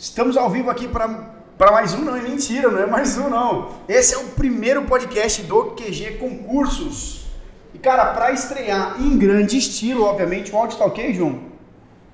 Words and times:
Estamos 0.00 0.34
ao 0.34 0.48
vivo 0.48 0.70
aqui 0.70 0.88
para 0.88 1.70
mais 1.70 1.92
um, 1.92 1.98
não 1.98 2.16
é 2.16 2.22
mentira, 2.22 2.70
não 2.70 2.80
é 2.80 2.86
mais 2.86 3.18
um 3.18 3.28
não. 3.28 3.68
Esse 3.86 4.14
é 4.14 4.16
o 4.16 4.28
primeiro 4.28 4.86
podcast 4.86 5.42
do 5.42 5.72
QG 5.72 6.16
Concursos. 6.18 7.26
E 7.74 7.78
cara, 7.78 8.06
para 8.14 8.32
estrear 8.32 8.96
em 8.98 9.18
grande 9.18 9.58
estilo, 9.58 10.04
obviamente, 10.04 10.52
o 10.52 10.56
áudio 10.56 10.78
tá 10.78 10.86
ok, 10.86 11.12
João? 11.12 11.40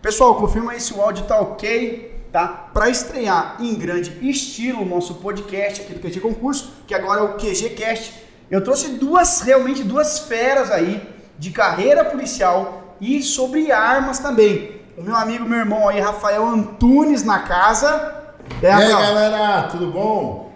Pessoal, 0.03 0.35
confirma 0.35 0.73
aí 0.73 0.81
se 0.81 0.95
o 0.95 1.01
áudio 1.01 1.27
tá 1.27 1.39
ok, 1.39 2.23
tá? 2.33 2.49
Para 2.75 2.91
estrear 2.91 3.57
em 3.61 3.77
grande 3.77 4.19
estilo 4.29 4.83
o 4.83 4.85
nosso 4.85 5.15
podcast 5.15 5.83
aqui 5.83 5.95
do 5.95 6.01
QG 6.01 6.19
Concurso, 6.19 6.73
que 6.89 6.95
agora 6.95 7.21
é 7.21 7.23
o 7.23 7.35
QG 7.35 7.71
Cast, 7.77 8.21
eu 8.51 8.65
trouxe 8.65 8.95
duas, 8.95 9.43
realmente 9.43 9.85
duas 9.85 10.19
feras 10.19 10.73
aí 10.73 11.09
de 11.39 11.53
carreira 11.53 12.05
policial 12.05 12.97
e 13.01 13.23
sobre 13.23 13.71
armas 13.71 14.19
também 14.19 14.76
o 14.97 15.03
meu 15.03 15.15
amigo, 15.15 15.45
meu 15.45 15.59
irmão 15.59 15.89
aí, 15.89 16.01
Rafael 16.01 16.47
Antunes 16.47 17.23
na 17.23 17.41
casa. 17.41 18.33
É, 18.63 18.67
e 18.67 18.73
aí, 18.73 18.89
galera, 18.91 19.69
tudo 19.69 19.91
bom? 19.91 20.53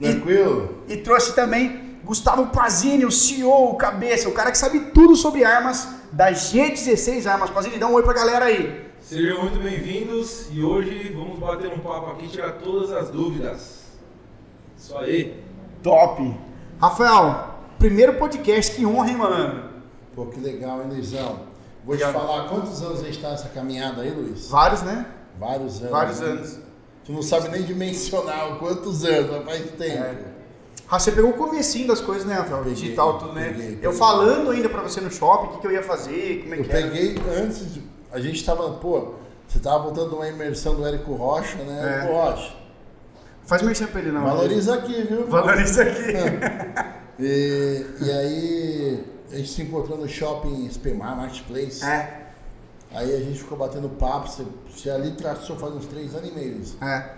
Tranquilo? 0.00 0.82
E, 0.88 0.94
e, 0.94 0.96
trouxe 0.98 1.34
também 1.34 1.98
Gustavo 2.04 2.46
Pazini, 2.46 3.04
o 3.04 3.10
CEO, 3.10 3.70
o 3.70 3.76
cabeça, 3.76 4.28
o 4.28 4.32
cara 4.32 4.52
que 4.52 4.58
sabe 4.58 4.78
tudo 4.92 5.16
sobre 5.16 5.44
armas 5.44 5.88
da 6.12 6.30
G16 6.30 7.28
Armas. 7.28 7.50
Pazini, 7.50 7.78
dá 7.78 7.88
um 7.88 7.94
oi 7.94 8.02
pra 8.02 8.12
galera 8.12 8.44
aí. 8.44 8.90
Sejam 9.00 9.40
muito 9.40 9.58
bem-vindos 9.58 10.46
e 10.52 10.62
hoje 10.62 11.12
vamos 11.12 11.38
bater 11.40 11.72
um 11.72 11.78
papo 11.78 12.12
aqui 12.12 12.26
e 12.26 12.28
tirar 12.28 12.52
todas 12.52 12.92
as 12.92 13.10
dúvidas. 13.10 13.82
Isso 14.78 14.96
aí. 14.96 15.42
Top. 15.82 16.34
Rafael, 16.80 17.54
primeiro 17.80 18.14
podcast, 18.14 18.76
que 18.76 18.86
honra, 18.86 19.10
hein, 19.10 19.16
mano? 19.16 19.64
Pô, 20.14 20.26
que 20.26 20.38
legal, 20.38 20.82
hein, 20.82 20.88
Luizão? 20.88 21.51
Vou 21.84 21.96
te 21.96 22.04
falar 22.04 22.48
quantos 22.48 22.80
anos 22.82 23.00
a 23.00 23.04
gente 23.04 23.16
está 23.16 23.30
nessa 23.30 23.48
caminhada 23.48 24.02
aí, 24.02 24.10
Luiz? 24.10 24.48
Vários, 24.48 24.82
né? 24.82 25.06
Vários 25.38 25.78
anos. 25.78 25.90
Vários 25.90 26.20
né? 26.20 26.26
anos. 26.26 26.58
Tu 27.04 27.12
não 27.12 27.22
sabe 27.22 27.48
nem 27.48 27.62
dimensionar 27.62 28.56
quantos 28.58 29.04
anos, 29.04 29.30
mas 29.30 29.44
faz 29.44 29.70
tempo. 29.72 30.02
É. 30.02 30.32
Ah, 30.88 30.98
você 30.98 31.10
pegou 31.10 31.30
o 31.30 31.34
comecinho 31.34 31.88
das 31.88 32.00
coisas, 32.00 32.24
né, 32.24 32.34
Rafael? 32.34 32.58
Peguei, 32.58 32.74
Digital, 32.74 33.18
tudo, 33.18 33.32
né? 33.32 33.48
Peguei, 33.48 33.66
peguei. 33.70 33.86
Eu 33.86 33.92
falando 33.92 34.50
ainda 34.50 34.68
pra 34.68 34.82
você 34.82 35.00
no 35.00 35.10
shopping, 35.10 35.46
o 35.46 35.50
que, 35.52 35.60
que 35.60 35.66
eu 35.66 35.72
ia 35.72 35.82
fazer, 35.82 36.42
como 36.42 36.54
é 36.54 36.58
eu 36.58 36.62
que. 36.62 36.70
Eu 36.70 36.82
peguei 36.82 37.16
antes, 37.36 37.72
de, 37.72 37.82
a 38.12 38.20
gente 38.20 38.44
tava, 38.44 38.70
pô, 38.74 39.14
você 39.48 39.58
tava 39.58 39.84
voltando 39.84 40.14
uma 40.14 40.28
imersão 40.28 40.74
do 40.74 40.86
Érico 40.86 41.14
Rocha, 41.14 41.56
né? 41.56 41.80
É. 41.82 41.98
Érico 41.98 42.12
Rocha. 42.12 42.54
Faz 43.44 43.62
merchan 43.62 43.86
pra 43.86 44.00
ele, 44.00 44.12
não. 44.12 44.22
Valoriza 44.22 44.74
aqui, 44.74 45.02
viu? 45.02 45.26
Valoriza 45.26 45.82
aqui. 45.82 46.12
e, 47.18 47.86
e 48.00 48.10
aí 48.10 49.11
a 49.32 49.36
gente 49.36 49.48
se 49.48 49.62
encontrou 49.62 49.98
no 49.98 50.08
shopping 50.08 50.68
Spemar, 50.70 51.16
Marketplace. 51.16 51.84
É. 51.84 52.22
Aí 52.94 53.14
a 53.14 53.18
gente 53.18 53.38
ficou 53.38 53.56
batendo 53.56 53.88
papo, 53.88 54.28
você, 54.28 54.44
você 54.70 54.90
ali 54.90 55.12
traçou 55.12 55.56
faz 55.56 55.72
uns 55.74 55.86
três 55.86 56.14
anos 56.14 56.28
e 56.28 56.32
meio 56.32 56.60
isso. 56.60 56.76
É. 56.82 57.10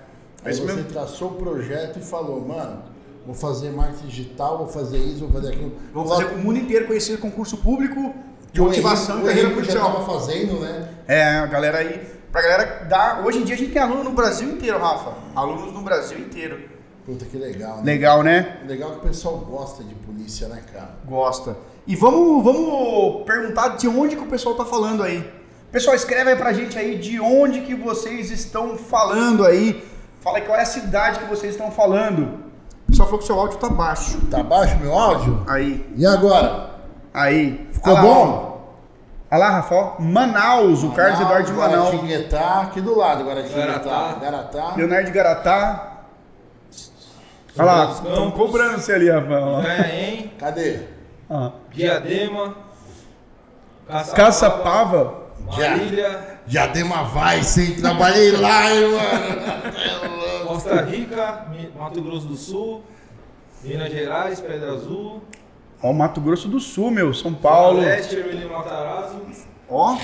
Aí 0.44 0.54
você 0.54 0.62
mesmo. 0.62 0.84
traçou 0.84 1.30
o 1.30 1.34
projeto 1.34 1.98
e 1.98 2.02
falou, 2.02 2.40
mano, 2.46 2.82
vou 3.26 3.34
fazer 3.34 3.70
marketing 3.70 4.06
digital, 4.06 4.58
vou 4.58 4.68
fazer 4.68 4.98
isso, 4.98 5.20
vou 5.20 5.32
fazer 5.32 5.48
aquilo. 5.54 5.72
Vou 5.92 6.06
fazer 6.06 6.26
o 6.26 6.38
mundo 6.38 6.58
inteiro 6.58 6.86
conhecer 6.86 7.18
concurso 7.18 7.56
público 7.56 8.14
de 8.52 8.60
motivação 8.60 9.22
e 9.22 9.24
carreira 9.24 9.50
policial. 9.50 9.86
já 9.88 9.92
tava 9.92 10.06
fazendo, 10.06 10.60
né? 10.60 10.88
É, 11.08 11.24
a 11.38 11.46
galera 11.46 11.78
aí, 11.78 12.06
pra 12.30 12.40
galera 12.40 12.84
dar, 12.84 13.26
hoje 13.26 13.38
em 13.38 13.44
dia 13.44 13.56
a 13.56 13.58
gente 13.58 13.72
tem 13.72 13.82
aluno 13.82 14.04
no 14.04 14.12
Brasil 14.12 14.48
inteiro, 14.48 14.78
Rafa. 14.78 15.14
Alunos 15.34 15.72
no 15.72 15.82
Brasil 15.82 16.20
inteiro. 16.20 16.68
Puta 17.04 17.24
que 17.24 17.36
legal, 17.36 17.78
né? 17.78 17.82
Legal, 17.84 18.22
né? 18.22 18.60
Legal 18.66 18.92
que 18.92 18.98
o 18.98 19.00
pessoal 19.00 19.38
gosta 19.38 19.82
de 19.82 19.94
polícia, 19.96 20.46
né, 20.48 20.62
cara? 20.72 20.94
Gosta. 21.04 21.56
E 21.86 21.94
vamos, 21.94 22.42
vamos 22.42 23.24
perguntar 23.24 23.76
de 23.76 23.86
onde 23.86 24.16
que 24.16 24.22
o 24.22 24.26
pessoal 24.26 24.54
está 24.54 24.64
falando 24.64 25.02
aí. 25.02 25.30
Pessoal, 25.70 25.94
escreve 25.94 26.30
aí 26.30 26.36
pra 26.36 26.52
gente 26.52 26.78
aí 26.78 26.96
de 26.96 27.20
onde 27.20 27.60
que 27.60 27.74
vocês 27.74 28.30
estão 28.30 28.78
falando 28.78 29.44
aí. 29.44 29.84
Fala 30.22 30.38
aí 30.38 30.44
qual 30.44 30.58
é 30.58 30.62
a 30.62 30.66
cidade 30.66 31.18
que 31.18 31.26
vocês 31.26 31.52
estão 31.52 31.70
falando. 31.70 32.40
O 32.84 32.90
pessoal 32.90 33.08
falou 33.08 33.20
que 33.20 33.26
seu 33.26 33.38
áudio 33.38 33.58
tá 33.58 33.68
baixo. 33.68 34.18
Tá 34.30 34.42
baixo 34.42 34.78
meu 34.78 34.96
áudio? 34.96 35.44
Aí. 35.46 35.86
E 35.96 36.06
agora? 36.06 36.70
Aí. 37.12 37.68
Ficou 37.72 37.96
bom? 38.00 38.54
Olha 39.30 39.38
lá, 39.38 39.50
Rafael. 39.50 39.96
Manaus, 39.98 40.84
o 40.84 40.92
Carlos 40.92 41.20
Eduardo 41.20 41.46
de 41.48 41.52
Manaus. 41.52 41.88
Guaratinguetá, 41.88 42.60
aqui 42.62 42.80
do 42.80 42.96
lado, 42.96 43.24
Guaratinguetá. 43.24 43.66
Garatá. 43.66 44.18
Garatá. 44.20 44.74
Leonardo 44.76 45.06
de 45.06 45.12
Garatá. 45.12 45.90
Olha 47.58 47.66
lá, 47.66 47.90
estão 47.90 48.30
cobrando 48.30 48.78
você 48.78 48.92
ali, 48.92 49.10
Rafael. 49.10 49.60
É, 49.62 50.00
hein? 50.00 50.32
Cadê? 50.38 50.93
Ah. 51.28 51.52
Diadema, 51.72 52.56
Caçapava, 53.86 54.16
Caçapava 54.16 55.24
Marília. 55.46 56.40
Diadema 56.46 57.04
vai, 57.04 57.42
sim, 57.42 57.74
trabalhei 57.76 58.32
lá, 58.32 58.62
mano. 58.70 60.44
Costa 60.46 60.82
Rica, 60.82 61.46
Mato 61.76 62.02
Grosso 62.02 62.26
do 62.26 62.36
Sul, 62.36 62.82
Minas 63.62 63.90
Gerais, 63.90 64.40
Pedra 64.40 64.72
Azul. 64.72 65.22
Ó, 65.82 65.92
Mato 65.92 66.20
Grosso 66.20 66.48
do 66.48 66.60
Sul, 66.60 66.90
meu, 66.90 67.12
São 67.12 67.34
Paulo. 67.34 67.80
Leste, 67.80 68.16
Ermelino 68.16 68.50
Matarazzo. 68.50 69.20
Ó. 69.68 69.98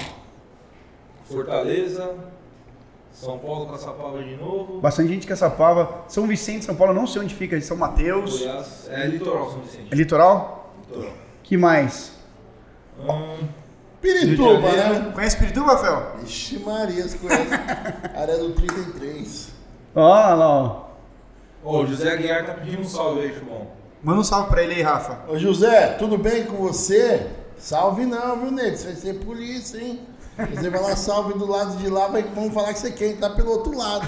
Fortaleza. 1.24 2.14
São 3.12 3.38
Paulo, 3.38 3.66
Caçapava 3.66 4.22
de 4.22 4.36
novo. 4.36 4.80
Bastante 4.80 5.08
gente 5.10 5.26
Caçapava. 5.26 6.04
São 6.08 6.26
Vicente, 6.26 6.64
São 6.64 6.74
Paulo, 6.74 6.94
não 6.94 7.06
sei 7.06 7.22
onde 7.22 7.34
fica, 7.34 7.60
São 7.60 7.76
Mateus. 7.76 8.38
Goiás. 8.38 8.88
É 8.90 9.06
litoral, 9.06 9.50
São 9.50 9.60
Vicente. 9.60 9.88
É 9.92 9.94
litoral? 9.94 10.59
Que 11.42 11.56
mais? 11.56 12.12
Hum, 12.98 13.48
Pirituba, 14.00 14.72
né? 14.72 15.12
Conhece 15.14 15.36
Pirituba, 15.36 15.72
Rafael? 15.72 16.16
Ixi 16.24 16.58
Maria, 16.60 17.02
você 17.02 17.18
conhece. 17.18 17.50
área 18.14 18.38
do 18.38 18.50
33. 18.52 19.48
Ó, 19.94 20.08
lá, 20.08 20.48
ó. 20.48 20.90
Ô, 21.62 21.80
o 21.80 21.86
José 21.86 22.12
Aguiar 22.12 22.46
tá 22.46 22.54
pedindo 22.54 22.82
um 22.82 22.88
salve 22.88 23.20
aí, 23.20 23.34
Chubão. 23.34 23.66
Manda 24.02 24.20
um 24.20 24.24
salve 24.24 24.48
pra 24.48 24.62
ele 24.62 24.74
aí, 24.74 24.82
Rafa. 24.82 25.18
Ô, 25.28 25.36
José, 25.38 25.94
tudo 25.98 26.16
bem 26.16 26.44
com 26.44 26.56
você? 26.56 27.26
Salve 27.58 28.06
não, 28.06 28.40
viu, 28.40 28.50
nego? 28.50 28.76
Você 28.76 28.86
vai 28.86 28.96
ser 28.96 29.14
polícia, 29.14 29.78
hein? 29.78 30.00
Você 30.54 30.70
vai 30.70 30.80
lá, 30.80 30.96
salve 30.96 31.38
do 31.38 31.46
lado 31.46 31.76
de 31.76 31.90
lá, 31.90 32.06
vai, 32.06 32.22
vamos 32.22 32.54
falar 32.54 32.72
que 32.72 32.78
você 32.78 32.92
quer 32.92 33.08
entrar 33.10 33.30
pelo 33.30 33.50
outro 33.50 33.76
lado. 33.76 34.06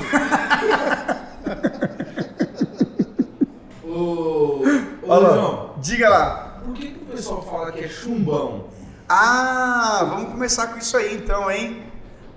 ô, 3.85 4.63
ô, 5.07 5.75
diga 5.81 6.09
lá 6.09 6.52
por 6.63 6.75
que, 6.75 6.89
que 6.89 7.03
o 7.03 7.07
pessoal 7.07 7.43
fala 7.43 7.73
que 7.73 7.85
é 7.85 7.89
chumbão? 7.89 8.67
Ah, 9.09 10.07
vamos 10.09 10.31
começar 10.31 10.69
com 10.69 10.79
isso 10.79 10.97
aí 10.97 11.15
então, 11.15 11.51
hein? 11.51 11.83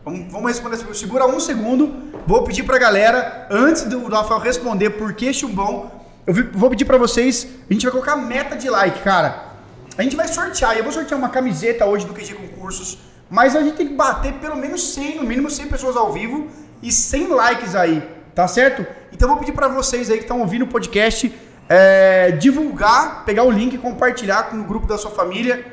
Vamos, 0.03 0.31
vamos 0.31 0.51
responder. 0.51 0.77
Segura 0.93 1.25
um 1.25 1.39
segundo. 1.39 1.93
Vou 2.27 2.43
pedir 2.43 2.63
pra 2.63 2.77
galera, 2.77 3.47
antes 3.51 3.83
do, 3.83 4.07
Rafael 4.07 4.39
responder 4.39 4.91
por 4.91 5.13
que 5.13 5.31
chumbão, 5.31 5.91
eu 6.25 6.33
vou 6.53 6.69
pedir 6.71 6.85
pra 6.85 6.97
vocês, 6.97 7.47
a 7.69 7.73
gente 7.73 7.83
vai 7.83 7.91
colocar 7.91 8.15
meta 8.15 8.55
de 8.55 8.67
like, 8.69 9.01
cara. 9.01 9.53
A 9.97 10.01
gente 10.01 10.15
vai 10.15 10.27
sortear, 10.27 10.75
eu 10.75 10.83
vou 10.83 10.91
sortear 10.91 11.19
uma 11.19 11.29
camiseta 11.29 11.85
hoje 11.85 12.05
do 12.05 12.13
QG 12.13 12.33
Concursos, 12.33 12.97
mas 13.29 13.55
a 13.55 13.61
gente 13.61 13.75
tem 13.75 13.87
que 13.87 13.93
bater 13.93 14.33
pelo 14.33 14.55
menos 14.55 14.93
100, 14.93 15.17
no 15.17 15.23
mínimo 15.23 15.49
100 15.49 15.67
pessoas 15.67 15.95
ao 15.95 16.11
vivo 16.11 16.47
e 16.81 16.91
100 16.91 17.27
likes 17.27 17.75
aí, 17.75 18.03
tá 18.33 18.47
certo? 18.47 18.85
Então 19.13 19.27
eu 19.27 19.33
vou 19.35 19.39
pedir 19.39 19.53
para 19.53 19.67
vocês 19.67 20.09
aí 20.09 20.17
que 20.17 20.23
estão 20.23 20.41
ouvindo 20.41 20.63
o 20.63 20.67
podcast, 20.67 21.31
é, 21.67 22.31
divulgar, 22.31 23.25
pegar 23.25 23.43
o 23.43 23.51
link 23.51 23.73
e 23.73 23.77
compartilhar 23.77 24.49
com 24.49 24.57
o 24.57 24.63
grupo 24.63 24.87
da 24.87 24.97
sua 24.97 25.11
família, 25.11 25.65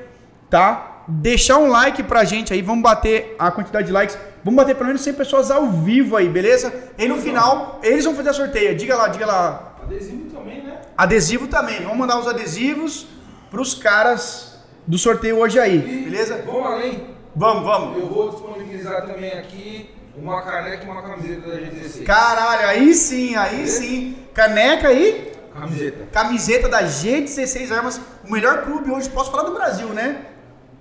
tá? 0.49 1.05
Deixar 1.09 1.59
um 1.59 1.69
like 1.69 2.03
pra 2.03 2.25
gente 2.25 2.53
aí, 2.53 2.63
vamos 2.63 2.83
bater 2.83 3.35
a 3.39 3.51
quantidade 3.51 3.87
de 3.87 3.93
likes. 3.93 4.17
Vamos 4.45 4.57
bater 4.57 4.75
pelo 4.75 4.87
menos 4.87 5.03
100 5.03 5.15
pessoas 5.15 5.51
ao 5.51 5.71
vivo 5.71 6.17
aí, 6.17 6.29
beleza? 6.29 6.73
E 6.99 7.07
no 7.07 7.17
final, 7.17 7.81
eles 7.83 8.05
vão 8.05 8.15
fazer 8.15 8.31
a 8.31 8.33
sorteio. 8.33 8.77
Diga 8.77 8.97
lá, 8.97 9.09
diga 9.09 9.27
lá. 9.27 9.77
Adesivo 9.83 10.31
também, 10.31 10.63
né? 10.63 10.81
Adesivo 10.97 11.47
também. 11.49 11.81
Vamos 11.83 11.99
mandar 11.99 12.19
os 12.19 12.27
adesivos 12.27 13.07
pros 13.51 13.75
caras 13.75 14.59
do 14.87 14.99
sorteio 14.99 15.39
hoje 15.39 15.61
aí, 15.61 15.77
e 15.77 16.05
beleza? 16.05 16.43
Vamos 16.45 16.67
além. 16.67 17.07
Vamos, 17.35 17.65
vamos. 17.65 17.99
Eu 17.99 18.09
vou 18.09 18.31
disponibilizar 18.31 19.07
também 19.07 19.33
aqui 19.33 19.91
uma 20.17 20.43
caneca 20.43 20.85
e 20.85 20.89
uma 20.89 21.03
camiseta 21.03 21.49
da 21.49 21.57
G16. 21.57 22.05
Caralho, 22.05 22.67
aí 22.67 22.95
sim, 22.95 23.35
aí 23.37 23.57
beleza? 23.57 23.81
sim. 23.81 24.17
Caneca 24.35 24.89
aí? 24.89 25.32
Camiseta. 25.55 26.09
Camiseta 26.11 26.69
da 26.69 26.83
G16 26.83 27.71
Armas, 27.71 28.01
o 28.25 28.31
melhor 28.33 28.63
clube 28.63 28.91
hoje, 28.91 29.09
posso 29.11 29.31
falar 29.31 29.45
do 29.45 29.55
Brasil, 29.55 29.89
né? 29.89 30.27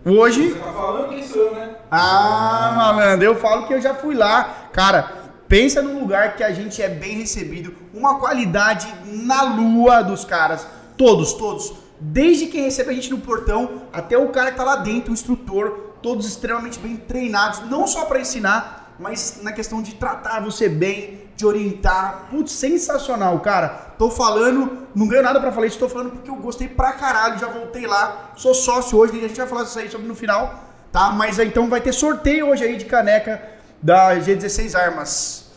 Hoje. 0.06 0.50
Você 0.50 0.60
tá 0.60 0.74
falando 0.74 1.10
que 1.10 1.24
sou, 1.28 1.52
né? 1.54 1.76
Ah, 1.92 2.74
malandro, 2.76 3.26
eu 3.26 3.36
falo 3.36 3.68
que 3.68 3.74
eu 3.74 3.82
já 3.82 3.94
fui 3.94 4.16
lá. 4.16 4.70
Cara, 4.74 5.32
pensa 5.48 5.82
num 5.82 6.00
lugar 6.00 6.36
que 6.36 6.44
a 6.44 6.52
gente 6.52 6.82
é 6.82 6.90
bem 6.90 7.20
recebido, 7.20 7.76
uma 7.94 8.18
qualidade 8.18 8.88
na 9.06 9.44
lua 9.44 10.02
dos 10.02 10.26
caras. 10.26 10.66
Todos, 10.98 11.34
todos. 11.34 11.74
Desde 12.00 12.48
quem 12.48 12.64
recebe 12.64 12.90
a 12.90 12.94
gente 12.94 13.12
no 13.12 13.20
portão 13.20 13.84
até 13.94 14.18
o 14.18 14.30
cara 14.30 14.52
que 14.52 14.58
tá 14.58 14.64
lá 14.64 14.78
dentro, 14.78 15.12
o 15.12 15.14
instrutor, 15.14 15.92
todos 16.02 16.26
extremamente 16.26 16.80
bem 16.80 16.96
treinados, 16.96 17.70
não 17.70 17.86
só 17.86 18.06
para 18.06 18.20
ensinar, 18.20 18.96
mas 18.98 19.40
na 19.44 19.52
questão 19.52 19.82
de 19.82 19.94
tratar 19.94 20.40
você 20.40 20.68
bem, 20.68 21.21
de 21.36 21.46
orientar. 21.46 22.28
Putz, 22.30 22.52
sensacional, 22.52 23.40
cara. 23.40 23.70
Tô 23.98 24.10
falando, 24.10 24.88
não 24.96 25.08
ganho 25.08 25.24
nada 25.24 25.40
para 25.40 25.52
falar 25.52 25.68
isso, 25.68 25.80
tô 25.80 25.90
falando 25.90 26.12
porque 26.12 26.30
eu 26.30 26.36
gostei 26.36 26.68
pra 26.68 26.94
caralho, 26.94 27.40
já 27.40 27.48
voltei 27.48 27.86
lá. 27.88 28.32
Sou 28.36 28.54
sócio 28.54 28.98
hoje, 28.98 29.18
a 29.18 29.28
gente 29.28 29.38
vai 29.38 29.48
falar 29.48 29.64
isso 29.64 29.80
aí 29.80 29.90
sobre 29.90 30.08
no 30.08 30.16
final, 30.16 30.64
tá? 30.92 31.12
Mas 31.12 31.40
então 31.40 31.70
vai 31.70 31.82
ter 31.82 31.94
sorteio 31.94 32.50
hoje 32.50 32.64
aí 32.64 32.78
de 32.78 32.86
caneca 32.86 33.42
da 33.82 34.16
G16 34.16 34.76
Armas. 34.80 35.52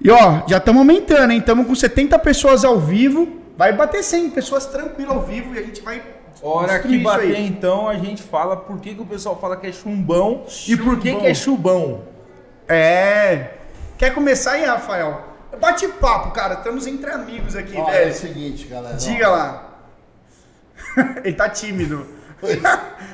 E 0.00 0.10
ó, 0.10 0.42
já 0.48 0.58
estamos 0.58 0.80
aumentando, 0.80 1.30
hein? 1.30 1.38
Estamos 1.38 1.66
com 1.66 1.74
70 1.74 2.18
pessoas 2.18 2.64
ao 2.64 2.78
vivo. 2.80 3.40
Vai 3.56 3.72
bater 3.72 4.02
100 4.02 4.30
pessoas 4.30 4.66
tranquilo 4.66 5.12
ao 5.12 5.22
vivo 5.22 5.54
e 5.54 5.58
a 5.58 5.62
gente 5.62 5.80
vai. 5.82 6.02
Hora 6.42 6.80
que 6.80 6.98
bater, 6.98 7.38
então, 7.38 7.88
a 7.88 7.94
gente 7.94 8.20
fala 8.20 8.56
por 8.56 8.80
que, 8.80 8.96
que 8.96 9.00
o 9.00 9.06
pessoal 9.06 9.38
fala 9.40 9.56
que 9.56 9.68
é 9.68 9.72
chumbão, 9.72 10.44
chumbão. 10.48 10.66
e 10.66 10.76
por 10.76 10.98
que, 10.98 11.14
que 11.14 11.26
é 11.26 11.34
chubão. 11.34 12.00
É. 12.66 13.50
Quer 14.02 14.12
começar 14.12 14.54
aí, 14.54 14.64
Rafael? 14.64 15.22
Bate 15.60 15.86
papo, 15.86 16.32
cara. 16.32 16.54
Estamos 16.54 16.88
entre 16.88 17.08
amigos 17.08 17.54
aqui, 17.54 17.76
ó, 17.76 17.84
velho. 17.84 18.08
É 18.08 18.10
o 18.10 18.12
seguinte, 18.12 18.66
galera. 18.66 18.96
Diga 18.96 19.28
ó. 19.28 19.32
lá. 19.32 19.78
Ele 21.22 21.36
tá 21.36 21.48
tímido. 21.48 22.04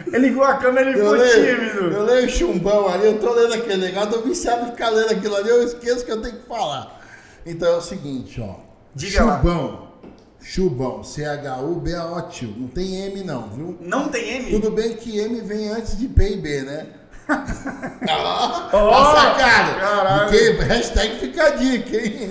ele 0.06 0.28
ligou 0.30 0.42
a 0.42 0.56
câmera 0.56 0.88
e 0.88 0.94
ele 0.94 0.98
ficou 0.98 1.12
leio, 1.12 1.56
tímido. 1.56 1.92
Eu 1.92 2.02
leio 2.04 2.30
chumbão 2.30 2.88
ali, 2.88 3.04
eu 3.08 3.20
tô 3.20 3.34
lendo 3.34 3.52
aquele 3.52 3.76
negócio, 3.76 4.12
tô 4.12 4.20
viciado 4.22 4.70
ficar 4.70 4.88
lendo 4.88 5.12
aquilo 5.12 5.36
ali, 5.36 5.50
eu 5.50 5.62
esqueço 5.62 6.02
que 6.06 6.10
eu 6.10 6.22
tenho 6.22 6.36
que 6.36 6.48
falar. 6.48 6.98
Então 7.44 7.68
é 7.68 7.76
o 7.76 7.82
seguinte, 7.82 8.40
ó. 8.40 8.54
Diga 8.94 9.18
chubão. 9.18 9.70
Lá. 9.70 10.10
Chubão, 10.40 11.04
C-H-U-B-A-O, 11.04 12.22
tio. 12.30 12.54
Não 12.56 12.68
tem 12.68 12.94
M 13.02 13.22
não, 13.24 13.50
viu? 13.50 13.78
Não 13.82 14.08
tem 14.08 14.36
M? 14.36 14.50
Tudo 14.52 14.70
bem 14.70 14.96
que 14.96 15.18
M 15.18 15.38
vem 15.42 15.68
antes 15.68 15.98
de 15.98 16.08
P 16.08 16.30
e 16.30 16.36
B, 16.38 16.62
né? 16.62 16.86
Ah, 17.28 18.70
oh, 18.72 19.16
sacado. 19.16 19.80
Caralho. 19.80 20.30
Porque, 20.30 20.64
hashtag 20.64 21.16
fica 21.18 21.44
a 21.44 21.50
dica, 21.50 21.96
hein? 21.96 22.30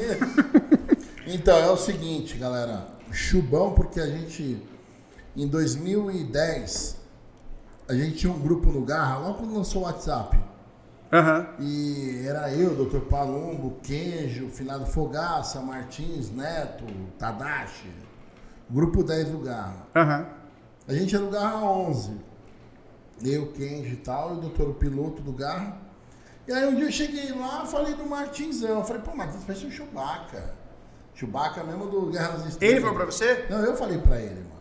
então, 1.27 1.57
é 1.57 1.69
o 1.69 1.77
seguinte, 1.77 2.37
galera. 2.37 2.87
Chubão, 3.11 3.73
porque 3.73 3.99
a 3.99 4.07
gente 4.07 4.61
em 5.37 5.47
2010, 5.47 6.97
a 7.87 7.93
gente 7.93 8.17
tinha 8.17 8.33
um 8.33 8.39
grupo 8.39 8.71
no 8.71 8.81
Garra, 8.81 9.19
logo 9.19 9.35
quando 9.35 9.53
lançou 9.53 9.83
o 9.83 9.85
WhatsApp. 9.85 10.35
Uhum. 11.13 11.45
E 11.59 12.25
era 12.25 12.51
eu, 12.51 12.75
Dr. 12.75 13.01
Palumbo, 13.01 13.77
Kenjo, 13.83 14.49
Finado 14.49 14.87
Fogaça, 14.87 15.61
Martins, 15.61 16.31
Neto, 16.31 16.85
Tadashi. 17.19 17.93
Grupo 18.67 19.03
10 19.03 19.29
do 19.29 19.37
Garra. 19.37 19.87
Uhum. 19.95 20.25
A 20.87 20.93
gente 20.93 21.15
era 21.15 21.23
no 21.23 21.29
Garra 21.29 21.63
11. 21.63 22.19
Eu, 23.23 23.51
Kenjo 23.51 23.93
e 23.93 23.97
tal, 23.97 24.35
e 24.35 24.37
o 24.37 24.41
doutor 24.41 24.73
piloto 24.75 25.21
do 25.21 25.31
Garra. 25.31 25.77
E 26.47 26.51
aí 26.51 26.65
um 26.67 26.75
dia 26.75 26.85
eu 26.85 26.91
cheguei 26.91 27.31
lá, 27.33 27.65
falei 27.65 27.93
do 27.93 28.05
Martinzão. 28.05 28.83
falei, 28.83 29.01
pô, 29.01 29.15
Martins, 29.15 29.43
parece 29.45 29.65
um 29.65 29.71
Chewbacca. 29.71 30.53
Chewbacca 31.13 31.63
mesmo 31.63 31.87
do 31.87 32.05
Guerra 32.07 32.37
nas 32.37 32.47
Estrelas. 32.47 32.75
Ele 32.75 32.81
falou 32.81 32.95
pra 32.95 33.05
você? 33.05 33.47
Não, 33.49 33.59
eu 33.59 33.75
falei 33.75 33.97
pra 33.97 34.19
ele, 34.21 34.41
mano. 34.41 34.51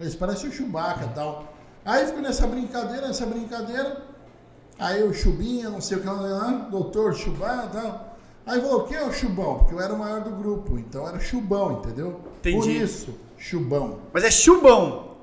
Eles 0.00 0.14
parecem 0.14 0.48
o 0.48 0.52
Chewbacca 0.52 1.04
e 1.04 1.14
tal. 1.14 1.54
Aí 1.84 2.06
ficou 2.06 2.22
nessa 2.22 2.46
brincadeira, 2.46 3.08
nessa 3.08 3.26
brincadeira. 3.26 4.02
Aí 4.78 5.02
o 5.02 5.12
Chubinha, 5.12 5.68
não 5.68 5.80
sei 5.80 5.98
o 5.98 6.00
que 6.00 6.06
lá, 6.06 6.68
doutor 6.70 7.14
Chubá 7.14 7.66
e 7.66 7.72
tal. 7.74 8.16
Aí 8.46 8.60
falou, 8.60 8.84
quem 8.84 8.96
é 8.96 9.04
o 9.04 9.12
Chubão? 9.12 9.58
Porque 9.58 9.74
eu 9.74 9.80
era 9.80 9.94
o 9.94 9.98
maior 9.98 10.22
do 10.22 10.30
grupo, 10.30 10.78
então 10.78 11.06
era 11.08 11.18
Chubão, 11.20 11.78
entendeu? 11.78 12.20
Entendi. 12.38 12.58
Por 12.58 12.68
isso, 12.68 13.14
Chubão. 13.38 14.00
Mas 14.12 14.24
é 14.24 14.30
Chubão. 14.30 15.13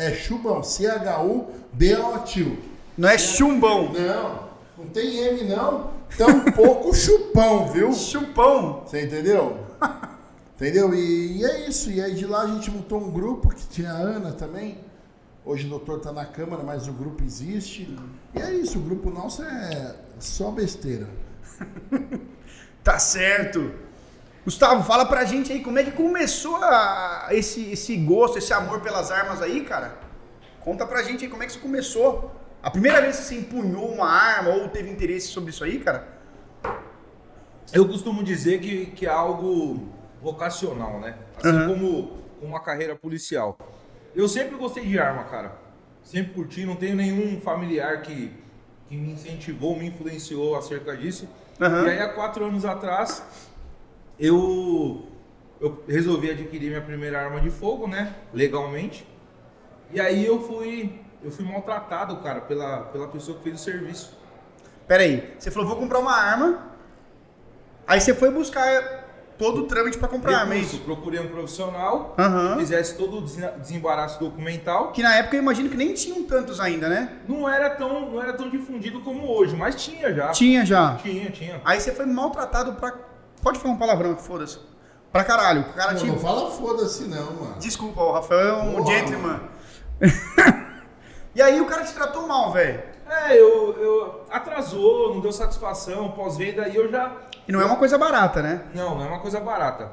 É 0.00 0.14
Chubão, 0.14 0.62
C-H-U-B-O-T. 0.62 2.58
Não 2.96 3.06
é 3.06 3.18
Chumbão. 3.18 3.92
Não, 3.92 4.48
não 4.78 4.86
tem 4.86 5.18
M 5.18 5.44
não. 5.44 5.90
Tampouco 6.16 6.94
chupão, 6.96 7.68
viu? 7.68 7.92
Chupão. 7.92 8.82
Você 8.86 9.04
entendeu? 9.04 9.58
Entendeu? 10.56 10.94
E, 10.94 11.38
e, 11.38 11.44
é 11.44 11.68
isso. 11.68 11.90
E 11.90 12.00
aí 12.00 12.14
de 12.14 12.24
lá 12.24 12.44
a 12.44 12.46
gente 12.46 12.70
montou 12.70 12.98
um 12.98 13.10
grupo 13.10 13.50
que 13.50 13.66
tinha 13.68 13.92
a 13.92 13.96
Ana 13.96 14.32
também. 14.32 14.78
Hoje 15.44 15.66
o 15.66 15.68
doutor 15.68 15.98
está 15.98 16.12
na 16.12 16.24
Câmara, 16.24 16.62
mas 16.62 16.88
o 16.88 16.92
grupo 16.92 17.22
existe. 17.22 17.94
E 18.34 18.40
é 18.40 18.54
isso, 18.54 18.78
o 18.78 18.82
grupo 18.82 19.10
nosso 19.10 19.42
é 19.42 19.96
só 20.18 20.50
besteira. 20.50 21.08
tá 22.82 22.98
certo. 22.98 23.70
Gustavo, 24.44 24.82
fala 24.82 25.04
pra 25.04 25.24
gente 25.24 25.52
aí 25.52 25.60
como 25.60 25.78
é 25.78 25.84
que 25.84 25.90
começou 25.90 26.56
a, 26.56 27.28
esse, 27.30 27.72
esse 27.72 27.96
gosto, 27.96 28.38
esse 28.38 28.52
amor 28.52 28.80
pelas 28.80 29.10
armas 29.10 29.42
aí, 29.42 29.64
cara. 29.64 29.98
Conta 30.60 30.86
pra 30.86 31.02
gente 31.02 31.24
aí 31.24 31.30
como 31.30 31.42
é 31.42 31.46
que 31.46 31.52
isso 31.52 31.60
começou. 31.60 32.30
A 32.62 32.70
primeira 32.70 33.00
vez 33.00 33.16
que 33.18 33.22
você 33.24 33.34
empunhou 33.36 33.88
uma 33.88 34.08
arma 34.08 34.50
ou 34.50 34.68
teve 34.68 34.90
interesse 34.90 35.28
sobre 35.28 35.50
isso 35.50 35.64
aí, 35.64 35.78
cara? 35.78 36.08
Eu 37.72 37.86
costumo 37.86 38.22
dizer 38.22 38.60
que, 38.60 38.86
que 38.86 39.06
é 39.06 39.10
algo 39.10 39.88
vocacional, 40.20 41.00
né? 41.00 41.16
Assim 41.36 41.56
uhum. 41.56 41.68
como 41.68 42.18
uma 42.42 42.60
carreira 42.60 42.96
policial. 42.96 43.56
Eu 44.14 44.28
sempre 44.28 44.56
gostei 44.56 44.84
de 44.84 44.98
arma, 44.98 45.24
cara. 45.24 45.54
Sempre 46.02 46.32
curti, 46.32 46.64
não 46.64 46.76
tenho 46.76 46.96
nenhum 46.96 47.40
familiar 47.40 48.02
que, 48.02 48.32
que 48.88 48.96
me 48.96 49.12
incentivou, 49.12 49.76
me 49.76 49.86
influenciou 49.86 50.56
acerca 50.56 50.96
disso. 50.96 51.28
Uhum. 51.60 51.86
E 51.86 51.90
aí, 51.90 52.00
há 52.00 52.08
quatro 52.08 52.44
anos 52.44 52.64
atrás, 52.64 53.22
eu, 54.20 55.06
eu 55.60 55.82
resolvi 55.88 56.30
adquirir 56.30 56.68
minha 56.68 56.82
primeira 56.82 57.20
arma 57.20 57.40
de 57.40 57.50
fogo, 57.50 57.88
né? 57.88 58.14
Legalmente. 58.32 59.06
E 59.92 60.00
aí 60.00 60.24
eu 60.24 60.40
fui, 60.42 61.00
eu 61.24 61.30
fui 61.30 61.44
maltratado, 61.44 62.16
cara, 62.18 62.42
pela, 62.42 62.82
pela 62.82 63.08
pessoa 63.08 63.38
que 63.38 63.44
fez 63.44 63.60
o 63.60 63.64
serviço. 63.64 64.16
Pera 64.86 65.02
aí, 65.02 65.34
você 65.38 65.50
falou, 65.50 65.68
vou 65.68 65.78
comprar 65.78 65.98
uma 65.98 66.14
arma. 66.14 66.70
Aí 67.86 68.00
você 68.00 68.14
foi 68.14 68.30
buscar 68.30 69.00
todo 69.40 69.62
o 69.62 69.66
trâmite 69.66 69.96
para 69.96 70.06
comprar 70.06 70.40
arma, 70.40 70.54
é 70.54 70.58
isso? 70.58 70.80
Procurei 70.80 71.18
um 71.18 71.28
profissional, 71.28 72.14
uhum. 72.18 72.58
fizesse 72.58 72.94
todo 72.96 73.18
o 73.18 73.22
desembaraço 73.22 74.20
documental. 74.20 74.92
Que 74.92 75.02
na 75.02 75.16
época 75.16 75.36
eu 75.36 75.40
imagino 75.40 75.70
que 75.70 75.76
nem 75.78 75.94
tinham 75.94 76.22
tantos 76.24 76.60
ainda, 76.60 76.90
né? 76.90 77.16
Não 77.26 77.48
era 77.48 77.70
tão, 77.70 78.10
não 78.12 78.22
era 78.22 78.34
tão 78.34 78.50
difundido 78.50 79.00
como 79.00 79.26
hoje, 79.26 79.56
mas 79.56 79.82
tinha 79.82 80.12
já. 80.12 80.28
Tinha 80.28 80.64
já. 80.66 80.96
Tinha, 80.96 81.30
tinha. 81.30 81.60
Aí 81.64 81.80
você 81.80 81.90
foi 81.90 82.04
maltratado 82.04 82.74
pra. 82.74 83.09
Pode 83.42 83.58
falar 83.58 83.74
um 83.74 83.78
palavrão 83.78 84.14
que 84.14 84.22
foda-se. 84.22 84.58
Pra 85.12 85.24
caralho. 85.24 85.62
O 85.62 85.72
cara 85.72 85.92
não, 85.92 85.98
tinha... 85.98 86.12
não 86.12 86.18
fala 86.18 86.50
foda-se, 86.50 87.04
não, 87.04 87.32
mano. 87.32 87.56
Desculpa, 87.58 88.00
o 88.00 88.12
Rafael 88.12 88.40
é 88.40 88.62
um 88.62 88.74
Porra, 88.76 88.92
gentleman. 88.92 89.40
e 91.34 91.42
aí 91.42 91.60
o 91.60 91.66
cara 91.66 91.84
te 91.84 91.92
tratou 91.92 92.26
mal, 92.26 92.52
velho. 92.52 92.82
É, 93.08 93.36
eu, 93.36 93.76
eu 93.76 94.24
atrasou, 94.30 95.14
não 95.14 95.20
deu 95.20 95.32
satisfação, 95.32 96.12
pós-venda, 96.12 96.68
e 96.68 96.76
eu 96.76 96.88
já. 96.88 97.16
E 97.48 97.50
não 97.50 97.60
é 97.60 97.64
uma 97.64 97.76
coisa 97.76 97.98
barata, 97.98 98.40
né? 98.40 98.62
Não, 98.72 98.94
não 98.94 99.04
é 99.04 99.08
uma 99.08 99.18
coisa 99.18 99.40
barata. 99.40 99.90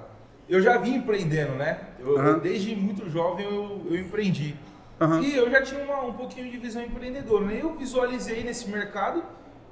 Eu 0.48 0.62
já 0.62 0.78
vim 0.78 0.96
empreendendo, 0.96 1.54
né? 1.54 1.80
Eu, 2.00 2.10
uhum. 2.10 2.26
eu, 2.26 2.40
desde 2.40 2.76
muito 2.76 3.10
jovem 3.10 3.46
eu, 3.46 3.88
eu 3.90 4.00
empreendi. 4.00 4.56
Uhum. 5.00 5.22
E 5.22 5.36
eu 5.36 5.50
já 5.50 5.62
tinha 5.62 5.84
uma, 5.84 6.04
um 6.04 6.14
pouquinho 6.14 6.50
de 6.50 6.58
visão 6.58 6.82
empreendedora, 6.82 7.46
né? 7.46 7.60
Eu 7.60 7.76
visualizei 7.76 8.44
nesse 8.44 8.70
mercado 8.70 9.24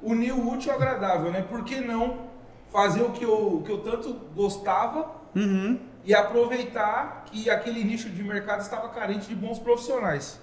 unir 0.01 0.31
o 0.31 0.51
útil 0.51 0.71
ao 0.71 0.78
agradável, 0.78 1.31
né? 1.31 1.45
Por 1.48 1.63
que 1.63 1.80
não 1.80 2.28
fazer 2.75 3.04
o 3.04 3.12
que 3.12 3.24
eu, 3.24 3.63
que 3.66 3.72
eu 3.72 3.77
tanto 3.77 4.13
gostava 4.36 5.10
uhum. 5.33 5.80
e 6.04 6.14
aproveitar 6.14 7.23
que 7.31 7.49
aquele 7.49 7.81
nicho 7.85 8.09
de 8.09 8.21
mercado 8.21 8.59
estava 8.59 8.90
carente 8.90 9.30
de 9.30 9.35
bons 9.35 9.57
profissionais? 9.57 10.42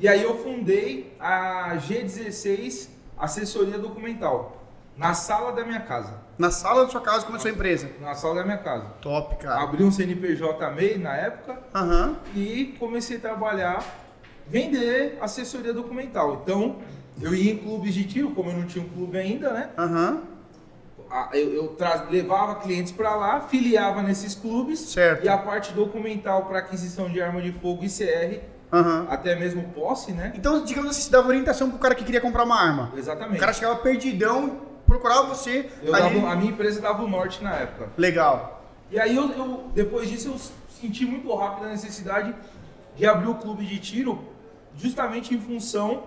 E 0.00 0.08
aí 0.08 0.22
eu 0.22 0.38
fundei 0.38 1.14
a 1.20 1.76
G16 1.76 2.88
Assessoria 3.18 3.78
Documental, 3.78 4.64
na 4.96 5.12
sala 5.12 5.52
da 5.52 5.62
minha 5.62 5.80
casa. 5.80 6.14
Na 6.38 6.50
sala 6.50 6.86
da 6.86 6.90
sua 6.90 7.02
casa 7.02 7.26
começou 7.26 7.50
a 7.50 7.54
empresa? 7.54 7.90
Na 8.00 8.14
sala 8.14 8.36
da 8.36 8.44
minha 8.44 8.56
casa. 8.56 8.86
Top, 9.02 9.36
cara. 9.36 9.62
Abri 9.62 9.84
um 9.84 9.92
CNPJ 9.92 10.70
MEI 10.70 10.96
na 10.96 11.14
época 11.14 11.58
uhum. 11.74 12.16
e 12.34 12.74
comecei 12.78 13.18
a 13.18 13.20
trabalhar, 13.20 13.84
vender 14.48 15.18
assessoria 15.20 15.74
documental. 15.74 16.40
Então, 16.42 16.78
eu 17.20 17.34
ia 17.34 17.52
em 17.52 17.58
clubes 17.58 17.92
de 17.92 18.04
tiro, 18.04 18.30
como 18.30 18.48
eu 18.50 18.56
não 18.56 18.66
tinha 18.66 18.82
um 18.82 18.88
clube 18.88 19.18
ainda, 19.18 19.52
né? 19.52 19.68
Uhum. 19.78 20.33
Eu, 21.32 21.54
eu 21.54 21.76
levava 22.10 22.56
clientes 22.56 22.92
para 22.92 23.14
lá, 23.14 23.40
filiava 23.40 24.02
nesses 24.02 24.34
clubes 24.34 24.80
certo. 24.80 25.24
e 25.24 25.28
a 25.28 25.38
parte 25.38 25.72
documental 25.72 26.46
para 26.46 26.58
aquisição 26.58 27.08
de 27.08 27.22
arma 27.22 27.40
de 27.40 27.52
fogo 27.52 27.84
e 27.84 27.88
CR 27.88 28.54
Uhum. 28.74 29.06
Até 29.08 29.36
mesmo 29.36 29.62
posse, 29.68 30.10
né? 30.10 30.32
Então, 30.34 30.64
digamos 30.64 30.90
assim, 30.90 31.02
você 31.02 31.10
dava 31.10 31.28
orientação 31.28 31.70
pro 31.70 31.78
cara 31.78 31.94
que 31.94 32.02
queria 32.02 32.20
comprar 32.20 32.42
uma 32.42 32.60
arma. 32.60 32.92
Exatamente. 32.96 33.36
O 33.36 33.40
cara 33.40 33.52
chegava 33.52 33.76
perdidão, 33.76 34.58
procurava 34.84 35.28
você. 35.28 35.70
Eu 35.80 35.94
ali... 35.94 36.18
dava, 36.18 36.32
a 36.32 36.36
minha 36.36 36.50
empresa 36.50 36.80
dava 36.80 37.04
o 37.04 37.08
norte 37.08 37.42
na 37.44 37.54
época. 37.54 37.90
Legal. 37.96 38.64
E 38.90 38.98
aí, 38.98 39.14
eu, 39.14 39.30
eu, 39.30 39.70
depois 39.72 40.08
disso, 40.10 40.28
eu 40.28 40.40
senti 40.68 41.06
muito 41.06 41.32
rápido 41.32 41.66
a 41.66 41.70
necessidade 41.70 42.34
de 42.96 43.06
abrir 43.06 43.28
o 43.28 43.36
clube 43.36 43.64
de 43.64 43.78
tiro, 43.78 44.24
justamente 44.76 45.32
em 45.32 45.40
função 45.40 46.04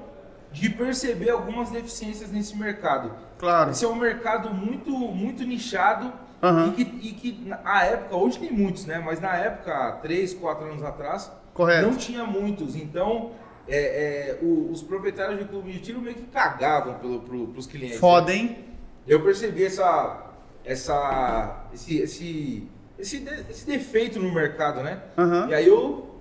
de 0.52 0.70
perceber 0.70 1.30
algumas 1.30 1.70
deficiências 1.70 2.32
nesse 2.32 2.56
mercado. 2.58 3.14
Claro. 3.38 3.72
Esse 3.72 3.86
é 3.86 3.88
um 3.88 3.96
mercado 3.96 4.50
muito, 4.50 4.92
muito 4.92 5.44
nichado 5.44 6.12
uhum. 6.42 6.70
e, 6.70 6.72
que, 6.72 6.82
e 6.82 7.12
que, 7.14 7.46
na 7.46 7.84
época, 7.84 8.16
hoje 8.16 8.40
tem 8.40 8.52
muitos, 8.52 8.86
né? 8.86 9.00
Mas 9.04 9.20
na 9.20 9.36
época, 9.36 10.00
3, 10.02 10.34
4 10.34 10.66
anos 10.66 10.84
atrás, 10.84 11.32
Correto. 11.58 11.88
Não 11.88 11.98
tinha 11.98 12.24
muitos, 12.24 12.76
então 12.76 13.32
é, 13.68 13.80
é, 13.80 14.40
o, 14.44 14.70
os 14.72 14.84
proprietários 14.84 15.40
de 15.40 15.46
clube 15.46 15.72
de 15.72 15.80
tiro 15.80 16.00
meio 16.00 16.16
que 16.16 16.28
cagavam 16.28 16.94
pelo, 17.00 17.22
pro, 17.22 17.48
pros 17.48 17.66
clientes. 17.66 17.98
Foda, 17.98 18.32
hein? 18.32 18.60
Eu 19.08 19.24
percebi 19.24 19.66
essa, 19.66 20.36
essa, 20.64 21.66
esse, 21.74 21.98
esse, 21.98 22.68
esse, 23.00 23.28
esse 23.50 23.66
defeito 23.66 24.20
no 24.20 24.32
mercado, 24.32 24.84
né? 24.84 25.02
Uhum. 25.18 25.50
E 25.50 25.56
aí 25.56 25.68
eu 25.68 26.20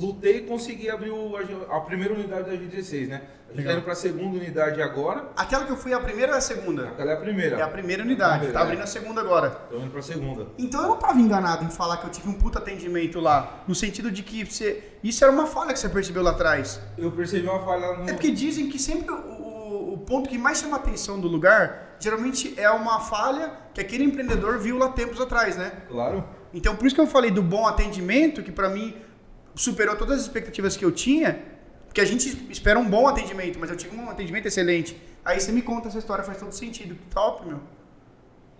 lutei 0.00 0.38
e 0.38 0.42
consegui 0.42 0.88
abrir 0.88 1.10
o, 1.10 1.36
a 1.70 1.80
primeira 1.80 2.14
unidade 2.14 2.48
da 2.48 2.56
G16, 2.56 3.08
né? 3.08 3.22
A 3.56 3.60
gente 3.60 3.60
está 3.60 3.72
indo 3.72 3.82
para 3.82 3.92
a 3.92 3.96
segunda 3.96 4.36
unidade 4.36 4.82
agora. 4.82 5.30
Aquela 5.34 5.64
que 5.64 5.72
eu 5.72 5.76
fui 5.76 5.94
a 5.94 6.00
primeira 6.00 6.32
ou 6.32 6.38
a 6.38 6.40
segunda? 6.40 6.88
Aquela 6.88 7.12
é 7.12 7.14
a 7.14 7.16
primeira. 7.16 7.56
É 7.56 7.62
a 7.62 7.68
primeira 7.68 8.02
unidade. 8.02 8.54
Abrindo 8.54 8.80
é. 8.80 8.82
a 8.82 8.86
segunda 8.86 9.20
agora. 9.22 9.60
Estou 9.64 9.80
indo 9.80 9.90
para 9.90 10.00
a 10.00 10.02
segunda. 10.02 10.46
Então 10.58 10.82
eu 10.82 10.88
não 10.88 10.94
estava 10.96 11.18
enganado 11.18 11.64
em 11.64 11.70
falar 11.70 11.96
que 11.96 12.06
eu 12.06 12.10
tive 12.10 12.28
um 12.28 12.34
puta 12.34 12.58
atendimento 12.58 13.18
lá. 13.18 13.62
No 13.66 13.74
sentido 13.74 14.10
de 14.10 14.22
que 14.22 14.44
você. 14.44 14.84
Isso 15.02 15.24
era 15.24 15.32
uma 15.32 15.46
falha 15.46 15.72
que 15.72 15.78
você 15.78 15.88
percebeu 15.88 16.22
lá 16.22 16.32
atrás. 16.32 16.80
Eu 16.98 17.10
percebi 17.10 17.48
uma 17.48 17.64
falha 17.64 17.94
no. 17.94 18.10
É 18.10 18.12
porque 18.12 18.30
dizem 18.30 18.68
que 18.68 18.78
sempre 18.78 19.10
o, 19.10 19.16
o, 19.16 19.94
o 19.94 19.98
ponto 19.98 20.28
que 20.28 20.36
mais 20.36 20.58
chama 20.58 20.76
a 20.76 20.80
atenção 20.80 21.18
do 21.18 21.26
lugar 21.26 21.96
geralmente 21.98 22.52
é 22.58 22.70
uma 22.70 23.00
falha 23.00 23.52
que 23.72 23.80
aquele 23.80 24.04
empreendedor 24.04 24.58
viu 24.58 24.76
lá 24.76 24.90
tempos 24.90 25.18
atrás, 25.18 25.56
né? 25.56 25.72
Claro. 25.88 26.24
Então 26.52 26.76
por 26.76 26.86
isso 26.86 26.94
que 26.94 27.00
eu 27.00 27.06
falei 27.06 27.30
do 27.30 27.42
bom 27.42 27.66
atendimento, 27.66 28.42
que 28.42 28.52
para 28.52 28.68
mim 28.68 28.96
superou 29.54 29.96
todas 29.96 30.16
as 30.18 30.22
expectativas 30.22 30.76
que 30.76 30.84
eu 30.84 30.92
tinha, 30.92 31.55
porque 31.96 32.02
a 32.02 32.12
gente 32.12 32.52
espera 32.52 32.78
um 32.78 32.84
bom 32.84 33.08
atendimento, 33.08 33.58
mas 33.58 33.70
eu 33.70 33.76
tive 33.76 33.96
um 33.96 34.10
atendimento 34.10 34.46
excelente. 34.46 35.00
Aí 35.24 35.40
você 35.40 35.50
me 35.50 35.62
conta 35.62 35.88
essa 35.88 35.96
história, 35.96 36.22
faz 36.22 36.36
todo 36.36 36.52
sentido. 36.52 36.94
Top, 37.08 37.46
meu. 37.46 37.58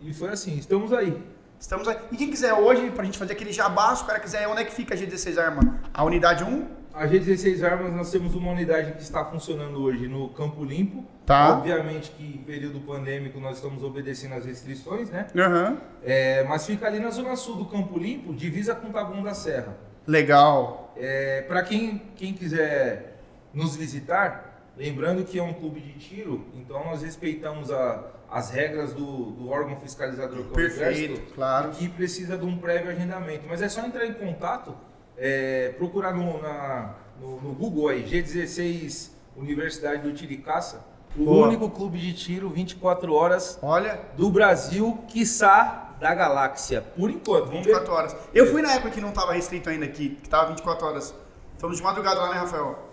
E 0.01 0.15
foi 0.15 0.31
assim, 0.31 0.57
estamos 0.57 0.91
aí. 0.91 1.23
Estamos 1.61 1.87
aí. 1.87 1.99
E 2.11 2.17
quem 2.17 2.31
quiser 2.31 2.55
hoje, 2.55 2.91
pra 2.93 3.05
gente 3.05 3.19
fazer 3.19 3.35
aquele 3.35 3.53
jabá, 3.53 3.95
se 3.95 4.05
o 4.05 4.07
cara 4.07 4.21
quiser, 4.21 4.49
onde 4.49 4.63
é 4.63 4.65
que 4.65 4.73
fica 4.73 4.95
a 4.95 4.97
G16 4.97 5.37
Arma? 5.37 5.81
A 5.93 6.03
unidade 6.03 6.45
1? 6.45 6.67
A 6.95 7.07
G16 7.07 7.63
Armas, 7.63 7.93
nós 7.93 8.11
temos 8.11 8.35
uma 8.35 8.53
unidade 8.53 8.93
que 8.93 9.03
está 9.03 9.23
funcionando 9.27 9.83
hoje 9.83 10.09
no 10.09 10.31
Campo 10.31 10.65
Limpo. 10.65 11.05
Tá. 11.27 11.59
Obviamente 11.59 12.13
que 12.13 12.25
em 12.25 12.39
período 12.39 12.81
pandêmico 12.81 13.39
nós 13.39 13.57
estamos 13.57 13.83
obedecendo 13.83 14.33
às 14.33 14.47
restrições, 14.47 15.11
né? 15.11 15.27
Uhum. 15.35 15.77
É, 16.03 16.43
mas 16.45 16.65
fica 16.65 16.87
ali 16.87 17.01
na 17.01 17.11
zona 17.11 17.37
sul 17.37 17.57
do 17.57 17.67
Campo 17.67 17.99
Limpo, 17.99 18.33
divisa 18.33 18.75
com 18.75 18.91
Taboão 18.91 19.23
da 19.23 19.35
Serra. 19.35 19.77
Legal. 20.07 20.95
É, 20.97 21.43
Para 21.43 21.63
quem, 21.63 22.01
quem 22.17 22.33
quiser 22.33 23.16
nos 23.57 23.75
visitar, 23.75 24.71
lembrando 24.77 25.25
que 25.25 25.39
é 25.39 25.43
um 25.43 25.55
clube 25.55 25.81
de 25.81 25.95
tiro, 25.95 26.45
então 26.55 26.85
nós 26.85 27.03
respeitamos 27.03 27.73
a, 27.73 28.05
as 28.31 28.51
regras 28.51 28.93
do, 28.93 29.31
do 29.31 29.49
órgão 29.49 29.77
fiscalizador 29.77 30.45
que 30.45 30.61
é 30.61 30.63
o 30.63 30.67
Exército, 30.67 31.35
claro. 31.35 31.71
que 31.71 31.89
precisa 31.89 32.37
de 32.37 32.45
um 32.45 32.59
prévio 32.59 32.91
agendamento. 32.91 33.45
Mas 33.49 33.63
é 33.63 33.69
só 33.71 33.81
entrar 33.81 34.05
em 34.05 34.13
contato, 34.13 34.77
é, 35.17 35.75
procurar 35.79 36.15
no, 36.15 36.41
na, 36.43 36.97
no, 37.19 37.41
no, 37.41 37.55
Google 37.55 37.89
aí, 37.89 38.05
G16 38.05 39.13
Universidade 39.35 40.03
do 40.03 40.13
Tiricaça, 40.13 40.85
o 41.17 41.25
Boa. 41.25 41.49
único 41.49 41.71
clube 41.71 41.99
de 41.99 42.13
tiro 42.13 42.51
24 42.51 43.15
horas 43.15 43.59
Olha. 43.63 43.99
do 44.19 44.31
Brasil, 44.31 44.99
quiçá 45.09 45.95
da 45.99 46.15
galáxia, 46.15 46.83
por 46.83 47.11
enquanto. 47.11 47.49
24 47.49 47.91
horas. 47.91 48.17
Eu 48.35 48.51
fui 48.51 48.61
na 48.61 48.73
época 48.73 48.91
que 48.91 49.01
não 49.01 49.09
estava 49.09 49.33
restrito 49.33 49.71
ainda 49.71 49.87
aqui, 49.87 50.11
que 50.11 50.27
estava 50.27 50.49
24 50.49 50.87
horas. 50.87 51.15
Fomos 51.59 51.79
de 51.79 51.83
madrugada 51.83 52.21
lá, 52.21 52.35
né, 52.35 52.41
Rafael? 52.41 52.86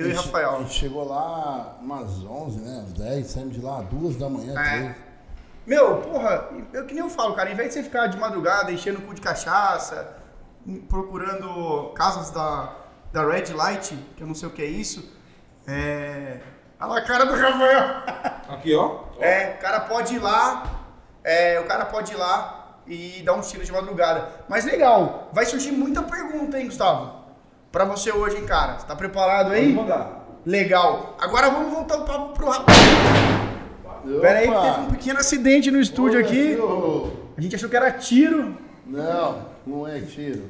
Eu 0.00 0.10
e, 0.10 0.12
Rafael. 0.12 0.56
A 0.56 0.58
gente 0.60 0.72
chegou 0.72 1.06
lá 1.06 1.76
umas 1.80 2.24
11, 2.24 2.60
né? 2.60 2.84
10, 2.96 3.26
saímos 3.26 3.54
de 3.54 3.60
lá 3.60 3.82
duas 3.82 4.16
da 4.16 4.28
manhã, 4.28 4.58
é. 4.58 4.94
Meu, 5.66 5.98
porra, 5.98 6.48
eu 6.72 6.86
que 6.86 6.94
nem 6.94 7.04
eu 7.04 7.10
falo, 7.10 7.34
cara, 7.34 7.50
em 7.50 7.54
vez 7.54 7.68
de 7.68 7.74
você 7.74 7.82
ficar 7.82 8.06
de 8.06 8.16
madrugada 8.16 8.72
enchendo 8.72 8.98
o 8.98 9.02
cu 9.02 9.14
de 9.14 9.20
cachaça, 9.20 10.16
procurando 10.88 11.92
casas 11.94 12.30
da, 12.30 12.74
da 13.12 13.26
Red 13.26 13.52
Light, 13.52 13.94
que 14.16 14.22
eu 14.22 14.26
não 14.26 14.34
sei 14.34 14.48
o 14.48 14.52
que 14.52 14.62
é 14.62 14.66
isso, 14.66 15.12
é. 15.68 16.40
Olha 16.80 17.02
a 17.02 17.04
cara 17.04 17.26
do 17.26 17.34
Rafael. 17.34 17.84
Aqui, 18.48 18.74
ó. 18.74 19.04
É, 19.20 19.54
o 19.58 19.62
cara 19.62 19.80
pode 19.80 20.14
ir 20.14 20.18
lá, 20.18 20.64
é, 21.22 21.60
o 21.60 21.66
cara 21.66 21.84
pode 21.84 22.14
ir 22.14 22.16
lá 22.16 22.78
e 22.86 23.22
dar 23.22 23.34
um 23.34 23.42
tiro 23.42 23.62
de 23.62 23.70
madrugada. 23.70 24.28
Mas 24.48 24.64
legal, 24.64 25.28
vai 25.30 25.44
surgir 25.44 25.72
muita 25.72 26.02
pergunta, 26.02 26.58
hein, 26.58 26.66
Gustavo? 26.66 27.19
Pra 27.72 27.84
você 27.84 28.10
hoje, 28.10 28.36
hein, 28.36 28.44
cara? 28.46 28.78
Você 28.78 28.86
tá 28.86 28.96
preparado 28.96 29.52
aí? 29.52 29.72
Vamos 29.72 29.88
mandar. 29.88 30.26
Legal. 30.44 31.16
Agora 31.20 31.50
vamos 31.50 31.72
voltar 31.72 31.98
o 31.98 32.04
papo 32.04 32.34
pro 32.34 32.48
rapaz. 32.48 32.76
Pera 34.20 34.38
aí, 34.40 34.48
que 34.48 34.60
teve 34.60 34.80
um 34.80 34.90
pequeno 34.90 35.20
acidente 35.20 35.70
no 35.70 35.80
estúdio 35.80 36.18
aqui. 36.18 36.58
A 37.36 37.40
gente 37.40 37.54
achou 37.54 37.68
que 37.68 37.76
era 37.76 37.92
tiro. 37.92 38.56
Não, 38.84 39.46
não 39.64 39.86
é 39.86 40.00
tiro. 40.00 40.42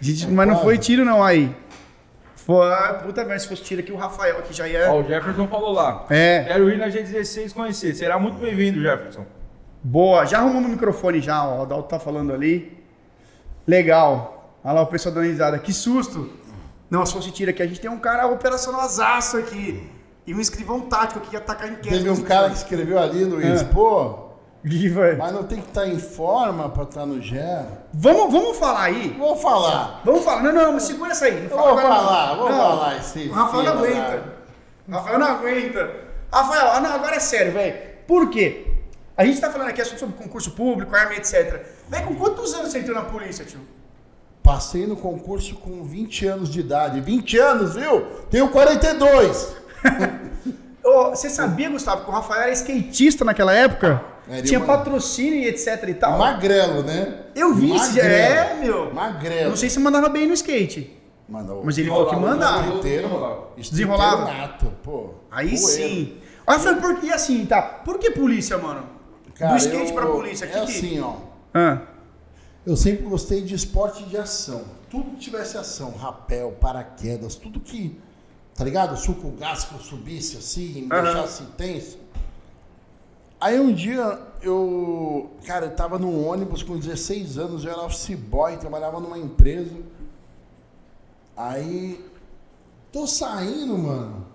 Gente, 0.00 0.28
mas 0.28 0.48
não 0.48 0.62
foi 0.62 0.78
tiro 0.78 1.04
não 1.04 1.22
aí. 1.22 1.54
Foi, 2.36 2.70
puta 3.04 3.22
merda, 3.24 3.40
se 3.40 3.48
fosse 3.48 3.62
tiro 3.62 3.80
aqui, 3.80 3.92
o 3.92 3.96
Rafael 3.96 4.38
aqui 4.38 4.54
já 4.54 4.68
ia... 4.68 4.90
Ó, 4.92 5.00
o 5.00 5.04
Jefferson 5.04 5.48
falou 5.48 5.72
lá. 5.72 6.06
É. 6.08 6.44
Quero 6.44 6.70
ir 6.70 6.78
na 6.78 6.86
G16 6.86 7.52
conhecer. 7.52 7.94
Será 7.94 8.18
muito 8.18 8.38
bem-vindo, 8.38 8.80
Jefferson. 8.80 9.26
Boa, 9.82 10.24
já 10.24 10.38
arrumamos 10.38 10.68
o 10.68 10.70
microfone 10.70 11.20
já, 11.20 11.44
ó, 11.44 11.58
o 11.58 11.62
Adalto 11.62 11.88
tá 11.88 11.98
falando 11.98 12.32
ali. 12.32 12.82
Legal. 13.66 14.58
Olha 14.64 14.74
lá 14.74 14.82
o 14.82 14.86
pessoal 14.86 15.14
dando 15.14 15.26
risada. 15.26 15.58
Que 15.58 15.72
susto. 15.72 16.30
Não, 16.90 17.04
se 17.04 17.12
fosse 17.12 17.30
tira 17.30 17.50
aqui, 17.50 17.62
a 17.62 17.66
gente 17.66 17.80
tem 17.80 17.90
um 17.90 17.98
cara 17.98 18.26
operacional 18.26 18.80
azaço 18.80 19.36
aqui. 19.36 19.90
E 20.26 20.34
um 20.34 20.40
escrivão 20.40 20.80
tático 20.80 21.20
aqui 21.20 21.30
que 21.30 21.36
atacar 21.36 21.68
em 21.68 21.76
Teve 21.76 22.10
um 22.10 22.22
cara 22.22 22.50
que 22.50 22.56
escreveu 22.56 22.98
ali, 22.98 23.24
Luiz, 23.24 23.62
é. 23.62 23.64
pô... 23.64 24.26
Viva. 24.62 25.14
Mas 25.16 25.32
não 25.32 25.44
tem 25.44 25.60
que 25.60 25.68
estar 25.68 25.82
tá 25.82 25.86
em 25.86 25.98
forma 25.98 26.68
para 26.68 26.82
estar 26.82 27.00
tá 27.00 27.06
no 27.06 27.22
GER. 27.22 27.64
Vamos, 27.94 28.32
vamos 28.32 28.58
falar 28.58 28.82
aí. 28.82 29.14
Vou 29.16 29.36
falar. 29.36 30.02
Vamos 30.04 30.24
falar. 30.24 30.42
Não, 30.42 30.72
não, 30.72 30.80
segura 30.80 31.12
essa 31.12 31.26
aí. 31.26 31.42
Não 31.42 31.50
fala 31.50 31.72
vou 31.72 31.82
falar, 31.82 32.26
não. 32.26 32.36
vou 32.36 32.50
não. 32.50 32.58
falar 32.58 32.96
esse. 32.96 33.28
O 33.28 33.32
Rafael 33.32 33.62
não 33.62 33.72
aguenta. 33.72 34.24
Rafael 34.90 35.18
não 35.20 35.26
aguenta. 35.28 35.90
Rafael, 36.32 36.80
não, 36.80 36.92
agora 36.92 37.14
é 37.14 37.20
sério, 37.20 37.52
velho. 37.52 37.76
Por 38.08 38.28
quê? 38.28 38.66
A 39.16 39.24
gente 39.24 39.34
está 39.36 39.52
falando 39.52 39.68
aqui 39.68 39.84
sobre 39.84 40.16
concurso 40.16 40.50
público, 40.50 40.94
arma, 40.96 41.14
etc. 41.14 41.64
Vem, 41.88 42.04
com 42.04 42.16
quantos 42.16 42.52
anos 42.52 42.72
você 42.72 42.80
entrou 42.80 42.96
na 42.96 43.04
polícia, 43.04 43.44
tio? 43.44 43.60
Passei 44.46 44.86
no 44.86 44.94
concurso 44.94 45.56
com 45.56 45.82
20 45.82 46.24
anos 46.28 46.48
de 46.48 46.60
idade. 46.60 47.00
20 47.00 47.36
anos, 47.36 47.74
viu? 47.74 48.02
Tenho 48.30 48.48
42. 48.48 49.56
oh, 50.84 51.10
você 51.10 51.28
sabia, 51.28 51.68
Gustavo, 51.68 52.04
que 52.04 52.10
o 52.10 52.12
Rafael 52.12 52.42
era 52.42 52.52
skatista 52.52 53.24
naquela 53.24 53.52
época? 53.52 54.04
É, 54.30 54.42
Tinha 54.42 54.60
uma... 54.60 54.66
patrocínio 54.68 55.40
e 55.40 55.48
etc 55.48 55.88
e 55.88 55.94
tal. 55.94 56.16
Magrelo, 56.16 56.84
né? 56.84 57.22
Eu 57.34 57.54
vi 57.54 57.74
isso. 57.74 57.98
É, 57.98 58.54
meu. 58.60 58.94
Magrelo. 58.94 59.50
Não 59.50 59.56
sei 59.56 59.68
se 59.68 59.80
mandava 59.80 60.08
bem 60.08 60.28
no 60.28 60.34
skate. 60.34 60.96
Mandou. 61.28 61.64
Mas 61.64 61.76
ele 61.76 61.88
falou 61.88 62.06
que 62.06 62.14
mandava. 62.14 62.68
Inteiro, 62.68 63.48
Desenrolava. 63.58 64.32
Nato, 64.32 64.72
pô. 64.84 65.14
Aí 65.28 65.56
sim. 65.56 66.18
Olha, 66.46 66.60
foi 66.60 66.76
por 66.76 67.00
que 67.00 67.12
assim, 67.12 67.44
tá? 67.46 67.60
Por 67.60 67.98
que 67.98 68.12
polícia, 68.12 68.56
mano? 68.56 68.84
Cara, 69.34 69.54
do 69.54 69.58
skate 69.58 69.88
eu, 69.88 69.94
pra 69.94 70.06
polícia. 70.06 70.44
É 70.44 70.48
que 70.48 70.58
assim, 70.58 70.88
que... 70.90 71.00
ó. 71.00 71.14
Ah. 71.52 71.95
Eu 72.66 72.76
sempre 72.76 73.06
gostei 73.06 73.42
de 73.42 73.54
esporte 73.54 74.02
de 74.04 74.16
ação. 74.16 74.64
Tudo 74.90 75.10
que 75.10 75.18
tivesse 75.18 75.56
ação, 75.56 75.92
rapel, 75.92 76.50
paraquedas, 76.60 77.36
tudo 77.36 77.60
que, 77.60 77.96
tá 78.56 78.64
ligado? 78.64 78.96
Suco 78.96 79.30
gás 79.30 79.64
que 79.64 79.74
eu 79.74 79.80
subisse 79.80 80.36
assim, 80.36 80.82
me 80.82 80.88
deixasse 80.88 81.44
tenso. 81.56 81.96
Aí 83.40 83.60
um 83.60 83.72
dia 83.72 84.20
eu, 84.42 85.30
cara, 85.44 85.66
eu 85.66 85.76
tava 85.76 85.96
num 85.96 86.26
ônibus 86.26 86.62
com 86.64 86.76
16 86.76 87.38
anos, 87.38 87.64
eu 87.64 87.70
era 87.70 87.82
office 87.82 88.18
boy, 88.18 88.56
trabalhava 88.56 88.98
numa 88.98 89.18
empresa. 89.18 89.76
Aí 91.36 92.04
tô 92.90 93.06
saindo, 93.06 93.78
mano, 93.78 94.26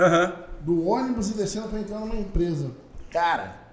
uhum. 0.00 0.32
do 0.62 0.88
ônibus 0.88 1.30
e 1.30 1.34
descendo 1.34 1.68
pra 1.68 1.78
entrar 1.78 2.00
numa 2.00 2.16
empresa. 2.16 2.72
Cara, 3.10 3.66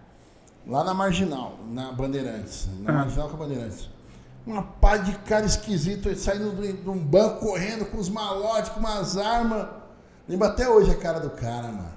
Lá 0.66 0.84
na 0.84 0.94
Marginal, 0.94 1.58
na 1.70 1.92
Bandeirantes. 1.92 2.70
Na 2.80 2.90
ah. 2.90 2.94
Marginal 3.00 3.28
com 3.28 3.36
a 3.36 3.40
Bandeirantes. 3.40 3.90
Uma 4.46 4.62
pá 4.64 4.98
de 4.98 5.16
cara 5.20 5.46
esquisito 5.46 6.14
saindo 6.16 6.52
de 6.52 6.90
um 6.90 6.98
banco, 6.98 7.46
correndo 7.46 7.86
com 7.86 7.98
os 7.98 8.10
malotes, 8.10 8.70
com 8.70 8.80
umas 8.80 9.18
armas. 9.18 9.68
Lembro 10.28 10.48
até 10.48 10.68
hoje 10.68 10.92
a 10.92 10.96
cara 10.96 11.20
do 11.20 11.30
cara, 11.30 11.68
mano. 11.68 11.94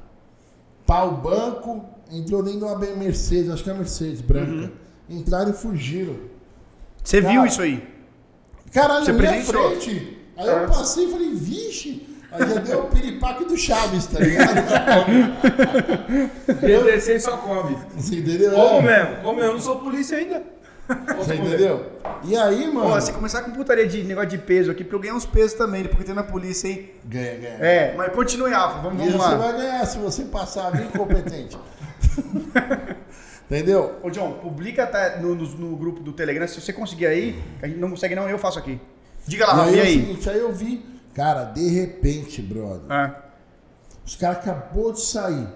Pau 0.87 1.11
banco, 1.13 1.85
entrou 2.11 2.43
dentro 2.43 2.61
de 2.61 2.65
uma 2.65 2.79
Mercedes, 2.79 3.51
acho 3.51 3.65
que 3.65 3.71
é 3.71 3.73
a 3.73 3.77
Mercedes 3.77 4.21
branca. 4.21 4.53
Uhum. 4.53 4.71
Entraram 5.19 5.51
e 5.51 5.55
fugiram. 5.55 6.17
Você 7.03 7.21
viu 7.21 7.45
isso 7.45 7.63
aí? 7.63 7.87
Caralho, 8.73 9.05
Você 9.05 9.13
na 9.13 9.19
minha 9.19 9.45
frente. 9.45 10.19
Aí 10.37 10.47
eu 10.47 10.69
passei 10.69 11.07
e 11.07 11.11
falei, 11.11 11.35
vixe, 11.35 12.07
Aí 12.33 12.49
já 12.49 12.61
deu 12.61 12.81
o 12.81 12.89
piripaque 12.89 13.45
do 13.45 13.57
Chaves, 13.57 14.07
tá 14.07 14.19
ligado? 14.19 14.61
Eu 16.63 16.85
descer 16.85 17.21
só 17.21 17.37
come. 17.39 17.77
Você 17.97 18.17
entendeu? 18.17 18.53
Como 18.53 18.83
mesmo? 18.83 19.17
Como 19.23 19.41
eu 19.41 19.53
não 19.53 19.61
sou 19.61 19.79
polícia 19.79 20.19
ainda. 20.19 20.43
Você 21.17 21.35
entendeu? 21.35 21.93
E 22.25 22.37
aí, 22.37 22.73
mano. 22.73 22.91
Pô, 22.91 23.01
se 23.01 23.13
começar 23.13 23.43
com 23.43 23.51
putaria 23.51 23.87
de 23.87 24.03
negócio 24.05 24.31
de 24.31 24.39
peso 24.39 24.71
aqui, 24.71 24.85
pra 24.85 24.97
eu 24.97 25.01
ganhar 25.01 25.15
uns 25.15 25.27
pesos 25.27 25.55
também, 25.55 25.85
porque 25.85 26.05
tem 26.05 26.15
na 26.15 26.23
polícia, 26.23 26.69
hein? 26.69 26.91
Ganha, 27.05 27.37
ganha. 27.37 27.57
É, 27.61 27.95
mas 27.97 28.13
continue, 28.13 28.53
Alfa, 28.53 28.81
vamos, 28.81 28.99
vamos 28.99 29.15
e 29.15 29.19
lá. 29.19 29.31
Você 29.31 29.37
vai 29.37 29.53
ganhar 29.57 29.87
se 29.87 29.99
você 29.99 30.25
passar 30.25 30.71
bem 30.71 30.89
competente. 30.89 31.59
Entendeu? 33.51 33.97
Ô, 34.03 34.11
John, 34.11 34.33
publica 34.35 34.87
tá, 34.87 35.19
no, 35.19 35.35
no, 35.35 35.47
no, 35.47 35.77
grupo 35.77 36.01
do 36.01 36.13
Telegram, 36.13 36.49
se 36.49 36.61
você 36.61 36.73
conseguir 36.73 37.07
aí, 37.07 37.43
a 37.63 37.69
gente 37.69 37.79
não 37.79 37.91
consegue 37.91 38.15
não, 38.15 38.29
eu 38.29 38.39
faço 38.39 38.59
aqui. 38.59 38.81
Diga 39.27 39.47
lá, 39.47 39.55
Rafa, 39.55 39.71
e 39.71 39.81
aí? 39.81 39.87
É 39.87 39.99
o 39.99 40.07
seguinte, 40.07 40.31
aí 40.31 40.39
eu 40.39 40.53
vi 40.53 40.97
Cara, 41.17 41.45
de 41.45 41.67
repente, 41.71 42.43
brother. 42.43 42.93
É. 42.93 43.15
Os 44.05 44.15
caras 44.15 44.37
acabou 44.37 44.93
de 44.93 45.01
sair. 45.01 45.49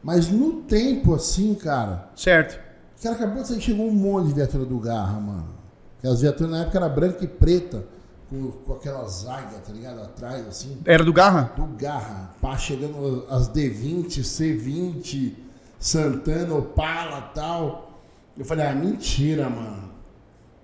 Mas 0.00 0.28
no 0.28 0.62
tempo 0.62 1.12
assim, 1.12 1.56
cara. 1.56 2.08
Certo. 2.14 2.60
Os 2.98 3.04
caras 3.04 3.20
acabou 3.20 3.44
de 3.44 3.60
chegou 3.60 3.86
um 3.86 3.92
monte 3.92 4.26
de 4.26 4.34
viatura 4.34 4.64
do 4.64 4.76
Garra, 4.80 5.20
mano. 5.20 5.46
Porque 5.94 6.08
as 6.08 6.20
viaturas 6.20 6.50
na 6.50 6.62
época 6.62 6.78
era 6.78 6.88
branca 6.88 7.24
e 7.24 7.28
preta. 7.28 7.84
com, 8.28 8.50
com 8.50 8.72
aquela 8.72 9.06
zaga, 9.06 9.56
tá 9.64 9.72
ligado? 9.72 10.02
Atrás, 10.02 10.44
assim. 10.48 10.78
Era 10.84 11.04
do 11.04 11.12
Garra? 11.12 11.52
Do 11.56 11.64
Garra. 11.76 12.34
Pá, 12.42 12.58
chegando 12.58 13.24
as 13.30 13.48
D20, 13.48 14.18
C20, 14.18 15.32
Santana, 15.78 16.52
Opala 16.54 17.30
tal. 17.32 18.00
Eu 18.36 18.44
falei, 18.44 18.66
ah, 18.66 18.74
mentira, 18.74 19.48
mano. 19.48 19.90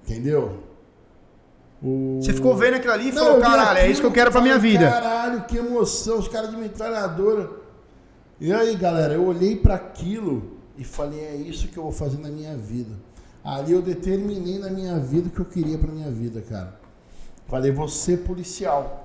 Entendeu? 0.03 0.59
O... 1.81 2.19
Você 2.21 2.33
ficou 2.33 2.57
vendo 2.57 2.75
aquilo 2.75 2.95
ali 2.95 3.11
e 3.11 3.13
falou, 3.13 3.41
caralho, 3.41 3.79
é 3.79 3.89
isso 3.89 4.01
que 4.01 4.07
eu 4.09 4.13
quero 4.13 4.33
pra 4.33 4.41
minha 4.41 4.59
vida. 4.59 4.91
Caralho, 4.91 5.45
que 5.45 5.57
emoção, 5.57 6.19
os 6.19 6.27
caras 6.27 6.51
de 6.51 6.57
metralhadora. 6.57 7.49
E 8.41 8.53
aí, 8.53 8.75
galera, 8.75 9.15
eu 9.15 9.25
olhei 9.25 9.55
para 9.55 9.77
aquilo 9.77 10.54
e 10.77 10.85
falei, 10.85 11.21
é 11.21 11.37
isso 11.37 11.69
que 11.69 11.77
eu 11.77 11.85
vou 11.85 11.93
fazer 11.93 12.19
na 12.19 12.29
minha 12.29 12.57
vida. 12.57 12.95
Ali 13.45 13.73
eu 13.73 13.83
determinei 13.83 14.59
na 14.59 14.71
minha 14.71 14.99
vida 14.99 15.29
o 15.29 15.31
que 15.31 15.41
eu 15.41 15.45
queria 15.45 15.79
pra 15.79 15.93
minha 15.93 16.11
vida, 16.11 16.41
cara. 16.41 16.75
Falei, 17.47 17.71
você 17.71 18.17
policial. 18.17 19.03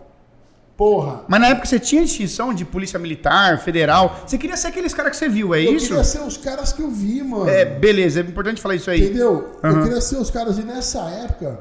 Porra. 0.77 1.25
Mas 1.27 1.41
na 1.41 1.47
época 1.49 1.67
você 1.67 1.77
tinha 1.77 2.05
distinção 2.05 2.53
de 2.53 2.63
polícia 2.63 2.97
militar, 2.97 3.59
federal. 3.59 4.21
Você 4.25 4.37
queria 4.37 4.55
ser 4.55 4.67
aqueles 4.67 4.93
caras 4.93 5.11
que 5.11 5.17
você 5.17 5.27
viu, 5.27 5.53
é 5.53 5.59
eu 5.59 5.75
isso? 5.75 5.87
Eu 5.87 5.89
queria 5.89 6.03
ser 6.05 6.21
os 6.21 6.37
caras 6.37 6.71
que 6.71 6.81
eu 6.81 6.89
vi, 6.89 7.21
mano. 7.21 7.49
É, 7.49 7.65
beleza, 7.65 8.21
é 8.21 8.23
importante 8.23 8.61
falar 8.61 8.75
isso 8.75 8.89
aí. 8.89 9.03
Entendeu? 9.03 9.51
Uhum. 9.61 9.69
Eu 9.69 9.83
queria 9.83 9.99
ser 9.99 10.15
os 10.15 10.31
caras. 10.31 10.57
E 10.57 10.63
nessa 10.63 11.01
época, 11.09 11.59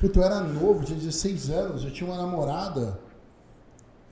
puta, 0.00 0.18
eu 0.18 0.24
era 0.24 0.40
novo, 0.40 0.84
tinha 0.84 0.98
16 0.98 1.50
anos, 1.50 1.84
eu 1.84 1.92
tinha 1.92 2.10
uma 2.10 2.20
namorada, 2.20 2.98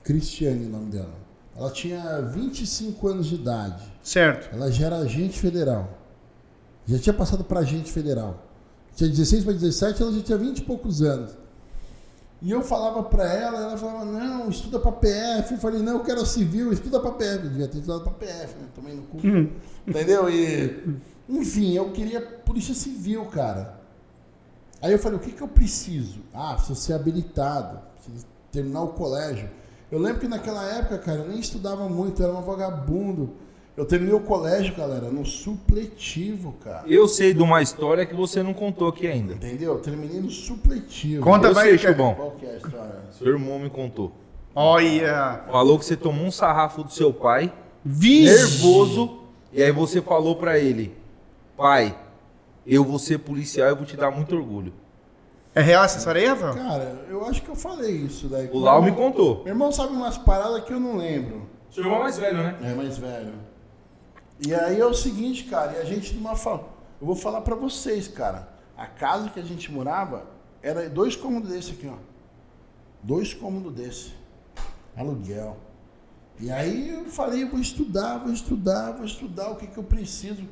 Cristiane, 0.01 0.65
o 0.65 0.69
nome 0.69 0.91
dela. 0.91 1.26
Ela 1.57 1.71
tinha 1.71 2.21
25 2.21 3.07
anos 3.07 3.25
de 3.27 3.35
idade. 3.35 3.83
Certo. 4.03 4.53
Ela 4.55 4.71
já 4.71 4.85
era 4.85 4.97
agente 4.97 5.39
federal. 5.39 5.97
Já 6.85 6.99
tinha 6.99 7.13
passado 7.13 7.43
para 7.43 7.61
agente 7.61 7.91
federal. 7.91 8.43
Tinha 8.95 9.09
16 9.09 9.43
para 9.43 9.53
17, 9.53 10.01
ela 10.01 10.11
já 10.11 10.21
tinha 10.21 10.37
20 10.37 10.59
e 10.59 10.61
poucos 10.61 11.01
anos. 11.01 11.31
E 12.41 12.51
eu 12.51 12.61
falava 12.61 13.01
para 13.03 13.33
ela, 13.33 13.59
ela 13.61 13.77
falava, 13.77 14.05
não, 14.05 14.49
estuda 14.49 14.79
para 14.79 14.91
PF. 14.91 15.53
Eu 15.53 15.59
falei, 15.59 15.81
não, 15.81 15.93
eu 15.93 15.99
quero 16.01 16.23
civil, 16.25 16.71
estuda 16.71 16.99
para 16.99 17.11
PF. 17.11 17.45
Eu 17.45 17.49
devia 17.49 17.67
ter 17.67 17.79
estudado 17.79 18.03
para 18.03 18.13
PF, 18.13 18.55
né? 18.55 18.67
Tomei 18.75 18.93
no 18.93 19.03
cu. 19.03 19.17
Uhum. 19.25 19.51
Entendeu? 19.87 20.29
E, 20.29 20.99
enfim, 21.27 21.73
eu 21.73 21.91
queria 21.91 22.21
polícia 22.21 22.75
civil, 22.75 23.25
cara. 23.25 23.79
Aí 24.81 24.91
eu 24.91 24.99
falei, 24.99 25.17
o 25.17 25.21
que, 25.21 25.31
que 25.31 25.41
eu 25.41 25.47
preciso? 25.47 26.19
Ah, 26.31 26.53
preciso 26.53 26.79
ser 26.79 26.93
habilitado, 26.93 27.79
preciso 27.95 28.25
terminar 28.51 28.83
o 28.83 28.89
colégio. 28.89 29.49
Eu 29.91 29.99
lembro 29.99 30.19
que 30.19 30.27
naquela 30.27 30.63
época, 30.65 30.97
cara, 30.97 31.19
eu 31.19 31.27
nem 31.29 31.39
estudava 31.39 31.87
muito, 31.87 32.21
eu 32.21 32.29
era 32.29 32.37
um 32.37 32.41
vagabundo. 32.41 33.29
Eu 33.77 33.85
terminei 33.85 34.13
o 34.13 34.19
colégio, 34.19 34.75
galera, 34.75 35.09
no 35.09 35.23
supletivo, 35.23 36.55
cara. 36.63 36.83
Eu 36.87 37.07
sei 37.07 37.33
de 37.33 37.41
uma 37.43 37.61
história 37.61 38.05
que 38.05 38.15
você 38.15 38.41
não 38.41 38.53
contou 38.53 38.87
aqui 38.87 39.05
ainda. 39.05 39.35
Entendeu? 39.35 39.73
Eu 39.73 39.79
terminei 39.79 40.19
no 40.19 40.31
supletivo. 40.31 41.23
Conta, 41.23 41.49
eu 41.49 41.53
vai, 41.53 41.77
sei, 41.77 41.93
bom. 41.93 42.15
Qual 42.15 42.31
que 42.31 42.45
é 42.45 42.53
a 42.53 42.57
história? 42.57 42.95
Seu 43.11 43.27
irmão 43.27 43.59
me 43.59 43.69
contou. 43.69 44.11
Olha. 44.55 45.43
Falou 45.51 45.77
que 45.77 45.85
você 45.85 45.95
tomou 45.95 46.25
um 46.25 46.31
sarrafo 46.31 46.83
do 46.83 46.91
seu 46.91 47.13
pai. 47.13 47.53
Vixe. 47.85 48.33
Nervoso. 48.33 49.19
E 49.53 49.61
aí 49.61 49.71
você 49.71 50.01
falou 50.01 50.35
para 50.35 50.57
ele: 50.57 50.97
Pai, 51.55 51.95
eu 52.65 52.83
vou 52.83 52.97
ser 52.97 53.19
policial 53.19 53.69
e 53.69 53.75
vou 53.75 53.85
te 53.85 53.95
dar 53.95 54.09
muito 54.09 54.35
orgulho. 54.35 54.73
É 55.57 55.61
real 55.61 55.83
essa 55.83 55.97
história 55.97 56.21
aí, 56.21 56.27
Rafael? 56.27 56.53
Cara, 56.53 57.05
eu 57.09 57.25
acho 57.25 57.41
que 57.41 57.49
eu 57.49 57.55
falei 57.55 57.95
isso 57.95 58.27
daí. 58.27 58.47
O 58.53 58.59
Lau 58.59 58.79
me 58.79 58.91
contou. 58.91 59.37
Meu 59.37 59.47
irmão 59.47 59.71
sabe 59.71 59.91
umas 59.91 60.15
paradas 60.15 60.63
que 60.63 60.71
eu 60.71 60.79
não 60.79 60.97
lembro. 60.97 61.49
Seu 61.71 61.83
irmão 61.83 61.97
é 61.97 62.03
mais 62.03 62.19
velho, 62.19 62.37
né? 62.37 62.57
É 62.61 62.75
mais 62.75 62.97
velho. 62.99 63.33
E 64.45 64.53
aí 64.53 64.79
é 64.79 64.85
o 64.85 64.93
seguinte, 64.93 65.45
cara, 65.45 65.73
e 65.73 65.81
a 65.81 65.83
gente 65.83 66.13
numa 66.13 66.35
fala, 66.35 66.69
eu 67.01 67.07
vou 67.07 67.15
falar 67.15 67.41
para 67.41 67.55
vocês, 67.55 68.07
cara. 68.07 68.47
A 68.77 68.85
casa 68.85 69.31
que 69.31 69.39
a 69.39 69.43
gente 69.43 69.71
morava 69.71 70.27
era 70.61 70.87
dois 70.87 71.15
cômodos 71.15 71.49
desse 71.49 71.71
aqui, 71.71 71.87
ó. 71.91 71.97
Dois 73.01 73.33
cômodos 73.33 73.73
desse. 73.73 74.13
Aluguel. 74.95 75.57
E 76.39 76.51
aí 76.51 76.89
eu 76.89 77.05
falei, 77.05 77.45
vou 77.45 77.59
estudar, 77.59 78.19
vou 78.19 78.31
estudar, 78.31 78.91
vou 78.91 79.05
estudar 79.05 79.49
o 79.49 79.55
que 79.55 79.65
que 79.65 79.77
eu 79.79 79.83
preciso. 79.83 80.43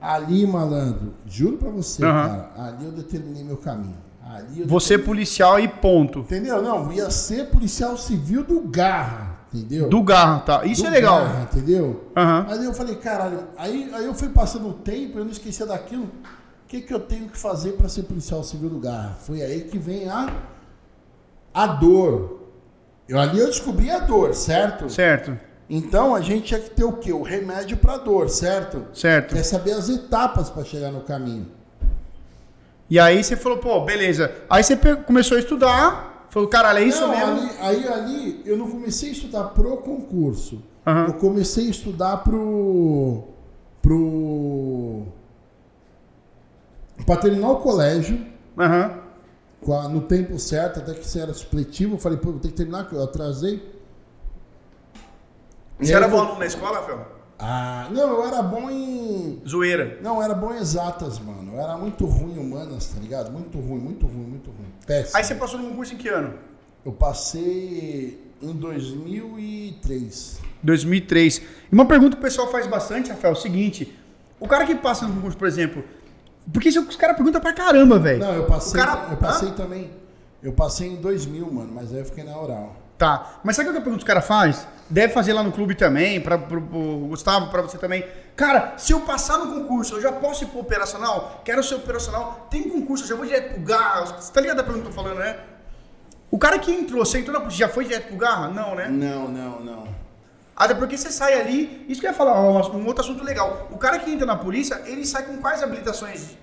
Ali, 0.00 0.46
malandro, 0.46 1.14
juro 1.26 1.56
para 1.56 1.70
você, 1.70 2.04
uhum. 2.04 2.12
cara, 2.12 2.52
ali 2.56 2.84
eu 2.84 2.92
determinei 2.92 3.42
meu 3.42 3.56
caminho. 3.56 4.06
Você 4.66 4.96
determinei... 4.96 4.98
policial 5.04 5.60
e 5.60 5.68
ponto. 5.68 6.20
Entendeu? 6.20 6.62
Não, 6.62 6.92
ia 6.92 7.10
ser 7.10 7.46
policial 7.50 7.96
civil 7.96 8.44
do 8.44 8.60
Garra. 8.62 9.36
Entendeu? 9.52 9.88
Do 9.88 10.02
Garra, 10.02 10.40
tá. 10.40 10.64
Isso 10.64 10.82
do 10.82 10.88
é 10.88 10.90
legal. 10.90 11.20
Garra, 11.20 11.48
entendeu? 11.50 12.10
Uhum. 12.16 12.46
Aí 12.48 12.64
eu 12.64 12.74
falei, 12.74 12.96
caralho, 12.96 13.44
aí, 13.56 13.90
aí 13.94 14.04
eu 14.04 14.14
fui 14.14 14.28
passando 14.28 14.68
o 14.68 14.72
tempo, 14.72 15.18
eu 15.18 15.24
não 15.24 15.32
esquecia 15.32 15.64
daquilo. 15.64 16.04
O 16.04 16.68
que, 16.68 16.80
que 16.80 16.92
eu 16.92 17.00
tenho 17.00 17.28
que 17.28 17.38
fazer 17.38 17.72
para 17.72 17.88
ser 17.88 18.02
policial 18.02 18.42
civil 18.42 18.68
do 18.68 18.78
Garra? 18.78 19.16
Foi 19.20 19.40
aí 19.40 19.62
que 19.62 19.78
vem 19.78 20.08
a, 20.08 20.32
a 21.54 21.66
dor. 21.68 22.50
Eu, 23.08 23.20
ali 23.20 23.38
eu 23.38 23.46
descobri 23.46 23.90
a 23.90 24.00
dor, 24.00 24.34
certo? 24.34 24.90
Certo. 24.90 25.38
Então 25.70 26.14
a 26.14 26.20
gente 26.20 26.46
tinha 26.46 26.60
que 26.60 26.70
ter 26.70 26.84
o 26.84 26.92
quê? 26.94 27.12
O 27.12 27.22
remédio 27.22 27.76
para 27.76 27.96
dor, 27.96 28.28
certo? 28.28 28.84
Certo. 28.92 29.34
Quer 29.34 29.42
saber 29.44 29.72
as 29.72 29.88
etapas 29.88 30.50
para 30.50 30.64
chegar 30.64 30.90
no 30.90 31.00
caminho. 31.00 31.46
E 32.88 32.98
aí 32.98 33.22
você 33.22 33.36
falou, 33.36 33.58
pô, 33.58 33.80
beleza. 33.80 34.32
Aí 34.48 34.62
você 34.62 34.76
começou 34.76 35.36
a 35.36 35.40
estudar, 35.40 36.16
Falou, 36.36 36.50
caralho, 36.50 36.80
é 36.80 36.84
isso 36.84 37.00
não, 37.00 37.08
mesmo? 37.08 37.40
Ali, 37.40 37.50
aí 37.60 37.88
ali 37.88 38.42
eu 38.44 38.58
não 38.58 38.70
comecei 38.70 39.08
a 39.08 39.12
estudar 39.12 39.44
pro 39.44 39.74
concurso. 39.78 40.62
Uhum. 40.86 41.06
Eu 41.06 41.14
comecei 41.14 41.66
a 41.66 41.70
estudar 41.70 42.18
pro. 42.18 43.24
pro. 43.80 45.06
pra 47.06 47.16
terminar 47.16 47.48
o 47.48 47.56
colégio. 47.56 48.20
Uhum. 48.58 49.88
no 49.90 50.02
tempo 50.02 50.38
certo, 50.38 50.80
até 50.80 50.92
que 50.92 51.06
isso 51.06 51.18
era 51.18 51.32
supletivo. 51.32 51.94
Eu 51.94 51.98
falei, 51.98 52.18
pô, 52.18 52.32
vou 52.32 52.40
ter 52.40 52.48
que 52.48 52.54
terminar, 52.54 52.86
que 52.86 52.94
eu 52.94 53.02
atrasei. 53.02 53.74
Você 55.78 55.94
era 55.94 56.06
bom 56.06 56.20
aluno 56.20 56.38
na 56.38 56.46
escola, 56.46 56.82
Fel? 56.82 57.15
Ah, 57.38 57.88
não, 57.90 58.14
eu 58.14 58.26
era 58.26 58.42
bom 58.42 58.70
em. 58.70 59.42
Zoeira. 59.46 59.98
Não, 60.02 60.16
eu 60.16 60.22
era 60.22 60.34
bom 60.34 60.54
em 60.54 60.56
exatas, 60.56 61.18
mano. 61.18 61.52
Eu 61.54 61.60
era 61.60 61.76
muito 61.76 62.06
ruim 62.06 62.34
em 62.34 62.38
humanas, 62.38 62.88
tá 62.88 63.00
ligado? 63.00 63.30
Muito 63.30 63.58
ruim, 63.58 63.78
muito 63.78 64.06
ruim, 64.06 64.24
muito 64.24 64.50
ruim. 64.50 64.72
Péssimo. 64.86 65.16
Aí 65.16 65.24
você 65.24 65.34
passou 65.34 65.60
no 65.60 65.68
concurso 65.68 65.94
em 65.94 65.96
que 65.98 66.08
ano? 66.08 66.34
Eu 66.84 66.92
passei 66.92 68.18
em 68.40 68.52
2003. 68.52 70.40
2003. 70.62 71.38
E 71.38 71.74
uma 71.74 71.84
pergunta 71.84 72.16
que 72.16 72.20
o 72.20 72.24
pessoal 72.24 72.50
faz 72.50 72.66
bastante, 72.66 73.10
Rafael, 73.10 73.34
é 73.34 73.36
o 73.36 73.40
seguinte: 73.40 73.94
o 74.40 74.48
cara 74.48 74.64
que 74.64 74.74
passa 74.74 75.06
no 75.06 75.14
concurso, 75.14 75.36
por 75.36 75.46
exemplo, 75.46 75.84
porque 76.52 76.68
isso 76.70 76.80
os 76.80 76.96
caras 76.96 77.16
perguntam 77.16 77.40
pra 77.40 77.52
caramba, 77.52 77.98
velho. 77.98 78.20
Não, 78.20 78.32
eu 78.32 78.44
passei, 78.44 78.80
cara... 78.80 79.08
eu 79.10 79.16
passei 79.16 79.50
também. 79.50 79.90
Eu 80.42 80.52
passei 80.52 80.88
em 80.88 80.96
2000, 80.96 81.52
mano, 81.52 81.70
mas 81.74 81.92
aí 81.92 81.98
eu 81.98 82.04
fiquei 82.04 82.24
na 82.24 82.38
oral. 82.38 82.76
Tá. 82.98 83.40
Mas 83.44 83.56
sabe 83.56 83.68
o 83.68 83.72
que 83.72 83.78
a 83.78 83.82
pergunta 83.82 84.02
os 84.02 84.06
caras 84.06 84.26
faz? 84.26 84.66
Deve 84.88 85.12
fazer 85.12 85.32
lá 85.32 85.42
no 85.42 85.52
clube 85.52 85.74
também, 85.74 86.20
para 86.20 86.36
o 86.36 87.06
Gustavo, 87.08 87.50
para 87.50 87.62
você 87.62 87.76
também. 87.76 88.04
Cara, 88.36 88.74
se 88.76 88.92
eu 88.92 89.00
passar 89.00 89.38
no 89.38 89.52
concurso, 89.52 89.96
eu 89.96 90.00
já 90.00 90.12
posso 90.12 90.44
ir 90.44 90.46
pro 90.46 90.60
operacional? 90.60 91.42
Quero 91.44 91.62
ser 91.62 91.74
operacional. 91.74 92.46
Tem 92.50 92.68
concurso, 92.68 93.04
eu 93.04 93.08
já 93.08 93.16
vou 93.16 93.26
direto 93.26 93.54
pro 93.54 93.62
Garra. 93.62 94.06
Você 94.06 94.32
tá 94.32 94.40
ligado 94.40 94.60
a 94.60 94.62
pergunta 94.62 94.84
que 94.84 94.90
eu 94.90 94.94
tô 94.94 95.02
falando, 95.02 95.18
né? 95.18 95.38
O 96.30 96.38
cara 96.38 96.58
que 96.58 96.72
entrou, 96.72 97.04
você 97.04 97.18
entrou 97.18 97.34
na 97.34 97.40
polícia, 97.40 97.66
já 97.66 97.72
foi 97.72 97.84
direto 97.84 98.08
pro 98.08 98.16
Garra? 98.16 98.48
Não, 98.48 98.74
né? 98.74 98.88
Não, 98.88 99.28
não, 99.28 99.60
não. 99.60 99.88
Até 100.54 100.74
porque 100.74 100.96
você 100.96 101.10
sai 101.10 101.38
ali, 101.38 101.84
isso 101.88 102.00
que 102.00 102.06
eu 102.06 102.10
ia 102.10 102.16
falar, 102.16 102.40
um 102.40 102.86
outro 102.86 103.04
assunto 103.04 103.22
legal. 103.22 103.68
O 103.70 103.76
cara 103.76 103.98
que 103.98 104.10
entra 104.10 104.24
na 104.24 104.36
polícia, 104.36 104.82
ele 104.86 105.04
sai 105.04 105.24
com 105.24 105.36
quais 105.38 105.62
habilitações? 105.62 106.36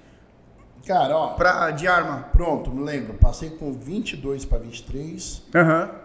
Cara, 0.86 1.18
ó. 1.18 1.28
Pra, 1.30 1.72
de 1.72 1.88
arma? 1.88 2.28
Pronto, 2.34 2.70
me 2.70 2.84
lembro. 2.84 3.14
Passei 3.14 3.52
com 3.52 3.72
22 3.72 4.46
para 4.46 4.60
23. 4.60 5.44
Aham. 5.56 5.84
Uhum. 5.84 6.03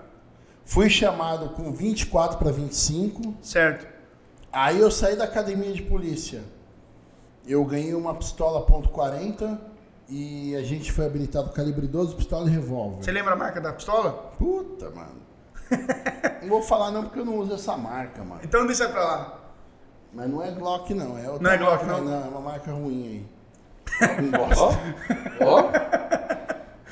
Fui 0.69 0.91
chamado 0.91 1.49
com 1.55 1.73
24 1.73 2.37
para 2.37 2.53
25. 2.53 3.35
Certo. 3.41 3.87
Aí 4.53 4.79
eu 4.79 4.91
saí 4.91 5.17
da 5.17 5.25
academia 5.25 5.73
de 5.73 5.81
polícia. 5.81 6.43
Eu 7.47 7.65
ganhei 7.65 7.95
uma 7.95 8.15
pistola 8.15 8.67
.40 8.67 9.59
e 10.11 10.55
a 10.55 10.63
gente 10.63 10.93
foi 10.93 11.07
habilitado 11.07 11.53
calibre 11.53 11.87
12, 11.87 12.15
pistola 12.17 12.51
e 12.51 12.53
revólver. 12.53 13.03
Você 13.03 13.11
lembra 13.11 13.33
a 13.33 13.37
marca 13.37 13.63
da 13.63 13.73
pistola? 13.73 14.13
Puta, 14.39 14.91
mano. 14.91 15.17
não 16.43 16.49
vou 16.51 16.63
falar 16.63 16.91
não 16.91 17.05
porque 17.05 17.21
eu 17.21 17.25
não 17.25 17.39
uso 17.39 17.55
essa 17.55 17.75
marca, 17.75 18.23
mano. 18.23 18.43
Então 18.45 18.67
deixa 18.67 18.91
pra 18.91 19.03
lá. 19.03 19.41
Mas 20.13 20.29
não 20.29 20.43
é 20.43 20.51
Glock 20.51 20.93
não, 20.93 21.17
é 21.17 21.31
outra 21.31 21.43
Não 21.45 21.51
é 21.51 21.57
Glock 21.57 21.87
marca, 21.87 22.03
não? 22.03 22.11
não? 22.11 22.27
É 22.27 22.29
uma 22.29 22.41
marca 22.41 22.73
ruim 22.73 23.27
aí. 24.03 24.23
Não 24.23 24.31
gosto. 24.47 24.79
Ó. 25.41 26.18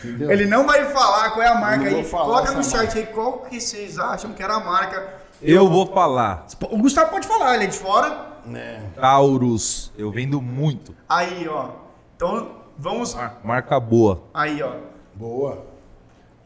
Entendeu? 0.04 0.30
Ele 0.30 0.46
não 0.46 0.66
vai 0.66 0.85
falar 0.87 1.30
qual 1.30 1.42
é 1.42 1.48
a 1.48 1.54
marca 1.54 1.87
aí. 1.87 2.04
Coloca 2.04 2.52
no 2.52 2.62
chat 2.62 2.85
marca. 2.85 2.98
aí 2.98 3.06
qual 3.06 3.38
que 3.40 3.61
vocês 3.61 3.98
acham 3.98 4.32
que 4.32 4.42
era 4.42 4.54
a 4.54 4.61
marca. 4.61 5.14
Eu 5.42 5.68
vou 5.68 5.87
falar. 5.87 6.46
O 6.70 6.78
Gustavo 6.78 7.11
pode 7.11 7.26
falar, 7.26 7.54
ele 7.54 7.64
é 7.64 7.68
de 7.68 7.78
fora. 7.78 8.37
É. 8.54 8.80
Taurus. 8.94 9.92
Eu 9.96 10.11
vendo 10.11 10.40
muito. 10.40 10.94
Aí, 11.09 11.48
ó. 11.48 11.70
Então, 12.14 12.50
vamos. 12.78 13.16
Marca 13.42 13.78
boa. 13.80 14.22
Aí, 14.32 14.62
ó. 14.62 14.76
Boa. 15.14 15.66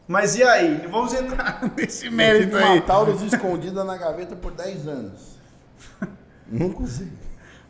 Mas 0.07 0.35
e 0.35 0.43
aí? 0.43 0.87
Vamos 0.89 1.13
entrar 1.13 1.61
nesse 1.77 2.09
mérito 2.09 2.57
aí. 2.57 2.63
Uma 2.63 2.81
Taurus 2.81 3.21
escondida 3.21 3.83
na 3.83 3.95
gaveta 3.95 4.35
por 4.35 4.51
10 4.51 4.87
anos. 4.87 5.37
Nunca 6.47 6.83
usei. 6.83 7.07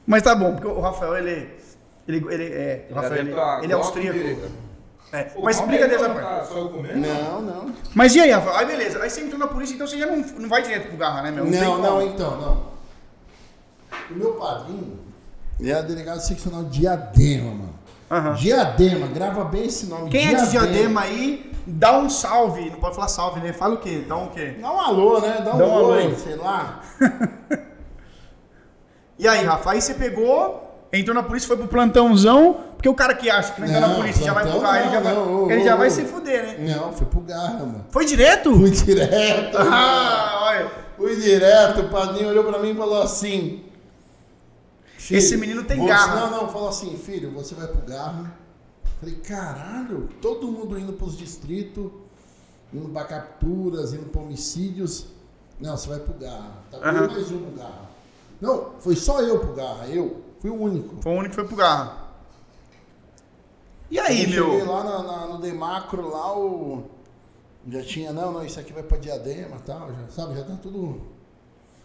Mas 0.08 0.24
tá 0.24 0.34
bom, 0.34 0.54
porque 0.54 0.68
o 0.68 0.80
Rafael, 0.80 1.18
ele. 1.18 1.62
Ele, 2.08 2.26
ele 2.30 2.46
é. 2.46 2.88
O 2.90 2.96
Rafael, 2.96 3.20
ele, 3.20 3.36
ele 3.64 3.72
é 3.72 3.76
austríaco. 3.76 4.18
É, 5.14 5.30
mas 5.44 5.58
explica 5.58 5.88
dessa 5.88 6.10
parte. 6.10 6.54
Não, 6.96 7.42
não. 7.42 7.76
Mas 7.94 8.16
e 8.16 8.22
aí, 8.22 8.32
Rafa? 8.32 8.58
Aí 8.58 8.66
beleza. 8.66 9.04
Aí 9.04 9.10
você 9.10 9.22
entrou 9.22 9.38
na 9.38 9.48
polícia, 9.48 9.74
então 9.76 9.86
você 9.86 9.98
já 9.98 10.06
não, 10.06 10.18
não 10.18 10.48
vai 10.48 10.62
direto 10.62 10.88
pro 10.88 10.98
Garra, 10.98 11.24
né, 11.24 11.32
meu? 11.32 11.46
Não, 11.46 11.78
não, 11.78 11.82
não 11.82 12.02
então, 12.02 12.40
não. 12.40 12.72
O 14.10 14.14
meu 14.14 14.34
padrinho, 14.34 15.00
ele 15.60 15.70
era 15.70 15.84
delegado 15.84 16.20
seccional 16.22 16.64
Diadema, 16.64 17.52
mano. 17.52 17.82
Uhum. 18.10 18.34
Diadema, 18.36 19.08
grava 19.08 19.44
bem 19.44 19.66
esse 19.66 19.86
nome. 19.86 20.10
Quem 20.10 20.30
Diadema. 20.30 20.42
é 20.42 20.46
de 20.46 20.52
Diadema 20.52 21.02
aí, 21.02 21.52
dá 21.68 21.98
um 21.98 22.10
salve. 22.10 22.70
Não 22.70 22.80
pode 22.80 22.96
falar 22.96 23.08
salve, 23.10 23.42
né? 23.42 23.52
Fala 23.52 23.76
o 23.76 23.78
quê? 23.78 24.04
Dá 24.08 24.16
um 24.16 24.28
quê? 24.28 24.56
Dá 24.60 24.72
um 24.72 24.80
alô, 24.80 25.20
né? 25.20 25.42
Dá 25.44 25.56
um, 25.56 25.58
dá 25.58 25.66
um 25.66 25.78
alô, 25.78 26.16
sei 26.16 26.36
lá. 26.36 26.82
e 29.20 29.28
aí, 29.28 29.46
Rafa, 29.46 29.72
aí 29.72 29.82
você 29.82 29.94
pegou, 29.94 30.71
entrou 30.94 31.16
na 31.16 31.24
polícia, 31.24 31.48
foi 31.48 31.58
pro 31.58 31.68
plantãozão, 31.68 32.60
porque 32.74 32.90
o 32.90 32.94
cara 32.94 33.14
que 33.14 33.30
acha 33.30 33.54
que 33.54 33.62
vai 33.62 33.70
entrar 33.70 33.88
na 33.88 33.96
polícia 33.96 34.26
já 34.26 34.34
vai 34.34 34.50
pro 34.50 34.60
garra, 34.60 34.82
ele 34.82 34.92
já 34.92 35.00
vai, 35.00 35.14
não, 35.14 35.52
ele 35.52 35.64
já 35.64 35.76
vai 35.76 35.90
se 35.90 36.06
fuder, 36.06 36.44
né? 36.44 36.76
Não, 36.76 36.92
foi 36.92 37.08
pro 37.08 37.22
garra, 37.22 37.60
mano. 37.60 37.86
Foi 37.90 38.06
direto? 38.06 38.54
Fui 38.56 38.72
direto. 38.72 39.58
Ah, 39.72 40.40
olha. 40.44 40.72
Fui 40.98 41.16
direto, 41.16 41.82
o 41.82 41.90
padrinho 41.90 42.30
olhou 42.30 42.44
pra 42.44 42.60
mim 42.60 42.72
e 42.72 42.76
falou 42.76 43.02
assim... 43.02 43.64
Esse 45.10 45.36
menino 45.36 45.64
tem 45.64 45.84
garra. 45.86 46.30
Não, 46.30 46.32
não, 46.32 46.50
falou 46.50 46.70
assim, 46.70 46.96
filho, 46.98 47.32
você 47.32 47.56
vai 47.56 47.68
pro 47.68 47.82
garra. 47.82 48.32
Falei, 49.00 49.16
caralho, 49.16 50.10
todo 50.22 50.48
mundo 50.48 50.78
indo 50.78 50.94
pros 50.94 51.18
distritos, 51.18 51.92
indo 52.72 52.88
pra 52.90 53.04
capturas, 53.06 53.94
indo 53.94 54.06
pra 54.06 54.22
homicídios. 54.22 55.08
Não, 55.60 55.76
você 55.76 55.90
vai 55.90 56.00
pro 56.00 56.14
garra. 56.14 56.52
Tá 56.70 56.78
uhum. 56.78 57.08
mais 57.08 57.32
um 57.32 57.40
pro 57.40 57.52
garra. 57.58 57.90
Não, 58.40 58.72
foi 58.80 58.96
só 58.96 59.22
eu 59.22 59.40
pro 59.40 59.54
garra, 59.54 59.88
eu. 59.88 60.22
Fui 60.42 60.50
o 60.50 60.60
único. 60.60 61.00
Foi 61.04 61.12
o 61.12 61.16
único 61.16 61.30
que 61.30 61.36
foi 61.36 61.46
pro 61.46 61.56
Garra. 61.56 62.10
E 63.92 64.00
aí, 64.00 64.24
eu 64.24 64.30
meu? 64.30 64.46
Cheguei 64.46 64.64
lá 64.64 64.84
na, 64.84 65.04
na, 65.04 65.28
no 65.28 65.38
Demacro, 65.38 66.10
lá 66.10 66.36
o. 66.36 66.90
Já 67.68 67.84
tinha, 67.84 68.12
não, 68.12 68.32
não, 68.32 68.44
isso 68.44 68.60
aqui 68.60 68.74
vai 68.74 68.82
pra 68.82 68.98
Diadema 68.98 69.58
e 69.58 69.62
tal, 69.62 69.94
já, 69.94 70.08
sabe? 70.10 70.36
Já 70.36 70.44
tá 70.44 70.56
tudo. 70.56 70.80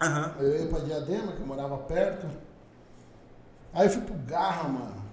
Uhum. 0.03 0.31
Eu 0.41 0.59
ia 0.59 0.67
pra 0.69 0.79
Diadema, 0.79 1.33
que 1.33 1.41
eu 1.41 1.47
morava 1.47 1.77
perto. 1.79 2.27
Aí 3.75 3.87
eu 3.87 3.91
fui 3.91 4.01
pro 4.01 4.15
Garra, 4.27 4.67
mano. 4.67 5.05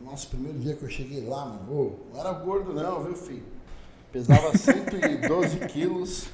Nossa, 0.00 0.28
primeiro 0.28 0.60
dia 0.60 0.76
que 0.76 0.84
eu 0.84 0.88
cheguei 0.88 1.26
lá, 1.26 1.44
mano. 1.44 1.72
Ô, 1.72 1.92
não 2.12 2.20
era 2.20 2.32
gordo 2.32 2.72
não, 2.72 3.02
viu, 3.02 3.16
filho? 3.16 3.44
Pesava 4.12 4.54
112 4.56 5.58
quilos. 5.66 6.28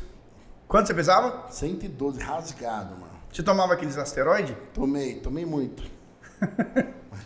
Quanto 0.66 0.88
você 0.88 0.92
pesava? 0.94 1.50
112, 1.50 2.20
rasgado, 2.20 2.90
mano. 2.90 3.18
Você 3.32 3.42
tomava 3.42 3.72
aqueles 3.72 3.96
asteroides? 3.96 4.54
Tomei, 4.74 5.14
tomei 5.20 5.46
muito. 5.46 5.97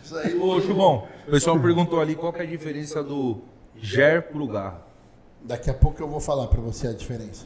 Isso 0.03 0.17
aí. 0.17 0.39
Ô, 0.39 0.59
Chubão, 0.61 1.07
o 1.27 1.31
pessoal 1.31 1.59
perguntou 1.59 1.99
ali 1.99 2.15
qual 2.15 2.31
que 2.33 2.39
é 2.39 2.43
a 2.43 2.47
diferença 2.47 3.03
do 3.03 3.41
GER 3.75 4.23
pro 4.23 4.47
Garra. 4.47 4.81
Daqui 5.41 5.69
a 5.69 5.73
pouco 5.73 6.01
eu 6.01 6.07
vou 6.07 6.19
falar 6.19 6.47
pra 6.47 6.61
você 6.61 6.87
a 6.87 6.93
diferença. 6.93 7.45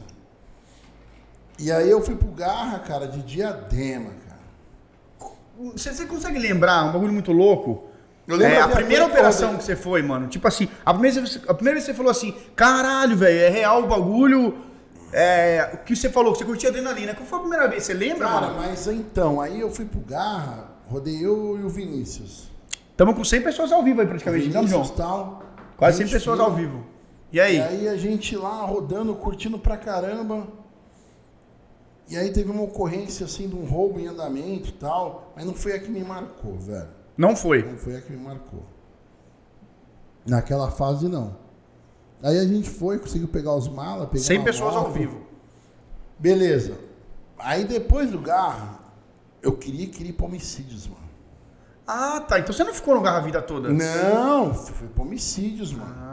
E 1.58 1.72
aí 1.72 1.90
eu 1.90 2.00
fui 2.00 2.14
pro 2.14 2.28
Garra, 2.28 2.78
cara, 2.78 3.06
de 3.06 3.22
diadema, 3.22 4.10
cara. 4.26 5.28
Você, 5.72 5.92
você 5.92 6.06
consegue 6.06 6.38
lembrar 6.38 6.84
um 6.84 6.92
bagulho 6.92 7.12
muito 7.12 7.32
louco? 7.32 7.88
É, 8.40 8.60
a 8.60 8.68
primeira 8.68 9.06
operação 9.06 9.56
que 9.56 9.64
você 9.64 9.74
foi, 9.74 10.02
mano, 10.02 10.28
tipo 10.28 10.46
assim, 10.46 10.68
a 10.84 10.92
primeira, 10.92 11.24
a 11.48 11.54
primeira 11.54 11.76
vez 11.76 11.84
que 11.86 11.90
você 11.92 11.94
falou 11.94 12.10
assim, 12.10 12.34
caralho, 12.54 13.16
velho, 13.16 13.40
é 13.40 13.48
real 13.48 13.82
o 13.82 13.86
bagulho. 13.86 14.58
É, 15.10 15.70
o 15.72 15.78
que 15.78 15.96
você 15.96 16.10
falou, 16.10 16.32
que 16.32 16.38
você 16.38 16.44
curtia 16.44 16.68
adrenalina. 16.68 17.14
Qual 17.14 17.26
foi 17.26 17.38
a 17.38 17.40
primeira 17.40 17.66
vez? 17.66 17.84
Você 17.84 17.94
lembra, 17.94 18.28
Cara, 18.28 18.48
mano? 18.48 18.56
mas 18.58 18.86
então, 18.86 19.40
aí 19.40 19.58
eu 19.58 19.70
fui 19.70 19.86
pro 19.86 20.00
Garra, 20.00 20.68
Rodei 20.88 21.24
eu 21.24 21.58
e 21.58 21.64
o 21.64 21.68
Vinícius. 21.68 22.50
Estamos 22.90 23.14
com 23.14 23.24
100 23.24 23.42
pessoas 23.42 23.72
ao 23.72 23.82
vivo 23.82 24.00
aí 24.00 24.06
praticamente, 24.06 24.48
não, 24.48 24.66
João? 24.66 24.88
Tal, 24.88 25.42
Quase 25.76 25.98
100 25.98 26.08
pessoas 26.08 26.40
ao 26.40 26.52
vivo. 26.52 26.84
E 27.30 27.38
aí? 27.38 27.56
E 27.56 27.60
aí 27.60 27.88
a 27.88 27.96
gente 27.96 28.36
lá 28.36 28.64
rodando, 28.64 29.14
curtindo 29.14 29.58
pra 29.58 29.76
caramba. 29.76 30.48
E 32.08 32.16
aí 32.16 32.32
teve 32.32 32.50
uma 32.50 32.62
ocorrência 32.62 33.26
assim 33.26 33.48
de 33.48 33.54
um 33.54 33.64
roubo 33.64 34.00
em 34.00 34.06
andamento 34.06 34.70
e 34.70 34.72
tal, 34.72 35.32
mas 35.36 35.44
não 35.44 35.54
foi 35.54 35.74
a 35.74 35.78
que 35.78 35.90
me 35.90 36.02
marcou, 36.02 36.58
velho. 36.58 36.88
Não 37.16 37.36
foi? 37.36 37.62
Não 37.62 37.76
foi 37.76 37.96
a 37.96 38.00
que 38.00 38.10
me 38.10 38.18
marcou. 38.18 38.62
Naquela 40.26 40.70
fase 40.70 41.06
não. 41.06 41.36
Aí 42.22 42.38
a 42.38 42.44
gente 42.44 42.68
foi, 42.68 42.98
conseguiu 42.98 43.28
pegar 43.28 43.54
os 43.54 43.68
malas, 43.68 44.08
100 44.20 44.42
pessoas 44.42 44.74
moto. 44.74 44.86
ao 44.86 44.92
vivo. 44.92 45.20
Beleza. 46.18 46.74
Aí 47.38 47.64
depois 47.64 48.10
do 48.10 48.18
garra, 48.18 48.77
eu 49.42 49.52
queria, 49.56 49.86
queria 49.86 50.10
ir 50.10 50.14
pra 50.14 50.26
homicídios, 50.26 50.86
mano. 50.86 51.08
Ah, 51.86 52.20
tá. 52.20 52.38
Então 52.38 52.52
você 52.52 52.62
não 52.64 52.74
ficou 52.74 52.94
no 52.94 53.00
Garra 53.00 53.18
a 53.18 53.22
vida 53.22 53.40
toda? 53.40 53.70
Não, 53.70 54.52
fui 54.52 54.88
pra 54.88 55.02
homicídios, 55.02 55.72
mano. 55.72 55.94
Ah. 55.96 56.08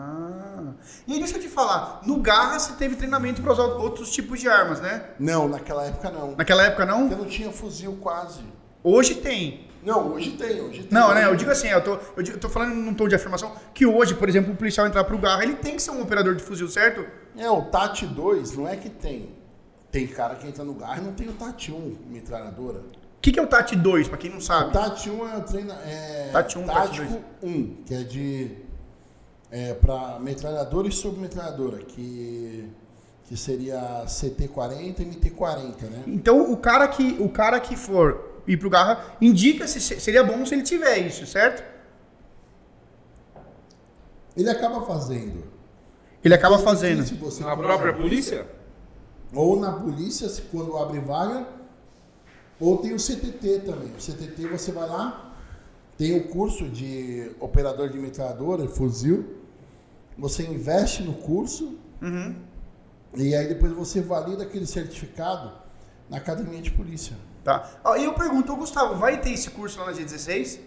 E 1.07 1.17
deixa 1.19 1.37
eu 1.37 1.41
te 1.41 1.49
falar, 1.49 2.01
no 2.05 2.21
Garra 2.21 2.57
você 2.57 2.73
teve 2.73 2.95
treinamento 2.95 3.41
para 3.41 3.51
usar 3.51 3.63
outros 3.63 4.09
tipos 4.09 4.39
de 4.39 4.47
armas, 4.47 4.79
né? 4.79 5.03
Não, 5.19 5.47
naquela 5.47 5.85
época 5.85 6.09
não. 6.09 6.35
Naquela 6.35 6.63
época 6.63 6.85
não? 6.85 7.07
Porque 7.07 7.15
não 7.15 7.29
tinha 7.29 7.51
fuzil 7.51 7.97
quase. 8.01 8.41
Hoje 8.83 9.15
tem. 9.15 9.67
Não, 9.83 10.13
hoje 10.13 10.31
tem, 10.31 10.61
hoje 10.61 10.83
tem. 10.83 10.87
Não, 10.91 11.13
né? 11.13 11.25
Eu 11.25 11.35
digo 11.35 11.51
assim, 11.51 11.67
eu 11.67 11.83
tô, 11.83 11.99
eu 12.17 12.39
tô 12.39 12.49
falando 12.49 12.73
num 12.73 12.93
tom 12.93 13.07
de 13.07 13.15
afirmação 13.15 13.51
que 13.73 13.85
hoje, 13.85 14.15
por 14.15 14.29
exemplo, 14.29 14.53
o 14.53 14.55
policial 14.55 14.87
entrar 14.87 15.03
pro 15.03 15.17
Garra, 15.17 15.43
ele 15.43 15.55
tem 15.55 15.75
que 15.75 15.81
ser 15.81 15.91
um 15.91 16.01
operador 16.01 16.35
de 16.35 16.41
fuzil, 16.41 16.67
certo? 16.67 17.05
É, 17.37 17.49
o 17.49 17.63
TAT 17.63 18.03
2 18.03 18.55
não 18.55 18.67
é 18.67 18.75
que 18.75 18.89
tem. 18.89 19.35
Tem 19.91 20.07
cara 20.07 20.35
que 20.35 20.47
entra 20.47 20.63
no 20.63 20.73
Garra 20.73 20.97
e 20.97 21.01
não 21.01 21.13
tem 21.13 21.27
o 21.27 21.33
TAT 21.33 21.69
1, 21.69 21.97
metralhadora 22.09 22.81
que, 23.21 23.31
que 23.31 23.39
é 23.39 23.43
o 23.43 23.47
TAT 23.47 23.75
2, 23.75 24.07
para 24.07 24.17
quem 24.17 24.29
não 24.29 24.39
sabe? 24.39 24.69
O 24.69 24.71
TAT 24.71 25.07
1 25.07 25.29
é 25.29 25.37
o 25.37 25.41
treino. 25.41 25.71
É, 25.71 26.29
TAT 26.31 26.55
1, 26.57 26.65
tático 26.65 27.13
TAT 27.13 27.23
1, 27.43 27.75
que 27.85 27.93
é 27.93 28.03
de. 28.03 28.51
É, 29.51 29.73
para 29.73 30.19
metralhadora 30.19 30.87
e 30.87 30.91
submetralhadora, 30.91 31.77
que, 31.77 32.69
que 33.23 33.37
seria 33.37 34.03
CT40 34.05 34.99
e 34.99 35.05
MT40, 35.05 35.81
né? 35.83 36.03
Então 36.07 36.51
o 36.51 36.57
cara 36.57 36.87
que, 36.87 37.15
o 37.19 37.29
cara 37.29 37.59
que 37.59 37.75
for 37.75 38.41
ir 38.47 38.57
pro 38.57 38.69
Garra 38.69 39.15
indica 39.21 39.67
se 39.67 39.79
seria 39.79 40.23
bom 40.23 40.45
se 40.45 40.55
ele 40.55 40.63
tiver 40.63 40.97
isso, 40.99 41.25
certo? 41.25 41.63
Ele 44.35 44.49
acaba 44.49 44.81
fazendo. 44.81 45.43
Ele 46.23 46.33
acaba 46.33 46.59
fazendo. 46.59 47.03
Na 47.39 47.55
própria 47.55 47.93
polícia? 47.93 48.45
Ou 49.33 49.59
na 49.59 49.71
polícia, 49.71 50.29
quando 50.51 50.77
abre 50.77 50.99
vaga, 50.99 51.47
ou 52.59 52.77
tem 52.77 52.93
o 52.93 52.97
CTT 52.97 53.61
também. 53.65 53.91
O 53.91 54.01
CTT 54.01 54.47
você 54.47 54.71
vai 54.71 54.87
lá, 54.87 55.35
tem 55.97 56.17
o 56.17 56.27
curso 56.27 56.69
de 56.69 57.31
operador 57.39 57.89
de 57.89 57.97
metralhadora, 57.97 58.67
fuzil. 58.67 59.35
Você 60.17 60.43
investe 60.43 61.03
no 61.03 61.13
curso 61.13 61.77
uhum. 62.01 62.35
e 63.15 63.35
aí 63.35 63.47
depois 63.47 63.71
você 63.73 64.01
valida 64.01 64.43
aquele 64.43 64.65
certificado 64.65 65.51
na 66.09 66.17
academia 66.17 66.61
de 66.61 66.71
polícia. 66.71 67.15
Tá. 67.43 67.69
E 67.97 68.03
eu 68.03 68.13
pergunto, 68.13 68.55
Gustavo, 68.55 68.95
vai 68.95 69.19
ter 69.21 69.31
esse 69.31 69.51
curso 69.51 69.79
lá 69.79 69.87
na 69.87 69.93
G16? 69.93 70.59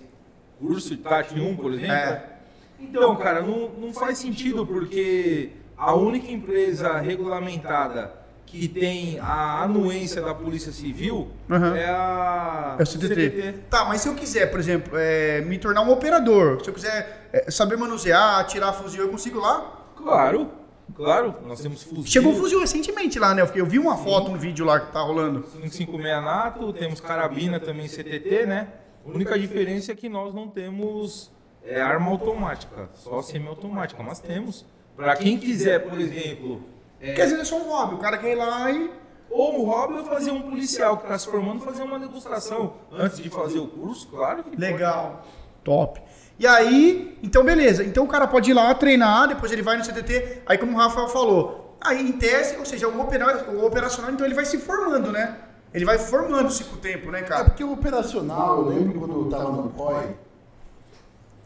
Curso 0.60 0.90
de 0.90 1.02
TAT 1.02 1.32
1, 1.32 1.56
por 1.56 1.72
exemplo? 1.72 1.92
É. 1.92 2.38
Então, 2.78 3.16
cara, 3.16 3.42
não, 3.42 3.68
não 3.70 3.92
faz 3.92 4.18
sentido 4.18 4.66
porque 4.66 5.52
a 5.76 5.94
única 5.94 6.30
empresa 6.30 6.98
regulamentada 6.98 8.12
que 8.50 8.66
tem 8.66 9.18
a 9.20 9.62
anuência 9.62 10.22
da 10.22 10.34
Polícia 10.34 10.72
Civil 10.72 11.28
uhum. 11.50 11.76
é 11.76 11.84
a 11.84 12.76
é 12.78 12.82
o 12.82 12.86
CTT. 12.86 13.08
CTT. 13.08 13.54
Tá, 13.68 13.84
mas 13.84 14.00
se 14.00 14.08
eu 14.08 14.14
quiser, 14.14 14.50
por 14.50 14.58
exemplo, 14.58 14.92
é, 14.96 15.42
me 15.42 15.58
tornar 15.58 15.82
um 15.82 15.90
operador, 15.90 16.62
se 16.62 16.70
eu 16.70 16.74
quiser 16.74 17.28
é, 17.32 17.50
saber 17.50 17.76
manusear, 17.76 18.40
atirar 18.40 18.72
fuzil, 18.72 19.02
eu 19.02 19.10
consigo 19.10 19.38
lá? 19.38 19.90
Claro, 19.94 20.50
claro. 20.94 21.34
Nós 21.46 21.60
temos 21.60 21.82
fuzil. 21.82 22.06
Chegou 22.06 22.32
um 22.32 22.36
fuzil 22.36 22.58
recentemente 22.58 23.18
lá, 23.18 23.34
né? 23.34 23.46
Eu 23.54 23.66
vi 23.66 23.78
uma 23.78 23.98
foto, 23.98 24.30
um 24.30 24.38
vídeo 24.38 24.64
lá 24.64 24.80
que 24.80 24.92
tá 24.92 25.00
rolando. 25.00 25.42
556 25.42 26.24
NATO, 26.24 26.72
temos 26.72 27.00
carabina 27.00 27.60
também 27.60 27.86
CTT, 27.86 28.46
né? 28.46 28.68
A 29.04 29.10
única 29.10 29.38
diferença 29.38 29.92
é 29.92 29.94
que 29.94 30.08
nós 30.08 30.34
não 30.34 30.48
temos 30.48 31.30
é, 31.62 31.80
arma 31.80 32.10
automática, 32.10 32.88
só 32.94 33.20
semiautomática, 33.20 34.02
mas 34.02 34.20
temos. 34.20 34.64
Para 34.96 35.14
quem 35.16 35.38
quiser, 35.38 35.80
por 35.80 36.00
exemplo 36.00 36.77
é... 37.00 37.06
Porque 37.06 37.22
às 37.22 37.30
vezes 37.30 37.46
é 37.46 37.48
só 37.48 37.56
um 37.56 37.68
hobby, 37.68 37.94
o 37.94 37.98
cara 37.98 38.18
quer 38.18 38.32
ir 38.32 38.36
lá 38.36 38.70
e. 38.70 38.90
Ou 39.30 39.60
um 39.60 39.64
hobby 39.66 39.98
é 39.98 40.02
fazer 40.04 40.30
um 40.30 40.40
policial 40.40 40.96
que 40.96 41.02
está 41.04 41.18
se 41.18 41.26
formando 41.26 41.60
fazer 41.60 41.82
uma 41.82 41.98
degustação 41.98 42.74
antes 42.90 43.18
de 43.18 43.28
fazer 43.28 43.58
o 43.58 43.68
curso, 43.68 44.08
claro 44.08 44.42
que 44.42 44.56
Legal. 44.56 45.22
Pode. 45.22 45.38
Top. 45.64 46.02
E 46.38 46.46
aí, 46.46 47.18
então 47.22 47.44
beleza. 47.44 47.84
Então 47.84 48.04
o 48.04 48.08
cara 48.08 48.26
pode 48.26 48.50
ir 48.50 48.54
lá 48.54 48.72
treinar, 48.74 49.28
depois 49.28 49.50
ele 49.52 49.60
vai 49.60 49.76
no 49.76 49.84
CTT. 49.84 50.42
Aí, 50.46 50.56
como 50.56 50.72
o 50.72 50.76
Rafael 50.76 51.08
falou, 51.08 51.76
aí 51.80 52.00
em 52.00 52.12
tese, 52.12 52.56
ou 52.56 52.64
seja, 52.64 52.88
o, 52.88 53.66
operacional, 53.66 54.12
então 54.12 54.24
ele 54.24 54.34
vai 54.34 54.44
se 54.44 54.58
formando, 54.58 55.10
né? 55.10 55.36
Ele 55.74 55.84
vai 55.84 55.98
formando-se 55.98 56.64
com 56.64 56.76
o 56.76 56.78
tempo, 56.78 57.10
né, 57.10 57.22
cara? 57.22 57.42
É 57.42 57.44
porque 57.44 57.62
o 57.62 57.72
operacional, 57.72 58.62
eu 58.62 58.68
lembro 58.68 59.00
quando 59.00 59.14
eu 59.14 59.28
tava 59.28 59.50
no 59.50 59.68
COI, 59.70 60.16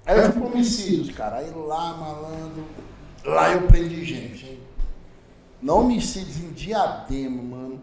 fui 0.07 0.33
pro 0.33 0.47
homicídios, 0.47 1.17
cara. 1.17 1.39
Aí 1.39 1.51
lá, 1.55 1.95
malandro, 1.95 2.65
lá 3.25 3.53
eu 3.53 3.63
prendi 3.63 4.05
gente, 4.05 4.47
hein? 4.47 4.62
Não 5.63 5.81
homicídios 5.81 6.39
em 6.39 6.51
diadema, 6.51 7.43
mano. 7.43 7.81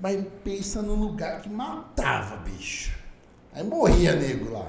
Mas 0.00 0.24
pensa 0.42 0.80
no 0.80 0.94
lugar 0.94 1.40
que 1.42 1.48
matava, 1.48 2.36
bicho. 2.36 2.92
Aí 3.52 3.64
morria 3.64 4.14
nego 4.14 4.52
lá. 4.52 4.66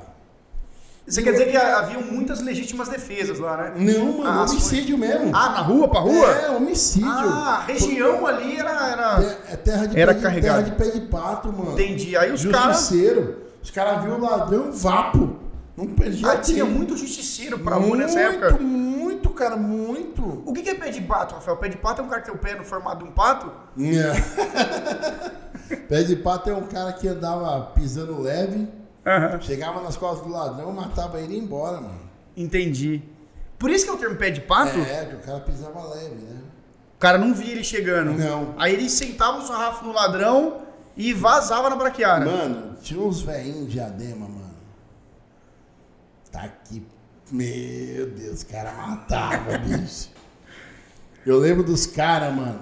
Você 1.09 1.23
quer 1.23 1.31
dizer 1.31 1.49
que 1.49 1.57
haviam 1.57 2.03
muitas 2.03 2.39
legítimas 2.39 2.87
defesas 2.87 3.39
lá, 3.39 3.57
né? 3.57 3.73
Não, 3.77 4.19
mano, 4.19 4.29
ah, 4.29 4.43
homicídio 4.43 4.95
foi... 4.97 5.07
mesmo. 5.07 5.35
Ah, 5.35 5.49
na 5.49 5.61
rua, 5.61 5.87
pra 5.87 6.01
rua? 6.01 6.27
É, 6.27 6.51
homicídio. 6.51 7.09
Ah, 7.09 7.57
a 7.57 7.63
região 7.63 8.27
ali 8.27 8.57
era. 8.57 8.91
era... 8.91 9.37
É, 9.49 9.55
terra 9.55 9.85
de, 9.87 9.99
era 9.99 10.13
pé, 10.13 10.21
carregado. 10.21 10.63
terra 10.65 10.77
de 10.77 10.83
pé 10.91 10.99
de 10.99 11.07
pato, 11.07 11.51
mano. 11.51 11.71
Entendi. 11.71 12.15
Aí 12.15 12.31
os 12.31 12.45
caras. 12.45 12.77
Justiceiro. 12.77 13.37
Os 13.61 13.71
caras 13.71 14.03
viram 14.03 14.19
o 14.19 14.21
ladrão 14.21 14.71
vapo. 14.71 15.35
Não 15.75 15.87
perdia 15.87 16.29
Ah, 16.29 16.37
tinha 16.37 16.65
muito 16.65 16.95
justiceiro 16.95 17.57
pra 17.59 17.75
rua 17.77 17.97
nessa 17.97 18.19
época. 18.19 18.51
Muito, 18.59 18.88
muito, 19.19 19.29
cara, 19.31 19.57
muito. 19.57 20.43
O 20.45 20.53
que 20.53 20.69
é 20.69 20.75
pé 20.75 20.89
de 20.89 21.01
pato, 21.01 21.35
Rafael? 21.35 21.57
Pé 21.57 21.69
de 21.69 21.77
pato 21.77 22.01
é 22.01 22.05
um 22.05 22.07
cara 22.07 22.21
que 22.21 22.27
tem 22.27 22.35
o 22.35 22.39
pé 22.39 22.55
no 22.55 22.63
formato 22.63 23.03
de 23.03 23.09
um 23.09 23.13
pato? 23.13 23.51
É. 23.77 25.75
pé 25.87 26.03
de 26.03 26.15
pato 26.15 26.49
é 26.49 26.53
um 26.53 26.67
cara 26.67 26.93
que 26.93 27.07
andava 27.07 27.71
pisando 27.73 28.19
leve 28.21 28.79
Uhum. 29.05 29.41
Chegava 29.41 29.81
nas 29.81 29.97
costas 29.97 30.27
do 30.27 30.31
ladrão, 30.31 30.71
matava 30.71 31.19
ele 31.19 31.33
e 31.33 31.37
ia 31.37 31.43
embora, 31.43 31.79
mano. 31.79 31.99
Entendi. 32.35 33.01
Por 33.57 33.69
isso 33.69 33.85
que 33.85 33.91
é 33.91 33.93
o 33.93 33.97
termo 33.97 34.15
pé 34.17 34.29
de 34.29 34.41
pato? 34.41 34.77
É, 34.79 35.05
que 35.05 35.15
o 35.15 35.19
cara 35.19 35.39
pisava 35.39 35.83
leve, 35.95 36.15
né? 36.15 36.41
O 36.95 36.99
cara 36.99 37.17
não 37.17 37.33
via 37.33 37.53
ele 37.53 37.63
chegando. 37.63 38.11
Não. 38.11 38.53
Aí 38.57 38.73
ele 38.73 38.89
sentava 38.89 39.39
o 39.39 39.41
sarrafo 39.41 39.85
no 39.85 39.93
ladrão 39.93 40.61
e 40.95 41.13
vazava 41.13 41.69
na 41.69 41.75
braquiara. 41.75 42.25
Mano, 42.25 42.75
tinha 42.81 42.99
uns 42.99 43.21
velhinhos 43.21 43.67
de 43.67 43.73
diadema, 43.73 44.27
mano. 44.27 44.53
Tá 46.31 46.43
aqui. 46.43 46.85
Meu 47.31 48.09
Deus, 48.09 48.41
o 48.41 48.45
cara 48.47 48.73
matava, 48.73 49.57
bicho. 49.59 50.09
Eu 51.25 51.37
lembro 51.37 51.63
dos 51.63 51.85
caras, 51.85 52.33
mano. 52.33 52.61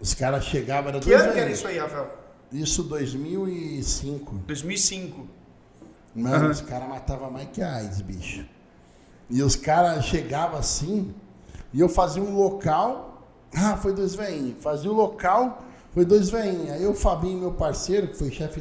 Os 0.00 0.12
caras 0.12 0.44
chegavam... 0.44 0.90
Era 0.90 1.00
que 1.00 1.12
ano 1.12 1.32
que 1.32 1.38
era 1.38 1.50
isso 1.50 1.66
aí, 1.66 1.78
Rafael? 1.78 2.10
Isso 2.52 2.82
2005. 2.82 4.34
2005. 4.46 5.26
Mano, 6.14 6.46
uhum. 6.46 6.50
os 6.50 6.60
caras 6.60 6.88
matavam 6.88 7.30
mais 7.30 7.48
que 7.52 7.62
AIDS, 7.62 8.00
bicho. 8.00 8.44
E 9.28 9.42
os 9.42 9.56
caras 9.56 10.04
chegavam 10.04 10.58
assim, 10.58 11.14
e 11.72 11.80
eu 11.80 11.88
fazia 11.88 12.22
um 12.22 12.36
local. 12.36 13.22
Ah, 13.54 13.76
foi 13.76 13.92
dois 13.92 14.14
veinhos. 14.14 14.54
Fazia 14.62 14.90
o 14.90 14.94
um 14.94 14.96
local, 14.96 15.64
foi 15.92 16.04
dois 16.04 16.30
veinhos. 16.30 16.70
Aí 16.70 16.86
o 16.86 16.94
Fabinho, 16.94 17.38
meu 17.38 17.52
parceiro, 17.52 18.08
que 18.08 18.16
foi 18.16 18.30
chefe 18.30 18.60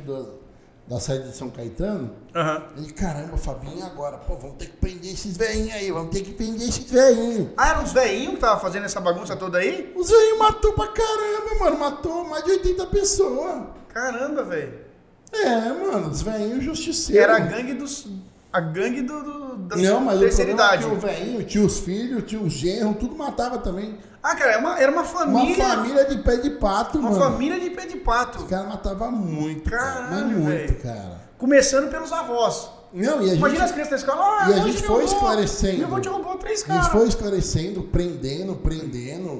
da 0.87 0.99
saída 0.99 1.29
de 1.29 1.35
São 1.35 1.49
Caetano, 1.49 2.11
uhum. 2.35 2.63
ele, 2.77 2.93
caramba, 2.93 3.37
Fabinho, 3.37 3.83
agora, 3.83 4.17
pô, 4.19 4.35
vamos 4.35 4.57
ter 4.57 4.67
que 4.67 4.77
prender 4.77 5.13
esses 5.13 5.35
veinhos 5.35 5.73
aí, 5.73 5.91
vamos 5.91 6.11
ter 6.11 6.21
que 6.21 6.31
prender 6.33 6.69
esses 6.69 6.91
veinhos. 6.91 7.49
Ah, 7.57 7.69
eram 7.69 7.83
os 7.83 7.91
veinhos 7.91 8.29
que 8.29 8.35
estavam 8.35 8.59
fazendo 8.59 8.85
essa 8.85 9.01
bagunça 9.01 9.35
toda 9.35 9.57
aí? 9.57 9.91
Os 9.95 10.09
veinhos 10.09 10.37
matou 10.37 10.73
pra 10.73 10.87
caramba, 10.89 11.59
mano, 11.59 11.79
matou 11.79 12.23
mais 12.25 12.43
de 12.43 12.51
80 12.51 12.85
pessoas. 12.87 13.63
Caramba, 13.89 14.43
velho. 14.43 14.85
É, 15.31 15.69
mano, 15.73 16.09
os 16.09 16.21
velhinhos 16.21 16.63
justiceiros. 16.63 17.23
Era 17.23 17.37
a 17.37 17.39
gangue 17.39 17.73
dos. 17.73 18.07
A 18.55 18.61
gangue 18.61 19.01
do, 19.01 19.21
do 19.21 19.57
da 19.57 19.75
Não, 19.75 19.99
mas 19.99 20.17
terceira 20.17 20.51
idade. 20.51 20.83
Tinha 20.83 20.93
o 20.93 20.97
velhinho, 20.97 21.43
tinha 21.43 21.65
os 21.65 21.79
filhos, 21.79 22.23
tinha 22.23 22.41
os 22.41 22.53
genros, 22.53 22.95
tudo 22.97 23.13
matava 23.13 23.57
também. 23.57 23.97
Ah, 24.23 24.33
cara, 24.33 24.53
era 24.53 24.59
uma, 24.61 24.79
era 24.79 24.91
uma 24.93 25.03
família. 25.03 25.65
Uma 25.65 25.75
família 25.75 26.05
de 26.05 26.17
pé 26.19 26.37
de 26.37 26.51
pato, 26.51 26.97
uma 26.97 27.09
mano. 27.09 27.21
Uma 27.21 27.31
família 27.31 27.59
de 27.59 27.69
pé 27.71 27.85
de 27.85 27.97
pato. 27.97 28.37
Os 28.37 28.49
caras 28.49 28.69
matavam 28.69 29.11
muito. 29.11 29.69
Caralho, 29.69 30.09
cara, 30.09 30.25
muito, 30.25 30.47
véio. 30.47 30.75
cara. 30.81 31.21
Começando 31.37 31.91
pelos 31.91 32.13
avós. 32.13 32.69
Não, 32.93 33.21
e 33.21 33.31
a 33.31 33.33
Imagina 33.33 33.49
gente, 33.49 33.61
as 33.61 33.71
crianças 33.73 33.89
da 33.89 33.97
escola. 33.97 34.37
Ah, 34.39 34.49
e 34.49 34.53
a 34.53 34.63
gente 34.63 34.77
foi 34.77 34.87
roubou, 34.87 35.03
esclarecendo. 35.03 35.77
Meu 35.79 35.87
avô 35.87 35.99
te 35.99 36.07
roubou 36.07 36.37
três 36.37 36.63
caras. 36.63 36.81
A 36.81 36.83
gente 36.85 36.97
foi 36.97 37.07
esclarecendo, 37.09 37.83
prendendo, 37.83 38.55
prendendo. 38.55 39.31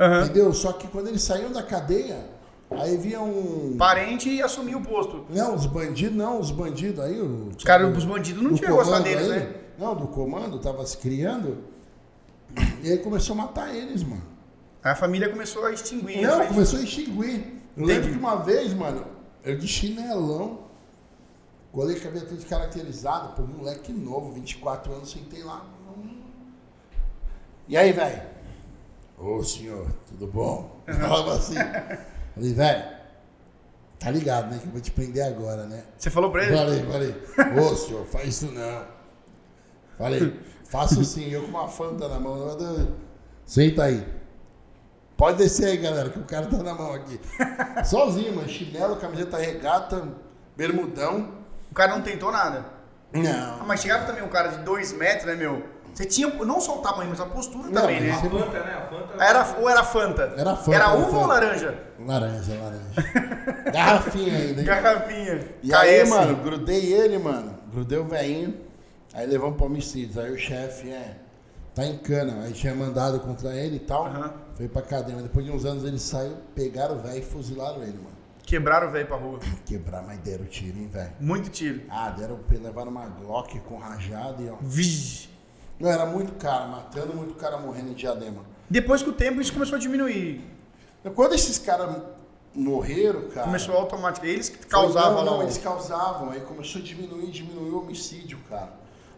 Uhum. 0.00 0.20
Entendeu? 0.24 0.52
Só 0.52 0.72
que 0.72 0.88
quando 0.88 1.06
eles 1.06 1.22
saíram 1.22 1.52
da 1.52 1.62
cadeia, 1.62 2.18
Aí 2.80 2.96
via 2.96 3.20
um. 3.20 3.76
Parente 3.76 4.28
e 4.28 4.42
assumiu 4.42 4.78
o 4.78 4.82
posto. 4.82 5.24
Não, 5.30 5.54
os 5.54 5.66
bandidos 5.66 6.16
não, 6.16 6.40
os 6.40 6.50
bandidos 6.50 7.04
aí. 7.04 7.20
Os 7.20 7.62
caras, 7.64 7.96
os 7.96 8.04
bandidos 8.04 8.42
não 8.42 8.54
tinham 8.54 8.76
gostado 8.76 9.04
deles, 9.04 9.30
aí, 9.30 9.40
né? 9.40 9.54
Não, 9.78 9.94
do 9.94 10.06
comando, 10.08 10.58
tava 10.58 10.84
se 10.86 10.98
criando. 10.98 11.58
E 12.82 12.90
aí 12.90 12.98
começou 12.98 13.34
a 13.34 13.36
matar 13.38 13.74
eles, 13.74 14.02
mano. 14.02 14.22
Aí 14.82 14.92
a 14.92 14.94
família 14.94 15.28
começou 15.28 15.64
a 15.64 15.72
extinguir. 15.72 16.22
Não, 16.22 16.38
né? 16.38 16.46
começou 16.46 16.78
a 16.78 16.82
extinguir. 16.82 17.62
Eu 17.76 17.84
lembro 17.84 18.10
que 18.10 18.18
uma 18.18 18.36
vez, 18.36 18.72
mano, 18.72 19.04
eu 19.42 19.58
de 19.58 19.66
chinelão, 19.66 20.60
colei 21.72 21.98
cabelo 21.98 22.26
tudo 22.26 22.44
caracterizado, 22.46 23.34
pô, 23.34 23.42
moleque 23.42 23.92
novo, 23.92 24.32
24 24.32 24.92
anos, 24.92 25.10
sentei 25.10 25.42
lá. 25.42 25.66
E 27.66 27.76
aí, 27.76 27.92
velho? 27.92 28.22
Ô 29.18 29.42
senhor, 29.42 29.86
tudo 30.06 30.26
bom? 30.26 30.80
Falava 30.86 31.34
assim. 31.34 31.54
Falei, 32.34 32.52
velho, 32.52 32.84
tá 33.98 34.10
ligado, 34.10 34.50
né? 34.50 34.58
Que 34.58 34.66
eu 34.66 34.72
vou 34.72 34.80
te 34.80 34.90
prender 34.90 35.24
agora, 35.24 35.64
né? 35.64 35.84
Você 35.96 36.10
falou 36.10 36.30
pra 36.30 36.44
ele? 36.44 36.56
Falei, 36.56 36.84
falei. 36.84 37.60
Ô, 37.60 37.76
senhor, 37.76 38.04
faz 38.06 38.28
isso 38.28 38.52
não. 38.52 38.84
Falei, 39.96 40.40
faço 40.64 41.04
sim, 41.04 41.30
eu 41.30 41.42
com 41.42 41.48
uma 41.48 41.68
fanta 41.68 42.08
na 42.08 42.18
mão. 42.18 42.58
Senta 43.46 43.84
aí. 43.84 44.04
Pode 45.16 45.38
descer 45.38 45.66
aí, 45.66 45.76
galera, 45.76 46.10
que 46.10 46.18
o 46.18 46.24
cara 46.24 46.46
tá 46.46 46.56
na 46.56 46.74
mão 46.74 46.92
aqui. 46.92 47.20
Sozinho, 47.86 48.34
mano. 48.34 48.48
Chinelo, 48.48 48.96
camiseta 48.96 49.38
regata, 49.38 50.08
bermudão. 50.56 51.32
O 51.70 51.74
cara 51.74 51.94
não 51.94 52.02
tentou 52.02 52.32
nada? 52.32 52.64
Não. 53.12 53.60
Ah, 53.60 53.64
mas 53.64 53.80
chegava 53.80 54.06
também 54.06 54.24
um 54.24 54.28
cara 54.28 54.48
de 54.48 54.64
dois 54.64 54.92
metros, 54.92 55.26
né, 55.26 55.36
meu? 55.36 55.62
Você 55.94 56.04
tinha 56.04 56.28
não 56.44 56.60
só 56.60 56.78
o 56.78 56.82
tamanho, 56.82 57.10
mas 57.10 57.20
a 57.20 57.26
postura 57.26 57.68
não, 57.68 57.82
também, 57.82 58.00
né? 58.00 58.10
A 58.10 58.18
Fanta, 58.18 58.64
né? 58.64 58.74
A 58.74 58.88
Fanta 58.88 59.24
era, 59.24 59.56
ou 59.60 59.70
era 59.70 59.84
Fanta? 59.84 60.34
Era 60.36 60.56
Fanta. 60.56 60.76
Era 60.76 60.94
uva 60.94 61.18
ou 61.18 61.26
laranja? 61.26 61.78
Laranja, 62.04 62.54
laranja. 62.54 63.70
Garrafinha 63.72 64.36
ainda. 64.36 64.62
Garrafinha. 64.64 65.48
E 65.62 65.68
KS. 65.68 65.74
aí, 65.74 66.08
mano, 66.08 66.36
grudei 66.36 66.92
ele, 66.92 67.16
mano. 67.18 67.54
Grudei 67.72 67.98
o 67.98 68.04
velhinho. 68.04 68.58
Aí 69.12 69.24
levamos 69.24 69.56
pro 69.56 69.66
homicídio. 69.66 70.20
Aí 70.20 70.32
o 70.32 70.36
chefe, 70.36 70.90
é, 70.90 71.16
tá 71.72 71.86
em 71.86 71.96
cana. 71.98 72.42
Aí 72.42 72.52
tinha 72.52 72.74
mandado 72.74 73.20
contra 73.20 73.54
ele 73.54 73.76
e 73.76 73.80
tal. 73.80 74.06
Uhum. 74.06 74.30
Foi 74.56 74.66
pra 74.66 74.82
cadeia. 74.82 75.14
Mas 75.14 75.22
depois 75.22 75.46
de 75.46 75.52
uns 75.52 75.64
anos 75.64 75.84
ele 75.84 76.00
saiu, 76.00 76.36
pegaram 76.56 76.96
o 76.96 77.02
velho 77.02 77.18
e 77.18 77.22
fuzilaram 77.22 77.82
ele, 77.82 77.98
mano. 77.98 78.14
Quebraram 78.42 78.88
o 78.88 78.90
velho 78.90 79.06
pra 79.06 79.16
rua. 79.16 79.38
Quebrar, 79.64 80.02
mas 80.02 80.18
deram 80.18 80.44
tiro, 80.46 80.76
hein, 80.76 80.88
velho? 80.92 81.12
Muito 81.20 81.50
tiro. 81.50 81.82
Ah, 81.88 82.10
deram, 82.10 82.40
levaram 82.50 82.90
uma 82.90 83.06
Glock 83.06 83.60
com 83.60 83.78
rajada 83.78 84.42
e 84.42 84.50
ó. 84.50 84.56
Vixe. 84.60 85.33
Não, 85.78 85.90
era 85.90 86.06
muito 86.06 86.32
cara, 86.34 86.66
matando 86.66 87.14
muito 87.14 87.34
cara 87.34 87.58
morrendo 87.58 87.90
em 87.90 87.94
diadema. 87.94 88.42
Depois 88.68 89.02
que 89.02 89.10
o 89.10 89.12
tempo 89.12 89.40
isso 89.40 89.52
começou 89.52 89.76
a 89.76 89.78
diminuir. 89.78 90.44
Quando 91.14 91.34
esses 91.34 91.58
caras 91.58 92.02
morreram, 92.54 93.28
cara. 93.28 93.46
Começou 93.46 93.74
automaticamente. 93.76 94.34
Eles 94.34 94.48
que 94.48 94.66
causavam 94.66 95.16
foi, 95.18 95.24
não, 95.24 95.34
não, 95.34 95.42
eles 95.42 95.58
causavam. 95.58 96.30
Aí 96.30 96.40
começou 96.40 96.80
a 96.80 96.84
diminuir, 96.84 97.30
diminuiu 97.30 97.74
o 97.74 97.82
homicídio, 97.82 98.38
cara. 98.48 98.72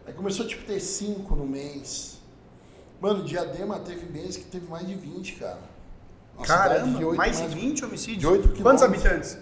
Aí 0.05 0.13
começou 0.13 0.47
tipo 0.47 0.65
ter 0.65 0.79
cinco 0.79 1.35
no 1.35 1.45
mês. 1.45 2.17
Mano, 2.99 3.23
Diadema 3.23 3.79
teve 3.79 4.11
mês 4.11 4.35
que 4.35 4.45
teve 4.45 4.67
mais 4.67 4.87
de 4.87 4.95
20, 4.95 5.35
cara. 5.35 5.59
Uma 6.35 6.45
Caramba, 6.45 6.97
de 6.97 7.05
8, 7.05 7.17
mais, 7.17 7.39
mais 7.39 7.51
de 7.51 7.59
20 7.59 7.85
homicídios? 7.85 8.19
De 8.19 8.27
8 8.27 8.61
Quantos 8.61 8.83
habitantes? 8.83 9.37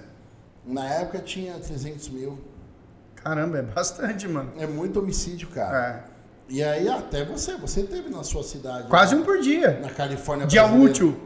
Na 0.66 0.86
época 0.86 1.20
tinha 1.20 1.54
300 1.60 2.10
mil. 2.10 2.40
Caramba, 3.16 3.60
é 3.60 3.62
bastante, 3.62 4.28
mano. 4.28 4.52
É 4.58 4.68
muito 4.68 5.00
homicídio, 5.00 5.48
cara. 5.50 6.06
É. 6.12 6.15
E 6.48 6.64
aí 6.64 6.88
até 6.88 7.24
você, 7.24 7.56
você 7.56 7.84
teve 7.84 8.10
na 8.10 8.24
sua 8.24 8.44
cidade. 8.44 8.88
Quase 8.88 9.16
um 9.16 9.24
por 9.24 9.40
dia. 9.40 9.80
Na 9.82 9.90
Califórnia 9.90 10.46
Dia 10.46 10.66
útil. 10.66 11.18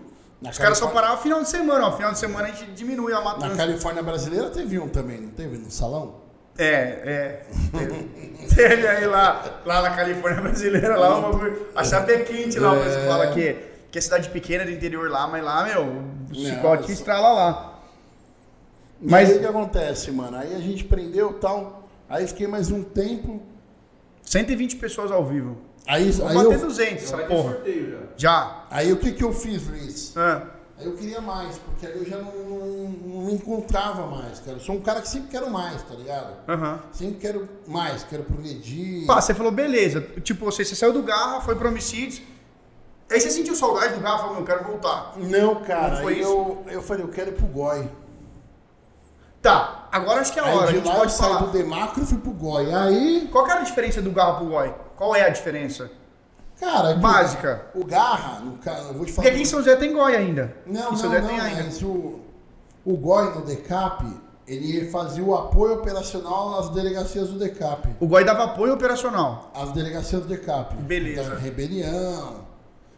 Na 0.42 0.52
Os 0.52 0.58
caras 0.58 0.78
só 0.78 0.88
paravam 0.88 1.18
final 1.18 1.42
de 1.42 1.50
semana, 1.50 1.88
ó. 1.88 1.92
Final 1.92 2.14
de 2.14 2.20
semana 2.20 2.48
a 2.48 2.52
gente 2.52 2.72
diminui 2.72 3.12
a 3.12 3.22
matança. 3.22 3.48
Na 3.48 3.56
Califórnia 3.58 4.02
brasileira 4.02 4.50
teve 4.50 4.80
um 4.80 4.88
também, 4.88 5.20
não 5.20 5.30
teve? 5.30 5.58
No 5.58 5.70
salão? 5.70 6.30
É, 6.58 6.72
é. 7.06 7.46
Teve, 7.78 8.48
teve 8.56 8.88
aí 8.88 9.06
lá, 9.06 9.62
lá 9.66 9.82
na 9.82 9.96
Califórnia 9.96 10.42
brasileira, 10.42 10.98
lá 10.98 11.18
uma, 11.18 11.52
a 11.76 11.84
chapa 11.84 12.12
é 12.12 12.20
quente 12.20 12.60
lá, 12.60 12.76
é. 12.76 13.08
fala 13.08 13.28
que, 13.28 13.56
que 13.90 13.98
é 13.98 14.02
cidade 14.02 14.30
pequena 14.30 14.66
do 14.66 14.72
interior 14.72 15.10
lá, 15.10 15.26
mas 15.28 15.44
lá, 15.44 15.64
meu, 15.64 15.84
o 16.30 16.36
chicote 16.36 16.92
estrala 16.92 17.32
lá. 17.32 17.80
Mas 19.02 19.30
aí 19.30 19.38
o 19.38 19.40
que 19.40 19.46
acontece, 19.46 20.12
mano? 20.12 20.38
Aí 20.38 20.54
a 20.54 20.60
gente 20.60 20.84
prendeu 20.84 21.34
tal, 21.34 21.88
aí 22.10 22.28
fiquei 22.28 22.48
mais 22.48 22.70
um 22.72 22.84
tempo, 22.84 23.42
120 24.30 24.76
pessoas 24.76 25.12
ao 25.12 25.26
vivo. 25.26 25.58
Aí, 25.88 26.12
Vou 26.12 26.28
aí 26.28 26.36
bater 26.36 26.54
eu, 26.54 26.68
200, 26.68 27.04
essa 27.04 27.18
porra. 27.18 27.58
já. 27.66 27.98
já. 28.16 28.66
Aí 28.70 28.94
o 28.94 28.98
que 28.98 29.12
que 29.12 29.24
eu 29.24 29.34
fiz, 29.34 29.68
Luiz? 29.68 30.16
Ah. 30.16 30.44
Aí 30.78 30.86
eu 30.86 30.94
queria 30.94 31.20
mais, 31.20 31.58
porque 31.58 31.88
ali 31.88 31.98
eu 31.98 32.06
já 32.06 32.18
não, 32.18 32.32
não, 32.32 32.68
não, 32.90 33.26
me 33.26 33.34
encontrava 33.34 34.06
mais, 34.06 34.40
cara. 34.40 34.58
Eu 34.58 34.60
sou 34.60 34.76
um 34.76 34.82
cara 34.82 35.02
que 35.02 35.10
sempre 35.10 35.30
quero 35.32 35.50
mais, 35.50 35.82
tá 35.82 35.96
ligado? 35.96 36.48
Uhum. 36.48 36.80
Sempre 36.92 37.16
quero 37.16 37.50
mais, 37.68 38.04
quero 38.04 38.24
progredir. 38.24 39.08
Pá, 39.08 39.20
você 39.20 39.34
falou, 39.34 39.52
beleza. 39.52 40.00
Tipo, 40.22 40.46
você, 40.46 40.64
você 40.64 40.76
saiu 40.76 40.94
do 40.94 41.02
Garra, 41.02 41.42
foi 41.42 41.56
pro 41.56 41.68
homicídios. 41.68 42.22
Aí 43.12 43.20
você 43.20 43.32
sentiu 43.32 43.56
saudade 43.56 43.96
do 43.96 44.00
Garra 44.00 44.16
e 44.16 44.20
falou, 44.20 44.34
não, 44.36 44.42
eu 44.42 44.46
quero 44.46 44.64
voltar. 44.64 45.14
Não, 45.18 45.56
cara. 45.64 45.96
Não 45.96 46.02
foi 46.04 46.14
aí 46.14 46.22
isso? 46.22 46.30
Eu, 46.30 46.66
eu 46.70 46.82
falei, 46.84 47.04
eu 47.04 47.10
quero 47.10 47.32
ir 47.32 47.34
pro 47.34 47.48
Goi. 47.48 47.90
Tá, 49.42 49.88
agora 49.92 50.22
acho 50.22 50.34
que 50.34 50.40
é 50.40 50.44
a 50.44 50.54
hora. 50.54 50.70
Aí 50.70 50.82
de 50.82 50.88
lá 50.88 51.04
eu 51.04 51.10
saí 51.10 51.38
do 51.40 51.48
Demacro 51.48 52.04
e 52.04 52.06
fui 52.06 52.18
pro 52.18 52.32
Goi. 52.32 52.74
Aí. 52.74 53.30
Qual 53.32 53.46
que 53.46 53.52
era 53.52 53.62
a 53.62 53.64
diferença 53.64 54.02
do 54.02 54.12
Garra 54.12 54.34
pro 54.34 54.48
Goi? 54.48 54.74
Qual 54.96 55.16
é 55.16 55.22
a 55.22 55.30
diferença? 55.30 55.90
Cara, 56.60 56.94
básica. 56.96 57.68
O, 57.74 57.82
o 57.82 57.86
Garra, 57.86 58.42
no, 58.42 58.60
eu 58.90 58.94
vou 58.94 59.06
te 59.06 59.14
falar. 59.14 59.24
Porque 59.24 59.28
aqui 59.30 59.42
em 59.42 59.46
São 59.46 59.60
José 59.60 59.76
tem 59.78 59.94
Goi 59.94 60.16
ainda. 60.16 60.54
Não, 60.66 60.92
em 60.92 60.96
São 60.98 61.10
José 61.10 61.22
não, 61.22 61.28
tem 61.30 61.40
ainda. 61.40 61.64
mas 61.64 61.82
o, 61.82 62.20
o 62.86 62.98
Goi 62.98 63.34
no 63.34 63.42
Decap, 63.46 64.06
ele 64.46 64.90
fazia 64.90 65.24
o 65.24 65.36
apoio 65.36 65.76
operacional 65.76 66.52
nas 66.52 66.70
delegacias 66.70 67.30
do 67.30 67.38
DECAP. 67.38 67.96
O 68.00 68.08
GOI 68.08 68.26
dava 68.26 68.46
apoio 68.46 68.74
operacional. 68.74 69.52
As 69.54 69.72
delegacias 69.72 70.24
do 70.24 70.28
DECAP. 70.28 70.76
Beleza. 70.78 71.22
Então, 71.22 71.38
rebelião. 71.38 72.36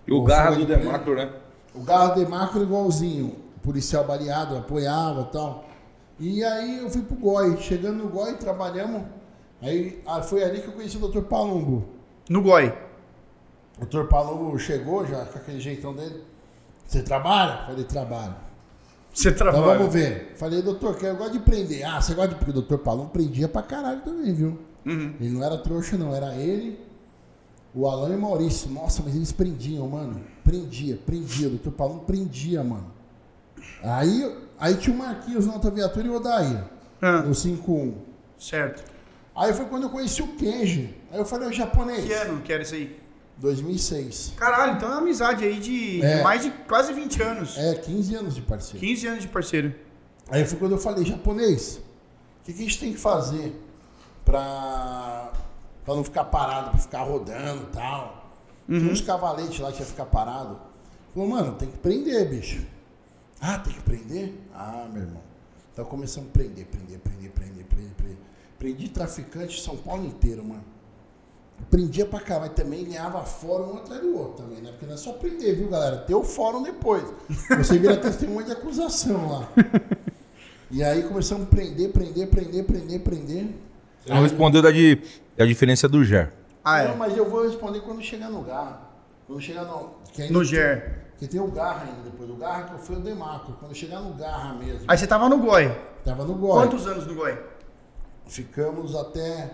E 0.08 0.14
o 0.14 0.24
garra 0.24 0.56
do 0.56 0.66
Demacro, 0.66 1.16
né? 1.16 1.30
O 1.76 1.82
garra 1.82 2.08
do 2.08 2.20
Demacro 2.22 2.64
igualzinho. 2.64 3.36
policial 3.62 4.06
baleado, 4.06 4.58
apoiava 4.58 5.22
e 5.22 5.34
tal. 5.34 5.66
E 6.22 6.44
aí 6.44 6.78
eu 6.78 6.90
fui 6.90 7.02
pro 7.02 7.16
GOI. 7.16 7.58
Chegando 7.58 8.04
no 8.04 8.10
GOI, 8.10 8.36
trabalhamos. 8.36 9.02
Aí 9.60 10.02
ah, 10.06 10.22
foi 10.22 10.44
ali 10.44 10.62
que 10.62 10.68
eu 10.68 10.74
conheci 10.74 10.98
o 10.98 11.08
Dr. 11.08 11.22
Palumbo. 11.22 11.84
No 12.30 12.44
GOI. 12.44 12.72
O 13.82 13.86
Dr. 13.86 14.04
Palumbo 14.04 14.58
chegou 14.60 15.06
já 15.08 15.26
com 15.26 15.40
aquele 15.40 15.60
jeitão 15.60 15.96
dele. 15.96 16.24
Você 16.86 17.02
trabalha? 17.02 17.66
Falei, 17.66 17.84
trabalho. 17.86 18.36
Você 19.12 19.32
trabalha. 19.32 19.64
Então 19.64 19.78
vamos 19.78 19.94
ver. 19.94 20.34
Falei, 20.36 20.62
doutor, 20.62 20.96
eu 21.04 21.16
gosto 21.16 21.34
de 21.34 21.40
prender. 21.40 21.84
Ah, 21.84 22.00
você 22.00 22.14
gosta 22.14 22.30
de. 22.30 22.36
Porque 22.36 22.52
o 22.52 22.54
doutor 22.54 22.78
Palumbo 22.78 23.10
prendia 23.10 23.48
pra 23.48 23.64
caralho 23.64 24.02
também, 24.02 24.32
viu? 24.34 24.60
Uhum. 24.86 25.16
Ele 25.20 25.30
não 25.32 25.44
era 25.44 25.58
trouxa, 25.58 25.98
não. 25.98 26.14
Era 26.14 26.36
ele, 26.36 26.80
o 27.74 27.88
Alan 27.88 28.10
e 28.10 28.16
o 28.16 28.22
Maurício. 28.22 28.70
Nossa, 28.70 29.02
mas 29.04 29.16
eles 29.16 29.32
prendiam, 29.32 29.88
mano. 29.88 30.22
Prendia, 30.44 31.00
prendia. 31.04 31.48
O 31.48 31.52
doutor 31.52 31.72
Palumbo 31.72 32.02
prendia, 32.02 32.64
mano. 32.64 32.92
Aí, 33.84 34.38
aí 34.62 34.76
tinha 34.76 34.96
o 34.96 34.98
Marquinhos 35.00 35.46
na 35.46 35.54
outra 35.54 35.70
viatura 35.70 36.08
e 36.08 36.10
o 36.10 36.16
Odair. 36.16 36.64
Ah. 37.02 37.22
No 37.24 37.32
5-1. 37.32 37.94
Certo. 38.38 38.84
Aí 39.36 39.54
foi 39.54 39.66
quando 39.66 39.84
eu 39.84 39.90
conheci 39.90 40.22
o 40.22 40.28
Kenji. 40.36 40.96
Aí 41.12 41.20
eu 41.20 41.26
falei, 41.26 41.50
o 41.50 41.54
japonês. 41.54 42.06
Que 42.06 42.14
ano 42.14 42.42
que 42.42 42.54
era 42.54 42.64
isso 42.64 42.76
aí? 42.76 43.00
2006. 43.38 44.34
Caralho, 44.38 44.74
então 44.78 44.88
é 44.90 44.92
uma 44.94 45.02
amizade 45.02 45.44
aí 45.44 45.60
de 45.60 46.02
É. 46.04 46.22
mais 46.22 46.44
de 46.44 46.52
quase 46.68 46.94
20 46.94 47.22
anos. 47.24 47.58
É, 47.58 47.74
15 47.76 48.16
anos 48.16 48.36
de 48.36 48.42
parceiro. 48.42 48.80
15 48.80 49.08
anos 49.08 49.22
de 49.24 49.28
parceiro. 49.28 49.74
Aí 50.30 50.46
foi 50.46 50.60
quando 50.60 50.74
eu 50.74 50.78
falei, 50.78 51.04
japonês, 51.04 51.78
o 52.42 52.46
que, 52.46 52.54
que 52.54 52.60
a 52.60 52.64
gente 52.64 52.80
tem 52.80 52.94
que 52.94 53.00
fazer 53.00 53.54
pra, 54.24 55.32
pra 55.84 55.96
não 55.96 56.04
ficar 56.04 56.26
parado, 56.26 56.70
pra 56.72 56.80
ficar 56.80 57.02
rodando 57.04 57.64
e 57.64 57.76
tal? 57.76 58.32
Tinha 58.68 58.92
uns 58.92 59.02
cavaletes 59.02 59.60
lá 59.60 59.72
que 59.72 59.80
ia 59.80 59.86
ficar 59.86 60.06
parado. 60.06 60.58
Falou, 61.14 61.28
mano, 61.30 61.54
tem 61.56 61.68
que 61.70 61.78
prender, 61.78 62.30
bicho. 62.30 62.66
Ah, 63.42 63.58
tem 63.58 63.74
que 63.74 63.82
prender? 63.82 64.34
Ah, 64.62 64.88
meu 64.92 65.02
irmão. 65.04 65.22
Então 65.74 65.86
começamos 65.86 66.30
a 66.30 66.34
prender, 66.34 66.66
prender, 66.66 67.00
prender, 67.00 67.32
prender, 67.32 67.66
prender, 67.66 67.94
prender. 67.96 68.18
Prendi 68.60 68.90
traficante 68.90 69.56
de 69.56 69.62
São 69.62 69.76
Paulo 69.78 70.06
inteiro, 70.06 70.44
mano. 70.44 70.64
Prendia 71.70 72.06
pra 72.06 72.20
cá, 72.20 72.40
mas 72.40 72.54
também 72.54 72.86
ganhava 72.86 73.24
fórum 73.24 73.74
um 73.74 73.78
atrás 73.78 74.02
do 74.02 74.18
outro 74.18 74.44
também, 74.44 74.62
né? 74.62 74.72
Porque 74.72 74.86
não 74.86 74.94
é 74.94 74.98
só 74.98 75.14
prender, 75.14 75.56
viu, 75.56 75.70
galera? 75.70 75.98
Tem 75.98 76.16
o 76.16 76.24
fórum 76.24 76.62
depois. 76.64 77.04
Você 77.58 77.78
vira 77.78 77.96
testemunha 77.98 78.46
de 78.48 78.52
acusação 78.52 79.30
lá. 79.30 79.50
E 80.70 80.84
aí 80.84 81.04
começamos 81.04 81.48
a 81.48 81.50
prender, 81.50 81.92
prender, 81.92 82.28
prender, 82.28 82.64
prender, 82.66 83.00
prender. 83.02 83.46
Você 84.06 84.14
não 84.14 84.24
respondeu 84.24 84.62
da, 84.62 84.72
de, 84.72 85.02
da 85.38 85.46
diferença 85.46 85.88
do 85.88 86.04
GER. 86.04 86.32
Ah, 86.64 86.84
Não, 86.84 86.92
é. 86.92 86.96
mas 86.96 87.18
eu 87.18 87.30
vou 87.30 87.44
responder 87.46 87.82
quando 87.82 88.02
chegar 88.02 88.30
no 88.30 88.42
garra. 88.42 88.82
Quando 89.28 89.42
chegar 89.42 89.64
no. 89.66 89.82
No 89.82 90.40
tem- 90.40 90.44
GER. 90.46 91.01
Porque 91.22 91.38
tem 91.38 91.40
o 91.40 91.52
garra 91.52 91.84
ainda 91.84 92.02
depois. 92.10 92.28
O 92.32 92.34
garra 92.34 92.64
que 92.64 92.74
eu 92.74 92.80
fui 92.80 92.96
o 92.96 93.00
Demarco. 93.00 93.54
Quando 93.60 93.76
chegar 93.76 94.02
no 94.02 94.12
garra 94.16 94.56
mesmo. 94.56 94.86
Aí 94.88 94.98
você 94.98 95.06
tava 95.06 95.30
no 95.30 95.38
GOI. 95.38 95.72
Tava 96.04 96.26
no 96.26 96.34
gol. 96.34 96.54
Quantos 96.54 96.88
anos 96.88 97.06
no 97.06 97.14
GOI? 97.14 97.38
Ficamos 98.26 98.96
até 98.96 99.54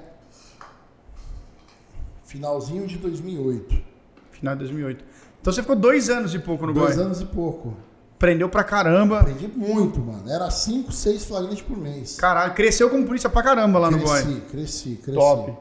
finalzinho 2.24 2.88
de 2.88 2.98
2008. 2.98 3.84
Final 4.32 4.56
de 4.56 4.60
2008. 4.60 5.04
Então 5.42 5.52
você 5.52 5.62
ficou 5.62 5.76
dois 5.76 6.10
anos 6.10 6.34
e 6.34 6.40
pouco 6.40 6.66
no 6.66 6.72
Dois 6.74 6.96
GOI. 6.96 7.04
anos 7.06 7.20
e 7.20 7.26
pouco. 7.26 7.76
Prendeu 8.18 8.48
pra 8.48 8.64
caramba. 8.64 9.20
Aprendi 9.20 9.50
muito, 9.50 10.00
mano. 10.00 10.24
Era 10.32 10.50
5, 10.50 10.90
6 10.90 11.26
flagrantes 11.26 11.64
por 11.64 11.76
mês. 11.76 12.16
Caralho, 12.16 12.54
cresceu 12.54 12.90
como 12.90 13.06
polícia 13.06 13.30
pra 13.30 13.44
caramba 13.44 13.78
lá 13.78 13.92
no 13.92 14.00
GOI. 14.00 14.22
cresci, 14.24 14.42
cresci, 14.50 14.96
cresci. 15.04 15.20
Top. 15.20 15.54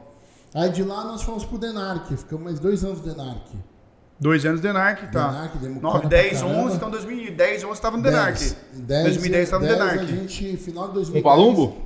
Aí 0.55 0.69
de 0.69 0.83
lá 0.83 1.03
nós 1.03 1.21
fomos 1.21 1.43
pro 1.43 1.57
Denark. 1.57 2.15
Ficamos 2.15 2.45
mais 2.45 2.59
dois 2.61 2.81
anos 2.85 3.01
no 3.01 3.13
Denark. 3.13 3.51
Dois 4.19 4.45
anos 4.45 4.61
de 4.61 4.67
Denark, 4.67 5.11
tá. 5.11 5.27
Denark, 5.27 5.57
demos 5.59 5.81
9, 5.81 5.97
cara 5.97 6.09
10, 6.09 6.29
pra 6.29 6.39
caramba. 6.47 6.63
11, 6.65 6.75
então 6.75 6.89
2010, 6.89 7.63
11 7.63 7.81
tava 7.81 7.97
no 7.97 8.03
Denark. 8.03 8.39
10, 8.39 8.55
10, 8.73 9.03
2010 9.03 9.49
tava 9.49 9.61
no 9.63 9.67
10 9.67 9.79
Denark. 9.79 9.99
A 10.03 10.05
gente, 10.15 10.57
final 10.57 10.87
de 10.87 10.93
2010. 10.95 11.23
Com 11.23 11.29
Palumbo? 11.29 11.77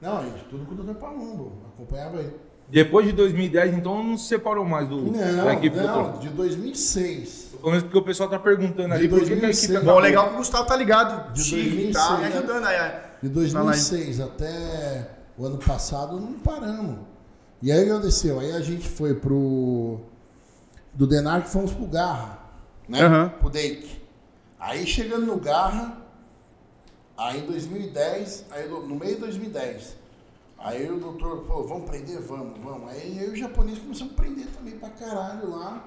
Não, 0.00 0.22
gente, 0.22 0.44
tudo 0.50 0.64
com 0.64 0.74
o 0.74 0.76
Dr. 0.84 0.94
Palumbo. 0.98 1.52
Acompanhava 1.74 2.18
ele. 2.20 2.36
Depois 2.70 3.06
de 3.06 3.12
2010, 3.12 3.74
então 3.74 4.02
não 4.02 4.16
se 4.16 4.26
separou 4.28 4.64
mais 4.64 4.88
do, 4.88 4.96
Não, 4.96 5.44
da 5.44 5.52
equipe 5.52 5.76
do 5.78 5.86
não, 5.86 6.02
doutor. 6.04 6.20
de 6.20 6.28
2006. 6.30 7.48
Tô 7.52 7.58
falando 7.58 7.76
isso 7.76 7.84
porque 7.84 7.98
o 7.98 8.02
pessoal 8.02 8.28
tá 8.30 8.38
perguntando 8.38 8.94
ali 8.94 9.02
De 9.02 9.08
por 9.08 9.18
que, 9.18 9.24
a 9.26 9.28
2006. 9.36 9.58
equipe 9.64 9.72
Bom, 9.74 9.80
acabou. 9.82 10.00
legal 10.00 10.28
que 10.28 10.34
o 10.34 10.36
Gustavo 10.38 10.64
tá 10.66 10.76
ligado. 10.76 11.32
De 11.34 11.42
Sim, 11.42 11.50
2006, 11.56 11.92
tá 11.94 12.16
me 12.16 12.22
né? 12.22 12.28
ajudando 12.28 12.64
aí. 12.64 12.92
De 13.22 13.28
2006 13.28 14.20
até 14.20 15.10
o 15.36 15.44
ano 15.46 15.58
passado 15.58 16.18
não 16.18 16.32
paramos. 16.34 16.96
E 17.62 17.70
aí 17.70 17.82
o 17.82 17.84
que 17.84 17.90
aconteceu? 17.92 18.40
Aí 18.40 18.52
a 18.52 18.60
gente 18.60 18.88
foi 18.88 19.14
pro. 19.14 20.00
Do 20.94 21.06
Denark 21.06 21.48
fomos 21.48 21.72
pro 21.72 21.86
Garra. 21.86 22.38
Né? 22.88 23.00
Aham. 23.02 23.28
Pro 23.40 23.50
Dake. 23.50 24.02
Aí 24.58 24.86
chegando 24.86 25.26
no 25.26 25.36
Garra, 25.36 25.98
aí 27.16 27.40
em 27.40 27.46
2010, 27.46 28.46
aí 28.50 28.68
no 28.68 28.96
meio 28.96 29.16
de 29.16 29.20
2010, 29.20 29.96
aí 30.58 30.90
o 30.90 30.98
doutor 30.98 31.46
falou, 31.46 31.68
vamos 31.68 31.90
prender? 31.90 32.20
Vamos, 32.20 32.58
vamos. 32.62 32.90
Aí 32.90 33.18
eu 33.18 33.30
e 33.30 33.32
o 33.32 33.36
japonês 33.36 33.78
começamos 33.78 34.12
a 34.12 34.16
prender 34.16 34.46
também 34.46 34.78
pra 34.78 34.88
caralho 34.90 35.50
lá. 35.50 35.84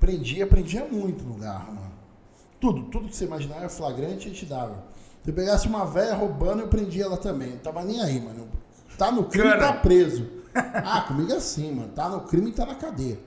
Prendia, 0.00 0.46
prendia 0.46 0.84
muito 0.84 1.24
no 1.24 1.34
Garra, 1.34 1.72
mano. 1.72 1.92
Tudo, 2.60 2.84
tudo 2.84 3.08
que 3.08 3.16
você 3.16 3.24
imaginar 3.24 3.62
é 3.62 3.68
flagrante, 3.68 4.28
a 4.28 4.30
gente 4.30 4.46
dava. 4.46 4.84
Se 5.22 5.30
eu 5.30 5.34
pegasse 5.34 5.66
uma 5.66 5.84
velha 5.84 6.14
roubando, 6.14 6.62
eu 6.62 6.68
prendia 6.68 7.04
ela 7.04 7.16
também. 7.16 7.50
Não 7.50 7.58
tava 7.58 7.84
nem 7.84 8.00
aí, 8.00 8.20
mano. 8.20 8.48
Tá 8.96 9.10
no 9.10 9.24
crime, 9.24 9.50
Cana. 9.50 9.58
tá 9.60 9.72
preso. 9.74 10.26
Ah, 10.54 11.02
comigo 11.02 11.32
é 11.32 11.36
assim, 11.36 11.72
mano. 11.72 11.92
Tá 11.92 12.08
no 12.08 12.20
crime, 12.22 12.50
tá 12.52 12.64
na 12.64 12.76
cadeia. 12.76 13.18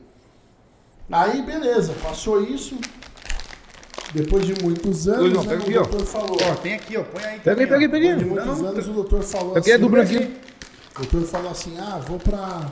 Aí, 1.11 1.41
beleza, 1.41 1.93
passou 2.03 2.41
isso. 2.43 2.77
Depois 4.13 4.45
de 4.45 4.63
muitos 4.63 5.07
anos, 5.07 5.33
Luizão, 5.33 5.43
né, 5.43 5.55
o 5.55 5.57
aqui, 5.59 5.77
ó. 5.77 5.83
doutor 5.83 6.05
falou. 6.05 6.37
Ó, 6.51 6.55
tem 6.55 6.73
aqui, 6.73 6.97
ó. 6.97 7.03
Põe 7.03 7.23
aí. 7.23 7.37
Ó. 7.37 7.41
pega 7.41 7.61
aí. 7.61 7.87
Depois 7.87 8.17
de 8.19 8.25
muitos 8.25 8.59
Não, 8.59 8.67
anos, 8.67 8.87
o 8.87 8.93
doutor 8.93 9.23
falou 9.23 9.57
assim, 9.57 9.77
do 9.77 9.89
Brasil. 9.89 10.31
O 10.95 10.99
doutor 10.99 11.27
falou 11.27 11.51
assim, 11.51 11.77
ah, 11.79 11.99
vou 11.99 12.19
pra 12.19 12.71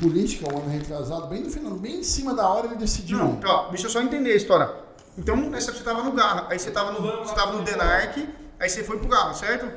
política, 0.00 0.52
um 0.52 0.58
ano 0.58 0.70
retrasado, 0.70 1.26
bem 1.26 1.42
no 1.42 1.50
final, 1.50 1.74
bem 1.74 2.00
em 2.00 2.02
cima 2.02 2.34
da 2.34 2.48
hora 2.48 2.66
ele 2.66 2.76
decidiu. 2.76 3.18
Não, 3.18 3.40
ó, 3.44 3.68
deixa 3.68 3.86
eu 3.86 3.90
só 3.90 4.00
entender 4.00 4.32
a 4.32 4.36
história. 4.36 4.70
Então, 5.16 5.36
nessa 5.36 5.72
você 5.72 5.84
tava 5.84 6.02
no 6.02 6.12
Garra, 6.12 6.48
aí 6.50 6.58
você 6.58 6.70
tava 6.70 6.92
no, 6.92 7.24
você 7.24 7.34
tava 7.34 7.52
no 7.52 7.62
Denark, 7.62 8.28
aí 8.58 8.68
você 8.68 8.82
foi 8.82 8.98
pro 8.98 9.08
Garra, 9.08 9.32
certo? 9.34 9.70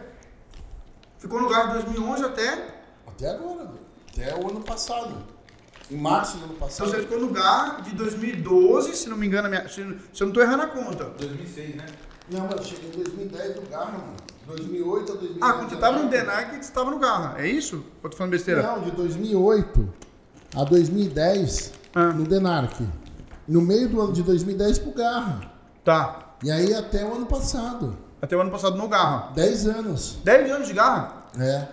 Ficou 1.20 1.42
no 1.42 1.50
Garra 1.50 1.78
de 1.78 1.86
2011 1.86 2.26
até... 2.26 2.78
Até 3.06 3.30
agora, 3.30 3.70
até 4.12 4.36
o 4.36 4.50
ano 4.50 4.62
passado. 4.62 5.37
Em 5.90 5.98
março 5.98 6.38
do 6.38 6.44
ano 6.44 6.54
Então 6.56 6.68
passado. 6.68 6.90
você 6.90 6.98
ficou 7.00 7.20
no 7.20 7.30
Garra 7.30 7.82
de 7.82 7.96
2012, 7.96 8.94
se 8.96 9.08
não 9.10 9.16
me 9.18 9.26
engano, 9.28 9.48
minha, 9.50 9.68
se, 9.70 9.76
se 10.14 10.22
eu 10.24 10.28
não 10.28 10.34
tô 10.34 10.42
errando 10.42 10.64
a 10.64 10.68
conta. 10.68 11.06
2006, 11.18 11.76
né? 11.76 11.86
Não, 12.30 12.42
mas 12.46 12.58
eu 12.58 12.64
cheguei 12.64 12.90
em 12.90 12.94
2010 12.94 13.56
no 13.56 13.62
Garra, 13.64 13.92
mano. 13.92 14.14
2008 14.48 15.12
a 15.12 15.16
2010. 15.16 15.38
Ah, 15.42 15.54
quando 15.54 15.70
você 15.70 15.76
tava 15.78 16.00
no 16.04 16.10
Denark, 16.10 16.56
você 16.66 16.72
tava 16.72 16.92
no 16.92 17.00
Garra, 17.00 17.36
é 17.38 17.48
isso? 17.48 17.86
Ou 18.04 18.10
tô 18.10 18.18
falando 18.18 18.32
besteira? 18.32 18.62
Não, 18.64 18.82
de 18.82 18.92
2008 18.92 19.94
a 20.56 20.64
2010 20.64 21.72
Ah. 21.96 22.08
no 22.14 22.26
Denark. 22.26 22.86
No 23.48 23.62
meio 23.62 23.88
do 23.88 24.02
ano 24.02 24.12
de 24.14 24.24
2010 24.24 24.80
pro 24.80 24.92
Garra. 24.92 25.52
Tá. 25.86 26.36
E 26.44 26.52
aí 26.52 26.74
até 26.74 27.06
o 27.06 27.16
ano 27.16 27.26
passado. 27.26 27.98
Até 28.22 28.36
o 28.36 28.42
ano 28.42 28.52
passado 28.52 28.78
no 28.78 28.88
Garra. 28.90 29.32
10 29.34 29.68
anos. 29.68 30.18
10 30.24 30.52
anos 30.52 30.68
de 30.68 30.74
Garra. 30.74 31.28
É. 31.40 31.68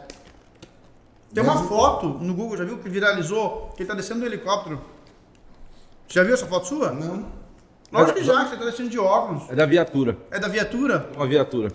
Tem 1.34 1.42
uma 1.42 1.64
foto 1.64 2.06
no 2.20 2.32
Google, 2.34 2.56
já 2.56 2.64
viu, 2.64 2.78
que 2.78 2.88
viralizou, 2.88 3.72
que 3.76 3.82
ele 3.82 3.88
tá 3.88 3.94
descendo 3.94 4.20
do 4.20 4.26
helicóptero. 4.26 4.80
Já 6.08 6.22
viu 6.22 6.34
essa 6.34 6.46
foto 6.46 6.66
sua? 6.68 6.92
Não. 6.92 7.26
Lógico 7.92 8.18
que 8.18 8.24
já, 8.24 8.44
que 8.44 8.50
você 8.50 8.56
tá 8.56 8.64
descendo 8.64 8.88
de 8.90 8.98
óculos. 8.98 9.42
É 9.50 9.54
da 9.54 9.66
viatura. 9.66 10.16
É 10.30 10.38
da 10.38 10.48
viatura? 10.48 11.10
Uma 11.16 11.26
viatura. 11.26 11.72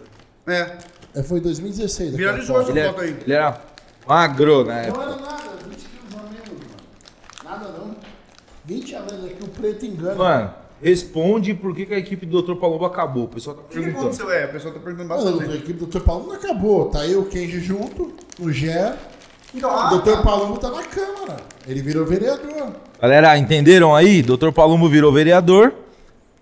É. 0.48 0.78
É, 1.16 1.24
foi 1.24 1.40
2016. 1.40 2.14
aquela 2.14 2.18
Viralizou 2.32 2.56
foto. 2.58 2.70
essa 2.70 2.80
Ele, 2.80 2.88
foto 2.90 3.02
aí. 3.02 3.10
é, 3.10 3.24
ele 3.24 3.34
era 3.34 3.62
magro 4.08 4.64
na 4.66 4.74
Não 4.74 4.80
época. 4.82 5.02
era 5.04 5.16
nada, 5.18 5.50
20 5.68 5.78
quilos 5.78 6.14
a 6.14 6.24
menos, 6.24 6.50
mano. 6.50 6.70
Nada 7.44 7.78
não. 7.78 7.96
20 8.66 8.96
a 8.96 9.02
menos 9.02 9.26
aqui, 9.26 9.44
o 9.44 9.48
preto 9.48 9.86
engana. 9.86 10.16
Mano, 10.16 10.54
responde 10.82 11.54
por 11.54 11.76
que, 11.76 11.86
que 11.86 11.94
a 11.94 11.98
equipe 11.98 12.26
do 12.26 12.42
Dr. 12.42 12.56
Palombo 12.60 12.86
acabou. 12.86 13.24
O 13.26 13.28
pessoal 13.30 13.56
tá 13.56 13.62
O 13.64 13.66
que, 13.66 13.70
que 13.76 13.80
perguntando. 13.82 14.08
aconteceu? 14.08 14.32
É, 14.32 14.46
o 14.46 14.52
pessoal 14.52 14.74
tá 14.74 14.80
perguntando 14.80 15.10
bastante. 15.10 15.52
a 15.52 15.56
equipe 15.56 15.74
do 15.74 15.86
Dr. 15.88 16.00
Palumbo 16.02 16.28
não 16.28 16.36
acabou. 16.36 16.90
Tá 16.90 17.06
eu, 17.08 17.22
o 17.22 17.26
Kenji 17.26 17.60
junto, 17.60 18.14
o 18.40 18.52
Gé. 18.52 18.96
Então, 19.54 19.70
O 19.70 19.74
ah, 19.74 19.98
Dr. 19.98 20.12
tá. 20.12 20.22
Palumbo 20.22 20.58
tá 20.60 20.70
na 20.70 20.84
Câmara. 20.84 21.38
Ele 21.68 21.82
virou 21.82 22.06
vereador. 22.06 22.74
Galera, 23.02 23.38
entenderam 23.38 23.96
aí? 23.96 24.22
Dr. 24.22 24.52
Palombo 24.52 24.88
virou 24.88 25.12
vereador. 25.12 25.74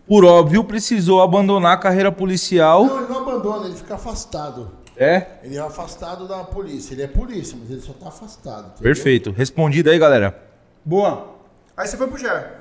Por 0.08 0.24
óbvio, 0.24 0.64
precisou 0.64 1.22
abandonar 1.22 1.74
a 1.74 1.78
carreira 1.78 2.12
policial. 2.12 2.86
Não, 2.86 3.00
ele 3.00 3.08
não 3.10 3.22
abandona, 3.22 3.66
ele 3.66 3.76
fica 3.76 3.96
afastado. 3.96 4.72
É? 4.96 5.28
Ele 5.44 5.58
é 5.58 5.60
afastado 5.60 6.28
da 6.28 6.44
polícia. 6.44 6.94
Ele 6.94 7.04
é 7.04 7.08
polícia, 7.08 7.58
mas 7.60 7.70
ele 7.70 7.82
só 7.82 7.94
tá 7.94 8.08
afastado. 8.08 8.68
entendeu? 8.68 8.84
Perfeito. 8.84 9.32
Respondido 9.32 9.90
aí, 9.90 10.00
galera. 10.00 10.38
Boa. 10.84 11.36
Aí 11.76 11.88
você 11.88 11.98
foi 11.98 12.08
pro 12.08 12.18
Ger. 12.18 12.54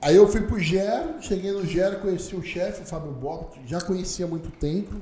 Aí 0.00 0.16
eu 0.16 0.26
fui 0.26 0.40
pro 0.40 0.58
Gero, 0.58 1.14
cheguei 1.20 1.52
no 1.52 1.64
Gero, 1.64 2.00
conheci 2.00 2.34
o 2.34 2.42
chefe, 2.42 2.82
o 2.82 2.84
Fábio 2.84 3.12
Bob, 3.12 3.50
que 3.52 3.60
já 3.68 3.80
conhecia 3.80 4.26
há 4.26 4.28
muito 4.28 4.50
tempo. 4.50 4.96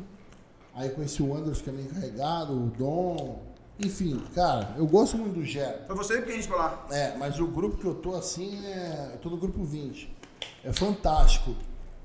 Aí 0.74 0.90
conheci 0.90 1.22
o 1.22 1.34
Anderson, 1.34 1.64
que 1.64 1.70
é 1.70 1.72
meio 1.72 1.86
encarregado, 1.86 2.52
o 2.52 2.66
Dom. 2.76 3.49
Enfim, 3.82 4.22
cara, 4.34 4.74
eu 4.76 4.86
gosto 4.86 5.16
muito 5.16 5.34
do 5.34 5.44
Gero. 5.44 5.86
Foi 5.86 5.96
você 5.96 6.20
que 6.20 6.30
a 6.30 6.34
gente 6.34 6.46
falar. 6.46 6.86
É, 6.90 7.16
mas 7.16 7.40
o 7.40 7.46
grupo 7.46 7.78
que 7.78 7.84
eu 7.86 7.94
tô 7.94 8.14
assim 8.14 8.64
é. 8.66 9.12
Eu 9.14 9.18
tô 9.18 9.30
no 9.30 9.38
grupo 9.38 9.64
20. 9.64 10.14
É 10.62 10.72
fantástico. 10.72 11.54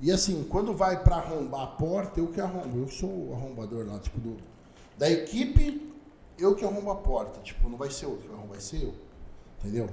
E 0.00 0.10
assim, 0.10 0.46
quando 0.48 0.74
vai 0.74 1.02
para 1.02 1.16
arrombar 1.16 1.62
a 1.62 1.66
porta, 1.66 2.20
eu 2.20 2.28
que 2.28 2.40
arrombo. 2.40 2.78
Eu 2.78 2.88
sou 2.88 3.10
o 3.10 3.34
arrombador 3.34 3.86
lá, 3.86 3.98
tipo, 3.98 4.18
do, 4.20 4.36
da 4.96 5.10
equipe, 5.10 5.92
eu 6.38 6.54
que 6.54 6.64
arrombo 6.64 6.90
a 6.90 6.96
porta. 6.96 7.40
Tipo, 7.40 7.68
não 7.68 7.76
vai 7.76 7.90
ser 7.90 8.06
outro 8.06 8.22
que 8.22 8.28
vai 8.28 8.36
arrombar, 8.36 8.54
vai 8.54 8.60
ser 8.60 8.82
eu. 8.82 8.94
Entendeu? 9.58 9.88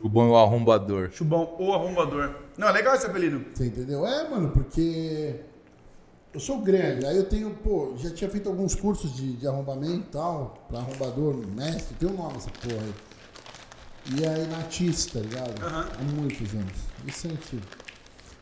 Chubão 0.00 0.28
é 0.28 0.30
o 0.30 0.36
arrombador. 0.36 1.10
Chubão, 1.10 1.56
o 1.58 1.72
arrombador. 1.72 2.34
Não, 2.56 2.68
é 2.68 2.72
legal 2.72 2.94
esse 2.94 3.06
apelido. 3.06 3.44
Você 3.52 3.66
entendeu? 3.66 4.06
É, 4.06 4.28
mano, 4.28 4.50
porque 4.50 5.40
eu 6.36 6.40
sou 6.40 6.58
grande, 6.58 7.06
aí 7.06 7.16
eu 7.16 7.26
tenho, 7.26 7.48
pô, 7.64 7.94
já 7.96 8.10
tinha 8.10 8.28
feito 8.28 8.46
alguns 8.46 8.74
cursos 8.74 9.10
de, 9.16 9.32
de 9.32 9.48
arrombamento 9.48 10.06
e 10.06 10.12
tal, 10.12 10.66
pra 10.68 10.80
arrombador, 10.80 11.34
mestre, 11.34 11.96
tem 11.98 12.10
um 12.10 12.12
nome 12.12 12.36
essa 12.36 12.50
porra 12.50 12.82
aí. 12.82 12.94
E 14.18 14.26
aí 14.26 14.46
natista, 14.46 15.18
tá 15.18 15.24
ligado? 15.24 15.58
Uhum. 15.62 15.80
Há 15.80 16.20
muitos 16.20 16.52
anos. 16.52 16.74
Isso 17.06 17.26
é. 17.26 17.30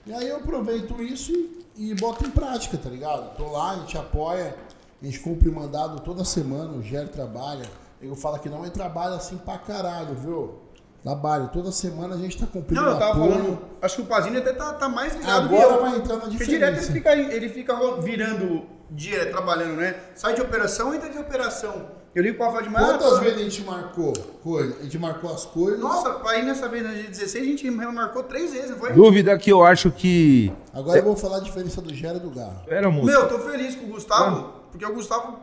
E 0.06 0.12
aí 0.12 0.28
eu 0.28 0.38
aproveito 0.38 1.00
isso 1.00 1.32
e, 1.32 1.66
e 1.76 1.94
boto 1.94 2.26
em 2.26 2.30
prática, 2.30 2.76
tá 2.76 2.90
ligado? 2.90 3.36
Tô 3.36 3.52
lá, 3.52 3.70
a 3.70 3.76
gente 3.76 3.96
apoia, 3.96 4.56
a 5.00 5.04
gente 5.04 5.20
cumpre 5.20 5.48
mandado 5.48 6.00
toda 6.00 6.24
semana, 6.24 6.72
o 6.72 6.82
Gério 6.82 7.10
trabalha. 7.10 7.64
Eu 8.02 8.16
falo 8.16 8.40
que 8.40 8.48
não 8.48 8.64
é 8.64 8.70
trabalho 8.70 9.14
assim 9.14 9.36
pra 9.36 9.56
caralho, 9.56 10.16
viu? 10.16 10.63
Trabalho. 11.04 11.50
Toda 11.52 11.70
semana 11.70 12.14
a 12.14 12.18
gente 12.18 12.38
tá 12.38 12.46
cumprindo 12.46 12.80
Não, 12.80 12.92
eu 12.92 12.98
tava 12.98 13.12
apoio. 13.12 13.32
falando. 13.32 13.58
Acho 13.82 13.96
que 13.96 14.02
o 14.02 14.06
Pazinho 14.06 14.38
até 14.38 14.54
tá, 14.54 14.72
tá 14.72 14.88
mais 14.88 15.14
ligado 15.14 15.54
Agora 15.54 15.82
vai 15.82 15.96
entrar 15.96 16.16
na 16.16 16.28
diferença. 16.28 16.38
Porque 16.38 16.46
direto 16.46 16.78
ele 16.78 16.92
fica, 16.92 17.12
ele 17.14 17.48
fica 17.50 18.00
virando 18.00 18.62
dia 18.90 19.26
trabalhando, 19.30 19.76
né? 19.76 19.96
Sai 20.14 20.34
de 20.34 20.40
operação, 20.40 20.94
entra 20.94 21.10
de 21.10 21.18
operação. 21.18 22.04
Eu 22.14 22.22
ligo 22.22 22.38
pra 22.38 22.46
falar 22.46 22.62
de 22.62 22.70
mais. 22.70 22.86
Quantas 22.86 23.18
vezes 23.18 23.38
a 23.38 23.42
gente 23.42 23.64
marcou 23.64 24.12
coisa? 24.42 24.76
A 24.78 24.82
gente 24.84 24.98
marcou 24.98 25.34
as 25.34 25.44
coisas. 25.44 25.80
Nossa, 25.80 26.10
pra 26.10 26.38
ir 26.38 26.44
nessa 26.44 26.68
vez 26.68 26.82
na 26.82 26.90
G16 26.90 27.40
a 27.40 27.44
gente 27.44 27.70
marcou 27.70 28.22
três 28.22 28.52
vezes, 28.52 28.70
não 28.70 28.78
foi? 28.78 28.92
Dúvida 28.92 29.36
que 29.36 29.50
eu 29.50 29.62
acho 29.62 29.90
que. 29.90 30.50
Agora 30.72 30.98
eu 30.98 31.04
vou 31.04 31.16
falar 31.16 31.38
a 31.38 31.40
diferença 31.40 31.82
do 31.82 31.92
Gera 31.92 32.16
e 32.16 32.20
do 32.20 32.30
Garro. 32.30 32.64
Pera, 32.64 32.88
moço. 32.88 33.06
Meu, 33.06 33.20
eu 33.20 33.28
tô 33.28 33.40
feliz 33.40 33.74
com 33.74 33.86
o 33.86 33.88
Gustavo, 33.88 34.38
ah. 34.38 34.60
porque 34.70 34.86
o 34.86 34.94
Gustavo 34.94 35.38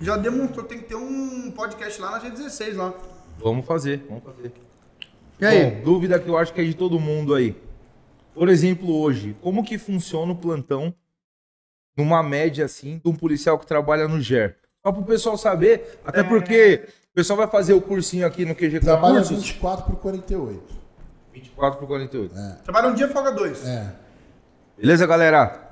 já 0.00 0.16
demonstrou 0.16 0.64
que 0.64 0.70
tem 0.70 0.78
que 0.78 0.88
ter 0.88 0.96
um 0.96 1.52
podcast 1.52 2.00
lá 2.00 2.12
na 2.12 2.20
G16 2.20 2.76
lá. 2.76 2.94
Vamos 3.38 3.66
fazer, 3.66 4.04
vamos 4.08 4.24
fazer. 4.24 4.67
E 5.40 5.46
aí? 5.46 5.70
Bom, 5.70 5.84
dúvida 5.84 6.18
que 6.18 6.28
eu 6.28 6.36
acho 6.36 6.52
que 6.52 6.60
é 6.60 6.64
de 6.64 6.74
todo 6.74 6.98
mundo 6.98 7.34
aí. 7.34 7.56
Por 8.34 8.48
exemplo, 8.48 8.94
hoje, 8.94 9.36
como 9.40 9.64
que 9.64 9.78
funciona 9.78 10.32
o 10.32 10.36
plantão 10.36 10.94
numa 11.96 12.22
média 12.22 12.64
assim 12.64 13.00
de 13.02 13.10
um 13.10 13.14
policial 13.14 13.58
que 13.58 13.66
trabalha 13.66 14.06
no 14.06 14.20
GER? 14.20 14.56
Só 14.84 14.92
para 14.92 15.00
o 15.00 15.04
pessoal 15.04 15.36
saber, 15.36 16.00
até 16.04 16.20
é... 16.20 16.24
porque 16.24 16.88
o 17.12 17.14
pessoal 17.14 17.36
vai 17.36 17.48
fazer 17.48 17.72
o 17.72 17.80
cursinho 17.80 18.26
aqui 18.26 18.44
no 18.44 18.54
QG 18.54 18.80
Trabalha 18.80 19.16
Cursos. 19.16 19.38
24 19.38 19.86
por 19.86 19.96
48. 19.96 20.62
24 21.32 21.78
por 21.78 21.86
48. 21.86 22.38
É. 22.38 22.52
Trabalha 22.64 22.88
um 22.88 22.94
dia, 22.94 23.08
folga 23.08 23.32
dois. 23.32 23.66
É. 23.66 23.92
Beleza, 24.76 25.06
galera? 25.06 25.68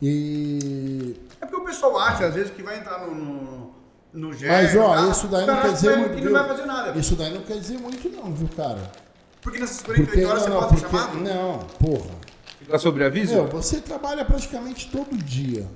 E. 0.00 1.16
É 1.40 1.46
porque 1.46 1.60
o 1.60 1.64
pessoal 1.64 1.98
acha, 1.98 2.26
às 2.26 2.34
vezes, 2.34 2.50
que 2.50 2.62
vai 2.62 2.78
entrar 2.78 3.06
no, 3.06 3.14
no, 3.14 3.67
no 4.12 4.28
Mas, 4.28 4.76
ó, 4.76 5.10
isso 5.10 5.28
daí 5.28 5.46
não 5.46 5.60
quer 5.60 5.72
dizer 5.72 5.96
muito. 5.96 6.16
Que 6.16 6.24
não 6.24 6.32
vai 6.32 6.48
fazer 6.48 6.66
nada. 6.66 6.98
Isso 6.98 7.16
daí 7.16 7.34
não 7.34 7.42
quer 7.42 7.58
dizer 7.58 7.78
muito, 7.78 8.08
não, 8.08 8.32
viu, 8.32 8.48
cara? 8.56 8.90
Porque 9.40 9.58
nessas 9.58 9.82
48 9.82 10.10
porque, 10.10 10.24
horas 10.24 10.46
não, 10.46 10.52
você 10.52 10.60
pode 10.60 10.80
porque, 10.80 10.96
ser 10.96 11.02
chamado? 11.02 11.20
Não, 11.20 11.58
porra. 11.78 12.10
Fica 12.58 12.78
sobre 12.78 13.04
aviso? 13.04 13.34
Meu, 13.34 13.48
você 13.48 13.80
trabalha 13.80 14.24
praticamente 14.24 14.90
todo 14.90 15.16
dia. 15.16 15.66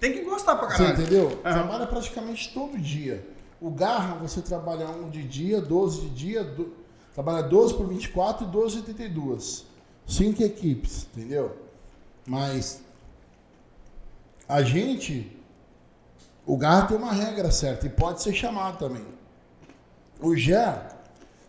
Tem 0.00 0.12
que 0.12 0.22
gostar 0.22 0.56
pra 0.56 0.68
caralho. 0.68 0.96
Você 0.96 1.02
entendeu? 1.02 1.28
Uhum. 1.28 1.42
Trabalha 1.42 1.86
praticamente 1.86 2.54
todo 2.54 2.78
dia. 2.78 3.26
O 3.60 3.70
Garra, 3.70 4.14
você 4.14 4.40
trabalha 4.40 4.86
um 4.88 5.10
de 5.10 5.24
dia, 5.24 5.60
12 5.60 6.00
de 6.02 6.08
dia, 6.10 6.44
do... 6.44 6.72
trabalha 7.12 7.42
12 7.42 7.74
por 7.74 7.88
24 7.88 8.46
e 8.46 8.50
12 8.50 8.76
por 8.76 8.88
82. 8.90 9.66
Cinco 10.06 10.42
equipes, 10.42 11.06
entendeu? 11.14 11.56
Mas 12.24 12.80
a 14.48 14.62
gente, 14.62 15.37
o 16.48 16.56
Garra 16.56 16.86
tem 16.86 16.96
uma 16.96 17.12
regra 17.12 17.50
certa 17.50 17.84
e 17.84 17.90
pode 17.90 18.22
ser 18.22 18.32
chamado 18.32 18.78
também. 18.78 19.04
O 20.18 20.34
Gé, 20.34 20.80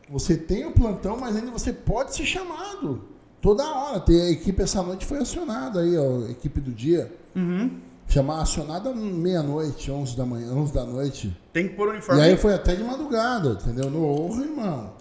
você 0.09 0.35
tem 0.35 0.65
o 0.65 0.73
plantão, 0.73 1.17
mas 1.17 1.37
ainda 1.37 1.49
você 1.49 1.71
pode 1.71 2.13
ser 2.13 2.25
chamado 2.25 3.05
toda 3.39 3.63
hora. 3.63 4.01
Tem 4.01 4.21
a 4.21 4.29
equipe 4.29 4.61
essa 4.61 4.83
noite 4.83 5.05
foi 5.05 5.19
acionada 5.19 5.79
aí, 5.79 5.97
ó, 5.97 6.25
a 6.27 6.31
equipe 6.31 6.59
do 6.59 6.71
dia. 6.71 7.09
Uhum. 7.33 7.79
Chamar 8.09 8.41
acionada 8.41 8.93
meia-noite, 8.93 9.89
11 9.89 10.17
da 10.17 10.25
manhã, 10.25 10.51
11 10.51 10.73
da 10.73 10.83
noite. 10.83 11.37
Tem 11.53 11.69
que 11.69 11.75
pôr 11.75 11.87
o 11.87 11.91
uniforme. 11.91 12.21
E 12.21 12.25
aí 12.25 12.35
foi 12.35 12.53
até 12.53 12.75
de 12.75 12.83
madrugada, 12.83 13.51
entendeu? 13.51 13.89
No 13.89 14.03
horro, 14.03 14.41
irmão. 14.41 14.91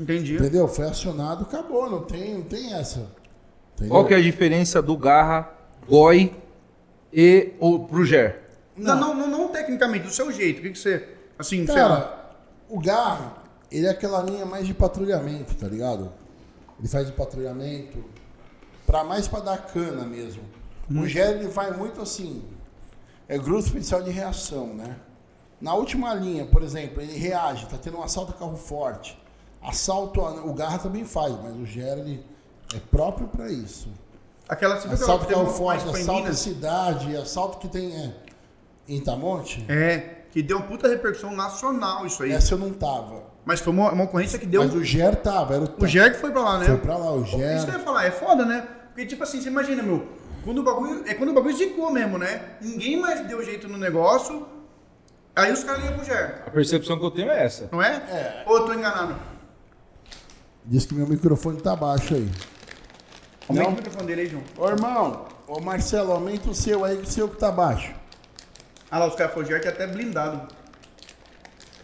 Entendi. 0.00 0.34
Entendeu? 0.34 0.66
Foi 0.66 0.86
acionado, 0.86 1.44
acabou, 1.44 1.88
não 1.88 2.02
tem, 2.02 2.34
não 2.34 2.42
tem 2.42 2.72
essa. 2.72 3.06
Entendeu? 3.76 3.92
Qual 3.92 4.04
que 4.04 4.12
é 4.12 4.16
a 4.16 4.20
diferença 4.22 4.82
do 4.82 4.96
Garra, 4.96 5.48
Goi 5.88 6.34
e 7.12 7.52
o 7.60 7.78
pro 7.78 8.04
Ger? 8.04 8.45
Não. 8.76 9.00
Não, 9.00 9.14
não, 9.14 9.28
não, 9.28 9.48
tecnicamente, 9.48 10.04
do 10.04 10.12
seu 10.12 10.30
jeito. 10.32 10.58
O 10.58 10.62
que, 10.62 10.70
que 10.70 10.78
você. 10.78 11.08
Assim, 11.38 11.64
Cara, 11.66 12.34
o 12.68 12.80
Garra, 12.80 13.34
ele 13.70 13.86
é 13.86 13.90
aquela 13.90 14.22
linha 14.22 14.44
mais 14.44 14.66
de 14.66 14.74
patrulhamento, 14.74 15.54
tá 15.54 15.66
ligado? 15.66 16.12
Ele 16.78 16.88
faz 16.88 17.06
de 17.06 17.12
patrulhamento, 17.12 18.04
pra 18.86 19.02
mais 19.02 19.26
pra 19.26 19.40
dar 19.40 19.58
cana 19.58 20.04
mesmo. 20.04 20.42
Hum. 20.90 21.02
O 21.02 21.08
GEL 21.08 21.32
ele 21.32 21.48
vai 21.48 21.70
muito 21.72 22.00
assim, 22.00 22.44
é 23.28 23.36
grupo 23.36 23.60
especial 23.60 24.02
de 24.02 24.10
reação, 24.10 24.68
né? 24.68 24.96
Na 25.60 25.74
última 25.74 26.14
linha, 26.14 26.46
por 26.46 26.62
exemplo, 26.62 27.02
ele 27.02 27.16
reage, 27.16 27.66
tá 27.66 27.78
tendo 27.78 27.98
um 27.98 28.02
assalto 28.02 28.32
a 28.32 28.34
carro 28.34 28.56
forte. 28.56 29.18
Assalto, 29.62 30.20
o 30.20 30.52
Garra 30.52 30.78
também 30.78 31.04
faz, 31.04 31.34
mas 31.42 31.56
o 31.56 31.64
GEL 31.64 31.98
ele 31.98 32.24
é 32.74 32.78
próprio 32.78 33.26
para 33.26 33.50
isso. 33.50 33.88
Aquela 34.48 34.76
assalto 34.76 35.24
a 35.24 35.28
carro 35.28 35.46
forte, 35.48 35.88
assalto 35.88 36.28
a 36.28 36.34
cidade, 36.34 37.16
assalto 37.16 37.58
que 37.58 37.68
tem 37.68 37.92
é, 37.92 38.14
em 38.88 38.96
Itamonte. 38.96 39.64
É, 39.68 40.16
que 40.30 40.42
deu 40.42 40.58
uma 40.58 40.66
puta 40.66 40.88
repercussão 40.88 41.34
nacional 41.34 42.06
isso 42.06 42.22
aí. 42.22 42.32
Essa 42.32 42.54
eu 42.54 42.58
não 42.58 42.72
tava. 42.72 43.24
Mas 43.44 43.60
foi 43.60 43.72
uma, 43.72 43.92
uma 43.92 44.04
ocorrência 44.04 44.38
que 44.38 44.46
deu. 44.46 44.62
Mas 44.64 44.74
o 44.74 44.82
GER 44.82 45.16
tava, 45.16 45.54
era 45.54 45.64
o. 45.64 45.84
O 45.84 45.86
GER 45.86 46.12
que 46.12 46.18
foi 46.18 46.30
pra 46.30 46.42
lá, 46.42 46.58
né? 46.58 46.66
Foi 46.66 46.78
pra 46.78 46.96
lá, 46.96 47.12
o 47.12 47.24
GER. 47.24 47.56
Isso 47.56 47.64
que 47.64 47.72
eu 47.72 47.78
ia 47.78 47.84
falar, 47.84 48.04
é 48.04 48.10
foda, 48.10 48.44
né? 48.44 48.66
Porque, 48.88 49.06
tipo 49.06 49.22
assim, 49.22 49.40
você 49.40 49.48
imagina, 49.48 49.82
meu, 49.82 50.06
quando 50.42 50.58
o 50.58 50.62
bagulho. 50.62 51.04
É 51.06 51.14
quando 51.14 51.30
o 51.30 51.32
bagulho 51.32 51.56
zicou 51.56 51.90
mesmo, 51.90 52.18
né? 52.18 52.56
Ninguém 52.60 53.00
mais 53.00 53.26
deu 53.26 53.42
jeito 53.44 53.68
no 53.68 53.78
negócio. 53.78 54.46
Aí 55.34 55.52
os 55.52 55.62
caras 55.62 55.82
ligam 55.82 55.96
pro 55.98 56.06
Ger. 56.06 56.42
A 56.46 56.50
percepção 56.50 56.98
que 56.98 57.04
eu 57.04 57.10
tenho 57.10 57.30
é 57.30 57.44
essa. 57.44 57.68
Não 57.70 57.82
é? 57.82 57.96
É. 58.08 58.44
Ou 58.46 58.56
eu 58.56 58.64
tô 58.64 58.72
enganado? 58.72 59.14
Diz 60.64 60.86
que 60.86 60.94
meu 60.94 61.06
microfone 61.06 61.60
tá 61.60 61.76
baixo 61.76 62.14
aí. 62.14 62.28
Aumenta 63.48 63.68
o 63.68 63.74
microfone 63.74 64.06
dele 64.06 64.20
aí, 64.22 64.26
João. 64.28 64.42
Ô 64.56 64.68
irmão, 64.68 65.26
ô 65.46 65.60
Marcelo, 65.60 66.10
aumenta 66.12 66.50
o 66.50 66.54
seu 66.54 66.84
aí, 66.84 66.96
que 66.96 67.04
o 67.04 67.06
seu 67.06 67.28
que 67.28 67.36
tá 67.36 67.52
baixo. 67.52 67.94
Ah 68.90 68.98
lá, 68.98 69.06
os 69.06 69.14
caras 69.14 69.34
falaram 69.34 69.60
que 69.60 69.66
é 69.66 69.70
até 69.70 69.86
blindado. 69.86 70.48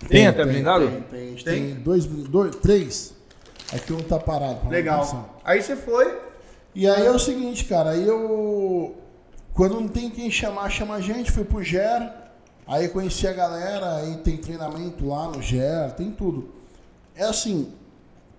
Tem, 0.00 0.08
tem 0.08 0.26
até 0.26 0.44
tem, 0.44 0.52
blindado? 0.52 0.88
Tem, 0.88 1.02
tem. 1.02 1.34
Tem, 1.34 1.44
tem 1.44 1.74
dois, 1.74 2.06
dois, 2.06 2.56
três. 2.56 3.14
Aqui 3.72 3.92
um 3.92 4.02
tá 4.02 4.18
parado. 4.18 4.68
Legal. 4.68 5.40
Aí 5.44 5.62
você 5.62 5.74
foi, 5.74 6.20
e 6.74 6.88
aí 6.88 7.04
é 7.06 7.10
o 7.10 7.18
seguinte, 7.18 7.64
cara, 7.66 7.90
aí 7.90 8.06
eu. 8.06 8.96
Quando 9.52 9.78
não 9.78 9.88
tem 9.88 10.08
quem 10.08 10.30
chamar, 10.30 10.70
chama 10.70 10.94
a 10.94 11.00
gente, 11.00 11.30
fui 11.30 11.44
pro 11.44 11.62
GER, 11.62 12.10
aí 12.66 12.88
conheci 12.88 13.26
a 13.26 13.32
galera, 13.32 13.96
aí 13.96 14.16
tem 14.18 14.38
treinamento 14.38 15.06
lá 15.06 15.28
no 15.28 15.42
GER, 15.42 15.92
tem 15.94 16.10
tudo. 16.10 16.50
É 17.14 17.24
assim, 17.24 17.70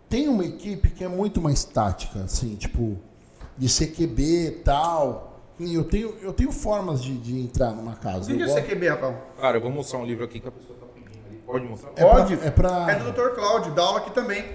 tem 0.10 0.28
uma 0.28 0.44
equipe 0.44 0.90
que 0.90 1.04
é 1.04 1.08
muito 1.08 1.40
mais 1.40 1.64
tática, 1.64 2.22
assim, 2.24 2.56
tipo, 2.56 2.98
de 3.56 3.68
CQB 3.68 4.48
e 4.48 4.52
tal. 4.64 5.33
Eu 5.60 5.84
tenho, 5.84 6.16
eu 6.22 6.34
tenho 6.34 6.52
formas 6.52 7.02
de, 7.04 7.16
de 7.18 7.40
entrar 7.40 7.72
numa 7.72 7.96
casa. 7.96 8.32
O 8.32 8.36
que 8.36 8.42
é 8.42 8.62
CQB, 8.62 8.90
Rafael? 8.90 9.18
Cara, 9.40 9.58
eu 9.58 9.62
vou 9.62 9.72
mostrar 9.72 10.00
um 10.00 10.06
livro 10.06 10.26
aqui 10.26 10.40
que 10.40 10.48
a 10.48 10.52
pessoa 10.52 10.78
tá 10.80 10.86
pedindo. 10.88 11.44
Pode 11.46 11.66
mostrar? 11.66 11.92
É 11.96 12.02
Pode. 12.04 12.38
Pra, 12.38 12.48
é, 12.48 12.52
pra... 12.52 12.92
é 12.92 12.96
do 12.96 13.12
Dr. 13.12 13.36
Cláudio, 13.36 13.74
dá 13.74 13.84
aula 13.84 14.00
aqui 14.00 14.12
também. 14.12 14.46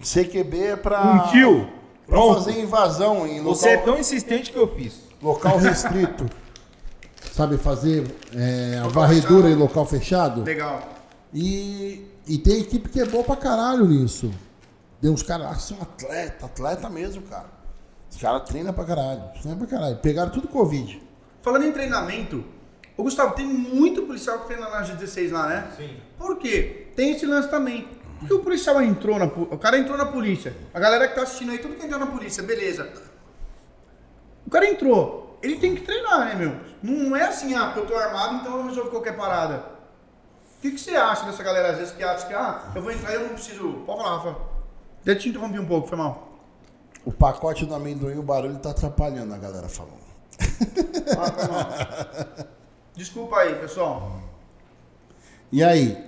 CQB 0.00 0.62
é 0.62 0.76
pra. 0.76 1.02
Um 1.02 1.30
tio! 1.30 1.68
Pra 2.06 2.18
fazer 2.34 2.58
invasão 2.58 3.26
em 3.26 3.38
local... 3.38 3.54
Você 3.54 3.68
é 3.70 3.76
tão 3.76 3.98
insistente 3.98 4.50
que 4.50 4.58
eu 4.58 4.66
fiz. 4.74 5.02
Local 5.22 5.56
restrito. 5.58 6.26
Sabe, 7.32 7.58
fazer 7.58 8.06
é, 8.34 8.78
a 8.78 8.88
varredura 8.88 9.42
fechado. 9.42 9.48
em 9.48 9.54
local 9.54 9.86
fechado. 9.86 10.42
Legal. 10.42 10.82
E, 11.34 12.06
e 12.26 12.38
tem 12.38 12.60
equipe 12.60 12.88
que 12.88 13.00
é 13.00 13.04
boa 13.04 13.22
pra 13.22 13.36
caralho 13.36 13.86
nisso. 13.86 14.30
Tem 15.00 15.10
uns 15.10 15.22
caras 15.22 15.46
lá 15.46 15.54
que 15.54 15.62
são 15.62 15.76
atleta, 15.80 16.46
atleta 16.46 16.88
mesmo, 16.88 17.22
cara. 17.22 17.57
Os 18.18 18.22
caras 18.22 18.42
treinam 18.48 18.72
pra 18.72 18.84
caralho. 18.84 19.22
Treinam 19.40 19.56
pra 19.56 19.66
caralho. 19.68 19.96
Pegaram 19.98 20.32
tudo 20.32 20.48
Covid. 20.48 21.00
Falando 21.40 21.66
em 21.66 21.70
treinamento, 21.70 22.44
o 22.96 23.04
Gustavo, 23.04 23.36
tem 23.36 23.46
muito 23.46 24.02
policial 24.02 24.40
que 24.40 24.48
treina 24.48 24.68
na 24.68 24.82
G16 24.82 25.30
lá, 25.30 25.46
né? 25.46 25.70
Sim. 25.76 25.96
Por 26.18 26.36
quê? 26.36 26.88
Tem 26.96 27.12
esse 27.12 27.24
lance 27.24 27.48
também. 27.48 27.86
Porque 28.18 28.34
o 28.34 28.40
policial 28.40 28.82
entrou 28.82 29.20
na 29.20 29.26
O 29.26 29.56
cara 29.56 29.78
entrou 29.78 29.96
na 29.96 30.06
polícia. 30.06 30.52
A 30.74 30.80
galera 30.80 31.06
que 31.06 31.14
tá 31.14 31.22
assistindo 31.22 31.52
aí, 31.52 31.58
tudo 31.58 31.76
que 31.76 31.86
entrou 31.86 32.00
na 32.00 32.08
polícia, 32.08 32.42
beleza. 32.42 32.92
O 34.44 34.50
cara 34.50 34.68
entrou. 34.68 35.38
ele 35.40 35.54
tem 35.60 35.76
que 35.76 35.82
treinar, 35.82 36.24
né, 36.24 36.34
meu? 36.34 36.56
Não 36.82 37.14
é 37.14 37.22
assim, 37.22 37.54
ah, 37.54 37.66
porque 37.66 37.78
eu 37.78 37.86
tô 37.86 37.94
armado, 37.94 38.34
então 38.40 38.58
eu 38.58 38.66
resolvo 38.66 38.90
qualquer 38.90 39.16
parada. 39.16 39.64
O 40.58 40.60
que, 40.60 40.72
que 40.72 40.80
você 40.80 40.96
acha 40.96 41.24
dessa 41.24 41.44
galera, 41.44 41.70
às 41.70 41.78
vezes, 41.78 41.94
que 41.94 42.02
acha 42.02 42.26
que, 42.26 42.34
ah, 42.34 42.72
eu 42.74 42.82
vou 42.82 42.90
entrar 42.90 43.12
e 43.12 43.14
eu 43.14 43.20
não 43.20 43.28
preciso. 43.28 43.74
Pode 43.86 44.02
falar, 44.02 44.16
Rafa. 44.16 44.40
Deixa 45.04 45.20
eu 45.20 45.22
te 45.22 45.28
interromper 45.28 45.60
um 45.60 45.66
pouco, 45.66 45.86
foi 45.86 45.96
mal. 45.96 46.27
O 47.08 47.10
pacote 47.10 47.64
do 47.64 47.74
amendoim, 47.74 48.18
o 48.18 48.22
barulho 48.22 48.58
tá 48.58 48.68
atrapalhando 48.70 49.32
a 49.32 49.38
galera 49.38 49.66
falando. 49.66 50.04
Ah, 51.16 51.48
mal. 51.48 52.46
Desculpa 52.94 53.38
aí, 53.38 53.54
pessoal. 53.54 54.20
E 55.50 55.64
aí? 55.64 56.06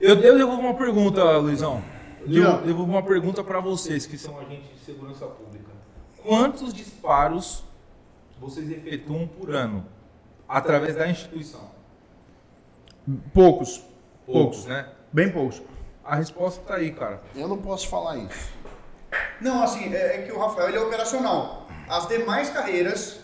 Eu, 0.00 0.16
devolvo 0.16 0.62
uma 0.62 0.72
pergunta, 0.72 1.22
Luizão. 1.36 1.84
Eu 2.26 2.62
devolvo 2.62 2.90
uma 2.90 3.02
pergunta 3.02 3.44
para 3.44 3.60
vocês 3.60 4.06
que 4.06 4.16
são 4.16 4.40
agentes 4.40 4.66
de 4.70 4.78
segurança 4.86 5.26
pública. 5.26 5.70
Quantos 6.22 6.72
disparos 6.72 7.62
vocês 8.40 8.70
efetuam 8.70 9.28
por 9.28 9.54
ano 9.54 9.84
através 10.48 10.96
da 10.96 11.06
instituição? 11.06 11.68
Poucos. 13.34 13.84
Poucos, 14.24 14.60
poucos. 14.60 14.64
né? 14.64 14.88
Bem 15.12 15.30
poucos. 15.30 15.60
A 16.02 16.16
resposta 16.16 16.62
tá 16.62 16.76
aí, 16.76 16.92
cara. 16.92 17.22
Eu 17.36 17.46
não 17.46 17.58
posso 17.58 17.86
falar 17.88 18.16
isso. 18.16 18.53
Não, 19.40 19.62
assim, 19.62 19.92
é, 19.92 20.16
é 20.16 20.18
que 20.22 20.32
o 20.32 20.38
Rafael 20.38 20.68
ele 20.68 20.78
é 20.78 20.80
operacional. 20.80 21.66
As 21.88 22.08
demais 22.08 22.50
carreiras, 22.50 23.20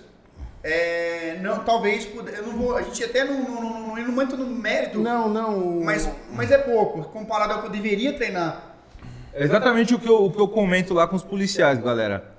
é, 0.62 1.38
não, 1.40 1.64
talvez, 1.64 2.08
eu 2.14 2.46
não 2.46 2.52
vou, 2.52 2.76
a 2.76 2.82
gente 2.82 3.02
até 3.02 3.24
não, 3.24 3.42
não, 3.42 3.62
não, 3.62 3.96
não, 3.96 4.12
muito 4.12 4.36
no 4.36 4.46
mérito. 4.46 4.98
Não, 4.98 5.28
não. 5.28 5.80
Mas, 5.82 6.08
mas 6.32 6.50
é 6.50 6.58
pouco, 6.58 7.02
comparado 7.04 7.54
ao 7.54 7.60
que 7.60 7.66
eu 7.66 7.70
deveria 7.70 8.12
treinar. 8.12 8.76
É 9.32 9.44
exatamente 9.44 9.94
o 9.94 9.98
que, 9.98 10.08
eu, 10.08 10.24
o 10.24 10.32
que 10.32 10.40
eu 10.40 10.48
comento 10.48 10.92
lá 10.92 11.06
com 11.06 11.16
os 11.16 11.22
policiais, 11.22 11.78
galera. 11.80 12.34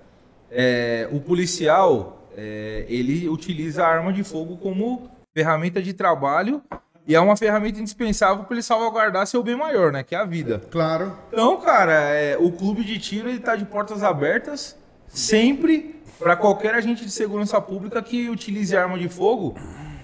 É, 0.52 1.08
o 1.12 1.20
policial, 1.20 2.28
é, 2.38 2.86
ele 2.90 3.30
utiliza 3.30 3.84
a 3.84 3.88
arma 3.88 4.12
de 4.12 4.24
fogo 4.24 4.58
como 4.58 5.10
ferramenta 5.34 5.82
de 5.82 5.94
trabalho 5.94 6.62
e 7.08 7.16
é 7.16 7.20
uma 7.20 7.36
ferramenta 7.36 7.80
indispensável 7.80 8.44
para 8.44 8.56
ele 8.56 8.64
salvaguardar 8.64 9.26
seu 9.26 9.42
bem 9.42 9.56
maior, 9.56 9.92
né? 9.92 10.04
Que 10.04 10.16
é 10.16 10.18
a 10.18 10.26
vida. 10.26 10.62
Claro. 10.70 11.18
Então, 11.32 11.58
cara, 11.60 11.94
é, 11.94 12.38
o 12.38 12.52
clube 12.52 12.84
de 12.84 13.00
tiro 13.00 13.30
ele 13.30 13.40
tá 13.40 13.56
de 13.56 13.66
portas 13.66 14.04
abertas 14.04 14.78
sempre 15.08 16.02
para 16.20 16.36
qualquer 16.36 16.76
agente 16.76 17.04
de 17.04 17.12
segurança 17.12 17.60
pública 17.60 18.02
que 18.02 18.30
utilize 18.30 18.78
arma 18.78 18.98
de 18.98 19.10
fogo, 19.10 19.56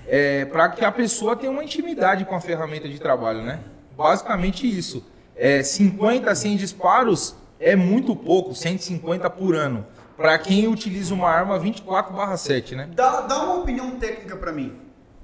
é, 0.07 0.45
para 0.45 0.69
que 0.69 0.83
a 0.83 0.91
pessoa 0.91 1.35
tenha 1.35 1.51
uma 1.51 1.63
intimidade 1.63 2.25
com 2.25 2.35
a 2.35 2.41
ferramenta 2.41 2.89
de 2.89 2.99
trabalho, 2.99 3.43
né? 3.43 3.59
Basicamente 3.95 4.67
isso. 4.67 5.05
É, 5.35 5.61
50 5.61 6.31
a 6.31 6.35
100 6.35 6.57
disparos 6.57 7.35
é 7.59 7.75
muito 7.75 8.15
pouco, 8.15 8.55
150 8.55 9.29
por 9.29 9.55
ano. 9.55 9.85
Para 10.15 10.37
quem 10.39 10.67
utiliza 10.67 11.13
uma 11.13 11.29
arma 11.29 11.59
24/7, 11.59 12.75
né? 12.75 12.89
Dá, 12.95 13.21
dá 13.21 13.43
uma 13.43 13.57
opinião 13.57 13.91
técnica 13.91 14.35
para 14.35 14.51
mim, 14.51 14.73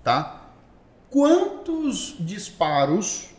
tá? 0.04 0.43
Quantos 1.14 2.16
disparos 2.20 3.30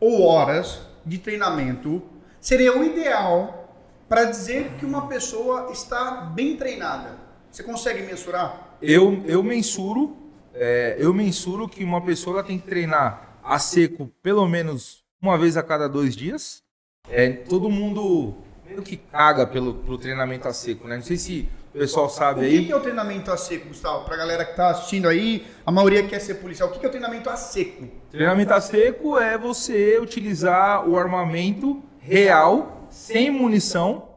ou 0.00 0.22
horas 0.22 0.80
de 1.04 1.18
treinamento 1.18 2.02
seria 2.40 2.74
o 2.74 2.82
ideal 2.82 3.76
para 4.08 4.24
dizer 4.24 4.70
que 4.78 4.86
uma 4.86 5.08
pessoa 5.08 5.70
está 5.70 6.22
bem 6.22 6.56
treinada? 6.56 7.18
Você 7.50 7.62
consegue 7.62 8.00
mensurar? 8.00 8.78
Eu, 8.80 9.22
eu 9.26 9.42
mensuro, 9.42 10.16
é, 10.54 10.96
eu 10.98 11.12
mensuro 11.12 11.68
que 11.68 11.84
uma 11.84 12.00
pessoa 12.00 12.42
tem 12.42 12.58
que 12.58 12.66
treinar 12.66 13.38
a 13.44 13.58
seco 13.58 14.10
pelo 14.22 14.48
menos 14.48 15.04
uma 15.20 15.36
vez 15.36 15.58
a 15.58 15.62
cada 15.62 15.86
dois 15.86 16.16
dias. 16.16 16.62
É, 17.10 17.30
todo 17.30 17.68
mundo 17.68 18.36
meio 18.66 18.82
que 18.82 18.96
caga 18.96 19.46
pelo, 19.46 19.74
pelo 19.74 19.98
treinamento 19.98 20.48
a 20.48 20.52
seco, 20.54 20.88
né? 20.88 20.96
Não 20.96 21.02
sei 21.02 21.18
se 21.18 21.46
o 21.78 21.80
pessoal 21.80 22.10
sabe 22.10 22.40
o 22.40 22.42
aí. 22.42 22.58
O 22.58 22.66
que 22.66 22.72
é 22.72 22.76
o 22.76 22.80
treinamento 22.80 23.30
a 23.30 23.36
seco, 23.36 23.68
Gustavo? 23.68 24.04
Pra 24.04 24.16
galera 24.16 24.44
que 24.44 24.56
tá 24.56 24.70
assistindo 24.70 25.08
aí, 25.08 25.46
a 25.64 25.70
maioria 25.70 26.02
quer 26.02 26.18
ser 26.18 26.34
policial. 26.34 26.68
O 26.68 26.72
que 26.72 26.84
é 26.84 26.88
o 26.88 26.90
treinamento 26.90 27.30
a 27.30 27.36
seco? 27.36 27.86
Treinamento 28.10 28.52
a 28.52 28.60
seco 28.60 29.16
é 29.16 29.38
você 29.38 29.96
utilizar 30.00 30.88
o 30.88 30.98
armamento 30.98 31.80
real, 32.00 32.88
sem 32.90 33.30
munição, 33.30 34.08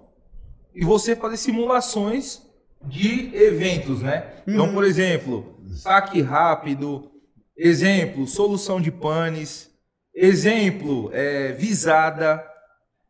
e 0.74 0.84
você 0.84 1.16
fazer 1.16 1.38
simulações 1.38 2.42
de 2.84 3.30
eventos, 3.36 4.02
né? 4.02 4.42
Então, 4.48 4.66
uhum. 4.66 4.74
por 4.74 4.84
exemplo, 4.84 5.56
saque 5.68 6.20
rápido, 6.20 7.12
exemplo, 7.56 8.26
solução 8.26 8.82
de 8.82 8.92
panes, 8.92 9.70
exemplo, 10.16 11.12
é, 11.14 11.52
visada, 11.52 12.44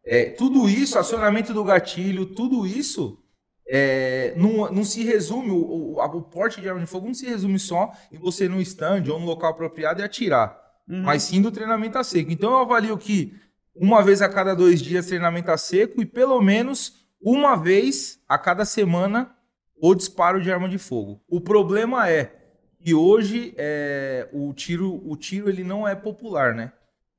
é, 0.04 0.26
tudo 0.26 0.68
isso, 0.68 1.00
acionamento 1.00 1.54
do 1.54 1.64
gatilho, 1.64 2.26
tudo 2.26 2.68
isso 2.68 3.21
é, 3.68 4.34
não, 4.36 4.72
não, 4.72 4.84
se 4.84 5.04
resume, 5.04 5.52
o, 5.52 5.56
o, 5.56 6.00
o, 6.00 6.22
porte 6.22 6.60
de 6.60 6.68
arma 6.68 6.82
de 6.82 6.88
fogo 6.88 7.08
não 7.08 7.14
se 7.14 7.26
resume 7.26 7.58
só 7.58 7.92
em 8.12 8.18
você 8.18 8.48
no 8.48 8.62
stand 8.62 9.04
ou 9.10 9.20
no 9.20 9.26
local 9.26 9.52
apropriado 9.52 10.02
e 10.02 10.04
atirar, 10.04 10.60
uhum. 10.88 11.04
mas 11.04 11.24
sim 11.24 11.42
do 11.42 11.52
treinamento 11.52 11.98
a 11.98 12.04
seco. 12.04 12.32
Então 12.32 12.52
eu 12.52 12.58
avalio 12.58 12.98
que 12.98 13.34
uma 13.76 14.04
vez 14.04 14.22
a 14.22 14.28
cada 14.28 14.54
dois 14.54 14.82
dias 14.82 15.08
treinamento 15.08 15.52
a 15.52 15.58
seco 15.58 16.02
e 16.02 16.06
pelo 16.06 16.42
menos 16.42 17.08
uma 17.22 17.56
vez 17.56 18.20
a 18.28 18.38
cada 18.38 18.66
semana 18.66 19.34
o 19.82 19.96
disparo 19.96 20.42
de 20.42 20.52
arma 20.52 20.68
de 20.68 20.78
fogo. 20.78 21.22
O 21.28 21.40
problema 21.40 22.10
é 22.10 22.36
que 22.84 22.94
hoje 22.94 23.54
é, 23.58 24.28
o 24.34 24.54
tiro, 24.54 25.02
o 25.06 25.16
tiro 25.16 25.50
ele 25.50 25.64
não 25.64 25.88
é 25.88 25.96
popular, 25.96 26.54
né? 26.54 26.72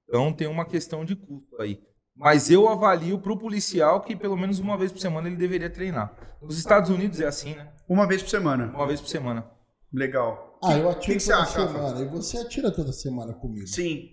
Então 0.08 0.32
tem 0.32 0.46
uma 0.46 0.64
questão 0.64 1.04
de 1.04 1.16
custo 1.16 1.60
aí. 1.60 1.80
Mas 2.14 2.50
eu 2.50 2.68
avalio 2.68 3.18
para 3.18 3.32
o 3.32 3.38
policial 3.38 4.00
que 4.02 4.14
pelo 4.14 4.36
menos 4.36 4.58
uma 4.58 4.76
vez 4.76 4.92
por 4.92 5.00
semana 5.00 5.28
ele 5.28 5.36
deveria 5.36 5.70
treinar. 5.70 6.14
Nos 6.42 6.58
Estados 6.58 6.90
Unidos 6.90 7.20
é 7.20 7.26
assim, 7.26 7.54
né? 7.54 7.72
Uma 7.88 8.06
vez 8.06 8.22
por 8.22 8.28
semana. 8.28 8.66
Uma 8.74 8.86
vez 8.86 9.00
por 9.00 9.08
semana. 9.08 9.50
Legal. 9.92 10.58
Ah, 10.62 10.76
eu 10.76 10.90
atiro 10.90 11.18
que 11.18 11.26
toda 11.26 11.46
semana. 11.46 12.00
E 12.00 12.08
você 12.08 12.38
atira 12.38 12.70
toda 12.70 12.92
semana 12.92 13.32
comigo. 13.32 13.66
Sim. 13.66 14.10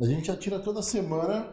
A 0.00 0.06
gente 0.06 0.30
atira 0.30 0.58
toda 0.58 0.82
semana. 0.82 1.52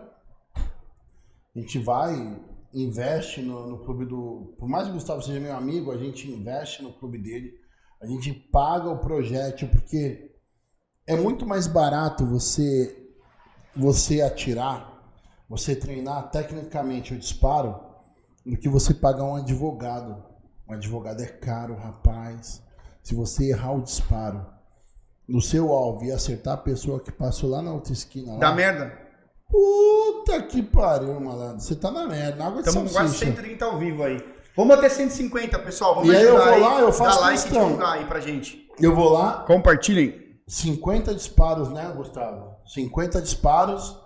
A 1.56 1.60
gente 1.60 1.80
vai, 1.80 2.40
investe 2.74 3.42
no, 3.42 3.68
no 3.68 3.84
clube 3.84 4.06
do. 4.06 4.56
Por 4.60 4.70
mais 4.70 4.86
que 4.86 4.92
o 4.92 4.94
Gustavo 4.94 5.22
seja 5.22 5.40
meu 5.40 5.56
amigo, 5.56 5.92
a 5.92 5.98
gente 5.98 6.30
investe 6.30 6.84
no 6.84 6.94
clube 6.94 7.18
dele. 7.18 7.54
A 8.02 8.06
gente 8.06 8.32
paga 8.32 8.90
o 8.90 9.00
projétil, 9.00 9.68
porque 9.70 10.32
é 11.08 11.16
muito 11.16 11.46
mais 11.46 11.68
barato 11.68 12.26
você 12.26 13.04
você 13.76 14.22
atirar 14.22 14.97
você 15.50 15.76
treinar 15.76 16.30
tecnicamente 16.30 17.14
o 17.14 17.18
disparo 17.18 17.80
do 18.46 18.58
que 18.58 18.68
você 18.68 18.94
pagar 18.94 19.24
um 19.24 19.36
advogado. 19.36 20.24
Um 20.68 20.74
advogado 20.74 21.22
é 21.22 21.28
caro, 21.28 21.76
rapaz. 21.76 22.62
Se 23.02 23.16
você 23.16 23.52
errar 23.52 23.74
o 23.74 23.82
disparo 23.82 24.46
no 25.28 25.42
seu 25.42 25.72
alvo 25.72 26.06
e 26.06 26.12
acertar 26.12 26.54
a 26.54 26.58
pessoa 26.58 27.00
que 27.00 27.12
passou 27.12 27.50
lá 27.50 27.62
na 27.62 27.74
outra 27.74 27.94
esquina. 27.94 28.34
Lá, 28.34 28.40
Dá 28.40 28.52
merda? 28.52 29.08
Puta 29.50 30.42
que 30.44 30.62
pariu, 30.62 31.20
malandro. 31.20 31.62
Você 31.62 31.76
tá 31.76 31.90
na 31.90 32.06
merda. 32.06 32.38
Na 32.38 32.48
água 32.48 32.62
de 32.62 32.68
Estamos 32.68 32.92
quase 32.92 33.18
130 33.18 33.66
ao 33.66 33.78
vivo 33.78 34.04
aí. 34.04 34.18
Vamos 34.56 34.78
até 34.78 34.90
150, 34.90 35.60
pessoal. 35.60 35.96
Vamos 35.96 36.10
e 36.10 36.16
aí 36.16 36.24
eu 36.24 36.38
vou 36.38 36.60
lá, 36.60 36.80
eu 36.82 36.92
faço 36.92 37.22
like 37.22 37.44
questão. 37.44 37.86
aí 37.86 38.06
pra 38.06 38.20
gente. 38.20 38.68
Eu 38.80 38.96
vou 38.96 39.10
lá. 39.10 39.44
Compartilhem. 39.46 40.26
50 40.48 41.14
disparos, 41.14 41.70
né, 41.70 41.92
Gustavo? 41.96 42.56
50 42.66 43.22
disparos 43.22 43.98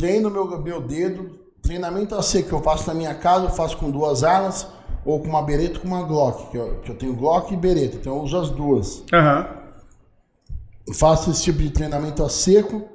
treino 0.00 0.30
meu, 0.30 0.58
meu 0.62 0.80
dedo, 0.80 1.38
treinamento 1.60 2.14
AC 2.14 2.42
que 2.42 2.52
eu 2.52 2.62
faço 2.62 2.86
na 2.88 2.94
minha 2.94 3.14
casa, 3.14 3.44
eu 3.44 3.50
faço 3.50 3.76
com 3.76 3.90
duas 3.90 4.24
armas, 4.24 4.66
ou 5.04 5.20
com 5.20 5.28
uma 5.28 5.42
bereta 5.42 5.78
com 5.78 5.88
uma 5.88 6.02
Glock, 6.02 6.50
que 6.50 6.56
eu, 6.56 6.80
que 6.80 6.90
eu 6.90 6.94
tenho 6.96 7.14
Glock 7.14 7.52
e 7.52 7.56
bereta, 7.56 7.96
então 7.96 8.16
eu 8.16 8.22
uso 8.22 8.38
as 8.38 8.50
duas. 8.50 9.04
Uhum. 9.12 10.94
Faço 10.94 11.30
esse 11.30 11.42
tipo 11.42 11.58
de 11.58 11.70
treinamento 11.70 12.24
a 12.24 12.30
seco, 12.30 12.88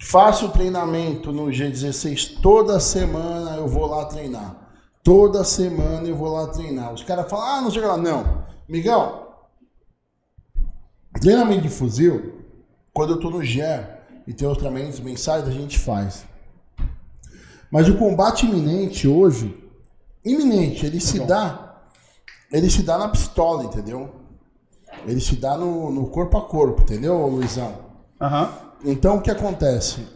faço 0.00 0.46
o 0.46 0.50
treinamento 0.50 1.32
no 1.32 1.46
G16 1.46 2.40
toda 2.40 2.78
semana 2.78 3.56
eu 3.56 3.66
vou 3.66 3.86
lá 3.86 4.04
treinar. 4.04 4.56
Toda 5.02 5.42
semana 5.42 6.06
eu 6.06 6.14
vou 6.14 6.28
lá 6.28 6.46
treinar. 6.48 6.92
Os 6.92 7.02
caras 7.02 7.28
falam, 7.28 7.46
ah, 7.46 7.60
não 7.62 7.70
chega 7.70 7.88
lá. 7.88 7.96
Não. 7.96 8.44
Miguel, 8.68 9.48
treinamento 11.20 11.62
de 11.62 11.68
fuzil, 11.68 12.44
quando 12.92 13.14
eu 13.14 13.20
tô 13.20 13.30
no 13.30 13.42
GER, 13.42 13.97
e 14.28 14.34
tem 14.34 14.46
os 14.46 14.58
treinamentos 14.58 15.00
mensais, 15.00 15.48
a 15.48 15.50
gente 15.50 15.78
faz. 15.78 16.26
Mas 17.70 17.88
o 17.88 17.96
combate 17.96 18.44
iminente 18.44 19.08
hoje, 19.08 19.58
iminente, 20.22 20.84
ele 20.84 21.00
se 21.00 21.18
dá, 21.20 21.80
ele 22.52 22.68
se 22.68 22.82
dá 22.82 22.98
na 22.98 23.08
pistola, 23.08 23.64
entendeu? 23.64 24.16
Ele 25.06 25.18
se 25.18 25.34
dá 25.36 25.56
no, 25.56 25.90
no 25.90 26.10
corpo 26.10 26.36
a 26.36 26.46
corpo, 26.46 26.82
entendeu, 26.82 27.26
Luizão? 27.26 27.86
Uhum. 28.20 28.48
Então 28.84 29.16
o 29.16 29.22
que 29.22 29.30
acontece? 29.30 30.06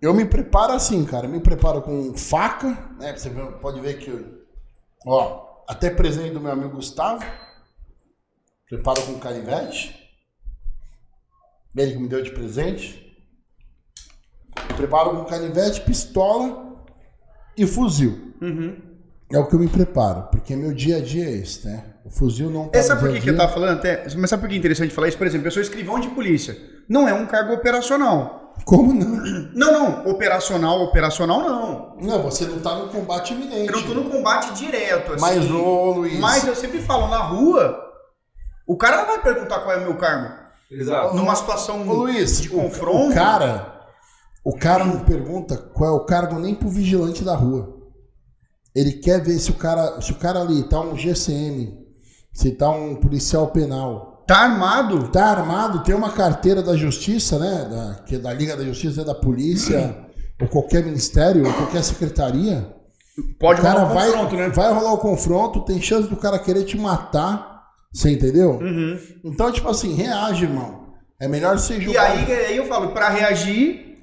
Eu 0.00 0.14
me 0.14 0.24
preparo 0.24 0.72
assim, 0.72 1.04
cara. 1.04 1.26
Eu 1.26 1.30
me 1.30 1.40
preparo 1.40 1.82
com 1.82 2.14
faca, 2.16 2.68
né? 2.98 3.14
Você 3.14 3.28
pode 3.60 3.78
ver 3.80 3.98
que, 3.98 4.10
ó, 5.06 5.62
até 5.68 5.90
presente 5.90 6.32
do 6.32 6.40
meu 6.40 6.52
amigo 6.52 6.76
Gustavo. 6.76 7.22
Preparo 8.66 9.02
com 9.02 9.18
canivete. 9.18 10.00
Ele 11.76 11.92
que 11.92 11.98
me 11.98 12.08
deu 12.08 12.22
de 12.22 12.30
presente. 12.30 13.06
Preparo 14.76 15.10
com 15.10 15.24
canivete, 15.24 15.80
pistola 15.82 16.84
e 17.56 17.66
fuzil. 17.66 18.34
Uhum. 18.40 18.76
é 19.30 19.38
o 19.38 19.46
que 19.46 19.54
eu 19.54 19.58
me 19.58 19.68
preparo, 19.68 20.28
porque 20.30 20.56
meu 20.56 20.72
dia 20.72 20.96
a 20.96 21.00
dia 21.00 21.26
é 21.26 21.32
esse, 21.32 21.66
né? 21.66 21.84
O 22.04 22.10
fuzil 22.10 22.48
não 22.50 22.68
tá 22.68 22.78
é, 22.78 22.82
Sabe 22.82 23.02
por 23.02 23.12
que, 23.12 23.20
que 23.20 23.30
eu 23.30 23.36
tava 23.36 23.52
falando 23.52 23.78
até? 23.78 24.06
Mas 24.16 24.30
sabe 24.30 24.40
por 24.40 24.48
que 24.48 24.54
é 24.54 24.58
interessante 24.58 24.94
falar 24.94 25.08
isso? 25.08 25.18
Por 25.18 25.26
exemplo, 25.26 25.46
eu 25.46 25.50
sou 25.50 25.62
escrivão 25.62 26.00
de 26.00 26.08
polícia. 26.08 26.56
Não 26.88 27.06
é 27.06 27.12
um 27.12 27.26
cargo 27.26 27.52
operacional. 27.52 28.54
Como 28.64 28.92
não? 28.92 29.22
Não, 29.54 29.72
não. 29.72 30.10
Operacional, 30.10 30.82
operacional 30.82 31.40
não. 31.40 31.96
Não, 32.00 32.22
você 32.22 32.46
não 32.46 32.58
tá 32.60 32.74
no 32.76 32.88
combate 32.88 33.34
iminente. 33.34 33.68
Eu 33.68 33.80
não 33.80 33.86
tô 33.86 33.94
no 33.94 34.10
combate 34.10 34.54
direto, 34.54 35.12
assim. 35.12 35.20
Mas, 35.20 35.50
ô, 35.50 35.92
Luiz. 35.92 36.18
Mas 36.18 36.46
eu 36.46 36.56
sempre 36.56 36.80
falo, 36.80 37.08
na 37.08 37.18
rua, 37.18 37.78
o 38.66 38.76
cara 38.76 38.98
não 38.98 39.06
vai 39.06 39.22
perguntar 39.22 39.60
qual 39.60 39.76
é 39.76 39.78
o 39.78 39.82
meu 39.82 39.96
cargo. 39.96 40.39
Exato. 40.70 41.16
Numa 41.16 41.34
situação 41.34 41.88
ô, 41.88 41.92
Luiz, 41.94 42.40
de 42.40 42.48
confronto. 42.48 43.10
O 43.10 43.14
cara. 43.14 43.80
O 44.44 44.56
cara 44.56 44.84
não 44.84 45.00
pergunta 45.00 45.56
qual 45.56 45.90
é 45.90 45.92
o 45.92 46.04
cargo 46.06 46.38
nem 46.38 46.54
pro 46.54 46.68
vigilante 46.68 47.22
da 47.22 47.34
rua. 47.34 47.76
Ele 48.74 48.92
quer 48.92 49.20
ver 49.22 49.38
se 49.38 49.50
o 49.50 49.54
cara, 49.54 50.00
se 50.00 50.12
o 50.12 50.14
cara 50.14 50.40
ali 50.40 50.62
tá 50.62 50.80
um 50.80 50.96
GCM, 50.96 51.76
se 52.32 52.52
tá 52.52 52.70
um 52.70 52.96
policial 52.96 53.48
penal. 53.48 54.24
Tá 54.26 54.38
armado? 54.38 55.08
Tá 55.08 55.26
armado, 55.26 55.82
tem 55.82 55.94
uma 55.94 56.12
carteira 56.12 56.62
da 56.62 56.76
justiça, 56.76 57.38
né? 57.38 57.68
Da, 57.68 57.94
que 58.04 58.14
é 58.14 58.18
da 58.18 58.32
Liga 58.32 58.56
da 58.56 58.62
Justiça, 58.62 59.04
da 59.04 59.14
polícia, 59.14 60.06
ou 60.40 60.46
qualquer 60.46 60.84
ministério, 60.84 61.44
ou 61.44 61.52
qualquer 61.52 61.82
secretaria. 61.82 62.72
Pode 63.38 63.60
o 63.60 63.62
cara 63.62 63.80
rolar 63.80 63.90
o 63.90 63.94
vai, 63.94 64.10
confronto, 64.12 64.36
né? 64.36 64.48
Vai 64.50 64.72
rolar 64.72 64.92
o 64.92 64.98
confronto, 64.98 65.64
tem 65.64 65.82
chance 65.82 66.08
do 66.08 66.16
cara 66.16 66.38
querer 66.38 66.64
te 66.64 66.78
matar. 66.78 67.49
Você 67.92 68.10
entendeu? 68.10 68.52
Uhum. 68.52 68.98
Então, 69.24 69.50
tipo 69.50 69.68
assim, 69.68 69.94
reage, 69.94 70.44
irmão. 70.44 70.94
É 71.20 71.28
melhor 71.28 71.58
você 71.58 71.80
jogar. 71.80 72.16
E 72.16 72.32
aí, 72.32 72.46
aí 72.46 72.56
eu 72.56 72.66
falo, 72.66 72.92
para 72.92 73.08
reagir, 73.08 73.98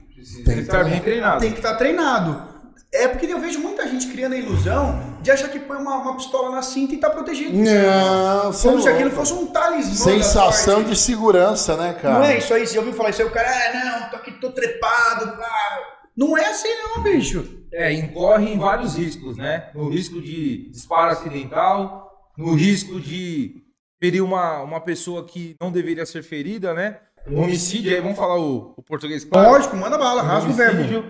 tem 0.46 0.56
que 0.56 0.62
estar 0.62 0.84
bem 0.84 1.00
treinado. 1.00 1.40
Tem 1.40 1.52
que 1.52 1.58
estar 1.58 1.76
treinado. 1.76 2.48
É 2.94 3.08
porque 3.08 3.26
eu 3.26 3.40
vejo 3.40 3.60
muita 3.60 3.88
gente 3.88 4.08
criando 4.08 4.34
a 4.34 4.38
ilusão 4.38 5.18
de 5.22 5.32
achar 5.32 5.50
que 5.50 5.60
põe 5.60 5.78
uma, 5.78 5.98
uma 5.98 6.16
pistola 6.16 6.52
na 6.52 6.62
cinta 6.62 6.94
e 6.94 6.98
tá 6.98 7.10
protegido. 7.10 7.58
Não, 7.58 8.54
Como 8.54 8.82
se 8.82 8.88
aquilo 8.88 9.12
fosse 9.12 9.34
um 9.34 9.48
talismã. 9.48 9.96
Sensação 9.96 10.84
de 10.84 10.96
segurança, 10.96 11.76
né, 11.76 11.94
cara? 11.94 12.20
Não 12.20 12.24
é 12.24 12.38
isso 12.38 12.54
aí. 12.54 12.66
Você 12.66 12.78
ouviu 12.78 12.94
falar 12.94 13.10
isso 13.10 13.22
aí, 13.22 13.28
o 13.28 13.32
cara, 13.32 13.50
ah, 13.50 14.00
não, 14.02 14.10
tô 14.10 14.16
aqui, 14.18 14.32
tô 14.40 14.52
trepado. 14.52 15.38
Pá. 15.38 15.80
Não 16.16 16.38
é 16.38 16.46
assim, 16.46 16.70
não, 16.70 17.04
bicho. 17.04 17.58
É, 17.74 17.92
incorre 17.94 18.54
em 18.54 18.58
vários 18.58 18.96
riscos, 18.96 19.38
né? 19.38 19.70
No 19.76 19.90
risco 19.90 20.22
de 20.22 20.70
disparo 20.72 21.12
acidental, 21.12 22.10
no 22.38 22.54
risco 22.54 23.00
de 23.00 23.67
ferir 24.00 24.24
uma, 24.24 24.62
uma 24.62 24.82
pessoa 24.82 25.26
que 25.26 25.56
não 25.62 25.72
deveria 25.72 26.06
ser 26.06 26.24
ferida, 26.24 26.74
né? 26.74 27.00
Homicídio, 27.30 27.94
aí 27.94 28.02
vamos 28.02 28.18
falar 28.18 28.40
o, 28.40 28.74
o 28.78 28.82
português 28.82 29.26
claro. 29.26 29.52
Lógico, 29.52 29.76
manda 29.76 29.98
bala, 29.98 30.22
rasga 30.22 30.50
o 30.50 30.54
verbo. 30.54 30.78
Deixa 30.84 31.04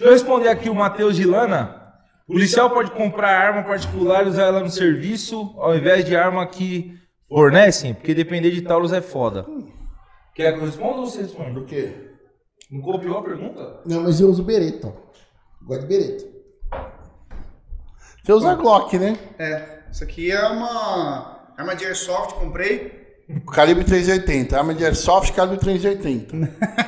eu 0.00 0.12
responder 0.12 0.48
aqui 0.48 0.68
o 0.68 0.74
Matheus 0.74 1.16
Gilana. 1.16 1.82
O 2.28 2.32
policial 2.32 2.70
pode 2.70 2.90
comprar 2.92 3.30
arma 3.30 3.62
particular 3.64 4.24
e 4.24 4.28
usar 4.28 4.44
ela 4.44 4.60
no 4.60 4.70
serviço, 4.70 5.54
ao 5.58 5.76
invés 5.76 6.04
de 6.04 6.16
arma 6.16 6.46
que 6.46 6.96
fornecem, 7.28 7.94
porque 7.94 8.14
depender 8.14 8.50
de 8.50 8.62
talos 8.62 8.92
é 8.92 9.00
foda. 9.00 9.46
Quer 10.34 10.52
que 10.52 10.58
eu 10.58 10.66
responda 10.66 10.98
ou 10.98 11.06
você 11.06 11.22
responde? 11.22 11.52
Do 11.52 11.64
quê? 11.64 12.10
Não 12.70 12.80
copiou 12.80 13.18
a 13.18 13.22
pergunta? 13.22 13.80
Não, 13.86 14.02
mas 14.02 14.20
eu 14.20 14.28
uso 14.28 14.42
bereta. 14.42 14.92
Gosto 15.62 15.82
de 15.82 15.86
bereta. 15.86 16.24
Você 18.22 18.32
usa 18.32 18.54
Glock, 18.54 18.98
né? 18.98 19.16
É. 19.38 19.84
Isso 19.90 20.04
aqui 20.04 20.30
é 20.30 20.46
uma 20.48 21.35
arma 21.56 21.74
de 21.74 21.84
airsoft, 21.84 22.34
comprei. 22.34 23.06
Calibre 23.52 23.84
380, 23.84 24.56
arma 24.56 24.74
de 24.74 24.84
airsoft, 24.84 25.32
calibre 25.32 25.58
380. 25.58 26.36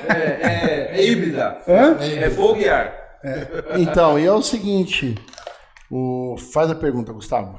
É, 0.08 0.14
é, 0.14 0.96
é 0.96 1.04
híbrida. 1.04 1.60
É, 1.66 2.24
é 2.24 2.30
fogo 2.30 2.60
e 2.60 2.68
ar. 2.68 2.94
É. 3.24 3.80
Então, 3.80 4.18
e 4.18 4.24
é 4.24 4.32
o 4.32 4.42
seguinte. 4.42 5.16
O... 5.90 6.36
Faz 6.52 6.70
a 6.70 6.74
pergunta, 6.74 7.12
Gustavo. 7.12 7.58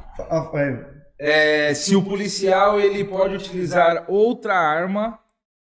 É, 1.19 1.73
se 1.73 1.95
o 1.95 2.03
policial 2.03 2.79
ele 2.79 3.03
pode 3.03 3.35
utilizar 3.35 4.05
outra 4.07 4.55
arma 4.55 5.19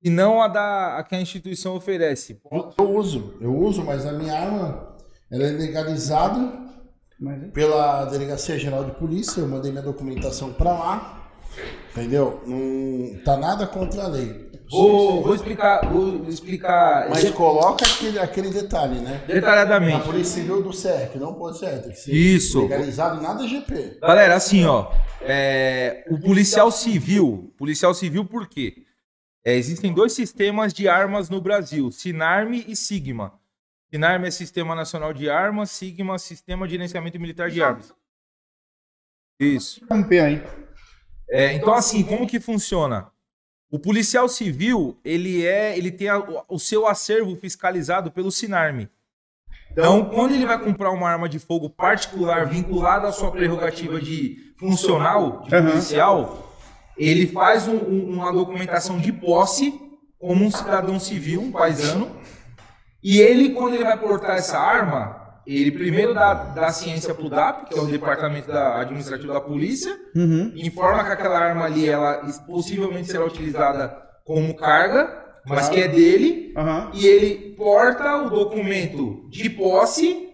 e 0.02 0.10
não 0.10 0.42
a 0.42 0.48
da 0.48 0.98
a 0.98 1.04
que 1.04 1.14
a 1.14 1.20
instituição 1.20 1.76
oferece. 1.76 2.40
Eu 2.78 2.90
uso, 2.90 3.34
eu 3.40 3.54
uso, 3.54 3.84
mas 3.84 4.04
a 4.04 4.12
minha 4.12 4.34
arma 4.34 4.96
ela 5.30 5.44
é 5.44 5.50
legalizada 5.50 6.66
pela 7.52 8.04
Delegacia 8.06 8.58
Geral 8.58 8.84
de 8.84 8.92
Polícia. 8.92 9.40
Eu 9.40 9.48
mandei 9.48 9.70
minha 9.70 9.82
documentação 9.82 10.52
para 10.52 10.72
lá. 10.72 11.15
Entendeu? 11.90 12.42
Não 12.46 13.18
tá 13.24 13.36
nada 13.36 13.66
contra 13.66 14.04
a 14.04 14.08
lei. 14.08 14.46
Vou, 14.70 15.22
vou 15.22 15.34
explicar, 15.34 15.88
vou 15.88 16.28
explicar. 16.28 17.08
Mas 17.08 17.30
coloca 17.30 17.86
aquele, 17.86 18.18
aquele 18.18 18.50
detalhe, 18.50 18.98
né? 18.98 19.22
Detalhadamente. 19.26 19.96
A 19.96 20.00
Polícia 20.00 20.40
Civil 20.40 20.62
do 20.62 20.72
CERC, 20.72 21.16
não 21.18 21.34
pode 21.34 21.58
ser. 21.58 21.82
Tem 21.82 21.92
que 21.92 21.98
ser 21.98 22.12
Isso. 22.12 22.62
legalizado 22.62 23.22
nada 23.22 23.46
GP. 23.46 23.98
Galera, 24.00 24.34
assim, 24.34 24.64
ó. 24.64 24.90
É, 25.20 26.04
o 26.10 26.18
policial 26.18 26.70
civil. 26.72 27.54
Policial 27.56 27.94
civil 27.94 28.24
por 28.24 28.48
quê? 28.48 28.84
É, 29.44 29.54
existem 29.54 29.94
dois 29.94 30.12
sistemas 30.12 30.74
de 30.74 30.88
armas 30.88 31.30
no 31.30 31.40
Brasil: 31.40 31.92
Sinarme 31.92 32.64
e 32.66 32.74
Sigma. 32.74 33.34
Sinarme 33.88 34.26
é 34.26 34.30
Sistema 34.32 34.74
Nacional 34.74 35.12
de 35.12 35.30
Armas, 35.30 35.70
Sigma 35.70 36.18
Sistema 36.18 36.66
de 36.66 36.72
Gerenciamento 36.72 37.20
Militar 37.20 37.50
de 37.50 37.62
Armas. 37.62 37.94
Isso. 39.38 39.80
Vamos 39.88 40.08
ver 40.08 40.20
aí. 40.20 40.65
É, 41.28 41.52
então, 41.54 41.74
assim, 41.74 42.02
como 42.02 42.26
que 42.26 42.38
funciona? 42.38 43.10
O 43.70 43.78
policial 43.78 44.28
civil, 44.28 44.96
ele 45.04 45.44
é, 45.44 45.76
ele 45.76 45.90
tem 45.90 46.08
a, 46.08 46.22
o 46.48 46.58
seu 46.58 46.86
acervo 46.86 47.34
fiscalizado 47.36 48.10
pelo 48.10 48.30
Sinarme. 48.30 48.88
Então, 49.72 50.06
quando 50.06 50.32
ele 50.32 50.46
vai 50.46 50.58
comprar 50.58 50.90
uma 50.90 51.10
arma 51.10 51.28
de 51.28 51.38
fogo 51.38 51.68
particular 51.68 52.46
vinculada 52.46 53.08
à 53.08 53.12
sua 53.12 53.30
prerrogativa 53.30 54.00
de 54.00 54.54
funcional, 54.56 55.42
de 55.42 55.50
policial, 55.50 56.54
ele 56.96 57.26
faz 57.26 57.68
um, 57.68 57.76
um, 57.76 58.14
uma 58.14 58.32
documentação 58.32 58.98
de 58.98 59.12
posse 59.12 59.78
como 60.18 60.44
um 60.44 60.50
cidadão 60.50 60.98
civil, 60.98 61.42
um 61.42 61.52
paisano, 61.52 62.10
e 63.02 63.20
ele, 63.20 63.50
quando 63.50 63.74
ele 63.74 63.84
vai 63.84 63.98
portar 63.98 64.36
essa 64.36 64.58
arma, 64.58 65.25
ele 65.46 65.70
primeiro 65.70 66.12
dá, 66.12 66.34
dá 66.34 66.70
ciência 66.70 67.14
para 67.14 67.24
o 67.24 67.30
DAP, 67.30 67.68
que 67.68 67.78
é 67.78 67.80
o 67.80 67.86
Departamento 67.86 68.48
da 68.48 68.80
Administrativo 68.80 69.32
da 69.32 69.40
Polícia, 69.40 69.96
uhum. 70.14 70.52
informa 70.56 71.04
que 71.04 71.12
aquela 71.12 71.38
arma 71.38 71.64
ali, 71.64 71.88
ela 71.88 72.26
possivelmente 72.46 73.08
será 73.08 73.24
utilizada 73.24 73.96
como 74.24 74.56
carga, 74.56 75.24
mas 75.46 75.68
que 75.68 75.80
é 75.80 75.86
dele, 75.86 76.52
uhum. 76.56 76.90
e 76.92 77.06
ele 77.06 77.54
porta 77.54 78.24
o 78.24 78.30
documento 78.30 79.28
de 79.30 79.48
posse 79.48 80.28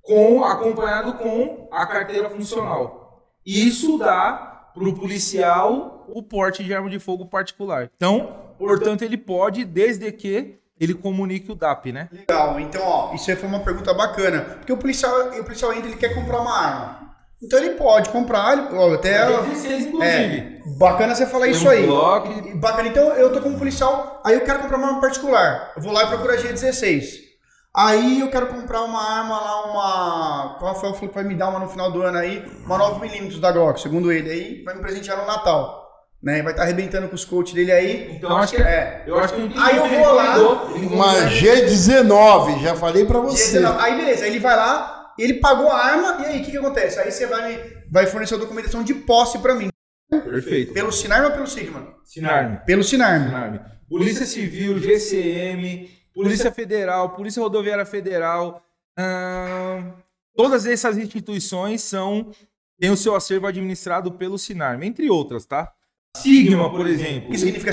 com 0.00 0.42
acompanhado 0.42 1.14
com 1.14 1.68
a 1.70 1.86
carteira 1.86 2.30
funcional. 2.30 3.28
Isso 3.44 3.98
dá 3.98 4.70
para 4.72 4.88
o 4.88 4.94
policial 4.94 6.06
o 6.08 6.22
porte 6.22 6.64
de 6.64 6.74
arma 6.74 6.88
de 6.88 6.98
fogo 6.98 7.26
particular. 7.26 7.90
Então, 7.94 8.54
portanto, 8.58 9.02
ele 9.02 9.16
pode, 9.16 9.64
desde 9.64 10.10
que 10.12 10.59
ele 10.80 10.94
comunique 10.94 11.52
o 11.52 11.54
DAP, 11.54 11.92
né? 11.92 12.08
Legal. 12.10 12.58
Então, 12.58 12.82
ó, 12.82 13.14
isso 13.14 13.30
aí 13.30 13.36
foi 13.36 13.48
uma 13.48 13.60
pergunta 13.60 13.92
bacana. 13.92 14.40
Porque 14.40 14.72
o 14.72 14.78
policial, 14.78 15.28
o 15.38 15.44
policial 15.44 15.74
entra, 15.74 15.88
ele 15.88 15.96
quer 15.96 16.14
comprar 16.14 16.40
uma 16.40 16.58
arma. 16.58 17.10
Então 17.42 17.58
ele 17.58 17.74
pode 17.74 18.08
comprar, 18.08 18.72
ó, 18.72 18.94
até. 18.94 19.30
Inclusive. 19.30 20.02
É, 20.02 20.58
bacana 20.78 21.14
você 21.14 21.26
falar 21.26 21.44
Tem 21.44 21.52
isso 21.52 21.66
um 21.66 21.70
aí. 21.70 21.86
Bloco. 21.86 22.58
Bacana. 22.58 22.88
Então 22.88 23.02
eu 23.10 23.30
tô 23.30 23.42
como 23.42 23.58
policial, 23.58 24.22
aí 24.24 24.34
eu 24.34 24.40
quero 24.40 24.60
comprar 24.60 24.78
uma 24.78 24.88
arma 24.88 25.00
particular. 25.00 25.72
Eu 25.76 25.82
vou 25.82 25.92
lá 25.92 26.04
e 26.04 26.06
procuro 26.06 26.32
a 26.32 26.36
G16. 26.36 27.28
Aí 27.74 28.20
eu 28.20 28.30
quero 28.30 28.48
comprar 28.48 28.82
uma 28.82 29.02
arma 29.02 29.38
lá, 29.38 29.70
uma. 29.70 30.58
O 30.60 30.66
Rafael 30.66 30.94
falou 30.94 31.08
que 31.08 31.14
vai 31.14 31.24
me 31.24 31.34
dar 31.34 31.50
uma 31.50 31.60
no 31.60 31.68
final 31.68 31.92
do 31.92 32.02
ano 32.02 32.18
aí, 32.18 32.44
uma 32.64 32.78
9mm 32.78 33.38
da 33.38 33.52
Glock, 33.52 33.80
segundo 33.80 34.10
ele. 34.10 34.30
Aí 34.30 34.64
vai 34.64 34.74
me 34.74 34.80
presentear 34.80 35.18
no 35.18 35.26
Natal 35.26 35.89
né? 36.22 36.42
Vai 36.42 36.52
estar 36.52 36.54
tá 36.54 36.62
arrebentando 36.62 37.08
com 37.08 37.14
os 37.14 37.24
coaches 37.24 37.54
dele 37.54 37.72
aí. 37.72 38.12
Então 38.16 38.36
acho 38.36 38.54
que 38.54 38.62
é. 38.62 39.04
Eu 39.06 39.18
acho 39.18 39.34
que 39.34 39.40
Aí 39.58 39.76
eu 39.76 39.88
vou 39.88 40.14
lá. 40.14 40.38
Uma 40.74 41.14
G19, 41.30 42.62
já 42.62 42.76
falei 42.76 43.04
pra 43.04 43.20
você. 43.20 43.58
G19. 43.58 43.76
Aí 43.78 43.96
beleza, 43.96 44.24
aí 44.24 44.30
ele 44.30 44.40
vai 44.40 44.56
lá, 44.56 45.12
ele 45.18 45.34
pagou 45.34 45.68
a 45.68 45.78
arma, 45.78 46.22
e 46.22 46.26
aí 46.26 46.40
o 46.40 46.44
que, 46.44 46.50
que 46.50 46.58
acontece? 46.58 46.98
Aí 46.98 47.10
você 47.10 47.26
vai, 47.26 47.72
vai 47.90 48.06
fornecer 48.06 48.34
a 48.34 48.38
documentação 48.38 48.82
de 48.82 48.94
posse 48.94 49.38
pra 49.38 49.54
mim. 49.54 49.70
Perfeito. 50.10 50.72
Pelo 50.72 50.92
Sinarme 50.92 51.26
ou 51.26 51.32
pelo 51.32 51.46
Sigma? 51.46 51.94
Sinarme. 52.04 52.58
Pelo 52.66 52.82
Sinarme. 52.82 53.26
Sinarme. 53.26 53.60
Polícia 53.88 54.26
Civil, 54.26 54.78
GCM, 54.78 55.88
Polícia 56.14 56.52
Federal, 56.52 57.10
Polícia 57.10 57.42
Rodoviária 57.42 57.84
Federal. 57.86 58.62
Hum, 58.98 59.92
todas 60.34 60.66
essas 60.66 60.98
instituições 60.98 61.82
são 61.82 62.30
têm 62.78 62.90
o 62.90 62.96
seu 62.96 63.14
acervo 63.14 63.46
administrado 63.46 64.12
pelo 64.12 64.38
Sinarme, 64.38 64.86
entre 64.86 65.10
outras, 65.10 65.44
tá? 65.44 65.72
Sigma, 66.16 66.70
por 66.70 66.86
exemplo. 66.86 67.28
O 67.28 67.32
que 67.32 67.38
significa 67.38 67.72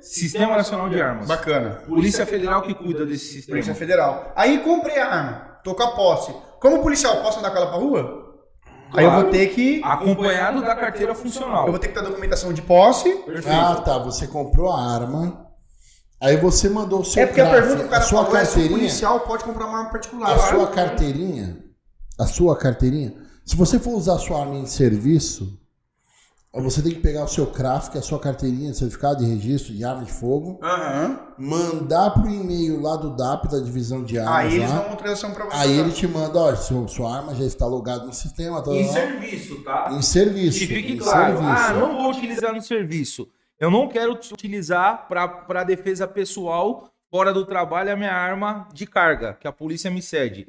Sistema 0.00 0.56
Nacional 0.56 0.88
de 0.88 1.00
Armas. 1.00 1.28
Bacana. 1.28 1.82
Polícia 1.86 2.26
Federal 2.26 2.62
que 2.62 2.74
cuida 2.74 3.06
desse 3.06 3.26
sistema. 3.26 3.54
Polícia 3.54 3.74
Federal. 3.74 4.32
Aí 4.34 4.58
comprei 4.58 4.98
a 4.98 5.06
arma, 5.06 5.58
tô 5.62 5.74
com 5.74 5.82
a 5.82 5.92
posse. 5.92 6.34
Como 6.60 6.82
policial, 6.82 7.22
posso 7.22 7.38
andar 7.38 7.50
com 7.50 7.56
ela 7.56 7.68
pra 7.68 7.78
rua? 7.78 8.02
Claro, 8.90 8.98
Aí 8.98 9.04
eu 9.04 9.10
vou 9.10 9.30
ter 9.30 9.46
que. 9.48 9.80
Acompanhado 9.82 10.60
da 10.60 10.74
carteira 10.74 11.14
funcional. 11.14 11.66
Eu 11.66 11.70
vou 11.70 11.78
ter 11.78 11.88
que 11.88 11.94
dar 11.94 12.02
documentação 12.02 12.52
de 12.52 12.60
posse. 12.62 13.10
Perfeito. 13.10 13.48
Ah, 13.48 13.76
tá. 13.76 13.98
Você 13.98 14.26
comprou 14.26 14.70
a 14.70 14.80
arma. 14.80 15.46
Aí 16.20 16.36
você 16.36 16.68
mandou 16.68 17.00
o 17.00 17.04
seu 17.04 17.22
É 17.22 17.26
porque 17.26 17.40
a 17.40 17.50
pergunta 17.50 17.78
que 17.80 17.86
o 17.86 17.88
cara 17.88 18.04
a 18.04 18.06
sua 18.06 18.24
falou 18.24 18.32
carteirinha, 18.32 18.86
é 18.86 18.88
se 18.90 19.04
o 19.04 19.08
policial 19.08 19.20
pode 19.20 19.44
comprar 19.44 19.66
uma 19.66 19.78
arma 19.78 19.90
particular. 19.90 20.32
A 20.32 20.38
sua 20.38 20.66
carteirinha, 20.68 21.58
a 22.20 22.26
sua 22.26 22.56
carteirinha, 22.56 23.14
Se 23.44 23.56
você 23.56 23.78
for 23.78 23.92
usar 23.94 24.18
sua 24.18 24.40
arma 24.40 24.56
em 24.56 24.66
serviço, 24.66 25.58
você 26.60 26.82
tem 26.82 26.92
que 26.92 27.00
pegar 27.00 27.24
o 27.24 27.28
seu 27.28 27.46
CRAF, 27.46 27.90
que 27.90 27.96
é 27.96 28.00
a 28.00 28.02
sua 28.02 28.18
carteirinha 28.20 28.72
de 28.72 28.76
certificado 28.76 29.24
de 29.24 29.30
registro 29.30 29.72
de 29.72 29.82
arma 29.84 30.04
de 30.04 30.12
fogo, 30.12 30.58
Aham. 30.62 31.18
mandar 31.38 32.10
pro 32.10 32.28
e-mail 32.28 32.78
lá 32.80 32.96
do 32.96 33.16
DAP, 33.16 33.48
da 33.50 33.58
divisão 33.58 34.02
de 34.04 34.18
armas 34.18 34.34
Aí 34.36 34.56
eles 34.56 34.68
lá. 34.68 34.74
dão 34.76 34.84
uma 34.84 34.90
autorização 34.90 35.32
pra 35.32 35.44
você. 35.46 35.56
Aí 35.56 35.72
usar. 35.72 35.80
ele 35.82 35.92
te 35.92 36.06
manda, 36.06 36.38
ó, 36.38 36.54
sua, 36.54 36.88
sua 36.88 37.16
arma 37.16 37.34
já 37.34 37.44
está 37.44 37.64
logada 37.66 38.04
no 38.04 38.12
sistema, 38.12 38.62
tá, 38.62 38.70
Em 38.70 38.86
tá, 38.86 38.92
serviço, 38.92 39.64
tá? 39.64 39.88
em 39.92 40.02
serviço. 40.02 40.58
Que 40.58 40.66
fique 40.66 40.96
claro. 40.98 41.38
serviço. 41.38 41.42
Ah, 41.64 41.72
não 41.72 41.96
vou 42.02 42.10
utilizar 42.10 42.52
no 42.54 42.60
serviço. 42.60 43.28
Eu 43.58 43.70
não 43.70 43.88
quero 43.88 44.12
utilizar 44.12 45.06
para 45.08 45.64
defesa 45.64 46.06
pessoal 46.06 46.88
fora 47.10 47.32
do 47.32 47.46
trabalho 47.46 47.92
a 47.92 47.96
minha 47.96 48.12
arma 48.12 48.68
de 48.74 48.86
carga, 48.86 49.38
que 49.40 49.48
a 49.48 49.52
polícia 49.52 49.90
me 49.90 50.02
cede. 50.02 50.46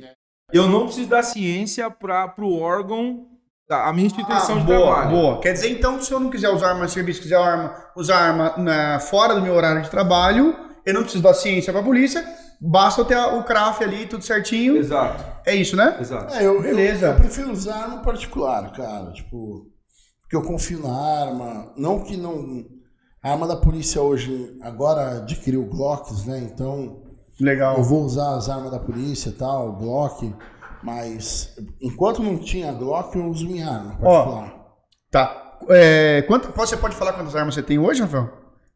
Eu 0.51 0.67
não 0.67 0.85
preciso 0.85 1.07
da 1.09 1.23
ciência 1.23 1.89
para 1.89 2.33
o 2.39 2.59
órgão, 2.59 3.27
a 3.70 3.93
minha 3.93 4.07
instituição 4.07 4.55
Ah, 4.57 4.59
de 4.59 4.66
boa, 4.66 4.93
trabalho. 4.95 5.09
boa. 5.09 5.39
Quer 5.41 5.53
dizer, 5.53 5.70
então, 5.72 6.01
se 6.01 6.11
eu 6.11 6.20
não 6.20 6.30
quiser 6.30 6.49
usar 6.49 6.70
arma 6.70 6.86
de 6.86 6.91
serviço, 6.91 7.22
quiser 7.22 7.38
arma, 7.38 7.74
usar 7.95 8.18
arma 8.18 8.53
na- 8.57 8.99
fora 8.99 9.34
do 9.36 9.41
meu 9.41 9.53
horário 9.53 9.82
de 9.82 9.89
trabalho, 9.89 10.55
eu 10.86 10.93
não 10.93 11.01
preciso 11.03 11.24
da 11.24 11.34
ciência 11.34 11.72
pra 11.72 11.82
polícia, 11.82 12.24
basta 12.61 13.01
eu 13.01 13.05
ter 13.05 13.16
a- 13.16 13.36
o 13.36 13.43
CRAF 13.43 13.84
ali, 13.84 14.05
tudo 14.05 14.24
certinho. 14.24 14.76
Exato, 14.78 15.24
É 15.45 15.55
isso, 15.55 15.76
né? 15.76 15.97
exato. 15.99 16.34
É, 16.34 16.45
eu, 16.45 16.61
Beleza. 16.61 17.07
Eu, 17.07 17.11
eu 17.14 17.18
prefiro 17.18 17.51
usar 17.51 17.76
arma 17.84 17.99
particular, 17.99 18.72
cara. 18.74 19.11
Tipo, 19.14 19.66
porque 20.22 20.36
eu 20.36 20.41
confio 20.43 20.80
na 20.82 20.93
arma. 20.93 21.72
Não 21.78 21.99
que 22.01 22.18
não. 22.18 22.66
A 23.24 23.32
arma 23.32 23.47
da 23.47 23.55
polícia 23.55 24.01
hoje 24.01 24.57
agora 24.61 25.20
adquiriu 25.20 25.64
Glocks, 25.66 26.26
né? 26.26 26.39
Então 26.39 27.01
Legal. 27.39 27.78
eu 27.78 27.84
vou 27.84 28.03
usar 28.03 28.36
as 28.36 28.49
armas 28.49 28.70
da 28.72 28.80
polícia 28.80 29.30
e 29.30 29.34
tal, 29.34 29.72
Glock. 29.78 30.36
Mas 30.84 31.55
enquanto 31.81 32.21
não 32.21 32.38
tinha 32.38 32.71
Glock, 32.73 33.15
eu 33.15 33.25
uso 33.27 33.47
minha 33.47 33.67
arma 33.69 33.91
particular. 33.97 34.75
Tá. 35.09 35.59
É, 35.69 36.21
quanto, 36.23 36.51
você 36.51 36.75
pode 36.75 36.95
falar 36.95 37.13
quantas 37.13 37.36
armas 37.36 37.55
você 37.55 37.63
tem 37.63 37.79
hoje, 37.79 38.01
Rafael? 38.01 38.29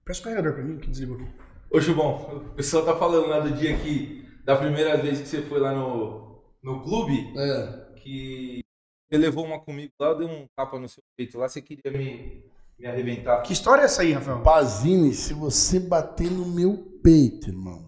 Presta 0.05 0.21
o 0.21 0.23
carregador 0.23 0.53
pra 0.53 0.63
mim, 0.63 0.77
que 0.77 0.87
desligou 0.89 1.17
aqui. 1.17 1.27
Ô, 1.69 1.81
Chubão, 1.81 2.15
o 2.37 2.53
pessoal 2.55 2.85
tá 2.85 2.95
falando 2.95 3.27
lá 3.27 3.39
do 3.39 3.51
dia 3.51 3.75
que, 3.77 4.25
da 4.45 4.55
primeira 4.55 4.95
vez 4.95 5.19
que 5.19 5.27
você 5.27 5.41
foi 5.41 5.59
lá 5.59 5.73
no, 5.73 6.41
no 6.63 6.81
clube, 6.81 7.33
É. 7.37 7.87
que 7.97 8.61
você 9.09 9.17
levou 9.17 9.43
uma 9.45 9.59
comigo 9.59 9.91
lá, 9.99 10.07
eu 10.09 10.17
dei 10.19 10.27
um 10.27 10.45
tapa 10.55 10.79
no 10.79 10.87
seu 10.87 11.03
peito 11.17 11.37
lá, 11.37 11.49
você 11.49 11.61
queria 11.61 11.91
me, 11.91 12.41
me 12.79 12.87
arrebentar. 12.87 13.41
Que 13.41 13.51
história 13.51 13.81
é 13.81 13.85
essa 13.85 14.01
aí, 14.01 14.13
Rafael? 14.13 14.41
Pazini, 14.43 15.13
se 15.13 15.33
você 15.33 15.77
bater 15.77 16.31
no 16.31 16.45
meu 16.45 16.77
peito, 17.03 17.49
irmão, 17.49 17.86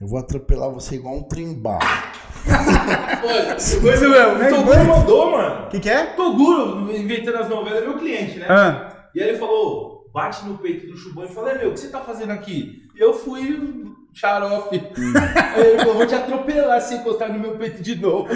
eu 0.00 0.06
vou 0.06 0.18
atropelar 0.18 0.70
você 0.70 0.94
igual 0.94 1.14
um 1.14 1.22
trembal. 1.24 1.78
Coisa 3.82 4.08
mesmo, 4.08 4.34
né? 4.38 4.50
O 4.50 4.56
Toguro 4.56 4.84
mandou, 4.84 5.30
mano. 5.30 5.66
O 5.66 5.68
que, 5.68 5.80
que 5.80 5.90
é? 5.90 6.06
Toguro, 6.14 6.90
inventando 6.96 7.36
as 7.36 7.48
novelas, 7.48 7.82
é 7.82 7.86
meu 7.86 7.98
cliente, 7.98 8.38
né? 8.38 8.46
Ah, 8.48 9.10
E 9.14 9.22
aí 9.22 9.28
ele 9.28 9.38
falou, 9.38 10.10
bate 10.12 10.46
no 10.46 10.56
peito 10.56 10.86
do 10.86 10.96
Chubão 10.96 11.24
e 11.24 11.28
falei, 11.28 11.58
meu, 11.58 11.68
o 11.70 11.74
que 11.74 11.80
você 11.80 11.88
tá 11.88 12.00
fazendo 12.00 12.30
aqui? 12.30 12.88
E 12.96 13.00
eu 13.00 13.12
fui 13.12 13.84
xarope. 14.14 14.80
aí 15.54 15.66
ele 15.66 15.78
falou, 15.80 15.94
vou 15.94 16.06
te 16.06 16.14
atropelar 16.14 16.80
se 16.80 16.94
encostar 16.94 17.30
no 17.32 17.38
meu 17.38 17.58
peito 17.58 17.82
de 17.82 17.94
novo. 17.96 18.28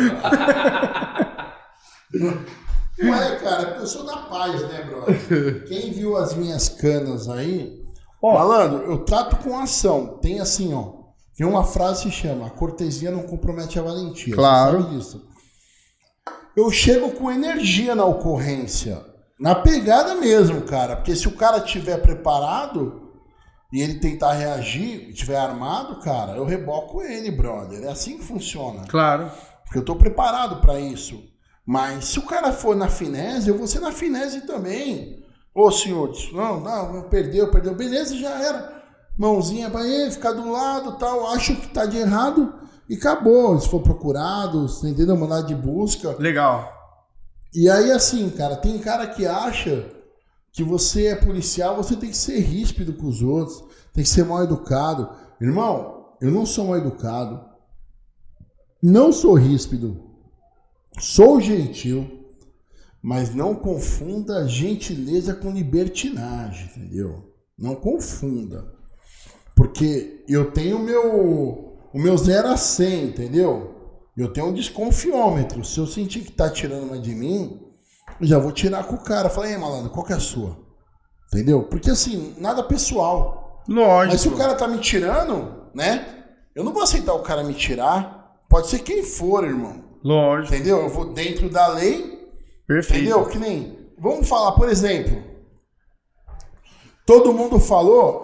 Não 2.96 3.12
é, 3.14 3.36
cara, 3.36 3.66
porque 3.66 3.82
eu 3.82 3.86
sou 3.86 4.04
da 4.06 4.18
paz, 4.18 4.62
né, 4.68 4.82
brother? 4.84 5.64
Quem 5.66 5.90
viu 5.90 6.16
as 6.16 6.34
minhas 6.34 6.68
canas 6.68 7.28
aí, 7.28 7.82
Ó. 8.22 8.34
malandro, 8.34 8.84
eu 8.84 8.98
trato 8.98 9.36
com 9.36 9.58
ação. 9.58 10.18
Tem 10.22 10.38
assim, 10.40 10.72
ó. 10.72 10.93
Tem 11.36 11.46
uma 11.46 11.64
frase 11.64 12.04
que 12.04 12.10
se 12.10 12.22
chama: 12.22 12.46
a 12.46 12.50
cortesia 12.50 13.10
não 13.10 13.24
compromete 13.24 13.78
a 13.78 13.82
valentia. 13.82 14.34
Claro. 14.34 14.78
Você 14.78 14.82
sabe 14.84 14.96
disso. 14.96 15.28
Eu 16.56 16.70
chego 16.70 17.10
com 17.12 17.30
energia 17.30 17.94
na 17.94 18.04
ocorrência. 18.04 19.04
Na 19.38 19.54
pegada 19.54 20.14
mesmo, 20.14 20.62
cara. 20.62 20.96
Porque 20.96 21.16
se 21.16 21.26
o 21.26 21.36
cara 21.36 21.60
tiver 21.60 21.98
preparado 21.98 23.10
e 23.72 23.82
ele 23.82 23.98
tentar 23.98 24.34
reagir, 24.34 25.12
tiver 25.12 25.36
armado, 25.36 25.98
cara, 26.00 26.36
eu 26.36 26.44
reboco 26.44 27.02
ele, 27.02 27.32
brother. 27.32 27.82
É 27.82 27.88
assim 27.88 28.18
que 28.18 28.24
funciona. 28.24 28.84
claro. 28.88 29.30
Porque 29.64 29.78
eu 29.78 29.84
tô 29.84 29.96
preparado 29.96 30.60
para 30.60 30.78
isso. 30.78 31.20
Mas 31.66 32.04
se 32.04 32.18
o 32.20 32.22
cara 32.22 32.52
for 32.52 32.76
na 32.76 32.88
finese, 32.88 33.48
eu 33.48 33.58
vou 33.58 33.66
ser 33.66 33.80
na 33.80 33.90
finese 33.90 34.42
também. 34.42 35.24
Ô 35.52 35.70
senhores, 35.70 36.30
não, 36.32 36.60
não, 36.60 37.08
perdeu, 37.08 37.50
perdeu. 37.50 37.74
Beleza, 37.74 38.16
já 38.16 38.30
era. 38.40 38.83
Mãozinha 39.16 39.70
pra 39.70 39.86
ele, 39.86 40.10
ficar 40.10 40.32
do 40.32 40.50
lado 40.50 40.98
tal. 40.98 41.26
Acho 41.28 41.56
que 41.56 41.68
tá 41.68 41.86
de 41.86 41.96
errado 41.96 42.52
e 42.88 42.96
acabou. 42.96 43.58
Se 43.60 43.68
for 43.68 43.80
procurado, 43.80 44.66
entendeu? 44.84 45.16
Mandar 45.16 45.42
de 45.42 45.54
busca. 45.54 46.16
Legal. 46.18 46.72
E 47.54 47.70
aí, 47.70 47.92
assim, 47.92 48.28
cara, 48.30 48.56
tem 48.56 48.78
cara 48.78 49.06
que 49.06 49.24
acha 49.26 49.88
que 50.52 50.62
você 50.62 51.06
é 51.06 51.16
policial, 51.16 51.76
você 51.76 51.96
tem 51.96 52.10
que 52.10 52.16
ser 52.16 52.38
ríspido 52.40 52.92
com 52.94 53.06
os 53.06 53.22
outros, 53.22 53.62
tem 53.92 54.02
que 54.02 54.10
ser 54.10 54.24
mal 54.24 54.42
educado. 54.42 55.10
Irmão, 55.40 56.16
eu 56.20 56.30
não 56.30 56.46
sou 56.46 56.66
mal 56.66 56.78
educado, 56.78 57.44
não 58.82 59.12
sou 59.12 59.34
ríspido, 59.34 60.00
sou 60.98 61.40
gentil, 61.40 62.24
mas 63.02 63.34
não 63.34 63.54
confunda 63.54 64.48
gentileza 64.48 65.34
com 65.34 65.50
libertinagem, 65.50 66.66
entendeu? 66.66 67.34
Não 67.58 67.74
confunda. 67.74 68.73
Porque 69.54 70.24
eu 70.28 70.50
tenho 70.50 70.78
o 70.78 70.82
meu, 70.82 71.78
o 71.92 71.98
meu 71.98 72.16
0 72.16 72.48
a 72.48 72.56
100, 72.56 73.04
entendeu? 73.04 73.74
Eu 74.16 74.32
tenho 74.32 74.48
um 74.48 74.52
desconfiômetro. 74.52 75.64
Se 75.64 75.78
eu 75.78 75.86
sentir 75.86 76.20
que 76.20 76.32
tá 76.32 76.50
tirando 76.50 76.84
uma 76.84 76.98
de 76.98 77.14
mim, 77.14 77.60
eu 78.20 78.26
já 78.26 78.38
vou 78.38 78.52
tirar 78.52 78.84
com 78.84 78.94
o 78.94 79.02
cara. 79.02 79.28
Falei, 79.28 79.52
ei, 79.52 79.58
malandro, 79.58 79.90
qual 79.90 80.04
que 80.04 80.12
é 80.12 80.16
a 80.16 80.20
sua? 80.20 80.56
Entendeu? 81.32 81.64
Porque 81.64 81.90
assim, 81.90 82.34
nada 82.38 82.62
pessoal. 82.62 83.64
Lógico. 83.68 84.12
Mas 84.12 84.20
se 84.20 84.28
o 84.28 84.36
cara 84.36 84.54
tá 84.54 84.68
me 84.68 84.78
tirando, 84.78 85.68
né? 85.74 86.24
Eu 86.54 86.62
não 86.62 86.72
vou 86.72 86.82
aceitar 86.82 87.14
o 87.14 87.22
cara 87.22 87.42
me 87.42 87.54
tirar. 87.54 88.38
Pode 88.48 88.68
ser 88.68 88.80
quem 88.80 89.02
for, 89.02 89.42
irmão. 89.44 89.82
Lógico. 90.04 90.54
Entendeu? 90.54 90.78
Eu 90.82 90.88
vou 90.88 91.12
dentro 91.12 91.48
da 91.48 91.66
lei, 91.68 92.28
Perfeito. 92.66 93.00
entendeu? 93.02 93.26
Que 93.26 93.38
nem. 93.38 93.90
Vamos 93.98 94.28
falar, 94.28 94.52
por 94.52 94.68
exemplo. 94.68 95.22
Todo 97.06 97.32
mundo 97.32 97.58
falou 97.58 98.23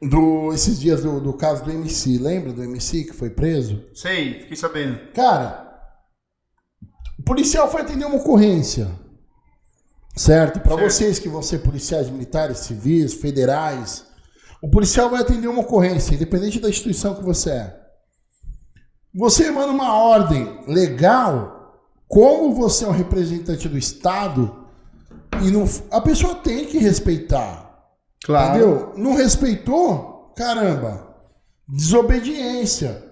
do 0.00 0.52
esses 0.52 0.78
dias 0.78 1.02
do, 1.02 1.20
do 1.20 1.32
caso 1.32 1.64
do 1.64 1.70
MC, 1.70 2.18
lembra 2.18 2.52
do 2.52 2.62
MC 2.62 3.04
que 3.04 3.12
foi 3.12 3.30
preso? 3.30 3.84
Sei, 3.94 4.40
fiquei 4.40 4.56
sabendo. 4.56 5.12
Cara, 5.12 5.66
o 7.18 7.22
policial 7.22 7.70
foi 7.70 7.80
atender 7.80 8.04
uma 8.04 8.16
ocorrência. 8.16 8.90
Certo? 10.14 10.60
Para 10.60 10.76
vocês 10.76 11.18
que 11.18 11.28
vão 11.28 11.42
ser 11.42 11.58
policiais 11.58 12.08
militares, 12.08 12.60
civis, 12.60 13.12
federais, 13.12 14.06
o 14.62 14.70
policial 14.70 15.10
vai 15.10 15.20
atender 15.20 15.46
uma 15.46 15.60
ocorrência, 15.60 16.14
independente 16.14 16.58
da 16.58 16.70
instituição 16.70 17.14
que 17.14 17.22
você 17.22 17.50
é. 17.50 17.80
Você 19.14 19.50
manda 19.50 19.72
uma 19.72 19.92
ordem 19.94 20.64
legal, 20.66 21.82
como 22.08 22.54
você 22.54 22.84
é 22.84 22.88
um 22.88 22.92
representante 22.92 23.68
do 23.68 23.76
Estado, 23.76 24.66
e 25.42 25.50
não, 25.50 25.68
a 25.90 26.00
pessoa 26.00 26.34
tem 26.34 26.64
que 26.64 26.78
respeitar. 26.78 27.65
Claro. 28.24 28.56
Entendeu? 28.56 28.92
Não 28.96 29.14
respeitou? 29.14 30.32
Caramba. 30.36 31.14
Desobediência. 31.68 33.04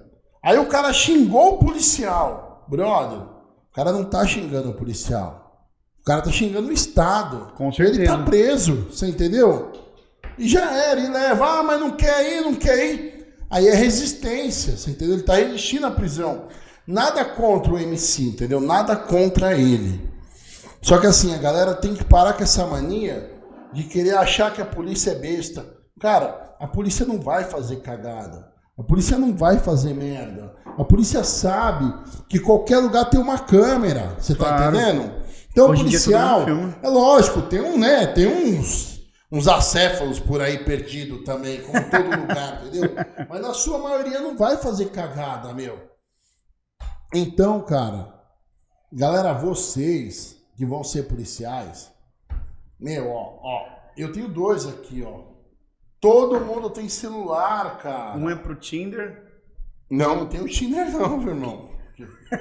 Aí 0.43 0.59
o 0.59 0.67
cara 0.67 0.93
xingou 0.93 1.55
o 1.55 1.59
policial. 1.59 2.67
Brother, 2.69 3.19
o 3.21 3.75
cara 3.75 3.93
não 3.93 4.05
tá 4.05 4.27
xingando 4.27 4.71
o 4.71 4.75
policial. 4.75 5.69
O 6.01 6.05
cara 6.05 6.23
tá 6.23 6.31
xingando 6.31 6.69
o 6.69 6.73
Estado. 6.73 7.53
Com 7.55 7.73
certeza. 7.73 8.01
Ele 8.01 8.09
tá 8.09 8.19
preso, 8.19 8.89
você 8.91 9.07
entendeu? 9.07 9.73
E 10.39 10.49
já 10.49 10.71
era, 10.71 11.01
e 11.01 11.09
leva, 11.09 11.61
ah, 11.61 11.63
mas 11.63 11.81
não 11.81 11.93
quer 11.93 12.33
ir, 12.33 12.41
não 12.43 12.55
quer 12.55 12.93
ir. 12.93 13.27
Aí 13.49 13.69
é 13.69 13.75
resistência, 13.75 14.77
você 14.77 14.91
entendeu? 14.91 15.15
Ele 15.15 15.23
tá 15.23 15.37
resistindo 15.37 15.87
à 15.87 15.91
prisão. 15.91 16.49
Nada 16.87 17.25
contra 17.25 17.73
o 17.73 17.79
MC, 17.79 18.25
entendeu? 18.25 18.61
Nada 18.61 18.97
contra 18.97 19.57
ele. 19.57 20.13
Só 20.83 20.99
que 20.99 21.07
assim, 21.07 21.35
a 21.35 21.39
galera 21.39 21.75
tem 21.75 21.95
que 21.95 22.05
parar 22.05 22.35
com 22.35 22.43
essa 22.43 22.67
mania 22.67 23.34
de 23.75 23.85
querer 23.85 24.17
achar 24.17 24.53
que 24.53 24.63
a 24.63 24.67
polícia 24.67 25.11
é 25.11 25.15
besta. 25.17 25.67
Cara, 26.01 26.57
a 26.59 26.67
polícia 26.67 27.05
não 27.05 27.21
vai 27.21 27.45
fazer 27.45 27.77
cagada. 27.77 28.53
A 28.79 28.83
polícia 28.83 29.19
não 29.19 29.35
vai 29.37 29.59
fazer 29.59 29.95
merda. 29.95 30.55
A 30.79 30.85
polícia 30.85 31.23
sabe 31.23 31.93
que 32.29 32.41
qualquer 32.41 32.79
lugar 32.79 33.05
tem 33.11 33.21
uma 33.21 33.39
câmera. 33.39 34.17
Você 34.19 34.35
tá 34.35 34.57
Claro. 34.57 34.77
entendendo? 34.77 35.23
Então, 35.53 35.67
o 35.67 35.71
Hoje 35.71 35.83
dia 35.85 35.91
policial, 36.01 36.45
filma. 36.45 36.77
é 36.83 36.89
lógico, 36.89 37.43
tem 37.43 37.61
um, 37.61 37.79
né? 37.79 38.07
Tem 38.09 38.27
uns, 38.27 39.01
uns 39.31 39.47
acéfalos 39.47 40.19
por 40.19 40.41
aí 40.41 40.65
perdido 40.65 41.23
também, 41.23 41.61
como 41.63 41.79
todo 41.91 42.11
lugar, 42.21 42.65
entendeu? 42.67 42.91
Mas 43.29 43.41
na 43.41 43.55
sua 43.55 43.79
maioria 43.79 44.19
não 44.21 44.37
vai 44.37 44.57
fazer 44.57 44.87
cagada, 44.87 45.53
meu. 45.55 45.79
Então, 47.15 47.61
cara, 47.61 48.13
galera, 48.93 49.33
vocês 49.33 50.37
que 50.57 50.67
vão 50.67 50.83
ser 50.83 51.05
policiais, 51.05 51.91
meu, 52.81 53.09
ó, 53.09 53.39
ó, 53.43 53.67
eu 53.97 54.13
tenho 54.13 54.29
dois 54.29 54.67
aqui, 54.67 55.03
ó. 55.07 55.33
Todo 56.01 56.41
mundo 56.41 56.69
tem 56.69 56.89
celular, 56.89 57.79
cara. 57.79 58.19
Um 58.19 58.29
é 58.29 58.35
pro 58.35 58.55
Tinder. 58.55 59.23
Não, 59.91 60.17
não 60.17 60.27
tem 60.27 60.41
o 60.41 60.49
Tinder 60.49 60.91
não, 60.91 61.17
meu 61.17 61.35
irmão. 61.35 61.71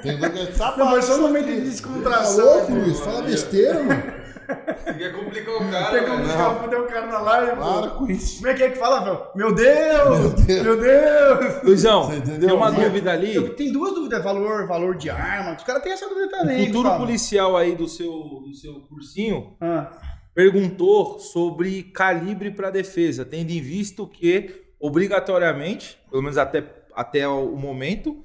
Tem 0.01 0.17
que 0.17 0.77
Não, 0.77 0.86
mas 0.86 1.05
só 1.05 1.17
um 1.17 1.21
momento 1.21 1.45
de 1.45 1.61
descontração. 1.61 2.45
Tá 2.45 2.53
louco, 2.55 2.73
Luiz? 2.73 2.99
Fala 2.99 3.21
besteira, 3.21 3.84
mano. 3.84 4.23
Você 4.84 4.93
quer 4.95 5.13
complicar 5.13 5.55
o 5.55 5.71
cara, 5.71 5.89
Quer 5.91 6.05
complicar 6.05 6.81
o 6.81 6.88
cara 6.88 7.07
na 7.07 7.19
live, 7.19 7.55
Para 7.55 7.89
com 7.91 8.07
isso. 8.07 8.38
Como 8.38 8.47
é 8.49 8.53
que 8.53 8.63
é 8.63 8.69
que 8.69 8.77
fala, 8.77 8.99
velho? 9.03 9.19
Meu 9.36 9.53
Deus! 9.53 10.19
Meu 10.19 10.29
Deus! 10.31 10.63
Meu 10.63 10.81
Deus. 10.81 11.63
Luizão, 11.63 12.09
tem 12.21 12.51
uma 12.51 12.71
dúvida 12.71 13.11
ali. 13.11 13.36
Eu, 13.36 13.55
tem 13.55 13.71
duas 13.71 13.93
dúvidas, 13.93 14.23
valor, 14.23 14.67
valor 14.67 14.95
de 14.95 15.09
arma. 15.09 15.55
Os 15.55 15.63
caras 15.63 15.81
têm 15.81 15.93
essa 15.93 16.07
dúvida 16.07 16.29
também. 16.29 16.63
O 16.63 16.65
futuro 16.67 16.97
policial 16.97 17.55
aí 17.55 17.75
do 17.75 17.88
seu, 17.88 18.11
do 18.11 18.53
seu 18.53 18.73
cursinho 18.81 19.55
ah. 19.61 19.89
Perguntou 20.34 21.19
sobre 21.19 21.84
calibre 21.84 22.51
para 22.51 22.69
defesa, 22.69 23.23
tendo 23.23 23.51
em 23.51 23.61
vista 23.61 24.05
que, 24.05 24.63
obrigatoriamente, 24.79 25.97
pelo 26.09 26.23
menos 26.23 26.38
até, 26.38 26.63
até 26.95 27.27
o 27.27 27.55
momento, 27.55 28.23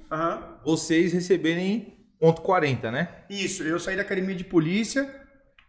vocês 0.63 1.13
receberem 1.13 1.97
ponto 2.19 2.41
.40, 2.41 2.91
né? 2.91 3.23
Isso, 3.29 3.63
eu 3.63 3.79
saí 3.79 3.95
da 3.95 4.01
academia 4.01 4.35
de 4.35 4.43
polícia 4.43 5.19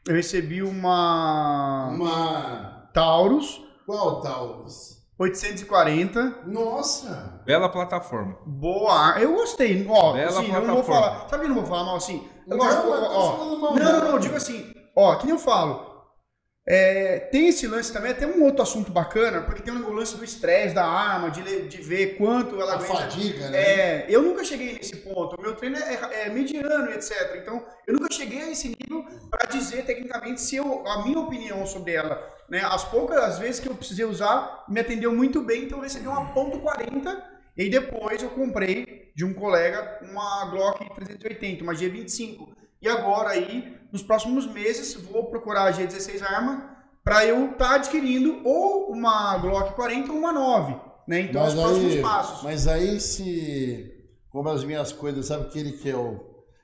eu 0.08 0.14
recebi 0.14 0.62
uma. 0.62 1.88
Uma. 1.88 2.88
Taurus. 2.92 3.62
Qual 3.86 4.20
Taurus? 4.20 4.98
840. 5.18 6.44
Nossa! 6.46 7.42
Bela 7.44 7.68
plataforma. 7.68 8.38
Boa. 8.46 9.20
Eu 9.20 9.34
gostei. 9.34 9.86
Ó, 9.88 10.14
Bela 10.14 10.28
assim, 10.28 10.46
plataforma. 10.46 10.62
eu 10.62 10.66
não 10.66 10.74
vou 10.74 10.84
falar. 10.84 11.28
Sabe 11.28 11.44
que 11.44 11.50
eu 11.50 11.54
não 11.54 11.56
vou 11.56 11.66
falar 11.66 11.84
mal 11.84 11.96
assim? 11.96 12.26
Não, 12.46 12.56
lógico, 12.56 12.88
ó, 12.88 12.92
ó, 12.92 13.44
não, 13.44 13.74
não, 13.74 14.12
não, 14.12 14.18
digo 14.18 14.36
assim. 14.36 14.72
Ó, 14.96 15.14
que 15.16 15.26
nem 15.26 15.34
eu 15.34 15.38
falo. 15.38 15.89
É, 16.72 17.18
tem 17.18 17.48
esse 17.48 17.66
lance 17.66 17.92
também, 17.92 18.12
até 18.12 18.24
um 18.24 18.44
outro 18.44 18.62
assunto 18.62 18.92
bacana, 18.92 19.42
porque 19.42 19.60
tem 19.60 19.74
o 19.74 19.92
lance 19.92 20.16
do 20.16 20.22
estresse 20.22 20.72
da 20.72 20.86
arma, 20.86 21.28
de, 21.28 21.66
de 21.66 21.82
ver 21.82 22.16
quanto 22.16 22.60
ela 22.60 22.74
A 22.74 22.76
aguenta. 22.76 22.94
fadiga, 22.94 23.50
né? 23.50 23.58
É, 23.58 24.06
eu 24.08 24.22
nunca 24.22 24.44
cheguei 24.44 24.74
nesse 24.74 24.98
ponto. 24.98 25.34
O 25.36 25.42
meu 25.42 25.56
treino 25.56 25.76
é, 25.76 25.94
é, 25.94 26.26
é 26.26 26.30
mediano, 26.30 26.92
etc. 26.92 27.36
Então, 27.42 27.66
eu 27.88 27.94
nunca 27.94 28.14
cheguei 28.14 28.42
a 28.42 28.50
esse 28.52 28.68
nível 28.68 29.04
para 29.28 29.48
dizer 29.48 29.84
tecnicamente 29.84 30.40
se 30.40 30.54
eu, 30.54 30.86
a 30.86 31.02
minha 31.02 31.18
opinião 31.18 31.66
sobre 31.66 31.94
ela. 31.94 32.24
Né? 32.48 32.62
As 32.62 32.84
poucas 32.84 33.36
vezes 33.40 33.58
que 33.58 33.68
eu 33.68 33.74
precisei 33.74 34.04
usar, 34.04 34.64
me 34.68 34.78
atendeu 34.78 35.12
muito 35.12 35.42
bem, 35.42 35.64
então 35.64 35.78
eu 35.78 35.82
recebi 35.82 36.06
uma 36.06 36.32
ponto 36.32 36.60
.40 36.60 37.20
e 37.56 37.68
depois 37.68 38.22
eu 38.22 38.30
comprei 38.30 39.10
de 39.16 39.24
um 39.24 39.34
colega 39.34 39.98
uma 40.08 40.44
Glock 40.46 40.88
380, 40.94 41.64
uma 41.64 41.74
G25. 41.74 42.59
E 42.82 42.88
agora 42.88 43.30
aí, 43.30 43.76
nos 43.92 44.02
próximos 44.02 44.46
meses, 44.46 44.94
vou 44.94 45.24
procurar 45.26 45.64
a 45.64 45.72
G16 45.72 46.22
Arma 46.22 46.76
para 47.04 47.26
eu 47.26 47.52
estar 47.52 47.68
tá 47.68 47.74
adquirindo 47.74 48.40
ou 48.44 48.90
uma 48.90 49.36
Glock 49.38 49.74
40 49.74 50.12
ou 50.12 50.18
uma 50.18 50.32
9. 50.32 50.76
Né? 51.06 51.20
Então, 51.22 51.42
mas 51.42 51.54
os 51.54 51.60
próximos 51.60 51.92
aí, 51.92 52.02
passos. 52.02 52.42
Mas 52.42 52.66
aí, 52.68 53.00
se. 53.00 53.96
Como 54.30 54.48
as 54.48 54.62
minhas 54.62 54.92
coisas, 54.92 55.26
sabe 55.26 55.46
aquele 55.46 55.72
que 55.72 55.90
é 55.90 55.96
o, 55.96 56.20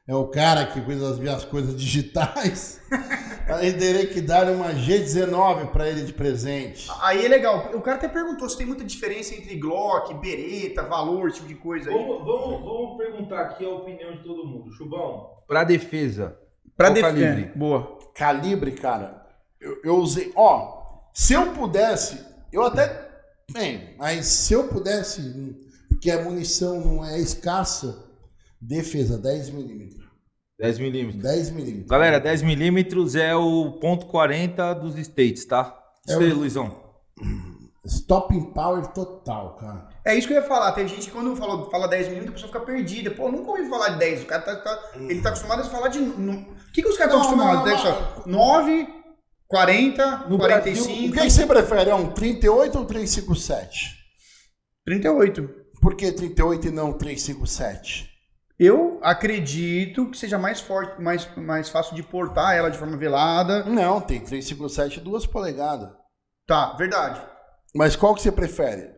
é 0.08 0.14
o 0.14 0.28
cara 0.28 0.66
que 0.66 0.80
cuida 0.80 1.08
das 1.08 1.18
minhas 1.18 1.44
coisas 1.44 1.74
digitais? 1.74 2.80
aí 3.48 3.72
teria 3.72 4.06
que 4.06 4.20
dar 4.20 4.48
uma 4.50 4.72
G19 4.72 5.72
para 5.72 5.88
ele 5.88 6.02
de 6.02 6.12
presente. 6.12 6.88
Aí 7.00 7.24
é 7.24 7.28
legal. 7.28 7.70
O 7.74 7.80
cara 7.80 7.96
até 7.96 8.06
perguntou 8.06 8.48
se 8.48 8.56
tem 8.56 8.66
muita 8.66 8.84
diferença 8.84 9.34
entre 9.34 9.56
Glock, 9.56 10.14
Beretta, 10.14 10.84
valor, 10.84 11.28
esse 11.28 11.38
tipo 11.38 11.48
de 11.48 11.56
coisa 11.56 11.90
aí. 11.90 11.96
Vamos, 11.96 12.24
vamos, 12.24 12.62
vamos 12.62 12.96
perguntar 12.96 13.40
aqui 13.42 13.64
a 13.64 13.70
opinião 13.70 14.12
de 14.12 14.22
todo 14.22 14.46
mundo. 14.46 14.72
Chubão, 14.72 15.36
para 15.48 15.64
defesa. 15.64 16.38
Para 16.76 16.90
defesa. 16.90 17.12
Calibre? 17.12 17.50
É, 17.52 17.58
boa. 17.58 17.98
Calibre, 18.14 18.72
cara. 18.72 19.26
Eu, 19.60 19.80
eu 19.82 19.96
usei. 19.96 20.32
Ó, 20.36 21.08
se 21.12 21.32
eu 21.32 21.52
pudesse, 21.52 22.24
eu 22.52 22.62
até. 22.62 23.06
Bem, 23.50 23.94
mas 23.96 24.26
se 24.26 24.54
eu 24.54 24.68
pudesse, 24.68 25.56
porque 25.88 26.10
a 26.10 26.22
munição 26.22 26.80
não 26.80 27.04
é 27.04 27.18
escassa, 27.18 28.06
defesa 28.60 29.18
10mm. 29.18 29.95
10 30.58 30.78
milímetros. 30.78 31.22
10 31.22 31.50
milímetros. 31.50 31.88
Galera, 31.88 32.18
10 32.18 32.42
milímetros 32.42 33.14
é 33.14 33.34
o 33.34 33.72
ponto 33.72 34.06
.40 34.06 34.74
dos 34.74 34.96
States, 34.96 35.44
tá? 35.44 35.78
Isso 36.06 36.20
é 36.20 36.24
aí, 36.24 36.32
o... 36.32 36.36
Luizão. 36.36 36.86
Stopping 37.84 38.52
power 38.52 38.86
total, 38.88 39.56
cara. 39.56 39.88
É 40.04 40.14
isso 40.16 40.26
que 40.26 40.34
eu 40.34 40.40
ia 40.40 40.46
falar. 40.46 40.72
Tem 40.72 40.88
gente 40.88 41.06
que 41.06 41.12
quando 41.12 41.36
fala, 41.36 41.70
fala 41.70 41.86
10 41.86 42.08
minutos, 42.08 42.28
a 42.28 42.32
pessoa 42.32 42.52
fica 42.52 42.60
perdida. 42.60 43.10
Pô, 43.10 43.30
nunca 43.30 43.50
ouvi 43.50 43.68
falar 43.68 43.90
de 43.90 43.98
10. 43.98 44.22
O 44.22 44.26
cara 44.26 44.42
tá, 44.42 44.56
tá 44.56 44.92
ele 44.96 45.20
tá 45.20 45.28
acostumado 45.28 45.60
a 45.60 45.64
falar 45.64 45.88
de. 45.88 46.00
O 46.00 46.72
que, 46.72 46.82
que 46.82 46.88
os 46.88 46.96
caras 46.96 47.14
estão 47.14 47.20
acostumados? 47.20 48.26
9, 48.26 48.88
40, 49.46 50.16
no 50.28 50.38
45. 50.38 50.38
Brasil, 50.38 51.10
o 51.10 51.12
que, 51.12 51.20
que 51.20 51.30
você 51.30 51.46
prefere? 51.46 51.90
É 51.90 51.94
um 51.94 52.12
38 52.12 52.78
ou 52.78 52.84
357? 52.84 53.94
38. 54.84 55.50
Por 55.80 55.94
que 55.94 56.10
38 56.10 56.68
e 56.68 56.70
não 56.70 56.92
357? 56.92 58.15
Eu 58.58 58.98
acredito 59.02 60.10
que 60.10 60.16
seja 60.16 60.38
mais 60.38 60.60
forte, 60.60 61.00
mais, 61.00 61.28
mais 61.36 61.68
fácil 61.68 61.94
de 61.94 62.02
portar 62.02 62.56
ela 62.56 62.70
de 62.70 62.78
forma 62.78 62.96
velada. 62.96 63.64
Não, 63.64 64.00
tem 64.00 64.18
357 64.18 65.00
2 65.00 65.26
polegadas. 65.26 65.90
Tá, 66.46 66.72
verdade. 66.74 67.20
Mas 67.74 67.94
qual 67.96 68.14
que 68.14 68.22
você 68.22 68.32
prefere? 68.32 68.94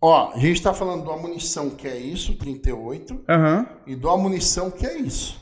Ó, 0.00 0.32
a 0.32 0.38
gente 0.38 0.62
tá 0.62 0.72
falando 0.72 1.02
de 1.02 1.08
uma 1.08 1.18
munição 1.18 1.70
que 1.70 1.86
é 1.86 1.96
isso, 1.96 2.38
38, 2.38 3.12
uhum. 3.12 3.66
e 3.86 3.94
de 3.94 4.06
uma 4.06 4.16
munição 4.16 4.70
que 4.70 4.86
é 4.86 4.96
isso. 4.96 5.38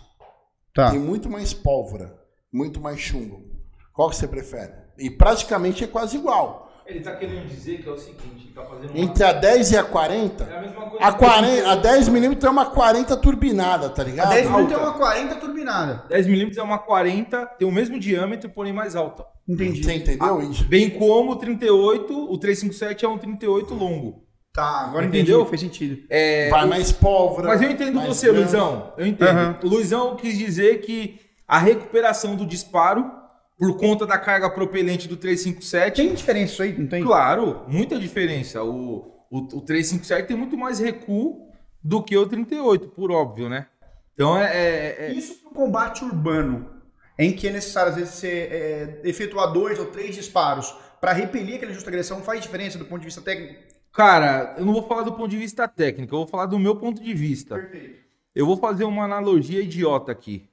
Tá. 0.74 0.90
Tem 0.90 0.98
muito 0.98 1.30
mais 1.30 1.54
pólvora, 1.54 2.18
muito 2.52 2.80
mais 2.80 2.98
chumbo. 2.98 3.48
Qual 3.92 4.10
que 4.10 4.16
você 4.16 4.26
prefere? 4.26 4.72
E 4.98 5.10
praticamente 5.10 5.84
é 5.84 5.86
quase 5.86 6.16
igual. 6.16 6.67
Ele 6.88 7.00
está 7.00 7.14
querendo 7.14 7.46
dizer 7.46 7.82
que 7.82 7.88
é 7.88 7.92
o 7.92 7.98
seguinte, 7.98 8.46
ele 8.46 8.52
tá 8.54 8.64
fazendo 8.64 8.90
uma... 8.90 8.98
Entre 8.98 9.22
a 9.22 9.32
10 9.34 9.72
e 9.72 9.76
a 9.76 9.84
40, 9.84 10.44
é 10.44 10.56
a, 10.56 10.60
mesma 10.62 10.82
coisa 10.88 11.04
a, 11.04 11.12
40, 11.12 11.70
a 11.70 11.76
10mm 11.82 12.44
é 12.44 12.48
uma 12.48 12.66
40 12.70 13.16
turbinada, 13.18 13.90
tá 13.90 14.02
ligado? 14.02 14.32
A 14.32 14.34
10mm 14.34 14.72
é 14.72 14.76
uma 14.78 14.94
40 14.94 15.34
turbinada. 15.34 16.04
10mm 16.10 16.56
é 16.56 16.62
uma 16.62 16.78
40, 16.78 17.46
tem 17.58 17.68
o 17.68 17.70
mesmo 17.70 18.00
diâmetro, 18.00 18.48
porém 18.48 18.72
mais 18.72 18.96
alta. 18.96 19.26
Entendi. 19.46 19.84
Você 19.84 19.96
entendeu 19.96 20.40
isso? 20.50 20.64
Bem 20.64 20.88
como 20.88 21.32
o 21.32 21.36
38, 21.36 22.32
o 22.32 22.38
357 22.38 23.04
é 23.04 23.08
um 23.08 23.18
38 23.18 23.74
longo. 23.74 24.26
Tá, 24.54 24.86
agora 24.86 25.04
entendeu? 25.04 25.42
Entendi, 25.42 25.50
fez 25.50 25.60
sentido. 25.60 26.06
É, 26.08 26.48
Vai 26.48 26.66
mais 26.66 26.90
pólvora. 26.90 27.48
Mas 27.48 27.60
eu 27.60 27.70
entendo 27.70 28.00
você, 28.00 28.28
grande. 28.28 28.40
Luizão. 28.44 28.94
Eu 28.96 29.06
entendo. 29.06 29.38
Uhum. 29.38 29.56
O 29.62 29.68
Luizão 29.68 30.16
quis 30.16 30.38
dizer 30.38 30.80
que 30.80 31.20
a 31.46 31.58
recuperação 31.58 32.34
do 32.34 32.46
disparo 32.46 33.17
por 33.58 33.76
conta 33.76 34.06
da 34.06 34.16
carga 34.16 34.48
propelente 34.48 35.08
do 35.08 35.16
357. 35.16 36.02
Tem 36.02 36.14
diferença 36.14 36.52
isso 36.52 36.62
aí, 36.62 36.78
não 36.78 36.86
tem? 36.86 37.02
Claro, 37.02 37.64
muita 37.66 37.98
diferença. 37.98 38.62
O, 38.62 39.26
o, 39.28 39.38
o 39.38 39.60
357 39.60 40.28
tem 40.28 40.36
muito 40.36 40.56
mais 40.56 40.78
recuo 40.78 41.48
do 41.82 42.02
que 42.02 42.16
o 42.16 42.26
38, 42.26 42.88
por 42.88 43.10
óbvio, 43.10 43.48
né? 43.48 43.66
Então 44.14 44.38
é. 44.38 44.44
é, 44.44 44.96
é... 45.06 45.12
Isso 45.12 45.40
para 45.42 45.50
o 45.50 45.54
combate 45.54 46.04
urbano, 46.04 46.70
em 47.18 47.32
que 47.32 47.48
é 47.48 47.52
necessário, 47.52 47.90
às 47.90 47.96
vezes, 47.96 48.14
você 48.14 48.28
é, 48.28 49.00
efetuar 49.04 49.52
dois 49.52 49.78
ou 49.78 49.86
três 49.86 50.14
disparos 50.14 50.74
para 51.00 51.12
repelir 51.12 51.56
aquela 51.56 51.72
justa 51.72 51.90
agressão, 51.90 52.20
faz 52.20 52.40
diferença 52.40 52.78
do 52.78 52.84
ponto 52.84 53.00
de 53.00 53.06
vista 53.06 53.20
técnico? 53.20 53.60
Cara, 53.92 54.54
eu 54.58 54.64
não 54.64 54.72
vou 54.72 54.86
falar 54.86 55.02
do 55.02 55.12
ponto 55.12 55.28
de 55.28 55.36
vista 55.36 55.66
técnico, 55.66 56.14
eu 56.14 56.18
vou 56.20 56.26
falar 56.26 56.46
do 56.46 56.58
meu 56.58 56.76
ponto 56.76 57.02
de 57.02 57.14
vista. 57.14 57.56
Perfeito. 57.56 57.98
Eu 58.34 58.46
vou 58.46 58.56
fazer 58.56 58.84
uma 58.84 59.04
analogia 59.04 59.60
idiota 59.60 60.12
aqui. 60.12 60.47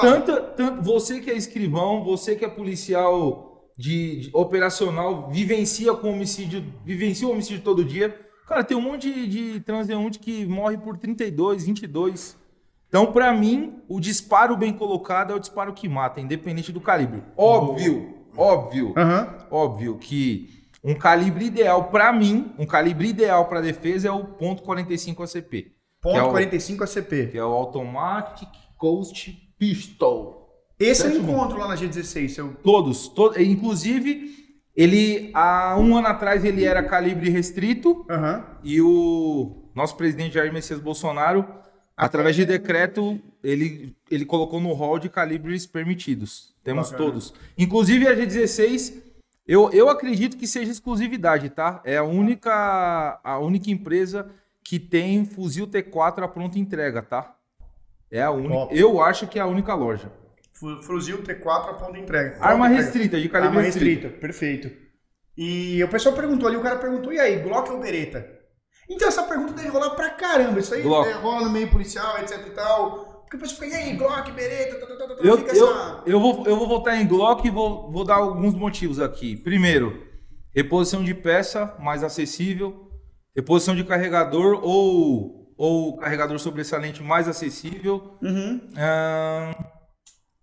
Tanto, 0.00 0.40
tanto 0.56 0.82
você 0.82 1.20
que 1.20 1.30
é 1.30 1.36
escrivão, 1.36 2.04
você 2.04 2.36
que 2.36 2.44
é 2.44 2.48
policial 2.48 3.70
de, 3.76 4.20
de, 4.20 4.30
operacional, 4.32 5.30
vivencia 5.30 5.94
com 5.94 6.12
homicídio, 6.12 6.64
vivencia 6.84 7.26
o 7.26 7.32
homicídio 7.32 7.62
todo 7.62 7.84
dia. 7.84 8.16
Cara, 8.46 8.64
tem 8.64 8.76
um 8.76 8.80
monte 8.80 9.12
de, 9.12 9.26
de 9.26 9.60
transeunte 9.60 10.18
que 10.18 10.46
morre 10.46 10.78
por 10.78 10.96
32, 10.96 11.64
22. 11.64 12.36
Então, 12.88 13.12
para 13.12 13.32
mim, 13.32 13.82
o 13.88 14.00
disparo 14.00 14.56
bem 14.56 14.72
colocado 14.72 15.32
é 15.32 15.36
o 15.36 15.38
disparo 15.38 15.74
que 15.74 15.88
mata, 15.88 16.20
independente 16.20 16.72
do 16.72 16.80
calibre. 16.80 17.22
Óbvio, 17.36 18.14
óbvio, 18.36 18.94
uhum. 18.96 19.46
óbvio 19.50 19.98
que 19.98 20.48
um 20.82 20.94
calibre 20.94 21.44
ideal 21.44 21.84
para 21.90 22.12
mim, 22.12 22.52
um 22.58 22.64
calibre 22.64 23.08
ideal 23.08 23.46
para 23.46 23.60
defesa 23.60 24.08
é 24.08 24.10
o 24.10 24.24
.45 24.24 25.24
ACP. 25.24 25.72
Ponto 26.00 26.18
.45 26.18 26.82
ACP. 26.82 27.26
Que 27.32 27.38
é 27.38 27.44
o 27.44 27.52
Automatic 27.52 28.48
Coast 28.76 29.47
Pistol. 29.58 30.38
Esse 30.78 31.06
eu 31.06 31.20
encontro 31.20 31.58
lá 31.58 31.68
na 31.68 31.74
G16. 31.74 32.28
Seu... 32.28 32.54
Todos, 32.62 33.08
to... 33.08 33.32
inclusive 33.40 34.38
ele 34.76 35.30
há 35.34 35.76
um 35.76 35.96
ano 35.96 36.06
atrás 36.06 36.44
ele 36.44 36.64
era 36.64 36.82
calibre 36.84 37.28
restrito 37.28 38.06
uhum. 38.08 38.42
e 38.62 38.80
o 38.80 39.70
nosso 39.74 39.96
presidente 39.96 40.34
Jair 40.34 40.52
Messias 40.52 40.78
Bolsonaro, 40.78 41.44
através 41.96 42.36
de 42.36 42.44
decreto, 42.44 43.20
ele, 43.42 43.96
ele 44.08 44.24
colocou 44.24 44.60
no 44.60 44.72
hall 44.72 45.00
de 45.00 45.08
calibres 45.08 45.66
permitidos. 45.66 46.54
Temos 46.62 46.92
Bacana. 46.92 47.10
todos. 47.10 47.34
Inclusive 47.56 48.06
a 48.06 48.14
G16, 48.14 49.02
eu, 49.48 49.68
eu 49.72 49.88
acredito 49.88 50.36
que 50.36 50.46
seja 50.46 50.70
exclusividade, 50.70 51.50
tá? 51.50 51.80
É 51.84 51.96
a 51.96 52.04
única, 52.04 53.20
a 53.24 53.38
única 53.38 53.70
empresa 53.70 54.30
que 54.62 54.78
tem 54.78 55.24
fuzil 55.24 55.66
T4 55.66 56.22
a 56.22 56.28
pronta 56.28 56.58
entrega, 56.58 57.02
tá? 57.02 57.34
É 58.10 58.22
a 58.22 58.30
única. 58.30 58.54
Top. 58.54 58.78
Eu 58.78 59.02
acho 59.02 59.26
que 59.26 59.38
é 59.38 59.42
a 59.42 59.46
única 59.46 59.74
loja. 59.74 60.10
Fuzil 60.82 61.22
T4 61.22 61.70
a 61.70 61.74
ponta 61.74 61.92
de 61.92 62.00
entrega. 62.00 62.36
Arma 62.40 62.66
restrita, 62.66 63.20
de 63.20 63.28
calibre 63.28 63.56
Arma 63.56 63.60
restrita. 63.60 64.08
restrita, 64.08 64.20
perfeito. 64.20 64.70
E 65.36 65.82
o 65.84 65.88
pessoal 65.88 66.14
perguntou 66.16 66.48
ali, 66.48 66.56
o 66.56 66.62
cara 66.62 66.76
perguntou, 66.76 67.12
e 67.12 67.20
aí, 67.20 67.38
Glock 67.38 67.70
ou 67.70 67.78
Beretta? 67.78 68.28
Então 68.90 69.06
essa 69.06 69.22
pergunta 69.22 69.52
deve 69.52 69.68
rolar 69.68 69.90
pra 69.90 70.10
caramba. 70.10 70.58
Isso 70.58 70.74
aí 70.74 70.80
é, 70.80 71.12
rola 71.12 71.44
no 71.44 71.50
meio 71.50 71.70
policial, 71.70 72.18
etc 72.18 72.44
e 72.44 72.50
tal. 72.50 73.18
Porque 73.20 73.36
depois 73.36 73.52
fica, 73.52 73.66
e 73.66 73.74
aí, 73.74 73.96
Glock, 73.96 74.32
Beretta, 74.32 74.80
tá, 74.80 74.86
tá, 74.86 74.96
tá, 74.96 75.14
tá, 75.14 75.22
eu, 75.22 75.38
eu, 75.38 75.46
essa... 75.46 76.02
eu, 76.06 76.18
vou, 76.18 76.44
eu 76.46 76.56
vou 76.56 76.66
voltar 76.66 76.96
em 76.96 77.06
Glock 77.06 77.46
e 77.46 77.50
vou, 77.50 77.90
vou 77.90 78.04
dar 78.04 78.16
alguns 78.16 78.54
motivos 78.54 78.98
aqui. 78.98 79.36
Primeiro, 79.36 80.02
reposição 80.52 81.04
de 81.04 81.14
peça 81.14 81.76
mais 81.78 82.02
acessível, 82.02 82.90
reposição 83.36 83.76
de 83.76 83.84
carregador 83.84 84.58
ou, 84.62 85.37
ou 85.58 85.96
carregador 85.96 86.38
sobressalente 86.38 87.02
mais 87.02 87.26
acessível. 87.28 88.16
Uhum. 88.22 88.60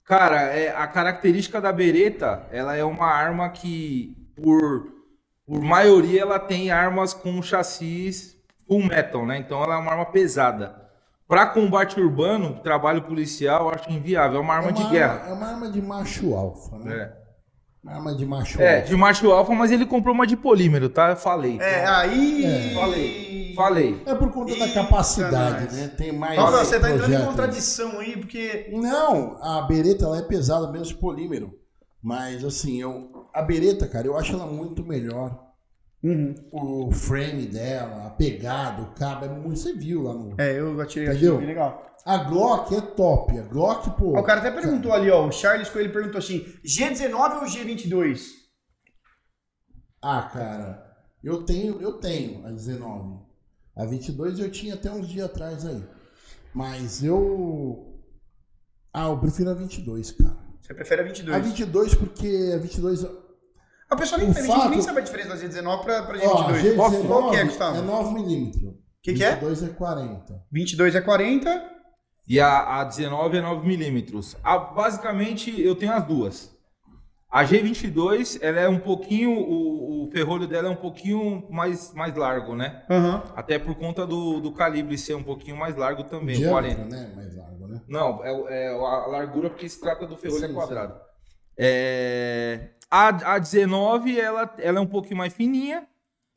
cara, 0.03 0.41
é, 0.41 0.75
a 0.75 0.85
característica 0.85 1.61
da 1.61 1.71
Beretta, 1.71 2.45
ela 2.51 2.75
é 2.75 2.83
uma 2.83 3.07
arma 3.07 3.49
que, 3.49 4.13
por, 4.35 4.87
por 5.47 5.61
maioria, 5.61 6.21
ela 6.21 6.37
tem 6.37 6.69
armas 6.69 7.13
com 7.13 7.41
chassis 7.41 8.35
full 8.67 8.83
metal, 8.83 9.25
né? 9.25 9.37
Então 9.37 9.63
ela 9.63 9.75
é 9.75 9.77
uma 9.77 9.91
arma 9.91 10.05
pesada. 10.05 10.83
Para 11.27 11.47
combate 11.47 11.99
urbano, 11.99 12.59
trabalho 12.61 13.01
policial, 13.03 13.73
acho 13.73 13.89
inviável. 13.89 14.37
É 14.37 14.41
uma 14.41 14.53
arma 14.53 14.69
é 14.69 14.71
uma 14.73 14.83
de 14.83 14.89
guerra. 14.91 15.23
é 15.27 15.33
uma 15.33 15.47
arma 15.47 15.71
de 15.71 15.81
macho 15.81 16.35
alfa, 16.35 16.77
né? 16.77 16.93
É. 16.93 17.25
Uma 17.81 17.93
arma 17.93 18.15
de 18.15 18.25
macho 18.25 18.61
é, 18.61 18.67
alfa. 18.67 18.77
É, 18.77 18.81
de 18.81 18.95
macho 18.95 19.31
alfa, 19.31 19.53
mas 19.53 19.71
ele 19.71 19.85
comprou 19.85 20.13
uma 20.13 20.27
de 20.27 20.35
polímero, 20.35 20.89
tá? 20.89 21.11
Eu 21.11 21.15
falei. 21.15 21.59
É, 21.59 21.81
então. 21.81 21.95
aí. 21.95 22.45
É. 22.45 22.73
Falei. 22.73 23.24
Falei. 23.55 24.01
É 24.05 24.13
por 24.13 24.31
conta 24.31 24.55
da 24.55 24.69
capacidade, 24.69 25.73
né? 25.73 25.87
Tem 25.87 26.11
mais. 26.11 26.37
Nossa, 26.37 26.65
você 26.65 26.79
tá 26.79 26.91
entrando 26.91 27.13
em 27.13 27.25
contradição 27.25 27.99
aí, 27.99 28.17
porque. 28.17 28.69
Não, 28.71 29.41
a 29.41 29.61
bereta 29.61 30.05
ela 30.05 30.19
é 30.19 30.21
pesada 30.21 30.71
mesmo 30.71 30.87
de 30.87 30.95
polímero. 30.95 31.53
Mas 32.03 32.43
assim, 32.45 32.79
eu, 32.79 33.27
a 33.33 33.41
bereta, 33.41 33.87
cara, 33.87 34.05
eu 34.05 34.15
acho 34.15 34.33
ela 34.33 34.45
muito 34.45 34.85
melhor 34.85 35.45
Uhum. 36.05 36.35
O 36.51 36.91
frame 36.91 37.47
dela, 37.47 38.05
a 38.05 38.09
pegada, 38.11 38.83
o 38.83 38.93
cabo, 38.93 39.25
é 39.25 39.27
muito, 39.27 39.57
você 39.59 39.73
viu 39.73 40.03
lá 40.03 40.13
no. 40.13 40.35
É, 40.39 40.59
eu 40.59 40.79
atirei, 40.79 41.09
Entendeu? 41.09 41.37
achei 41.37 41.47
legal. 41.47 41.95
A 42.05 42.17
Glock 42.17 42.75
é 42.75 42.81
top. 42.81 43.39
A 43.39 43.41
Glock, 43.41 43.89
pô. 43.97 44.11
O 44.11 44.23
cara 44.23 44.39
até 44.39 44.51
perguntou 44.51 44.91
cara. 44.91 45.01
ali, 45.01 45.09
ó. 45.09 45.25
O 45.25 45.31
Charles 45.31 45.67
Coelho 45.67 45.91
perguntou 45.91 46.19
assim: 46.19 46.45
G19 46.63 47.41
ou 47.41 47.47
G22? 47.47 48.21
Ah, 49.99 50.29
cara, 50.31 50.95
eu 51.23 51.43
tenho, 51.43 51.81
eu 51.81 51.93
tenho 51.93 52.45
a 52.45 52.51
19. 52.51 53.24
A 53.75 53.85
22 53.85 54.39
eu 54.39 54.49
tinha 54.49 54.73
até 54.73 54.91
uns 54.91 55.07
dias 55.07 55.25
atrás 55.25 55.65
aí. 55.65 55.83
Mas 56.53 57.03
eu. 57.03 58.01
Ah, 58.93 59.07
eu 59.07 59.19
prefiro 59.19 59.49
a 59.49 59.53
22, 59.53 60.11
cara. 60.11 60.37
Você 60.61 60.73
prefere 60.73 61.01
a 61.01 61.05
22? 61.05 61.35
A 61.35 61.39
22 61.39 61.95
porque 61.95 62.51
a 62.53 62.57
22 62.57 63.05
a 63.89 63.95
pessoa 63.95 64.19
nem, 64.19 64.33
fato... 64.33 64.69
nem 64.69 64.81
sabe 64.81 64.99
a 64.99 65.03
diferença 65.03 65.29
da 65.29 65.35
G19 65.35 65.83
para 65.83 65.99
a 65.99 66.13
G22. 66.13 66.77
Ó, 66.77 66.89
G19 66.91 67.07
Qual 67.07 67.31
que 67.31 67.37
é, 67.37 67.43
Gustavo? 67.43 67.77
É 67.77 67.81
9mm. 67.81 68.67
O 68.67 68.77
que, 69.01 69.13
que 69.13 69.23
é? 69.23 69.31
22 69.31 69.63
é 69.63 69.67
40. 69.69 70.43
22 70.51 70.95
é 70.95 71.01
40. 71.01 71.71
E 72.27 72.39
a, 72.39 72.81
a 72.81 72.83
19 72.83 73.37
é 73.37 73.41
9mm. 73.41 74.37
A, 74.43 74.57
basicamente, 74.57 75.61
eu 75.61 75.75
tenho 75.75 75.93
as 75.93 76.05
duas. 76.05 76.54
A 77.35 77.43
G22, 77.43 78.39
ela 78.41 78.61
é 78.61 78.69
um 78.69 78.79
pouquinho, 78.79 79.29
o, 79.29 80.05
o 80.05 80.09
ferrolho 80.09 80.47
dela 80.47 80.69
é 80.69 80.71
um 80.71 80.75
pouquinho 80.77 81.45
mais, 81.49 81.93
mais 81.93 82.15
largo, 82.15 82.55
né? 82.55 82.85
Uhum. 82.89 83.21
Até 83.35 83.59
por 83.59 83.75
conta 83.75 84.07
do, 84.07 84.39
do 84.39 84.53
calibre 84.53 84.97
ser 84.97 85.15
um 85.15 85.23
pouquinho 85.23 85.57
mais 85.57 85.75
largo 85.75 86.05
também, 86.05 86.37
Diâmetro, 86.37 86.77
40. 86.77 86.95
né? 86.95 87.13
Mais 87.13 87.35
largo, 87.35 87.67
né? 87.67 87.81
Não, 87.89 88.23
é, 88.23 88.67
é 88.67 88.67
a 88.69 89.07
largura 89.07 89.49
porque 89.49 89.67
se 89.67 89.81
trata 89.81 90.07
do 90.07 90.15
ferrolho 90.15 90.39
sim, 90.39 90.49
é 90.49 90.53
quadrado. 90.53 90.93
Sim. 90.93 90.99
É... 91.57 92.69
A, 92.89 93.33
a 93.33 93.37
19, 93.37 94.17
ela, 94.17 94.55
ela 94.57 94.77
é 94.77 94.81
um 94.81 94.87
pouquinho 94.87 95.17
mais 95.17 95.33
fininha. 95.33 95.85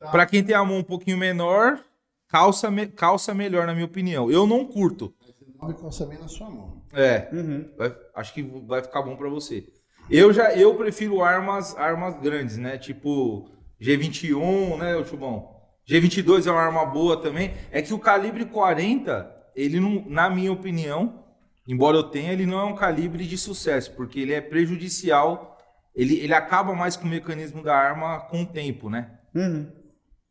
Tá. 0.01 0.09
Para 0.09 0.25
quem 0.25 0.43
tem 0.43 0.53
a 0.53 0.65
mão 0.65 0.79
um 0.79 0.83
pouquinho 0.83 1.17
menor, 1.17 1.79
calça, 2.27 2.69
me, 2.69 2.87
calça 2.87 3.33
melhor, 3.33 3.65
na 3.65 3.73
minha 3.73 3.85
opinião. 3.85 4.29
Eu 4.29 4.45
não 4.45 4.65
curto. 4.65 5.13
A 5.21 5.67
19 5.67 5.81
calça 5.81 6.05
bem 6.05 6.19
na 6.19 6.27
sua 6.27 6.49
mão. 6.49 6.83
É. 6.91 7.29
Uhum. 7.31 7.71
Vai, 7.77 7.95
acho 8.15 8.33
que 8.33 8.43
vai 8.43 8.81
ficar 8.81 9.01
bom 9.01 9.15
para 9.15 9.29
você. 9.29 9.65
Eu 10.09 10.33
já 10.33 10.53
eu 10.53 10.75
prefiro 10.75 11.21
armas 11.21 11.75
armas 11.77 12.19
grandes, 12.19 12.57
né? 12.57 12.77
Tipo 12.77 13.49
G21, 13.81 14.77
né, 14.77 14.95
o 14.95 15.05
Chubão? 15.05 15.55
G22 15.89 16.47
é 16.47 16.51
uma 16.51 16.61
arma 16.61 16.85
boa 16.85 17.17
também. 17.17 17.53
É 17.71 17.81
que 17.81 17.93
o 17.93 17.99
calibre 17.99 18.45
40, 18.45 19.29
ele 19.55 19.79
não, 19.79 20.05
na 20.07 20.29
minha 20.29 20.51
opinião, 20.51 21.23
embora 21.67 21.97
eu 21.97 22.03
tenha, 22.03 22.31
ele 22.31 22.45
não 22.45 22.59
é 22.59 22.63
um 22.63 22.75
calibre 22.75 23.25
de 23.25 23.37
sucesso, 23.37 23.95
porque 23.95 24.19
ele 24.19 24.33
é 24.33 24.41
prejudicial 24.41 25.49
ele, 25.99 26.15
ele 26.15 26.33
acaba 26.33 26.73
mais 26.73 26.95
com 26.95 27.05
o 27.05 27.09
mecanismo 27.09 27.61
da 27.61 27.75
arma 27.75 28.21
com 28.21 28.43
o 28.43 28.45
tempo, 28.45 28.89
né? 28.89 29.19
Uhum. 29.35 29.69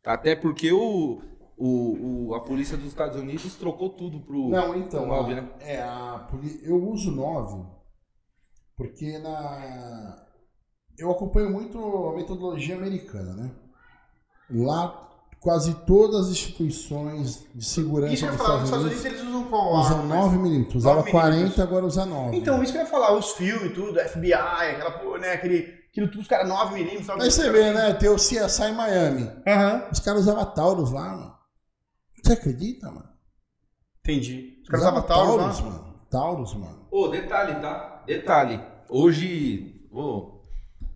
Até 0.03 0.35
porque 0.35 0.71
o, 0.71 1.21
o, 1.55 2.29
o, 2.29 2.33
a 2.33 2.39
polícia 2.39 2.75
dos 2.75 2.87
Estados 2.87 3.19
Unidos 3.19 3.55
trocou 3.55 3.89
tudo 3.89 4.19
pro. 4.19 4.49
Não, 4.49 4.75
então. 4.75 5.05
9, 5.05 5.35
né? 5.35 5.47
É, 5.59 5.81
a, 5.81 6.27
eu 6.63 6.83
uso 6.89 7.11
9 7.11 7.78
porque 8.79 9.19
na. 9.19 10.15
Eu 10.97 11.11
acompanho 11.11 11.49
muito 11.51 11.77
a 11.77 12.15
metodologia 12.15 12.75
americana, 12.75 13.33
né? 13.33 13.51
Lá 14.49 15.05
quase 15.41 15.73
todas 15.85 16.27
as 16.27 16.31
instituições 16.31 17.45
de 17.53 17.63
segurança 17.63 18.13
isso 18.13 18.25
dos 18.25 18.35
Estados, 18.35 18.63
Estados 18.63 18.85
Unidos, 18.85 19.05
eles 19.05 19.21
usam 19.21 19.43
qual 19.45 19.73
Usam 19.79 20.07
9mm. 20.07 20.75
Usava 20.75 21.03
40, 21.03 21.61
agora 21.61 21.85
usa 21.85 22.05
9. 22.05 22.37
Então, 22.37 22.63
isso 22.63 22.71
que 22.71 22.77
eu 22.77 22.83
ia 22.83 22.87
falar, 22.87 23.17
os 23.17 23.31
filmes, 23.33 23.73
tudo, 23.73 23.99
FBI, 23.99 24.33
aquela, 24.33 25.17
né, 25.17 25.33
aquele, 25.33 25.73
aquilo 25.89 26.09
tudo, 26.09 26.21
os 26.21 26.27
caras 26.27 26.49
9mm. 26.49 27.21
Aí 27.21 27.31
você 27.31 27.49
vê, 27.51 27.73
né, 27.73 27.93
tem 27.93 28.09
o 28.09 28.15
CSI 28.15 28.71
Miami. 28.73 29.23
Uhum. 29.23 29.89
Os 29.91 29.99
caras 29.99 30.21
usavam 30.21 30.45
Taurus 30.53 30.91
lá, 30.91 31.15
mano. 31.17 31.35
Você 32.23 32.33
acredita, 32.33 32.87
mano? 32.87 33.09
Entendi. 33.99 34.61
Os 34.63 34.69
caras 34.69 34.85
usavam 34.85 35.01
Taurus, 35.03 35.35
Taurus 35.37 35.61
mano. 35.61 35.99
Taurus, 36.09 36.53
mano. 36.53 36.87
Ô, 36.91 37.03
oh, 37.03 37.07
detalhe, 37.09 37.61
tá? 37.61 37.98
Detalhe. 38.09 38.59
Hoje, 38.89 39.87
oh, 39.91 40.39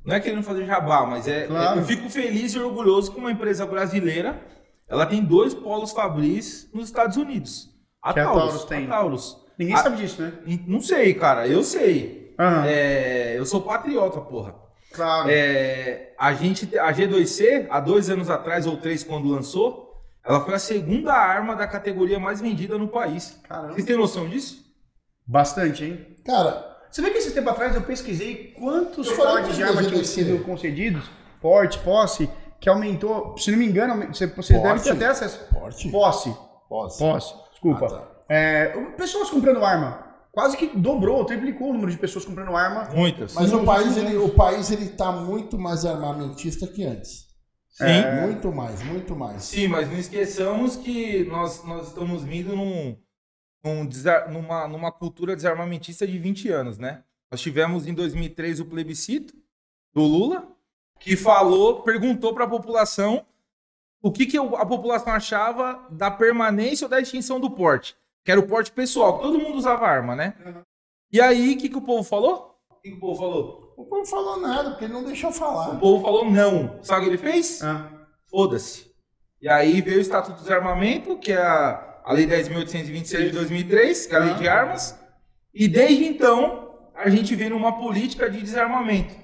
não 0.04 0.16
é 0.16 0.20
querendo 0.20 0.42
fazer 0.42 0.66
jabá, 0.66 1.06
mas 1.06 1.28
é, 1.28 1.46
claro. 1.46 1.78
é, 1.78 1.82
eu 1.82 1.86
fico 1.86 2.10
feliz 2.10 2.56
e 2.56 2.60
orgulhoso 2.60 3.12
que 3.12 3.20
uma 3.20 3.32
empresa 3.32 3.68
brasileira 3.68 4.42
ela 4.88 5.06
tem 5.06 5.24
dois 5.24 5.54
polos 5.54 5.92
Fabris 5.92 6.68
nos 6.74 6.86
Estados 6.86 7.16
Unidos. 7.16 7.70
A 8.02 8.14
que 8.14 8.20
Taurus, 8.20 8.42
a 8.42 8.46
Taurus 8.48 8.66
tem. 8.66 8.86
A 8.86 8.90
Taurus. 8.90 9.38
Ninguém 9.60 9.76
a, 9.76 9.78
sabe 9.78 9.98
disso, 9.98 10.24
né? 10.24 10.34
Não 10.66 10.82
sei, 10.82 11.14
cara. 11.14 11.48
Eu 11.48 11.64
sei. 11.64 12.34
Uhum. 12.40 12.64
É, 12.66 13.38
eu 13.38 13.46
sou 13.46 13.62
patriota, 13.62 14.20
porra. 14.20 14.56
Claro. 14.92 15.30
É, 15.30 16.16
a 16.18 16.34
gente, 16.34 16.78
a 16.80 16.92
G2C, 16.92 17.68
há 17.70 17.80
dois 17.80 18.10
anos 18.10 18.28
atrás 18.28 18.66
ou 18.66 18.78
três, 18.78 19.04
quando 19.04 19.30
lançou, 19.30 20.04
ela 20.26 20.44
foi 20.44 20.56
a 20.56 20.60
segunda 20.60 21.14
arma 21.14 21.56
da 21.56 21.68
categoria 21.68 22.20
mais 22.20 22.42
vendida 22.42 22.76
no 22.76 22.88
país. 22.88 23.40
Caramba. 23.48 23.74
Vocês 23.74 23.86
têm 23.86 23.98
noção 23.98 24.28
disso? 24.28 24.64
Bastante, 25.28 25.86
hein? 25.86 26.16
Cara, 26.26 26.73
você 26.94 27.02
vê 27.02 27.10
que 27.10 27.18
esse 27.18 27.32
tempo 27.32 27.50
atrás 27.50 27.74
eu 27.74 27.82
pesquisei 27.82 28.54
quantos 28.56 29.12
portes 29.12 29.56
de 29.56 29.64
arma 29.64 29.84
tinham 29.84 30.04
sido 30.04 30.44
concedidos, 30.44 31.10
porte, 31.42 31.80
posse, 31.80 32.30
que 32.62 32.70
aumentou, 32.70 33.36
se 33.36 33.50
não 33.50 33.58
me 33.58 33.66
engano, 33.66 34.14
você, 34.14 34.28
você 34.28 34.60
deve 34.60 34.80
ter 34.80 34.92
até 34.92 35.08
acesso. 35.08 35.40
Porte? 35.52 35.90
Posse. 35.90 36.38
Posse. 36.70 37.00
Posse, 37.00 37.34
desculpa. 37.50 37.88
Ah, 37.88 37.90
tá. 37.90 38.08
é, 38.30 38.68
pessoas 38.96 39.32
comprando 39.32 39.66
arma. 39.66 40.06
Quase 40.32 40.56
que 40.56 40.68
dobrou, 40.68 41.26
triplicou 41.26 41.72
o 41.72 41.74
número 41.74 41.92
de 41.92 41.98
pessoas 41.98 42.26
comprando 42.26 42.56
arma. 42.56 42.88
Muitas. 42.94 43.34
Mas 43.34 43.52
o 43.52 43.64
país, 43.64 43.98
ele, 43.98 44.16
o 44.18 44.30
país 44.30 44.70
ele 44.70 44.90
tá 44.90 45.12
muito 45.12 45.58
mais 45.58 45.86
armamentista 45.86 46.68
que 46.68 46.84
antes. 46.84 47.26
Sim. 47.72 47.86
É. 47.86 48.22
Muito 48.22 48.52
mais, 48.52 48.84
muito 48.84 49.16
mais. 49.16 49.44
Sim, 49.46 49.68
mas 49.68 49.90
não 49.90 49.98
esqueçamos 49.98 50.76
que 50.76 51.24
nós, 51.26 51.64
nós 51.66 51.88
estamos 51.88 52.22
vindo 52.22 52.56
num, 52.56 52.96
um, 53.64 53.88
numa, 54.32 54.68
numa 54.68 54.92
cultura 54.92 55.36
desarmamentista 55.36 56.06
de 56.06 56.18
20 56.18 56.50
anos, 56.50 56.78
né? 56.78 57.04
Nós 57.32 57.42
tivemos 57.42 57.88
em 57.88 57.94
2003 57.94 58.60
o 58.60 58.66
plebiscito 58.66 59.34
do 59.94 60.02
Lula, 60.02 60.48
que 61.00 61.16
falou, 61.16 61.82
perguntou 61.82 62.34
para 62.34 62.46
a 62.46 62.50
população 62.50 63.26
o 64.02 64.12
que, 64.12 64.26
que 64.26 64.38
a 64.38 64.66
população 64.66 65.14
achava 65.14 65.88
da 65.90 66.12
permanência 66.12 66.86
ou 66.86 66.90
da 66.90 67.00
extinção 67.00 67.40
do 67.40 67.50
porte, 67.50 67.96
que 68.24 68.32
era 68.32 68.40
o 68.40 68.48
porte 68.48 68.72
pessoal, 68.72 69.20
todo 69.20 69.40
mundo 69.40 69.58
usava 69.58 69.88
arma, 69.88 70.16
né? 70.16 70.36
E 71.12 71.22
aí, 71.22 71.54
o 71.54 71.58
que, 71.58 71.70
que 71.70 71.78
o 71.78 71.82
povo 71.82 72.04
falou? 72.04 72.60
O 72.70 72.76
que, 72.82 72.90
que 72.90 72.98
o 72.98 73.00
povo 73.00 73.20
falou? 73.20 73.74
O 73.78 73.86
povo 73.86 74.06
falou 74.06 74.40
nada, 74.40 74.72
porque 74.72 74.86
ele 74.86 74.94
não 74.94 75.04
deixou 75.04 75.32
falar. 75.32 75.76
O 75.76 75.80
povo 75.80 76.04
falou 76.04 76.30
não. 76.30 76.84
Sabe 76.84 77.02
o 77.02 77.04
que 77.04 77.10
ele 77.12 77.18
fez? 77.18 77.64
Ah. 77.64 77.90
Foda-se. 78.30 78.94
E 79.42 79.48
aí 79.48 79.82
veio 79.82 79.98
o 79.98 80.02
Estatuto 80.02 80.38
do 80.38 80.44
Desarmamento, 80.44 81.18
que 81.18 81.32
é 81.32 81.42
a 81.42 81.93
a 82.04 82.14
Lei 82.14 82.28
10.826 82.28 83.26
de 83.26 83.30
2003, 83.32 84.06
que 84.06 84.14
é 84.14 84.18
a 84.18 84.22
Lei 84.22 84.34
de 84.36 84.48
Armas, 84.48 85.00
e 85.54 85.68
desde 85.68 86.06
então 86.06 86.72
a 86.96 87.10
gente 87.10 87.36
vê 87.36 87.50
numa 87.50 87.78
política 87.78 88.30
de 88.30 88.42
desarmamento. 88.42 89.16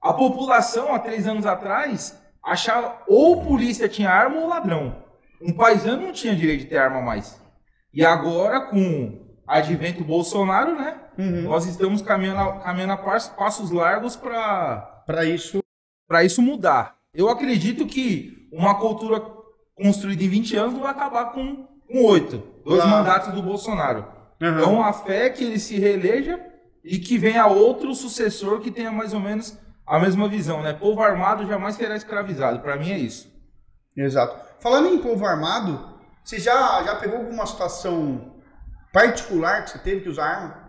A 0.00 0.12
população, 0.12 0.94
há 0.94 0.98
três 0.98 1.26
anos 1.26 1.46
atrás, 1.46 2.20
achava 2.44 3.02
ou 3.08 3.42
polícia 3.44 3.88
tinha 3.88 4.10
arma 4.10 4.40
ou 4.40 4.48
ladrão. 4.48 5.04
Um 5.40 5.52
paisano 5.52 6.02
não 6.02 6.12
tinha 6.12 6.34
direito 6.34 6.60
de 6.60 6.66
ter 6.66 6.78
arma 6.78 7.02
mais. 7.02 7.40
E 7.92 8.04
agora, 8.04 8.60
com 8.60 9.26
advento 9.46 10.04
Bolsonaro, 10.04 10.76
né? 10.76 11.00
Uhum. 11.18 11.42
Nós 11.42 11.66
estamos 11.66 12.02
caminhando, 12.02 12.60
caminhando 12.60 12.92
a 12.92 12.96
passos 12.96 13.70
largos 13.70 14.16
para 14.16 15.24
isso 15.24 15.60
para 16.06 16.24
isso 16.24 16.40
mudar. 16.40 16.96
Eu 17.12 17.28
acredito 17.28 17.86
que 17.86 18.48
uma 18.52 18.78
cultura 18.78 19.20
construído 19.74 20.22
em 20.22 20.28
20 20.28 20.56
anos 20.56 20.74
não 20.74 20.82
vai 20.82 20.90
acabar 20.90 21.32
com, 21.32 21.66
com 21.86 22.04
8. 22.04 22.42
Dois 22.64 22.82
claro. 22.82 22.90
mandatos 22.90 23.32
do 23.32 23.42
Bolsonaro. 23.42 24.06
Uhum. 24.40 24.58
Então 24.58 24.82
a 24.82 24.92
fé 24.92 25.26
é 25.26 25.30
que 25.30 25.44
ele 25.44 25.58
se 25.58 25.78
reeleja 25.78 26.40
e 26.84 26.98
que 26.98 27.18
venha 27.18 27.46
outro 27.46 27.94
sucessor 27.94 28.60
que 28.60 28.70
tenha 28.70 28.90
mais 28.90 29.14
ou 29.14 29.20
menos 29.20 29.58
a 29.86 29.98
mesma 29.98 30.28
visão, 30.28 30.62
né? 30.62 30.72
Povo 30.72 31.00
armado 31.00 31.46
jamais 31.46 31.76
será 31.76 31.96
escravizado. 31.96 32.60
Para 32.60 32.76
mim 32.76 32.90
é 32.90 32.98
isso. 32.98 33.32
Exato. 33.96 34.36
Falando 34.60 34.88
em 34.88 34.98
povo 34.98 35.24
armado, 35.24 35.96
você 36.24 36.38
já, 36.38 36.82
já 36.82 36.96
pegou 36.96 37.18
alguma 37.18 37.46
situação 37.46 38.34
particular 38.92 39.64
que 39.64 39.70
você 39.70 39.78
teve 39.78 40.00
que 40.02 40.08
usar 40.08 40.24
arma? 40.24 40.66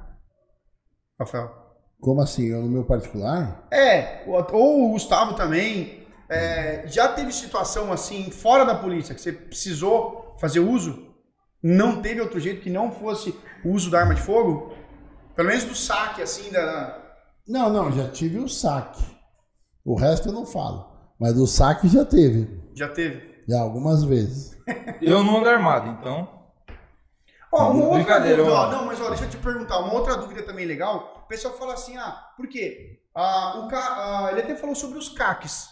Rafael. 1.19 1.51
Como 1.99 2.21
assim? 2.21 2.45
Eu 2.47 2.61
no 2.61 2.69
meu 2.69 2.83
particular? 2.83 3.67
É, 3.71 4.23
ou 4.27 4.85
o 4.85 4.91
Gustavo 4.91 5.33
também. 5.33 6.05
É, 6.29 6.83
já 6.87 7.07
teve 7.07 7.31
situação 7.31 7.91
assim, 7.91 8.29
fora 8.29 8.65
da 8.65 8.75
polícia, 8.75 9.15
que 9.15 9.21
você 9.21 9.31
precisou 9.31 10.35
fazer 10.39 10.59
uso? 10.59 11.06
Não 11.69 12.01
teve 12.01 12.21
outro 12.21 12.39
jeito 12.39 12.61
que 12.61 12.69
não 12.69 12.89
fosse 12.89 13.37
o 13.61 13.71
uso 13.71 13.91
da 13.91 13.99
arma 13.99 14.15
de 14.15 14.21
fogo? 14.21 14.73
Pelo 15.35 15.49
menos 15.49 15.65
do 15.65 15.75
saque, 15.75 16.21
assim, 16.21 16.49
da. 16.49 16.97
Não, 17.45 17.69
não, 17.69 17.91
já 17.91 18.07
tive 18.07 18.39
o 18.39 18.47
saque. 18.47 19.03
O 19.83 19.93
resto 19.93 20.29
eu 20.29 20.33
não 20.33 20.45
falo. 20.45 20.89
Mas 21.19 21.37
o 21.37 21.45
saque 21.45 21.89
já 21.89 22.05
teve. 22.05 22.63
Já 22.73 22.87
teve? 22.87 23.43
Já, 23.45 23.59
algumas 23.59 24.05
vezes. 24.05 24.57
eu 25.01 25.21
não 25.25 25.39
ando 25.39 25.49
armado, 25.49 25.89
então. 25.89 26.29
Ó, 27.51 27.71
uma 27.71 27.85
outra 27.97 28.19
dúvida, 28.19 28.43
ó, 28.43 28.71
não, 28.71 28.85
mas 28.85 29.01
ó, 29.01 29.09
deixa 29.09 29.25
eu 29.25 29.29
te 29.29 29.37
perguntar, 29.37 29.79
uma 29.79 29.93
outra 29.93 30.15
dúvida 30.15 30.43
também 30.43 30.65
legal. 30.65 31.21
O 31.25 31.27
pessoal 31.27 31.57
fala 31.57 31.73
assim, 31.73 31.97
ah, 31.97 32.31
por 32.37 32.47
quê? 32.47 33.01
Ah, 33.13 33.59
o, 33.59 33.75
ah, 33.75 34.29
ele 34.31 34.41
até 34.41 34.55
falou 34.55 34.75
sobre 34.75 34.97
os 34.97 35.09
CACs. 35.09 35.67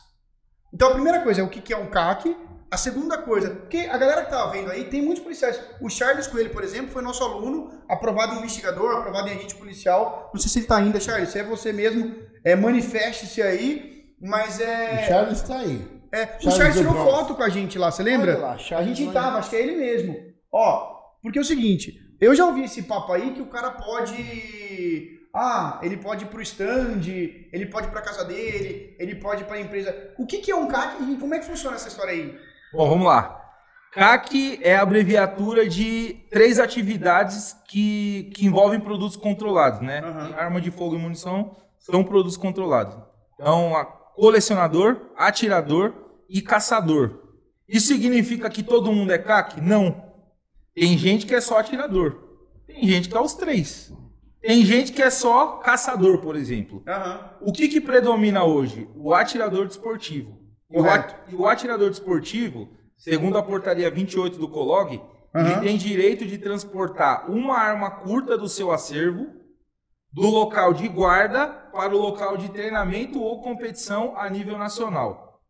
Então 0.74 0.90
a 0.90 0.94
primeira 0.94 1.22
coisa 1.22 1.40
é 1.40 1.44
o 1.44 1.50
que 1.50 1.74
é 1.74 1.78
um 1.78 1.90
CAC. 1.90 2.36
A 2.72 2.78
segunda 2.78 3.18
coisa, 3.20 3.52
porque 3.52 3.78
a 3.78 3.98
galera 3.98 4.24
que 4.24 4.32
tava 4.32 4.52
vendo 4.52 4.72
aí, 4.72 4.86
tem 4.86 5.02
muitos 5.02 5.24
policiais. 5.24 5.60
O 5.80 5.90
Charles 5.90 6.28
Coelho, 6.28 6.50
por 6.50 6.64
exemplo, 6.64 6.92
foi 6.92 7.02
nosso 7.02 7.24
aluno, 7.24 7.72
aprovado 7.88 8.36
em 8.36 8.40
investigador, 8.40 8.98
aprovado 8.98 9.30
em 9.30 9.32
agente 9.32 9.56
policial. 9.56 10.30
Não 10.34 10.42
sei 10.42 10.50
se 10.50 10.60
ele 10.60 10.66
tá 10.66 10.78
ainda, 10.78 11.00
Charles, 11.00 11.30
se 11.30 11.40
é 11.40 11.44
você 11.44 11.72
mesmo, 11.72 12.16
é, 12.44 12.56
manifeste-se 12.56 13.42
aí, 13.42 14.14
mas 14.20 14.60
é... 14.60 15.04
O 15.04 15.08
Charles 15.08 15.42
tá 15.42 15.60
aí. 15.60 15.88
É, 16.12 16.26
Charles 16.26 16.46
o 16.46 16.52
Charles 16.52 16.76
tirou 16.78 16.94
foto 16.94 17.36
com 17.36 17.44
a 17.44 17.50
gente 17.50 17.78
lá, 17.78 17.92
você 17.92 18.04
lembra? 18.04 18.38
Lá, 18.38 18.54
a 18.54 18.84
gente 18.84 19.12
tava, 19.12 19.38
acho 19.38 19.50
que 19.50 19.56
é 19.56 19.62
ele 19.62 19.76
mesmo. 19.76 20.16
Ó, 20.52 20.96
porque 21.22 21.38
é 21.38 21.42
o 21.42 21.46
seguinte, 21.46 22.00
eu 22.20 22.34
já 22.34 22.46
ouvi 22.46 22.64
esse 22.64 22.84
papo 22.84 23.12
aí 23.14 23.32
que 23.32 23.42
o 23.42 23.48
cara 23.48 23.72
pode 23.72 25.16
ah, 25.38 25.82
ele 25.84 25.98
pode 25.98 26.24
ir 26.24 26.28
para 26.30 26.40
o 26.40 26.42
stand, 26.42 27.02
ele 27.52 27.66
pode 27.66 27.88
ir 27.88 27.92
para 27.92 28.02
casa 28.02 28.24
dele, 28.24 28.96
ele 28.98 29.16
pode 29.16 29.42
ir 29.42 29.46
para 29.46 29.58
a 29.58 29.60
empresa. 29.60 30.14
O 30.18 30.26
que, 30.26 30.38
que 30.38 30.50
é 30.50 30.56
um 30.56 30.66
CAC 30.66 31.04
e 31.04 31.18
como 31.18 31.36
é 31.36 31.40
que 31.40 31.46
funciona 31.46 31.76
essa 31.76 31.90
história 31.90 32.14
aí? 32.14 32.40
Bom, 32.74 32.90
vamos 32.90 33.06
lá. 33.06 33.42
CAC 33.96 34.60
é 34.62 34.76
a 34.76 34.82
abreviatura 34.82 35.68
de 35.70 36.18
três 36.30 36.60
atividades 36.60 37.56
que, 37.66 38.30
que 38.36 38.46
envolvem 38.46 38.80
produtos 38.80 39.16
controlados, 39.16 39.80
né? 39.80 40.02
Uhum. 40.02 40.38
Arma 40.38 40.60
de 40.60 40.70
fogo 40.70 40.96
e 40.96 41.00
munição 41.00 41.56
são 41.80 42.04
produtos 42.04 42.36
controlados. 42.36 42.98
Então, 43.36 43.72
colecionador, 44.16 45.00
atirador 45.16 45.94
e 46.28 46.42
caçador. 46.42 47.22
Isso 47.70 47.88
significa 47.88 48.50
que 48.50 48.62
todo 48.62 48.92
mundo 48.92 49.12
é 49.12 49.18
CAC? 49.18 49.62
Não. 49.62 50.04
Tem 50.74 50.98
gente 50.98 51.26
que 51.26 51.34
é 51.34 51.40
só 51.40 51.58
atirador. 51.60 52.18
Tem 52.68 52.86
gente 52.86 53.08
que 53.08 53.16
é 53.16 53.20
os 53.22 53.34
três. 53.34 53.94
Tem 54.42 54.66
gente 54.66 54.92
que 54.92 55.02
é 55.02 55.10
só 55.10 55.58
caçador, 55.58 56.20
por 56.20 56.36
exemplo. 56.36 56.84
Uhum. 56.86 57.50
O 57.50 57.54
que, 57.54 57.70
que 57.70 57.80
predomina 57.80 58.44
hoje? 58.44 58.90
O 58.96 59.14
atirador 59.14 59.68
desportivo. 59.68 60.45
E 60.70 60.80
o, 60.80 60.90
at, 60.90 61.16
o 61.34 61.48
atirador 61.48 61.90
desportivo, 61.90 62.70
segundo 62.98 63.38
a 63.38 63.44
portaria 63.44 63.90
28 63.90 64.38
do 64.38 64.50
COLOG, 64.50 64.98
uhum. 65.34 65.42
ele 65.42 65.62
tem 65.62 65.78
direito 65.78 66.26
de 66.26 66.38
transportar 66.38 67.30
uma 67.30 67.58
arma 67.58 67.92
curta 67.92 68.38
do 68.38 68.50
seu 68.50 68.72
acervo 68.72 69.28
do 70.12 70.28
local 70.28 70.74
de 70.74 70.88
guarda 70.88 71.48
para 71.48 71.94
o 71.94 72.00
local 72.00 72.38
de 72.38 72.50
treinamento 72.50 73.22
ou 73.22 73.42
competição 73.42 74.18
a 74.18 74.30
nível 74.30 74.58
nacional. 74.58 75.42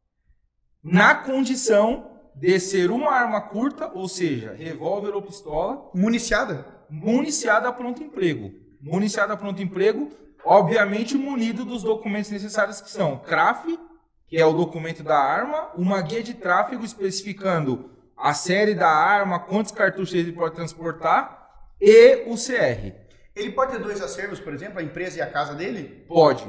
Na 0.83 1.15
condição 1.15 2.11
de 2.35 2.59
ser 2.59 2.91
uma 2.91 3.11
arma 3.11 3.41
curta, 3.41 3.91
ou 3.93 4.09
seja, 4.09 4.53
revólver 4.53 5.13
ou 5.13 5.21
pistola. 5.21 5.89
Municiada? 5.93 6.65
Municiada 6.89 7.69
a 7.69 7.73
pronto 7.73 8.03
emprego 8.03 8.65
municiado 8.85 9.33
a 9.33 9.37
pronto 9.37 9.61
emprego, 9.61 10.09
obviamente 10.45 11.17
munido 11.17 11.65
dos 11.65 11.81
documentos 11.81 12.29
necessários 12.29 12.79
que 12.79 12.89
são 12.89 13.17
CRAF, 13.17 13.79
que 14.27 14.37
é 14.37 14.45
o 14.45 14.53
documento 14.53 15.03
da 15.03 15.17
arma, 15.17 15.69
uma 15.75 16.01
guia 16.01 16.23
de 16.23 16.33
tráfego 16.33 16.83
especificando 16.83 17.91
a 18.17 18.33
série 18.33 18.73
da 18.73 18.89
arma, 18.89 19.39
quantos 19.39 19.71
cartuchos 19.71 20.13
ele 20.13 20.31
pode 20.31 20.55
transportar 20.55 21.49
e 21.79 22.23
o 22.27 22.35
CR. 22.35 22.93
Ele 23.35 23.51
pode 23.51 23.73
ter 23.73 23.79
dois 23.79 24.01
acervos, 24.01 24.39
por 24.39 24.53
exemplo, 24.53 24.79
a 24.79 24.83
empresa 24.83 25.17
e 25.17 25.21
a 25.21 25.29
casa 25.29 25.53
dele? 25.53 26.05
Pode, 26.07 26.45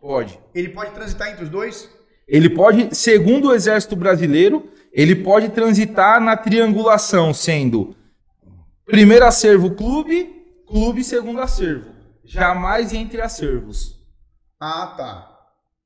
pode. 0.00 0.40
Ele 0.54 0.70
pode 0.70 0.92
transitar 0.92 1.28
entre 1.30 1.44
os 1.44 1.50
dois? 1.50 1.90
Ele 2.26 2.48
pode, 2.48 2.94
segundo 2.96 3.48
o 3.48 3.54
Exército 3.54 3.94
Brasileiro, 3.94 4.70
ele 4.92 5.16
pode 5.16 5.50
transitar 5.50 6.20
na 6.20 6.36
triangulação, 6.36 7.34
sendo 7.34 7.94
primeiro 8.86 9.24
acervo 9.24 9.74
clube, 9.74 10.40
Clube 10.70 11.02
segundo 11.02 11.40
acervo. 11.40 11.90
Jamais 12.24 12.92
entre 12.92 13.20
acervos. 13.20 14.00
Ah, 14.60 14.94
tá. 14.96 15.29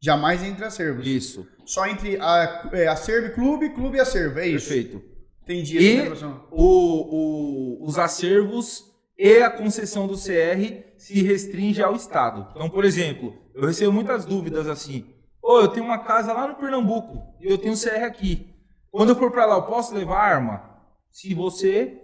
Jamais 0.04 0.42
entre 0.42 0.66
acervos. 0.66 1.06
Isso. 1.06 1.48
Só 1.64 1.86
entre 1.86 2.18
a, 2.20 2.68
é, 2.74 2.86
acervo 2.88 3.28
e 3.28 3.30
clube, 3.30 3.70
clube 3.70 3.96
e 3.96 4.00
acervo, 4.00 4.38
é 4.38 4.46
isso? 4.46 4.68
Perfeito. 4.68 5.02
Entendi. 5.42 5.78
E 5.78 6.08
o, 6.50 7.80
o, 7.80 7.86
os 7.86 7.98
acervos 7.98 8.84
e 9.18 9.38
a 9.42 9.48
concessão 9.48 10.06
do 10.06 10.12
CR 10.12 10.92
se 10.98 11.22
restringe 11.22 11.82
ao 11.82 11.96
Estado. 11.96 12.48
Então, 12.54 12.68
por 12.68 12.84
exemplo, 12.84 13.34
eu 13.54 13.64
recebo 13.64 13.92
muitas 13.92 14.26
dúvidas 14.26 14.68
assim. 14.68 15.06
Ô, 15.42 15.54
oh, 15.54 15.60
eu 15.60 15.68
tenho 15.68 15.86
uma 15.86 15.98
casa 15.98 16.34
lá 16.34 16.46
no 16.46 16.56
Pernambuco 16.56 17.34
e 17.40 17.50
eu 17.50 17.56
tenho 17.56 17.72
um 17.72 17.76
CR 17.76 18.04
aqui. 18.04 18.54
Quando 18.90 19.08
eu 19.08 19.16
for 19.16 19.30
para 19.30 19.46
lá, 19.46 19.54
eu 19.54 19.62
posso 19.62 19.94
levar 19.94 20.18
arma? 20.18 20.82
Se 21.10 21.32
você 21.32 21.98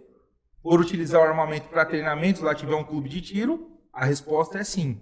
for 0.62 0.80
utilizar 0.80 1.20
o 1.20 1.24
armamento 1.24 1.68
para 1.68 1.84
treinamento, 1.84 2.42
lá 2.42 2.54
tiver 2.54 2.74
um 2.74 2.84
clube 2.84 3.10
de 3.10 3.20
tiro, 3.20 3.78
a 3.92 4.06
resposta 4.06 4.58
é 4.58 4.64
sim. 4.64 4.98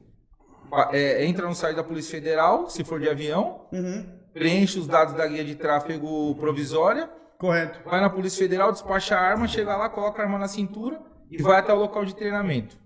É, 0.92 1.24
entra 1.24 1.46
no 1.46 1.54
site 1.54 1.76
da 1.76 1.84
Polícia 1.84 2.10
Federal, 2.10 2.68
se 2.68 2.84
for 2.84 3.00
de 3.00 3.08
avião, 3.08 3.66
uhum. 3.72 4.06
preenche 4.32 4.78
os 4.78 4.86
dados 4.86 5.14
da 5.14 5.26
guia 5.26 5.44
de 5.44 5.54
tráfego 5.54 6.34
provisória. 6.36 7.08
Correto. 7.38 7.80
Vai 7.88 8.00
na 8.00 8.10
Polícia 8.10 8.38
Federal, 8.38 8.72
despacha 8.72 9.16
a 9.16 9.20
arma, 9.20 9.46
chega 9.46 9.76
lá, 9.76 9.88
coloca 9.88 10.20
a 10.20 10.24
arma 10.24 10.38
na 10.38 10.48
cintura 10.48 11.00
e 11.30 11.40
vai 11.40 11.60
até 11.60 11.72
o 11.72 11.78
local 11.78 12.04
de 12.04 12.14
treinamento. 12.14 12.76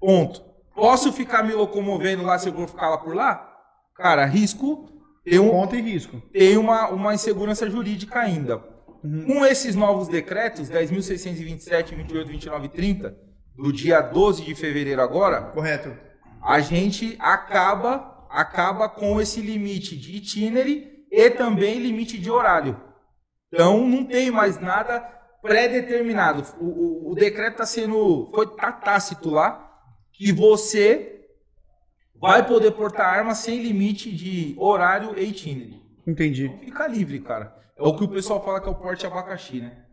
Ponto. 0.00 0.42
Posso 0.74 1.12
ficar 1.12 1.42
me 1.42 1.52
locomovendo 1.52 2.22
lá 2.22 2.38
se 2.38 2.48
eu 2.48 2.52
vou 2.52 2.66
ficar 2.66 2.88
lá 2.88 2.98
por 2.98 3.14
lá? 3.14 3.48
Cara, 3.94 4.24
risco. 4.24 4.88
Tem 5.24 5.38
um, 5.38 5.50
ponto 5.50 5.76
e 5.76 5.80
risco. 5.82 6.22
Tem 6.32 6.56
uma, 6.56 6.88
uma 6.88 7.14
insegurança 7.14 7.68
jurídica 7.68 8.20
ainda. 8.20 8.62
Uhum. 9.04 9.26
Com 9.26 9.44
esses 9.44 9.74
novos 9.74 10.08
decretos, 10.08 10.70
10.627, 10.70 11.94
28, 11.94 12.28
29 12.28 12.66
e 12.66 12.68
30, 12.68 13.16
do 13.56 13.72
dia 13.72 14.00
12 14.00 14.44
de 14.44 14.54
fevereiro 14.54 15.02
agora, 15.02 15.42
correto. 15.42 16.07
A 16.42 16.60
gente 16.60 17.16
acaba 17.18 18.16
acaba 18.30 18.88
com 18.88 19.20
esse 19.20 19.40
limite 19.40 19.96
de 19.96 20.16
itinerary 20.16 21.06
e 21.10 21.30
também 21.30 21.78
limite 21.78 22.18
de 22.18 22.30
horário. 22.30 22.78
Então 23.52 23.86
não 23.86 24.04
tem 24.04 24.30
mais 24.30 24.60
nada 24.60 25.00
pré-determinado. 25.40 26.44
O, 26.60 26.66
o, 26.66 27.12
o 27.12 27.14
decreto 27.14 27.52
está 27.52 27.66
sendo 27.66 28.28
foi 28.34 28.46
tá 28.54 28.70
tácito 28.70 29.30
lá 29.30 29.64
que 30.12 30.32
você 30.32 31.24
vai 32.20 32.46
poder 32.46 32.72
portar 32.72 33.14
arma 33.14 33.34
sem 33.34 33.62
limite 33.62 34.12
de 34.12 34.54
horário 34.58 35.18
e 35.18 35.24
itinerary. 35.24 35.82
Entendi. 36.06 36.46
Então, 36.46 36.58
fica 36.58 36.86
livre, 36.86 37.20
cara. 37.20 37.56
É 37.76 37.82
o 37.82 37.96
que 37.96 38.04
o 38.04 38.08
pessoal 38.08 38.44
fala 38.44 38.60
que 38.60 38.68
é 38.68 38.72
o 38.72 38.74
porte 38.74 39.06
abacaxi, 39.06 39.60
né? 39.60 39.84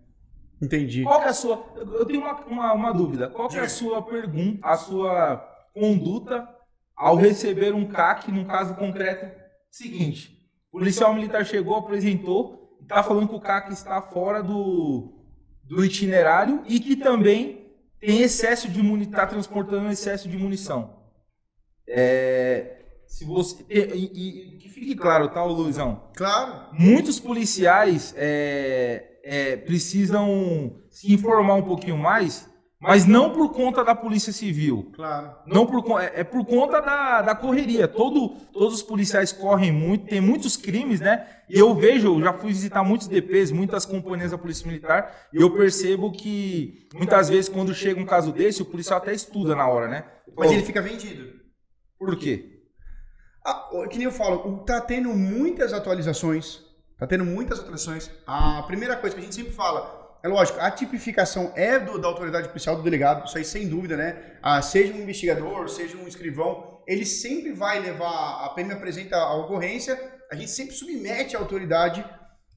Entendi. 0.62 1.04
Qual 1.04 1.22
é 1.22 1.28
a 1.28 1.34
sua. 1.34 1.64
Eu 1.76 2.06
tenho 2.06 2.22
uma, 2.22 2.34
uma, 2.46 2.74
uma 2.74 2.94
dúvida. 2.94 3.30
Qual 3.30 3.52
é 3.52 3.60
a 3.60 3.70
sua 3.70 4.02
pergunta, 4.02 4.60
a 4.64 4.76
sua 4.76 5.55
conduta 5.76 6.48
ao 6.96 7.18
receber 7.18 7.74
um 7.74 7.86
CAC, 7.86 8.32
num 8.32 8.46
caso 8.46 8.74
concreto? 8.76 9.30
Seguinte: 9.70 10.40
o 10.72 10.80
policial 10.80 11.14
militar 11.14 11.46
chegou, 11.46 11.76
apresentou, 11.76 12.80
está 12.82 13.04
falando 13.04 13.28
que 13.28 13.36
o 13.36 13.42
CAC 13.42 13.74
está 13.74 14.02
fora 14.02 14.42
do, 14.42 15.14
do 15.64 15.84
itinerário 15.84 16.64
e 16.66 16.80
que 16.80 16.96
também 16.96 17.74
tem 18.00 18.22
excesso 18.22 18.70
de 18.70 18.82
munição, 18.82 19.12
está 19.12 19.28
transportando 19.28 19.92
excesso 19.92 20.30
de 20.30 20.38
munição. 20.38 20.96
É, 21.88 22.76
se 23.06 23.26
você 23.26 23.64
e, 23.70 24.56
e, 24.56 24.58
que 24.58 24.70
fique 24.70 24.96
claro, 24.96 25.28
tá, 25.30 25.44
Luizão? 25.44 26.10
Claro. 26.16 26.74
Muitos 26.74 27.20
policiais 27.20 28.14
é, 28.18 29.20
é, 29.24 29.58
precisam 29.58 30.82
se 30.90 31.14
informar 31.14 31.56
um 31.56 31.64
pouquinho 31.64 31.98
mais, 31.98 32.50
Mas 32.88 33.06
não 33.06 33.32
por 33.32 33.52
conta 33.52 33.84
da 33.84 33.96
Polícia 33.96 34.32
Civil. 34.32 34.92
Claro. 34.94 35.36
Não 35.48 35.66
por, 35.66 36.02
é, 36.02 36.22
é 36.22 36.24
por 36.24 36.46
conta 36.46 36.80
da, 36.80 37.22
da 37.22 37.36
correria. 37.36 37.88
Todo, 37.88 38.30
todos 38.54 38.76
os 38.76 38.84
policiais 38.84 39.32
correm 39.32 39.72
muito, 39.72 40.06
tem 40.06 40.22
muitos 40.22 40.56
crimes, 40.56 41.00
né? 41.00 41.28
E 41.50 41.58
eu 41.58 41.74
vejo, 41.74 42.16
eu 42.16 42.22
já 42.22 42.34
fui 42.34 42.50
visitar 42.50 42.84
muitos 42.84 43.08
DPs, 43.08 43.52
muitas 43.52 43.86
companhias 43.86 44.32
da 44.32 44.38
Polícia 44.38 44.68
Militar, 44.68 45.28
e 45.34 45.42
eu 45.42 45.52
percebo 45.52 46.12
que 46.12 46.88
muitas 46.94 47.28
vezes 47.30 47.50
quando 47.50 47.74
chega 47.74 48.00
um 48.00 48.06
caso 48.06 48.32
desse, 48.32 48.62
o 48.62 48.66
policial 48.66 49.00
até 49.00 49.14
estuda 49.14 49.56
na 49.56 49.68
hora, 49.68 49.88
né? 49.88 50.06
Mas 50.38 50.52
ele 50.52 50.64
fica 50.64 50.82
vendido. 50.82 51.34
Por 51.98 52.16
quê? 52.18 52.52
Ah, 53.44 53.70
que 53.90 53.98
nem 53.98 54.06
eu 54.06 54.12
falo, 54.12 54.64
tá 54.64 54.80
tendo 54.82 55.10
muitas 55.10 55.74
atualizações. 55.74 56.64
Tá 56.98 57.06
tendo 57.06 57.26
muitas 57.26 57.60
atualizações. 57.60 58.10
A 58.26 58.64
primeira 58.64 58.96
coisa 58.96 59.16
que 59.16 59.22
a 59.22 59.24
gente 59.24 59.36
sempre 59.36 59.52
fala, 59.52 60.05
é 60.26 60.28
lógico, 60.28 60.60
a 60.60 60.72
tipificação 60.72 61.54
é 61.56 61.78
do, 61.78 62.00
da 62.00 62.08
autoridade 62.08 62.48
policial 62.48 62.76
do 62.76 62.82
delegado, 62.82 63.28
isso 63.28 63.38
aí 63.38 63.46
sem 63.46 63.68
dúvida, 63.68 63.96
né? 63.96 64.38
Ah, 64.42 64.60
seja 64.60 64.92
um 64.92 65.00
investigador, 65.00 65.70
seja 65.70 65.96
um 65.98 66.08
escrivão, 66.08 66.82
ele 66.88 67.06
sempre 67.06 67.54
vai 67.54 67.80
levar, 67.80 68.44
a 68.44 68.50
PM 68.56 68.74
apresenta 68.74 69.18
a 69.18 69.36
ocorrência, 69.36 69.96
a 70.32 70.36
gente 70.36 70.50
sempre 70.50 70.74
submete 70.74 71.36
a 71.36 71.40
autoridade 71.40 72.04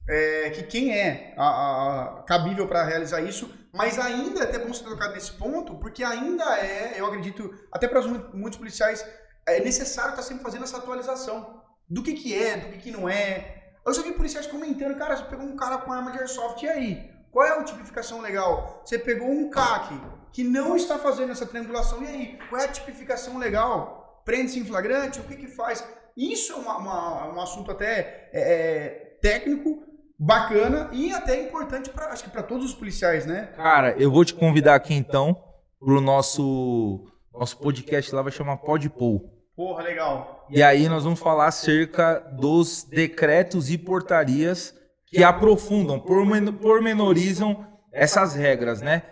é, 0.09 0.49
que 0.49 0.63
quem 0.63 0.97
é 0.97 1.35
a, 1.37 1.43
a, 1.43 2.23
cabível 2.23 2.67
para 2.67 2.83
realizar 2.83 3.21
isso, 3.21 3.53
mas 3.71 3.99
ainda 3.99 4.39
é 4.39 4.43
até 4.45 4.57
bom 4.57 4.73
ser 4.73 4.85
colocado 4.85 5.13
nesse 5.13 5.33
ponto, 5.33 5.75
porque 5.75 6.03
ainda 6.03 6.43
é, 6.57 6.95
eu 6.99 7.05
acredito, 7.05 7.53
até 7.71 7.87
para 7.87 8.01
muitos 8.33 8.57
policiais, 8.57 9.05
é 9.47 9.59
necessário 9.59 10.09
estar 10.09 10.23
tá 10.23 10.27
sempre 10.27 10.41
fazendo 10.41 10.63
essa 10.63 10.77
atualização 10.77 11.61
do 11.87 12.01
que, 12.01 12.13
que 12.13 12.33
é, 12.33 12.57
do 12.57 12.69
que, 12.69 12.79
que 12.79 12.91
não 12.91 13.07
é. 13.07 13.73
Eu 13.85 13.93
já 13.93 14.01
vi 14.01 14.11
policiais 14.13 14.47
comentando, 14.47 14.97
cara, 14.97 15.15
você 15.15 15.25
pegou 15.25 15.45
um 15.45 15.55
cara 15.55 15.77
com 15.77 15.93
arma 15.93 16.11
de 16.11 16.17
airsoft, 16.17 16.63
e 16.63 16.67
aí? 16.67 17.18
Qual 17.31 17.45
é 17.45 17.51
a 17.51 17.63
tipificação 17.63 18.21
legal? 18.21 18.81
Você 18.83 18.97
pegou 18.97 19.29
um 19.29 19.49
CAC 19.49 19.93
que 20.31 20.43
não 20.43 20.75
está 20.75 20.97
fazendo 20.97 21.31
essa 21.31 21.45
triangulação, 21.45 22.03
e 22.03 22.07
aí? 22.07 22.39
Qual 22.49 22.61
é 22.61 22.65
a 22.65 22.71
tipificação 22.71 23.37
legal? 23.37 24.21
Prende-se 24.25 24.59
em 24.59 24.65
flagrante? 24.65 25.19
O 25.19 25.23
que 25.23 25.35
que 25.35 25.47
faz? 25.47 25.83
Isso 26.15 26.53
é 26.53 26.55
uma, 26.55 26.77
uma, 26.77 27.33
um 27.33 27.41
assunto 27.41 27.71
até 27.71 28.29
é, 28.33 28.41
é, 28.41 28.89
técnico, 29.21 29.83
bacana 30.17 30.89
e 30.91 31.13
até 31.13 31.41
importante 31.41 31.89
para 31.89 32.07
acho 32.07 32.25
que 32.25 32.29
para 32.29 32.43
todos 32.43 32.65
os 32.65 32.73
policiais, 32.73 33.25
né? 33.25 33.53
Cara, 33.55 33.95
eu 33.97 34.11
vou 34.11 34.25
te 34.25 34.33
convidar 34.33 34.75
aqui 34.75 34.93
então 34.93 35.41
pro 35.79 36.01
nosso 36.01 37.07
nosso 37.33 37.57
podcast 37.57 38.13
lá 38.13 38.21
vai 38.21 38.31
chamar 38.31 38.57
Podpol. 38.57 39.33
Porra, 39.55 39.83
legal. 39.83 40.45
E 40.49 40.61
aí 40.61 40.89
nós 40.89 41.05
vamos 41.05 41.19
falar 41.19 41.47
acerca 41.47 42.19
dos 42.33 42.83
decretos 42.83 43.69
e 43.69 43.77
portarias 43.77 44.75
que 45.09 45.23
aprofundam, 45.23 45.99
pormenorizam 45.99 47.65
essas 47.91 48.35
regras, 48.35 48.81
né? 48.81 49.03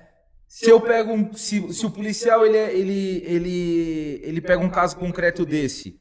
Se 0.47 0.69
eu 0.69 0.79
pego 0.79 1.11
um, 1.11 1.33
se, 1.33 1.73
se 1.73 1.85
o 1.85 1.91
policial 1.91 2.45
ele, 2.45 2.57
é, 2.57 2.73
ele, 2.73 3.23
ele, 3.25 4.21
ele 4.23 4.41
pega 4.41 4.63
um 4.63 4.69
caso 4.69 4.95
concreto 4.95 5.45
desse, 5.45 5.99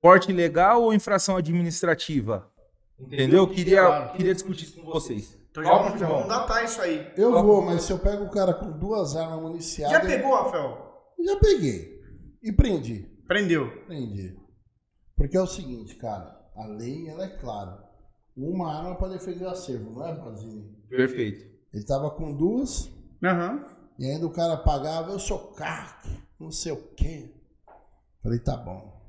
porte 0.00 0.32
legal 0.32 0.82
ou 0.82 0.92
infração 0.92 1.36
administrativa? 1.36 2.50
Entendeu? 2.98 3.46
Queria, 3.46 4.08
queria 4.16 4.34
discutir 4.34 4.64
isso 4.64 4.80
com 4.80 4.90
vocês. 4.90 5.38
Então 5.50 5.62
já, 5.62 5.96
já 5.96 6.06
vamos 6.06 6.28
datar 6.28 6.64
isso 6.64 6.80
aí. 6.80 7.12
Eu 7.16 7.30
vou, 7.30 7.62
mas 7.62 7.82
se 7.82 7.92
eu 7.92 7.98
pego 7.98 8.24
o 8.24 8.30
cara 8.30 8.54
com 8.54 8.72
duas 8.72 9.14
armas 9.14 9.40
municiadas. 9.40 9.92
Já 9.92 10.00
pegou, 10.00 10.34
Rafael? 10.34 11.12
Já 11.24 11.36
peguei. 11.36 12.00
E 12.42 12.50
prendi. 12.50 13.06
Prendeu. 13.28 13.70
Prendi. 13.86 14.36
Porque 15.14 15.36
é 15.36 15.40
o 15.40 15.46
seguinte, 15.46 15.94
cara, 15.96 16.36
a 16.56 16.66
lei 16.66 17.08
ela 17.08 17.24
é 17.24 17.28
clara 17.28 17.91
uma 18.36 18.76
arma 18.76 18.94
para 18.96 19.12
defender 19.14 19.44
o 19.44 19.50
acervo, 19.50 19.90
não 19.90 20.06
é, 20.06 20.14
Basílio? 20.14 20.64
Perfeito. 20.88 21.50
Ele 21.72 21.84
tava 21.84 22.10
com 22.10 22.34
duas. 22.34 22.86
Uhum. 23.22 23.64
E 23.98 24.06
ainda 24.06 24.26
o 24.26 24.32
cara 24.32 24.56
pagava, 24.56 25.12
eu 25.12 25.18
sou 25.18 25.52
CAC, 25.52 26.08
não 26.40 26.50
sei 26.50 26.72
o 26.72 26.82
quê. 26.94 27.32
Falei, 28.22 28.38
tá 28.38 28.56
bom. 28.56 29.00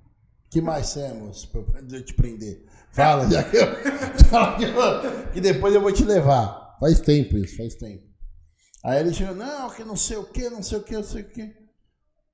que 0.49 0.61
mais 0.61 0.87
você 0.87 1.01
é, 1.01 1.13
moço, 1.13 1.49
pra 1.49 1.81
eu 1.81 2.03
te 2.05 2.13
prender? 2.13 2.65
Fala, 2.91 3.27
já 3.31 3.43
que, 3.43 3.57
eu, 3.57 5.31
que 5.31 5.41
depois 5.41 5.73
eu 5.73 5.81
vou 5.81 5.91
te 5.91 6.03
levar. 6.03 6.77
Faz 6.79 6.99
tempo 6.99 7.37
isso, 7.37 7.57
faz 7.57 7.75
tempo. 7.75 8.03
Aí 8.83 8.99
ele 8.99 9.13
chegou, 9.13 9.35
não, 9.35 9.69
que 9.69 9.83
não 9.83 9.95
sei 9.95 10.17
o 10.17 10.25
que, 10.25 10.49
não 10.49 10.61
sei 10.61 10.77
o 10.77 10.83
que, 10.83 10.95
não 10.95 11.03
sei 11.03 11.21
o 11.21 11.29
que. 11.29 11.55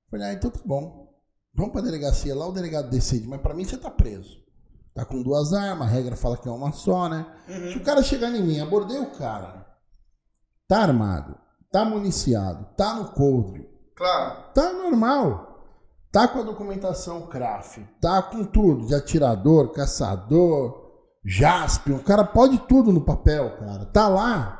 Falei, 0.09 0.27
ah, 0.27 0.33
então 0.33 0.49
tá 0.49 0.59
bom. 0.65 1.13
Vamos 1.53 1.71
pra 1.71 1.81
delegacia 1.81 2.35
lá, 2.35 2.47
o 2.47 2.51
delegado 2.51 2.89
decide, 2.89 3.27
mas 3.27 3.41
pra 3.41 3.53
mim 3.53 3.63
você 3.63 3.77
tá 3.77 3.91
preso. 3.91 4.43
Tá 4.93 5.05
com 5.05 5.21
duas 5.21 5.53
armas, 5.53 5.87
a 5.87 5.91
regra 5.91 6.15
fala 6.15 6.37
que 6.37 6.47
é 6.47 6.51
uma 6.51 6.71
só, 6.71 7.07
né? 7.07 7.25
Uhum. 7.47 7.71
Se 7.71 7.77
o 7.77 7.83
cara 7.83 8.03
chegar 8.03 8.29
em 8.33 8.43
mim, 8.43 8.59
abordei 8.59 8.99
o 8.99 9.11
cara, 9.11 9.65
tá 10.67 10.79
armado, 10.79 11.37
tá 11.71 11.85
municiado, 11.85 12.67
tá 12.75 12.93
no 12.93 13.05
coldre. 13.11 13.69
Claro. 13.95 14.53
Tá 14.53 14.73
normal. 14.73 15.47
Tá 16.11 16.27
com 16.27 16.39
a 16.39 16.43
documentação 16.43 17.27
CRAF, 17.27 17.85
tá 18.01 18.21
com 18.23 18.43
tudo, 18.43 18.87
de 18.87 18.95
atirador, 18.95 19.71
caçador, 19.71 20.89
JASP, 21.23 21.91
o 21.91 22.03
cara 22.03 22.23
pode 22.23 22.57
tudo 22.59 22.91
no 22.91 23.01
papel, 23.01 23.57
cara. 23.57 23.85
Tá 23.85 24.07
lá. 24.07 24.55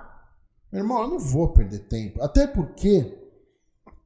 Meu 0.72 0.84
irmão, 0.84 1.02
eu 1.02 1.08
não 1.08 1.20
vou 1.20 1.52
perder 1.52 1.88
tempo. 1.88 2.22
Até 2.22 2.46
porque 2.46 3.18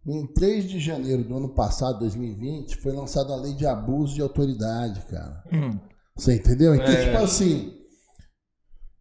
em 0.06 0.26
3 0.28 0.70
de 0.70 0.80
janeiro 0.80 1.24
do 1.24 1.36
ano 1.36 1.50
passado, 1.50 2.00
2020, 2.00 2.78
foi 2.78 2.94
lançada 2.94 3.34
a 3.34 3.38
lei 3.38 3.54
de 3.54 3.66
abuso 3.66 4.16
de 4.16 4.22
autoridade, 4.22 5.02
cara. 5.06 5.44
Uhum. 5.52 5.80
Você 6.16 6.36
entendeu? 6.36 6.76
Então, 6.76 6.88
é. 6.88 7.06
tipo 7.06 7.24
assim, 7.24 7.74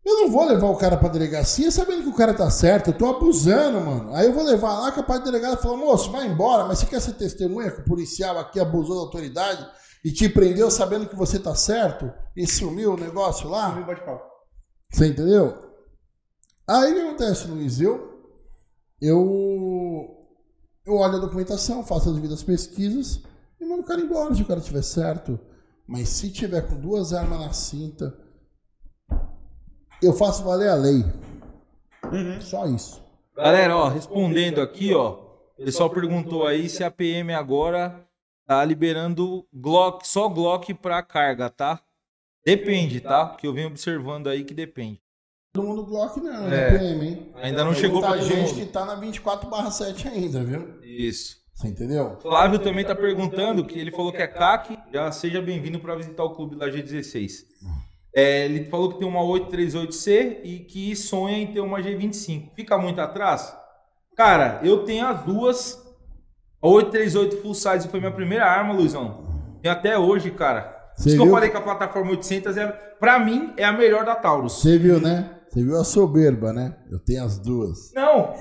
eu 0.04 0.16
não 0.22 0.30
vou 0.30 0.44
levar 0.44 0.68
o 0.68 0.76
cara 0.76 0.96
pra 0.96 1.08
delegacia 1.08 1.70
sabendo 1.70 2.02
que 2.02 2.08
o 2.08 2.16
cara 2.16 2.34
tá 2.34 2.50
certo, 2.50 2.88
eu 2.88 2.98
tô 2.98 3.06
abusando, 3.06 3.80
mano. 3.80 4.14
Aí 4.14 4.26
eu 4.26 4.32
vou 4.32 4.42
levar 4.42 4.80
lá, 4.80 4.90
capaz 4.90 5.20
de 5.20 5.26
delegado 5.26 5.60
falar, 5.60 5.76
moço, 5.76 6.10
vai 6.10 6.26
embora, 6.26 6.64
mas 6.64 6.78
você 6.78 6.86
quer 6.86 7.00
ser 7.00 7.12
testemunha 7.12 7.70
que 7.70 7.80
o 7.80 7.84
policial 7.84 8.38
aqui 8.38 8.58
abusou 8.58 8.96
da 8.96 9.02
autoridade 9.02 9.64
e 10.04 10.10
te 10.10 10.28
prendeu 10.28 10.70
sabendo 10.70 11.06
que 11.06 11.14
você 11.14 11.38
tá 11.38 11.54
certo 11.54 12.12
e 12.36 12.46
sumiu 12.46 12.94
o 12.94 12.96
negócio 12.96 13.48
lá? 13.48 13.70
Sumiu 13.70 13.86
bate 13.86 14.04
pau. 14.04 14.20
Você 14.90 15.06
entendeu? 15.06 15.70
Aí 16.68 16.92
o 16.92 16.94
que 16.94 17.00
acontece, 17.00 17.46
Luiz? 17.46 17.80
Eu, 17.80 18.26
eu, 19.00 20.26
eu 20.84 20.94
olho 20.94 21.16
a 21.16 21.20
documentação, 21.20 21.84
faço 21.84 22.08
as 22.08 22.16
devidas 22.16 22.42
pesquisas 22.42 23.20
e 23.60 23.64
mando 23.64 23.82
o 23.82 23.86
cara 23.86 24.00
embora 24.00 24.34
se 24.34 24.42
o 24.42 24.46
cara 24.46 24.58
estiver 24.58 24.82
certo. 24.82 25.38
Mas 25.86 26.08
se 26.08 26.30
tiver 26.30 26.62
com 26.62 26.80
duas 26.80 27.12
armas 27.12 27.40
na 27.40 27.52
cinta, 27.52 28.16
eu 30.02 30.12
faço 30.12 30.44
valer 30.44 30.68
a 30.68 30.74
lei. 30.74 31.04
Uhum. 32.10 32.40
Só 32.40 32.66
isso. 32.66 33.02
Galera, 33.36 33.76
ó, 33.76 33.88
respondendo 33.88 34.60
aqui, 34.60 34.92
ó, 34.94 35.18
o 35.58 35.64
pessoal 35.64 35.88
perguntou 35.90 36.46
aí 36.46 36.68
se 36.68 36.84
a 36.84 36.90
PM 36.90 37.32
agora 37.32 38.06
tá 38.46 38.64
liberando 38.64 39.46
Glock, 39.52 40.06
só 40.06 40.28
Glock 40.28 40.74
para 40.74 41.02
carga, 41.02 41.48
tá? 41.48 41.80
Depende, 42.44 43.00
tá? 43.00 43.36
Que 43.36 43.46
eu 43.46 43.52
venho 43.52 43.68
observando 43.68 44.28
aí 44.28 44.44
que 44.44 44.52
depende. 44.52 45.00
Todo 45.52 45.66
mundo 45.66 45.84
Glock 45.84 46.18
não, 46.18 46.50
é, 46.50 46.74
é 46.74 46.78
PM, 46.78 47.06
hein? 47.06 47.32
Ainda 47.36 47.64
não 47.64 47.72
Tem 47.72 47.82
chegou 47.82 48.00
para 48.00 48.16
gente 48.18 48.52
mundo. 48.52 48.54
que 48.54 48.66
tá 48.66 48.84
na 48.84 48.96
24/7 48.96 50.08
ainda, 50.08 50.42
viu? 50.42 50.80
Isso. 50.82 51.41
Entendeu? 51.66 52.18
Flávio 52.20 52.58
também 52.58 52.82
está 52.82 52.94
perguntando, 52.94 53.64
que 53.64 53.78
ele 53.78 53.90
falou 53.90 54.12
que 54.12 54.22
é 54.22 54.26
CAC, 54.26 54.78
já 54.92 55.10
seja 55.12 55.40
bem-vindo 55.40 55.78
para 55.78 55.94
visitar 55.94 56.24
o 56.24 56.30
clube 56.30 56.56
da 56.56 56.68
G16. 56.68 57.44
É, 58.14 58.44
ele 58.44 58.64
falou 58.66 58.90
que 58.90 58.98
tem 58.98 59.08
uma 59.08 59.20
838C 59.20 60.40
e 60.44 60.58
que 60.60 60.94
sonha 60.94 61.38
em 61.38 61.46
ter 61.46 61.60
uma 61.60 61.80
G25. 61.80 62.50
Fica 62.54 62.76
muito 62.76 63.00
atrás? 63.00 63.56
Cara, 64.16 64.60
eu 64.62 64.84
tenho 64.84 65.06
as 65.06 65.22
duas. 65.24 65.82
A 66.60 66.68
838 66.68 67.42
Full 67.42 67.54
Size 67.54 67.88
foi 67.88 68.00
minha 68.00 68.12
primeira 68.12 68.44
arma, 68.44 68.74
Luizão. 68.74 69.24
E 69.64 69.68
até 69.68 69.98
hoje, 69.98 70.30
cara. 70.30 70.78
Você 70.94 71.08
Isso 71.08 71.18
que 71.18 71.26
eu 71.26 71.30
falei 71.30 71.48
que 71.48 71.56
a 71.56 71.60
plataforma 71.60 72.10
800 72.10 72.56
é, 72.56 72.66
pra 73.00 73.18
mim, 73.18 73.54
é 73.56 73.64
a 73.64 73.72
melhor 73.72 74.04
da 74.04 74.14
Taurus. 74.14 74.60
Você 74.60 74.76
viu, 74.76 75.00
né? 75.00 75.30
Você 75.52 75.62
viu 75.62 75.78
a 75.78 75.84
soberba, 75.84 76.50
né? 76.50 76.74
Eu 76.90 76.98
tenho 76.98 77.22
as 77.22 77.38
duas. 77.38 77.92
Não! 77.92 78.32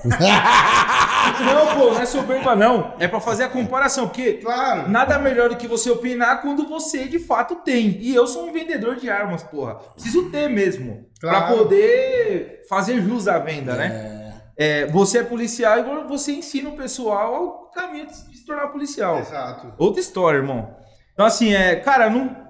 não, 1.44 1.76
pô, 1.76 1.92
não 1.92 2.00
é 2.00 2.06
soberba, 2.06 2.56
não. 2.56 2.94
É 2.98 3.06
para 3.06 3.20
fazer 3.20 3.44
a 3.44 3.50
comparação, 3.50 4.08
porque 4.08 4.34
claro. 4.38 4.88
nada 4.88 5.18
melhor 5.18 5.50
do 5.50 5.56
que 5.56 5.68
você 5.68 5.90
opinar 5.90 6.40
quando 6.40 6.66
você 6.66 7.04
de 7.04 7.18
fato 7.18 7.56
tem. 7.56 7.98
E 8.00 8.14
eu 8.14 8.26
sou 8.26 8.48
um 8.48 8.52
vendedor 8.52 8.96
de 8.96 9.10
armas, 9.10 9.42
porra. 9.42 9.74
Preciso 9.74 10.30
ter 10.30 10.48
mesmo. 10.48 11.04
Claro. 11.20 11.48
para 11.48 11.56
poder 11.56 12.62
fazer 12.66 13.02
jus 13.02 13.28
à 13.28 13.38
venda, 13.38 13.76
né? 13.76 13.86
é. 13.86 13.90
né? 13.90 14.22
É, 14.56 14.86
você 14.86 15.18
é 15.18 15.22
policial 15.22 15.78
e 15.78 16.08
você 16.08 16.32
ensina 16.32 16.70
o 16.70 16.76
pessoal 16.76 17.34
ao 17.34 17.70
caminho 17.72 18.06
de 18.06 18.16
se 18.16 18.46
tornar 18.46 18.68
policial. 18.68 19.18
Exato. 19.18 19.74
Outra 19.76 20.00
história, 20.00 20.38
irmão. 20.38 20.74
Então, 21.12 21.26
assim, 21.26 21.52
é, 21.52 21.76
cara, 21.76 22.08
não. 22.08 22.40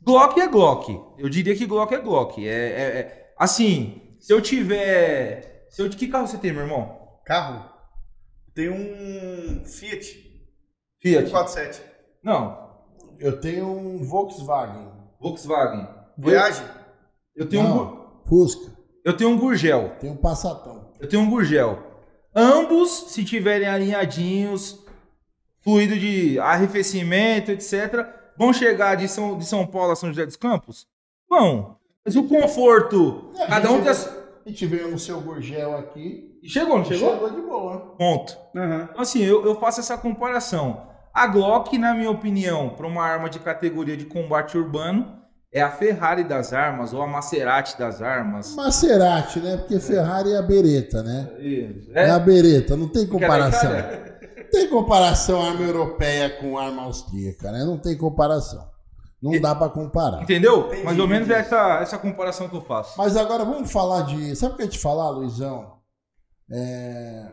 Glock 0.00 0.40
é 0.40 0.46
Glock. 0.46 0.96
Eu 1.18 1.28
diria 1.28 1.56
que 1.56 1.66
Glock 1.66 1.92
é 1.92 1.98
Glock. 1.98 2.46
é, 2.46 2.52
é, 2.52 2.82
é 2.98 3.25
Assim, 3.36 4.16
se 4.18 4.32
eu 4.32 4.40
tiver. 4.40 5.66
Se 5.70 5.82
eu, 5.82 5.90
que 5.90 6.08
carro 6.08 6.26
você 6.26 6.38
tem, 6.38 6.52
meu 6.52 6.62
irmão? 6.62 7.20
Carro? 7.24 7.70
Tem 8.54 8.70
um 8.70 9.64
Fiat. 9.66 10.06
Fiat? 11.00 11.30
47. 11.30 11.82
Não. 12.22 12.66
Eu 13.18 13.40
tenho 13.40 13.66
um 13.66 14.02
Volkswagen. 14.04 14.90
Volkswagen. 15.20 15.86
Voyage? 16.16 16.62
Eu 17.34 17.48
tenho 17.48 17.64
Não, 17.64 18.22
um. 18.22 18.26
Fusca. 18.26 18.72
Eu 19.04 19.16
tenho 19.16 19.30
um 19.30 19.38
Gurgel. 19.38 19.96
Tenho 20.00 20.14
um 20.14 20.16
Passatão. 20.16 20.92
Eu 20.98 21.08
tenho 21.08 21.22
um 21.22 21.30
Gurgel. 21.30 21.78
ambos, 22.34 23.12
se 23.12 23.24
tiverem 23.24 23.68
alinhadinhos, 23.68 24.84
fluido 25.62 25.98
de 25.98 26.38
arrefecimento, 26.38 27.50
etc., 27.50 28.06
vão 28.36 28.52
chegar 28.52 28.94
de 28.94 29.08
São, 29.08 29.38
de 29.38 29.44
São 29.44 29.66
Paulo 29.66 29.92
a 29.92 29.96
São 29.96 30.08
José 30.08 30.24
dos 30.26 30.36
Campos? 30.36 30.86
Vão. 31.28 31.78
Mas 32.06 32.14
o 32.14 32.22
conforto, 32.22 33.32
É, 33.36 33.46
cada 33.46 33.70
um 33.72 33.82
tem 33.82 33.90
a 33.90 34.48
gente 34.48 34.64
veio 34.66 34.88
no 34.92 34.98
seu 34.98 35.20
Gurgel 35.20 35.76
aqui. 35.76 36.38
E 36.40 36.48
Chegou, 36.48 36.78
não 36.78 36.84
chegou? 36.84 37.14
Chegou 37.14 37.30
de 37.30 37.40
boa. 37.40 37.96
Ponto. 37.98 38.38
Uhum. 38.54 38.82
Então, 38.84 39.00
assim, 39.00 39.20
eu, 39.24 39.44
eu 39.44 39.58
faço 39.58 39.80
essa 39.80 39.98
comparação. 39.98 40.86
A 41.12 41.26
Glock, 41.26 41.76
na 41.76 41.92
minha 41.92 42.10
opinião, 42.10 42.68
para 42.68 42.86
uma 42.86 43.02
arma 43.02 43.28
de 43.28 43.40
categoria 43.40 43.96
de 43.96 44.04
combate 44.04 44.56
urbano, 44.56 45.16
é 45.52 45.60
a 45.60 45.70
Ferrari 45.70 46.22
das 46.22 46.52
armas 46.52 46.92
ou 46.92 47.02
a 47.02 47.08
Maserati 47.08 47.76
das 47.76 48.00
armas. 48.00 48.54
Maserati, 48.54 49.40
né? 49.40 49.56
Porque 49.56 49.80
Ferrari 49.80 50.32
é 50.32 50.36
a 50.36 50.42
bereta, 50.42 51.02
né? 51.02 51.28
É, 51.92 52.04
É, 52.04 52.10
a 52.10 52.18
bereta, 52.20 52.76
não 52.76 52.88
tem 52.88 53.04
comparação. 53.04 53.72
Não 53.72 54.50
tem 54.52 54.68
comparação 54.68 55.42
arma 55.42 55.62
europeia 55.62 56.30
com 56.38 56.56
arma 56.56 56.82
austríaca, 56.82 57.50
né? 57.50 57.64
Não 57.64 57.78
tem 57.78 57.96
comparação. 57.96 58.75
Não 59.32 59.40
dá 59.40 59.54
pra 59.54 59.68
comparar. 59.68 60.22
Entendeu? 60.22 60.66
Entendi, 60.66 60.82
Mais 60.84 60.98
ou 60.98 61.06
menos 61.08 61.28
entendi. 61.28 61.40
essa, 61.46 61.78
essa 61.80 61.98
comparação 61.98 62.48
que 62.48 62.56
eu 62.56 62.62
faço. 62.62 62.96
Mas 62.98 63.16
agora 63.16 63.44
vamos 63.44 63.70
falar 63.70 64.02
de. 64.02 64.34
Sabe 64.36 64.54
o 64.54 64.56
que 64.56 64.62
eu 64.62 64.66
ia 64.66 64.72
te 64.72 64.78
falar, 64.78 65.10
Luizão? 65.10 65.76
É, 66.50 67.32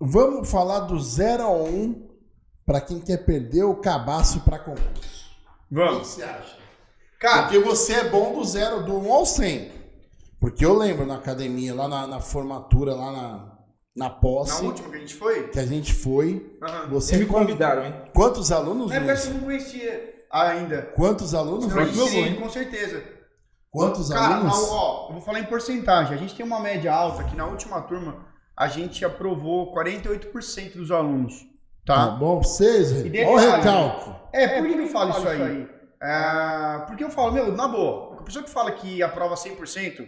Vamos 0.00 0.50
falar 0.50 0.80
do 0.80 0.98
0 0.98 1.42
a 1.42 1.50
1 1.52 2.08
pra 2.64 2.80
quem 2.80 3.00
quer 3.00 3.18
perder 3.24 3.64
o 3.64 3.76
cabaço 3.76 4.40
pra 4.40 4.58
concurso. 4.58 5.30
O 5.66 5.68
que 5.68 5.74
Vamos. 5.74 6.06
você 6.08 6.22
acha? 6.22 6.56
Cara, 7.18 7.42
Porque 7.42 7.58
você 7.58 7.92
é 7.94 8.08
bom 8.08 8.32
do 8.34 8.44
zero, 8.44 8.82
do 8.84 8.96
1 8.96 9.12
ao 9.12 9.26
100. 9.26 9.72
Porque 10.40 10.64
eu 10.64 10.72
lembro 10.74 11.04
na 11.04 11.16
academia, 11.16 11.74
lá 11.74 11.86
na, 11.86 12.06
na 12.06 12.18
formatura, 12.20 12.94
lá 12.94 13.12
na, 13.12 13.22
na 13.94 14.06
na 14.06 14.08
posse, 14.10 14.64
última 14.64 14.88
que 14.88 14.96
a 14.96 15.00
gente 15.00 15.14
foi, 15.14 15.48
que 15.48 15.58
a 15.58 15.66
gente 15.66 15.92
foi. 15.92 16.56
Aham. 16.62 16.88
Você 16.92 17.18
me 17.18 17.26
convidaram, 17.26 17.84
hein? 17.84 17.94
Quantos 18.14 18.50
alunos, 18.50 18.88
na 18.88 18.94
época 18.96 19.16
você 19.16 19.30
não 19.30 19.40
conhecia 19.40 20.14
ainda. 20.30 20.82
Quantos 20.94 21.34
alunos? 21.34 21.66
Não, 21.66 21.76
Luiz? 21.76 21.94
gente 21.96 22.10
teria, 22.12 22.40
com 22.40 22.48
certeza. 22.50 23.02
Quantos 23.70 24.08
Cara, 24.08 24.36
alunos? 24.36 24.54
ó, 24.70 24.74
ó, 24.74 25.08
eu 25.08 25.12
vou 25.14 25.22
falar 25.22 25.40
em 25.40 25.44
porcentagem. 25.44 26.14
A 26.14 26.18
gente 26.18 26.34
tem 26.34 26.44
uma 26.44 26.60
média 26.60 26.92
alta 26.92 27.24
que 27.24 27.36
na 27.36 27.46
última 27.46 27.80
turma 27.82 28.26
a 28.56 28.66
gente 28.66 29.04
aprovou 29.04 29.72
48% 29.74 30.76
dos 30.76 30.90
alunos. 30.90 31.34
Tá 31.86 31.94
Tá? 31.94 32.06
bom 32.10 32.40
pra 32.40 32.48
vocês? 32.48 32.92
Olha 32.92 33.28
o 33.30 33.36
recalque. 33.56 34.10
É, 34.32 34.48
por 34.60 34.66
que, 34.68 34.74
que 34.74 34.80
eu 34.80 34.88
falo 34.88 35.10
isso 35.10 35.28
aí? 35.28 35.68
É, 36.02 36.78
porque 36.86 37.02
eu 37.04 37.10
falo, 37.10 37.32
meu, 37.32 37.52
na 37.52 37.68
boa, 37.68 38.18
a 38.20 38.22
pessoa 38.22 38.44
que 38.44 38.50
fala 38.50 38.70
que 38.72 39.02
aprova 39.02 39.34
100%, 39.34 40.06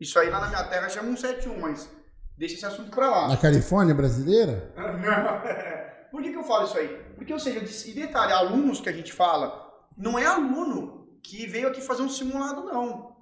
isso 0.00 0.18
aí 0.18 0.30
lá 0.30 0.40
na 0.40 0.48
minha 0.48 0.64
terra 0.64 0.88
chama 0.88 1.08
um 1.10 1.16
71, 1.16 1.60
mas 1.60 1.88
deixa 2.36 2.54
esse 2.56 2.66
assunto 2.66 2.90
pra 2.90 3.08
lá. 3.10 3.28
Na 3.28 3.36
Califórnia 3.36 3.94
brasileira? 3.94 4.72
Não. 4.76 5.77
Por 6.10 6.22
que, 6.22 6.30
que 6.30 6.36
eu 6.36 6.44
falo 6.44 6.64
isso 6.64 6.78
aí? 6.78 6.88
Porque, 7.16 7.32
ou 7.32 7.38
seja, 7.38 7.60
e 7.88 7.92
detalhe, 7.92 8.32
alunos 8.32 8.80
que 8.80 8.88
a 8.88 8.92
gente 8.92 9.12
fala, 9.12 9.70
não 9.96 10.18
é 10.18 10.24
aluno 10.24 11.08
que 11.22 11.46
veio 11.46 11.68
aqui 11.68 11.80
fazer 11.80 12.02
um 12.02 12.08
simulado, 12.08 12.64
não. 12.64 13.16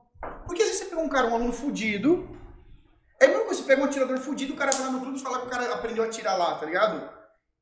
Porque 0.47 0.63
às 0.63 0.69
vezes 0.69 0.85
você 0.85 0.91
pega 0.91 1.03
um 1.03 1.09
cara, 1.09 1.27
um 1.27 1.35
aluno 1.35 1.53
fudido, 1.53 2.29
é 3.21 3.27
mesmo 3.27 3.47
você 3.47 3.63
pega 3.63 3.83
um 3.83 3.85
atirador 3.85 4.19
fudido, 4.19 4.53
o 4.53 4.57
cara 4.57 4.71
vai 4.73 4.87
lá 4.87 4.93
no 4.93 5.01
clube 5.01 5.19
e 5.19 5.23
fala 5.23 5.41
que 5.41 5.47
o 5.47 5.51
cara 5.51 5.73
aprendeu 5.75 6.05
a 6.05 6.07
atirar 6.07 6.39
lá, 6.39 6.55
tá 6.57 6.67
ligado? 6.67 7.17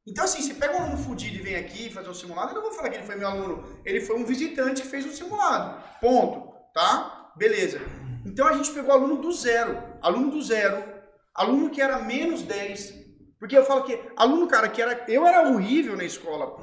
Então, 0.06 0.24
assim, 0.24 0.42
você 0.42 0.54
pega 0.54 0.76
um 0.76 0.82
aluno 0.82 0.98
fudido 0.98 1.36
e 1.36 1.42
vem 1.42 1.56
aqui 1.56 1.90
fazer 1.90 2.10
um 2.10 2.14
simulado, 2.14 2.50
eu 2.50 2.56
não 2.56 2.62
vou 2.62 2.72
falar 2.72 2.90
que 2.90 2.96
ele 2.96 3.06
foi 3.06 3.16
meu 3.16 3.28
aluno, 3.28 3.64
ele 3.84 4.00
foi 4.00 4.16
um 4.16 4.24
visitante 4.24 4.82
que 4.82 4.88
fez 4.88 5.06
um 5.06 5.12
simulado. 5.12 5.82
Ponto. 6.00 6.52
Tá? 6.74 7.32
Beleza. 7.36 7.80
Então 8.26 8.46
a 8.46 8.52
gente 8.52 8.72
pegou 8.72 8.92
aluno 8.92 9.16
do 9.16 9.32
zero. 9.32 9.80
Aluno 10.02 10.30
do 10.30 10.42
zero. 10.42 10.82
Aluno 11.34 11.70
que 11.70 11.80
era 11.80 12.00
menos 12.00 12.42
10. 12.42 13.03
Porque 13.44 13.58
eu 13.58 13.64
falo 13.66 13.82
que 13.84 14.00
aluno, 14.16 14.48
cara, 14.48 14.70
que 14.70 14.80
era. 14.80 15.04
Eu 15.06 15.26
era 15.26 15.46
horrível 15.50 15.94
na 15.98 16.04
escola. 16.04 16.56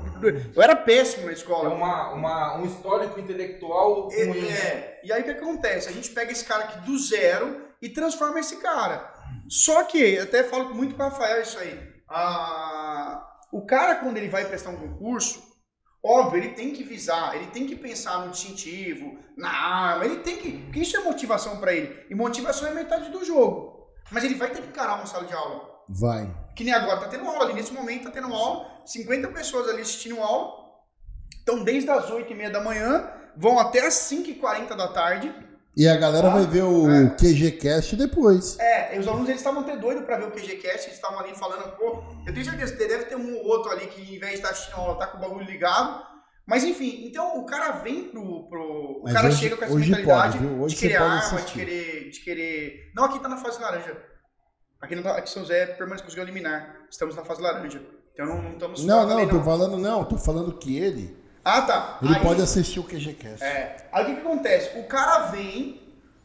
Eu 0.56 0.60
era 0.64 0.76
péssimo 0.76 1.26
na 1.26 1.30
É 1.30 1.36
escola. 1.36 1.70
uma, 1.70 2.10
uma, 2.12 2.58
um 2.58 2.66
histórico 2.66 3.20
intelectual 3.20 4.10
É, 4.12 4.26
ruim. 4.26 4.48
é. 4.50 5.00
E 5.04 5.14
aí 5.14 5.22
o 5.22 5.24
que 5.24 5.30
acontece? 5.30 5.90
A 5.90 5.92
gente 5.92 6.10
pega 6.10 6.32
esse 6.32 6.44
cara 6.44 6.64
aqui 6.64 6.80
do 6.80 6.98
zero 6.98 7.68
e 7.80 7.88
transforma 7.88 8.40
esse 8.40 8.56
cara. 8.58 9.14
Só 9.48 9.84
que, 9.84 10.00
eu 10.16 10.24
até 10.24 10.44
falo 10.44 10.74
muito 10.74 10.96
com 10.96 11.04
o 11.04 11.06
Rafael 11.06 11.44
isso 11.44 11.60
aí. 11.60 11.80
Ah, 12.10 13.24
o 13.52 13.64
cara, 13.64 13.94
quando 13.98 14.18
ele 14.18 14.28
vai 14.28 14.44
prestar 14.46 14.72
um 14.72 14.78
concurso, 14.78 15.40
óbvio, 16.04 16.40
ele 16.40 16.56
tem 16.56 16.74
que 16.74 16.84
visar, 16.84 17.36
ele 17.36 17.46
tem 17.52 17.68
que 17.68 17.76
pensar 17.76 18.26
no 18.26 18.32
distintivo, 18.32 19.20
na 19.38 19.52
arma, 19.52 20.06
ele 20.06 20.18
tem 20.22 20.36
que. 20.38 20.52
Porque 20.64 20.80
isso 20.80 20.98
é 20.98 21.02
motivação 21.04 21.58
pra 21.58 21.74
ele. 21.76 22.08
E 22.10 22.16
motivação 22.16 22.68
é 22.68 22.74
metade 22.74 23.12
do 23.12 23.24
jogo. 23.24 23.86
Mas 24.10 24.24
ele 24.24 24.34
vai 24.34 24.50
ter 24.50 24.64
que 24.64 24.68
encarar 24.70 24.96
uma 24.96 25.06
sala 25.06 25.26
de 25.26 25.34
aula. 25.34 25.70
Vai. 25.88 26.41
Que 26.56 26.64
nem 26.64 26.74
agora, 26.74 27.00
tá 27.00 27.08
tendo 27.08 27.26
aula 27.28 27.46
ali. 27.46 27.54
Nesse 27.54 27.74
momento 27.74 28.04
tá 28.06 28.12
tendo 28.12 28.34
aula, 28.34 28.68
50 28.86 29.28
pessoas 29.30 29.70
ali 29.70 29.82
assistindo 29.82 30.20
aula. 30.20 30.62
Então, 31.44 31.64
desde 31.64 31.90
as 31.90 32.10
8h30 32.10 32.52
da 32.52 32.62
manhã, 32.62 33.10
vão 33.38 33.58
até 33.60 33.86
as 33.86 33.94
5h40 33.94 34.76
da 34.76 34.88
tarde. 34.90 35.34
E 35.76 35.88
a 35.88 35.96
galera 35.96 36.28
Ah, 36.28 36.32
vai 36.32 36.46
ver 36.46 36.64
o 36.64 36.90
é. 36.92 37.10
QG 37.16 37.52
Cast 37.54 37.96
depois. 37.96 38.60
É, 38.60 38.96
e 38.96 39.00
os 39.00 39.08
alunos 39.08 39.30
eles 39.30 39.40
estavam 39.40 39.62
até 39.62 39.78
doidos 39.78 40.04
pra 40.04 40.18
ver 40.18 40.26
o 40.26 40.32
QGCast, 40.32 40.88
eles 40.88 40.96
estavam 40.96 41.20
ali 41.22 41.34
falando, 41.34 41.76
pô, 41.78 42.04
eu 42.28 42.34
tenho 42.34 42.44
certeza 42.46 42.74
que 42.76 42.88
deve 42.88 43.06
ter 43.06 43.16
um 43.16 43.38
ou 43.38 43.46
outro 43.48 43.72
ali 43.72 43.88
que, 43.88 44.02
em 44.02 44.20
vez 44.20 44.32
de 44.34 44.38
estar 44.40 44.50
assistindo 44.50 44.76
aula, 44.76 44.96
tá 45.00 45.08
com 45.08 45.18
o 45.18 45.22
bagulho 45.22 45.46
ligado. 45.46 46.04
Mas 46.46 46.66
enfim, 46.66 47.06
então 47.08 47.40
o 47.40 47.46
cara 47.46 47.72
vem 47.72 48.10
pro. 48.10 48.50
pro 48.50 48.62
o 49.00 49.02
Mas 49.06 49.14
cara 49.14 49.28
hoje- 49.30 49.38
chega 49.38 49.56
com 49.56 49.64
essa 49.64 49.76
mentalidade 49.76 50.38
pode, 50.40 50.74
de 50.74 50.76
querer 50.76 50.98
arma, 50.98 51.42
de 51.42 51.54
querer, 51.54 52.10
de 52.10 52.20
querer. 52.20 52.92
Não, 52.94 53.06
aqui 53.06 53.20
tá 53.20 53.30
na 53.30 53.38
fase 53.38 53.62
laranja. 53.62 53.96
Aqui, 54.82 54.96
não 54.96 55.04
tá, 55.04 55.16
aqui 55.18 55.30
São 55.30 55.44
José 55.44 55.66
permanece 55.68 56.04
conseguiu 56.04 56.24
eliminar. 56.24 56.76
Estamos 56.90 57.16
na 57.16 57.24
fase 57.24 57.42
laranja. 57.42 57.82
Então 58.14 58.26
não, 58.26 58.42
não 58.42 58.52
estamos 58.54 58.86
Não, 58.86 59.08
não, 59.08 59.28
tô 59.28 59.42
falando 59.44 59.78
não, 59.78 60.04
tô 60.04 60.18
falando 60.18 60.54
que 60.58 60.78
ele, 60.78 61.18
Ah, 61.46 61.62
tá. 61.62 62.00
ele 62.02 62.16
Aí- 62.16 62.22
pode 62.22 62.42
assistir 62.42 62.80
o 62.80 62.84
QG 62.84 63.14
Cast. 63.14 63.44
é. 63.44 63.88
Aí 63.92 64.04
o 64.04 64.08
que, 64.08 64.16
que 64.16 64.22
acontece? 64.28 64.78
O 64.80 64.84
cara 64.88 65.28
vem, 65.28 65.82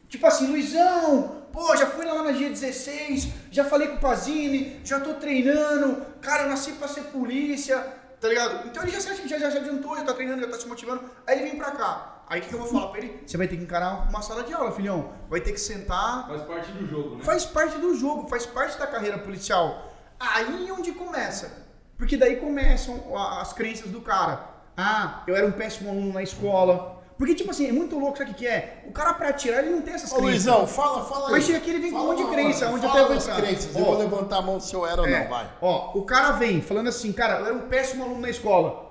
tipo 0.09 0.25
assim, 0.27 0.47
Luizão, 0.47 1.43
pô, 1.53 1.75
já 1.77 1.87
fui 1.87 2.05
lá 2.05 2.21
na 2.23 2.31
G16, 2.33 3.29
já 3.51 3.63
falei 3.63 3.87
com 3.89 3.95
o 3.95 3.99
Pazini, 3.99 4.81
já 4.83 4.99
tô 4.99 5.13
treinando, 5.13 6.05
cara, 6.21 6.43
eu 6.43 6.49
nasci 6.49 6.73
pra 6.73 6.87
ser 6.87 7.01
polícia, 7.05 7.79
tá 8.19 8.27
ligado? 8.27 8.67
Então 8.67 8.83
ele 8.83 8.91
já, 8.91 8.99
já, 8.99 9.37
já 9.39 9.51
se 9.51 9.57
adiantou, 9.57 9.95
já 9.95 10.03
tá 10.03 10.13
treinando, 10.13 10.41
já 10.41 10.47
tá 10.49 10.59
se 10.59 10.67
motivando. 10.67 11.01
Aí 11.25 11.39
ele 11.39 11.49
vem 11.51 11.57
pra 11.57 11.71
cá. 11.71 12.16
Aí 12.29 12.39
o 12.39 12.43
que, 12.43 12.49
que 12.49 12.55
eu 12.55 12.59
vou 12.59 12.67
falar 12.67 12.87
pra 12.87 12.99
ele? 12.99 13.23
Você 13.25 13.37
vai 13.37 13.47
ter 13.47 13.55
que 13.57 13.63
encarar 13.63 14.09
uma 14.09 14.21
sala 14.21 14.43
de 14.43 14.53
aula, 14.53 14.71
filhão. 14.71 15.11
Vai 15.29 15.39
ter 15.39 15.53
que 15.53 15.59
sentar, 15.59 16.27
Faz 16.27 16.41
parte 16.43 16.71
do 16.71 16.85
jogo, 16.87 17.15
né? 17.15 17.23
faz 17.23 17.45
parte 17.45 17.77
do 17.77 17.95
jogo, 17.95 18.27
faz 18.27 18.45
parte 18.45 18.77
da 18.77 18.85
carreira 18.87 19.17
policial. 19.19 19.93
Aí 20.19 20.67
é 20.67 20.73
onde 20.73 20.91
começa. 20.91 21.65
Porque 21.97 22.17
daí 22.17 22.35
começam 22.37 23.15
as 23.39 23.53
crenças 23.53 23.89
do 23.89 24.01
cara. 24.01 24.45
Ah, 24.75 25.23
eu 25.25 25.35
era 25.35 25.45
um 25.47 25.51
péssimo 25.51 25.89
aluno 25.89 26.13
na 26.13 26.21
escola. 26.21 26.95
Porque, 27.17 27.33
tipo 27.33 27.49
assim, 27.49 27.67
é 27.67 27.71
muito 27.71 27.97
louco, 27.97 28.15
sabe 28.19 28.29
o 28.29 28.33
que 28.35 28.45
é? 28.45 28.83
O 28.87 28.91
cara 28.91 29.15
pra 29.15 29.29
atirar, 29.29 29.63
ele 29.63 29.71
não 29.73 29.81
tem 29.81 29.95
essas 29.95 30.11
Ô 30.11 30.17
crenças. 30.17 30.31
Luizão, 30.45 30.67
fala, 30.67 31.03
fala 31.03 31.25
aí. 31.27 31.31
Mas 31.31 31.45
chega 31.45 31.57
aqui, 31.57 31.71
ele 31.71 31.79
vem 31.79 31.89
com 31.91 31.97
um 31.97 32.01
Fala 32.01 32.13
monte 32.13 32.23
de 32.25 32.31
crença, 32.31 32.69
onde 32.69 32.85
eu 32.85 32.89
fala 32.91 33.01
pego 33.07 33.13
as 33.17 33.25
crenças, 33.27 33.75
eu 33.75 33.81
Ó. 33.81 33.85
vou 33.85 33.97
levantar 33.97 34.37
a 34.37 34.41
mão 34.43 34.59
se 34.59 34.75
eu 34.75 34.85
era 34.85 35.01
ou 35.01 35.07
É, 35.07 35.21
não, 35.23 35.29
vai. 35.29 35.49
Ó, 35.59 35.97
o 35.97 36.03
cara 36.03 36.33
vem 36.33 36.61
falando 36.61 36.89
assim, 36.89 37.11
cara, 37.11 37.39
eu 37.39 37.45
era 37.47 37.55
um 37.55 37.67
péssimo 37.67 38.03
aluno 38.03 38.19
na 38.21 38.29
escola. 38.29 38.86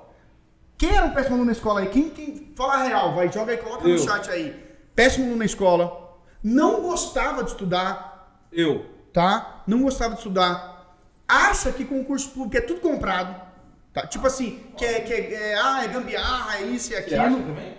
Quem 0.79 0.95
era 0.95 1.07
um 1.07 1.11
péssimo 1.11 1.35
aluno 1.37 1.47
na 1.47 1.53
escola 1.53 1.81
aí? 1.81 1.89
Quem, 1.89 2.11
quem 2.11 2.53
fala 2.55 2.75
a 2.75 2.83
real, 2.85 3.15
vai, 3.15 3.33
joga 3.33 3.53
aí, 3.53 3.59
coloca 3.59 3.85
no 3.85 3.91
Eu. 3.91 3.99
chat 3.99 4.31
aí. 4.31 4.55
Péssimo 4.95 5.25
aluno 5.25 5.39
na 5.39 5.45
escola. 5.45 6.19
Não 6.43 6.83
gostava 6.83 7.43
de 7.43 7.51
estudar, 7.51 8.41
Eu. 8.53 8.85
tá? 9.13 9.63
Não 9.67 9.83
gostava 9.83 10.13
de 10.15 10.21
estudar. 10.21 10.97
Acha 11.27 11.73
que 11.73 11.85
concurso 11.85 12.31
público 12.31 12.57
é 12.57 12.61
tudo 12.61 12.81
comprado. 12.81 13.47
Tá? 13.93 14.07
Tipo 14.07 14.27
assim, 14.27 14.61
que 14.77 14.85
é, 14.85 15.01
que 15.01 15.13
é, 15.13 15.53
é, 15.53 15.59
ah, 15.59 15.85
é 15.85 15.89
gambiarra, 15.89 16.59
é 16.59 16.63
isso 16.65 16.93
e 16.93 16.95
Você 16.95 16.97
aquilo. 16.97 17.21
acha 17.23 17.37
também? 17.37 17.77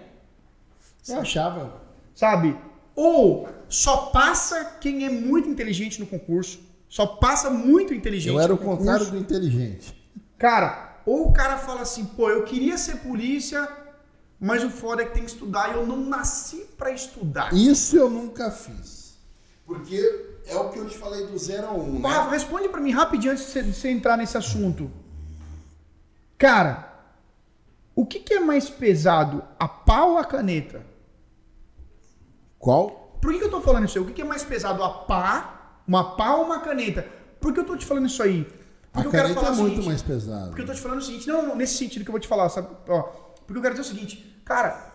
Eu 1.07 1.19
achava. 1.19 1.81
Sabe? 2.15 2.57
Ou 2.95 3.47
só 3.69 4.07
passa 4.07 4.77
quem 4.81 5.05
é 5.05 5.09
muito 5.09 5.47
inteligente 5.47 5.99
no 5.99 6.07
concurso. 6.07 6.59
Só 6.89 7.05
passa 7.05 7.49
muito 7.49 7.93
inteligente. 7.93 8.33
Eu 8.33 8.39
era 8.39 8.53
o 8.53 8.57
no 8.57 8.61
contrário 8.61 9.05
do 9.05 9.17
inteligente. 9.17 9.93
Cara, 10.37 10.86
ou 11.07 11.29
o 11.29 11.31
cara 11.31 11.57
fala 11.57 11.83
assim, 11.83 12.03
pô, 12.03 12.29
eu 12.29 12.43
queria 12.43 12.77
ser 12.77 12.97
polícia, 12.97 13.65
mas 14.37 14.61
o 14.61 14.69
foda 14.69 15.01
é 15.01 15.05
que 15.05 15.13
tem 15.13 15.23
que 15.23 15.31
estudar 15.31 15.71
e 15.71 15.77
eu 15.77 15.87
não 15.87 16.01
nasci 16.01 16.67
pra 16.77 16.91
estudar. 16.91 17.53
Isso 17.53 17.95
eu 17.95 18.09
nunca 18.09 18.51
fiz. 18.51 19.17
Porque 19.65 19.97
é 20.45 20.55
o 20.57 20.69
que 20.69 20.77
eu 20.77 20.85
te 20.85 20.97
falei 20.97 21.25
do 21.25 21.37
0 21.37 21.65
a 21.65 21.71
1, 21.71 21.81
um, 21.81 21.99
né? 21.99 22.09
Rafa, 22.09 22.31
responde 22.31 22.67
pra 22.67 22.81
mim 22.81 22.91
rapidinho 22.91 23.31
antes 23.31 23.45
de 23.45 23.51
você, 23.51 23.63
de 23.63 23.73
você 23.73 23.89
entrar 23.89 24.17
nesse 24.17 24.37
assunto. 24.37 24.91
Cara, 26.37 26.93
o 27.95 28.05
que, 28.05 28.19
que 28.19 28.33
é 28.33 28.41
mais 28.41 28.69
pesado, 28.69 29.41
a 29.57 29.65
pá 29.65 30.03
ou 30.03 30.17
a 30.17 30.25
caneta? 30.25 30.85
Qual? 32.59 33.17
Por 33.21 33.31
que, 33.31 33.39
que 33.39 33.45
eu 33.45 33.51
tô 33.51 33.61
falando 33.61 33.85
isso 33.85 33.97
aí? 33.97 34.03
O 34.03 34.07
que, 34.07 34.13
que 34.13 34.21
é 34.21 34.25
mais 34.25 34.43
pesado, 34.43 34.83
a 34.83 34.89
pá, 34.89 35.79
uma 35.87 36.17
pá 36.17 36.35
ou 36.35 36.43
uma 36.47 36.59
caneta? 36.59 37.07
Por 37.39 37.53
que 37.53 37.61
eu 37.61 37.65
tô 37.65 37.77
te 37.77 37.85
falando 37.85 38.07
isso 38.07 38.21
aí? 38.21 38.45
A 38.97 39.03
Porque 39.03 39.07
eu 39.07 39.11
quero 39.11 39.23
caneta 39.23 39.41
falar 39.41 39.55
é 39.55 39.59
muito 39.59 39.69
seguinte, 39.69 39.87
mais 39.87 40.01
pesada. 40.01 40.47
Porque 40.47 40.61
eu 40.61 40.65
tô 40.65 40.73
te 40.73 40.81
falando 40.81 40.99
o 40.99 41.01
seguinte, 41.03 41.27
não, 41.27 41.47
não, 41.47 41.55
nesse 41.55 41.77
sentido 41.77 42.03
que 42.03 42.09
eu 42.09 42.13
vou 42.13 42.19
te 42.19 42.27
falar, 42.27 42.49
sabe? 42.49 42.67
Ó, 42.87 43.01
porque 43.45 43.57
eu 43.57 43.61
quero 43.61 43.75
dizer 43.75 43.87
o 43.87 43.93
seguinte, 43.93 44.41
cara, 44.43 44.93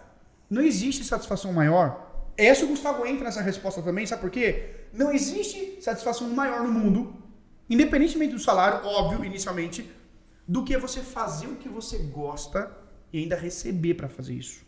não 0.51 0.63
existe 0.63 1.05
satisfação 1.05 1.53
maior. 1.53 2.11
Essa 2.37 2.65
o 2.65 2.69
Gustavo 2.69 3.07
entra 3.07 3.25
nessa 3.25 3.41
resposta 3.41 3.81
também, 3.81 4.07
sabe 4.07 4.21
por 4.21 4.31
quê? 4.31 4.87
Não 4.93 5.13
existe 5.13 5.79
satisfação 5.81 6.29
maior 6.29 6.63
no 6.63 6.73
mundo 6.73 7.23
independentemente 7.73 8.35
do 8.35 8.39
salário, 8.39 8.87
óbvio, 8.87 9.25
inicialmente, 9.25 9.91
do 10.47 10.63
que 10.63 10.77
você 10.77 11.01
fazer 11.01 11.47
o 11.47 11.57
que 11.57 11.69
você 11.69 11.97
gosta 11.99 12.71
e 13.11 13.19
ainda 13.19 13.35
receber 13.35 13.95
para 13.95 14.09
fazer 14.09 14.35
isso. 14.35 14.63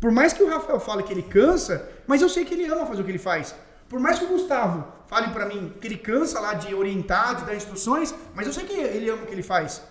Por 0.00 0.10
mais 0.10 0.32
que 0.32 0.42
o 0.42 0.48
Rafael 0.48 0.80
fale 0.80 1.04
que 1.04 1.12
ele 1.12 1.22
cansa, 1.22 1.88
mas 2.08 2.20
eu 2.20 2.28
sei 2.28 2.44
que 2.44 2.54
ele 2.54 2.66
ama 2.66 2.86
fazer 2.86 3.02
o 3.02 3.04
que 3.04 3.10
ele 3.10 3.18
faz. 3.18 3.54
Por 3.88 4.00
mais 4.00 4.18
que 4.18 4.24
o 4.24 4.28
Gustavo 4.28 4.84
fale 5.08 5.28
para 5.32 5.46
mim 5.46 5.72
que 5.80 5.86
ele 5.86 5.96
cansa 5.96 6.38
lá 6.38 6.54
de 6.54 6.74
orientar, 6.74 7.36
de 7.36 7.44
dar 7.44 7.54
instruções, 7.54 8.14
mas 8.34 8.46
eu 8.46 8.52
sei 8.52 8.64
que 8.64 8.74
ele 8.74 9.10
ama 9.10 9.22
o 9.22 9.26
que 9.26 9.34
ele 9.34 9.42
faz. 9.42 9.82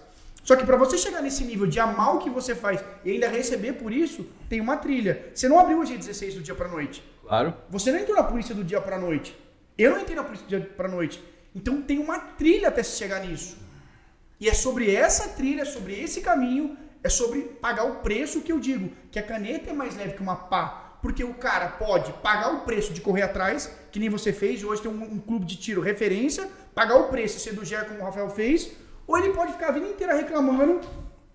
Só 0.43 0.55
que 0.55 0.65
para 0.65 0.77
você 0.77 0.97
chegar 0.97 1.21
nesse 1.21 1.43
nível 1.43 1.67
de 1.67 1.77
amar 1.77 2.15
o 2.15 2.19
que 2.19 2.29
você 2.29 2.55
faz 2.55 2.81
e 3.03 3.11
ainda 3.11 3.27
receber 3.27 3.73
por 3.73 3.91
isso, 3.91 4.25
tem 4.47 4.61
uma 4.61 4.77
trilha. 4.77 5.29
Você 5.35 5.49
não 5.49 5.59
abriu 5.59 5.81
o 5.81 5.83
G16 5.83 6.35
do 6.35 6.41
dia 6.41 6.55
para 6.55 6.69
noite. 6.69 7.03
Claro. 7.21 7.53
Você 7.69 7.91
não 7.91 7.99
entrou 7.99 8.15
na 8.15 8.23
polícia 8.23 8.55
do 8.55 8.63
dia 8.63 8.79
para 8.79 8.97
noite. 8.97 9.37
Eu 9.77 9.91
não 9.91 9.99
entrei 9.99 10.15
na 10.15 10.23
polícia 10.23 10.45
do 10.45 10.49
dia 10.49 10.61
para 10.77 10.87
noite. 10.87 11.21
Então 11.53 11.81
tem 11.81 11.99
uma 11.99 12.17
trilha 12.17 12.69
até 12.69 12.81
se 12.81 12.97
chegar 12.97 13.19
nisso. 13.19 13.57
E 14.39 14.47
é 14.47 14.53
sobre 14.53 14.95
essa 14.95 15.29
trilha, 15.29 15.65
sobre 15.65 15.99
esse 15.99 16.21
caminho, 16.21 16.77
é 17.03 17.09
sobre 17.09 17.41
pagar 17.41 17.83
o 17.83 17.95
preço 17.95 18.41
que 18.41 18.51
eu 18.51 18.59
digo, 18.59 18.89
que 19.11 19.19
a 19.19 19.23
caneta 19.23 19.71
é 19.71 19.73
mais 19.73 19.97
leve 19.97 20.13
que 20.13 20.21
uma 20.21 20.35
pá. 20.35 20.86
Porque 21.01 21.23
o 21.23 21.33
cara 21.33 21.67
pode 21.69 22.11
pagar 22.13 22.53
o 22.53 22.61
preço 22.61 22.93
de 22.93 23.01
correr 23.01 23.21
atrás, 23.21 23.71
que 23.91 23.99
nem 23.99 24.09
você 24.09 24.33
fez, 24.33 24.63
hoje 24.63 24.81
tem 24.81 24.91
um, 24.91 25.03
um 25.03 25.19
clube 25.19 25.45
de 25.45 25.55
tiro 25.55 25.81
referência, 25.81 26.49
pagar 26.73 26.97
o 26.97 27.07
preço 27.09 27.37
e 27.37 27.39
ser 27.39 27.53
do 27.53 27.63
GER 27.63 27.85
como 27.85 28.01
o 28.01 28.03
Rafael 28.03 28.29
fez, 28.29 28.71
ou 29.05 29.17
ele 29.17 29.29
pode 29.29 29.53
ficar 29.53 29.69
a 29.69 29.71
vida 29.71 29.87
inteira 29.87 30.13
reclamando 30.13 30.81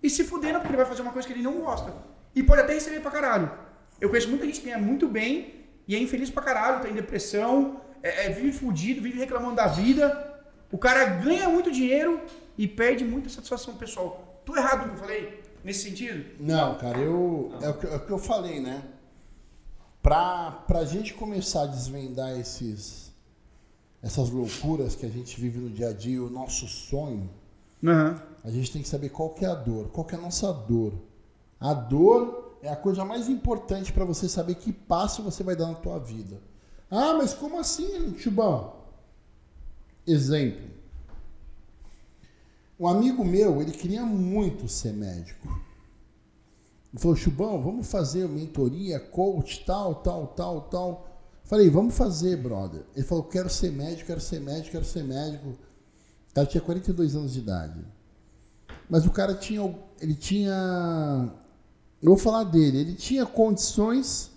e 0.01 0.09
se 0.09 0.23
fudendo 0.23 0.59
porque 0.59 0.69
ele 0.69 0.77
vai 0.77 0.85
fazer 0.85 1.01
uma 1.01 1.11
coisa 1.11 1.27
que 1.27 1.33
ele 1.33 1.41
não 1.41 1.61
gosta. 1.61 1.93
E 2.35 2.43
pode 2.43 2.61
até 2.61 2.73
receber 2.73 2.99
pra 2.99 3.11
caralho. 3.11 3.51
Eu 3.99 4.09
conheço 4.09 4.29
muita 4.29 4.45
gente 4.45 4.59
que 4.59 4.65
ganha 4.65 4.77
muito 4.77 5.07
bem 5.07 5.65
e 5.87 5.95
é 5.95 5.99
infeliz 5.99 6.29
pra 6.29 6.43
caralho, 6.43 6.81
tá 6.81 6.89
em 6.89 6.93
depressão, 6.93 7.81
é, 8.01 8.25
é, 8.25 8.29
vive 8.29 8.51
fudido, 8.51 9.01
vive 9.01 9.17
reclamando 9.17 9.55
da 9.55 9.67
vida. 9.67 10.41
O 10.71 10.77
cara 10.77 11.05
ganha 11.05 11.47
muito 11.47 11.71
dinheiro 11.71 12.19
e 12.57 12.67
perde 12.67 13.03
muita 13.05 13.29
satisfação 13.29 13.75
pessoal. 13.75 14.41
Tô 14.45 14.55
errado 14.57 14.81
no 14.81 14.89
que 14.89 14.95
eu 14.95 14.99
falei? 14.99 15.43
Nesse 15.63 15.89
sentido? 15.89 16.25
Não, 16.39 16.77
cara, 16.77 16.97
eu. 16.97 17.53
É 17.61 17.69
o 17.69 17.73
que, 17.75 17.87
é 17.87 17.95
o 17.95 17.99
que 18.01 18.11
eu 18.11 18.17
falei, 18.17 18.59
né? 18.59 18.83
Pra, 20.03 20.51
pra 20.67 20.85
gente 20.85 21.15
começar 21.15 21.63
a 21.63 21.65
desvendar 21.65 22.37
esses, 22.37 23.11
essas 24.03 24.29
loucuras 24.29 24.95
que 24.95 25.05
a 25.05 25.09
gente 25.09 25.39
vive 25.41 25.57
no 25.57 25.69
dia 25.69 25.89
a 25.89 25.93
dia, 25.93 26.21
o 26.21 26.29
nosso 26.29 26.67
sonho, 26.67 27.27
Uhum. 27.83 28.17
A 28.45 28.49
gente 28.49 28.71
tem 28.71 28.81
que 28.81 28.87
saber 28.87 29.09
qual 29.09 29.31
que 29.31 29.43
é 29.43 29.49
a 29.49 29.53
dor, 29.53 29.89
qual 29.89 30.05
que 30.05 30.15
é 30.15 30.17
a 30.17 30.21
nossa 30.21 30.51
dor. 30.53 30.93
A 31.59 31.73
dor 31.73 32.57
é 32.61 32.69
a 32.69 32.77
coisa 32.77 33.03
mais 33.03 33.27
importante 33.27 33.91
para 33.91 34.05
você 34.05 34.29
saber 34.29 34.55
que 34.55 34.71
passo 34.71 35.21
você 35.21 35.43
vai 35.43 35.55
dar 35.55 35.67
na 35.67 35.75
tua 35.75 35.99
vida. 35.99 36.39
Ah, 36.89 37.13
mas 37.13 37.33
como 37.33 37.59
assim, 37.59 38.17
Chubão? 38.17 38.73
Exemplo. 40.07 40.71
Um 42.79 42.87
amigo 42.87 43.23
meu, 43.23 43.61
ele 43.61 43.71
queria 43.71 44.03
muito 44.03 44.67
ser 44.69 44.93
médico. 44.93 45.47
Falou, 46.95 47.15
Chubão, 47.15 47.61
vamos 47.61 47.87
fazer 47.87 48.27
mentoria, 48.27 48.99
coach, 48.99 49.63
tal, 49.65 49.95
tal, 49.95 50.27
tal, 50.27 50.61
tal. 50.61 51.07
Falei, 51.43 51.69
vamos 51.69 51.95
fazer, 51.95 52.37
brother. 52.37 52.83
Ele 52.95 53.05
falou, 53.05 53.23
quero 53.23 53.49
ser 53.49 53.71
médico, 53.71 54.07
quero 54.07 54.21
ser 54.21 54.39
médico, 54.39 54.71
quero 54.71 54.85
ser 54.85 55.03
médico. 55.03 55.49
O 55.49 56.33
cara 56.33 56.47
tinha 56.47 56.61
42 56.61 57.15
anos 57.15 57.33
de 57.33 57.39
idade. 57.39 57.79
Mas 58.89 59.05
o 59.05 59.11
cara 59.11 59.33
tinha. 59.33 59.75
Ele 59.99 60.13
tinha. 60.13 61.31
Eu 62.01 62.09
vou 62.09 62.17
falar 62.17 62.43
dele. 62.43 62.79
Ele 62.79 62.93
tinha 62.95 63.25
condições 63.25 64.31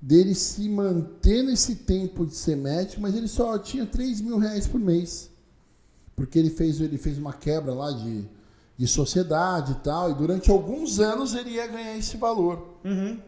dele 0.00 0.34
se 0.34 0.68
manter 0.68 1.42
nesse 1.42 1.74
tempo 1.74 2.24
de 2.26 2.36
ser 2.36 2.56
médico, 2.56 3.00
mas 3.00 3.14
ele 3.16 3.26
só 3.26 3.58
tinha 3.58 3.84
3 3.84 4.20
mil 4.20 4.38
reais 4.38 4.66
por 4.66 4.78
mês. 4.78 5.30
Porque 6.14 6.38
ele 6.38 6.50
fez, 6.50 6.80
ele 6.80 6.98
fez 6.98 7.18
uma 7.18 7.32
quebra 7.32 7.74
lá 7.74 7.90
de, 7.90 8.28
de 8.76 8.86
sociedade 8.86 9.72
e 9.72 9.76
tal. 9.76 10.10
E 10.10 10.14
durante 10.14 10.50
alguns 10.50 11.00
anos 11.00 11.34
ele 11.34 11.50
ia 11.50 11.66
ganhar 11.66 11.96
esse 11.96 12.16
valor. 12.16 12.78
Uhum. 12.84 13.20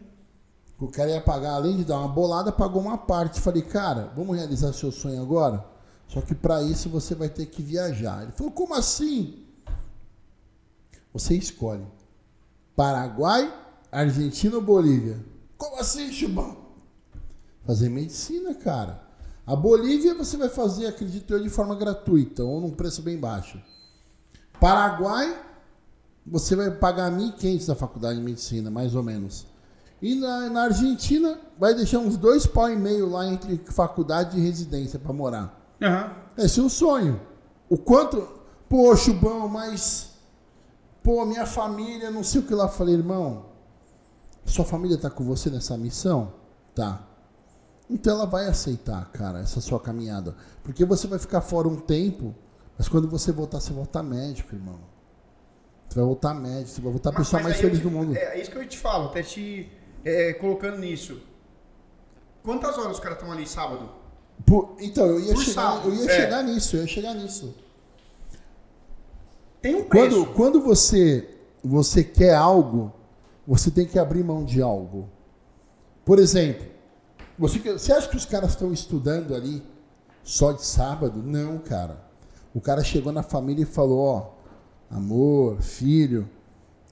O 0.78 0.86
cara 0.88 1.10
ia 1.10 1.20
pagar, 1.20 1.54
além 1.54 1.76
de 1.76 1.84
dar 1.84 1.98
uma 1.98 2.08
bolada, 2.08 2.52
pagou 2.52 2.80
uma 2.80 2.98
parte. 2.98 3.40
Falei, 3.40 3.62
cara, 3.62 4.12
vamos 4.14 4.36
realizar 4.36 4.72
seu 4.72 4.92
sonho 4.92 5.20
agora? 5.20 5.64
Só 6.06 6.20
que 6.20 6.34
para 6.34 6.62
isso 6.62 6.88
você 6.88 7.14
vai 7.14 7.28
ter 7.28 7.46
que 7.46 7.62
viajar. 7.62 8.22
Ele 8.22 8.32
falou: 8.32 8.52
como 8.52 8.74
assim? 8.74 9.44
Você 11.12 11.34
escolhe 11.34 11.84
Paraguai, 12.76 13.52
Argentina 13.90 14.54
ou 14.54 14.62
Bolívia. 14.62 15.18
Como 15.56 15.80
assim, 15.80 16.12
Chubão? 16.12 16.56
Fazer 17.66 17.88
medicina, 17.88 18.54
cara. 18.54 19.02
A 19.44 19.56
Bolívia 19.56 20.14
você 20.14 20.36
vai 20.36 20.48
fazer, 20.48 20.86
acredito 20.86 21.34
eu, 21.34 21.42
de 21.42 21.48
forma 21.48 21.74
gratuita 21.74 22.44
ou 22.44 22.60
num 22.60 22.70
preço 22.70 23.02
bem 23.02 23.18
baixo. 23.18 23.60
Paraguai, 24.60 25.40
você 26.26 26.54
vai 26.56 26.70
pagar 26.70 27.10
1.500 27.10 27.68
na 27.68 27.74
faculdade 27.74 28.18
de 28.18 28.24
medicina, 28.24 28.70
mais 28.70 28.94
ou 28.94 29.02
menos. 29.02 29.46
E 30.00 30.14
na, 30.14 30.48
na 30.50 30.62
Argentina, 30.64 31.38
vai 31.58 31.74
deixar 31.74 31.98
uns 31.98 32.16
dois 32.16 32.46
pau 32.46 32.70
e 32.70 32.76
meio 32.76 33.08
lá 33.08 33.26
entre 33.26 33.58
faculdade 33.66 34.38
e 34.38 34.40
residência 34.40 34.98
para 34.98 35.12
morar. 35.12 35.76
Uhum. 35.80 36.44
Esse 36.44 36.60
é 36.60 36.62
o 36.62 36.68
sonho. 36.68 37.20
O 37.68 37.76
quanto. 37.76 38.28
Pô, 38.68 38.94
Chubão, 38.94 39.48
mas. 39.48 40.10
Pô, 41.02 41.24
minha 41.24 41.46
família, 41.46 42.10
não 42.10 42.22
sei 42.22 42.40
o 42.40 42.44
que 42.44 42.54
lá. 42.54 42.68
Falei, 42.68 42.94
irmão, 42.94 43.46
sua 44.44 44.64
família 44.64 44.96
tá 44.98 45.10
com 45.10 45.24
você 45.24 45.50
nessa 45.50 45.76
missão? 45.76 46.32
Tá. 46.74 47.04
Então 47.90 48.14
ela 48.14 48.26
vai 48.26 48.46
aceitar, 48.46 49.10
cara, 49.12 49.40
essa 49.40 49.60
sua 49.60 49.80
caminhada. 49.80 50.36
Porque 50.62 50.84
você 50.84 51.06
vai 51.06 51.18
ficar 51.18 51.40
fora 51.40 51.66
um 51.66 51.76
tempo, 51.76 52.34
mas 52.78 52.88
quando 52.88 53.08
você 53.08 53.32
voltar, 53.32 53.58
você 53.58 53.72
voltar 53.72 54.04
médico, 54.04 54.54
irmão. 54.54 54.78
Você 55.88 55.96
vai 55.96 56.04
voltar 56.04 56.32
médico, 56.32 56.68
você 56.68 56.80
vai 56.80 56.92
voltar 56.92 57.10
a 57.10 57.12
pessoa 57.14 57.42
mais 57.42 57.56
feliz 57.56 57.80
do 57.80 57.90
mundo. 57.90 58.16
É, 58.16 58.36
é, 58.36 58.40
isso 58.40 58.50
que 58.52 58.56
eu 58.56 58.68
te 58.68 58.78
falo, 58.78 59.06
até 59.06 59.22
te 59.22 59.68
é, 60.04 60.32
colocando 60.34 60.78
nisso. 60.78 61.20
Quantas 62.42 62.78
horas 62.78 62.92
os 62.92 63.00
caras 63.00 63.18
estão 63.18 63.32
ali 63.32 63.46
sábado? 63.48 63.90
Por, 64.46 64.76
então, 64.78 65.06
eu 65.06 65.18
ia, 65.18 65.36
chegar, 65.36 65.84
eu 65.84 65.92
ia 65.92 66.04
é. 66.04 66.16
chegar 66.20 66.42
nisso, 66.44 66.76
eu 66.76 66.82
ia 66.82 66.86
chegar 66.86 67.14
nisso. 67.14 67.54
Tem 69.60 69.74
um 69.74 69.84
preço. 69.84 70.26
Quando, 70.26 70.34
quando 70.34 70.60
você, 70.62 71.28
você 71.64 72.04
quer 72.04 72.34
algo, 72.34 72.92
você 73.44 73.72
tem 73.72 73.86
que 73.86 73.98
abrir 73.98 74.22
mão 74.22 74.44
de 74.44 74.62
algo. 74.62 75.08
Por 76.04 76.20
exemplo, 76.20 76.64
você, 77.36 77.58
você 77.58 77.92
acha 77.92 78.08
que 78.08 78.16
os 78.16 78.24
caras 78.24 78.50
estão 78.50 78.72
estudando 78.72 79.34
ali 79.34 79.64
só 80.22 80.52
de 80.52 80.64
sábado? 80.64 81.20
Não, 81.24 81.58
cara. 81.58 82.07
O 82.54 82.60
cara 82.60 82.82
chegou 82.82 83.12
na 83.12 83.22
família 83.22 83.62
e 83.62 83.66
falou, 83.66 83.98
ó, 83.98 84.30
amor, 84.90 85.60
filho, 85.60 86.28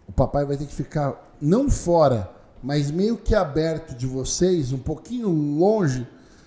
o 0.09 0.13
papai 0.13 0.45
vai 0.45 0.57
ter 0.57 0.67
que 0.67 0.75
ficar 0.75 1.35
não 1.41 1.71
fora, 1.71 2.31
mas 2.63 2.91
meio 2.91 3.17
que 3.17 3.35
aberto 3.35 3.95
de 3.95 4.07
vocês, 4.07 4.73
um 4.73 4.79
pouquinho 4.79 5.29
longe 5.29 6.07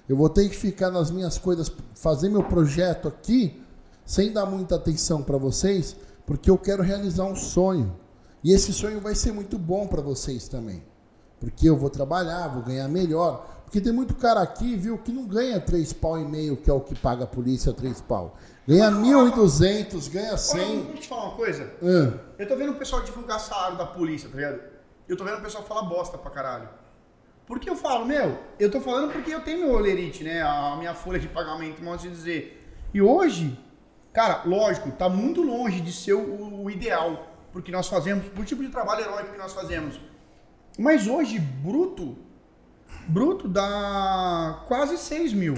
eu 0.09 0.17
vou 0.17 0.27
ter 0.27 0.49
que 0.49 0.55
ficar 0.55 0.89
nas 0.89 1.11
minhas 1.11 1.37
coisas, 1.37 1.71
fazer 1.93 2.29
meu 2.29 2.43
projeto 2.43 3.07
aqui, 3.07 3.61
sem 4.03 4.33
dar 4.33 4.47
muita 4.47 4.75
atenção 4.75 5.21
para 5.21 5.37
vocês, 5.37 5.95
porque 6.25 6.49
eu 6.49 6.57
quero 6.57 6.81
realizar 6.81 7.25
um 7.25 7.35
sonho. 7.35 7.95
E 8.43 8.51
esse 8.51 8.73
sonho 8.73 8.99
vai 8.99 9.13
ser 9.13 9.31
muito 9.31 9.55
bom 9.59 9.85
para 9.85 10.01
vocês 10.01 10.47
também. 10.47 10.83
Porque 11.39 11.69
eu 11.69 11.77
vou 11.77 11.91
trabalhar, 11.91 12.47
vou 12.47 12.63
ganhar 12.63 12.87
melhor. 12.87 13.58
Porque 13.69 13.79
tem 13.79 13.93
muito 13.93 14.15
cara 14.15 14.41
aqui, 14.41 14.75
viu, 14.75 14.97
que 14.97 15.11
não 15.11 15.27
ganha 15.27 15.61
três 15.61 15.93
pau 15.93 16.19
e 16.19 16.25
meio, 16.25 16.57
que 16.57 16.71
é 16.71 16.73
o 16.73 16.81
que 16.81 16.95
paga 16.95 17.25
a 17.25 17.27
polícia, 17.27 17.71
três 17.71 18.01
pau. 18.01 18.35
Ganha 18.67 18.89
mil 18.89 19.27
e 19.27 19.31
duzentos, 19.31 20.07
ganha 20.07 20.35
cem. 20.37 20.85
Deixa 20.85 20.89
eu 20.89 21.01
te 21.01 21.07
falar 21.07 21.25
uma 21.25 21.35
coisa. 21.35 21.71
Eu 22.39 22.47
tô 22.47 22.55
vendo 22.55 22.71
o 22.71 22.75
pessoal 22.79 23.03
divulgar 23.03 23.39
salário 23.39 23.77
da 23.77 23.85
polícia, 23.85 24.27
tá 24.27 24.35
ligado? 24.35 24.59
Eu 25.07 25.15
tô 25.15 25.23
vendo 25.23 25.37
o 25.37 25.41
pessoal 25.41 25.63
falar 25.63 25.83
bosta 25.83 26.17
pra 26.17 26.31
caralho. 26.31 26.67
Porque 27.45 27.69
eu 27.69 27.75
falo, 27.75 28.07
meu, 28.07 28.39
eu 28.59 28.71
tô 28.71 28.81
falando 28.81 29.11
porque 29.11 29.31
eu 29.31 29.41
tenho 29.41 29.59
meu 29.59 29.75
olerite, 29.75 30.23
né? 30.23 30.41
A 30.41 30.75
minha 30.75 30.95
folha 30.95 31.19
de 31.19 31.27
pagamento, 31.27 31.83
modo 31.83 32.01
de 32.01 32.09
dizer. 32.09 32.75
E 32.91 32.99
hoje, 32.99 33.55
cara, 34.11 34.41
lógico, 34.47 34.89
tá 34.93 35.07
muito 35.07 35.43
longe 35.43 35.79
de 35.79 35.93
ser 35.93 36.13
o, 36.13 36.63
o 36.63 36.71
ideal 36.71 37.27
porque 37.53 37.71
nós 37.71 37.87
fazemos, 37.87 38.27
por 38.29 38.45
tipo 38.45 38.63
de 38.63 38.69
trabalho 38.69 39.01
heróico 39.01 39.31
que 39.31 39.37
nós 39.37 39.53
fazemos. 39.53 39.99
Mas 40.75 41.07
hoje, 41.07 41.37
bruto, 41.39 42.17
bruto 43.09 43.47
dá 43.47 44.63
quase 44.67 44.97
6 44.97 45.33
mil. 45.33 45.55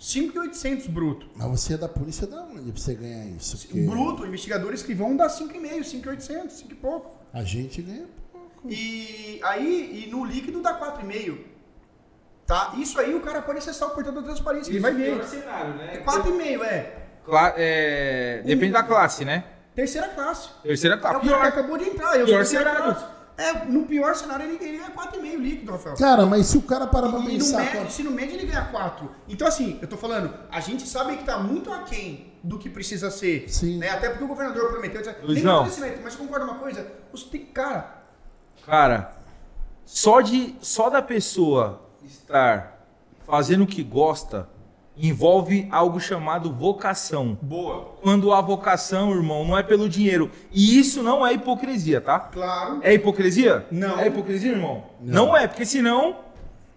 5.800 0.00 0.88
bruto. 0.88 1.26
Mas 1.34 1.46
você 1.48 1.74
é 1.74 1.76
da 1.78 1.88
polícia 1.88 2.26
da 2.26 2.42
onde 2.42 2.72
pra 2.72 2.80
você 2.80 2.94
ganhar 2.94 3.26
isso? 3.26 3.56
Porque... 3.58 3.80
Bruto, 3.82 4.26
investigadores 4.26 4.82
que 4.82 4.92
vão 4.94 5.16
dar 5.16 5.28
5,5, 5.28 5.80
5.800, 5.80 6.50
5 6.50 6.72
e 6.72 6.74
pouco. 6.74 7.16
A 7.32 7.42
gente 7.42 7.80
ganha 7.80 8.06
e 8.66 9.40
aí, 9.42 10.06
e 10.06 10.10
no 10.10 10.24
líquido 10.24 10.62
dá 10.62 10.78
4,5. 10.78 11.38
Tá? 12.46 12.74
Isso 12.76 12.98
aí 12.98 13.14
o 13.14 13.20
cara 13.20 13.42
pode 13.42 13.58
acessar 13.58 13.88
o 13.88 13.92
portal 13.92 14.12
da 14.12 14.22
transparência. 14.22 14.70
Isso 14.70 14.72
ele 14.72 14.80
vai 14.80 14.94
ver. 14.94 15.24
Cenário, 15.24 15.74
né? 15.74 15.96
É 15.96 16.04
4,5, 16.04 16.62
é. 16.62 16.96
Cla 17.24 17.54
é. 17.56 18.42
Depende 18.44 18.72
da 18.72 18.82
classe, 18.82 19.24
né? 19.24 19.44
Terceira 19.74 20.08
classe. 20.08 20.50
Terceira 20.62 20.96
classe. 20.98 21.16
É 21.16 21.18
o 21.18 21.30
cara 21.30 21.48
acabou 21.48 21.78
de 21.78 21.84
entrar. 21.84 22.18
Eu 22.18 22.26
pior 22.26 22.44
cenário. 22.44 22.96
É, 23.36 23.64
no 23.64 23.84
pior 23.84 24.14
cenário, 24.14 24.46
ele, 24.46 24.64
ele 24.64 24.78
ganha 24.78 24.90
4,5 24.92 25.36
líquido, 25.38 25.72
Rafael. 25.72 25.96
Cara, 25.96 26.24
mas 26.24 26.46
se 26.46 26.56
o 26.56 26.62
cara 26.62 26.86
parar 26.86 27.08
pra 27.08 27.18
e 27.18 27.26
pensar... 27.26 27.58
No 27.58 27.64
médio, 27.64 27.90
se 27.90 28.02
no 28.04 28.10
médio 28.12 28.36
ele 28.36 28.46
ganha 28.46 28.64
4. 28.66 29.10
Então, 29.28 29.48
assim, 29.48 29.78
eu 29.82 29.88
tô 29.88 29.96
falando, 29.96 30.32
a 30.50 30.60
gente 30.60 30.86
sabe 30.86 31.16
que 31.16 31.24
tá 31.24 31.38
muito 31.38 31.72
aquém 31.72 32.32
do 32.44 32.58
que 32.58 32.70
precisa 32.70 33.10
ser. 33.10 33.48
Sim. 33.48 33.78
Né? 33.78 33.90
Até 33.90 34.08
porque 34.08 34.22
o 34.22 34.28
governador 34.28 34.70
prometeu. 34.70 35.02
Luizão. 35.22 35.68
Tem 35.68 35.98
mas 36.02 36.14
concorda 36.14 36.44
uma 36.44 36.56
coisa? 36.56 36.86
Os 37.12 37.24
tem, 37.24 37.44
cara... 37.46 38.02
Cara, 38.64 39.14
só, 39.84 40.20
de, 40.20 40.56
só 40.60 40.88
da 40.88 41.02
pessoa 41.02 41.82
estar 42.02 42.86
fazendo 43.26 43.64
o 43.64 43.66
que 43.66 43.82
gosta 43.82 44.48
envolve 44.96 45.68
algo 45.70 45.98
chamado 45.98 46.52
vocação. 46.52 47.36
Boa. 47.42 47.94
Quando 48.02 48.32
a 48.32 48.40
vocação, 48.40 49.10
irmão, 49.10 49.44
não 49.44 49.56
é 49.56 49.62
pelo 49.62 49.88
dinheiro. 49.88 50.30
E 50.52 50.78
isso 50.78 51.02
não 51.02 51.26
é 51.26 51.32
hipocrisia, 51.32 52.00
tá? 52.00 52.18
Claro. 52.18 52.80
É 52.82 52.94
hipocrisia? 52.94 53.66
Não. 53.70 53.98
É 53.98 54.06
hipocrisia, 54.06 54.52
irmão? 54.52 54.84
Não, 55.00 55.26
não 55.26 55.36
é, 55.36 55.46
porque 55.46 55.66
senão. 55.66 56.16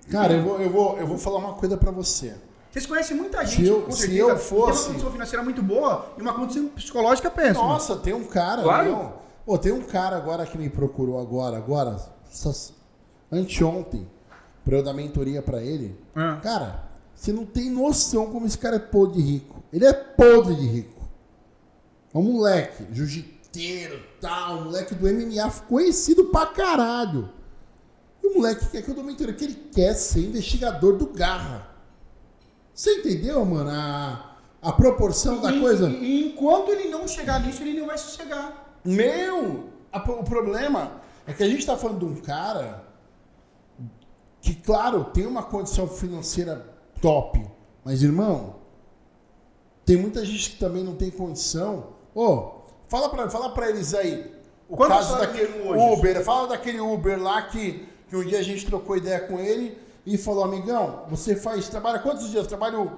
Cara, 0.09 0.33
eu 0.33 0.43
vou, 0.43 0.61
eu 0.61 0.69
vou, 0.69 0.97
eu 0.97 1.07
vou 1.07 1.17
falar 1.17 1.37
uma 1.37 1.53
coisa 1.53 1.77
para 1.77 1.91
você. 1.91 2.35
Vocês 2.71 2.85
conhecem 2.85 3.17
muita 3.17 3.45
gente, 3.45 3.63
se 3.63 3.67
eu, 3.67 3.81
com 3.81 3.91
certeza, 3.91 4.25
se 4.25 4.31
eu 4.31 4.37
fosse... 4.37 4.79
tem 4.79 4.87
uma 4.87 4.91
condição 4.91 5.11
financeira 5.11 5.43
muito 5.43 5.63
boa 5.63 6.13
e 6.17 6.21
uma 6.21 6.33
condição 6.33 6.67
psicológica 6.67 7.31
péssima. 7.31 7.65
Nossa, 7.65 7.95
tem 7.95 8.13
um 8.13 8.23
cara, 8.23 8.61
claro. 8.61 8.91
Não. 8.91 9.13
Pô, 9.45 9.57
tem 9.57 9.71
um 9.71 9.81
cara 9.81 10.17
agora 10.17 10.45
que 10.45 10.57
me 10.57 10.69
procurou 10.69 11.19
agora, 11.19 11.57
agora, 11.57 11.97
anteontem, 13.31 14.07
pra 14.63 14.75
eu 14.75 14.83
dar 14.83 14.93
mentoria 14.93 15.41
para 15.41 15.61
ele. 15.61 15.97
É. 16.15 16.35
Cara, 16.41 16.86
você 17.17 17.33
não 17.33 17.45
tem 17.45 17.69
noção 17.69 18.31
como 18.31 18.45
esse 18.45 18.57
cara 18.57 18.75
é 18.75 18.79
podre 18.79 19.21
de 19.21 19.27
rico. 19.27 19.63
Ele 19.73 19.85
é 19.85 19.91
podre 19.91 20.55
de 20.55 20.67
rico. 20.67 21.01
É 22.13 22.17
um 22.17 22.21
moleque, 22.21 22.85
jiu-jiteiro, 22.91 24.01
tal, 24.21 24.65
moleque 24.65 24.93
do 24.93 25.07
MMA, 25.07 25.49
conhecido 25.67 26.25
pra 26.25 26.45
caralho. 26.45 27.29
E 28.23 28.27
o 28.27 28.35
moleque 28.35 28.67
quer 28.67 28.83
que 28.83 28.89
eu 28.89 28.95
dou 28.95 29.03
mentoria, 29.03 29.33
que 29.33 29.45
ele 29.45 29.55
quer 29.73 29.95
ser 29.95 30.19
investigador 30.19 30.95
do 30.95 31.07
Garra. 31.07 31.75
Você 32.73 32.99
entendeu, 32.99 33.43
mano? 33.43 33.71
A, 33.71 34.37
a 34.61 34.71
proporção 34.71 35.41
da 35.41 35.51
e, 35.51 35.59
coisa. 35.59 35.89
E, 35.89 35.95
e, 35.95 36.27
enquanto 36.29 36.69
ele 36.69 36.87
não 36.89 37.07
chegar 37.07 37.43
nisso, 37.43 37.63
ele 37.63 37.79
não 37.79 37.87
vai 37.87 37.97
sossegar. 37.97 38.77
Meu! 38.85 39.71
A, 39.91 39.97
o 40.11 40.23
problema 40.23 41.01
é 41.25 41.33
que 41.33 41.41
a 41.41 41.49
gente 41.49 41.65
tá 41.65 41.75
falando 41.75 41.99
de 41.99 42.05
um 42.05 42.15
cara 42.21 42.85
que, 44.39 44.53
claro, 44.53 45.05
tem 45.05 45.25
uma 45.25 45.41
condição 45.41 45.87
financeira 45.87 46.76
top. 47.01 47.43
Mas, 47.83 48.03
irmão, 48.03 48.55
tem 49.85 49.97
muita 49.97 50.25
gente 50.25 50.51
que 50.51 50.57
também 50.57 50.83
não 50.83 50.95
tem 50.95 51.09
condição. 51.09 51.93
Ô, 52.13 52.25
oh, 52.25 52.51
fala 52.87 53.09
pra, 53.09 53.29
fala 53.29 53.49
pra 53.51 53.69
eles 53.69 53.93
aí. 53.93 54.31
O 54.69 54.75
Quanto 54.75 54.89
caso 54.89 55.17
daquele 55.17 55.69
Uber. 55.69 56.23
Fala 56.23 56.47
daquele 56.47 56.79
Uber 56.79 57.21
lá 57.21 57.43
que, 57.43 57.87
que 58.09 58.15
um 58.15 58.25
dia 58.25 58.39
a 58.39 58.43
gente 58.43 58.65
trocou 58.65 58.97
ideia 58.97 59.19
com 59.21 59.39
ele 59.39 59.77
e 60.05 60.17
falou, 60.17 60.43
amigão, 60.43 61.03
você 61.09 61.35
faz, 61.35 61.69
trabalha 61.69 61.99
quantos 61.99 62.29
dias? 62.29 62.47
Trabalho 62.47 62.97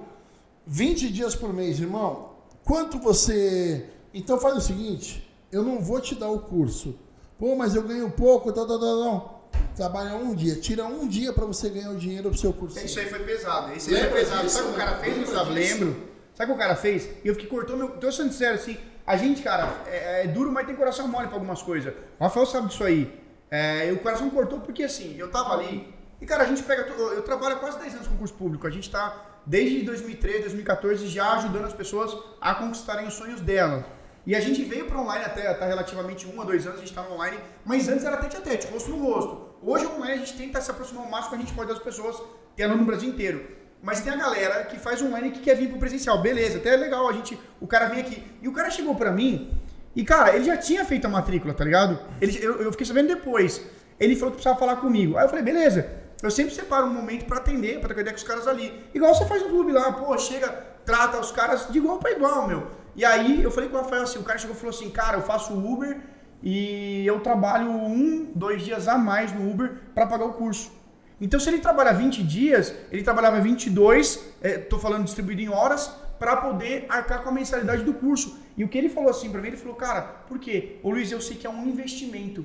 20 0.66 1.12
dias 1.12 1.34
por 1.34 1.52
mês, 1.52 1.80
irmão. 1.80 2.30
Quanto 2.64 2.98
você. 2.98 3.88
Então 4.12 4.38
faz 4.38 4.56
o 4.56 4.60
seguinte, 4.60 5.28
eu 5.52 5.62
não 5.62 5.80
vou 5.80 6.00
te 6.00 6.14
dar 6.14 6.30
o 6.30 6.40
curso. 6.40 6.96
Pô, 7.38 7.54
mas 7.56 7.74
eu 7.74 7.82
ganho 7.82 8.10
pouco, 8.10 8.52
tal, 8.52 8.66
tal, 8.66 8.78
tal, 8.78 9.02
tal. 9.02 9.39
Trabalha 9.76 10.14
um 10.14 10.34
dia, 10.34 10.56
tira 10.56 10.84
um 10.84 11.08
dia 11.08 11.32
para 11.32 11.46
você 11.46 11.70
ganhar 11.70 11.90
o 11.90 11.96
dinheiro 11.96 12.28
pro 12.28 12.38
seu 12.38 12.52
curso. 12.52 12.78
Isso 12.78 12.98
aí 12.98 13.06
foi 13.06 13.20
pesado. 13.20 13.72
Isso 13.74 13.94
aí 13.94 14.00
foi 14.00 14.20
pesado. 14.20 14.48
Sabe 14.48 14.66
o 14.66 14.68
que 14.70 14.74
o 14.74 14.78
cara 14.78 14.96
fez, 14.98 15.18
Gustavo? 15.18 15.52
Lembro. 15.52 16.10
Sabe 16.34 16.52
o 16.52 16.54
que 16.54 16.60
o 16.60 16.62
cara 16.62 16.76
fez? 16.76 17.08
E 17.24 17.28
eu 17.28 17.34
fiquei 17.34 17.48
cortou 17.48 17.76
meu. 17.76 17.88
Tô 17.90 18.10
sendo 18.12 18.32
sincero 18.32 18.56
assim. 18.56 18.76
A 19.06 19.16
gente, 19.16 19.42
cara, 19.42 19.72
é, 19.86 20.24
é, 20.24 20.26
duro, 20.26 20.52
mas 20.52 20.66
tem 20.66 20.76
coração 20.76 21.08
mole 21.08 21.26
pra 21.26 21.36
algumas 21.36 21.62
coisas. 21.62 21.92
O 22.18 22.24
Rafael 22.24 22.46
sabe 22.46 22.68
disso 22.68 22.84
aí. 22.84 23.12
É, 23.50 23.90
o 23.92 23.98
coração 23.98 24.30
cortou 24.30 24.60
porque 24.60 24.84
assim, 24.84 25.16
eu 25.18 25.30
tava 25.30 25.54
ali. 25.54 25.92
E, 26.20 26.26
cara, 26.26 26.44
a 26.44 26.46
gente 26.46 26.62
pega. 26.62 26.82
Eu 26.82 27.22
trabalho 27.22 27.56
há 27.56 27.58
quase 27.58 27.78
10 27.78 27.94
anos 27.94 28.08
com 28.08 28.16
curso 28.16 28.34
público. 28.34 28.66
A 28.66 28.70
gente 28.70 28.90
tá 28.90 29.40
desde 29.46 29.82
2013, 29.82 30.40
2014 30.40 31.06
já 31.08 31.32
ajudando 31.32 31.64
as 31.64 31.72
pessoas 31.72 32.16
a 32.40 32.54
conquistarem 32.54 33.06
os 33.06 33.14
sonhos 33.14 33.40
delas. 33.40 33.84
E 34.26 34.34
a 34.36 34.40
gente 34.40 34.62
veio 34.64 34.86
para 34.86 35.00
online 35.00 35.24
até, 35.24 35.46
até 35.46 35.66
relativamente 35.66 36.26
um 36.26 36.40
a 36.40 36.44
dois 36.44 36.66
anos, 36.66 36.78
a 36.78 36.80
gente 36.80 36.90
estava 36.90 37.12
online, 37.12 37.38
mas 37.64 37.88
antes 37.88 38.04
era 38.04 38.16
tete 38.18 38.36
a 38.36 38.40
tete, 38.40 38.66
rosto 38.66 38.90
no 38.90 39.02
rosto. 39.02 39.50
Hoje 39.62 39.86
online 39.86 40.12
a 40.12 40.16
gente 40.18 40.36
tenta 40.36 40.60
se 40.60 40.70
aproximar 40.70 41.06
o 41.06 41.10
máximo 41.10 41.30
que 41.30 41.36
a 41.36 41.46
gente 41.46 41.54
pode 41.54 41.68
das 41.68 41.78
pessoas, 41.78 42.20
tem 42.54 42.64
aluno 42.64 42.80
no 42.80 42.86
Brasil 42.86 43.08
inteiro. 43.08 43.58
Mas 43.82 44.00
tem 44.00 44.12
a 44.12 44.16
galera 44.16 44.64
que 44.64 44.78
faz 44.78 45.00
online 45.00 45.30
que 45.30 45.40
quer 45.40 45.56
vir 45.56 45.68
pro 45.70 45.78
presencial, 45.78 46.20
beleza, 46.20 46.58
até 46.58 46.74
é 46.74 46.76
legal, 46.76 47.08
a 47.08 47.12
gente, 47.12 47.38
o 47.60 47.66
cara 47.66 47.86
vem 47.86 48.00
aqui. 48.00 48.22
E 48.42 48.48
o 48.48 48.52
cara 48.52 48.70
chegou 48.70 48.94
para 48.94 49.10
mim, 49.10 49.58
e 49.94 50.04
cara, 50.04 50.36
ele 50.36 50.44
já 50.44 50.56
tinha 50.56 50.84
feito 50.84 51.06
a 51.06 51.08
matrícula, 51.08 51.52
tá 51.52 51.64
ligado? 51.64 51.98
Ele, 52.20 52.38
eu, 52.44 52.62
eu 52.62 52.72
fiquei 52.72 52.86
sabendo 52.86 53.08
depois. 53.08 53.62
Ele 53.98 54.14
falou 54.14 54.30
que 54.30 54.36
precisava 54.36 54.58
falar 54.58 54.76
comigo. 54.76 55.16
Aí 55.16 55.24
eu 55.24 55.28
falei, 55.28 55.44
beleza, 55.44 55.90
eu 56.22 56.30
sempre 56.30 56.54
separo 56.54 56.86
um 56.86 56.92
momento 56.92 57.24
para 57.24 57.38
atender, 57.38 57.78
para 57.80 57.88
trocar 57.88 58.02
ideia 58.02 58.14
com 58.14 58.18
os 58.18 58.26
caras 58.26 58.46
ali. 58.46 58.84
Igual 58.94 59.14
você 59.14 59.26
faz 59.26 59.42
no 59.42 59.48
clube 59.48 59.72
lá, 59.72 59.92
pô, 59.92 60.16
chega, 60.16 60.48
trata 60.84 61.18
os 61.18 61.32
caras 61.32 61.70
de 61.70 61.78
igual 61.78 61.98
para 61.98 62.12
igual, 62.12 62.46
meu. 62.46 62.66
E 62.96 63.04
aí 63.04 63.42
eu 63.42 63.50
falei 63.50 63.68
com 63.68 63.76
o 63.76 63.80
Rafael 63.80 64.02
assim, 64.02 64.18
o 64.18 64.22
cara 64.22 64.38
chegou 64.38 64.56
e 64.56 64.58
falou 64.58 64.74
assim, 64.74 64.90
cara, 64.90 65.18
eu 65.18 65.22
faço 65.22 65.52
Uber 65.54 66.00
e 66.42 67.06
eu 67.06 67.20
trabalho 67.20 67.70
um, 67.70 68.32
dois 68.34 68.62
dias 68.62 68.88
a 68.88 68.98
mais 68.98 69.32
no 69.32 69.50
Uber 69.50 69.78
para 69.94 70.06
pagar 70.06 70.24
o 70.24 70.32
curso. 70.32 70.72
Então 71.20 71.38
se 71.38 71.48
ele 71.50 71.58
trabalha 71.58 71.92
20 71.92 72.22
dias, 72.22 72.74
ele 72.90 73.02
trabalhava 73.02 73.40
22, 73.40 74.24
estou 74.42 74.78
é, 74.78 74.82
falando 74.82 75.04
distribuído 75.04 75.42
em 75.42 75.48
horas, 75.48 75.94
para 76.18 76.36
poder 76.36 76.86
arcar 76.88 77.22
com 77.22 77.30
a 77.30 77.32
mensalidade 77.32 77.82
do 77.82 77.94
curso. 77.94 78.38
E 78.56 78.62
o 78.62 78.68
que 78.68 78.76
ele 78.76 78.90
falou 78.90 79.10
assim 79.10 79.30
para 79.30 79.40
mim, 79.40 79.48
ele 79.48 79.56
falou, 79.56 79.74
cara, 79.74 80.02
por 80.28 80.38
quê? 80.38 80.78
Ô 80.82 80.90
Luiz, 80.90 81.10
eu 81.10 81.20
sei 81.20 81.36
que 81.36 81.46
é 81.46 81.50
um 81.50 81.66
investimento. 81.66 82.44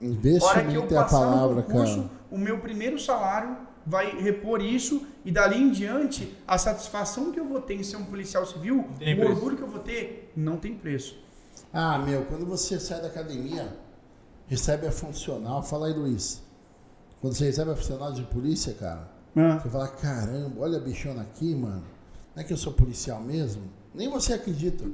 Investimento 0.00 0.94
é 0.94 0.98
a 0.98 1.04
palavra, 1.04 1.62
curso, 1.62 1.96
cara. 1.96 2.10
O 2.30 2.38
meu 2.38 2.58
primeiro 2.58 2.98
salário 2.98 3.56
vai 3.86 4.20
repor 4.20 4.60
isso 4.60 5.06
e 5.24 5.30
dali 5.30 5.60
em 5.60 5.70
diante 5.70 6.36
a 6.46 6.56
satisfação 6.58 7.32
que 7.32 7.40
eu 7.40 7.46
vou 7.46 7.60
ter 7.60 7.74
em 7.74 7.82
ser 7.82 7.96
um 7.96 8.04
policial 8.04 8.46
civil, 8.46 8.80
o 8.80 8.94
preço. 8.94 9.22
orgulho 9.22 9.56
que 9.56 9.62
eu 9.62 9.68
vou 9.68 9.80
ter, 9.80 10.32
não 10.36 10.56
tem 10.56 10.74
preço. 10.74 11.16
Ah, 11.72 11.98
meu, 11.98 12.24
quando 12.26 12.44
você 12.44 12.78
sai 12.78 13.00
da 13.00 13.08
academia, 13.08 13.76
recebe 14.46 14.86
a 14.86 14.92
funcional, 14.92 15.62
fala 15.62 15.86
aí, 15.86 15.92
Luiz. 15.94 16.42
Quando 17.20 17.34
você 17.34 17.46
recebe 17.46 17.70
a 17.70 17.76
funcional 17.76 18.12
de 18.12 18.22
polícia, 18.24 18.74
cara, 18.74 19.08
ah. 19.36 19.58
você 19.58 19.70
fala, 19.70 19.88
caramba, 19.88 20.60
olha 20.60 20.78
a 20.78 20.80
bichona 20.80 21.22
aqui, 21.22 21.54
mano. 21.54 21.84
Não 22.34 22.42
é 22.42 22.44
que 22.44 22.52
eu 22.52 22.56
sou 22.56 22.72
policial 22.72 23.20
mesmo? 23.20 23.62
Nem 23.94 24.08
você 24.08 24.34
acredita. 24.34 24.84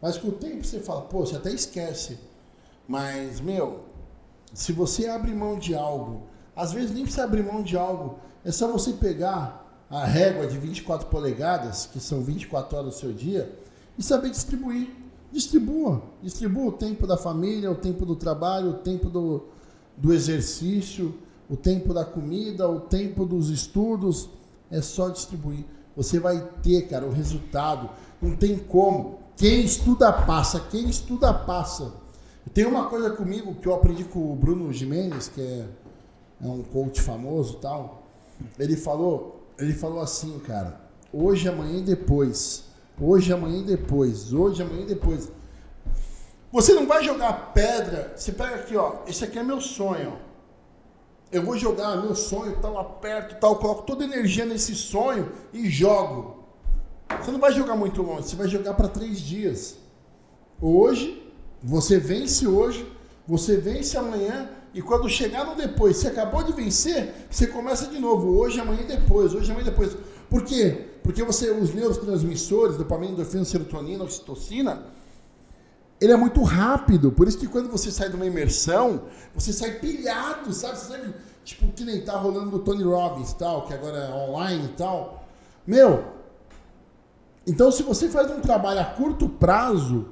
Mas 0.00 0.16
com 0.16 0.28
o 0.28 0.32
tempo 0.32 0.64
você 0.64 0.80
fala, 0.80 1.02
pô, 1.02 1.20
você 1.20 1.36
até 1.36 1.52
esquece. 1.52 2.18
Mas, 2.86 3.40
meu, 3.40 3.84
se 4.52 4.72
você 4.72 5.08
abre 5.08 5.32
mão 5.32 5.58
de 5.58 5.74
algo, 5.74 6.22
às 6.56 6.72
vezes 6.72 6.90
nem 6.90 7.02
precisa 7.02 7.24
abrir 7.24 7.42
mão 7.42 7.62
de 7.62 7.76
algo, 7.76 8.18
é 8.44 8.50
só 8.50 8.70
você 8.70 8.92
pegar 8.92 9.66
a 9.90 10.04
régua 10.04 10.46
de 10.46 10.56
24 10.56 11.08
polegadas, 11.08 11.86
que 11.86 11.98
são 11.98 12.22
24 12.22 12.78
horas 12.78 12.94
do 12.94 12.98
seu 12.98 13.12
dia, 13.12 13.52
e 13.98 14.02
saber 14.02 14.30
distribuir. 14.30 14.88
Distribua. 15.32 16.02
Distribua 16.22 16.66
o 16.66 16.72
tempo 16.72 17.06
da 17.06 17.16
família, 17.16 17.70
o 17.70 17.74
tempo 17.74 18.06
do 18.06 18.16
trabalho, 18.16 18.70
o 18.70 18.74
tempo 18.74 19.08
do, 19.08 19.44
do 19.96 20.12
exercício, 20.12 21.14
o 21.48 21.56
tempo 21.56 21.92
da 21.92 22.04
comida, 22.04 22.68
o 22.68 22.80
tempo 22.80 23.24
dos 23.24 23.48
estudos. 23.48 24.28
É 24.70 24.80
só 24.80 25.08
distribuir. 25.08 25.64
Você 25.96 26.18
vai 26.18 26.40
ter, 26.62 26.88
cara, 26.88 27.06
o 27.06 27.12
resultado. 27.12 27.90
Não 28.22 28.36
tem 28.36 28.56
como. 28.58 29.18
Quem 29.36 29.64
estuda 29.64 30.12
passa. 30.12 30.60
Quem 30.70 30.88
estuda 30.88 31.32
passa. 31.34 31.92
Tem 32.54 32.64
uma 32.64 32.86
coisa 32.86 33.10
comigo 33.10 33.54
que 33.54 33.68
eu 33.68 33.74
aprendi 33.74 34.04
com 34.04 34.32
o 34.32 34.34
Bruno 34.34 34.72
Jimenez, 34.72 35.28
que 35.28 35.40
é, 35.40 35.66
é 36.42 36.46
um 36.46 36.62
coach 36.62 37.00
famoso 37.00 37.58
tal. 37.58 37.99
Ele 38.58 38.76
falou, 38.76 39.46
ele 39.58 39.72
falou 39.72 40.00
assim, 40.00 40.38
cara, 40.40 40.80
hoje, 41.12 41.48
amanhã 41.48 41.78
e 41.78 41.82
depois. 41.82 42.64
Hoje, 43.00 43.32
amanhã 43.32 43.60
e 43.60 43.64
depois. 43.64 44.32
Hoje, 44.32 44.62
amanhã 44.62 44.82
e 44.82 44.86
depois. 44.86 45.30
Você 46.52 46.74
não 46.74 46.86
vai 46.86 47.02
jogar 47.04 47.52
pedra. 47.52 48.12
Você 48.16 48.32
pega 48.32 48.56
aqui, 48.56 48.76
ó. 48.76 48.98
Esse 49.06 49.24
aqui 49.24 49.38
é 49.38 49.42
meu 49.42 49.60
sonho. 49.60 50.18
Eu 51.32 51.44
vou 51.44 51.56
jogar 51.56 51.96
meu 51.96 52.14
sonho, 52.14 52.58
tal, 52.60 52.76
aperto, 52.76 53.36
tal, 53.40 53.56
coloco 53.56 53.82
toda 53.82 54.02
a 54.02 54.06
energia 54.06 54.44
nesse 54.44 54.74
sonho 54.74 55.30
e 55.52 55.70
jogo. 55.70 56.44
Você 57.20 57.30
não 57.30 57.38
vai 57.38 57.52
jogar 57.52 57.76
muito 57.76 58.02
longe, 58.02 58.28
você 58.28 58.36
vai 58.36 58.48
jogar 58.48 58.74
para 58.74 58.88
três 58.88 59.20
dias. 59.20 59.76
Hoje, 60.60 61.22
você 61.62 61.98
vence 61.98 62.48
hoje, 62.48 62.90
você 63.26 63.56
vence 63.56 63.96
amanhã 63.96 64.50
e 64.72 64.80
quando 64.80 65.08
chegar 65.08 65.44
no 65.44 65.56
depois, 65.56 65.96
você 65.96 66.08
acabou 66.08 66.42
de 66.44 66.52
vencer, 66.52 67.26
você 67.28 67.46
começa 67.46 67.86
de 67.86 67.98
novo, 67.98 68.38
hoje, 68.38 68.60
amanhã 68.60 68.82
e 68.82 68.86
depois, 68.86 69.34
hoje, 69.34 69.50
amanhã 69.50 69.66
e 69.66 69.70
depois. 69.70 69.96
Por 70.28 70.44
quê? 70.44 70.86
Porque 71.02 71.24
você, 71.24 71.50
os 71.50 71.74
neurotransmissores, 71.74 72.76
dopamina, 72.76 73.12
endorfina, 73.12 73.44
serotonina, 73.44 74.04
oxitocina, 74.04 74.84
ele 76.00 76.12
é 76.12 76.16
muito 76.16 76.40
rápido. 76.42 77.10
Por 77.10 77.26
isso 77.26 77.38
que 77.38 77.48
quando 77.48 77.68
você 77.68 77.90
sai 77.90 78.08
de 78.08 78.16
uma 78.16 78.26
imersão, 78.26 79.02
você 79.34 79.52
sai 79.52 79.72
pilhado, 79.72 80.52
sabe? 80.52 80.78
Você 80.78 80.92
sabe, 80.92 81.14
tipo, 81.44 81.66
que 81.72 81.84
nem 81.84 82.00
tá 82.02 82.16
rolando 82.16 82.50
do 82.50 82.58
Tony 82.60 82.84
Robbins 82.84 83.32
tal, 83.32 83.66
que 83.66 83.74
agora 83.74 83.98
é 83.98 84.14
online 84.14 84.66
e 84.66 84.76
tal. 84.76 85.24
Meu, 85.66 86.04
então 87.44 87.72
se 87.72 87.82
você 87.82 88.08
faz 88.08 88.30
um 88.30 88.40
trabalho 88.40 88.80
a 88.80 88.84
curto 88.84 89.28
prazo 89.28 90.06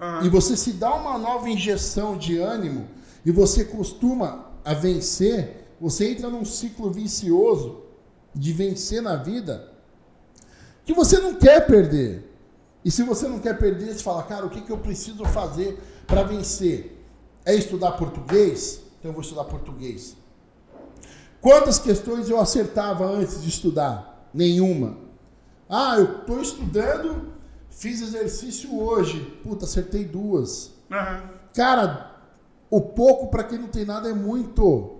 uhum. 0.00 0.24
e 0.24 0.28
você 0.28 0.56
se 0.56 0.72
dá 0.72 0.92
uma 0.92 1.16
nova 1.18 1.48
injeção 1.48 2.18
de 2.18 2.38
ânimo, 2.38 2.88
e 3.24 3.30
você 3.30 3.64
costuma 3.64 4.52
a 4.64 4.74
vencer, 4.74 5.66
você 5.80 6.10
entra 6.10 6.28
num 6.28 6.44
ciclo 6.44 6.90
vicioso 6.90 7.82
de 8.34 8.52
vencer 8.52 9.02
na 9.02 9.16
vida 9.16 9.72
que 10.84 10.92
você 10.92 11.18
não 11.18 11.34
quer 11.34 11.66
perder. 11.66 12.28
E 12.84 12.90
se 12.90 13.02
você 13.04 13.28
não 13.28 13.38
quer 13.38 13.56
perder, 13.56 13.94
você 13.94 14.02
fala, 14.02 14.22
cara, 14.24 14.44
o 14.44 14.50
que, 14.50 14.60
que 14.60 14.70
eu 14.70 14.78
preciso 14.78 15.24
fazer 15.26 15.78
para 16.06 16.24
vencer? 16.24 16.98
É 17.44 17.54
estudar 17.54 17.92
português? 17.92 18.82
Então 18.98 19.10
eu 19.10 19.12
vou 19.12 19.22
estudar 19.22 19.44
português. 19.44 20.16
Quantas 21.40 21.78
questões 21.78 22.28
eu 22.28 22.40
acertava 22.40 23.04
antes 23.04 23.42
de 23.42 23.48
estudar? 23.48 24.28
Nenhuma. 24.32 24.96
Ah, 25.68 25.96
eu 25.98 26.20
estou 26.20 26.40
estudando, 26.40 27.32
fiz 27.70 28.00
exercício 28.00 28.78
hoje. 28.78 29.20
Puta, 29.42 29.64
acertei 29.64 30.04
duas. 30.04 30.72
Uhum. 30.90 31.28
Cara, 31.54 32.11
o 32.72 32.80
pouco 32.80 33.26
para 33.26 33.44
quem 33.44 33.58
não 33.58 33.68
tem 33.68 33.84
nada 33.84 34.08
é 34.08 34.14
muito. 34.14 34.96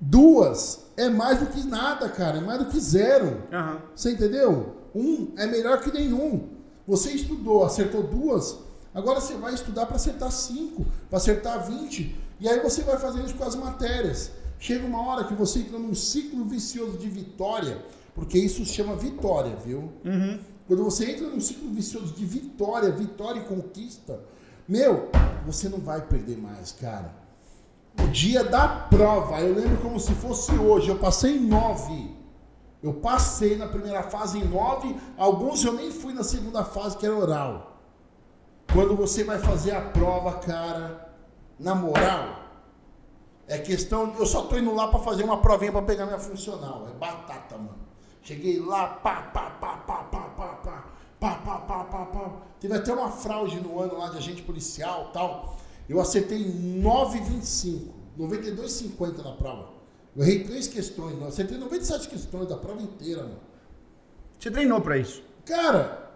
Duas 0.00 0.86
é 0.96 1.10
mais 1.10 1.38
do 1.38 1.44
que 1.44 1.62
nada, 1.66 2.08
cara. 2.08 2.38
É 2.38 2.40
mais 2.40 2.60
do 2.60 2.64
que 2.70 2.80
zero. 2.80 3.42
Uhum. 3.52 3.78
Você 3.94 4.12
entendeu? 4.12 4.74
Um 4.94 5.34
é 5.36 5.46
melhor 5.46 5.82
que 5.82 5.92
nenhum. 5.92 6.48
Você 6.88 7.12
estudou, 7.12 7.62
acertou 7.62 8.04
duas. 8.04 8.58
Agora 8.94 9.20
você 9.20 9.34
vai 9.34 9.52
estudar 9.52 9.84
para 9.84 9.96
acertar 9.96 10.32
cinco, 10.32 10.86
para 11.10 11.18
acertar 11.18 11.62
vinte. 11.66 12.18
E 12.40 12.48
aí 12.48 12.58
você 12.60 12.82
vai 12.84 12.96
fazendo 12.96 13.26
isso 13.26 13.34
com 13.34 13.44
as 13.44 13.54
matérias. 13.54 14.30
Chega 14.58 14.86
uma 14.86 15.06
hora 15.06 15.24
que 15.24 15.34
você 15.34 15.58
entra 15.58 15.78
num 15.78 15.94
ciclo 15.94 16.46
vicioso 16.46 16.96
de 16.96 17.08
vitória, 17.10 17.84
porque 18.14 18.38
isso 18.38 18.64
se 18.64 18.72
chama 18.72 18.96
vitória, 18.96 19.54
viu? 19.56 19.92
Uhum. 20.06 20.40
Quando 20.66 20.84
você 20.84 21.10
entra 21.10 21.28
num 21.28 21.40
ciclo 21.40 21.68
vicioso 21.68 22.14
de 22.14 22.24
vitória, 22.24 22.90
vitória 22.90 23.40
e 23.40 23.44
conquista, 23.44 24.20
meu, 24.70 25.10
você 25.44 25.68
não 25.68 25.80
vai 25.80 26.00
perder 26.00 26.38
mais, 26.38 26.70
cara. 26.70 27.12
O 28.00 28.06
dia 28.06 28.44
da 28.44 28.68
prova, 28.68 29.40
eu 29.40 29.52
lembro 29.52 29.76
como 29.78 29.98
se 29.98 30.14
fosse 30.14 30.52
hoje, 30.52 30.88
eu 30.88 30.96
passei 30.96 31.40
nove. 31.40 32.16
Eu 32.80 32.94
passei 32.94 33.56
na 33.56 33.66
primeira 33.66 34.04
fase 34.04 34.38
em 34.38 34.44
nove, 34.44 34.96
alguns 35.18 35.64
eu 35.64 35.72
nem 35.72 35.90
fui 35.90 36.14
na 36.14 36.22
segunda 36.22 36.64
fase, 36.64 36.96
que 36.96 37.04
era 37.04 37.14
oral. 37.14 37.78
Quando 38.72 38.96
você 38.96 39.24
vai 39.24 39.38
fazer 39.40 39.72
a 39.72 39.80
prova, 39.80 40.34
cara, 40.34 41.12
na 41.58 41.74
moral, 41.74 42.36
é 43.48 43.58
questão. 43.58 44.14
Eu 44.16 44.24
só 44.24 44.42
tô 44.42 44.56
indo 44.56 44.72
lá 44.72 44.86
para 44.86 45.00
fazer 45.00 45.24
uma 45.24 45.42
provinha 45.42 45.72
para 45.72 45.82
pegar 45.82 46.06
minha 46.06 46.20
funcional. 46.20 46.86
É 46.88 46.96
batata, 46.96 47.56
mano. 47.56 47.80
Cheguei 48.22 48.60
lá, 48.60 48.86
pá, 48.86 49.22
pá, 49.34 49.50
pá, 49.60 49.76
pá, 49.78 49.96
pá, 50.04 50.22
pá, 50.36 50.59
pá, 51.20 51.34
pá, 51.34 51.58
pá, 51.58 51.84
pá, 51.84 52.06
pá. 52.06 52.32
Teve 52.58 52.74
até 52.74 52.92
uma 52.92 53.10
fraude 53.10 53.60
no 53.60 53.78
ano 53.78 53.98
lá 53.98 54.08
de 54.08 54.16
agente 54.16 54.42
policial 54.42 55.10
tal. 55.12 55.56
Eu 55.88 56.00
acertei 56.00 56.42
9,25, 56.44 57.88
92,50 58.18 59.22
na 59.22 59.32
prova. 59.32 59.68
Eu 60.16 60.24
errei 60.24 60.44
três 60.44 60.66
questões, 60.66 61.20
eu 61.20 61.28
acertei 61.28 61.58
97 61.58 62.08
questões 62.08 62.48
da 62.48 62.56
prova 62.56 62.82
inteira, 62.82 63.22
mano. 63.22 63.40
Você 64.38 64.50
treinou 64.50 64.80
para 64.80 64.96
isso? 64.96 65.22
Cara, 65.44 66.10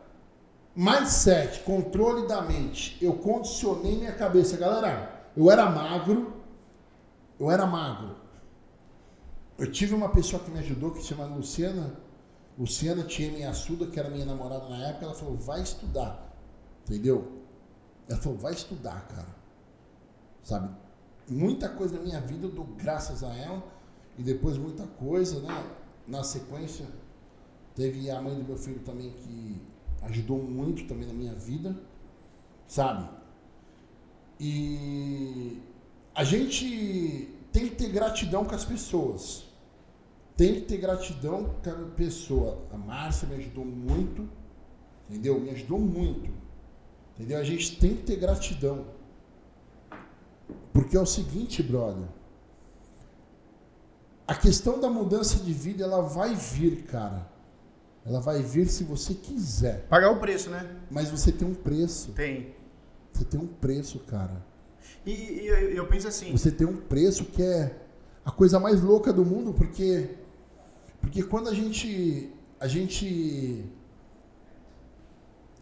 mindset, 0.75 1.61
controle 1.61 2.27
da 2.27 2.43
mente. 2.43 2.97
Eu 3.01 3.15
condicionei 3.15 3.97
minha 3.97 4.13
cabeça. 4.13 4.57
Galera, 4.57 5.29
eu 5.37 5.51
era 5.51 5.69
magro, 5.69 6.33
eu 7.39 7.51
era 7.51 7.67
magro. 7.67 8.17
Eu 9.59 9.71
tive 9.71 9.95
uma 9.95 10.09
pessoa 10.09 10.43
que 10.43 10.51
me 10.51 10.59
ajudou, 10.59 10.91
que 10.91 11.01
se 11.01 11.09
chama 11.09 11.27
Luciana, 11.27 11.95
Luciana 12.59 13.03
Tieme 13.03 13.45
Assuda, 13.45 13.87
que 13.87 13.99
era 13.99 14.09
minha 14.09 14.25
namorada 14.25 14.69
na 14.69 14.89
época, 14.89 15.07
ela 15.07 15.15
falou, 15.15 15.37
vai 15.37 15.63
estudar. 15.63 16.33
Entendeu? 16.85 17.43
Ela 18.09 18.21
falou, 18.21 18.39
vai 18.39 18.53
estudar, 18.53 19.07
cara. 19.09 19.35
Sabe? 20.43 20.75
Muita 21.29 21.69
coisa 21.69 21.97
na 21.97 22.03
minha 22.03 22.21
vida 22.21 22.47
eu 22.47 22.51
dou 22.51 22.65
graças 22.65 23.25
a 23.25 23.35
ela. 23.35 23.63
E 24.17 24.23
depois 24.23 24.57
muita 24.57 24.87
coisa, 24.87 25.41
né? 25.41 25.75
Na 26.07 26.23
sequência, 26.23 26.87
teve 27.75 28.11
a 28.11 28.21
mãe 28.21 28.37
do 28.37 28.45
meu 28.45 28.57
filho 28.57 28.81
também 28.81 29.11
que 29.11 29.61
ajudou 30.03 30.41
muito 30.41 30.87
também 30.87 31.09
na 31.09 31.15
minha 31.15 31.35
vida. 31.35 31.77
Sabe? 32.69 33.09
E 34.39 35.61
a 36.15 36.23
gente 36.23 37.35
tem 37.53 37.69
que 37.69 37.77
ter 37.77 37.89
gratidão 37.89 38.45
com 38.45 38.55
as 38.55 38.65
pessoas. 38.65 39.44
Tem 40.37 40.55
que 40.55 40.63
ter 40.63 40.79
gratidão 40.79 41.55
com 41.63 41.71
a 41.71 41.75
pessoa. 41.97 42.67
A 42.73 42.77
Márcia 42.77 43.29
me 43.29 43.37
ajudou 43.37 43.65
muito, 43.65 44.29
entendeu? 45.09 45.39
Me 45.41 45.51
ajudou 45.51 45.79
muito. 45.79 46.31
Entendeu? 47.15 47.39
A 47.39 47.45
gente 47.45 47.79
tem 47.79 47.97
que 47.97 48.03
ter 48.03 48.17
gratidão. 48.17 48.87
Porque 50.73 50.97
é 50.97 51.01
o 51.01 51.07
seguinte, 51.07 51.63
brother. 51.63 52.09
A 54.27 54.35
questão 54.35 54.81
da 54.81 54.91
mudança 54.91 55.39
de 55.39 55.53
vida, 55.53 55.85
ela 55.85 56.01
vai 56.01 56.35
vir, 56.35 56.83
cara. 56.83 57.31
Ela 58.05 58.21
vai 58.21 58.43
vir 58.43 58.67
se 58.69 58.83
você 58.83 59.15
quiser. 59.15 59.87
Pagar 59.89 60.11
o 60.11 60.19
preço, 60.19 60.51
né? 60.51 60.77
Mas 60.91 61.11
você 61.11 61.31
tem 61.31 61.47
um 61.47 61.55
preço. 61.55 62.13
Tem. 62.13 62.55
Você 63.13 63.25
tem 63.25 63.39
um 63.39 63.47
preço, 63.47 64.01
cara. 64.01 64.45
E, 65.07 65.13
e 65.13 65.47
eu, 65.47 65.71
eu 65.71 65.87
penso 65.87 66.09
assim. 66.09 66.33
Você 66.33 66.51
tem 66.51 66.67
um 66.67 66.77
preço 66.77 67.25
que 67.27 67.43
é 67.43 67.81
a 68.25 68.31
coisa 68.31 68.59
mais 68.59 68.83
louca 68.83 69.13
do 69.13 69.25
mundo, 69.25 69.53
porque 69.53 70.11
porque 71.05 71.23
quando 71.23 71.49
a 71.49 71.55
gente 71.55 72.33
a 72.59 72.67
gente 72.67 73.65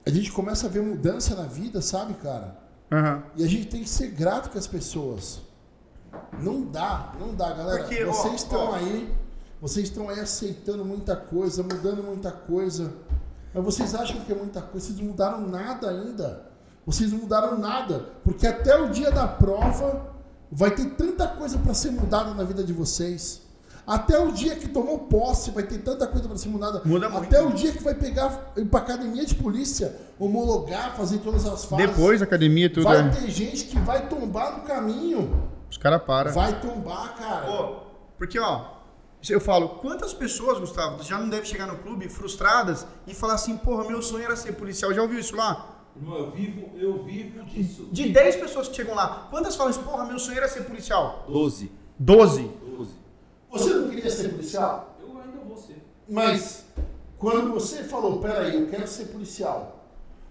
a 0.04 0.10
gente 0.10 0.32
começa 0.32 0.66
a 0.66 0.70
ver 0.70 0.82
mudança 0.82 1.34
na 1.34 1.46
vida, 1.46 1.80
sabe, 1.80 2.14
cara? 2.14 2.58
Uhum. 2.90 3.22
E 3.36 3.44
a 3.44 3.48
gente 3.48 3.66
tem 3.66 3.82
que 3.82 3.88
ser 3.88 4.08
grato 4.08 4.50
com 4.50 4.58
as 4.58 4.66
pessoas. 4.66 5.40
Não 6.40 6.62
dá, 6.62 7.14
não 7.18 7.34
dá, 7.34 7.52
galera. 7.52 7.84
Porque, 7.84 8.04
vocês 8.04 8.32
ó, 8.32 8.36
estão 8.36 8.64
ó. 8.70 8.74
aí, 8.74 9.14
vocês 9.60 9.88
estão 9.88 10.08
aí 10.08 10.20
aceitando 10.20 10.84
muita 10.84 11.14
coisa, 11.14 11.62
mudando 11.62 12.02
muita 12.02 12.30
coisa. 12.32 12.92
Mas 13.54 13.64
vocês 13.64 13.94
acham 13.94 14.20
que 14.20 14.32
é 14.32 14.34
muita 14.34 14.60
coisa? 14.60 14.86
Vocês 14.86 14.98
não 14.98 15.06
mudaram 15.06 15.46
nada 15.46 15.88
ainda. 15.88 16.50
Vocês 16.84 17.12
não 17.12 17.20
mudaram 17.20 17.58
nada, 17.58 18.10
porque 18.24 18.44
até 18.44 18.76
o 18.76 18.90
dia 18.90 19.12
da 19.12 19.28
prova 19.28 20.12
vai 20.50 20.74
ter 20.74 20.96
tanta 20.96 21.28
coisa 21.28 21.56
para 21.58 21.72
ser 21.74 21.92
mudada 21.92 22.34
na 22.34 22.42
vida 22.42 22.64
de 22.64 22.72
vocês. 22.72 23.42
Até 23.86 24.18
o 24.18 24.30
dia 24.30 24.54
que 24.54 24.68
tomou 24.68 25.00
posse 25.00 25.50
vai 25.50 25.64
ter 25.64 25.78
tanta 25.78 26.06
coisa 26.06 26.28
para 26.28 26.36
ser 26.38 26.48
mudada. 26.48 26.82
Muda 26.84 27.08
Até 27.08 27.42
muito. 27.42 27.54
o 27.54 27.56
dia 27.56 27.72
que 27.72 27.82
vai 27.82 27.94
pegar 27.94 28.30
para 28.70 28.80
academia 28.80 29.26
de 29.26 29.34
polícia, 29.34 29.96
homologar, 30.18 30.96
fazer 30.96 31.18
todas 31.18 31.44
as 31.46 31.64
fases. 31.64 31.86
Depois 31.86 32.22
academia 32.22 32.72
tudo. 32.72 32.84
Vai 32.84 33.00
é. 33.00 33.08
ter 33.08 33.28
gente 33.28 33.64
que 33.64 33.78
vai 33.80 34.08
tombar 34.08 34.58
no 34.58 34.64
caminho. 34.64 35.50
Os 35.68 35.76
caras 35.76 36.02
param. 36.02 36.32
Vai 36.32 36.60
tombar, 36.60 37.16
cara. 37.16 37.46
Pô, 37.46 37.76
porque 38.16 38.38
ó, 38.38 38.66
eu 39.28 39.40
falo, 39.40 39.68
quantas 39.68 40.14
pessoas, 40.14 40.58
Gustavo, 40.60 41.02
já 41.02 41.18
não 41.18 41.28
devem 41.28 41.44
chegar 41.44 41.66
no 41.66 41.78
clube 41.78 42.08
frustradas 42.08 42.86
e 43.06 43.14
falar 43.14 43.34
assim, 43.34 43.56
porra, 43.56 43.84
meu 43.84 44.00
sonho 44.00 44.24
era 44.24 44.36
ser 44.36 44.52
policial. 44.52 44.92
Já 44.94 45.02
ouviu 45.02 45.18
isso 45.18 45.34
lá? 45.34 45.80
Irmão, 45.96 46.18
eu 46.18 46.30
vivo, 46.30 46.70
eu 46.78 47.04
vivo 47.04 47.44
disso. 47.44 47.88
De 47.92 48.08
10 48.08 48.36
pessoas 48.36 48.68
que 48.68 48.76
chegam 48.76 48.94
lá, 48.94 49.28
quantas 49.30 49.56
falam 49.56 49.70
assim, 49.70 49.82
porra, 49.82 50.04
meu 50.04 50.18
sonho 50.18 50.38
era 50.38 50.48
ser 50.48 50.62
policial? 50.62 51.24
12. 51.28 51.70
12? 51.98 52.50
12. 53.52 53.64
Você 53.64 53.74
não 53.74 53.88
queria 53.88 54.10
ser 54.10 54.28
policial? 54.30 54.96
Eu 55.00 55.20
ainda 55.20 55.38
vou 55.46 55.56
ser. 55.56 55.82
Mas, 56.08 56.64
quando 57.18 57.52
você 57.52 57.84
falou, 57.84 58.18
peraí, 58.20 58.60
eu 58.60 58.68
quero 58.68 58.86
ser 58.86 59.06
policial. 59.06 59.86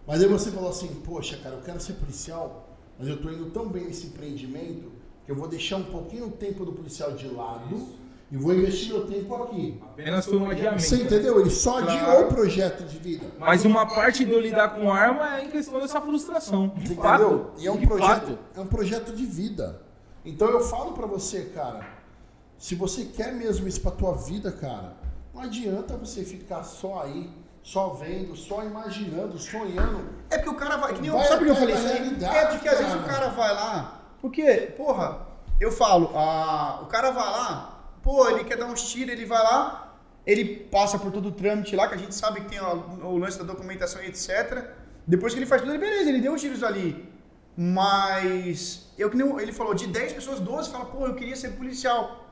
Mas 0.06 0.22
aí 0.22 0.28
você 0.28 0.52
falou 0.52 0.70
assim, 0.70 0.88
poxa, 1.06 1.38
cara, 1.38 1.56
eu 1.56 1.62
quero 1.62 1.80
ser 1.80 1.94
policial, 1.94 2.68
mas 2.98 3.08
eu 3.08 3.22
tô 3.22 3.30
indo 3.30 3.52
tão 3.52 3.68
bem 3.68 3.86
nesse 3.86 4.08
empreendimento 4.08 4.92
que 5.26 5.32
eu 5.32 5.36
vou 5.36 5.48
deixar 5.48 5.78
um 5.78 5.84
pouquinho 5.84 6.28
o 6.28 6.32
tempo 6.32 6.66
do 6.66 6.74
policial 6.74 7.12
de 7.12 7.28
lado. 7.28 7.76
Isso 7.76 8.02
e 8.32 8.38
vou 8.38 8.54
investir 8.54 8.94
meu 8.94 9.06
tempo 9.06 9.36
aqui. 9.44 9.78
Apenas 9.82 10.26
foi 10.26 10.38
um 10.38 10.50
adiamento. 10.50 10.82
Você 10.82 11.04
entendeu? 11.04 11.42
Ele 11.42 11.50
só 11.50 11.82
claro. 11.82 11.92
adiou 11.92 12.24
o 12.24 12.28
projeto 12.30 12.86
de 12.86 12.98
vida. 12.98 13.26
Mas 13.38 13.66
uma 13.66 13.86
parte 13.86 14.24
de 14.24 14.32
eu 14.32 14.40
lidar 14.40 14.70
com 14.70 14.90
arma 14.90 15.38
é 15.38 15.46
em 15.46 15.50
questão 15.50 15.82
dessa 15.82 16.00
frustração. 16.00 16.70
De 16.70 16.94
entendeu? 16.94 17.02
Fato. 17.04 17.52
E 17.58 17.68
é 17.68 17.72
um 17.72 17.86
projeto, 17.86 18.40
é 18.56 18.62
um 18.62 18.68
projeto 18.68 19.14
de 19.14 19.26
vida. 19.26 19.82
Então 20.24 20.50
eu 20.50 20.62
falo 20.62 20.94
para 20.94 21.06
você, 21.06 21.52
cara, 21.54 21.86
se 22.62 22.76
você 22.76 23.06
quer 23.06 23.34
mesmo 23.34 23.68
isso 23.68 23.82
para 23.82 23.90
tua 23.90 24.14
vida, 24.14 24.52
cara, 24.52 24.94
não 25.34 25.42
adianta 25.42 25.98
você 25.98 26.24
ficar 26.24 26.62
só 26.62 27.02
aí, 27.02 27.28
só 27.64 27.90
vendo, 27.90 28.36
só 28.36 28.64
imaginando, 28.64 29.40
sonhando. 29.40 30.08
É 30.30 30.38
porque 30.38 30.52
o 30.52 30.56
cara 30.56 30.78
vai, 30.78 30.94
que 30.94 31.02
nem 31.02 31.10
vai 31.10 31.26
eu, 31.26 31.28
sabe 31.28 31.42
o 31.42 31.46
que 31.46 31.52
eu 31.52 31.56
falei 31.56 31.74
assim? 31.74 32.24
É 32.24 32.46
porque 32.46 32.70
às 32.70 32.78
vezes 32.78 32.94
o 32.94 33.04
cara 33.04 33.30
vai 33.30 33.52
lá, 33.52 34.02
porque, 34.22 34.46
porra, 34.78 35.26
eu 35.60 35.72
falo, 35.72 36.12
ah, 36.16 36.82
o 36.84 36.86
cara 36.86 37.10
vai 37.10 37.32
lá, 37.32 37.72
Pô, 38.04 38.30
ele 38.30 38.44
quer 38.44 38.58
dar 38.58 38.68
uns 38.68 38.92
tiros, 38.92 39.12
ele 39.12 39.26
vai 39.26 39.42
lá, 39.42 39.96
ele 40.24 40.46
passa 40.46 41.00
por 41.00 41.12
todo 41.12 41.30
o 41.30 41.32
trâmite 41.32 41.76
lá, 41.76 41.88
que 41.88 41.96
a 41.96 41.98
gente 41.98 42.14
sabe 42.14 42.42
que 42.42 42.50
tem 42.50 42.60
o, 42.60 43.06
o 43.06 43.18
lance 43.18 43.40
da 43.40 43.44
documentação 43.44 44.04
e 44.04 44.08
etc. 44.08 44.66
Depois 45.08 45.34
que 45.34 45.40
ele 45.40 45.48
faz 45.48 45.64
tudo, 45.64 45.74
ele, 45.74 45.80
beleza, 45.80 46.10
ele 46.10 46.22
deu 46.22 46.34
os 46.34 46.42
tiros 46.42 46.64
ali. 46.64 47.10
Mas, 47.58 48.92
eu 49.00 49.10
que 49.10 49.20
ele 49.20 49.52
falou, 49.52 49.74
de 49.74 49.88
10 49.88 50.14
pessoas, 50.14 50.40
12 50.40 50.70
fala, 50.70 50.86
pô, 50.86 51.08
eu 51.08 51.16
queria 51.16 51.36
ser 51.36 51.50
policial. 51.50 52.31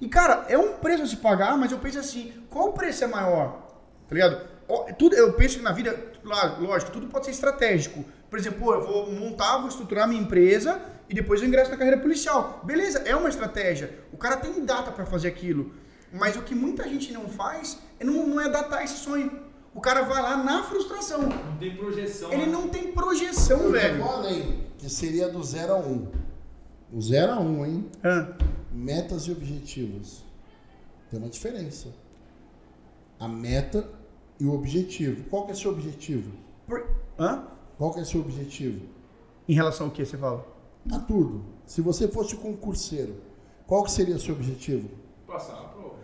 E, 0.00 0.08
cara, 0.08 0.44
é 0.48 0.58
um 0.58 0.74
preço 0.74 1.02
a 1.02 1.06
se 1.06 1.16
pagar, 1.16 1.56
mas 1.56 1.72
eu 1.72 1.78
penso 1.78 1.98
assim, 1.98 2.32
qual 2.50 2.72
preço 2.72 3.04
é 3.04 3.06
maior? 3.06 3.66
Tá 4.08 4.14
ligado? 4.14 4.46
Tudo, 4.98 5.14
eu 5.14 5.32
penso 5.34 5.58
que 5.58 5.64
na 5.64 5.72
vida, 5.72 5.96
lógico, 6.58 6.92
tudo 6.92 7.06
pode 7.06 7.24
ser 7.24 7.30
estratégico. 7.30 8.04
Por 8.28 8.38
exemplo, 8.38 8.60
pô, 8.60 8.74
eu 8.74 8.86
vou 8.86 9.12
montar, 9.12 9.58
vou 9.58 9.68
estruturar 9.68 10.08
minha 10.08 10.20
empresa 10.20 10.80
e 11.08 11.14
depois 11.14 11.40
eu 11.40 11.48
ingresso 11.48 11.70
na 11.70 11.76
carreira 11.76 12.00
policial. 12.00 12.60
Beleza, 12.64 12.98
é 13.06 13.14
uma 13.14 13.28
estratégia. 13.28 13.98
O 14.12 14.16
cara 14.16 14.36
tem 14.36 14.64
data 14.64 14.90
para 14.90 15.06
fazer 15.06 15.28
aquilo. 15.28 15.72
Mas 16.12 16.36
o 16.36 16.42
que 16.42 16.54
muita 16.54 16.88
gente 16.88 17.12
não 17.12 17.28
faz 17.28 17.78
é 17.98 18.04
não, 18.04 18.26
não 18.26 18.40
é 18.40 18.48
datar 18.48 18.84
esse 18.84 18.96
sonho. 18.96 19.30
O 19.74 19.80
cara 19.80 20.02
vai 20.02 20.22
lá 20.22 20.36
na 20.36 20.62
frustração. 20.62 21.22
Não 21.22 21.56
tem 21.58 21.76
projeção. 21.76 22.32
Ele 22.32 22.46
né? 22.46 22.52
não 22.52 22.68
tem 22.68 22.92
projeção, 22.92 23.60
eu 23.60 23.72
velho. 23.72 23.98
Eu 23.98 24.10
além, 24.10 24.66
que 24.78 24.88
seria 24.88 25.28
do 25.28 25.42
0 25.42 25.74
a 25.74 25.76
1. 25.76 25.92
Um. 25.92 26.08
Do 26.90 27.00
0 27.02 27.32
a 27.32 27.40
1, 27.40 27.44
um, 27.44 27.66
hein? 27.66 27.90
Ah. 28.02 28.28
Metas 28.76 29.22
e 29.22 29.32
objetivos. 29.32 30.22
Tem 31.10 31.18
uma 31.18 31.30
diferença. 31.30 31.88
A 33.18 33.26
meta 33.26 33.88
e 34.38 34.44
o 34.44 34.52
objetivo. 34.52 35.24
Qual 35.30 35.46
que 35.46 35.52
é 35.52 35.54
seu 35.54 35.70
objetivo? 35.70 36.30
Por... 36.66 36.86
Hã? 37.18 37.44
Qual 37.78 37.94
que 37.94 38.00
é 38.00 38.04
seu 38.04 38.20
objetivo? 38.20 38.86
Em 39.48 39.54
relação 39.54 39.86
ao 39.86 39.92
que 39.92 40.04
você 40.04 40.18
fala? 40.18 40.46
A 40.92 40.98
tudo. 40.98 41.42
Se 41.64 41.80
você 41.80 42.06
fosse 42.06 42.36
concurseiro, 42.36 43.16
qual 43.66 43.82
que 43.82 43.90
seria 43.90 44.14
o 44.14 44.20
seu 44.20 44.34
objetivo? 44.34 44.90
Passar 45.26 45.54
a 45.54 45.68
prova. 45.68 45.96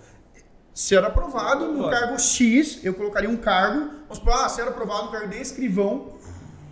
Ser 0.72 1.04
aprovado 1.04 1.72
no 1.72 1.90
cargo 1.90 2.18
X, 2.18 2.82
eu 2.82 2.94
colocaria 2.94 3.28
um 3.28 3.36
cargo. 3.36 3.90
Vamos 4.04 4.16
supor, 4.16 4.32
ah, 4.32 4.48
ser 4.48 4.66
aprovado 4.66 5.06
no 5.06 5.12
cargo 5.12 5.28
de 5.28 5.36
escrivão. 5.36 6.14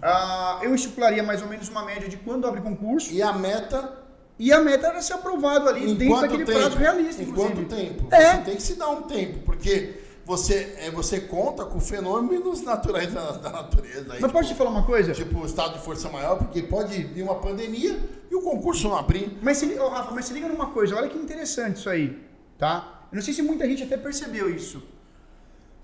Ah, 0.00 0.60
eu 0.62 0.74
estipularia 0.74 1.22
mais 1.22 1.42
ou 1.42 1.48
menos 1.48 1.68
uma 1.68 1.84
média 1.84 2.08
de 2.08 2.16
quando 2.16 2.46
abre 2.46 2.62
concurso. 2.62 3.12
E 3.12 3.20
a 3.20 3.34
meta 3.34 3.99
e 4.40 4.50
a 4.54 4.58
meta 4.58 4.86
era 4.86 5.02
ser 5.02 5.12
aprovado 5.12 5.68
ali 5.68 5.90
em 5.90 5.94
dentro 5.94 6.18
daquele 6.18 6.46
tempo? 6.46 6.58
prazo 6.58 6.78
realista. 6.78 7.22
Em 7.22 7.30
quanto 7.30 7.62
tempo? 7.66 8.06
É. 8.10 8.36
Você 8.36 8.38
tem 8.38 8.56
que 8.56 8.62
se 8.62 8.74
dar 8.74 8.88
um 8.88 9.02
tempo, 9.02 9.40
porque 9.40 10.00
você, 10.24 10.76
é, 10.78 10.90
você 10.90 11.20
conta 11.20 11.66
com 11.66 11.78
fenômenos 11.78 12.62
naturais 12.62 13.12
da, 13.12 13.32
da 13.32 13.50
natureza. 13.50 14.00
Aí, 14.00 14.06
Mas 14.08 14.16
tipo, 14.16 14.32
posso 14.32 14.48
te 14.48 14.54
falar 14.54 14.70
uma 14.70 14.84
coisa? 14.84 15.12
Tipo, 15.12 15.40
o 15.40 15.44
estado 15.44 15.74
de 15.74 15.84
força 15.84 16.08
maior, 16.08 16.38
porque 16.38 16.62
pode 16.62 17.02
vir 17.02 17.22
uma 17.22 17.34
pandemia 17.34 18.00
e 18.30 18.34
o 18.34 18.40
concurso 18.40 18.88
não 18.88 18.96
abrir. 18.96 19.38
Mas 19.42 19.58
se, 19.58 19.78
oh, 19.78 19.88
Rafa, 19.90 20.14
mas 20.14 20.24
se 20.24 20.32
liga 20.32 20.48
numa 20.48 20.70
coisa, 20.70 20.96
olha 20.96 21.10
que 21.10 21.18
interessante 21.18 21.76
isso 21.76 21.90
aí, 21.90 22.18
tá? 22.56 23.08
Eu 23.12 23.16
não 23.16 23.22
sei 23.22 23.34
se 23.34 23.42
muita 23.42 23.66
gente 23.66 23.82
até 23.82 23.98
percebeu 23.98 24.48
isso. 24.48 24.82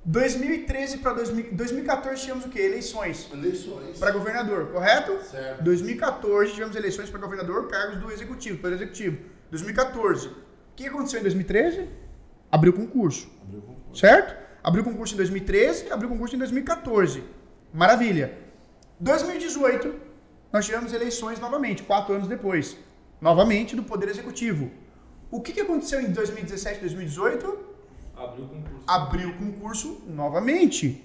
2013 0.07 0.99
para 0.99 1.15
2014 1.15 2.21
tivemos 2.23 2.45
o 2.45 2.49
quê? 2.49 2.61
Eleições. 2.61 3.29
Eleições. 3.33 3.99
Para 3.99 4.13
governador, 4.13 4.69
correto? 4.69 5.21
Certo. 5.25 5.65
2014 5.65 6.53
tivemos 6.53 6.77
eleições 6.77 7.11
para 7.11 7.19
governador, 7.19 7.67
cargos 7.67 7.99
do 7.99 8.13
executivo, 8.13 8.59
pelo 8.59 8.75
executivo. 8.75 9.19
2014. 9.51 10.29
O 10.29 10.33
que 10.77 10.87
aconteceu 10.87 11.19
em 11.19 11.23
2013? 11.25 11.89
Abriu 12.53 12.73
concurso. 12.73 13.29
Abriu 13.43 13.63
concurso. 13.63 14.01
Certo? 14.01 14.47
Abriu 14.63 14.85
concurso 14.85 15.15
em 15.15 15.17
2013, 15.17 15.93
abriu 15.93 16.09
concurso 16.09 16.37
em 16.37 16.39
2014. 16.39 17.25
Maravilha. 17.75 18.39
2018, 19.01 19.93
nós 20.53 20.65
tivemos 20.67 20.93
eleições 20.93 21.41
novamente, 21.41 21.83
quatro 21.83 22.15
anos 22.15 22.29
depois. 22.29 22.77
Novamente 23.21 23.75
do 23.75 23.83
Poder 23.83 24.09
Executivo. 24.09 24.71
O 25.33 25.41
que 25.41 25.61
aconteceu 25.61 26.01
em 26.01 26.13
2017, 26.13 26.81
2018? 26.81 27.76
Abriu 28.17 28.45
o 28.45 28.49
concurso. 28.49 28.85
Abriu 28.87 29.29
o 29.29 29.35
concurso 29.35 30.03
novamente. 30.07 31.05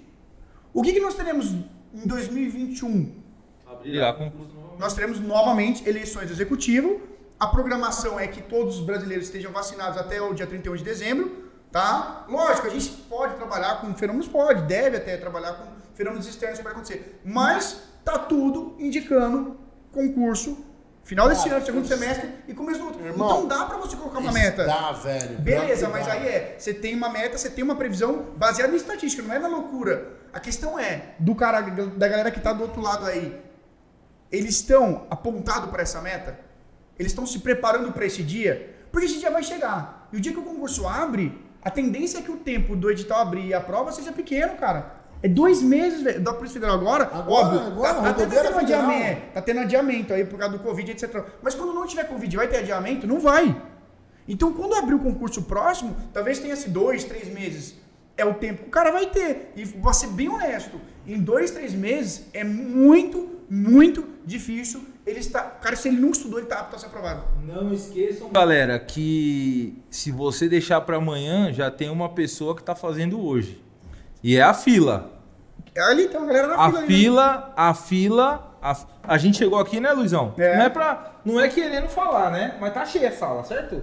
O 0.73 0.81
que, 0.81 0.93
que 0.93 0.99
nós 0.99 1.13
teremos 1.13 1.51
em 1.51 2.07
2021? 2.07 3.21
Abrirá 3.67 4.13
concurso 4.13 4.53
novamente. 4.53 4.79
Nós 4.79 4.93
teremos 4.93 5.19
novamente 5.19 5.87
eleições 5.87 6.27
do 6.27 6.33
executivo. 6.33 7.01
A 7.37 7.47
programação 7.47 8.19
é 8.19 8.27
que 8.27 8.41
todos 8.41 8.79
os 8.79 8.85
brasileiros 8.85 9.25
estejam 9.25 9.51
vacinados 9.51 9.97
até 9.97 10.21
o 10.21 10.33
dia 10.33 10.47
31 10.47 10.75
de 10.75 10.83
dezembro, 10.83 11.49
tá? 11.71 12.25
Lógico, 12.29 12.67
a 12.67 12.69
gente 12.69 12.89
pode 13.09 13.35
trabalhar 13.35 13.81
com 13.81 13.93
fenômenos, 13.93 14.27
pode, 14.27 14.61
deve 14.63 14.97
até 14.97 15.17
trabalhar 15.17 15.53
com 15.53 15.65
fenômenos 15.93 16.27
externos 16.27 16.59
que 16.59 16.63
vai 16.63 16.71
acontecer. 16.71 17.19
Mas 17.25 17.83
tá 18.05 18.17
tudo 18.17 18.75
indicando 18.79 19.57
concurso 19.91 20.65
Final 21.03 21.27
desse 21.27 21.49
ano, 21.49 21.65
segundo 21.65 21.87
semestre 21.87 22.29
e 22.47 22.53
começo 22.53 22.79
do 22.79 22.85
outro. 22.85 23.05
Irmão, 23.05 23.29
então 23.29 23.47
dá 23.47 23.65
pra 23.65 23.77
você 23.77 23.95
colocar 23.97 24.19
uma 24.19 24.31
meta. 24.31 24.65
Dá, 24.65 24.91
velho. 24.93 25.39
Beleza, 25.39 25.89
mas 25.89 26.05
dá. 26.05 26.13
aí 26.13 26.27
é. 26.27 26.55
Você 26.57 26.73
tem 26.73 26.95
uma 26.95 27.09
meta, 27.09 27.37
você 27.37 27.49
tem 27.49 27.63
uma 27.63 27.75
previsão 27.75 28.27
baseada 28.37 28.71
em 28.71 28.77
estatística, 28.77 29.21
não 29.21 29.33
é 29.33 29.39
na 29.39 29.47
loucura. 29.47 30.19
A 30.31 30.39
questão 30.39 30.79
é, 30.79 31.15
do 31.19 31.35
cara, 31.35 31.61
da 31.61 32.07
galera 32.07 32.31
que 32.31 32.39
tá 32.39 32.53
do 32.53 32.61
outro 32.63 32.81
lado 32.81 33.05
aí, 33.05 33.37
eles 34.31 34.55
estão 34.55 35.05
apontados 35.09 35.69
para 35.69 35.81
essa 35.81 35.99
meta? 36.01 36.39
Eles 36.97 37.11
estão 37.11 37.25
se 37.25 37.39
preparando 37.39 37.91
para 37.91 38.05
esse 38.05 38.23
dia? 38.23 38.75
Porque 38.91 39.07
esse 39.07 39.19
dia 39.19 39.31
vai 39.31 39.43
chegar. 39.43 40.07
E 40.13 40.17
o 40.17 40.21
dia 40.21 40.31
que 40.31 40.39
o 40.39 40.43
concurso 40.43 40.87
abre, 40.87 41.37
a 41.61 41.69
tendência 41.69 42.19
é 42.19 42.21
que 42.21 42.31
o 42.31 42.37
tempo 42.37 42.75
do 42.75 42.89
edital 42.89 43.19
abrir 43.19 43.47
e 43.47 43.53
a 43.53 43.59
prova 43.59 43.91
seja 43.91 44.11
pequeno, 44.11 44.55
cara. 44.55 45.00
É 45.23 45.27
dois 45.27 45.61
meses, 45.61 46.01
velho, 46.01 46.19
da 46.21 46.33
Polícia 46.33 46.55
Federal 46.55 46.75
agora. 46.77 47.03
Agora, 47.05 47.45
óbvio, 47.45 47.59
agora, 47.59 47.93
tá, 47.93 48.13
tá, 48.13 48.25
tendo 48.25 48.57
adiamento, 48.57 49.21
tá 49.33 49.41
tendo 49.41 49.59
adiamento 49.59 50.13
aí 50.13 50.25
por 50.25 50.39
causa 50.39 50.57
do 50.57 50.63
Covid, 50.63 50.91
etc. 50.91 51.23
Mas 51.41 51.53
quando 51.53 51.73
não 51.73 51.85
tiver 51.85 52.05
Covid, 52.05 52.35
vai 52.35 52.47
ter 52.47 52.57
adiamento? 52.57 53.05
Não 53.05 53.19
vai. 53.19 53.55
Então, 54.27 54.51
quando 54.53 54.75
abrir 54.75 54.95
o 54.95 54.99
concurso 54.99 55.43
próximo, 55.43 55.95
talvez 56.13 56.39
tenha 56.39 56.55
se 56.55 56.69
dois, 56.69 57.03
três 57.03 57.31
meses. 57.31 57.75
É 58.17 58.25
o 58.25 58.33
tempo 58.33 58.63
que 58.63 58.67
o 58.67 58.71
cara 58.71 58.91
vai 58.91 59.07
ter. 59.07 59.51
E 59.55 59.63
vou 59.63 59.93
ser 59.93 60.07
bem 60.07 60.29
honesto, 60.29 60.79
em 61.07 61.19
dois, 61.19 61.51
três 61.51 61.73
meses 61.73 62.25
é 62.33 62.43
muito, 62.43 63.29
muito 63.49 64.07
difícil 64.25 64.85
ele 65.05 65.19
está. 65.19 65.41
Cara, 65.41 65.75
se 65.75 65.87
ele 65.87 65.97
nunca 65.97 66.17
estudou, 66.17 66.39
ele 66.39 66.45
está 66.45 66.59
apto 66.59 66.75
a 66.75 66.79
ser 66.79 66.85
aprovado. 66.87 67.23
Não 67.45 67.73
esqueçam, 67.73 68.29
galera, 68.31 68.79
que 68.79 69.75
se 69.89 70.11
você 70.11 70.47
deixar 70.47 70.81
para 70.81 70.97
amanhã, 70.97 71.51
já 71.51 71.71
tem 71.71 71.89
uma 71.89 72.09
pessoa 72.09 72.55
que 72.55 72.61
está 72.61 72.75
fazendo 72.75 73.19
hoje. 73.19 73.61
E 74.23 74.37
é 74.37 74.41
a 74.41 74.53
fila. 74.53 75.11
É 75.73 75.81
ali 75.81 76.07
tem 76.07 76.17
uma 76.17 76.27
galera 76.27 76.47
na 76.47 76.55
a 76.55 76.69
fila. 76.69 76.81
Fila, 76.85 77.37
né? 77.37 77.53
A 77.55 77.73
fila, 77.73 78.57
a 78.61 78.75
fila. 78.75 78.91
A 79.03 79.17
gente 79.17 79.37
chegou 79.37 79.59
aqui, 79.59 79.79
né, 79.79 79.91
Luizão? 79.91 80.33
É. 80.37 80.57
Não 80.57 80.63
é 80.65 80.69
pra. 80.69 81.11
Não 81.25 81.39
é 81.39 81.47
querendo 81.49 81.87
falar, 81.87 82.29
né? 82.31 82.57
Mas 82.59 82.73
tá 82.73 82.85
cheia 82.85 83.09
a 83.09 83.11
sala, 83.11 83.43
certo? 83.43 83.81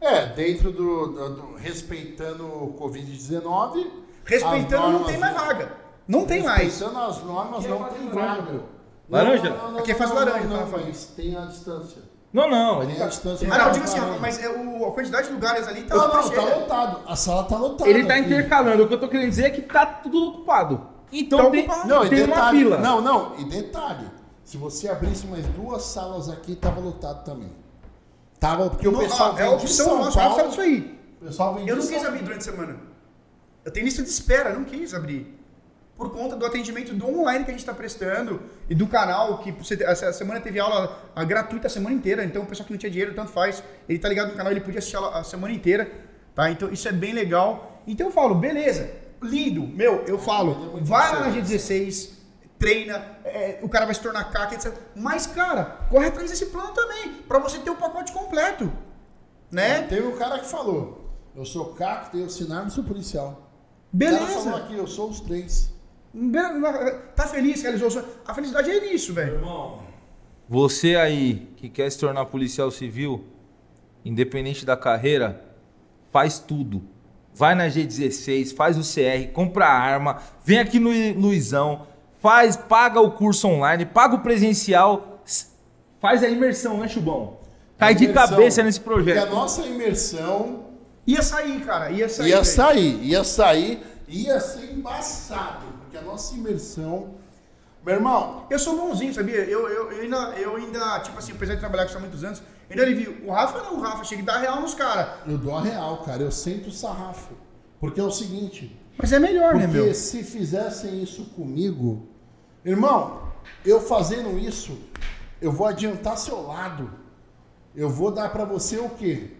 É, 0.00 0.26
dentro 0.26 0.72
do. 0.72 1.06
do, 1.08 1.28
do 1.34 1.54
respeitando 1.56 2.44
o 2.44 2.76
Covid-19. 2.80 3.86
Respeitando 4.24 4.90
não 4.90 5.04
tem 5.04 5.18
mais 5.18 5.34
vaga. 5.34 5.72
Não 6.08 6.24
tem 6.24 6.42
mais. 6.42 6.62
Respeitando 6.62 6.98
as 7.00 7.22
normas, 7.22 7.66
não 7.66 7.84
tem 7.84 8.08
vaga. 8.08 8.60
Laranja? 9.08 9.50
Não, 9.50 9.72
não, 9.72 9.78
Aqui 9.80 9.92
faz 9.92 10.12
laranja, 10.12 10.46
não, 10.46 10.58
tá? 10.58 10.78
mas 10.78 11.06
tem 11.16 11.36
a 11.36 11.44
distância. 11.46 12.02
Não, 12.32 12.48
não. 12.48 12.82
Ele 12.82 12.94
tá... 12.94 13.06
distância. 13.06 13.48
Ah, 13.52 13.58
não, 13.58 13.72
digo 13.72 13.84
assim, 13.84 13.98
mas 14.20 14.42
é 14.42 14.48
o, 14.48 14.86
a 14.86 14.92
quantidade 14.92 15.26
de 15.26 15.32
lugares 15.32 15.66
ali 15.66 15.82
tá. 15.82 15.96
Não, 15.96 16.08
não, 16.08 16.30
tá 16.30 16.42
lotado. 16.42 17.00
A 17.06 17.16
sala 17.16 17.44
tá 17.44 17.56
lotada. 17.56 17.90
Ele 17.90 18.06
tá 18.06 18.18
intercalando. 18.18 18.84
O 18.84 18.88
que 18.88 18.94
eu 18.94 19.00
tô 19.00 19.08
querendo 19.08 19.30
dizer 19.30 19.46
é 19.46 19.50
que 19.50 19.62
tá 19.62 19.84
tudo 19.84 20.28
ocupado. 20.28 20.86
Então 21.12 21.46
tá 21.46 21.50
tem. 21.50 21.66
Não, 21.66 22.08
tem 22.08 22.26
detalhe, 22.26 22.32
uma 22.32 22.50
fila. 22.50 22.78
Não, 22.78 23.00
não. 23.00 23.38
E 23.38 23.44
detalhe. 23.44 24.06
Se 24.44 24.56
você 24.56 24.88
abrisse 24.88 25.26
mais 25.26 25.44
duas 25.46 25.82
salas 25.82 26.28
aqui, 26.28 26.54
tava 26.54 26.80
lotado 26.80 27.24
também. 27.24 27.50
Tava, 28.38 28.70
porque 28.70 28.88
o 28.88 28.96
pessoal 28.96 29.34
ah, 29.36 29.42
é 29.42 29.48
opção 29.48 29.86
São 29.86 29.98
nossa, 29.98 30.18
Paulo, 30.18 30.48
isso 30.48 30.60
aí. 30.60 30.98
O 31.20 31.26
pessoal 31.26 31.54
vem 31.54 31.68
Eu 31.68 31.76
não 31.76 31.86
quis 31.86 32.04
abrir 32.04 32.22
durante 32.22 32.40
a 32.40 32.52
semana. 32.52 32.76
Eu 33.64 33.72
tenho 33.72 33.84
lista 33.84 34.02
de 34.02 34.08
espera, 34.08 34.54
não 34.54 34.64
quis 34.64 34.94
abrir 34.94 35.39
por 36.00 36.08
conta 36.10 36.34
do 36.34 36.46
atendimento 36.46 36.94
do 36.94 37.06
online 37.06 37.44
que 37.44 37.50
a 37.50 37.52
gente 37.52 37.60
está 37.60 37.74
prestando 37.74 38.40
e 38.70 38.74
do 38.74 38.86
canal, 38.86 39.36
que 39.36 39.52
você, 39.52 39.74
essa 39.84 40.10
semana 40.14 40.40
teve 40.40 40.58
aula 40.58 40.98
gratuita 41.28 41.66
a 41.66 41.70
semana 41.70 41.94
inteira, 41.94 42.24
então 42.24 42.42
o 42.42 42.46
pessoal 42.46 42.66
que 42.66 42.72
não 42.72 42.78
tinha 42.78 42.90
dinheiro, 42.90 43.12
tanto 43.14 43.30
faz, 43.30 43.62
ele 43.86 43.98
tá 43.98 44.08
ligado 44.08 44.30
no 44.30 44.34
canal, 44.34 44.50
ele 44.50 44.62
podia 44.62 44.78
assistir 44.78 44.96
a, 44.96 45.18
a 45.18 45.24
semana 45.24 45.52
inteira, 45.52 45.92
tá? 46.34 46.50
Então 46.50 46.72
isso 46.72 46.88
é 46.88 46.92
bem 46.92 47.12
legal. 47.12 47.82
Então 47.86 48.06
eu 48.06 48.12
falo, 48.14 48.34
beleza, 48.34 48.90
lindo, 49.22 49.60
meu, 49.60 50.02
eu 50.06 50.18
falo, 50.18 50.80
vai 50.82 51.12
lá 51.12 51.28
na 51.28 51.36
G16, 51.36 52.12
treina, 52.58 53.04
é, 53.22 53.58
o 53.60 53.68
cara 53.68 53.84
vai 53.84 53.94
se 53.94 54.00
tornar 54.00 54.24
CAC, 54.30 54.54
etc. 54.54 54.72
Mas, 54.96 55.26
cara, 55.26 55.80
corre 55.90 56.06
atrás 56.06 56.30
desse 56.30 56.46
plano 56.46 56.72
também, 56.72 57.12
para 57.28 57.38
você 57.40 57.58
ter 57.58 57.68
o 57.68 57.76
pacote 57.76 58.10
completo, 58.10 58.72
né? 59.50 59.82
Teve 59.82 60.06
um 60.06 60.16
cara 60.16 60.38
que 60.38 60.46
falou, 60.46 61.10
eu 61.36 61.44
sou 61.44 61.74
CAC, 61.74 62.10
tenho 62.10 62.30
sinal, 62.30 62.70
sou 62.70 62.84
policial. 62.84 63.50
Beleza. 63.92 64.24
O 64.24 64.26
cara 64.26 64.40
falou 64.40 64.58
aqui, 64.60 64.74
eu 64.74 64.86
sou 64.86 65.10
os 65.10 65.20
três. 65.20 65.78
Tá 67.14 67.26
feliz, 67.26 67.62
realizou 67.62 67.88
o 67.88 67.90
sonho. 67.90 68.06
A 68.26 68.34
felicidade 68.34 68.70
é 68.70 68.80
nisso, 68.80 69.14
velho. 69.14 69.34
Irmão, 69.34 69.80
você 70.48 70.96
aí 70.96 71.48
que 71.56 71.68
quer 71.68 71.90
se 71.90 71.98
tornar 71.98 72.26
policial 72.26 72.70
civil, 72.70 73.24
independente 74.04 74.66
da 74.66 74.76
carreira, 74.76 75.40
faz 76.10 76.40
tudo. 76.40 76.82
Vai 77.32 77.54
na 77.54 77.68
G16, 77.68 78.56
faz 78.56 78.76
o 78.76 78.80
CR, 78.80 79.32
compra 79.32 79.66
a 79.66 79.72
arma, 79.72 80.20
vem 80.44 80.58
aqui 80.58 80.80
no 80.80 80.90
Luizão, 81.20 81.86
faz, 82.20 82.56
paga 82.56 83.00
o 83.00 83.12
curso 83.12 83.46
online, 83.46 83.86
paga 83.86 84.16
o 84.16 84.20
presencial, 84.20 85.22
faz 86.00 86.24
a 86.24 86.28
imersão, 86.28 86.78
né, 86.78 86.88
Chubão? 86.88 87.38
Cai 87.78 87.94
de 87.94 88.12
cabeça 88.12 88.64
nesse 88.64 88.80
projeto. 88.80 89.16
Porque 89.16 89.32
a 89.32 89.34
nossa 89.34 89.62
imersão. 89.62 90.68
Ia 91.06 91.22
sair, 91.22 91.60
cara, 91.64 91.90
ia 91.90 92.08
sair. 92.08 92.28
Ia 92.28 92.34
véio. 92.34 92.44
sair, 92.44 93.04
ia 93.04 93.24
sair, 93.24 93.82
ia 94.06 94.38
ser 94.38 94.72
embaçado 94.72 95.79
porque 95.90 95.98
a 95.98 96.02
nossa 96.02 96.34
imersão. 96.34 97.14
Meu 97.84 97.96
irmão. 97.96 98.46
Eu 98.48 98.58
sou 98.58 98.76
bonzinho, 98.76 99.12
sabia? 99.12 99.44
Eu, 99.44 99.68
eu, 99.68 99.90
eu, 99.90 100.02
ainda, 100.02 100.16
eu 100.38 100.56
ainda, 100.56 101.00
tipo 101.00 101.18
assim, 101.18 101.32
apesar 101.32 101.54
de 101.54 101.60
trabalhar 101.60 101.84
com 101.84 101.88
isso 101.88 101.98
há 101.98 102.00
muitos 102.00 102.22
anos, 102.22 102.42
ainda 102.70 102.82
ele 102.82 102.94
viu. 102.94 103.26
O 103.26 103.32
Rafa 103.32 103.58
não, 103.62 103.78
o 103.78 103.80
Rafa 103.80 104.04
chega 104.04 104.22
e 104.22 104.24
dá 104.24 104.38
real 104.38 104.60
nos 104.60 104.74
caras. 104.74 105.20
Eu 105.26 105.36
dou 105.36 105.54
a 105.54 105.60
real, 105.60 105.98
cara. 106.04 106.22
Eu 106.22 106.30
sento 106.30 106.68
o 106.68 106.72
sarrafo. 106.72 107.34
Porque 107.80 107.98
é 108.00 108.04
o 108.04 108.10
seguinte. 108.10 108.78
Mas 108.96 109.12
é 109.12 109.18
melhor, 109.18 109.54
né, 109.54 109.66
meu? 109.66 109.82
Porque 109.82 109.94
se 109.94 110.22
fizessem 110.22 111.02
isso 111.02 111.24
comigo. 111.30 112.06
Irmão, 112.64 113.22
eu 113.64 113.80
fazendo 113.80 114.38
isso, 114.38 114.78
eu 115.40 115.50
vou 115.50 115.66
adiantar 115.66 116.16
seu 116.16 116.46
lado. 116.46 116.90
Eu 117.74 117.88
vou 117.88 118.12
dar 118.12 118.28
para 118.30 118.44
você 118.44 118.78
o 118.78 118.90
quê? 118.90 119.30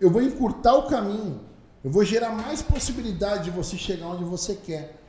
Eu 0.00 0.10
vou 0.10 0.22
encurtar 0.22 0.74
o 0.74 0.88
caminho. 0.88 1.40
Eu 1.84 1.90
vou 1.90 2.04
gerar 2.04 2.30
mais 2.30 2.62
possibilidade 2.62 3.44
de 3.44 3.50
você 3.50 3.76
chegar 3.76 4.06
onde 4.06 4.24
você 4.24 4.56
quer. 4.56 5.05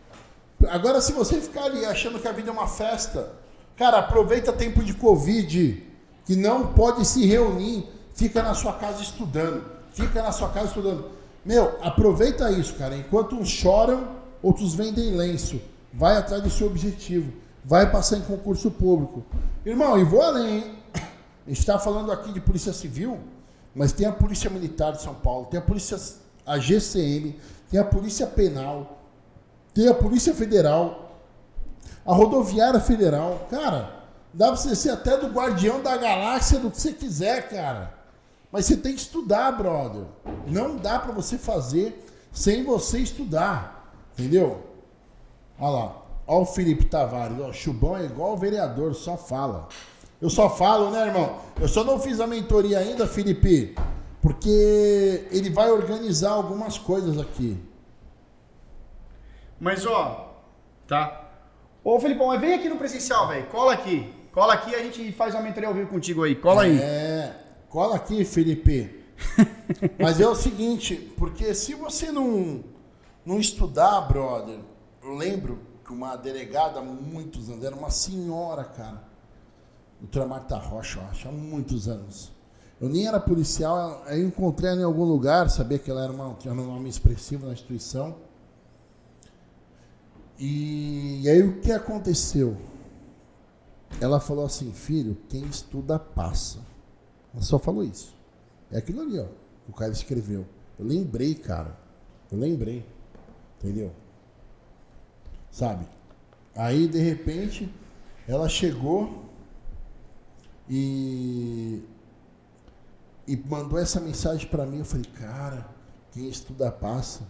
Agora, 0.69 1.01
se 1.01 1.11
você 1.11 1.39
ficar 1.41 1.65
ali 1.65 1.85
achando 1.85 2.19
que 2.19 2.27
a 2.27 2.31
vida 2.31 2.49
é 2.49 2.53
uma 2.53 2.67
festa, 2.67 3.31
cara, 3.75 3.99
aproveita 3.99 4.51
tempo 4.53 4.83
de 4.83 4.93
Covid, 4.93 5.83
que 6.25 6.35
não 6.35 6.73
pode 6.73 7.05
se 7.05 7.25
reunir, 7.25 7.87
fica 8.13 8.43
na 8.43 8.53
sua 8.53 8.73
casa 8.73 9.01
estudando. 9.01 9.63
Fica 9.91 10.21
na 10.21 10.31
sua 10.31 10.49
casa 10.49 10.67
estudando. 10.67 11.09
Meu, 11.43 11.77
aproveita 11.81 12.51
isso, 12.51 12.75
cara. 12.75 12.95
Enquanto 12.95 13.35
uns 13.35 13.49
choram, 13.49 14.09
outros 14.43 14.75
vendem 14.75 15.15
lenço. 15.15 15.59
Vai 15.93 16.17
atrás 16.17 16.43
do 16.43 16.49
seu 16.49 16.67
objetivo. 16.67 17.31
Vai 17.63 17.91
passar 17.91 18.17
em 18.17 18.21
concurso 18.21 18.69
público. 18.69 19.23
Irmão, 19.65 19.97
e 19.97 20.03
vou 20.03 20.21
além, 20.21 20.57
hein? 20.57 20.75
A 20.93 21.49
gente 21.49 21.59
está 21.59 21.79
falando 21.79 22.11
aqui 22.11 22.33
de 22.33 22.41
Polícia 22.41 22.73
Civil, 22.73 23.17
mas 23.73 23.93
tem 23.93 24.05
a 24.05 24.11
Polícia 24.11 24.49
Militar 24.49 24.91
de 24.91 25.01
São 25.01 25.13
Paulo, 25.13 25.45
tem 25.45 25.57
a 25.59 25.63
Polícia, 25.63 25.97
a 26.45 26.59
GCM, 26.59 27.39
tem 27.71 27.79
a 27.79 27.85
Polícia 27.85 28.27
Penal, 28.27 28.96
tem 29.77 29.87
a 29.87 29.93
Polícia 29.93 30.33
Federal, 30.33 31.19
a 32.03 32.11
Rodoviária 32.11 32.79
Federal. 32.79 33.45
Cara, 33.47 34.07
dá 34.33 34.47
pra 34.47 34.55
você 34.55 34.75
ser 34.75 34.89
até 34.89 35.15
do 35.15 35.27
guardião 35.27 35.83
da 35.83 35.95
galáxia, 35.95 36.57
do 36.57 36.71
que 36.71 36.81
você 36.81 36.93
quiser, 36.93 37.47
cara. 37.47 37.93
Mas 38.51 38.65
você 38.65 38.75
tem 38.75 38.95
que 38.95 39.01
estudar, 39.01 39.51
brother. 39.51 40.05
Não 40.47 40.77
dá 40.77 40.97
para 40.97 41.11
você 41.11 41.37
fazer 41.37 42.03
sem 42.31 42.63
você 42.63 42.97
estudar. 42.97 43.93
Entendeu? 44.17 44.63
Olha 45.59 45.69
lá. 45.69 45.95
Olha 46.25 46.41
o 46.41 46.45
Felipe 46.47 46.85
Tavares. 46.85 47.37
Ó, 47.39 47.53
Chubão 47.53 47.95
é 47.95 48.05
igual 48.05 48.33
o 48.33 48.37
vereador, 48.37 48.95
só 48.95 49.15
fala. 49.15 49.67
Eu 50.19 50.31
só 50.31 50.49
falo, 50.49 50.89
né, 50.89 51.05
irmão? 51.05 51.37
Eu 51.61 51.67
só 51.67 51.83
não 51.83 51.99
fiz 51.99 52.19
a 52.19 52.25
mentoria 52.25 52.79
ainda, 52.79 53.05
Felipe, 53.05 53.75
porque 54.23 55.27
ele 55.29 55.51
vai 55.51 55.69
organizar 55.69 56.31
algumas 56.31 56.79
coisas 56.79 57.19
aqui. 57.19 57.66
Mas, 59.59 59.85
ó, 59.85 60.35
tá? 60.87 61.29
Ô, 61.83 61.99
Felipão, 61.99 62.37
vem 62.39 62.53
aqui 62.53 62.69
no 62.69 62.77
presencial, 62.77 63.27
velho. 63.27 63.47
Cola 63.47 63.73
aqui. 63.73 64.13
Cola 64.31 64.53
aqui 64.53 64.75
a 64.75 64.79
gente 64.79 65.11
faz 65.11 65.33
uma 65.33 65.41
mentoria 65.41 65.67
ao 65.67 65.73
vivo 65.73 65.89
contigo 65.89 66.23
aí. 66.23 66.35
Cola 66.35 66.63
aí. 66.63 66.79
É, 66.79 67.35
cola 67.69 67.95
aqui, 67.95 68.23
Felipe. 68.23 69.03
Mas 69.99 70.19
é 70.19 70.27
o 70.27 70.35
seguinte, 70.35 70.95
porque 71.17 71.53
se 71.53 71.73
você 71.73 72.11
não, 72.11 72.63
não 73.25 73.39
estudar, 73.39 74.01
brother, 74.01 74.59
eu 75.01 75.15
lembro 75.15 75.59
que 75.83 75.91
uma 75.91 76.15
delegada 76.15 76.79
há 76.79 76.83
muitos 76.83 77.49
anos, 77.49 77.63
era 77.63 77.75
uma 77.75 77.89
senhora, 77.89 78.63
cara 78.63 79.07
doutora 79.99 80.27
Marta 80.27 80.57
Rocha, 80.57 80.99
eu 80.99 81.05
acho, 81.07 81.27
há 81.27 81.31
muitos 81.31 81.87
anos. 81.87 82.31
Eu 82.79 82.89
nem 82.89 83.07
era 83.07 83.19
policial, 83.19 84.03
aí 84.05 84.21
encontrei 84.21 84.69
ela 84.69 84.81
em 84.81 84.83
algum 84.83 85.03
lugar, 85.03 85.49
sabia 85.49 85.79
que 85.79 85.89
ela 85.89 86.03
era 86.03 86.13
uma, 86.13 86.35
tinha 86.35 86.53
um 86.53 86.57
nome 86.57 86.89
expressivo 86.89 87.47
na 87.47 87.53
instituição. 87.53 88.15
E, 90.39 91.27
aí 91.27 91.41
o 91.41 91.59
que 91.59 91.71
aconteceu? 91.71 92.57
Ela 93.99 94.19
falou 94.19 94.45
assim, 94.45 94.71
filho, 94.71 95.17
quem 95.27 95.45
estuda 95.45 95.97
passa. 95.97 96.59
Ela 97.33 97.41
só 97.41 97.57
falou 97.57 97.83
isso. 97.83 98.15
É 98.71 98.77
aquilo 98.77 99.01
ali, 99.01 99.19
ó. 99.19 99.27
O 99.67 99.73
cara 99.73 99.91
escreveu. 99.91 100.45
Eu 100.77 100.85
lembrei, 100.85 101.33
cara. 101.33 101.77
Eu 102.31 102.37
lembrei. 102.37 102.85
Entendeu? 103.57 103.91
Sabe? 105.49 105.87
Aí, 106.55 106.87
de 106.87 106.99
repente, 106.99 107.73
ela 108.27 108.47
chegou 108.47 109.25
e, 110.69 111.81
e 113.27 113.35
mandou 113.37 113.79
essa 113.79 113.99
mensagem 113.99 114.47
para 114.47 114.65
mim. 114.65 114.79
Eu 114.79 114.85
falei, 114.85 115.05
cara, 115.05 115.67
quem 116.11 116.29
estuda 116.29 116.71
passa. 116.71 117.21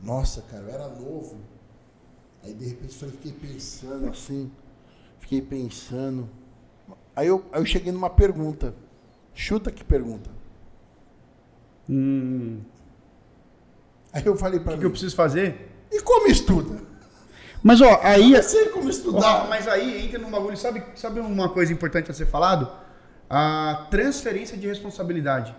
Nossa, 0.00 0.42
cara, 0.42 0.64
eu 0.64 0.70
era 0.70 0.88
novo. 0.88 1.36
Aí 2.44 2.52
de 2.54 2.68
repente 2.68 2.96
falei, 2.96 3.14
fiquei 3.14 3.32
pensando 3.32 4.08
assim, 4.08 4.50
fiquei 5.20 5.40
pensando. 5.40 6.28
Aí 7.14 7.28
eu, 7.28 7.44
aí 7.52 7.60
eu 7.60 7.66
cheguei 7.66 7.92
numa 7.92 8.10
pergunta. 8.10 8.74
Chuta 9.34 9.70
que 9.70 9.84
pergunta. 9.84 10.30
Hum. 11.88 12.60
Aí 14.12 14.24
eu 14.24 14.36
falei 14.36 14.60
para 14.60 14.72
mim. 14.72 14.76
O 14.78 14.80
que 14.80 14.86
eu 14.86 14.90
preciso 14.90 15.14
fazer? 15.14 15.70
E 15.90 16.00
como 16.00 16.26
estuda? 16.26 16.80
Mas 17.62 17.80
ó, 17.80 18.00
aí. 18.02 18.34
Eu 18.34 18.42
sei 18.42 18.68
como 18.70 18.88
estudar. 18.88 19.44
Ó, 19.44 19.48
mas 19.48 19.68
aí 19.68 20.04
entra 20.04 20.18
num 20.18 20.30
bagulho. 20.30 20.56
Sabe, 20.56 20.82
sabe 20.96 21.20
uma 21.20 21.48
coisa 21.48 21.72
importante 21.72 22.10
a 22.10 22.14
ser 22.14 22.26
falado? 22.26 22.70
A 23.30 23.86
transferência 23.90 24.56
de 24.56 24.66
responsabilidade. 24.66 25.54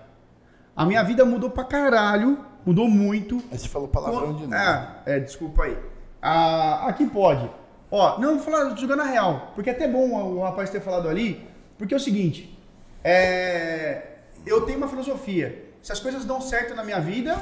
A 0.76 0.86
minha 0.86 1.04
vida 1.04 1.24
mudou 1.24 1.50
pra 1.50 1.64
caralho. 1.64 2.46
Mudou 2.66 2.88
muito. 2.88 3.42
Aí 3.52 3.58
você 3.58 3.68
falou 3.68 3.88
palavrão 3.88 4.36
de 4.36 4.44
novo. 4.44 4.56
É, 4.56 5.02
é, 5.06 5.20
desculpa 5.20 5.64
aí. 5.64 5.78
Ah, 6.26 6.88
aqui 6.88 7.06
pode. 7.06 7.50
Ó, 7.92 8.18
não, 8.18 8.36
vou 8.36 8.40
falar 8.40 8.74
jogando 8.78 9.02
a 9.02 9.06
real. 9.06 9.52
Porque 9.54 9.70
é 9.70 9.74
até 9.74 9.90
bom 9.90 10.10
o 10.10 10.42
rapaz 10.42 10.70
ter 10.70 10.80
falado 10.80 11.10
ali. 11.10 11.46
Porque 11.78 11.94
é 11.94 11.98
o 11.98 12.00
seguinte. 12.00 12.58
É, 13.04 14.20
eu 14.46 14.62
tenho 14.62 14.78
uma 14.78 14.88
filosofia. 14.88 15.66
Se 15.82 15.92
as 15.92 16.00
coisas 16.00 16.24
dão 16.24 16.40
certo 16.40 16.74
na 16.74 16.84
minha 16.84 17.02
vida, 17.02 17.36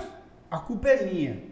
a 0.50 0.58
culpa 0.58 0.90
é 0.90 1.06
minha. 1.06 1.44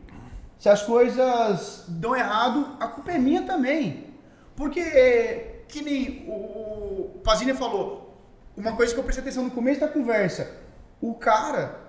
Se 0.57 0.69
as 0.69 0.81
coisas 0.81 1.85
dão 1.88 2.15
errado, 2.15 2.76
a 2.80 2.88
culpa 2.88 3.11
é 3.11 3.19
minha 3.19 3.43
também. 3.43 4.07
Porque, 4.56 5.64
que 5.68 5.84
nem 5.84 6.26
o, 6.27 7.11
o 7.15 7.22
Pazini 7.23 7.53
falou, 7.53 8.19
uma 8.57 8.76
coisa 8.76 8.91
que 8.91 8.99
eu 8.99 9.03
prestei 9.03 9.22
atenção 9.22 9.43
no 9.43 9.51
começo 9.51 9.80
da 9.80 9.88
conversa, 9.88 10.51
o 10.99 11.14
cara 11.14 11.80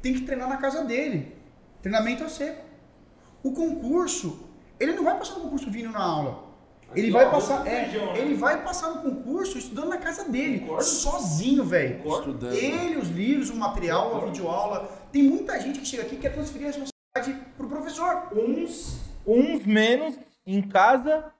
tem 0.00 0.14
que 0.14 0.20
treinar 0.20 0.48
na 0.48 0.58
casa 0.58 0.84
dele. 0.84 1.36
Treinamento 1.82 2.22
é 2.22 2.28
seco. 2.28 2.64
O 3.42 3.52
concurso, 3.52 4.45
ele 4.78 4.92
não 4.92 5.04
vai 5.04 5.18
passar 5.18 5.34
no 5.34 5.40
concurso 5.42 5.70
vindo 5.70 5.90
na 5.90 6.02
aula. 6.02 6.46
Ele 6.94 7.10
vai 7.10 7.30
passar, 7.30 7.66
é, 7.66 7.84
feijão, 7.84 8.12
né? 8.12 8.20
ele 8.20 8.34
vai 8.34 8.62
passar 8.62 8.90
no 8.90 9.02
concurso 9.02 9.58
estudando 9.58 9.88
na 9.88 9.98
casa 9.98 10.24
dele, 10.24 10.60
Concordo. 10.60 10.84
sozinho, 10.84 11.64
velho. 11.64 12.00
Ele, 12.52 12.96
os 12.96 13.08
livros, 13.08 13.50
o 13.50 13.56
material, 13.56 14.04
Concordo. 14.04 14.26
a 14.26 14.30
videoaula. 14.30 14.90
Tem 15.12 15.22
muita 15.22 15.60
gente 15.60 15.80
que 15.80 15.86
chega 15.86 16.04
aqui 16.04 16.16
que 16.16 16.22
quer 16.22 16.32
transferir 16.32 16.68
a 16.68 16.72
para 17.56 17.66
o 17.66 17.68
professor. 17.68 18.28
Uns, 18.32 19.00
uns 19.26 19.64
menos 19.64 20.18
em 20.46 20.62
casa 20.62 21.32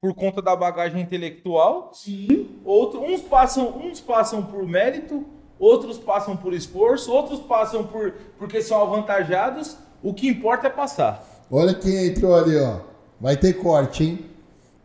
por 0.00 0.14
conta 0.14 0.40
da 0.40 0.56
bagagem 0.56 1.02
intelectual. 1.02 1.90
Sim. 1.92 2.60
Outros, 2.64 3.02
uns 3.02 3.20
passam, 3.22 3.76
uns 3.78 4.00
passam 4.00 4.44
por 4.44 4.66
mérito, 4.66 5.26
outros 5.58 5.98
passam 5.98 6.36
por 6.36 6.54
esforço, 6.54 7.12
outros 7.12 7.40
passam 7.40 7.86
por 7.86 8.12
porque 8.38 8.62
são 8.62 8.80
avantajados. 8.80 9.76
O 10.02 10.14
que 10.14 10.28
importa 10.28 10.68
é 10.68 10.70
passar. 10.70 11.24
Olha 11.50 11.74
quem 11.74 12.06
entrou 12.06 12.34
ali, 12.34 12.56
ó. 12.56 12.80
Vai 13.20 13.36
ter 13.36 13.54
corte, 13.54 14.04
hein? 14.04 14.30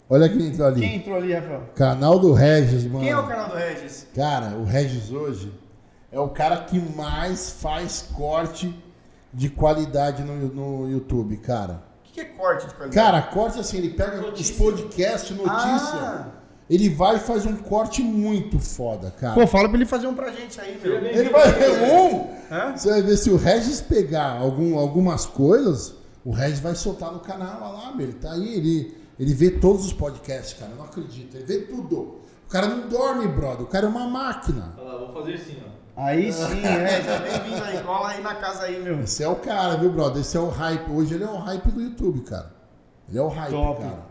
Olha 0.09 0.29
quem 0.29 0.47
entrou 0.47 0.67
ali. 0.67 0.81
Quem 0.81 0.95
entrou 0.95 1.15
ali, 1.17 1.33
Rafael? 1.33 1.63
Canal 1.75 2.19
do 2.19 2.33
Regis, 2.33 2.85
mano. 2.85 2.99
Quem 2.99 3.09
é 3.09 3.17
o 3.17 3.27
canal 3.27 3.49
do 3.49 3.55
Regis? 3.55 4.07
Cara, 4.15 4.55
o 4.55 4.63
Regis 4.63 5.11
hoje 5.11 5.51
é 6.11 6.19
o 6.19 6.29
cara 6.29 6.57
que 6.57 6.79
mais 6.95 7.49
faz 7.49 8.07
corte 8.15 8.73
de 9.33 9.49
qualidade 9.49 10.23
no, 10.23 10.35
no 10.35 10.91
YouTube, 10.91 11.37
cara. 11.37 11.81
O 12.07 12.13
que, 12.13 12.21
é 12.21 12.25
corte 12.25 12.67
de 12.67 12.75
qualidade? 12.75 12.95
Cara, 12.95 13.21
corte 13.23 13.59
assim, 13.59 13.77
ele 13.77 13.89
pega 13.89 14.17
notícia. 14.17 14.53
os 14.53 14.59
podcasts, 14.59 15.35
notícia. 15.35 15.99
Ah. 15.99 16.27
Ele 16.69 16.89
vai 16.89 17.17
e 17.17 17.19
faz 17.19 17.45
um 17.45 17.55
corte 17.55 18.01
muito 18.01 18.59
foda, 18.59 19.11
cara. 19.11 19.33
Pô, 19.33 19.45
fala 19.47 19.67
pra 19.67 19.77
ele 19.77 19.85
fazer 19.85 20.07
um 20.07 20.13
pra 20.13 20.31
gente 20.31 20.61
aí, 20.61 20.79
meu. 20.81 20.95
Ele 20.95 21.29
vai 21.29 21.47
um. 21.91 22.27
Hã? 22.51 22.75
Você 22.75 22.89
vai 22.89 23.01
ver 23.01 23.17
se 23.17 23.29
o 23.29 23.35
Regis 23.35 23.81
pegar 23.81 24.39
algum, 24.39 24.77
algumas 24.77 25.25
coisas, 25.25 25.95
o 26.25 26.31
Regis 26.31 26.59
vai 26.59 26.75
soltar 26.75 27.11
no 27.11 27.19
canal 27.19 27.73
lá, 27.73 27.93
meu. 27.93 28.07
Ele 28.07 28.13
tá 28.13 28.31
aí, 28.31 28.55
ele, 28.55 28.97
ele 29.19 29.33
vê 29.33 29.51
todos 29.51 29.85
os 29.85 29.93
podcasts, 29.93 30.57
cara. 30.57 30.71
Eu 30.71 30.77
não 30.77 30.85
acredito. 30.85 31.35
Ele 31.35 31.45
vê 31.45 31.59
tudo. 31.59 32.19
O 32.45 32.49
cara 32.49 32.67
não 32.67 32.87
dorme, 32.87 33.27
brother. 33.27 33.61
O 33.61 33.67
cara 33.67 33.85
é 33.85 33.89
uma 33.89 34.07
máquina. 34.07 34.73
Olha 34.77 34.87
lá, 34.87 34.97
vou 34.99 35.13
fazer 35.13 35.33
assim, 35.35 35.57
ó. 35.67 35.73
Aí 35.95 36.33
sim, 36.33 36.61
é, 36.65 37.01
já 37.03 37.17
vem 37.17 37.51
vindo 37.51 37.63
aí, 37.63 37.83
cola 37.83 38.09
aí 38.09 38.21
na 38.21 38.35
casa 38.35 38.63
aí, 38.63 38.81
meu. 38.81 39.01
Esse 39.01 39.23
é 39.23 39.27
o 39.27 39.35
cara, 39.35 39.75
viu, 39.77 39.91
brother? 39.91 40.21
Esse 40.21 40.37
é 40.37 40.39
o 40.39 40.49
hype. 40.49 40.91
Hoje 40.91 41.13
ele 41.13 41.23
é 41.23 41.29
o 41.29 41.37
hype 41.37 41.71
do 41.71 41.81
YouTube, 41.81 42.21
cara. 42.21 42.51
Ele 43.07 43.17
é 43.17 43.21
o 43.21 43.27
hype, 43.27 43.51
Top. 43.51 43.81
cara. 43.81 44.05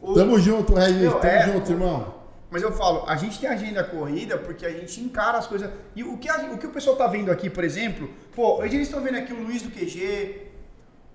O... 0.00 0.14
Tamo 0.14 0.38
junto, 0.38 0.74
Regis. 0.74 1.12
Tamo 1.12 1.24
é, 1.24 1.52
junto, 1.52 1.72
irmão. 1.72 2.14
Mas 2.50 2.62
eu 2.62 2.72
falo, 2.72 3.04
a 3.06 3.16
gente 3.16 3.38
tem 3.38 3.48
agenda 3.48 3.84
corrida 3.84 4.38
porque 4.38 4.64
a 4.64 4.70
gente 4.70 5.00
encara 5.00 5.38
as 5.38 5.46
coisas. 5.46 5.70
E 5.94 6.02
o 6.02 6.16
que, 6.16 6.28
a, 6.28 6.36
o, 6.52 6.58
que 6.58 6.66
o 6.66 6.70
pessoal 6.70 6.96
tá 6.96 7.06
vendo 7.06 7.30
aqui, 7.30 7.50
por 7.50 7.64
exemplo, 7.64 8.08
pô, 8.34 8.60
hoje 8.60 8.76
eles 8.76 8.88
estão 8.88 9.02
vendo 9.02 9.16
aqui 9.16 9.32
o 9.32 9.42
Luiz 9.42 9.62
do 9.62 9.70
QG, 9.70 10.47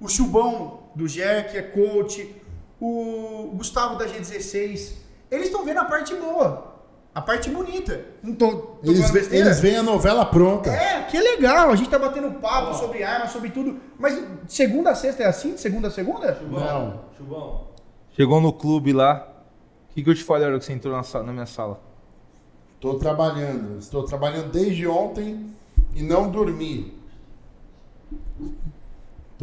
o 0.04 0.08
Chubão 0.08 0.82
do 0.94 1.08
GER, 1.08 1.50
que 1.50 1.58
é 1.58 1.64
coach, 1.64 2.36
o 2.80 3.54
Gustavo 3.56 3.98
da 3.98 4.06
G16. 4.06 4.94
Eles 5.32 5.48
estão 5.48 5.66
vendo 5.66 5.80
a 5.80 5.86
parte 5.86 6.14
boa 6.14 6.74
a 7.16 7.22
parte 7.22 7.50
bonita. 7.50 8.04
Tô 8.40 8.78
eles, 8.84 9.32
eles 9.32 9.60
veem 9.60 9.78
a 9.78 9.84
novela 9.84 10.26
pronta. 10.26 10.72
É, 10.72 11.04
que 11.04 11.20
legal. 11.20 11.70
A 11.70 11.76
gente 11.76 11.90
tá 11.90 12.00
batendo 12.00 12.40
papo 12.40 12.72
oh. 12.72 12.74
sobre 12.74 13.04
arma, 13.04 13.28
sobre 13.28 13.52
tudo. 13.52 13.80
Mas 14.00 14.20
segunda 14.48 14.90
a 14.90 14.96
sexta 14.96 15.24
é 15.24 15.28
assim? 15.28 15.54
De 15.54 15.62
segunda 15.62 15.90
a 15.90 15.92
segunda? 15.92 16.36
Chubão, 16.36 16.60
Não. 16.60 17.00
Chubão. 17.16 17.68
Chegou 18.14 18.42
no 18.42 18.52
clube 18.52 18.94
lá, 18.94 19.28
O 19.90 19.94
que, 19.94 20.04
que 20.04 20.10
eu 20.10 20.16
te 20.16 20.24
falei 20.24 20.44
na 20.44 20.50
hora 20.50 20.60
que 20.60 20.66
você 20.66 20.74
entrou 20.74 20.96
na, 20.96 21.24
na 21.24 21.34
minha 21.34 21.46
sala? 21.46 21.80
Estou 22.76 22.98
trabalhando. 22.98 23.78
Estou 23.78 24.04
trabalhando 24.04 24.52
desde 24.52 24.88
ontem 24.88 25.52
e 25.96 26.02
não 26.02 26.30
dormi. 26.30 27.00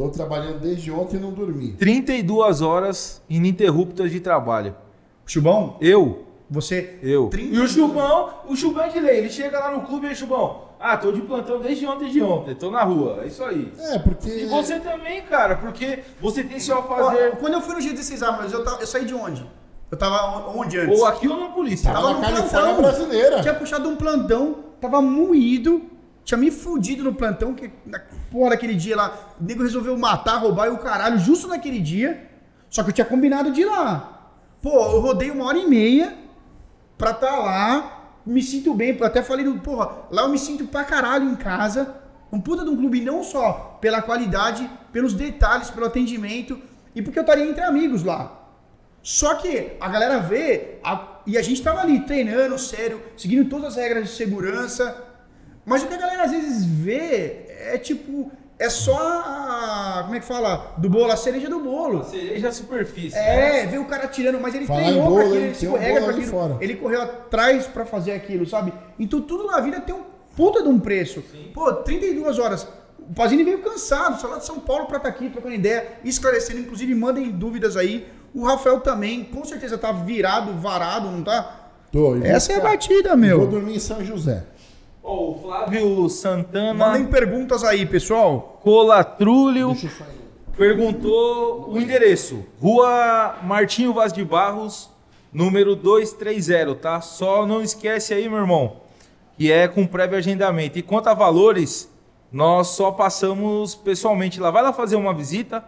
Estou 0.00 0.08
trabalhando 0.26 0.60
desde 0.60 0.90
ontem 0.90 1.18
e 1.18 1.20
não 1.20 1.30
dormi. 1.30 1.72
32 1.72 2.62
horas 2.62 3.20
ininterruptas 3.28 4.10
de 4.10 4.18
trabalho. 4.18 4.74
Chubão? 5.26 5.76
Eu. 5.78 6.24
Você? 6.48 6.98
Eu. 7.02 7.28
E 7.38 7.58
o 7.58 7.68
Chubão, 7.68 8.30
o 8.48 8.56
Chubão 8.56 8.84
é 8.84 8.88
de 8.88 8.98
lei. 8.98 9.18
Ele 9.18 9.28
chega 9.28 9.58
lá 9.58 9.70
no 9.70 9.82
clube 9.82 10.06
e 10.10 10.14
Chubão. 10.14 10.70
Ah, 10.80 10.96
tô 10.96 11.12
de 11.12 11.20
plantão 11.20 11.60
desde 11.60 11.86
ontem 11.86 12.08
de 12.08 12.22
ontem, 12.22 12.54
tô 12.54 12.70
na 12.70 12.82
rua. 12.82 13.20
É 13.22 13.26
isso 13.26 13.44
aí. 13.44 13.70
É, 13.78 13.98
porque. 13.98 14.30
E 14.30 14.46
você 14.46 14.80
também, 14.80 15.20
cara, 15.22 15.56
porque 15.56 15.98
você 16.18 16.42
tem 16.42 16.58
seu 16.58 16.82
fazer. 16.84 17.36
Quando 17.36 17.52
eu 17.52 17.60
fui 17.60 17.74
no 17.74 17.80
dia 17.82 17.90
16 17.90 18.22
armas, 18.22 18.50
eu, 18.50 18.64
eu 18.64 18.86
saí 18.86 19.04
de 19.04 19.14
onde? 19.14 19.46
Eu 19.90 19.98
tava 19.98 20.48
onde 20.56 20.78
antes? 20.78 20.98
Ou 20.98 21.04
aqui 21.04 21.28
ou 21.28 21.38
na 21.38 21.48
polícia. 21.50 21.92
Tava, 21.92 22.08
tava 22.08 22.20
na 22.20 22.26
Califórnia 22.26 22.74
plantão. 22.74 22.82
brasileira. 22.82 23.42
Tinha 23.42 23.54
puxado 23.54 23.86
um 23.86 23.96
plantão, 23.96 24.56
tava 24.80 25.02
moído, 25.02 25.82
tinha 26.30 26.38
me 26.38 26.50
fudido 26.50 27.02
no 27.02 27.12
plantão, 27.12 27.52
que 27.52 27.72
na 27.84 28.00
porra 28.30 28.50
daquele 28.50 28.76
dia 28.76 28.94
lá, 28.94 29.34
o 29.40 29.44
nego 29.44 29.64
resolveu 29.64 29.98
matar, 29.98 30.36
roubar 30.36 30.68
e 30.68 30.70
o 30.70 30.78
caralho, 30.78 31.18
justo 31.18 31.48
naquele 31.48 31.80
dia. 31.80 32.30
Só 32.68 32.84
que 32.84 32.90
eu 32.90 32.94
tinha 32.94 33.04
combinado 33.04 33.50
de 33.50 33.62
ir 33.62 33.64
lá. 33.64 34.30
Pô, 34.62 34.70
eu 34.92 35.00
rodei 35.00 35.30
uma 35.32 35.44
hora 35.46 35.58
e 35.58 35.66
meia 35.66 36.16
pra 36.96 37.12
tá 37.12 37.34
lá, 37.36 38.20
me 38.24 38.42
sinto 38.42 38.72
bem, 38.74 38.96
até 39.02 39.22
falei, 39.22 39.44
porra, 39.58 40.04
lá 40.10 40.22
eu 40.22 40.28
me 40.28 40.38
sinto 40.38 40.66
pra 40.66 40.84
caralho 40.84 41.28
em 41.28 41.34
casa. 41.34 41.96
Um 42.32 42.40
puta 42.40 42.62
de 42.62 42.70
um 42.70 42.76
clube 42.76 43.00
não 43.00 43.24
só 43.24 43.78
pela 43.80 44.00
qualidade, 44.00 44.70
pelos 44.92 45.14
detalhes, 45.14 45.68
pelo 45.68 45.86
atendimento, 45.86 46.60
e 46.94 47.02
porque 47.02 47.18
eu 47.18 47.22
estaria 47.22 47.44
entre 47.44 47.64
amigos 47.64 48.04
lá. 48.04 48.38
Só 49.02 49.34
que 49.34 49.72
a 49.80 49.88
galera 49.88 50.20
vê, 50.20 50.78
a, 50.84 51.22
e 51.26 51.36
a 51.36 51.42
gente 51.42 51.60
tava 51.60 51.80
ali 51.80 52.00
treinando, 52.00 52.56
sério, 52.56 53.02
seguindo 53.16 53.48
todas 53.48 53.70
as 53.72 53.76
regras 53.76 54.04
de 54.04 54.10
segurança. 54.14 55.09
Mas 55.64 55.82
o 55.82 55.86
que 55.86 55.94
a 55.94 55.98
galera 55.98 56.24
às 56.24 56.30
vezes 56.30 56.64
vê 56.64 57.46
é 57.48 57.78
tipo, 57.78 58.30
é 58.60 58.68
só 58.68 58.94
a. 58.94 60.02
Como 60.02 60.14
é 60.14 60.20
que 60.20 60.26
fala? 60.26 60.74
Do 60.76 60.90
bolo, 60.90 61.10
a 61.10 61.16
cereja 61.16 61.48
do 61.48 61.60
bolo. 61.60 62.00
A 62.00 62.04
cereja 62.04 62.48
da 62.48 62.52
superfície. 62.52 63.16
É, 63.16 63.64
né? 63.64 63.66
vê 63.66 63.78
o 63.78 63.86
cara 63.86 64.06
tirando, 64.06 64.38
mas 64.38 64.54
ele 64.54 64.66
Fala 64.66 64.80
treinou 64.80 65.04
bolo, 65.04 65.14
pra 65.14 65.24
aquilo, 65.24 65.36
ele 65.36 65.52
escorrega 65.52 66.00
pra 66.02 66.10
aquilo. 66.10 66.26
Fora. 66.26 66.56
Ele 66.60 66.76
correu 66.76 67.02
atrás 67.02 67.66
pra 67.66 67.86
fazer 67.86 68.12
aquilo, 68.12 68.46
sabe? 68.46 68.72
Então 68.98 69.20
tudo 69.22 69.46
na 69.46 69.60
vida 69.60 69.80
tem 69.80 69.94
um 69.94 70.02
puta 70.36 70.62
de 70.62 70.68
um 70.68 70.78
preço. 70.78 71.22
Sim. 71.32 71.50
Pô, 71.54 71.72
32 71.72 72.38
horas. 72.38 72.68
O 72.98 73.14
Pazini 73.14 73.42
veio 73.42 73.62
cansado, 73.62 74.20
só 74.20 74.28
lá 74.28 74.38
de 74.38 74.44
São 74.44 74.60
Paulo 74.60 74.86
pra 74.86 74.98
estar 74.98 75.10
tá 75.10 75.16
aqui, 75.16 75.30
trocando 75.30 75.54
ideia, 75.54 75.94
esclarecendo. 76.04 76.60
Inclusive, 76.60 76.94
mandem 76.94 77.30
dúvidas 77.30 77.78
aí. 77.78 78.06
O 78.34 78.44
Rafael 78.44 78.80
também, 78.80 79.24
com 79.24 79.44
certeza 79.44 79.78
tá 79.78 79.90
virado, 79.90 80.52
varado, 80.58 81.10
não 81.10 81.22
tá? 81.22 81.70
Tô. 81.90 82.14
Essa 82.16 82.52
é 82.52 82.56
a 82.56 82.60
batida, 82.60 83.16
meu. 83.16 83.38
Vou 83.38 83.48
dormir 83.48 83.76
em 83.76 83.80
São 83.80 84.04
José. 84.04 84.44
Oh, 85.12 85.32
o 85.32 85.38
Flávio 85.42 86.08
Santana. 86.08 86.72
Mandem 86.72 87.04
perguntas 87.04 87.64
aí, 87.64 87.84
pessoal. 87.84 88.60
Colatrúlio 88.62 89.76
perguntou 90.56 91.68
o 91.68 91.80
endereço: 91.80 92.46
Rua 92.60 93.34
Martinho 93.42 93.92
Vaz 93.92 94.12
de 94.12 94.24
Barros, 94.24 94.88
número 95.32 95.74
230, 95.74 96.76
tá? 96.76 97.00
Só 97.00 97.44
não 97.44 97.60
esquece 97.60 98.14
aí, 98.14 98.28
meu 98.28 98.38
irmão, 98.38 98.82
que 99.36 99.50
é 99.50 99.66
com 99.66 99.84
prévio 99.84 100.16
agendamento. 100.16 100.78
E 100.78 100.82
quanto 100.82 101.08
a 101.08 101.14
valores, 101.14 101.92
nós 102.30 102.68
só 102.68 102.92
passamos 102.92 103.74
pessoalmente 103.74 104.38
lá. 104.38 104.52
Vai 104.52 104.62
lá 104.62 104.72
fazer 104.72 104.94
uma 104.94 105.12
visita 105.12 105.64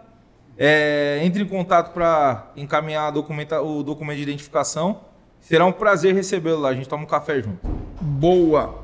é, 0.57 1.19
entre 1.21 1.43
em 1.43 1.47
contato 1.47 1.93
para 1.93 2.49
encaminhar 2.55 3.11
documenta, 3.11 3.61
o 3.61 3.83
documento 3.83 4.15
de 4.15 4.23
identificação. 4.23 5.01
Será 5.41 5.65
um 5.65 5.73
prazer 5.73 6.15
recebê-lo 6.15 6.61
lá. 6.61 6.69
A 6.69 6.73
gente 6.73 6.87
toma 6.87 7.03
um 7.03 7.07
café 7.07 7.41
junto. 7.41 7.59
Boa! 7.99 8.82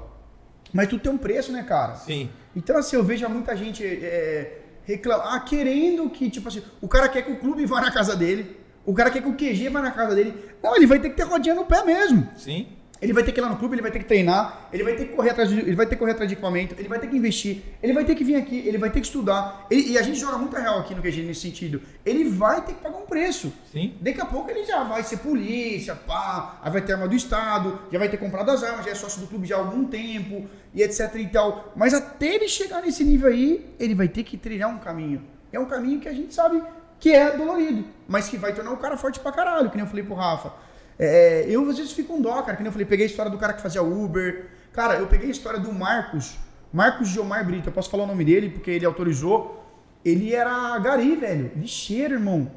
Mas 0.73 0.87
tudo 0.87 1.01
tem 1.01 1.11
um 1.11 1.17
preço, 1.17 1.51
né, 1.51 1.63
cara? 1.63 1.95
Sim. 1.95 2.29
Então, 2.55 2.77
assim, 2.77 2.95
eu 2.95 3.03
vejo 3.03 3.27
muita 3.29 3.55
gente 3.55 3.83
é, 3.85 4.61
reclamar, 4.83 5.35
ah, 5.35 5.39
querendo 5.39 6.09
que, 6.09 6.29
tipo 6.29 6.47
assim, 6.47 6.63
o 6.81 6.87
cara 6.87 7.07
quer 7.09 7.21
que 7.21 7.31
o 7.31 7.37
clube 7.37 7.65
vá 7.65 7.81
na 7.81 7.91
casa 7.91 8.15
dele, 8.15 8.57
o 8.85 8.93
cara 8.93 9.11
quer 9.11 9.21
que 9.21 9.29
o 9.29 9.35
QG 9.35 9.69
vá 9.69 9.81
na 9.81 9.91
casa 9.91 10.15
dele. 10.15 10.33
Não, 10.61 10.75
ele 10.75 10.87
vai 10.87 10.99
ter 10.99 11.09
que 11.09 11.15
ter 11.15 11.23
rodinha 11.23 11.55
no 11.55 11.65
pé 11.65 11.83
mesmo. 11.83 12.27
Sim. 12.35 12.67
Ele 13.01 13.13
vai 13.13 13.23
ter 13.23 13.31
que 13.31 13.39
ir 13.39 13.41
lá 13.41 13.49
no 13.49 13.57
clube, 13.57 13.75
ele 13.75 13.81
vai 13.81 13.91
ter 13.91 13.99
que 13.99 14.05
treinar, 14.05 14.67
ele 14.73 14.83
vai 14.83 14.95
ter 14.95 15.05
que 15.05 15.13
correr 15.15 15.29
atrás 15.29 15.49
de, 15.49 15.59
ele 15.59 15.75
vai 15.75 15.85
ter 15.85 15.95
que 15.95 15.99
correr 15.99 16.11
atrás 16.11 16.27
de 16.27 16.33
equipamento, 16.33 16.75
ele 16.77 16.89
vai 16.89 16.99
ter 16.99 17.07
que 17.07 17.15
investir, 17.15 17.63
ele 17.81 17.93
vai 17.93 18.03
ter 18.03 18.13
que 18.13 18.23
vir 18.23 18.35
aqui, 18.35 18.59
ele 18.67 18.77
vai 18.77 18.89
ter 18.89 18.99
que 18.99 19.05
estudar. 19.05 19.65
Ele, 19.71 19.91
e 19.91 19.97
a 19.97 20.01
gente 20.01 20.19
joga 20.19 20.37
muito 20.37 20.55
real 20.55 20.79
aqui 20.79 20.93
no 20.93 21.01
QG 21.01 21.23
nesse 21.23 21.41
sentido. 21.41 21.81
Ele 22.05 22.25
vai 22.25 22.61
ter 22.61 22.73
que 22.73 22.81
pagar 22.81 22.97
um 22.97 23.05
preço. 23.05 23.53
Sim. 23.71 23.95
Daqui 24.01 24.19
a 24.19 24.25
pouco 24.25 24.51
ele 24.51 24.65
já 24.65 24.83
vai 24.83 25.01
ser 25.03 25.17
polícia, 25.17 25.95
pá, 25.95 26.59
aí 26.61 26.71
vai 26.71 26.81
ter 26.81 26.93
arma 26.93 27.07
do 27.07 27.15
Estado, 27.15 27.79
já 27.91 27.97
vai 27.97 28.09
ter 28.09 28.17
comprado 28.17 28.51
as 28.51 28.63
armas, 28.63 28.85
já 28.85 28.91
é 28.91 28.95
sócio 28.95 29.21
do 29.21 29.27
clube 29.27 29.47
já 29.47 29.55
há 29.55 29.59
algum 29.59 29.85
tempo, 29.85 30.47
e 30.73 30.83
etc 30.83 31.15
e 31.15 31.27
tal. 31.27 31.71
Mas 31.75 31.93
até 31.93 32.35
ele 32.35 32.47
chegar 32.47 32.81
nesse 32.81 33.03
nível 33.03 33.29
aí, 33.29 33.65
ele 33.79 33.95
vai 33.95 34.07
ter 34.07 34.23
que 34.23 34.37
trilhar 34.37 34.69
um 34.69 34.77
caminho. 34.77 35.21
É 35.51 35.59
um 35.59 35.65
caminho 35.65 35.99
que 35.99 36.07
a 36.07 36.13
gente 36.13 36.33
sabe 36.33 36.61
que 36.99 37.11
é 37.11 37.35
dolorido, 37.35 37.85
mas 38.07 38.27
que 38.27 38.37
vai 38.37 38.53
tornar 38.53 38.71
o 38.71 38.77
cara 38.77 38.97
forte 38.97 39.19
pra 39.19 39.31
caralho, 39.31 39.69
que 39.69 39.77
nem 39.77 39.85
eu 39.85 39.89
falei 39.89 40.03
pro 40.03 40.15
Rafa. 40.15 40.51
É, 40.99 41.45
eu 41.47 41.67
às 41.69 41.77
vezes 41.77 41.93
fico 41.93 42.13
com 42.13 42.21
dó, 42.21 42.41
cara, 42.41 42.57
que 42.57 42.61
nem 42.61 42.67
eu 42.67 42.73
falei, 42.73 42.85
peguei 42.85 43.05
a 43.05 43.09
história 43.09 43.31
do 43.31 43.37
cara 43.37 43.53
que 43.53 43.61
fazia 43.61 43.81
Uber. 43.81 44.47
Cara, 44.73 44.95
eu 44.95 45.07
peguei 45.07 45.29
a 45.29 45.31
história 45.31 45.59
do 45.59 45.73
Marcos, 45.73 46.37
Marcos 46.71 47.07
Gilmar 47.07 47.45
Brito, 47.45 47.69
eu 47.69 47.73
posso 47.73 47.89
falar 47.89 48.03
o 48.03 48.07
nome 48.07 48.25
dele 48.25 48.49
porque 48.49 48.69
ele 48.69 48.85
autorizou. 48.85 49.55
Ele 50.03 50.33
era 50.33 50.77
gari, 50.79 51.15
velho, 51.15 51.51
lixeiro, 51.55 52.15
irmão. 52.15 52.51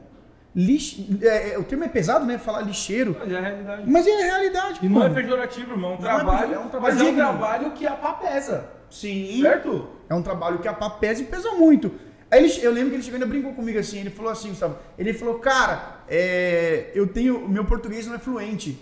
Lix... 0.54 0.98
É, 1.22 1.54
é, 1.54 1.58
o 1.58 1.64
termo 1.64 1.84
é 1.84 1.88
pesado, 1.88 2.26
né? 2.26 2.36
Falar 2.36 2.60
lixeiro. 2.60 3.16
Mas 3.18 3.32
é 3.32 3.36
a 3.36 3.40
realidade. 3.40 3.90
Mas 3.90 4.06
é 4.06 4.12
a 4.12 4.26
realidade. 4.26 4.80
E 4.82 4.88
não 4.88 5.02
é 5.02 5.08
pejorativo, 5.08 5.72
irmão. 5.72 5.92
É 5.92 5.94
um 5.94 5.98
trabalho, 5.98 6.54
é, 6.54 6.58
um 6.58 6.68
trabalho 6.68 6.94
mas 6.94 7.06
é 7.06 7.10
um 7.10 7.14
trabalho 7.14 7.70
que 7.72 7.86
a 7.86 7.92
pá 7.92 8.12
pesa. 8.12 8.68
Sim. 8.90 9.40
Certo? 9.40 9.88
É 10.08 10.14
um 10.14 10.22
trabalho 10.22 10.58
que 10.58 10.68
a 10.68 10.74
pá 10.74 10.90
pesa 10.90 11.22
e 11.22 11.24
pesa 11.24 11.52
muito. 11.52 11.90
Aí 12.30 12.44
ele, 12.44 12.64
eu 12.64 12.72
lembro 12.72 12.90
que 12.90 12.96
ele 12.96 13.02
chegou 13.02 13.20
e 13.20 13.24
brincou 13.26 13.52
comigo 13.52 13.78
assim, 13.78 14.00
ele 14.00 14.08
falou 14.08 14.32
assim, 14.32 14.48
Gustavo, 14.48 14.78
ele 14.98 15.12
falou, 15.12 15.38
cara, 15.38 16.01
é, 16.14 16.90
eu 16.94 17.06
tenho, 17.06 17.48
meu 17.48 17.64
português 17.64 18.06
não 18.06 18.14
é 18.14 18.18
fluente, 18.18 18.78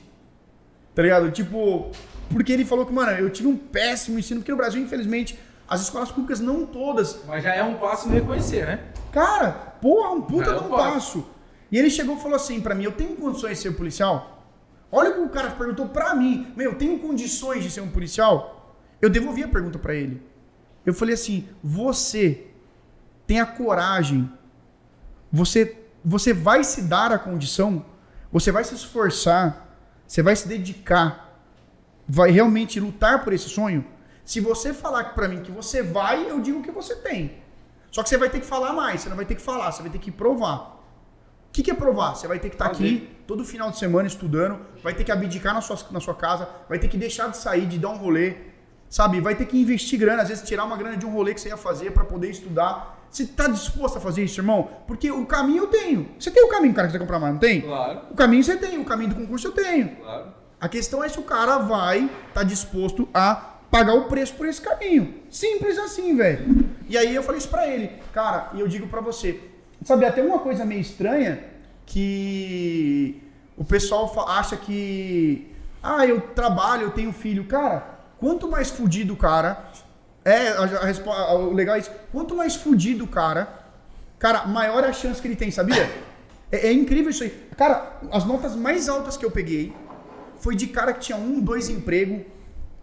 tá 0.93 1.01
ligado? 1.01 1.31
Tipo, 1.31 1.93
porque 2.29 2.53
ele 2.53 2.65
falou 2.65 2.85
que, 2.85 2.93
mano, 2.93 3.13
eu 3.13 3.31
tive 3.31 3.47
um 3.47 3.57
péssimo 3.57 4.19
ensino, 4.19 4.41
porque 4.41 4.51
no 4.51 4.57
Brasil, 4.57 4.83
infelizmente, 4.83 5.39
as 5.69 5.81
escolas 5.83 6.11
públicas 6.11 6.41
não 6.41 6.67
todas... 6.67 7.21
Mas 7.29 7.45
já 7.45 7.55
é 7.55 7.63
um 7.63 7.77
passo 7.77 8.09
reconhecer, 8.09 8.67
né? 8.67 8.85
Cara, 9.13 9.53
porra, 9.53 10.11
um 10.11 10.23
puta 10.23 10.51
é 10.51 10.59
de 10.59 10.65
um 10.65 10.69
passo. 10.71 11.25
E 11.71 11.79
ele 11.79 11.89
chegou 11.89 12.17
e 12.17 12.21
falou 12.21 12.35
assim 12.35 12.61
pra 12.61 12.75
mim, 12.75 12.83
eu 12.83 12.91
tenho 12.91 13.15
condições 13.15 13.59
de 13.59 13.63
ser 13.63 13.77
policial? 13.77 14.45
Olha 14.91 15.11
o 15.11 15.15
que 15.15 15.21
o 15.21 15.29
cara 15.29 15.53
perguntou 15.53 15.87
pra 15.87 16.13
mim, 16.17 16.53
meu, 16.57 16.73
eu 16.73 16.79
tenho 16.79 16.99
condições 16.99 17.63
de 17.63 17.71
ser 17.71 17.81
um 17.81 17.91
policial? 17.91 18.77
Eu 19.01 19.09
devolvi 19.09 19.45
a 19.45 19.49
pergunta 19.49 19.79
pra 19.79 19.95
ele. 19.95 20.21
Eu 20.85 20.93
falei 20.93 21.15
assim, 21.15 21.49
você 21.63 22.49
tenha 23.25 23.47
coragem. 23.47 24.29
Você, 25.31 25.80
você 26.05 26.33
vai 26.33 26.65
se 26.65 26.83
dar 26.83 27.13
a 27.13 27.19
condição, 27.19 27.85
você 28.33 28.51
vai 28.51 28.65
se 28.65 28.75
esforçar, 28.75 29.77
você 30.07 30.23
vai 30.23 30.35
se 30.35 30.49
dedicar, 30.49 31.41
vai 32.09 32.31
realmente 32.31 32.81
lutar 32.81 33.23
por 33.23 33.33
esse 33.33 33.49
sonho. 33.49 33.85
Se 34.25 34.41
você 34.41 34.73
falar 34.73 35.15
para 35.15 35.29
mim 35.29 35.43
que 35.43 35.51
você 35.51 35.83
vai, 35.83 36.31
eu 36.31 36.41
digo 36.41 36.63
que 36.63 36.71
você 36.71 36.95
tem. 36.97 37.41
Só 37.91 38.03
que 38.03 38.09
você 38.09 38.17
vai 38.17 38.31
ter 38.31 38.41
que 38.41 38.47
falar 38.47 38.73
mais, 38.73 39.01
você 39.01 39.09
não 39.09 39.17
vai 39.17 39.25
ter 39.25 39.35
que 39.35 39.43
falar, 39.43 39.73
você 39.73 39.83
vai 39.83 39.91
ter 39.91 39.99
que 39.99 40.11
provar. 40.11 40.81
O 41.49 41.53
que, 41.53 41.65
que 41.65 41.71
é 41.71 41.75
provar? 41.75 42.15
Você 42.15 42.29
vai 42.29 42.39
ter 42.39 42.49
que 42.49 42.55
estar 42.55 42.67
tá 42.67 42.71
aqui 42.71 43.09
todo 43.27 43.45
final 43.45 43.71
de 43.73 43.79
semana 43.79 44.07
estudando, 44.07 44.61
vai 44.83 44.95
ter 44.95 45.03
que 45.03 45.11
abdicar 45.11 45.53
na 45.53 45.61
sua, 45.61 45.77
na 45.91 45.99
sua 45.99 46.15
casa, 46.15 46.49
vai 46.69 46.79
ter 46.79 46.87
que 46.87 46.97
deixar 46.97 47.29
de 47.29 47.37
sair, 47.37 47.67
de 47.67 47.77
dar 47.77 47.89
um 47.89 47.97
rolê, 47.97 48.37
sabe? 48.89 49.21
Vai 49.21 49.35
ter 49.35 49.47
que 49.47 49.61
investir 49.61 49.99
grana, 49.99 50.23
às 50.23 50.29
vezes 50.29 50.47
tirar 50.47 50.65
uma 50.65 50.77
grana 50.77 50.97
de 50.97 51.05
um 51.05 51.11
rolê 51.11 51.35
que 51.35 51.41
você 51.41 51.49
ia 51.49 51.57
fazer 51.57 51.91
para 51.91 52.05
poder 52.05 52.31
estudar. 52.31 53.00
Você 53.11 53.25
está 53.25 53.49
disposto 53.49 53.99
a 53.99 54.01
fazer 54.01 54.25
isso, 54.25 54.41
irmão? 54.41 54.71
Porque 54.87 55.11
o 55.11 55.27
caminho 55.27 55.65
eu 55.65 55.67
tenho. 55.67 56.09
Você 56.19 56.31
tem 56.31 56.45
o 56.45 56.49
caminho, 56.49 56.73
cara, 56.73 56.87
que 56.87 56.93
você 56.93 56.99
quer 56.99 57.05
comprar 57.05 57.19
mais, 57.19 57.33
não 57.35 57.41
tem? 57.41 57.63
Claro. 57.63 58.03
O 58.11 58.15
caminho 58.15 58.45
você 58.45 58.57
tem, 58.57 58.79
o 58.79 58.85
caminho 58.85 59.11
do 59.11 59.17
concurso 59.17 59.49
eu 59.49 59.53
tenho. 59.53 59.97
Claro. 59.97 60.27
A 60.61 60.69
questão 60.69 61.03
é 61.03 61.09
se 61.09 61.19
o 61.19 61.23
cara 61.23 61.59
vai 61.59 62.05
estar 62.05 62.13
tá 62.33 62.43
disposto 62.45 63.09
a 63.13 63.35
pagar 63.71 63.95
o 63.95 64.05
preço 64.05 64.35
por 64.35 64.47
esse 64.47 64.61
caminho. 64.61 65.15
Simples 65.29 65.79
assim, 65.79 66.17
velho. 66.17 66.69
E 66.89 66.97
aí 66.97 67.15
eu 67.15 67.23
falei 67.23 67.39
isso 67.39 67.49
pra 67.49 67.67
ele. 67.67 67.91
Cara, 68.13 68.51
e 68.55 68.61
eu 68.61 68.69
digo 68.69 68.87
pra 68.87 69.01
você, 69.01 69.41
sabe, 69.85 70.05
até 70.05 70.23
uma 70.23 70.39
coisa 70.39 70.65
meio 70.65 70.81
estranha 70.81 71.45
que 71.87 73.23
o 73.57 73.65
pessoal 73.65 74.13
acha 74.29 74.57
que 74.57 75.51
ah, 75.83 76.07
eu 76.07 76.21
trabalho, 76.21 76.85
eu 76.85 76.91
tenho 76.91 77.13
filho. 77.13 77.45
Cara, 77.47 77.99
quanto 78.19 78.49
mais 78.49 78.71
fudido 78.71 79.15
o 79.15 79.17
cara, 79.17 79.71
é, 80.25 80.49
a, 80.49 80.65
a, 80.65 81.13
a, 81.13 81.35
o 81.35 81.53
legal 81.53 81.77
é 81.77 81.79
isso. 81.79 81.91
Quanto 82.13 82.37
mais 82.37 82.55
fudido 82.55 83.05
o 83.05 83.09
cara, 83.09 83.49
cara, 84.19 84.47
maior 84.47 84.85
é 84.85 84.89
a 84.89 84.93
chance 84.93 85.21
que 85.21 85.29
ele 85.29 85.37
tem, 85.37 85.51
sabia? 85.51 85.91
É, 86.53 86.69
é, 86.69 86.73
incrível 86.73 87.11
isso 87.11 87.23
aí. 87.23 87.31
Cara, 87.57 87.99
as 88.11 88.25
notas 88.25 88.55
mais 88.55 88.89
altas 88.89 89.17
que 89.17 89.25
eu 89.25 89.31
peguei 89.31 89.75
foi 90.39 90.55
de 90.55 90.67
cara 90.67 90.93
que 90.93 91.01
tinha 91.01 91.17
um, 91.17 91.41
dois 91.41 91.69
emprego, 91.69 92.25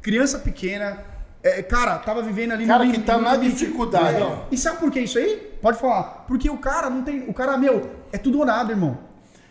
criança 0.01 0.39
pequena, 0.39 1.03
é, 1.43 1.61
cara, 1.61 1.97
tava 1.99 2.21
vivendo 2.21 2.53
ali 2.53 2.65
cara 2.65 2.83
no 2.83 2.91
que 2.91 2.99
tá 2.99 3.17
na 3.17 3.35
dificuldade. 3.35 4.21
É. 4.21 4.39
E 4.51 4.57
sabe 4.57 4.79
por 4.79 4.91
que 4.91 4.99
isso 4.99 5.17
aí? 5.17 5.57
Pode 5.61 5.79
falar. 5.79 6.25
Porque 6.27 6.49
o 6.49 6.57
cara 6.57 6.89
não 6.89 7.03
tem. 7.03 7.29
O 7.29 7.33
cara, 7.33 7.57
meu, 7.57 7.89
é 8.11 8.17
tudo 8.17 8.39
ou 8.39 8.45
nada, 8.45 8.71
irmão. 8.71 8.97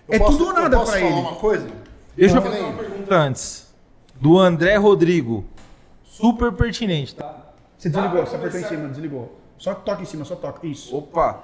Eu 0.09 0.15
é 0.15 0.19
posso, 0.19 0.33
tudo 0.39 0.49
ou 0.49 0.53
nada 0.53 0.79
pra 0.81 1.01
ele. 1.01 1.15
uma 1.15 1.37
coisa? 1.37 1.69
Deixa 2.17 2.37
eu 2.37 2.43
fazer 2.43 2.61
uma 2.61 2.73
pergunta 2.73 3.15
antes. 3.15 3.67
Do 4.15 4.39
André 4.39 4.77
Rodrigo. 4.77 5.45
Super 6.05 6.53
pertinente, 6.53 7.15
tá? 7.15 7.45
Você 7.77 7.89
desligou, 7.89 8.27
você 8.27 8.36
apertou 8.36 8.61
em 8.61 8.65
cima, 8.65 8.89
desligou. 8.89 9.39
Só 9.59 9.74
toca 9.74 10.03
em 10.03 10.05
cima, 10.05 10.24
só 10.24 10.35
toca. 10.35 10.66
Isso. 10.66 10.97
Opa! 10.97 11.40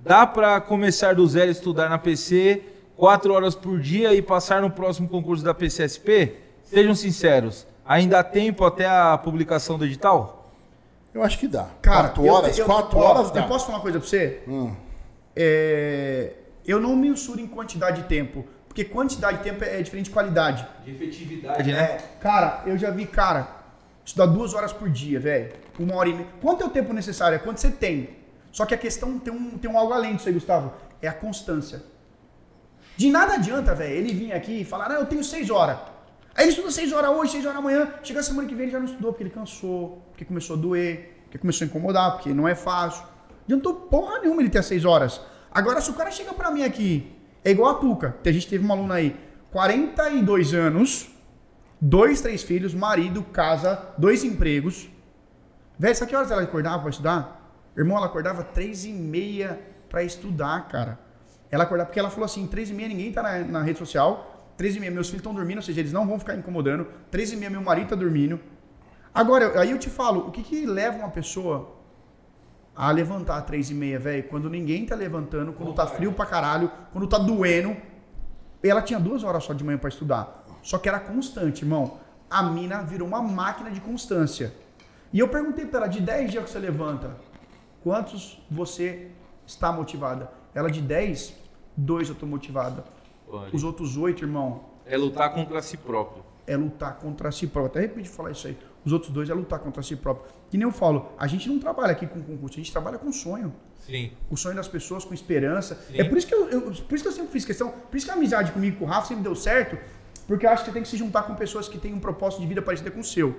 Dá 0.00 0.26
para 0.26 0.60
começar 0.60 1.14
do 1.14 1.26
zero 1.26 1.50
estudar 1.50 1.88
na 1.88 1.98
PC, 1.98 2.62
quatro 2.96 3.32
horas 3.32 3.54
por 3.54 3.80
dia 3.80 4.14
e 4.14 4.22
passar 4.22 4.62
no 4.62 4.70
próximo 4.70 5.08
concurso 5.08 5.44
da 5.44 5.52
PCSP? 5.52 6.36
Sejam 6.62 6.94
sinceros, 6.94 7.66
ainda 7.84 8.20
há 8.20 8.24
tempo 8.24 8.64
até 8.64 8.86
a 8.86 9.18
publicação 9.18 9.78
do 9.78 9.84
edital? 9.84 10.52
Eu 11.12 11.22
acho 11.22 11.38
que 11.38 11.48
dá. 11.48 11.66
Cara, 11.80 12.08
quatro 12.08 12.26
horas, 12.26 12.58
eu, 12.58 12.64
eu, 12.64 12.66
quatro 12.66 12.98
horas 12.98 13.30
dá. 13.30 13.40
Eu 13.40 13.48
posso 13.48 13.66
falar 13.66 13.78
uma 13.78 13.82
coisa 13.82 13.98
pra 13.98 14.08
você? 14.08 14.42
Hum. 14.46 14.72
É, 15.34 16.34
eu 16.66 16.78
não 16.80 16.94
mensuro 16.94 17.40
em 17.40 17.46
quantidade 17.46 18.02
de 18.02 18.08
tempo. 18.08 18.44
Porque 18.68 18.84
quantidade 18.84 19.38
de 19.38 19.44
tempo 19.44 19.64
é 19.64 19.80
diferente 19.80 20.06
de 20.06 20.10
qualidade. 20.10 20.66
De 20.84 20.90
efetividade, 20.90 21.72
né? 21.72 21.82
É, 21.82 21.98
cara, 22.20 22.62
eu 22.66 22.76
já 22.76 22.90
vi, 22.90 23.06
cara, 23.06 23.48
estudar 24.06 24.26
duas 24.26 24.54
horas 24.54 24.72
por 24.72 24.88
dia, 24.88 25.18
velho. 25.18 25.52
Uma 25.78 25.96
hora 25.96 26.08
e 26.08 26.14
meia. 26.14 26.28
Quanto 26.40 26.62
é 26.62 26.66
o 26.66 26.70
tempo 26.70 26.92
necessário? 26.92 27.34
É 27.34 27.38
quanto 27.38 27.60
você 27.60 27.70
tem. 27.70 28.10
Só 28.52 28.64
que 28.64 28.74
a 28.74 28.78
questão 28.78 29.18
tem 29.18 29.32
um, 29.32 29.58
tem 29.58 29.68
um 29.68 29.76
algo 29.76 29.92
além 29.92 30.14
disso 30.14 30.28
aí, 30.28 30.34
Gustavo. 30.34 30.72
É 31.02 31.08
a 31.08 31.12
constância. 31.12 31.82
De 32.96 33.10
nada 33.10 33.34
adianta, 33.34 33.74
velho, 33.74 33.92
ele 33.92 34.14
vir 34.14 34.32
aqui 34.32 34.60
e 34.60 34.64
falar, 34.64 34.88
não, 34.88 34.96
eu 34.96 35.06
tenho 35.06 35.22
seis 35.22 35.50
horas. 35.50 35.76
Aí 36.34 36.44
ele 36.44 36.50
estuda 36.50 36.70
seis 36.70 36.92
horas 36.92 37.10
hoje, 37.10 37.32
seis 37.32 37.44
horas 37.44 37.58
amanhã. 37.58 37.92
Chega 38.02 38.20
a 38.20 38.22
semana 38.22 38.48
que 38.48 38.54
vem 38.54 38.64
ele 38.64 38.72
já 38.72 38.78
não 38.78 38.86
estudou 38.86 39.12
porque 39.12 39.24
ele 39.24 39.30
cansou, 39.30 40.02
porque 40.10 40.24
começou 40.24 40.56
a 40.56 40.58
doer, 40.58 41.18
porque 41.24 41.36
começou 41.36 41.64
a 41.64 41.68
incomodar, 41.68 42.12
porque 42.12 42.32
não 42.32 42.46
é 42.46 42.54
fácil. 42.54 43.04
Adiantou 43.44 43.74
porra 43.74 44.20
nenhuma 44.20 44.40
ele 44.40 44.48
ter 44.48 44.62
seis 44.62 44.84
horas. 44.84 45.20
Agora, 45.50 45.80
se 45.80 45.90
o 45.90 45.94
cara 45.94 46.10
chega 46.10 46.32
pra 46.32 46.50
mim 46.50 46.62
aqui, 46.62 47.12
é 47.44 47.50
igual 47.50 47.72
a 47.72 47.74
Tuca, 47.74 48.16
a 48.24 48.32
gente 48.32 48.48
teve 48.48 48.64
uma 48.64 48.74
aluna 48.74 48.94
aí, 48.94 49.16
42 49.50 50.54
anos, 50.54 51.08
dois, 51.80 52.20
três 52.20 52.42
filhos, 52.42 52.74
marido, 52.74 53.22
casa, 53.22 53.94
dois 53.98 54.24
empregos. 54.24 54.88
Velho, 55.78 55.94
sabe 55.94 56.10
que 56.10 56.16
horas 56.16 56.30
ela 56.30 56.42
acordava 56.42 56.80
pra 56.80 56.90
estudar? 56.90 57.52
Irmão, 57.76 57.96
ela 57.96 58.06
acordava 58.06 58.42
três 58.42 58.84
e 58.84 58.92
meia 58.92 59.60
para 59.88 60.02
estudar, 60.02 60.68
cara. 60.68 60.98
Ela 61.50 61.64
acordava, 61.64 61.86
porque 61.86 62.00
ela 62.00 62.10
falou 62.10 62.24
assim, 62.24 62.46
três 62.46 62.70
e 62.70 62.74
meia 62.74 62.88
ninguém 62.88 63.12
tá 63.12 63.22
na, 63.22 63.38
na 63.40 63.62
rede 63.62 63.78
social, 63.78 64.52
três 64.56 64.74
e 64.74 64.80
meia 64.80 64.90
meus 64.90 65.08
filhos 65.08 65.20
estão 65.20 65.34
dormindo, 65.34 65.58
ou 65.58 65.62
seja, 65.62 65.80
eles 65.80 65.92
não 65.92 66.06
vão 66.06 66.18
ficar 66.18 66.34
incomodando, 66.34 66.86
três 67.10 67.32
e 67.32 67.36
meia 67.36 67.50
meu 67.50 67.62
marido 67.62 67.88
tá 67.88 67.96
dormindo. 67.96 68.40
Agora, 69.14 69.60
aí 69.60 69.70
eu 69.70 69.78
te 69.78 69.88
falo, 69.88 70.28
o 70.28 70.30
que 70.30 70.42
que 70.42 70.66
leva 70.66 70.98
uma 70.98 71.10
pessoa 71.10 71.76
a 72.74 72.90
levantar 72.90 73.40
três 73.42 73.70
e 73.70 73.74
meia, 73.74 73.98
velho, 73.98 74.24
quando 74.24 74.50
ninguém 74.50 74.84
tá 74.84 74.94
levantando, 74.94 75.52
quando 75.52 75.72
tá 75.72 75.86
frio 75.86 76.12
pra 76.12 76.26
caralho, 76.26 76.70
quando 76.92 77.06
tá 77.06 77.16
doendo. 77.16 77.74
Ela 78.62 78.82
tinha 78.82 79.00
duas 79.00 79.24
horas 79.24 79.44
só 79.44 79.54
de 79.54 79.64
manhã 79.64 79.78
para 79.78 79.88
estudar. 79.88 80.44
Só 80.66 80.78
que 80.78 80.88
era 80.88 80.98
constante, 80.98 81.62
irmão. 81.62 81.84
A 82.28 82.42
mina 82.42 82.82
virou 82.82 83.06
uma 83.06 83.22
máquina 83.22 83.70
de 83.70 83.80
constância. 83.80 84.52
E 85.12 85.18
eu 85.20 85.28
perguntei 85.28 85.64
pra 85.64 85.80
ela, 85.80 85.88
de 85.88 86.00
10 86.00 86.30
dias 86.32 86.44
que 86.44 86.50
você 86.50 86.58
levanta, 86.58 87.16
Quantos 87.86 88.42
você 88.50 89.12
está 89.46 89.70
motivada? 89.70 90.28
Ela 90.52 90.68
de 90.68 90.80
10, 90.80 91.34
dois 91.76 92.08
eu 92.08 92.14
estou 92.14 92.28
motivada. 92.28 92.84
Olha. 93.28 93.54
Os 93.54 93.62
outros 93.62 93.96
oito, 93.96 94.24
irmão. 94.24 94.64
É 94.84 94.96
lutar 94.96 95.32
contra 95.32 95.62
si 95.62 95.76
próprio. 95.76 96.24
É 96.48 96.56
lutar 96.56 96.96
contra 96.96 97.30
si 97.30 97.46
próprio. 97.46 97.70
Até 97.70 97.82
repeti 97.82 98.08
falar 98.08 98.32
isso 98.32 98.48
aí. 98.48 98.58
Os 98.84 98.92
outros 98.92 99.12
dois 99.12 99.30
é 99.30 99.34
lutar 99.34 99.60
contra 99.60 99.84
si 99.84 99.94
próprio. 99.94 100.28
Que 100.50 100.56
nem 100.56 100.66
eu 100.66 100.72
falo, 100.72 101.12
a 101.16 101.28
gente 101.28 101.48
não 101.48 101.60
trabalha 101.60 101.92
aqui 101.92 102.08
com 102.08 102.20
concurso, 102.20 102.56
a 102.56 102.58
gente 102.58 102.72
trabalha 102.72 102.98
com 102.98 103.12
sonho. 103.12 103.54
Sim. 103.78 104.10
O 104.28 104.36
sonho 104.36 104.56
das 104.56 104.66
pessoas, 104.66 105.04
com 105.04 105.14
esperança. 105.14 105.76
Sim. 105.86 106.00
É 106.00 106.02
por 106.02 106.18
isso, 106.18 106.26
que 106.26 106.34
eu, 106.34 106.48
eu, 106.50 106.62
por 106.62 106.72
isso 106.72 107.04
que 107.04 107.08
eu 107.08 107.12
sempre 107.12 107.30
fiz 107.30 107.44
questão, 107.44 107.70
por 107.70 107.96
isso 107.96 108.04
que 108.04 108.10
a 108.10 108.14
amizade 108.14 108.50
comigo 108.50 108.74
e 108.74 108.78
com 108.80 108.84
o 108.84 108.88
Rafa 108.88 109.06
sempre 109.06 109.22
deu 109.22 109.36
certo, 109.36 109.78
porque 110.26 110.46
eu 110.46 110.50
acho 110.50 110.64
que 110.64 110.70
você 110.70 110.74
tem 110.74 110.82
que 110.82 110.88
se 110.88 110.96
juntar 110.96 111.22
com 111.22 111.34
pessoas 111.34 111.68
que 111.68 111.78
têm 111.78 111.94
um 111.94 112.00
propósito 112.00 112.40
de 112.40 112.46
vida 112.46 112.60
parecido 112.60 112.90
com 112.90 113.00
o 113.00 113.04
seu. 113.04 113.36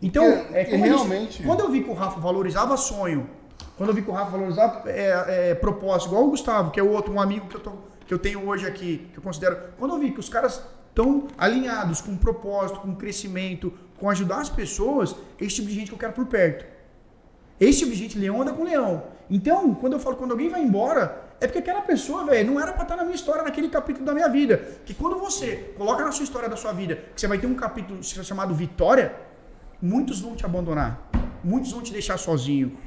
Então, 0.00 0.24
é, 0.24 0.62
é 0.72 0.76
realmente. 0.76 1.34
Gente, 1.34 1.46
quando 1.46 1.60
eu 1.60 1.70
vi 1.70 1.82
que 1.82 1.90
o 1.90 1.94
Rafa 1.94 2.20
valorizava 2.20 2.76
sonho, 2.76 3.28
quando 3.76 3.90
eu 3.90 3.94
vi 3.94 4.02
que 4.02 4.10
o 4.10 4.12
Rafa 4.12 4.32
valorizar 4.32 4.82
é, 4.86 5.50
é, 5.50 5.54
propósito, 5.54 6.08
igual 6.08 6.24
o 6.24 6.30
Gustavo, 6.30 6.70
que 6.70 6.80
é 6.80 6.82
o 6.82 6.90
outro, 6.90 7.14
um 7.14 7.20
amigo 7.20 7.46
que 7.46 7.56
eu, 7.56 7.60
tô, 7.60 7.72
que 8.06 8.12
eu 8.12 8.18
tenho 8.18 8.46
hoje 8.46 8.66
aqui, 8.66 9.08
que 9.12 9.18
eu 9.18 9.22
considero. 9.22 9.56
Quando 9.78 9.94
eu 9.94 10.00
vi 10.00 10.10
que 10.10 10.20
os 10.20 10.28
caras 10.28 10.62
estão 10.88 11.28
alinhados 11.38 12.00
com 12.00 12.16
propósito, 12.16 12.80
com 12.80 12.94
crescimento, 12.94 13.72
com 13.98 14.10
ajudar 14.10 14.40
as 14.40 14.50
pessoas, 14.50 15.14
esse 15.40 15.56
tipo 15.56 15.68
de 15.68 15.74
gente 15.74 15.88
que 15.88 15.94
eu 15.94 15.98
quero 15.98 16.12
por 16.12 16.26
perto. 16.26 16.66
Esse 17.58 17.80
tipo 17.80 17.92
de 17.92 17.96
gente, 17.96 18.18
leão 18.18 18.42
anda 18.42 18.52
com 18.52 18.64
leão. 18.64 19.04
Então, 19.30 19.72
quando 19.74 19.94
eu 19.94 20.00
falo, 20.00 20.16
quando 20.16 20.32
alguém 20.32 20.48
vai 20.48 20.62
embora, 20.62 21.31
é 21.42 21.46
porque 21.48 21.58
aquela 21.58 21.80
pessoa, 21.80 22.24
velho, 22.24 22.52
não 22.52 22.60
era 22.60 22.72
pra 22.72 22.84
estar 22.84 22.96
na 22.96 23.02
minha 23.02 23.16
história, 23.16 23.42
naquele 23.42 23.68
capítulo 23.68 24.06
da 24.06 24.14
minha 24.14 24.28
vida. 24.28 24.58
Que 24.86 24.94
quando 24.94 25.18
você 25.18 25.74
coloca 25.76 26.04
na 26.04 26.12
sua 26.12 26.22
história 26.22 26.48
da 26.48 26.56
sua 26.56 26.72
vida, 26.72 26.94
que 27.12 27.20
você 27.20 27.26
vai 27.26 27.36
ter 27.36 27.48
um 27.48 27.54
capítulo 27.54 27.98
chamado 28.04 28.54
Vitória, 28.54 29.12
muitos 29.80 30.20
vão 30.20 30.36
te 30.36 30.46
abandonar. 30.46 31.10
Muitos 31.42 31.72
vão 31.72 31.82
te 31.82 31.92
deixar 31.92 32.16
sozinho. 32.16 32.78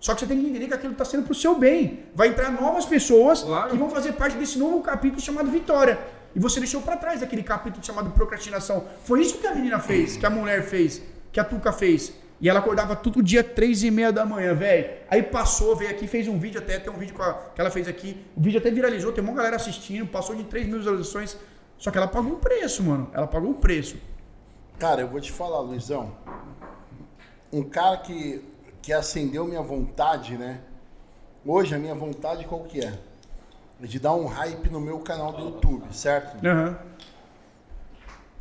Só 0.00 0.12
que 0.12 0.20
você 0.20 0.26
tem 0.26 0.40
que 0.40 0.48
entender 0.48 0.66
que 0.66 0.74
aquilo 0.74 0.92
está 0.92 1.04
sendo 1.04 1.22
para 1.22 1.30
o 1.30 1.34
seu 1.36 1.56
bem. 1.56 2.00
Vai 2.12 2.28
entrar 2.28 2.50
novas 2.50 2.84
pessoas 2.84 3.44
claro. 3.44 3.70
que 3.70 3.76
vão 3.76 3.88
fazer 3.88 4.14
parte 4.14 4.36
desse 4.36 4.58
novo 4.58 4.80
capítulo 4.80 5.22
chamado 5.22 5.48
Vitória. 5.48 5.96
E 6.34 6.40
você 6.40 6.58
deixou 6.58 6.82
para 6.82 6.96
trás 6.96 7.22
aquele 7.22 7.44
capítulo 7.44 7.84
chamado 7.84 8.10
Procrastinação. 8.10 8.86
Foi 9.04 9.20
isso 9.20 9.38
que 9.38 9.46
a 9.46 9.54
menina 9.54 9.78
fez, 9.78 10.16
que 10.16 10.26
a 10.26 10.30
mulher 10.30 10.64
fez, 10.64 11.00
que 11.30 11.38
a 11.38 11.44
Tuca 11.44 11.70
fez. 11.70 12.12
E 12.40 12.48
ela 12.48 12.60
acordava 12.60 12.96
todo 12.96 13.22
dia, 13.22 13.44
três 13.44 13.82
e 13.82 13.90
meia 13.90 14.10
da 14.10 14.24
manhã, 14.24 14.54
velho. 14.54 14.90
Aí 15.10 15.22
passou, 15.22 15.76
veio 15.76 15.90
aqui, 15.90 16.06
fez 16.06 16.26
um 16.26 16.38
vídeo 16.38 16.58
até, 16.60 16.78
tem 16.78 16.92
um 16.92 16.96
vídeo 16.96 17.14
a, 17.20 17.34
que 17.54 17.60
ela 17.60 17.70
fez 17.70 17.86
aqui. 17.86 18.24
O 18.34 18.40
vídeo 18.40 18.58
até 18.58 18.70
viralizou, 18.70 19.12
tem 19.12 19.22
uma 19.22 19.34
galera 19.34 19.56
assistindo, 19.56 20.06
passou 20.06 20.34
de 20.34 20.44
3 20.44 20.66
mil 20.66 20.78
visualizações. 20.78 21.36
Só 21.76 21.90
que 21.90 21.98
ela 21.98 22.08
pagou 22.08 22.32
o 22.32 22.38
preço, 22.38 22.82
mano. 22.82 23.10
Ela 23.12 23.26
pagou 23.26 23.50
o 23.50 23.54
preço. 23.54 23.96
Cara, 24.78 25.02
eu 25.02 25.08
vou 25.08 25.20
te 25.20 25.30
falar, 25.30 25.60
Luizão. 25.60 26.12
Um 27.52 27.62
cara 27.62 27.98
que 27.98 28.42
que 28.82 28.92
acendeu 28.92 29.44
minha 29.44 29.62
vontade, 29.62 30.36
né? 30.36 30.60
Hoje 31.44 31.74
a 31.74 31.78
minha 31.78 31.94
vontade 31.94 32.44
qual 32.44 32.64
que 32.64 32.80
é? 32.80 32.98
é 33.82 33.86
de 33.86 33.98
dar 33.98 34.14
um 34.14 34.26
hype 34.26 34.68
no 34.70 34.80
meu 34.80 34.98
canal 35.00 35.32
do 35.32 35.42
YouTube, 35.42 35.84
certo? 35.92 36.44
Uhum. 36.44 36.74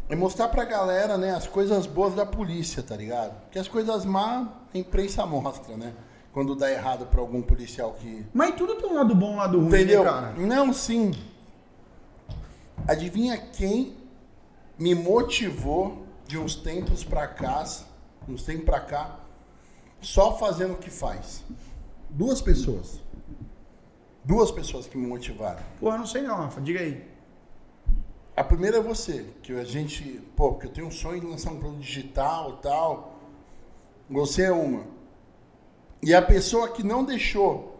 É 0.10 0.16
mostrar 0.16 0.48
pra 0.48 0.66
galera, 0.66 1.20
né, 1.20 1.36
as 1.36 1.46
coisas 1.46 1.86
boas 1.86 2.16
da 2.16 2.26
polícia, 2.26 2.82
tá 2.82 2.98
ligado? 2.98 3.40
Porque 3.42 3.60
as 3.60 3.68
coisas 3.68 4.04
má 4.04 4.52
a 4.74 4.78
imprensa 4.78 5.24
mostra, 5.24 5.78
né? 5.78 5.94
Quando 6.34 6.56
dá 6.56 6.72
errado 6.72 7.06
pra 7.06 7.22
algum 7.22 7.44
policial 7.44 7.94
que. 7.94 8.26
Mas 8.34 8.56
tudo 8.56 8.76
tem 8.76 8.90
um 8.90 8.96
lado 8.96 9.14
bom, 9.14 9.34
um 9.34 9.38
lado 9.38 9.60
ruim, 9.60 9.68
Entendeu? 9.68 10.04
Né, 10.04 10.10
cara? 10.10 10.34
Não, 10.34 10.74
sim. 10.74 11.12
Adivinha 12.88 13.38
quem 13.38 13.96
me 14.80 14.96
motivou 14.96 16.06
de 16.28 16.38
uns 16.38 16.56
tempos 16.56 17.04
pra 17.04 17.28
cá, 17.28 17.64
uns 18.28 18.44
tempos 18.44 18.66
pra 18.66 18.80
cá, 18.80 19.20
só 20.02 20.38
fazendo 20.38 20.74
o 20.74 20.78
que 20.78 20.90
faz. 20.90 21.44
Duas 22.10 22.42
pessoas. 22.42 23.00
Duas 24.24 24.52
pessoas 24.52 24.88
que 24.88 24.98
me 24.98 25.06
motivaram. 25.06 25.62
Pô, 25.80 25.92
eu 25.92 25.98
não 25.98 26.06
sei 26.06 26.22
não, 26.22 26.36
Rafa. 26.36 26.62
Diga 26.62 26.80
aí. 26.80 27.09
A 28.40 28.44
primeira 28.46 28.78
é 28.78 28.82
você, 28.82 29.26
que 29.44 29.52
a 29.52 29.66
gente, 29.66 30.02
pô, 30.34 30.54
porque 30.54 30.68
eu 30.68 30.72
tenho 30.72 30.88
um 30.88 30.92
sonho 30.92 31.20
de 31.20 31.28
lançar 31.28 31.52
um 31.52 31.60
produto 31.60 31.82
digital 31.82 32.54
tal. 32.62 33.20
Você 34.10 34.44
é 34.44 34.52
uma. 34.54 34.88
E 36.02 36.16
a 36.16 36.22
pessoa 36.22 36.70
que 36.70 36.82
não 36.82 37.04
deixou 37.04 37.78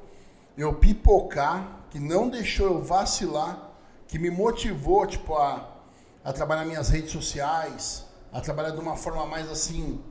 eu 0.58 0.74
pipocar, 0.74 1.86
que 1.90 1.98
não 1.98 2.28
deixou 2.28 2.68
eu 2.68 2.84
vacilar, 2.84 3.72
que 4.06 4.20
me 4.20 4.30
motivou, 4.30 5.08
tipo, 5.08 5.34
a, 5.34 5.78
a 6.26 6.34
trabalhar 6.34 6.66
minhas 6.66 6.90
redes 6.90 7.12
sociais, 7.12 8.06
a 8.30 8.42
trabalhar 8.42 8.72
de 8.72 8.82
uma 8.82 8.98
forma 8.98 9.26
mais 9.26 9.50
assim, 9.50 10.04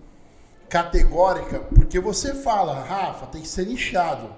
categórica, 0.66 1.60
porque 1.60 2.00
você 2.00 2.34
fala, 2.34 2.82
Rafa, 2.82 3.26
tem 3.26 3.42
que 3.42 3.48
ser 3.48 3.66
nichado. 3.66 4.34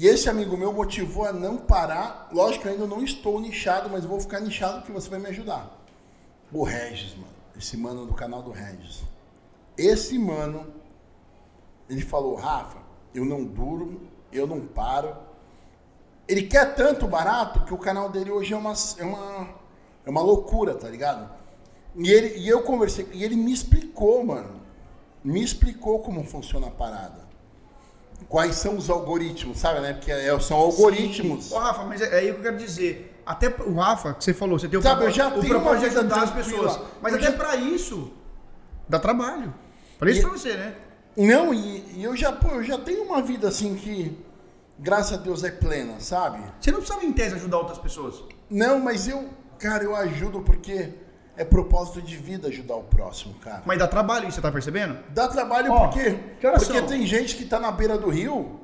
E 0.00 0.06
esse 0.06 0.30
amigo 0.30 0.56
meu 0.56 0.72
motivou 0.72 1.26
a 1.26 1.32
não 1.32 1.58
parar. 1.58 2.30
Lógico 2.32 2.62
que 2.62 2.68
eu 2.68 2.72
ainda 2.72 2.86
não 2.86 3.04
estou 3.04 3.38
nichado, 3.38 3.90
mas 3.90 4.02
vou 4.02 4.18
ficar 4.18 4.40
nichado 4.40 4.78
porque 4.78 4.92
você 4.92 5.10
vai 5.10 5.18
me 5.18 5.26
ajudar. 5.26 5.78
O 6.50 6.64
Regis, 6.64 7.14
mano. 7.14 7.34
Esse 7.54 7.76
mano 7.76 8.06
do 8.06 8.14
canal 8.14 8.42
do 8.42 8.50
Regis. 8.50 9.02
Esse 9.76 10.18
mano, 10.18 10.72
ele 11.86 12.00
falou, 12.00 12.34
Rafa, 12.34 12.78
eu 13.14 13.26
não 13.26 13.44
durmo, 13.44 14.00
eu 14.32 14.46
não 14.46 14.62
paro. 14.62 15.14
Ele 16.26 16.44
quer 16.44 16.74
tanto 16.74 17.06
barato 17.06 17.66
que 17.66 17.74
o 17.74 17.78
canal 17.78 18.08
dele 18.08 18.30
hoje 18.30 18.54
é 18.54 18.56
uma, 18.56 18.72
é 18.96 19.04
uma, 19.04 19.48
é 20.06 20.08
uma 20.08 20.22
loucura, 20.22 20.76
tá 20.76 20.88
ligado? 20.88 21.30
E, 21.94 22.10
ele, 22.10 22.38
e 22.38 22.48
eu 22.48 22.62
conversei, 22.62 23.06
e 23.12 23.22
ele 23.22 23.36
me 23.36 23.52
explicou, 23.52 24.24
mano 24.24 24.60
me 25.22 25.42
explicou 25.42 26.00
como 26.00 26.24
funciona 26.24 26.68
a 26.68 26.70
parada. 26.70 27.19
Quais 28.28 28.56
são 28.56 28.76
os 28.76 28.88
algoritmos, 28.88 29.58
sabe, 29.58 29.80
né? 29.80 29.94
Porque 29.94 30.10
é, 30.10 30.38
são 30.40 30.56
algoritmos. 30.56 31.50
Ô, 31.52 31.58
Rafa, 31.58 31.84
mas 31.84 32.00
é, 32.00 32.14
é 32.14 32.18
aí 32.18 32.32
que 32.32 32.38
eu 32.38 32.42
quero 32.42 32.56
dizer. 32.56 33.20
Até 33.24 33.48
o 33.48 33.74
Rafa, 33.74 34.14
que 34.14 34.24
você 34.24 34.34
falou, 34.34 34.58
você 34.58 34.68
tem 34.68 34.78
o 34.78 34.82
sabe, 34.82 35.02
propósito, 35.02 35.20
eu 35.20 35.30
já 35.30 35.36
o 35.36 35.46
propósito 35.46 35.90
de 35.90 35.98
ajudar 35.98 36.22
as 36.22 36.30
pessoas. 36.30 36.80
Mas 37.00 37.14
até 37.14 37.26
já... 37.26 37.32
para 37.32 37.56
isso, 37.56 38.12
dá 38.88 38.98
trabalho. 38.98 39.54
Para 39.98 40.10
isso 40.10 40.20
e... 40.20 40.22
pra 40.22 40.30
você, 40.30 40.54
né? 40.54 40.74
Não, 41.16 41.52
e, 41.52 41.84
e, 41.96 42.04
eu 42.04 42.16
já, 42.16 42.32
pô, 42.32 42.48
eu 42.48 42.64
já 42.64 42.78
tenho 42.78 43.02
uma 43.02 43.20
vida 43.20 43.48
assim 43.48 43.74
que, 43.74 44.16
graças 44.78 45.18
a 45.18 45.20
Deus, 45.20 45.44
é 45.44 45.50
plena, 45.50 46.00
sabe? 46.00 46.42
Você 46.60 46.70
não 46.70 46.78
precisava, 46.78 47.04
em 47.04 47.12
tese, 47.12 47.34
ajudar 47.34 47.58
outras 47.58 47.78
pessoas. 47.78 48.22
Não, 48.48 48.80
mas 48.80 49.06
eu, 49.06 49.28
Cara, 49.60 49.84
eu 49.84 49.94
ajudo 49.94 50.40
porque 50.40 50.94
é 51.36 51.44
propósito 51.44 52.02
de 52.02 52.16
vida 52.16 52.48
ajudar 52.48 52.76
o 52.76 52.84
próximo, 52.84 53.34
cara. 53.34 53.62
Mas 53.64 53.78
dá 53.78 53.86
trabalho 53.86 54.28
isso, 54.28 54.36
você 54.36 54.42
tá 54.42 54.52
percebendo? 54.52 54.98
Dá 55.10 55.28
trabalho 55.28 55.72
Ó, 55.72 55.88
porque, 55.88 56.18
porque 56.40 56.82
tem 56.82 57.06
gente 57.06 57.36
que 57.36 57.44
tá 57.44 57.58
na 57.58 57.70
beira 57.70 57.96
do 57.96 58.10
rio 58.10 58.60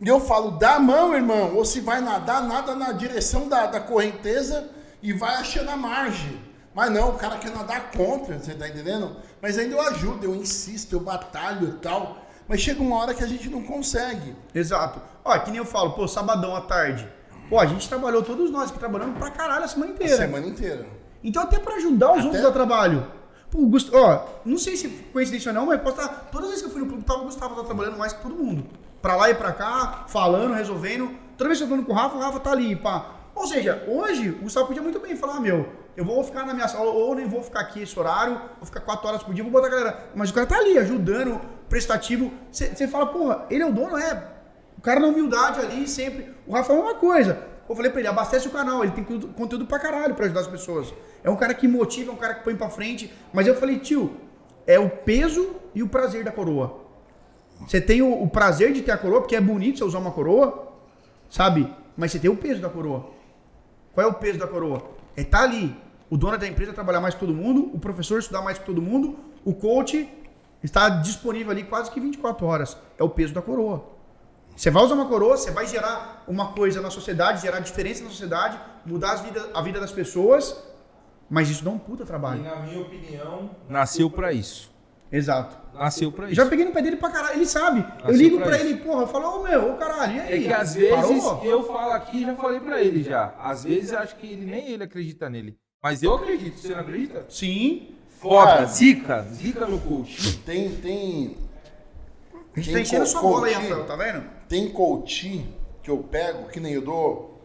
e 0.00 0.08
eu 0.08 0.18
falo, 0.18 0.52
dá 0.52 0.76
a 0.76 0.80
mão, 0.80 1.14
irmão, 1.14 1.54
ou 1.54 1.64
se 1.64 1.80
vai 1.80 2.00
nadar, 2.00 2.42
nada 2.42 2.74
na 2.74 2.90
direção 2.90 3.48
da, 3.48 3.66
da 3.66 3.80
correnteza 3.80 4.70
e 5.02 5.12
vai 5.12 5.34
achando 5.36 5.70
a 5.70 5.76
margem. 5.76 6.40
Mas 6.74 6.90
não, 6.90 7.10
o 7.10 7.18
cara 7.18 7.36
quer 7.36 7.50
nadar 7.50 7.90
contra, 7.90 8.38
você 8.38 8.54
tá 8.54 8.66
entendendo? 8.68 9.16
Mas 9.42 9.58
ainda 9.58 9.74
eu 9.74 9.80
ajudo, 9.82 10.24
eu 10.24 10.34
insisto, 10.34 10.94
eu 10.94 11.00
batalho 11.00 11.68
e 11.68 11.72
tal. 11.80 12.16
Mas 12.48 12.60
chega 12.60 12.82
uma 12.82 12.96
hora 12.96 13.14
que 13.14 13.22
a 13.22 13.26
gente 13.26 13.48
não 13.48 13.62
consegue. 13.62 14.34
Exato. 14.54 15.00
Ó, 15.24 15.38
que 15.38 15.50
nem 15.50 15.58
eu 15.58 15.64
falo, 15.64 15.92
pô, 15.92 16.08
sabadão 16.08 16.56
à 16.56 16.62
tarde. 16.62 17.06
Pô, 17.48 17.58
a 17.58 17.66
gente 17.66 17.88
trabalhou, 17.88 18.22
todos 18.22 18.50
nós 18.50 18.70
que 18.70 18.78
trabalhamos 18.78 19.18
pra 19.18 19.30
caralho 19.30 19.64
a 19.64 19.68
semana 19.68 19.92
inteira. 19.92 20.14
A 20.14 20.18
semana 20.18 20.46
inteira. 20.46 20.86
Então 21.22 21.42
até 21.42 21.58
pra 21.58 21.74
ajudar 21.74 22.12
os 22.12 22.18
até... 22.18 22.26
outros 22.26 22.44
a 22.44 22.52
trabalho. 22.52 23.06
Pô, 23.50 23.58
o 23.58 23.66
Gustavo, 23.66 24.04
ó, 24.04 24.26
não 24.44 24.56
sei 24.56 24.76
se 24.76 24.88
coincidência 24.88 25.50
ou 25.50 25.54
não, 25.54 25.66
mas 25.66 25.80
posso 25.80 26.00
estar, 26.00 26.28
todas 26.30 26.46
as 26.46 26.50
vezes 26.50 26.62
que 26.62 26.68
eu 26.68 26.72
fui 26.72 26.82
no 26.82 26.86
clube, 26.86 27.04
tava, 27.04 27.22
o 27.22 27.24
Gustavo 27.24 27.56
tá 27.56 27.64
trabalhando 27.64 27.98
mais 27.98 28.12
que 28.12 28.22
todo 28.22 28.34
mundo. 28.34 28.64
Pra 29.02 29.16
lá 29.16 29.28
e 29.28 29.34
pra 29.34 29.52
cá, 29.52 30.04
falando, 30.08 30.54
resolvendo. 30.54 31.10
Toda 31.36 31.48
vez 31.48 31.58
que 31.58 31.64
eu 31.64 31.68
tô 31.68 31.74
falando 31.74 31.86
com 31.86 31.92
o 31.92 31.96
Rafa, 31.96 32.16
o 32.16 32.20
Rafa 32.20 32.38
tá 32.38 32.52
ali, 32.52 32.76
pá. 32.76 33.06
Ou 33.34 33.46
seja, 33.46 33.82
hoje 33.88 34.30
o 34.30 34.42
Gustavo 34.42 34.68
podia 34.68 34.82
muito 34.82 35.00
bem 35.00 35.16
falar, 35.16 35.40
meu, 35.40 35.68
eu 35.96 36.04
vou 36.04 36.22
ficar 36.22 36.46
na 36.46 36.54
minha 36.54 36.68
sala, 36.68 36.90
ou 36.90 37.14
nem 37.14 37.26
vou 37.26 37.42
ficar 37.42 37.60
aqui 37.60 37.82
esse 37.82 37.98
horário, 37.98 38.40
vou 38.58 38.66
ficar 38.66 38.80
quatro 38.80 39.08
horas 39.08 39.22
por 39.22 39.34
dia, 39.34 39.42
vou 39.42 39.52
botar 39.52 39.66
a 39.66 39.70
galera. 39.70 40.10
Mas 40.14 40.30
o 40.30 40.34
cara 40.34 40.46
tá 40.46 40.56
ali, 40.56 40.78
ajudando, 40.78 41.40
prestativo. 41.68 42.30
Você 42.52 42.86
fala, 42.86 43.06
porra, 43.06 43.46
ele 43.50 43.62
é 43.62 43.66
o 43.66 43.72
dono, 43.72 43.98
é. 43.98 44.30
O 44.78 44.80
cara 44.80 45.00
na 45.00 45.08
humildade 45.08 45.60
ali, 45.60 45.88
sempre. 45.88 46.34
O 46.46 46.52
Rafa 46.52 46.72
é 46.72 46.76
uma 46.76 46.94
coisa. 46.94 47.42
Eu 47.70 47.76
falei 47.76 47.88
pra 47.88 48.00
ele, 48.00 48.08
abastece 48.08 48.48
o 48.48 48.50
canal, 48.50 48.82
ele 48.82 48.90
tem 48.90 49.04
conteúdo 49.04 49.64
pra 49.64 49.78
caralho 49.78 50.16
pra 50.16 50.24
ajudar 50.24 50.40
as 50.40 50.48
pessoas. 50.48 50.92
É 51.22 51.30
um 51.30 51.36
cara 51.36 51.54
que 51.54 51.68
motiva, 51.68 52.10
é 52.10 52.12
um 52.12 52.16
cara 52.16 52.34
que 52.34 52.42
põe 52.42 52.56
pra 52.56 52.68
frente. 52.68 53.12
Mas 53.32 53.46
eu 53.46 53.54
falei, 53.54 53.78
tio, 53.78 54.16
é 54.66 54.76
o 54.76 54.90
peso 54.90 55.54
e 55.72 55.80
o 55.80 55.88
prazer 55.88 56.24
da 56.24 56.32
coroa. 56.32 56.80
Você 57.60 57.80
tem 57.80 58.02
o, 58.02 58.22
o 58.24 58.28
prazer 58.28 58.72
de 58.72 58.82
ter 58.82 58.90
a 58.90 58.98
coroa, 58.98 59.20
porque 59.20 59.36
é 59.36 59.40
bonito 59.40 59.78
você 59.78 59.84
usar 59.84 60.00
uma 60.00 60.10
coroa, 60.10 60.72
sabe? 61.28 61.72
Mas 61.96 62.10
você 62.10 62.18
tem 62.18 62.28
o 62.28 62.34
peso 62.34 62.60
da 62.60 62.68
coroa. 62.68 63.08
Qual 63.94 64.04
é 64.04 64.10
o 64.10 64.14
peso 64.14 64.36
da 64.36 64.48
coroa? 64.48 64.82
É 65.16 65.22
tá 65.22 65.44
ali. 65.44 65.76
O 66.10 66.16
dono 66.16 66.36
da 66.36 66.48
empresa 66.48 66.72
trabalhar 66.72 67.00
mais 67.00 67.14
que 67.14 67.20
todo 67.20 67.32
mundo, 67.32 67.70
o 67.72 67.78
professor 67.78 68.18
estudar 68.18 68.42
mais 68.42 68.58
que 68.58 68.66
todo 68.66 68.82
mundo, 68.82 69.16
o 69.44 69.54
coach 69.54 70.12
está 70.60 70.88
disponível 70.88 71.52
ali 71.52 71.62
quase 71.62 71.88
que 71.92 72.00
24 72.00 72.44
horas. 72.44 72.76
É 72.98 73.04
o 73.04 73.08
peso 73.08 73.32
da 73.32 73.40
coroa. 73.40 73.99
Você 74.60 74.70
vai 74.70 74.84
usar 74.84 74.94
uma 74.94 75.06
coroa, 75.06 75.38
você 75.38 75.50
vai 75.50 75.66
gerar 75.66 76.22
uma 76.28 76.52
coisa 76.52 76.82
na 76.82 76.90
sociedade, 76.90 77.40
gerar 77.40 77.60
diferença 77.60 78.04
na 78.04 78.10
sociedade, 78.10 78.60
mudar 78.84 79.14
vida, 79.14 79.48
a 79.54 79.62
vida 79.62 79.80
das 79.80 79.90
pessoas, 79.90 80.54
mas 81.30 81.48
isso 81.48 81.64
dá 81.64 81.70
um 81.70 81.78
puta 81.78 82.04
trabalho. 82.04 82.40
E 82.40 82.42
na 82.42 82.56
minha 82.56 82.78
opinião, 82.78 83.52
nasceu 83.66 84.10
para 84.10 84.34
isso. 84.34 84.70
Exato. 85.10 85.56
Nasceu 85.72 86.12
pra 86.12 86.26
isso. 86.26 86.34
Já 86.34 86.44
peguei 86.44 86.66
no 86.66 86.72
pé 86.72 86.82
dele 86.82 86.96
pra 86.96 87.08
caralho, 87.08 87.36
ele 87.36 87.46
sabe. 87.46 87.80
Nasceu 87.80 88.10
eu 88.10 88.12
ligo 88.12 88.36
pra, 88.36 88.48
pra 88.48 88.58
ele, 88.58 88.74
porra, 88.76 89.04
eu 89.04 89.06
falo, 89.06 89.28
ô 89.28 89.40
oh, 89.40 89.42
meu, 89.48 89.72
ô 89.72 89.76
caralho, 89.78 90.16
e 90.16 90.20
aí? 90.20 90.44
É 90.44 90.48
que 90.48 90.52
às 90.52 90.74
vezes 90.74 91.24
Parou? 91.24 91.42
eu 91.42 91.62
falo 91.66 91.92
aqui, 91.92 92.22
já 92.22 92.36
falei 92.36 92.60
pra 92.60 92.82
ele 92.82 93.02
já. 93.02 93.32
Às 93.38 93.64
vezes 93.64 93.92
eu 93.92 93.98
acho 93.98 94.16
que 94.16 94.26
ele, 94.26 94.44
nem 94.44 94.72
ele 94.72 94.84
acredita 94.84 95.30
nele. 95.30 95.56
Mas 95.82 96.02
eu 96.02 96.14
acredito, 96.14 96.58
você 96.58 96.74
não 96.74 96.80
acredita? 96.80 97.24
Sim. 97.30 97.94
Foda, 98.10 98.66
zica, 98.66 99.22
zica 99.22 99.64
no 99.64 99.80
coach. 99.80 100.36
Tem, 100.44 100.68
tem. 100.74 101.38
A 102.56 102.60
gente 102.60 102.72
tá 102.72 102.80
enchendo 102.80 103.06
sua 103.06 103.22
bola 103.22 103.46
aí, 103.46 103.54
Rafael, 103.54 103.86
tá 103.86 103.96
vendo? 103.96 104.24
Tem 104.48 104.68
coach 104.70 105.46
que 105.82 105.90
eu 105.90 105.98
pego, 105.98 106.48
que 106.48 106.58
nem 106.60 106.74
eu 106.74 106.82
dou. 106.82 107.40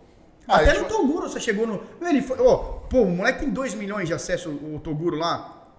Ah, 0.48 0.58
Até 0.58 0.78
no 0.80 0.86
Toguro 0.86 1.30
você 1.30 1.40
chegou 1.40 1.66
no. 1.66 1.82
Ele 2.02 2.22
foi, 2.22 2.40
oh, 2.40 2.58
pô, 2.90 3.02
o 3.02 3.10
moleque 3.10 3.40
tem 3.40 3.50
2 3.50 3.74
milhões 3.76 4.08
de 4.08 4.14
acesso, 4.14 4.50
o 4.50 4.80
Toguro 4.84 5.18
lá. 5.18 5.70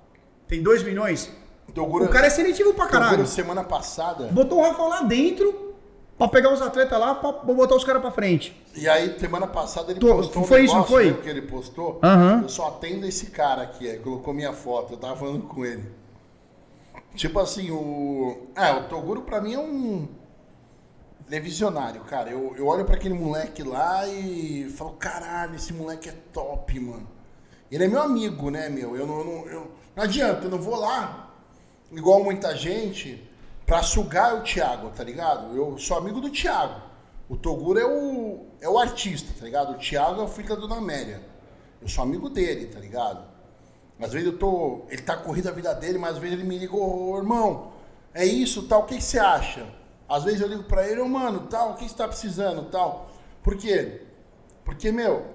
Tem 0.48 0.62
2 0.62 0.82
milhões. 0.82 1.30
Toguro, 1.74 2.04
o 2.04 2.08
cara 2.08 2.26
é 2.26 2.30
seletivo 2.30 2.72
pra 2.74 2.86
caralho. 2.86 3.10
Toguro, 3.10 3.28
semana 3.28 3.64
passada. 3.64 4.28
Botou 4.28 4.58
o 4.58 4.62
Rafael 4.62 4.88
lá 4.88 5.02
dentro 5.02 5.74
pra 6.16 6.28
pegar 6.28 6.52
os 6.52 6.62
atletas 6.62 6.98
lá 6.98 7.14
pra 7.14 7.32
botar 7.32 7.74
os 7.74 7.84
caras 7.84 8.00
pra 8.00 8.10
frente. 8.10 8.56
E 8.74 8.88
aí, 8.88 9.18
semana 9.18 9.46
passada 9.46 9.90
ele 9.90 10.00
Tô, 10.00 10.16
postou 10.16 10.44
foi 10.44 10.62
um 10.62 10.64
isso, 10.64 10.74
não 10.74 10.84
foi? 10.84 11.10
Né, 11.10 11.18
que 11.22 11.28
ele 11.28 11.42
postou. 11.42 12.00
Uhum. 12.02 12.42
Eu 12.42 12.48
só 12.48 12.68
atendo 12.68 13.06
esse 13.06 13.26
cara 13.26 13.62
aqui, 13.62 13.88
aí 13.88 13.98
colocou 13.98 14.32
minha 14.32 14.52
foto, 14.52 14.94
eu 14.94 14.96
tava 14.96 15.16
falando 15.16 15.42
com 15.42 15.64
ele. 15.64 15.84
Tipo 17.16 17.40
assim, 17.40 17.70
o. 17.70 18.48
É, 18.54 18.72
o 18.72 18.88
Toguro 18.88 19.22
pra 19.22 19.40
mim 19.40 19.54
é 19.54 19.58
um. 19.58 20.06
Ele 21.26 21.36
é 21.36 21.40
visionário, 21.40 22.02
cara. 22.02 22.30
Eu, 22.30 22.54
eu 22.56 22.66
olho 22.66 22.84
para 22.84 22.94
aquele 22.94 23.14
moleque 23.14 23.62
lá 23.62 24.06
e 24.06 24.70
falo, 24.70 24.92
caralho, 24.92 25.56
esse 25.56 25.72
moleque 25.72 26.08
é 26.08 26.14
top, 26.32 26.78
mano. 26.78 27.08
Ele 27.70 27.84
é 27.84 27.88
meu 27.88 28.00
amigo, 28.00 28.50
né, 28.50 28.68
meu? 28.68 28.94
Eu 28.94 29.06
não, 29.06 29.46
eu 29.46 29.46
eu, 29.46 29.72
não 29.96 30.04
adianta, 30.04 30.44
eu 30.44 30.50
não 30.50 30.60
vou 30.60 30.76
lá, 30.76 31.34
igual 31.90 32.22
muita 32.22 32.54
gente, 32.54 33.28
pra 33.64 33.82
sugar 33.82 34.36
o 34.36 34.42
Thiago, 34.42 34.90
tá 34.90 35.02
ligado? 35.02 35.56
Eu 35.56 35.76
sou 35.78 35.96
amigo 35.96 36.20
do 36.20 36.30
Thiago. 36.30 36.82
O 37.28 37.36
Toguro 37.36 37.80
é 37.80 37.84
o, 37.84 38.46
é 38.60 38.68
o 38.68 38.78
artista, 38.78 39.32
tá 39.36 39.44
ligado? 39.44 39.72
O 39.72 39.78
Thiago 39.78 40.20
é 40.20 40.24
o 40.24 40.28
filho 40.28 40.50
da 40.50 40.54
Dona 40.54 40.76
Amélia. 40.76 41.20
Eu 41.80 41.88
sou 41.88 42.04
amigo 42.04 42.28
dele, 42.28 42.66
tá 42.66 42.78
ligado? 42.78 43.26
Às 44.00 44.12
vezes 44.12 44.26
eu 44.26 44.38
tô. 44.38 44.82
Ele 44.88 45.02
tá 45.02 45.16
correndo 45.16 45.48
a 45.48 45.52
vida 45.52 45.74
dele, 45.74 45.98
mas 45.98 46.12
às 46.14 46.18
vezes 46.18 46.38
ele 46.38 46.46
me 46.46 46.58
liga, 46.58 46.76
ô 46.76 47.16
irmão, 47.16 47.72
é 48.12 48.24
isso, 48.24 48.64
tal, 48.64 48.82
o 48.82 48.84
que, 48.84 48.96
que 48.96 49.04
você 49.04 49.18
acha? 49.18 49.66
Às 50.08 50.24
vezes 50.24 50.40
eu 50.40 50.48
ligo 50.48 50.64
pra 50.64 50.86
ele, 50.86 51.00
ô 51.00 51.08
mano, 51.08 51.46
tal, 51.48 51.72
o 51.72 51.74
que 51.74 51.88
você 51.88 51.94
tá 51.94 52.06
precisando, 52.06 52.70
tal. 52.70 53.10
Por 53.42 53.56
quê? 53.56 54.02
Porque, 54.64 54.92
meu, 54.92 55.26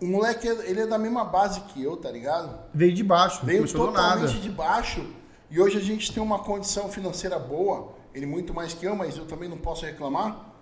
o 0.00 0.06
moleque, 0.06 0.46
ele 0.46 0.82
é 0.82 0.86
da 0.86 0.98
mesma 0.98 1.24
base 1.24 1.60
que 1.62 1.82
eu, 1.82 1.96
tá 1.96 2.10
ligado? 2.10 2.58
Veio 2.72 2.92
de 2.92 3.02
baixo, 3.02 3.44
Veio 3.44 3.70
totalmente 3.70 4.40
de 4.40 4.50
baixo. 4.50 5.06
E 5.50 5.60
hoje 5.60 5.78
a 5.78 5.80
gente 5.80 6.12
tem 6.12 6.22
uma 6.22 6.40
condição 6.40 6.88
financeira 6.88 7.38
boa. 7.38 7.94
Ele 8.14 8.26
muito 8.26 8.52
mais 8.52 8.74
que 8.74 8.84
eu, 8.86 8.94
mas 8.94 9.16
eu 9.16 9.26
também 9.26 9.48
não 9.48 9.56
posso 9.56 9.84
reclamar. 9.84 10.52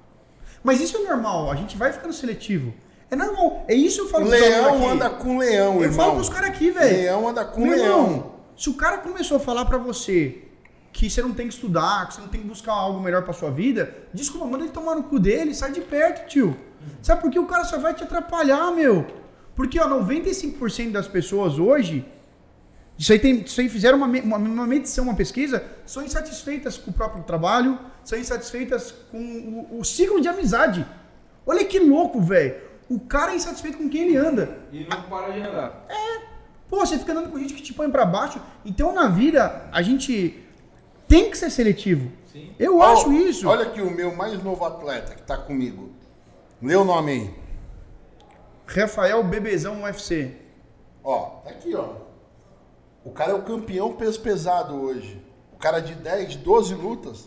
Mas 0.62 0.80
isso 0.80 0.96
é 0.96 1.00
normal, 1.00 1.50
a 1.50 1.56
gente 1.56 1.76
vai 1.76 1.92
ficando 1.92 2.12
seletivo. 2.12 2.72
É 3.12 3.16
normal. 3.16 3.62
É 3.68 3.74
isso 3.74 3.96
que 3.96 4.02
eu 4.04 4.08
falo 4.08 4.26
Leão 4.26 4.88
anda 4.88 5.10
com 5.10 5.36
leão, 5.36 5.74
eu 5.74 5.82
irmão. 5.82 5.82
Eu 5.82 5.92
falo 5.92 6.14
pros 6.14 6.30
caras 6.30 6.48
aqui, 6.48 6.70
velho. 6.70 6.96
Leão 6.96 7.28
anda 7.28 7.44
com 7.44 7.60
Meu 7.60 7.76
leão. 7.76 8.04
Irmão, 8.04 8.32
se 8.56 8.70
o 8.70 8.74
cara 8.74 8.96
começou 8.98 9.36
a 9.36 9.40
falar 9.40 9.66
para 9.66 9.76
você 9.76 10.44
que 10.90 11.10
você 11.10 11.20
não 11.20 11.34
tem 11.34 11.46
que 11.46 11.52
estudar, 11.52 12.08
que 12.08 12.14
você 12.14 12.22
não 12.22 12.28
tem 12.28 12.40
que 12.40 12.46
buscar 12.46 12.72
algo 12.72 13.00
melhor 13.00 13.22
pra 13.22 13.34
sua 13.34 13.50
vida, 13.50 13.94
desculpa, 14.14 14.46
manda 14.46 14.64
ele 14.64 14.72
tomar 14.72 14.94
no 14.94 15.02
cu 15.02 15.18
dele, 15.18 15.54
sai 15.54 15.72
de 15.72 15.82
perto, 15.82 16.26
tio. 16.26 16.56
Sabe 17.02 17.20
por 17.20 17.30
que 17.30 17.38
o 17.38 17.44
cara 17.44 17.64
só 17.64 17.78
vai 17.78 17.92
te 17.92 18.02
atrapalhar, 18.02 18.72
meu? 18.72 19.06
Porque 19.54 19.78
ó, 19.78 19.86
95% 19.86 20.92
das 20.92 21.06
pessoas 21.06 21.58
hoje, 21.58 22.06
isso 22.98 23.12
aí, 23.12 23.18
tem, 23.18 23.42
isso 23.42 23.60
aí 23.60 23.68
fizeram 23.68 23.98
uma, 23.98 24.06
uma, 24.06 24.38
uma 24.38 24.66
medição, 24.66 25.04
uma 25.04 25.14
pesquisa, 25.14 25.62
são 25.84 26.02
insatisfeitas 26.02 26.78
com 26.78 26.90
o 26.90 26.94
próprio 26.94 27.22
trabalho, 27.24 27.78
são 28.02 28.18
insatisfeitas 28.18 28.94
com 29.10 29.18
o, 29.70 29.80
o 29.80 29.84
ciclo 29.84 30.18
de 30.18 30.28
amizade. 30.28 30.86
Olha 31.46 31.62
que 31.62 31.78
louco, 31.78 32.18
velho. 32.18 32.71
O 32.92 33.00
cara 33.00 33.32
é 33.32 33.36
insatisfeito 33.36 33.78
com 33.78 33.88
quem 33.88 34.02
ele 34.02 34.16
anda. 34.18 34.58
E 34.70 34.84
não 34.84 35.02
para 35.04 35.32
de 35.32 35.40
andar. 35.40 35.86
É. 35.88 36.20
Pô, 36.68 36.84
você 36.84 36.98
fica 36.98 37.12
andando 37.12 37.30
com 37.30 37.38
gente 37.38 37.54
que 37.54 37.62
te 37.62 37.72
põe 37.72 37.90
para 37.90 38.04
baixo. 38.04 38.38
Então, 38.66 38.92
na 38.92 39.08
vida, 39.08 39.66
a 39.72 39.80
gente 39.80 40.44
tem 41.08 41.30
que 41.30 41.38
ser 41.38 41.48
seletivo. 41.48 42.12
Sim. 42.30 42.54
Eu 42.58 42.76
oh, 42.76 42.82
acho 42.82 43.10
isso. 43.10 43.48
Olha 43.48 43.62
aqui 43.62 43.80
o 43.80 43.90
meu 43.90 44.14
mais 44.14 44.42
novo 44.42 44.62
atleta 44.66 45.14
que 45.14 45.22
tá 45.22 45.38
comigo. 45.38 45.90
Lê 46.60 46.76
o 46.76 46.84
nome 46.84 47.12
aí. 47.12 47.34
Rafael 48.66 49.24
Bebezão 49.24 49.84
UFC. 49.84 50.36
Ó, 51.02 51.40
tá 51.42 51.48
aqui, 51.48 51.74
ó. 51.74 51.94
O 53.02 53.10
cara 53.10 53.32
é 53.32 53.34
o 53.34 53.42
campeão 53.42 53.94
peso 53.94 54.20
pesado 54.20 54.74
hoje. 54.74 55.18
O 55.54 55.56
cara 55.56 55.80
de 55.80 55.94
10, 55.94 56.36
12 56.36 56.74
lutas, 56.74 57.26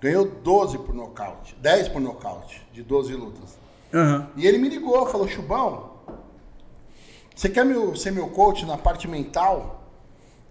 ganhou 0.00 0.24
12 0.24 0.78
por 0.78 0.94
nocaute. 0.94 1.54
10 1.56 1.88
por 1.88 2.00
nocaute, 2.00 2.66
de 2.72 2.82
12 2.82 3.14
lutas. 3.14 3.65
Uhum. 3.96 4.26
E 4.36 4.46
ele 4.46 4.58
me 4.58 4.68
ligou, 4.68 5.06
falou, 5.06 5.26
Chubão, 5.26 5.90
você 7.34 7.48
quer 7.48 7.64
meu, 7.64 7.96
ser 7.96 8.12
meu 8.12 8.28
coach 8.28 8.64
na 8.66 8.76
parte 8.76 9.08
mental? 9.08 9.84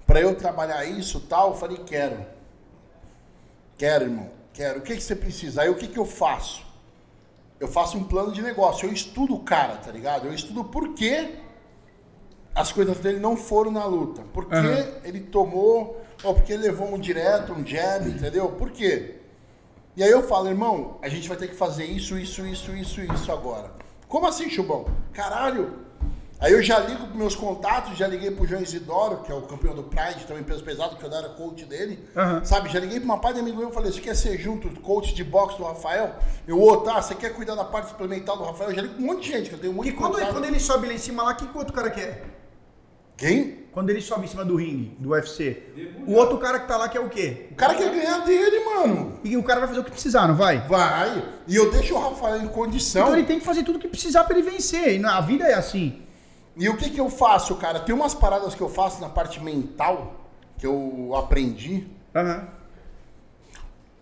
Para 0.06 0.22
eu 0.22 0.36
trabalhar 0.36 0.86
isso 0.86 1.20
tal? 1.22 1.50
Eu 1.50 1.56
falei, 1.56 1.78
quero. 1.86 2.26
Quero, 3.78 4.06
irmão. 4.06 4.30
Quero. 4.54 4.80
O 4.80 4.82
que, 4.82 4.96
que 4.96 5.02
você 5.02 5.16
precisa? 5.16 5.62
Aí 5.62 5.70
o 5.70 5.76
que, 5.76 5.88
que 5.88 5.98
eu 5.98 6.06
faço? 6.06 6.66
eu 7.60 7.68
faço 7.68 7.98
um 7.98 8.04
plano 8.04 8.32
de 8.32 8.42
negócio, 8.42 8.88
eu 8.88 8.94
estudo 8.94 9.36
o 9.36 9.40
cara, 9.40 9.78
tá 9.78 9.92
ligado? 9.92 10.28
Eu 10.28 10.34
estudo 10.34 10.64
por 10.64 10.94
que 10.94 11.36
as 12.54 12.72
coisas 12.72 13.00
dele 13.00 13.20
não 13.20 13.36
foram 13.36 13.72
na 13.72 13.86
luta. 13.86 14.24
Por 14.34 14.46
que 14.46 14.56
uhum. 14.56 15.00
ele 15.04 15.20
tomou, 15.22 16.02
ou 16.24 16.34
porque 16.34 16.54
ele 16.54 16.64
levou 16.64 16.94
um 16.94 17.00
direto, 17.00 17.54
um 17.54 17.66
jab, 17.66 18.10
entendeu? 18.10 18.50
Por 18.50 18.72
quê? 18.72 19.16
E 19.98 20.04
aí 20.04 20.12
eu 20.12 20.24
falo, 20.24 20.48
irmão, 20.48 20.98
a 21.02 21.10
gente 21.10 21.28
vai 21.28 21.38
ter 21.38 21.48
que 21.48 21.56
fazer 21.56 21.86
isso, 21.86 22.18
isso, 22.18 22.46
isso, 22.46 22.76
isso, 22.76 23.02
isso 23.02 23.32
agora. 23.32 23.72
Como 24.08 24.28
assim, 24.28 24.50
Chubão? 24.50 24.86
Caralho, 25.14 25.86
Aí 26.38 26.52
eu 26.52 26.62
já 26.62 26.80
ligo 26.80 27.06
pros 27.06 27.16
meus 27.16 27.36
contatos, 27.36 27.98
já 27.98 28.08
liguei 28.08 28.30
pro 28.30 28.46
João 28.46 28.62
Isidoro, 28.62 29.20
que 29.24 29.32
é 29.32 29.36
o 29.36 29.44
campeão 29.44 29.74
do 29.74 29.84
Pride, 29.84 30.26
também 30.28 30.44
peso 30.44 30.64
pesado, 30.64 30.98
que 30.98 31.04
eu 31.04 31.12
era 31.12 31.30
coach 31.30 31.66
dele. 31.66 32.08
Uhum. 32.16 32.44
Sabe, 32.44 32.70
já 32.70 32.80
liguei 32.80 33.00
pra 33.00 33.06
uma 33.06 33.20
parte 33.20 33.36
de 33.36 33.42
amigo 33.42 33.58
meu 33.58 33.70
e 33.70 33.74
falei, 33.74 33.92
você 33.92 34.02
quer 34.02 34.16
ser 34.16 34.38
junto, 34.38 34.70
coach 34.82 35.16
de 35.16 35.24
boxe 35.24 35.58
do 35.58 35.64
Rafael? 35.64 36.14
Eu, 36.46 36.62
ô, 36.62 36.78
tá, 36.78 37.02
você 37.02 37.16
quer 37.16 37.34
cuidar 37.34 37.56
da 37.56 37.64
parte 37.64 37.90
suplementar 37.90 38.36
do 38.36 38.44
Rafael? 38.44 38.72
Eu 38.72 38.76
já 38.76 38.82
ligo 38.82 38.96
pra 38.96 39.04
um 39.04 39.08
monte 39.08 39.24
de 39.24 39.32
gente, 39.32 39.50
que 39.50 39.56
eu 39.56 39.60
tenho 39.60 39.74
muito 39.74 39.88
E 39.88 39.94
quando, 39.94 40.20
quando 40.20 40.46
ele 40.46 40.60
sobe 40.60 40.88
lá 40.88 40.94
em 40.94 40.98
cima 40.98 41.24
lá, 41.24 41.32
o 41.32 41.36
que, 41.36 41.48
que 41.48 41.56
o 41.56 41.58
outro 41.58 41.74
cara 41.74 41.90
quer? 41.90 42.26
Quem? 43.18 43.66
Quando 43.72 43.90
ele 43.90 44.00
sobe 44.00 44.26
em 44.26 44.28
cima 44.28 44.46
do 44.46 44.56
ringue, 44.56 44.96
do 45.00 45.10
UFC. 45.10 45.62
O 46.08 46.14
outro 46.14 46.38
cara 46.38 46.60
que 46.60 46.68
tá 46.68 46.78
lá 46.78 46.88
quer 46.88 47.02
o 47.02 47.10
quê? 47.10 47.48
O 47.52 47.56
cara 47.56 47.76
quer 47.76 47.90
ganhar 47.94 48.20
dele, 48.20 48.64
mano. 48.64 49.20
E 49.24 49.36
o 49.36 49.44
cara 49.44 49.60
vai 49.60 49.68
fazer 49.68 49.82
o 49.82 49.84
que 49.84 49.92
precisar, 49.92 50.28
não 50.28 50.36
vai? 50.36 50.66
Vai. 50.68 51.24
E 51.46 51.56
eu 51.56 51.70
deixo 51.72 51.94
o 51.94 52.00
Rafael 52.00 52.42
em 52.42 52.48
condição. 52.48 53.04
Então 53.04 53.18
ele 53.18 53.28
tem 53.28 53.40
que 53.40 53.46
fazer 53.46 53.64
tudo 53.64 53.76
o 53.76 53.80
que 53.80 53.90
precisar 53.90 54.24
para 54.24 54.38
ele 54.38 54.50
vencer. 54.50 54.98
E 55.00 55.06
a 55.06 55.20
vida 55.20 55.46
é 55.46 55.54
assim. 55.54 56.02
E 56.56 56.70
o 56.70 56.78
que, 56.78 56.90
que 56.90 57.02
eu 57.02 57.10
faço, 57.10 57.54
cara? 57.56 57.82
Tem 57.82 57.94
umas 57.94 58.14
paradas 58.14 58.56
que 58.56 58.62
eu 58.62 58.70
faço 58.70 59.02
na 59.02 59.10
parte 59.10 59.44
mental 59.44 60.22
que 60.58 60.66
eu 60.66 61.14
aprendi. 61.16 61.86
Uhum. 62.16 62.48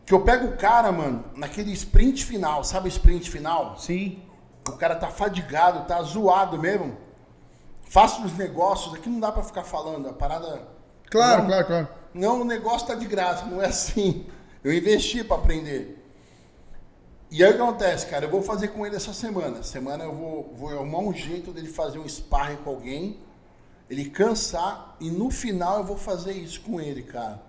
Que 0.05 0.13
eu 0.13 0.21
pego 0.21 0.47
o 0.47 0.57
cara, 0.57 0.91
mano, 0.91 1.23
naquele 1.35 1.71
sprint 1.71 2.25
final, 2.25 2.63
sabe 2.63 2.87
o 2.87 2.89
sprint 2.89 3.29
final? 3.29 3.75
Sim. 3.77 4.21
O 4.67 4.73
cara 4.73 4.95
tá 4.95 5.07
fadigado, 5.07 5.87
tá 5.87 6.01
zoado 6.03 6.59
mesmo. 6.59 6.95
Faço 7.85 8.23
os 8.23 8.37
negócios, 8.37 8.93
aqui 8.93 9.09
não 9.09 9.19
dá 9.19 9.31
para 9.31 9.43
ficar 9.43 9.63
falando, 9.63 10.09
a 10.09 10.13
parada. 10.13 10.67
Claro, 11.09 11.43
não, 11.43 11.49
claro, 11.49 11.65
claro. 11.67 11.87
Não, 12.13 12.41
o 12.41 12.45
negócio 12.45 12.87
tá 12.87 12.95
de 12.95 13.05
graça, 13.05 13.45
não 13.45 13.61
é 13.61 13.67
assim. 13.67 14.25
Eu 14.63 14.73
investi 14.73 15.23
para 15.23 15.37
aprender. 15.37 15.99
E 17.29 17.43
aí 17.43 17.51
o 17.51 17.55
que 17.55 17.61
acontece, 17.61 18.05
cara? 18.05 18.25
Eu 18.25 18.29
vou 18.29 18.43
fazer 18.43 18.67
com 18.69 18.85
ele 18.85 18.95
essa 18.95 19.11
semana. 19.11 19.63
Semana 19.63 20.03
eu 20.03 20.13
vou, 20.13 20.53
vou 20.55 20.69
arrumar 20.69 20.99
um 20.99 21.13
jeito 21.13 21.51
dele 21.51 21.67
fazer 21.67 21.97
um 21.97 22.07
sparring 22.07 22.57
com 22.57 22.69
alguém, 22.69 23.19
ele 23.89 24.09
cansar 24.09 24.95
e 24.99 25.09
no 25.09 25.31
final 25.31 25.79
eu 25.79 25.83
vou 25.83 25.97
fazer 25.97 26.33
isso 26.33 26.61
com 26.61 26.79
ele, 26.79 27.01
cara. 27.01 27.41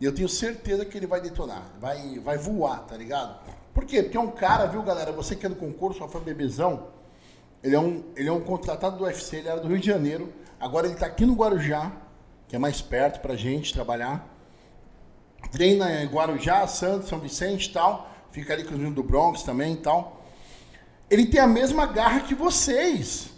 E 0.00 0.04
eu 0.04 0.14
tenho 0.14 0.28
certeza 0.28 0.84
que 0.84 0.96
ele 0.96 1.06
vai 1.06 1.20
detonar, 1.20 1.62
vai, 1.78 2.18
vai 2.18 2.38
voar, 2.38 2.80
tá 2.86 2.96
ligado? 2.96 3.38
Por 3.72 3.84
quê? 3.84 4.02
Porque 4.02 4.16
é 4.16 4.20
um 4.20 4.30
cara, 4.30 4.66
viu, 4.66 4.82
galera? 4.82 5.12
Você 5.12 5.36
que 5.36 5.46
é 5.46 5.48
do 5.48 5.54
concurso, 5.54 6.06
foi 6.08 6.20
Bebezão, 6.22 6.88
ele 7.62 7.74
é, 7.74 7.80
um, 7.80 8.04
ele 8.16 8.28
é 8.28 8.32
um 8.32 8.40
contratado 8.40 8.96
do 8.96 9.04
UFC, 9.04 9.36
ele 9.36 9.48
era 9.48 9.60
do 9.60 9.68
Rio 9.68 9.78
de 9.78 9.86
Janeiro, 9.86 10.32
agora 10.58 10.86
ele 10.86 10.96
tá 10.96 11.06
aqui 11.06 11.26
no 11.26 11.34
Guarujá, 11.34 11.92
que 12.48 12.56
é 12.56 12.58
mais 12.58 12.80
perto 12.80 13.20
pra 13.20 13.36
gente 13.36 13.72
trabalhar. 13.72 14.26
Treina 15.52 16.02
em 16.02 16.06
Guarujá, 16.06 16.66
Santos, 16.66 17.08
São 17.08 17.18
Vicente 17.18 17.66
e 17.66 17.72
tal 17.72 18.10
fica 18.30 18.52
ali 18.52 18.62
com 18.62 18.70
os 18.70 18.76
meninos 18.76 18.94
do 18.94 19.02
Bronx 19.02 19.42
também 19.42 19.74
e 19.74 19.78
tal. 19.78 20.24
Ele 21.08 21.26
tem 21.26 21.40
a 21.40 21.46
mesma 21.46 21.86
garra 21.86 22.20
que 22.20 22.34
vocês. 22.34 23.30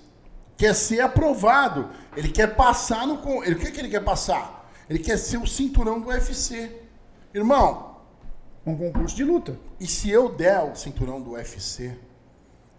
Quer 0.56 0.74
ser 0.74 1.00
aprovado. 1.00 1.90
Ele 2.16 2.28
quer 2.28 2.54
passar 2.54 3.06
no. 3.06 3.18
Ele, 3.42 3.54
o 3.54 3.58
que, 3.58 3.70
que 3.70 3.80
ele 3.80 3.88
quer 3.88 4.04
passar? 4.04 4.70
Ele 4.88 4.98
quer 4.98 5.16
ser 5.16 5.38
o 5.38 5.46
cinturão 5.46 6.00
do 6.00 6.08
UFC. 6.08 6.70
Irmão. 7.34 7.96
Um 8.64 8.76
concurso 8.76 9.16
de 9.16 9.24
luta. 9.24 9.58
E 9.80 9.86
se 9.86 10.10
eu 10.10 10.28
der 10.28 10.62
o 10.62 10.76
cinturão 10.76 11.20
do 11.20 11.32
UFC 11.32 11.98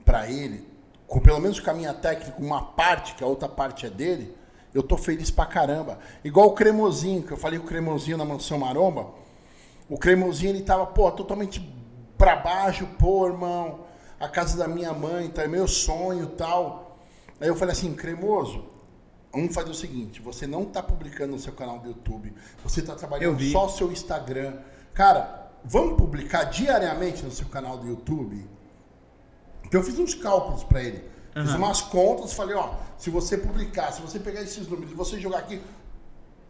para 0.06 0.30
ele, 0.30 0.66
com 1.14 1.20
pelo 1.20 1.40
menos 1.40 1.60
com 1.60 1.70
a 1.70 1.74
minha 1.76 1.94
técnica, 1.94 2.42
uma 2.42 2.60
parte, 2.60 3.14
que 3.14 3.24
a 3.24 3.28
outra 3.28 3.48
parte 3.48 3.86
é 3.86 3.90
dele, 3.90 4.36
eu 4.74 4.82
tô 4.82 4.98
feliz 4.98 5.30
pra 5.30 5.46
caramba. 5.46 6.00
Igual 6.24 6.48
o 6.48 6.54
Cremosinho, 6.54 7.22
que 7.22 7.32
eu 7.32 7.38
falei 7.38 7.60
com 7.60 7.66
o 7.66 7.68
Cremosinho 7.68 8.18
na 8.18 8.26
Mansão 8.26 8.58
Maromba. 8.58 9.14
O 9.88 9.96
Cremosinho, 9.96 10.50
ele 10.50 10.64
tava, 10.64 10.88
pô, 10.88 11.12
totalmente 11.12 11.62
para 12.18 12.36
baixo, 12.38 12.88
pô, 12.98 13.28
irmão, 13.28 13.82
a 14.20 14.28
casa 14.28 14.58
da 14.58 14.68
minha 14.68 14.92
mãe, 14.92 15.30
tá, 15.30 15.44
é 15.44 15.48
meu 15.48 15.68
sonho 15.68 16.26
tal. 16.30 16.98
Aí 17.40 17.48
eu 17.48 17.56
falei 17.56 17.74
assim, 17.74 17.94
cremoso, 17.94 18.66
vamos 19.32 19.54
fazer 19.54 19.70
o 19.70 19.76
seguinte, 19.76 20.20
você 20.20 20.48
não 20.48 20.66
tá 20.66 20.82
publicando 20.82 21.34
no 21.34 21.40
seu 21.40 21.54
canal 21.54 21.78
do 21.78 21.90
YouTube, 21.90 22.34
você 22.64 22.82
tá 22.82 22.96
trabalhando 22.96 23.40
só 23.52 23.68
o 23.68 23.70
seu 23.70 23.92
Instagram. 23.92 24.56
Cara, 24.96 25.52
vamos 25.64 25.96
publicar 25.96 26.46
diariamente 26.46 27.22
no 27.24 27.30
seu 27.30 27.46
canal 27.50 27.78
do 27.78 27.88
YouTube? 27.88 28.50
Então 29.74 29.82
eu 29.82 29.88
fiz 29.88 29.98
uns 29.98 30.14
cálculos 30.14 30.64
para 30.64 30.84
ele. 30.84 31.04
Uhum. 31.36 31.48
Fiz 31.48 31.56
umas 31.56 31.82
contas, 31.82 32.32
falei, 32.32 32.56
ó, 32.56 32.76
se 32.96 33.10
você 33.10 33.36
publicar, 33.36 33.92
se 33.92 34.04
você 34.04 34.20
pegar 34.20 34.44
esses 34.44 34.68
números 34.68 34.92
e 34.92 34.94
você 34.94 35.20
jogar 35.20 35.40
aqui, 35.40 35.60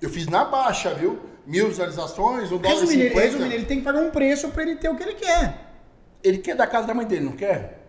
eu 0.02 0.10
fiz 0.10 0.28
na 0.28 0.44
baixa, 0.44 0.94
viu? 0.94 1.22
Mil 1.45 1.70
visualizações, 1.70 2.52
um 2.52 2.58
dólar 2.58 2.82
resumindo, 2.82 3.02
ele, 3.02 3.14
resumindo, 3.14 3.54
ele 3.54 3.66
tem 3.66 3.78
que 3.78 3.86
pagar 3.86 4.02
um 4.02 4.12
preço 4.12 4.50
para 4.50 4.64
ele 4.64 4.76
ter 4.76 4.90
o 4.90 4.98
que 4.98 5.04
ele 5.04 5.14
quer. 5.14 5.72
Ele 6.22 6.40
quer 6.40 6.54
da 6.54 6.68
casa 6.68 6.86
da 6.86 6.94
mãe 6.94 7.06
dele, 7.06 7.24
não 7.24 7.32
quer? 7.32 7.82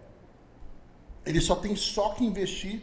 Ele 1.27 1.41
só 1.41 1.57
tem 1.57 1.75
só 1.75 2.11
que 2.11 2.25
investir 2.25 2.83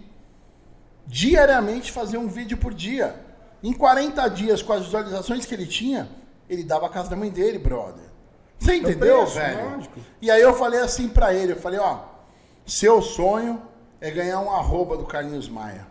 diariamente 1.07 1.90
fazer 1.90 2.18
um 2.18 2.28
vídeo 2.28 2.57
por 2.57 2.73
dia. 2.73 3.15
Em 3.64 3.72
40 3.72 4.28
dias, 4.28 4.61
com 4.61 4.73
as 4.73 4.84
visualizações 4.84 5.45
que 5.45 5.53
ele 5.53 5.65
tinha, 5.65 6.10
ele 6.49 6.65
dava 6.65 6.88
a 6.88 6.90
casa 6.90 7.10
da 7.10 7.15
mãe 7.15 7.30
dele, 7.30 7.57
brother. 7.57 8.11
Você 8.60 8.76
entendeu, 8.76 9.19
preço, 9.19 9.36
velho? 9.36 9.69
Lógico. 9.69 9.99
E 10.22 10.30
aí 10.30 10.41
eu 10.41 10.53
falei 10.53 10.82
assim 10.82 11.07
para 11.07 11.34
ele, 11.34 11.53
eu 11.53 11.57
falei, 11.57 11.80
ó, 11.80 12.10
seu 12.65 13.01
sonho 13.01 13.61
é 13.99 14.09
ganhar 14.09 14.39
um 14.39 14.51
arroba 14.51 14.97
do 14.97 15.05
Carlinhos 15.05 15.47
Maia. 15.47 15.88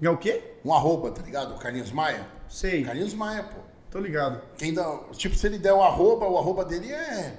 Ganhar 0.00 0.14
o 0.14 0.18
quê? 0.18 0.56
Um 0.64 0.72
arroba, 0.74 1.10
tá 1.10 1.22
ligado? 1.22 1.54
O 1.54 1.58
Carlinhos 1.58 1.92
Maia. 1.92 2.26
Sei. 2.48 2.84
Carlinhos 2.84 3.14
Maia, 3.14 3.42
pô. 3.44 3.60
Tô 3.90 3.98
ligado. 3.98 4.42
Quem 4.58 4.74
dá, 4.74 4.98
tipo, 5.12 5.34
se 5.36 5.46
ele 5.46 5.58
der 5.58 5.72
o 5.72 5.82
arroba, 5.82 6.26
o 6.26 6.36
arroba 6.36 6.64
dele 6.64 6.92
é 6.92 7.34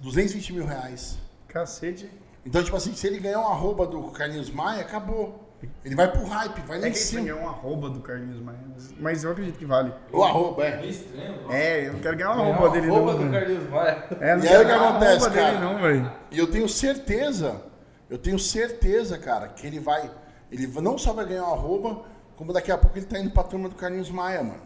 220 0.00 0.52
mil 0.52 0.64
reais. 0.64 1.18
Cacete. 1.48 2.10
Então, 2.46 2.62
tipo 2.62 2.76
assim, 2.76 2.94
se 2.94 3.06
ele 3.06 3.18
ganhar 3.18 3.40
um 3.40 3.48
arroba 3.48 3.86
do 3.86 4.02
Carlinhos 4.10 4.50
Maia, 4.50 4.82
acabou. 4.82 5.49
Ele 5.84 5.94
vai 5.94 6.10
pro 6.10 6.24
hype, 6.24 6.60
vai 6.62 6.80
lá 6.80 6.86
é 6.86 6.90
em 6.90 6.94
cima. 6.94 7.22
ganhar 7.22 7.36
um 7.36 7.48
arroba 7.48 7.90
do 7.90 8.00
Carlinhos 8.00 8.40
Maia, 8.40 8.58
mas 8.98 9.24
eu 9.24 9.30
acredito 9.30 9.58
que 9.58 9.66
vale. 9.66 9.92
O 10.12 10.22
arroba, 10.22 10.64
é. 10.64 10.82
É, 11.50 11.88
eu 11.88 11.98
quero 12.00 12.16
ganhar 12.16 12.36
um 12.36 12.40
arroba 12.40 12.70
dele. 12.70 12.90
Arroba 12.90 13.14
do 13.14 13.30
Carlinhos 13.30 13.68
Maia. 13.68 14.04
É, 14.20 14.38
e 14.38 14.48
aí 14.48 14.62
o 14.62 14.66
que 14.66 14.72
acontece, 14.72 15.30
cara? 15.30 15.60
Não, 15.60 15.80
velho. 15.80 16.12
e 16.30 16.38
eu 16.38 16.50
tenho 16.50 16.68
certeza, 16.68 17.62
eu 18.08 18.16
tenho 18.16 18.38
certeza, 18.38 19.18
cara, 19.18 19.48
que 19.48 19.66
ele 19.66 19.78
vai, 19.78 20.10
ele 20.50 20.66
não 20.66 20.96
só 20.96 21.12
vai 21.12 21.26
ganhar 21.26 21.44
um 21.44 21.52
arroba, 21.52 22.04
como 22.36 22.52
daqui 22.52 22.72
a 22.72 22.78
pouco 22.78 22.96
ele 22.96 23.06
tá 23.06 23.18
indo 23.18 23.30
pra 23.30 23.42
turma 23.42 23.68
do 23.68 23.74
Carlinhos 23.74 24.10
Maia, 24.10 24.42
mano. 24.42 24.62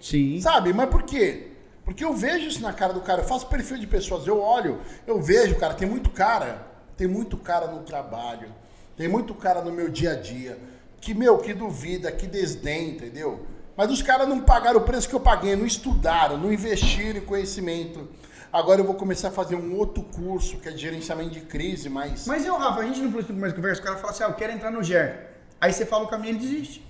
Sim. 0.00 0.40
Sabe? 0.40 0.72
Mas 0.72 0.90
por 0.90 1.04
quê? 1.04 1.52
Porque 1.84 2.04
eu 2.04 2.12
vejo 2.12 2.48
isso 2.48 2.60
na 2.60 2.72
cara 2.72 2.92
do 2.92 3.00
cara. 3.00 3.22
Eu 3.22 3.26
faço 3.26 3.46
perfil 3.46 3.78
de 3.78 3.86
pessoas, 3.86 4.26
eu 4.26 4.40
olho, 4.40 4.80
eu 5.06 5.20
vejo, 5.20 5.56
cara, 5.56 5.74
tem 5.74 5.88
muito 5.88 6.10
cara. 6.10 6.70
Tem 6.96 7.08
muito 7.08 7.36
cara 7.36 7.66
no 7.68 7.80
trabalho. 7.80 8.48
Tem 8.96 9.08
muito 9.08 9.34
cara 9.34 9.62
no 9.62 9.72
meu 9.72 9.88
dia 9.88 10.12
a 10.12 10.14
dia. 10.14 10.58
Que, 11.00 11.14
meu, 11.14 11.38
que 11.38 11.52
duvida, 11.52 12.12
que 12.12 12.26
desdém, 12.26 12.90
entendeu? 12.90 13.46
Mas 13.76 13.90
os 13.90 14.02
caras 14.02 14.28
não 14.28 14.40
pagaram 14.40 14.80
o 14.80 14.84
preço 14.84 15.08
que 15.08 15.14
eu 15.14 15.20
paguei, 15.20 15.56
não 15.56 15.66
estudaram, 15.66 16.36
não 16.36 16.52
investiram 16.52 17.18
em 17.18 17.24
conhecimento. 17.24 18.08
Agora 18.52 18.80
eu 18.80 18.84
vou 18.84 18.94
começar 18.94 19.28
a 19.28 19.30
fazer 19.30 19.56
um 19.56 19.76
outro 19.78 20.02
curso, 20.04 20.58
que 20.58 20.68
é 20.68 20.72
de 20.72 20.78
gerenciamento 20.78 21.30
de 21.30 21.40
crise, 21.40 21.88
mas. 21.88 22.26
Mas 22.26 22.44
eu, 22.44 22.54
Rafa, 22.56 22.80
a 22.80 22.84
gente 22.84 23.00
não 23.00 23.10
precisa 23.10 23.32
mais 23.32 23.52
conversa. 23.52 23.80
O 23.80 23.84
cara 23.84 23.96
fala 23.96 24.12
assim, 24.12 24.24
ah, 24.24 24.26
eu 24.26 24.34
quero 24.34 24.52
entrar 24.52 24.70
no 24.70 24.82
GER. 24.82 25.30
Aí 25.60 25.72
você 25.72 25.86
fala 25.86 26.04
o 26.04 26.08
caminho, 26.08 26.32
ele 26.32 26.38
desiste. 26.38 26.86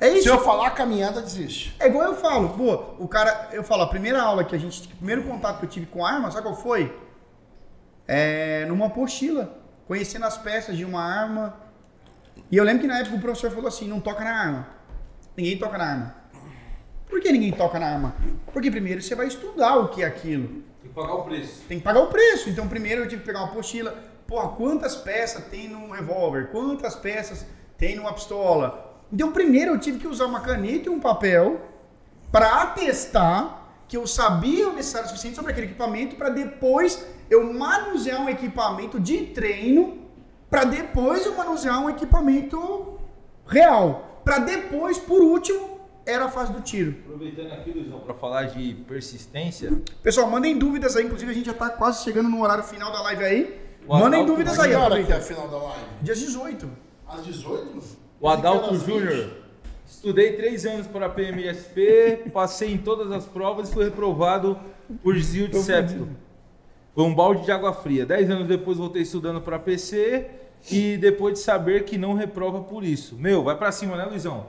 É 0.00 0.10
isso. 0.10 0.24
Se 0.24 0.28
eu 0.28 0.40
falar 0.40 0.70
caminhada, 0.70 1.22
desiste. 1.22 1.74
É 1.78 1.86
igual 1.86 2.06
eu 2.06 2.16
falo, 2.16 2.50
pô, 2.50 3.02
o 3.02 3.08
cara, 3.08 3.50
eu 3.52 3.62
falo, 3.62 3.82
a 3.82 3.86
primeira 3.86 4.20
aula 4.20 4.44
que 4.44 4.54
a 4.54 4.58
gente, 4.58 4.86
o 4.88 4.96
primeiro 4.96 5.22
contato 5.22 5.60
que 5.60 5.64
eu 5.64 5.70
tive 5.70 5.86
com 5.86 6.04
arma, 6.04 6.30
sabe 6.30 6.42
qual 6.42 6.56
foi? 6.56 6.94
É, 8.06 8.66
numa 8.66 8.86
apostila, 8.86 9.56
conhecendo 9.86 10.24
as 10.24 10.36
peças 10.36 10.76
de 10.76 10.84
uma 10.84 11.02
arma. 11.02 11.56
E 12.50 12.56
eu 12.56 12.64
lembro 12.64 12.82
que 12.82 12.86
na 12.86 12.98
época 12.98 13.16
o 13.16 13.20
professor 13.20 13.50
falou 13.50 13.68
assim, 13.68 13.88
não 13.88 14.00
toca 14.00 14.24
na 14.24 14.30
arma. 14.30 14.68
Ninguém 15.36 15.58
toca 15.58 15.78
na 15.78 15.84
arma. 15.84 16.16
Por 17.08 17.20
que 17.20 17.30
ninguém 17.30 17.52
toca 17.52 17.78
na 17.78 17.86
arma? 17.86 18.14
Porque 18.52 18.70
primeiro 18.70 19.00
você 19.00 19.14
vai 19.14 19.26
estudar 19.26 19.76
o 19.76 19.88
que 19.88 20.02
é 20.02 20.06
aquilo. 20.06 20.64
Tem 20.82 20.90
que 20.90 20.94
pagar 20.94 21.14
o 21.14 21.22
preço. 21.22 21.64
Tem 21.68 21.78
que 21.78 21.84
pagar 21.84 22.00
o 22.00 22.08
preço. 22.08 22.50
Então 22.50 22.68
primeiro 22.68 23.02
eu 23.02 23.08
tive 23.08 23.20
que 23.20 23.26
pegar 23.26 23.40
uma 23.40 23.48
apostila, 23.48 23.96
Pô, 24.26 24.48
quantas 24.48 24.96
peças 24.96 25.44
tem 25.44 25.68
num 25.68 25.90
revólver? 25.90 26.48
Quantas 26.50 26.96
peças 26.96 27.46
tem 27.78 27.94
numa 27.94 28.12
pistola? 28.12 29.04
Então, 29.12 29.30
primeiro 29.30 29.72
eu 29.72 29.78
tive 29.78 29.98
que 29.98 30.08
usar 30.08 30.26
uma 30.26 30.40
caneta 30.40 30.88
e 30.88 30.92
um 30.92 30.98
papel 30.98 31.60
para 32.32 32.62
atestar 32.62 33.65
que 33.88 33.96
eu 33.96 34.06
sabia 34.06 34.68
o 34.68 34.72
necessário 34.72 35.06
o 35.06 35.10
suficiente 35.10 35.36
sobre 35.36 35.52
aquele 35.52 35.66
equipamento 35.66 36.16
para 36.16 36.28
depois 36.28 37.06
eu 37.30 37.52
manusear 37.52 38.22
um 38.22 38.28
equipamento 38.28 38.98
de 38.98 39.26
treino 39.26 40.06
para 40.50 40.64
depois 40.64 41.26
eu 41.26 41.36
manusear 41.36 41.82
um 41.82 41.90
equipamento 41.90 42.98
real. 43.46 44.20
Para 44.24 44.38
depois, 44.38 44.98
por 44.98 45.20
último, 45.20 45.80
era 46.04 46.26
a 46.26 46.28
fase 46.28 46.52
do 46.52 46.60
tiro. 46.60 46.96
Aproveitando 47.04 47.52
aqui, 47.52 47.70
Luizão, 47.70 48.00
para 48.00 48.14
falar 48.14 48.44
de 48.44 48.74
persistência. 48.86 49.82
Pessoal, 50.02 50.30
mandem 50.30 50.56
dúvidas 50.56 50.96
aí. 50.96 51.04
Inclusive, 51.04 51.30
a 51.30 51.34
gente 51.34 51.46
já 51.46 51.52
está 51.52 51.70
quase 51.70 52.04
chegando 52.04 52.28
no 52.28 52.42
horário 52.42 52.64
final 52.64 52.92
da 52.92 53.02
live 53.02 53.24
aí. 53.24 53.60
Mandem 53.86 54.24
dúvidas 54.24 54.58
aí, 54.58 54.74
hora 54.74 55.02
que 55.02 55.12
é 55.12 55.16
a 55.16 55.20
final 55.20 55.48
da 55.48 55.58
live? 55.58 55.84
Dia 56.02 56.14
18. 56.14 56.68
Às 57.08 57.24
18? 57.24 57.82
O 58.20 58.28
Adalto 58.28 58.74
Júnior. 58.76 59.45
Estudei 59.86 60.32
três 60.32 60.66
anos 60.66 60.86
para 60.86 61.06
a 61.06 61.08
PMSP, 61.08 62.30
passei 62.32 62.72
em 62.72 62.78
todas 62.78 63.10
as 63.12 63.24
provas 63.24 63.68
e 63.70 63.72
fui 63.72 63.84
reprovado 63.84 64.58
por 65.02 65.14
desvio 65.14 65.48
de 65.48 65.58
septo. 65.58 66.08
Foi 66.94 67.04
um 67.04 67.14
balde 67.14 67.44
de 67.44 67.52
água 67.52 67.72
fria. 67.72 68.04
Dez 68.04 68.28
anos 68.30 68.48
depois 68.48 68.78
voltei 68.78 69.02
estudando 69.02 69.40
para 69.40 69.58
PC, 69.58 70.28
e 70.70 70.96
depois 70.96 71.34
de 71.34 71.40
saber 71.40 71.84
que 71.84 71.96
não 71.96 72.14
reprova 72.14 72.60
por 72.60 72.82
isso. 72.82 73.16
Meu, 73.16 73.44
vai 73.44 73.56
para 73.56 73.70
cima, 73.70 73.96
né, 73.96 74.04
Luizão? 74.04 74.46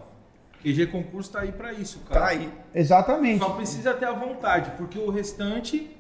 QG 0.62 0.88
concurso 0.88 1.32
tá 1.32 1.42
aí 1.42 1.52
para 1.52 1.72
isso, 1.74 2.00
cara. 2.00 2.22
Tá 2.22 2.28
aí. 2.28 2.52
Exatamente. 2.74 3.40
Só 3.40 3.52
precisa 3.52 3.94
ter 3.94 4.06
a 4.06 4.14
vontade, 4.14 4.72
porque 4.78 4.98
o 4.98 5.10
restante. 5.10 5.96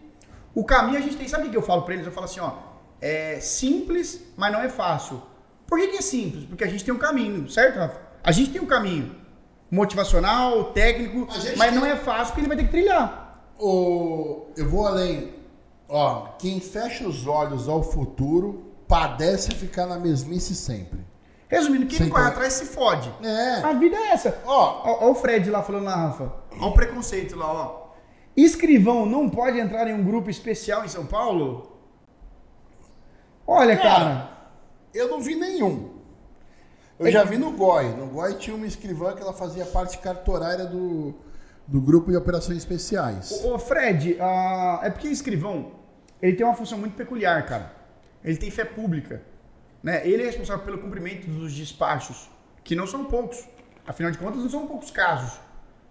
O 0.55 0.64
caminho 0.64 0.97
a 0.97 1.01
gente 1.01 1.15
tem. 1.15 1.27
Sabe 1.27 1.47
o 1.47 1.51
que 1.51 1.57
eu 1.57 1.61
falo 1.61 1.84
para 1.84 1.93
eles? 1.93 2.05
Eu 2.05 2.11
falo 2.11 2.26
assim, 2.26 2.39
ó. 2.39 2.53
É 2.99 3.39
simples, 3.39 4.23
mas 4.35 4.51
não 4.51 4.59
é 4.59 4.69
fácil. 4.69 5.22
Por 5.68 5.77
que, 5.77 5.89
que 5.89 5.97
é 5.97 6.01
simples? 6.01 6.45
Porque 6.45 6.64
a 6.64 6.68
gente 6.68 6.84
tem 6.84 6.93
um 6.93 6.97
caminho, 6.97 7.47
certo, 7.47 7.77
Rafa? 7.77 8.01
A 8.23 8.31
gente 8.31 8.51
tem 8.51 8.59
um 8.59 8.65
caminho 8.65 9.15
motivacional, 9.69 10.65
técnico, 10.65 11.27
mas 11.57 11.73
não 11.73 11.85
é 11.85 11.95
fácil 11.95 12.27
porque 12.27 12.41
ele 12.41 12.48
vai 12.48 12.57
ter 12.57 12.64
que 12.64 12.72
trilhar. 12.72 13.44
O... 13.60 14.48
Eu 14.56 14.69
vou 14.69 14.88
além. 14.88 15.35
Ó, 15.89 16.27
quem 16.38 16.60
fecha 16.60 17.07
os 17.07 17.27
olhos 17.27 17.68
ao 17.68 17.81
futuro 17.81 18.73
padece 18.88 19.52
ficar 19.52 19.85
na 19.85 19.98
mesmice 19.98 20.56
sempre. 20.56 21.06
Resumindo, 21.49 21.85
quem 21.85 22.02
não 22.02 22.10
corre 22.10 22.27
atrás 22.27 22.53
se 22.53 22.65
fode. 22.65 23.11
É. 23.23 23.64
A 23.64 23.73
vida 23.73 23.95
é 23.95 24.10
essa. 24.10 24.41
Ó, 24.45 24.81
ó, 24.84 25.06
ó 25.06 25.11
o 25.11 25.15
Fred 25.15 25.49
lá 25.49 25.64
falando 25.64 25.85
na 25.85 25.95
Rafa. 25.95 26.31
Ó 26.60 26.68
o 26.68 26.73
preconceito 26.73 27.38
lá, 27.38 27.52
ó. 27.52 27.88
Escrivão 28.35 29.06
não 29.06 29.30
pode 29.30 29.57
entrar 29.60 29.88
em 29.88 29.94
um 29.94 30.03
grupo 30.03 30.30
especial 30.30 30.84
em 30.84 30.89
São 30.89 31.06
Paulo? 31.06 31.80
Olha, 33.45 33.73
é, 33.73 33.77
cara. 33.77 34.30
Eu 34.94 35.07
não 35.10 35.22
vi 35.22 35.35
nenhum. 35.35 35.96
Eu 36.99 37.11
já 37.11 37.23
vi 37.23 37.37
no 37.37 37.51
GOI. 37.51 37.89
No 37.95 38.07
GOI 38.07 38.35
tinha 38.35 38.55
uma 38.55 38.65
escrivã 38.65 39.13
que 39.13 39.21
ela 39.21 39.33
fazia 39.33 39.65
parte 39.65 39.97
cartorária 39.99 40.65
do, 40.65 41.13
do 41.67 41.79
grupo 41.79 42.09
de 42.09 42.17
operações 42.17 42.57
especiais. 42.57 43.43
Ô, 43.43 43.59
Fred, 43.59 44.13
uh, 44.13 44.83
é 44.83 44.89
porque 44.89 45.07
escrivão, 45.07 45.73
ele 46.21 46.35
tem 46.35 46.45
uma 46.45 46.55
função 46.55 46.77
muito 46.77 46.95
peculiar, 46.95 47.45
cara. 47.45 47.71
Ele 48.23 48.37
tem 48.37 48.49
fé 48.49 48.65
pública. 48.65 49.21
Né? 49.83 50.07
Ele 50.07 50.23
é 50.23 50.25
responsável 50.25 50.65
pelo 50.65 50.79
cumprimento 50.79 51.29
dos 51.29 51.53
despachos, 51.53 52.29
que 52.63 52.75
não 52.75 52.87
são 52.87 53.05
poucos. 53.05 53.47
Afinal 53.85 54.11
de 54.11 54.17
contas, 54.17 54.41
não 54.41 54.49
são 54.49 54.65
poucos 54.65 54.91
casos. 54.91 55.39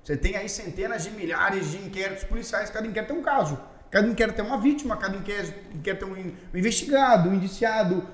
Você 0.02 0.16
tem 0.16 0.36
aí 0.36 0.48
centenas 0.48 1.04
de 1.04 1.10
milhares 1.10 1.70
de 1.70 1.78
inquéritos 1.78 2.24
policiais, 2.24 2.68
cada 2.68 2.86
inquérito 2.86 3.12
tem 3.12 3.18
um 3.18 3.22
caso. 3.22 3.58
Cada 3.90 4.06
inquérito 4.06 4.36
tem 4.36 4.44
uma 4.44 4.58
vítima, 4.58 4.96
cada 4.96 5.16
inquérito 5.16 5.54
tem 5.82 6.08
um 6.08 6.58
investigado, 6.58 7.28
um 7.28 7.34
indiciado. 7.34 8.06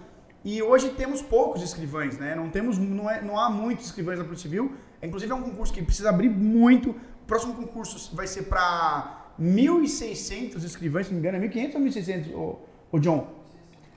E 0.44 0.62
hoje 0.62 0.90
temos 0.90 1.22
poucos 1.22 1.62
escrivães, 1.62 2.18
né? 2.18 2.34
Não, 2.34 2.48
temos, 2.48 2.76
não, 2.78 3.08
é, 3.08 3.22
não 3.22 3.38
há 3.38 3.48
muitos 3.48 3.86
escrivães 3.86 4.18
da 4.18 4.24
Polícia 4.24 4.48
Civil. 4.48 4.72
Inclusive 5.02 5.30
é 5.30 5.34
um 5.34 5.42
concurso 5.42 5.72
que 5.72 5.82
precisa 5.82 6.10
abrir 6.10 6.28
muito. 6.28 6.90
O 6.90 7.26
próximo 7.26 7.54
concurso 7.54 8.14
vai 8.14 8.26
ser 8.26 8.42
para 8.42 9.32
1.600 9.40 10.62
escrivães, 10.64 11.06
se 11.06 11.12
não 11.12 11.20
me 11.20 11.28
engano, 11.28 11.44
é 11.44 11.48
1.500 11.48 11.74
ou 11.74 11.80
1.600, 11.80 12.34
ô, 12.34 12.58
ô 12.92 12.98
John? 12.98 13.42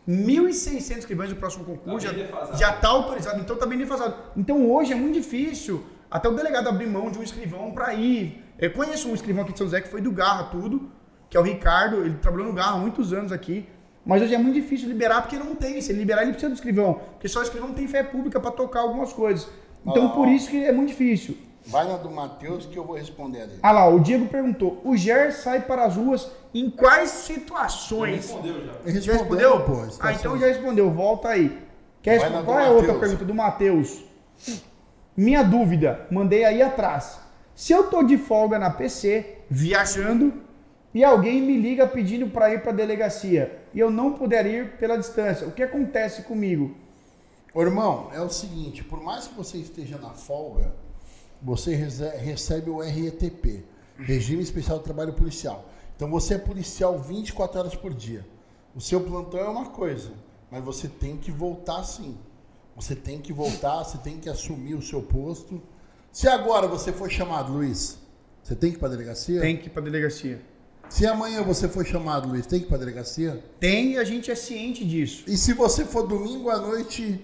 1.600 0.08 0.98
escrivães 1.00 1.32
no 1.32 1.36
próximo 1.36 1.66
concurso, 1.66 2.08
tá 2.08 2.54
já 2.54 2.76
está 2.76 2.90
autorizado, 2.90 3.40
então 3.40 3.56
está 3.56 3.66
bem 3.66 3.78
defasado. 3.78 4.16
Então 4.38 4.70
hoje 4.70 4.94
é 4.94 4.96
muito 4.96 5.16
difícil 5.16 5.84
até 6.12 6.30
o 6.30 6.34
delegado 6.34 6.70
abrir 6.70 6.88
mão 6.88 7.10
de 7.10 7.18
um 7.18 7.24
escrivão 7.24 7.72
para 7.72 7.94
ir. 7.96 8.44
Eu 8.60 8.72
conheço 8.72 9.10
um 9.10 9.16
escrivão 9.16 9.44
aqui 9.44 9.54
de 9.54 9.58
São 9.58 9.68
José 9.68 9.82
que 9.82 9.90
foi 9.90 10.02
do 10.02 10.12
Garra 10.12 10.46
tudo, 10.46 10.90
que 11.28 11.36
é 11.36 11.40
o 11.40 11.44
Ricardo, 11.44 12.06
ele 12.06 12.16
trabalhou 12.16 12.46
no 12.46 12.54
Garra 12.54 12.74
há 12.74 12.78
muitos 12.78 13.12
anos 13.14 13.32
aqui, 13.32 13.68
mas 14.06 14.22
hoje 14.22 14.36
é 14.36 14.38
muito 14.38 14.56
difícil 14.56 14.88
liberar 14.88 15.22
porque 15.22 15.38
não 15.38 15.56
tem. 15.56 15.82
Se 15.82 15.92
ele 15.92 16.00
liberar, 16.00 16.22
ele 16.22 16.32
precisa 16.32 16.50
do 16.50 16.56
escrivão, 16.56 17.00
porque 17.14 17.28
só 17.28 17.40
o 17.40 17.44
escrivão 17.44 17.74
tem 17.74 17.88
fé 17.88 18.04
pública 18.04 18.40
para 18.40 18.52
tocar 18.52 18.82
algumas 18.82 19.12
coisas. 19.12 19.50
Então 19.86 20.10
por 20.10 20.28
isso 20.28 20.50
que 20.50 20.64
é 20.64 20.72
muito 20.72 20.90
difícil. 20.90 21.38
Vai 21.68 21.88
na 21.88 21.98
do 21.98 22.12
Matheus 22.12 22.68
que 22.68 22.78
eu 22.78 22.84
vou 22.84 22.96
responder 22.96 23.42
a 23.42 23.46
dele. 23.48 23.60
Ah 23.64 23.72
lá, 23.72 23.88
o 23.88 24.00
Diego 24.00 24.28
perguntou: 24.28 24.80
o 24.84 24.96
Ger 24.96 25.34
sai 25.34 25.62
para 25.62 25.86
as 25.86 25.96
ruas 25.96 26.32
em 26.54 26.70
quais 26.70 27.10
situações? 27.10 28.30
Ele 28.30 28.52
respondeu 28.52 28.66
já. 28.66 28.74
Ele 28.86 29.02
já 29.02 29.14
respondeu? 29.14 29.62
Pô, 29.62 29.74
ah, 30.00 30.14
então 30.14 30.38
já 30.38 30.46
respondeu. 30.46 30.92
Volta 30.92 31.30
aí. 31.30 31.58
Quer 32.04 32.20
responder? 32.20 32.44
Qual 32.44 32.60
é 32.60 32.68
a 32.68 32.70
outra 32.70 32.94
pergunta 32.94 33.26
do 33.26 33.34
Matheus? 33.34 34.06
Minha 35.18 35.42
dúvida, 35.42 36.06
mandei 36.12 36.46
aí 36.46 36.62
atrás. 36.62 37.20
Se 37.56 37.74
eu 37.74 37.86
tô 37.86 38.04
de 38.04 38.18
folga 38.18 38.60
na 38.60 38.70
PC, 38.70 39.40
viajando, 39.50 40.34
e 40.94 41.04
alguém 41.04 41.42
me 41.42 41.58
liga 41.58 41.88
pedindo 41.88 42.28
para 42.28 42.54
ir 42.54 42.62
para 42.62 42.72
a 42.72 42.76
delegacia 42.76 43.65
e 43.76 43.80
eu 43.80 43.92
não 43.92 44.14
puder 44.14 44.46
ir 44.46 44.78
pela 44.78 44.98
distância, 44.98 45.46
o 45.46 45.52
que 45.52 45.62
acontece 45.62 46.22
comigo? 46.22 46.74
Ô, 47.54 47.62
irmão, 47.62 48.10
é 48.14 48.22
o 48.22 48.30
seguinte, 48.30 48.82
por 48.86 49.04
mais 49.04 49.28
que 49.28 49.36
você 49.36 49.58
esteja 49.58 49.98
na 49.98 50.12
folga, 50.12 50.74
você 51.42 51.76
recebe 51.76 52.70
o 52.70 52.80
RETP, 52.80 53.66
Regime 53.98 54.42
Especial 54.42 54.78
de 54.78 54.86
Trabalho 54.86 55.12
Policial. 55.12 55.66
Então 55.94 56.10
você 56.10 56.36
é 56.36 56.38
policial 56.38 56.98
24 56.98 57.60
horas 57.60 57.76
por 57.76 57.94
dia. 57.94 58.26
O 58.74 58.80
seu 58.80 59.02
plantão 59.02 59.42
é 59.42 59.50
uma 59.50 59.66
coisa, 59.66 60.12
mas 60.50 60.64
você 60.64 60.88
tem 60.88 61.18
que 61.18 61.30
voltar 61.30 61.84
sim. 61.84 62.18
Você 62.78 62.96
tem 62.96 63.20
que 63.20 63.34
voltar, 63.34 63.84
você 63.84 63.98
tem 63.98 64.20
que 64.20 64.30
assumir 64.30 64.76
o 64.76 64.82
seu 64.82 65.02
posto. 65.02 65.62
Se 66.14 66.30
agora 66.30 66.66
você 66.66 66.94
for 66.94 67.10
chamado, 67.12 67.52
Luiz, 67.52 67.98
você 68.42 68.56
tem 68.56 68.72
que 68.72 68.78
ir 68.78 68.80
para 68.80 68.90
delegacia? 68.90 69.42
Tem 69.42 69.58
que 69.58 69.68
ir 69.68 69.70
para 69.70 69.82
delegacia. 69.82 70.42
Se 70.90 71.06
amanhã 71.06 71.42
você 71.42 71.68
for 71.68 71.86
chamado, 71.86 72.28
Luiz, 72.30 72.46
tem 72.46 72.60
que 72.60 72.66
ir 72.66 72.70
para 72.70 72.78
delegacia? 72.78 73.44
Tem 73.60 73.94
e 73.94 73.98
a 73.98 74.04
gente 74.04 74.32
é 74.32 74.36
ciente 74.36 74.86
disso. 74.86 75.24
E 75.28 75.36
se 75.38 75.54
você 75.54 75.84
for 75.86 76.08
domingo 76.08 76.50
à 76.50 76.58
noite 76.58 77.24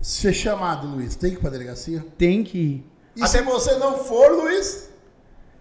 ser 0.00 0.32
chamado, 0.32 0.86
Luiz, 0.86 1.14
tem 1.16 1.30
que 1.30 1.36
ir 1.36 1.40
para 1.40 1.50
delegacia? 1.50 2.04
Tem 2.18 2.44
que 2.44 2.58
ir. 2.58 2.90
E 3.16 3.22
Até... 3.22 3.38
se 3.38 3.42
você 3.42 3.76
não 3.76 3.98
for, 3.98 4.32
Luiz? 4.32 4.90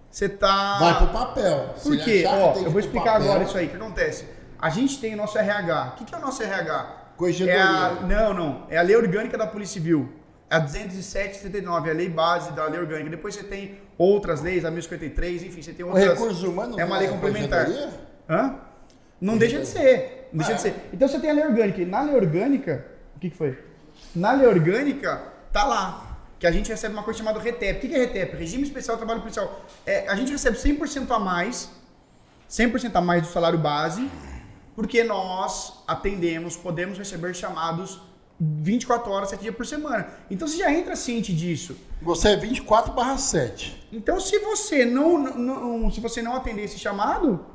Você 0.09 0.29
tá. 0.29 0.79
Vai 0.79 0.97
pro 0.97 1.07
papel. 1.07 1.75
Por 1.81 1.97
quê? 1.97 2.23
Ó, 2.27 2.55
eu 2.59 2.69
vou 2.69 2.79
explicar 2.79 3.13
papel... 3.13 3.31
agora 3.31 3.43
isso 3.43 3.57
aí. 3.57 3.67
O 3.67 3.69
que 3.69 3.75
acontece? 3.75 4.25
A 4.59 4.69
gente 4.69 4.99
tem 4.99 5.13
o 5.13 5.17
nosso 5.17 5.37
RH. 5.37 5.93
O 5.93 5.97
que, 5.97 6.05
que 6.05 6.15
é 6.15 6.17
o 6.17 6.21
nosso 6.21 6.43
RH? 6.43 7.11
Corregedoria. 7.17 7.59
É 7.59 7.61
a... 7.61 7.97
Não, 8.01 8.33
não. 8.33 8.67
É 8.69 8.77
a 8.77 8.81
lei 8.81 8.95
orgânica 8.95 9.37
da 9.37 9.47
Polícia 9.47 9.73
Civil. 9.73 10.09
É 10.53 10.57
a 10.57 10.59
20779, 10.59 11.89
a 11.89 11.93
lei 11.93 12.07
base 12.07 12.51
da 12.51 12.67
lei 12.67 12.79
orgânica. 12.79 13.09
Depois 13.09 13.33
você 13.33 13.43
tem 13.43 13.79
outras 13.97 14.39
leis, 14.39 14.63
a 14.63 14.69
1053, 14.69 15.43
enfim, 15.43 15.63
você 15.63 15.73
tem 15.73 15.83
outras. 15.83 16.05
O 16.05 16.09
recurso 16.09 16.51
humano 16.51 16.79
é 16.79 16.85
uma 16.85 16.99
lei 16.99 17.07
é 17.07 17.11
complementar. 17.11 17.67
Hã? 18.29 18.59
Não 19.19 19.35
deixa 19.35 19.59
de 19.59 19.65
ser. 19.65 20.29
Não 20.31 20.37
deixa 20.37 20.53
ah, 20.53 20.55
de 20.55 20.61
ser. 20.61 20.75
Então 20.93 21.07
você 21.07 21.19
tem 21.19 21.31
a 21.31 21.33
lei 21.33 21.43
orgânica. 21.43 21.81
E 21.81 21.85
na 21.85 22.03
lei 22.03 22.15
orgânica, 22.15 22.85
o 23.15 23.19
que, 23.19 23.31
que 23.31 23.35
foi? 23.35 23.57
Na 24.15 24.33
lei 24.33 24.45
orgânica, 24.45 25.23
tá 25.51 25.63
lá 25.63 26.19
que 26.37 26.45
a 26.45 26.51
gente 26.51 26.69
recebe 26.69 26.93
uma 26.93 27.03
coisa 27.03 27.17
chamada 27.17 27.39
RETEP. 27.39 27.87
O 27.87 27.89
que 27.89 27.95
é 27.95 27.99
RETEP? 27.99 28.35
Regime 28.35 28.61
Especial 28.61 28.95
de 28.95 28.99
Trabalho 28.99 29.21
Policial. 29.21 29.65
É, 29.87 30.07
a 30.07 30.15
gente 30.15 30.31
recebe 30.31 30.55
100% 30.55 31.09
a 31.09 31.17
mais, 31.17 31.71
100% 32.47 32.91
a 32.93 33.01
mais 33.01 33.23
do 33.23 33.29
salário 33.29 33.57
base, 33.57 34.07
porque 34.75 35.03
nós 35.03 35.83
atendemos, 35.87 36.55
podemos 36.55 36.95
receber 36.95 37.33
chamados 37.33 37.99
24 38.61 39.11
horas, 39.11 39.29
7 39.29 39.41
dias 39.41 39.55
por 39.55 39.65
semana. 39.65 40.07
Então 40.29 40.47
você 40.47 40.57
já 40.57 40.71
entra 40.71 40.95
ciente 40.95 41.33
disso. 41.33 41.77
Você 42.01 42.29
é 42.29 42.35
24 42.35 42.93
barra 42.93 43.17
7. 43.17 43.87
Então 43.91 44.19
se 44.19 44.37
você 44.39 44.85
não, 44.85 45.17
não, 45.19 45.91
se 45.91 46.01
você 46.01 46.21
não 46.21 46.35
atender 46.35 46.63
esse 46.63 46.77
chamado, 46.77 47.45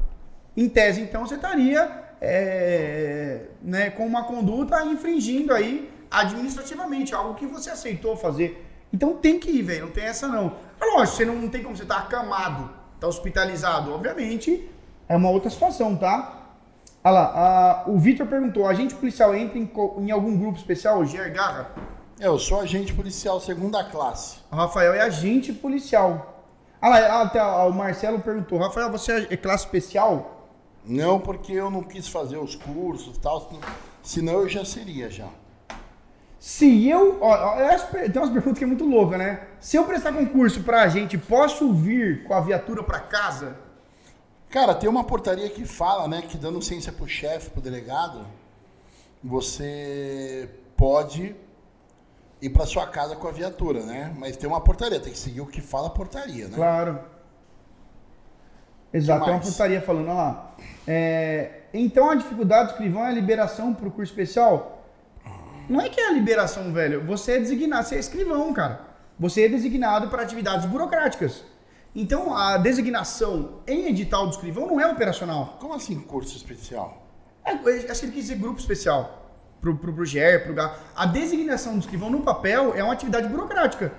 em 0.56 0.69
tese 0.69 1.01
então 1.01 1.27
você 1.27 1.35
estaria 1.35 2.09
é, 2.20 3.43
né, 3.62 3.90
com 3.90 4.06
uma 4.06 4.24
conduta 4.24 4.82
infringindo 4.85 5.52
aí 5.52 5.90
administrativamente, 6.10 7.15
algo 7.15 7.35
que 7.35 7.47
você 7.47 7.70
aceitou 7.70 8.16
fazer. 8.16 8.65
Então 8.93 9.15
tem 9.15 9.39
que 9.39 9.51
ir, 9.51 9.62
velho. 9.62 9.86
Não 9.86 9.93
tem 9.93 10.05
essa 10.05 10.27
não. 10.27 10.56
Mas 10.81 10.90
lógico, 10.94 11.16
você 11.16 11.24
não 11.24 11.48
tem 11.48 11.62
como 11.62 11.77
você 11.77 11.82
estar 11.82 11.97
tá 11.97 12.01
acamado, 12.02 12.70
tá 12.98 13.06
hospitalizado. 13.06 13.93
Obviamente, 13.93 14.69
é 15.09 15.16
uma 15.16 15.31
outra 15.31 15.51
situação, 15.51 15.94
tá? 15.97 16.38
Olha 17.04 17.12
lá, 17.12 17.84
a, 17.86 17.90
o 17.90 17.98
Vitor 17.98 18.26
perguntou: 18.26 18.66
agente 18.66 18.94
policial 18.94 19.34
entra 19.34 19.58
em, 19.58 19.70
em 19.98 20.10
algum 20.10 20.36
grupo 20.36 20.58
especial? 20.58 21.04
Ger 21.04 21.32
Garra? 21.32 21.70
É, 22.20 22.26
eu 22.26 22.38
sou 22.38 22.60
agente 22.60 22.92
policial 22.92 23.40
segunda 23.40 23.84
classe. 23.84 24.38
O 24.50 24.56
Rafael 24.56 24.92
é 24.92 25.00
agente 25.00 25.52
policial. 25.52 26.44
Ah 26.80 26.88
lá, 26.88 27.22
até 27.22 27.42
o 27.42 27.72
Marcelo 27.72 28.20
perguntou: 28.20 28.58
Rafael, 28.58 28.90
você 28.90 29.28
é 29.30 29.36
classe 29.36 29.64
especial? 29.64 30.50
Não, 30.84 31.20
porque 31.20 31.52
eu 31.52 31.70
não 31.70 31.82
quis 31.82 32.08
fazer 32.08 32.38
os 32.38 32.54
cursos 32.54 33.16
e 33.16 33.20
tal, 33.20 33.48
senão 34.02 34.34
eu 34.40 34.48
já 34.48 34.64
seria 34.64 35.10
já. 35.10 35.28
Se 36.38 36.88
eu. 36.88 37.18
Ó, 37.20 37.36
tem 37.92 38.22
umas 38.22 38.30
perguntas 38.30 38.58
que 38.58 38.64
é 38.64 38.66
muito 38.66 38.84
louca, 38.84 39.18
né? 39.18 39.40
Se 39.60 39.76
eu 39.76 39.84
prestar 39.84 40.12
concurso 40.12 40.62
pra 40.62 40.88
gente, 40.88 41.18
posso 41.18 41.72
vir 41.72 42.24
com 42.24 42.34
a 42.34 42.40
viatura 42.40 42.82
pra 42.82 43.00
casa? 43.00 43.56
Cara, 44.50 44.74
tem 44.74 44.88
uma 44.88 45.04
portaria 45.04 45.48
que 45.50 45.66
fala, 45.66 46.08
né, 46.08 46.22
que 46.22 46.38
dando 46.38 46.60
ciência 46.62 46.90
pro 46.90 47.06
chefe, 47.06 47.50
pro 47.50 47.60
delegado, 47.60 48.26
você 49.22 50.48
pode 50.76 51.34
ir 52.40 52.50
para 52.50 52.64
sua 52.64 52.86
casa 52.86 53.16
com 53.16 53.28
a 53.28 53.32
viatura, 53.32 53.82
né? 53.84 54.14
Mas 54.16 54.36
tem 54.36 54.48
uma 54.48 54.60
portaria, 54.60 55.00
tem 55.00 55.12
que 55.12 55.18
seguir 55.18 55.40
o 55.40 55.46
que 55.46 55.60
fala 55.60 55.88
a 55.88 55.90
portaria, 55.90 56.48
né? 56.48 56.54
Claro. 56.54 56.98
Exato, 58.92 59.24
tem 59.24 59.34
uma 59.34 59.40
portaria 59.40 59.82
falando, 59.82 60.06
lá. 60.06 60.54
É, 60.86 61.62
então 61.74 62.08
a 62.08 62.14
dificuldade 62.14 62.68
do 62.68 62.70
escrivão 62.72 63.04
é 63.04 63.08
a 63.08 63.12
liberação 63.12 63.74
para 63.74 63.88
o 63.88 63.90
curso 63.90 64.10
especial? 64.10 64.82
Não 65.68 65.80
é 65.80 65.90
que 65.90 66.00
é 66.00 66.08
a 66.08 66.12
liberação, 66.12 66.72
velho. 66.72 67.04
Você 67.04 67.32
é 67.32 67.38
designado, 67.38 67.86
você 67.86 67.96
é 67.96 67.98
escrivão, 67.98 68.54
cara. 68.54 68.80
Você 69.18 69.44
é 69.44 69.48
designado 69.48 70.08
para 70.08 70.22
atividades 70.22 70.64
burocráticas. 70.64 71.44
Então, 72.00 72.32
a 72.32 72.56
designação 72.58 73.60
em 73.66 73.88
edital 73.88 74.24
do 74.26 74.30
escrivão 74.30 74.68
não 74.68 74.80
é 74.80 74.86
operacional. 74.86 75.56
Como 75.58 75.74
assim 75.74 75.98
curso 75.98 76.36
especial? 76.36 77.04
É, 77.44 77.50
acho 77.50 78.00
que 78.00 78.06
ele 78.06 78.12
quis 78.12 78.26
dizer 78.26 78.36
grupo 78.36 78.60
especial. 78.60 79.32
pro, 79.60 79.76
pro, 79.76 79.92
pro 79.92 80.04
GER, 80.04 80.44
pro 80.44 80.54
GA. 80.54 80.76
A 80.94 81.06
designação 81.06 81.76
dos 81.76 81.88
que 81.88 81.96
vão 81.96 82.08
no 82.08 82.20
papel 82.20 82.72
é 82.76 82.84
uma 82.84 82.92
atividade 82.92 83.26
burocrática. 83.26 83.92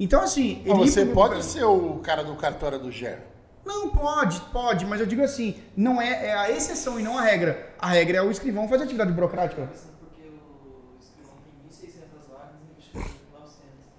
Então, 0.00 0.22
assim. 0.22 0.62
Mas 0.66 0.78
você 0.78 1.04
pode 1.04 1.44
ser 1.44 1.64
o 1.64 1.98
cara 1.98 2.24
do 2.24 2.34
cartório 2.34 2.78
do 2.78 2.90
GER. 2.90 3.18
Não, 3.62 3.90
pode, 3.90 4.40
pode, 4.50 4.86
mas 4.86 4.98
eu 4.98 5.04
digo 5.04 5.20
assim, 5.22 5.54
não 5.76 6.00
é, 6.00 6.28
é 6.28 6.34
a 6.34 6.50
exceção 6.50 6.98
e 6.98 7.02
não 7.02 7.18
a 7.18 7.20
regra. 7.20 7.74
A 7.78 7.88
regra 7.88 8.16
é 8.16 8.22
o 8.22 8.30
escrivão 8.30 8.66
fazer 8.66 8.84
atividade 8.84 9.12
burocrática. 9.12 9.70
Porque 10.00 10.22
o 10.22 10.96
escrivão 10.98 11.34
tem 11.44 11.90
1.600 11.90 12.32
vagas 12.32 12.56
e 12.62 12.96
o 12.96 13.40
900. 13.42 13.98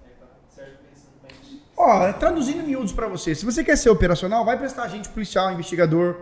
Ó, 1.80 2.12
traduzindo 2.12 2.60
em 2.60 2.66
miúdos 2.66 2.92
para 2.92 3.08
você, 3.08 3.34
se 3.34 3.42
você 3.42 3.64
quer 3.64 3.76
ser 3.76 3.88
operacional, 3.88 4.44
vai 4.44 4.58
prestar 4.58 4.82
agente 4.82 5.08
policial, 5.08 5.50
investigador. 5.50 6.16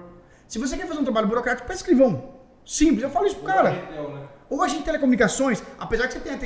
Se 0.47 0.57
você 0.57 0.77
quer 0.77 0.87
fazer 0.87 1.01
um 1.01 1.05
trabalho 1.05 1.27
burocrático, 1.27 1.67
peça 1.67 1.81
escrivão. 1.81 2.31
Simples, 2.65 3.03
eu 3.03 3.11
falo 3.11 3.27
isso 3.27 3.37
pro 3.37 3.47
cara. 3.47 3.71
Né? 3.73 4.29
Ou 4.49 4.63
agente 4.63 4.79
de 4.79 4.85
telecomunicações, 4.85 5.63
apesar 5.79 6.07
que 6.07 6.15
você 6.15 6.21
tenha 6.21 6.37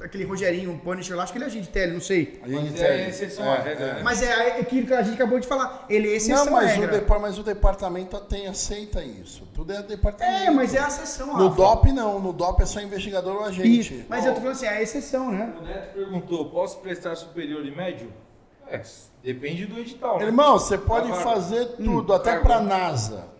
aquele 0.00 0.24
Rogerinho, 0.24 0.70
um 0.70 0.78
Punisher 0.78 1.16
lá, 1.16 1.22
acho 1.22 1.32
que 1.32 1.38
ele 1.38 1.46
é 1.46 1.48
agente 1.48 1.64
de 1.64 1.70
tele, 1.70 1.92
não 1.92 2.00
sei. 2.00 2.40
Mas 2.46 2.80
é 2.80 3.08
exceção 3.08 3.44
é, 3.46 3.72
é. 3.72 4.02
Mas 4.02 4.22
é 4.22 4.60
aquilo 4.60 4.86
que 4.86 4.94
a 4.94 5.02
gente 5.02 5.14
acabou 5.14 5.40
de 5.40 5.46
falar. 5.46 5.86
Ele 5.88 6.12
é 6.12 6.16
exceção 6.16 6.44
Não, 6.44 6.52
mas, 6.52 6.76
o, 6.76 7.20
mas 7.20 7.38
o 7.38 7.42
departamento 7.42 8.20
tem, 8.20 8.46
aceita 8.46 9.02
isso. 9.02 9.48
Tudo 9.54 9.72
é 9.72 9.82
departamento. 9.82 10.42
É, 10.42 10.50
mas 10.50 10.74
é 10.74 10.78
a 10.78 10.88
exceção. 10.88 11.36
No 11.36 11.48
DOP 11.48 11.90
não, 11.90 12.20
no 12.20 12.34
DOP 12.34 12.62
é 12.62 12.66
só 12.66 12.80
investigador 12.80 13.36
ou 13.36 13.44
agente. 13.44 13.94
Isso. 13.94 14.06
Mas 14.08 14.24
oh. 14.24 14.28
eu 14.28 14.34
tô 14.34 14.40
falando 14.40 14.56
assim, 14.56 14.66
é 14.66 14.76
a 14.76 14.82
exceção, 14.82 15.32
né? 15.32 15.54
O 15.58 15.64
Neto 15.64 15.94
perguntou, 15.94 16.50
posso 16.50 16.78
prestar 16.78 17.16
superior 17.16 17.64
e 17.64 17.74
médio? 17.74 18.12
É, 18.70 18.82
depende 19.22 19.66
do 19.66 19.78
edital. 19.78 20.18
Né? 20.18 20.26
Irmão, 20.26 20.58
você 20.58 20.76
pode 20.76 21.12
fazer 21.22 21.66
tudo, 21.76 22.12
hum, 22.12 22.16
até 22.16 22.38
para 22.38 22.60
NASA. 22.60 23.38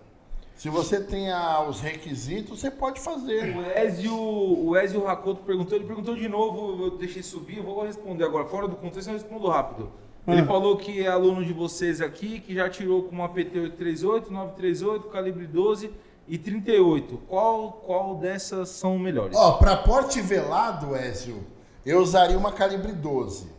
Se 0.59 0.69
você 0.69 1.01
tem 1.01 1.29
os 1.69 1.81
requisitos, 1.81 2.59
você 2.59 2.69
pode 2.69 3.01
fazer. 3.01 3.57
O 3.57 3.79
Ezio, 3.79 4.13
o 4.13 4.77
Ezio 4.77 5.05
Racoto 5.05 5.41
perguntou, 5.45 5.79
ele 5.79 5.87
perguntou 5.87 6.17
de 6.17 6.29
novo, 6.29 6.85
eu 6.85 6.91
deixei 6.99 7.23
subir, 7.23 7.59
eu 7.59 7.63
vou 7.63 7.85
responder 7.85 8.25
agora. 8.25 8.45
Fora 8.45 8.67
do 8.67 8.75
contexto, 8.75 9.09
eu 9.09 9.15
respondo 9.15 9.47
rápido. 9.47 9.89
Ele 10.27 10.41
ah. 10.41 10.47
falou 10.47 10.77
que 10.77 11.01
é 11.01 11.07
aluno 11.07 11.45
de 11.45 11.53
vocês 11.53 12.01
aqui, 12.01 12.41
que 12.41 12.55
já 12.55 12.69
tirou 12.69 13.05
com 13.05 13.13
uma 13.13 13.29
PT 13.29 13.57
838, 13.57 14.33
938, 14.33 15.09
calibre 15.09 15.47
12 15.47 15.93
e 16.27 16.37
38. 16.37 17.19
Qual, 17.29 17.73
qual 17.87 18.17
dessas 18.17 18.69
são 18.69 18.99
melhores? 18.99 19.37
Ó, 19.37 19.53
para 19.53 19.77
porte 19.77 20.21
velado, 20.21 20.97
Ezio, 20.97 21.47
eu 21.87 22.01
usaria 22.01 22.37
uma 22.37 22.51
calibre 22.51 22.93
12. 22.93 23.58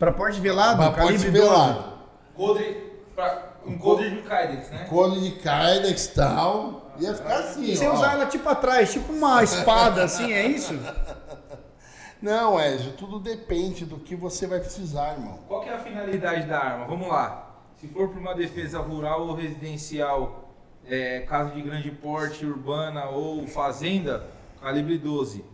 Para 0.00 0.12
porte 0.12 0.40
velado, 0.40 0.78
pra 0.78 0.92
calibre 0.92 1.30
porte 1.30 1.30
12. 1.30 1.38
velado. 1.38 1.92
Codre, 2.34 2.92
pra 3.14 3.28
com 3.62 3.78
cone 3.78 4.08
de 4.08 4.22
Kydex, 4.22 4.70
né? 4.70 4.86
Cone 4.88 5.20
de 5.20 5.30
Kydex 5.36 6.06
e 6.06 6.14
tal. 6.14 6.90
Ia 6.98 7.14
ficar 7.14 7.38
assim, 7.40 7.76
Você 7.76 7.86
ó. 7.86 7.92
usar 7.92 8.12
ela 8.14 8.24
tipo 8.24 8.48
atrás, 8.48 8.90
tipo 8.94 9.12
uma 9.12 9.42
espada, 9.44 10.02
assim, 10.04 10.32
é 10.32 10.46
isso? 10.46 10.72
Não, 12.22 12.58
Ezio, 12.58 12.92
tudo 12.92 13.18
depende 13.20 13.84
do 13.84 13.98
que 13.98 14.16
você 14.16 14.46
vai 14.46 14.60
precisar, 14.60 15.12
irmão. 15.12 15.38
Qual 15.46 15.62
é 15.64 15.74
a 15.74 15.78
finalidade 15.78 16.46
da 16.46 16.58
arma? 16.58 16.86
Vamos 16.86 17.06
lá. 17.06 17.56
Se 17.76 17.86
for 17.88 18.08
para 18.08 18.20
uma 18.20 18.34
defesa 18.34 18.78
rural 18.78 19.26
ou 19.26 19.34
residencial, 19.34 20.50
é, 20.86 21.20
casa 21.20 21.50
de 21.50 21.60
grande 21.60 21.90
porte, 21.90 22.46
urbana 22.46 23.10
ou 23.10 23.46
fazenda, 23.46 24.26
calibre 24.62 24.96
12. 24.96 25.44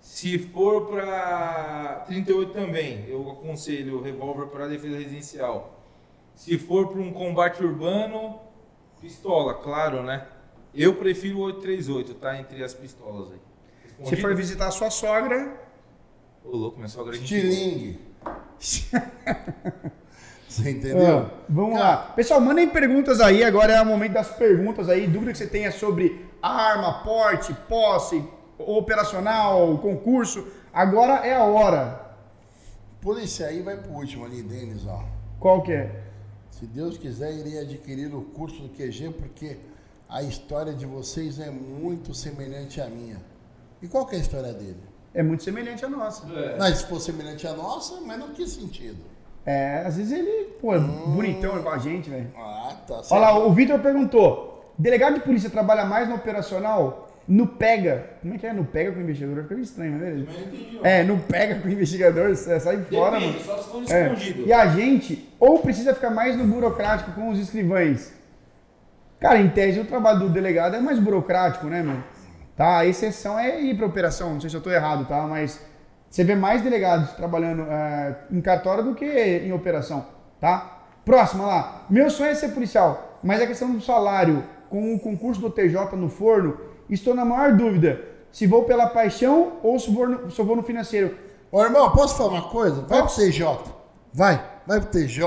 Se 0.00 0.38
for 0.38 0.86
para 0.86 2.04
38 2.06 2.52
também, 2.52 3.04
eu 3.08 3.30
aconselho 3.30 3.98
o 3.98 4.02
revólver 4.02 4.46
para 4.46 4.66
defesa 4.66 4.96
residencial. 4.96 5.78
Se 6.34 6.58
for 6.58 6.88
para 6.88 7.00
um 7.00 7.12
combate 7.12 7.62
urbano, 7.62 8.38
pistola, 9.00 9.54
claro, 9.54 10.02
né? 10.02 10.26
Eu 10.74 10.94
prefiro 10.96 11.38
o 11.38 11.42
838, 11.42 12.14
tá? 12.14 12.38
Entre 12.38 12.62
as 12.62 12.74
pistolas 12.74 13.32
aí. 13.32 13.38
Se 14.06 14.16
for 14.16 14.34
visitar 14.34 14.68
a 14.68 14.70
sua 14.70 14.90
sogra. 14.90 15.56
Ô, 16.44 16.56
louco, 16.56 16.76
minha 16.76 16.88
sogra 16.88 17.14
é 17.14 17.18
Estilingue. 17.18 18.00
Você 20.48 20.70
entendeu? 20.70 21.30
vamos 21.48 21.74
Cara. 21.74 21.84
lá. 21.84 21.96
Pessoal, 22.16 22.40
mandem 22.40 22.68
perguntas 22.68 23.20
aí. 23.20 23.44
Agora 23.44 23.72
é 23.72 23.82
o 23.82 23.86
momento 23.86 24.12
das 24.12 24.30
perguntas 24.30 24.88
aí. 24.88 25.06
Dúvida 25.06 25.32
que 25.32 25.38
você 25.38 25.46
tenha 25.46 25.70
sobre 25.70 26.26
arma, 26.42 27.02
porte, 27.04 27.52
posse, 27.68 28.24
operacional, 28.58 29.78
concurso. 29.78 30.46
Agora 30.72 31.26
é 31.26 31.34
a 31.34 31.44
hora. 31.44 32.08
Polícia 33.00 33.46
aí 33.46 33.62
vai 33.62 33.76
pro 33.76 33.92
último 33.92 34.24
ali, 34.24 34.42
Denis, 34.42 34.86
ó. 34.86 35.04
Qual 35.38 35.62
que 35.62 35.72
é? 35.72 36.02
Se 36.50 36.66
Deus 36.66 36.98
quiser, 36.98 37.32
irei 37.32 37.60
adquirir 37.60 38.12
o 38.14 38.22
curso 38.22 38.62
do 38.62 38.68
QG, 38.70 39.10
porque 39.16 39.58
a 40.08 40.22
história 40.22 40.72
de 40.74 40.84
vocês 40.84 41.38
é 41.38 41.50
muito 41.50 42.12
semelhante 42.12 42.80
à 42.80 42.86
minha. 42.86 43.18
E 43.80 43.86
qual 43.86 44.06
que 44.06 44.16
é 44.16 44.18
a 44.18 44.20
história 44.20 44.52
dele? 44.52 44.82
É 45.14 45.22
muito 45.22 45.44
semelhante 45.44 45.84
à 45.84 45.88
nossa. 45.88 46.26
É. 46.32 46.56
Mas 46.58 46.78
se 46.78 46.86
for 46.86 47.00
semelhante 47.00 47.46
à 47.46 47.52
nossa, 47.52 48.00
mas 48.00 48.18
não 48.18 48.30
que 48.30 48.46
sentido? 48.46 48.98
É, 49.46 49.84
às 49.86 49.96
vezes 49.96 50.12
ele, 50.12 50.52
pô, 50.60 50.74
é 50.74 50.78
hum. 50.78 51.14
bonitão 51.14 51.58
igual 51.58 51.74
a 51.74 51.78
gente, 51.78 52.10
velho. 52.10 52.30
Ah, 52.36 52.76
tá 52.86 52.96
certo. 52.96 53.12
Olha 53.12 53.30
lá, 53.30 53.38
o 53.38 53.52
Vitor 53.52 53.78
perguntou: 53.80 54.74
delegado 54.76 55.14
de 55.14 55.20
polícia 55.20 55.48
trabalha 55.48 55.84
mais 55.84 56.08
no 56.08 56.16
operacional 56.16 57.07
no 57.28 57.46
pega. 57.46 58.08
Como 58.22 58.34
é 58.34 58.38
que 58.38 58.46
é? 58.46 58.52
No 58.54 58.64
pega 58.64 58.90
com 58.90 59.00
o 59.00 59.02
investigador? 59.02 59.44
Fica 59.44 59.60
estranho, 59.60 59.98
né? 59.98 60.10
Entendi, 60.20 60.80
é, 60.82 61.04
no 61.04 61.18
pega 61.18 61.56
com 61.56 61.68
o 61.68 61.70
investigador, 61.70 62.34
sai 62.34 62.82
fora, 62.84 63.20
Depende, 63.20 63.44
mano. 63.44 63.44
Só 63.44 63.58
se 63.58 63.68
for 63.68 63.94
é. 63.94 64.14
E 64.46 64.52
a 64.52 64.66
gente, 64.68 65.28
ou 65.38 65.58
precisa 65.58 65.94
ficar 65.94 66.08
mais 66.08 66.36
no 66.36 66.44
burocrático 66.44 67.12
com 67.12 67.28
os 67.28 67.38
escrivães. 67.38 68.14
Cara, 69.20 69.38
em 69.38 69.50
tese, 69.50 69.78
o 69.78 69.84
trabalho 69.84 70.20
do 70.20 70.30
delegado 70.30 70.76
é 70.76 70.80
mais 70.80 70.98
burocrático, 70.98 71.66
né, 71.66 71.82
meu? 71.82 71.96
Tá, 72.56 72.78
a 72.78 72.86
exceção 72.86 73.38
é 73.38 73.60
ir 73.60 73.76
pra 73.76 73.86
operação, 73.86 74.34
não 74.34 74.40
sei 74.40 74.48
se 74.48 74.56
eu 74.56 74.62
tô 74.62 74.70
errado, 74.70 75.06
tá? 75.06 75.22
Mas 75.26 75.62
você 76.08 76.24
vê 76.24 76.34
mais 76.34 76.62
delegados 76.62 77.12
trabalhando 77.12 77.62
é, 77.62 78.16
em 78.30 78.40
cartório 78.40 78.82
do 78.82 78.94
que 78.94 79.04
em 79.04 79.52
operação, 79.52 80.06
tá? 80.40 80.86
Próxima 81.04 81.46
lá. 81.46 81.86
Meu 81.90 82.08
sonho 82.10 82.30
é 82.30 82.34
ser 82.34 82.48
policial, 82.48 83.20
mas 83.22 83.42
a 83.42 83.46
questão 83.46 83.70
do 83.70 83.80
salário 83.80 84.42
com 84.70 84.94
o 84.94 84.98
concurso 84.98 85.40
do 85.40 85.50
TJ 85.50 85.94
no 85.96 86.08
forno 86.08 86.58
Estou 86.88 87.14
na 87.14 87.24
maior 87.24 87.52
dúvida 87.52 88.00
se 88.32 88.46
vou 88.46 88.64
pela 88.64 88.86
paixão 88.86 89.54
ou 89.62 89.78
se 89.78 89.90
vou 89.90 90.08
no, 90.08 90.30
se 90.30 90.42
vou 90.42 90.56
no 90.56 90.62
financeiro. 90.62 91.16
Ô 91.50 91.62
irmão, 91.62 91.90
posso 91.92 92.16
falar 92.16 92.30
uma 92.30 92.48
coisa? 92.50 92.82
Vai 92.82 93.02
pro 93.02 93.14
TJ. 93.14 93.46
Vai, 94.12 94.44
vai 94.66 94.80
pro 94.80 94.90
TJ. 94.90 95.22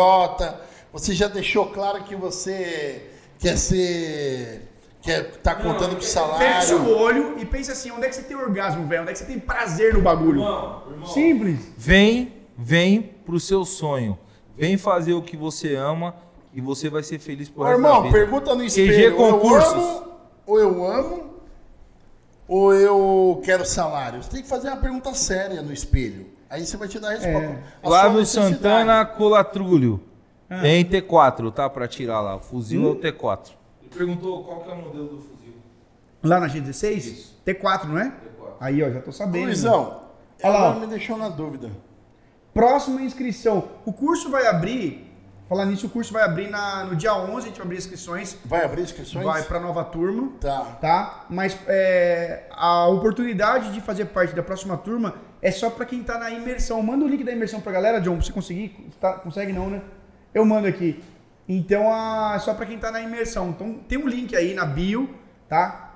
Você 0.94 1.14
já 1.14 1.28
deixou 1.28 1.68
claro 1.68 2.04
que 2.04 2.16
você 2.16 3.10
quer 3.40 3.58
ser. 3.58 4.68
Quer 5.02 5.32
tá 5.38 5.56
contando 5.56 5.96
com 5.96 6.02
o 6.02 6.04
salário. 6.04 6.38
Fecha 6.38 6.76
o 6.76 6.96
olho 6.96 7.36
e 7.40 7.46
pensa 7.46 7.72
assim: 7.72 7.90
onde 7.92 8.06
é 8.06 8.10
que 8.10 8.16
você 8.16 8.22
tem 8.22 8.38
orgasmo, 8.38 8.86
velho? 8.86 9.02
Onde 9.02 9.12
é 9.12 9.14
que 9.14 9.20
você 9.20 9.26
tem 9.26 9.40
prazer 9.40 9.96
no 9.96 10.02
bagulho? 10.02 10.42
Irmão, 10.42 10.84
irmão. 10.92 11.08
Simples. 11.08 11.60
Vem, 11.76 12.34
vem 12.56 13.02
pro 13.26 13.40
seu 13.40 13.66
sonho. 13.66 14.18
Vem 14.56 14.78
fazer 14.78 15.14
o 15.14 15.22
que 15.24 15.36
você 15.36 15.76
ama 15.76 16.16
e 16.54 16.62
você 16.62 16.88
vai 16.88 17.02
ser 17.02 17.18
feliz 17.18 17.50
por 17.50 17.66
resto 17.66 17.78
Irmão, 17.78 18.12
pergunta 18.12 18.54
no 18.54 18.64
espelho. 18.64 19.16
Concursos. 19.16 19.74
Eu 19.74 19.80
amo 19.80 20.12
ou 20.46 20.60
eu 20.60 20.86
amo 20.86 21.31
ou 22.52 22.74
eu 22.74 23.42
quero 23.46 23.66
salário? 23.66 24.22
Você 24.22 24.30
tem 24.30 24.42
que 24.42 24.50
fazer 24.50 24.68
uma 24.68 24.76
pergunta 24.76 25.14
séria 25.14 25.62
no 25.62 25.72
espelho. 25.72 26.28
Aí 26.50 26.66
você 26.66 26.76
vai 26.76 26.90
te 26.90 27.00
dar 27.00 27.08
a 27.08 27.12
resposta. 27.12 27.40
É. 27.40 27.64
Flávio 27.82 28.26
Santana 28.26 29.06
Colatrulho. 29.06 30.04
Ah. 30.50 30.60
Tem 30.60 30.84
T4, 30.84 31.54
tá? 31.54 31.70
Pra 31.70 31.88
tirar 31.88 32.20
lá. 32.20 32.36
O 32.36 32.40
fuzil 32.42 32.82
hum. 32.82 32.88
é 32.88 32.90
o 32.90 32.96
T4. 32.98 33.52
Ele 33.82 33.90
perguntou 33.96 34.44
qual 34.44 34.60
que 34.60 34.70
é 34.70 34.74
o 34.74 34.78
modelo 34.82 35.08
do 35.08 35.18
fuzil. 35.20 35.54
Lá 36.22 36.42
na 36.42 36.50
G16? 36.50 36.98
Isso. 36.98 37.42
T4, 37.46 37.86
não 37.86 37.98
é? 37.98 38.10
T4. 38.10 38.48
Aí, 38.60 38.84
ó, 38.84 38.92
já 38.92 39.00
tô 39.00 39.14
sabendo. 39.14 39.46
Luizão, 39.46 40.02
ela 40.38 40.78
me 40.78 40.88
deixou 40.88 41.18
na 41.18 41.30
dúvida. 41.30 41.72
Próxima 42.54 43.02
inscrição. 43.02 43.70
O 43.86 43.94
curso 43.94 44.30
vai 44.30 44.46
abrir 44.48 45.10
Falar 45.52 45.66
nisso, 45.66 45.88
o 45.88 45.90
curso 45.90 46.14
vai 46.14 46.24
abrir 46.24 46.50
na, 46.50 46.86
no 46.86 46.96
dia 46.96 47.14
11, 47.14 47.36
a 47.36 47.42
gente 47.42 47.58
vai 47.58 47.66
abrir 47.66 47.78
inscrições. 47.78 48.38
Vai 48.46 48.64
abrir 48.64 48.84
inscrições? 48.84 49.26
Vai 49.26 49.44
para 49.44 49.60
nova 49.60 49.84
turma. 49.84 50.32
Tá. 50.40 50.62
Tá? 50.80 51.26
Mas 51.30 51.58
é, 51.68 52.44
a 52.52 52.88
oportunidade 52.88 53.74
de 53.74 53.82
fazer 53.82 54.06
parte 54.06 54.34
da 54.34 54.42
próxima 54.42 54.78
turma 54.78 55.16
é 55.42 55.52
só 55.52 55.70
para 55.70 55.86
quem 55.86 56.00
está 56.00 56.18
na 56.18 56.32
imersão. 56.32 56.82
Manda 56.82 57.04
o 57.04 57.08
link 57.10 57.26
da 57.26 57.34
imersão 57.34 57.60
para 57.60 57.74
galera, 57.74 58.00
John, 58.00 58.16
pra 58.16 58.24
você 58.24 58.32
conseguir. 58.32 58.94
Tá, 58.98 59.16
consegue 59.16 59.52
não, 59.52 59.70
né? 59.70 59.82
Eu 60.34 60.46
mando 60.46 60.70
aqui. 60.70 61.04
Então, 61.50 61.94
a, 61.94 62.36
é 62.38 62.40
só 62.40 62.54
para 62.54 62.66
quem 62.66 62.78
está 62.78 62.90
na 62.90 63.02
imersão. 63.02 63.50
Então, 63.50 63.74
tem 63.90 63.98
um 63.98 64.08
link 64.08 64.34
aí 64.34 64.54
na 64.54 64.64
bio, 64.64 65.14
tá? 65.50 65.96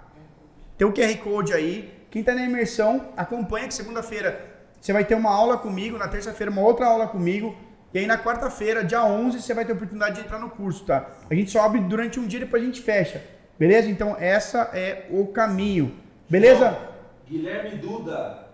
Tem 0.78 0.86
o 0.86 0.92
QR 0.92 1.16
Code 1.20 1.54
aí. 1.54 2.06
Quem 2.12 2.20
está 2.20 2.36
na 2.36 2.44
imersão, 2.44 3.06
acompanha 3.16 3.70
que 3.70 3.74
segunda-feira 3.74 4.54
você 4.82 4.92
vai 4.92 5.06
ter 5.06 5.16
uma 5.16 5.32
aula 5.32 5.58
comigo, 5.58 5.98
na 5.98 6.10
terça-feira 6.10 6.52
uma 6.52 6.62
outra 6.62 6.88
aula 6.88 7.08
comigo 7.08 7.56
e 7.96 8.00
aí 8.00 8.06
na 8.06 8.18
quarta-feira, 8.18 8.84
dia 8.84 9.06
11, 9.06 9.42
você 9.42 9.54
vai 9.54 9.64
ter 9.64 9.72
a 9.72 9.76
oportunidade 9.76 10.16
de 10.16 10.22
entrar 10.26 10.38
no 10.38 10.50
curso, 10.50 10.84
tá? 10.84 11.12
A 11.30 11.34
gente 11.34 11.50
só 11.50 11.62
abre 11.62 11.80
durante 11.80 12.20
um 12.20 12.28
dia 12.28 12.42
e 12.42 12.44
depois 12.44 12.62
a 12.62 12.66
gente 12.66 12.82
fecha. 12.82 13.24
Beleza? 13.58 13.90
Então 13.90 14.18
essa 14.20 14.70
é 14.74 15.08
o 15.10 15.28
caminho. 15.28 15.96
Beleza? 16.30 16.78
Guilherme 17.26 17.78
Duda. 17.78 18.50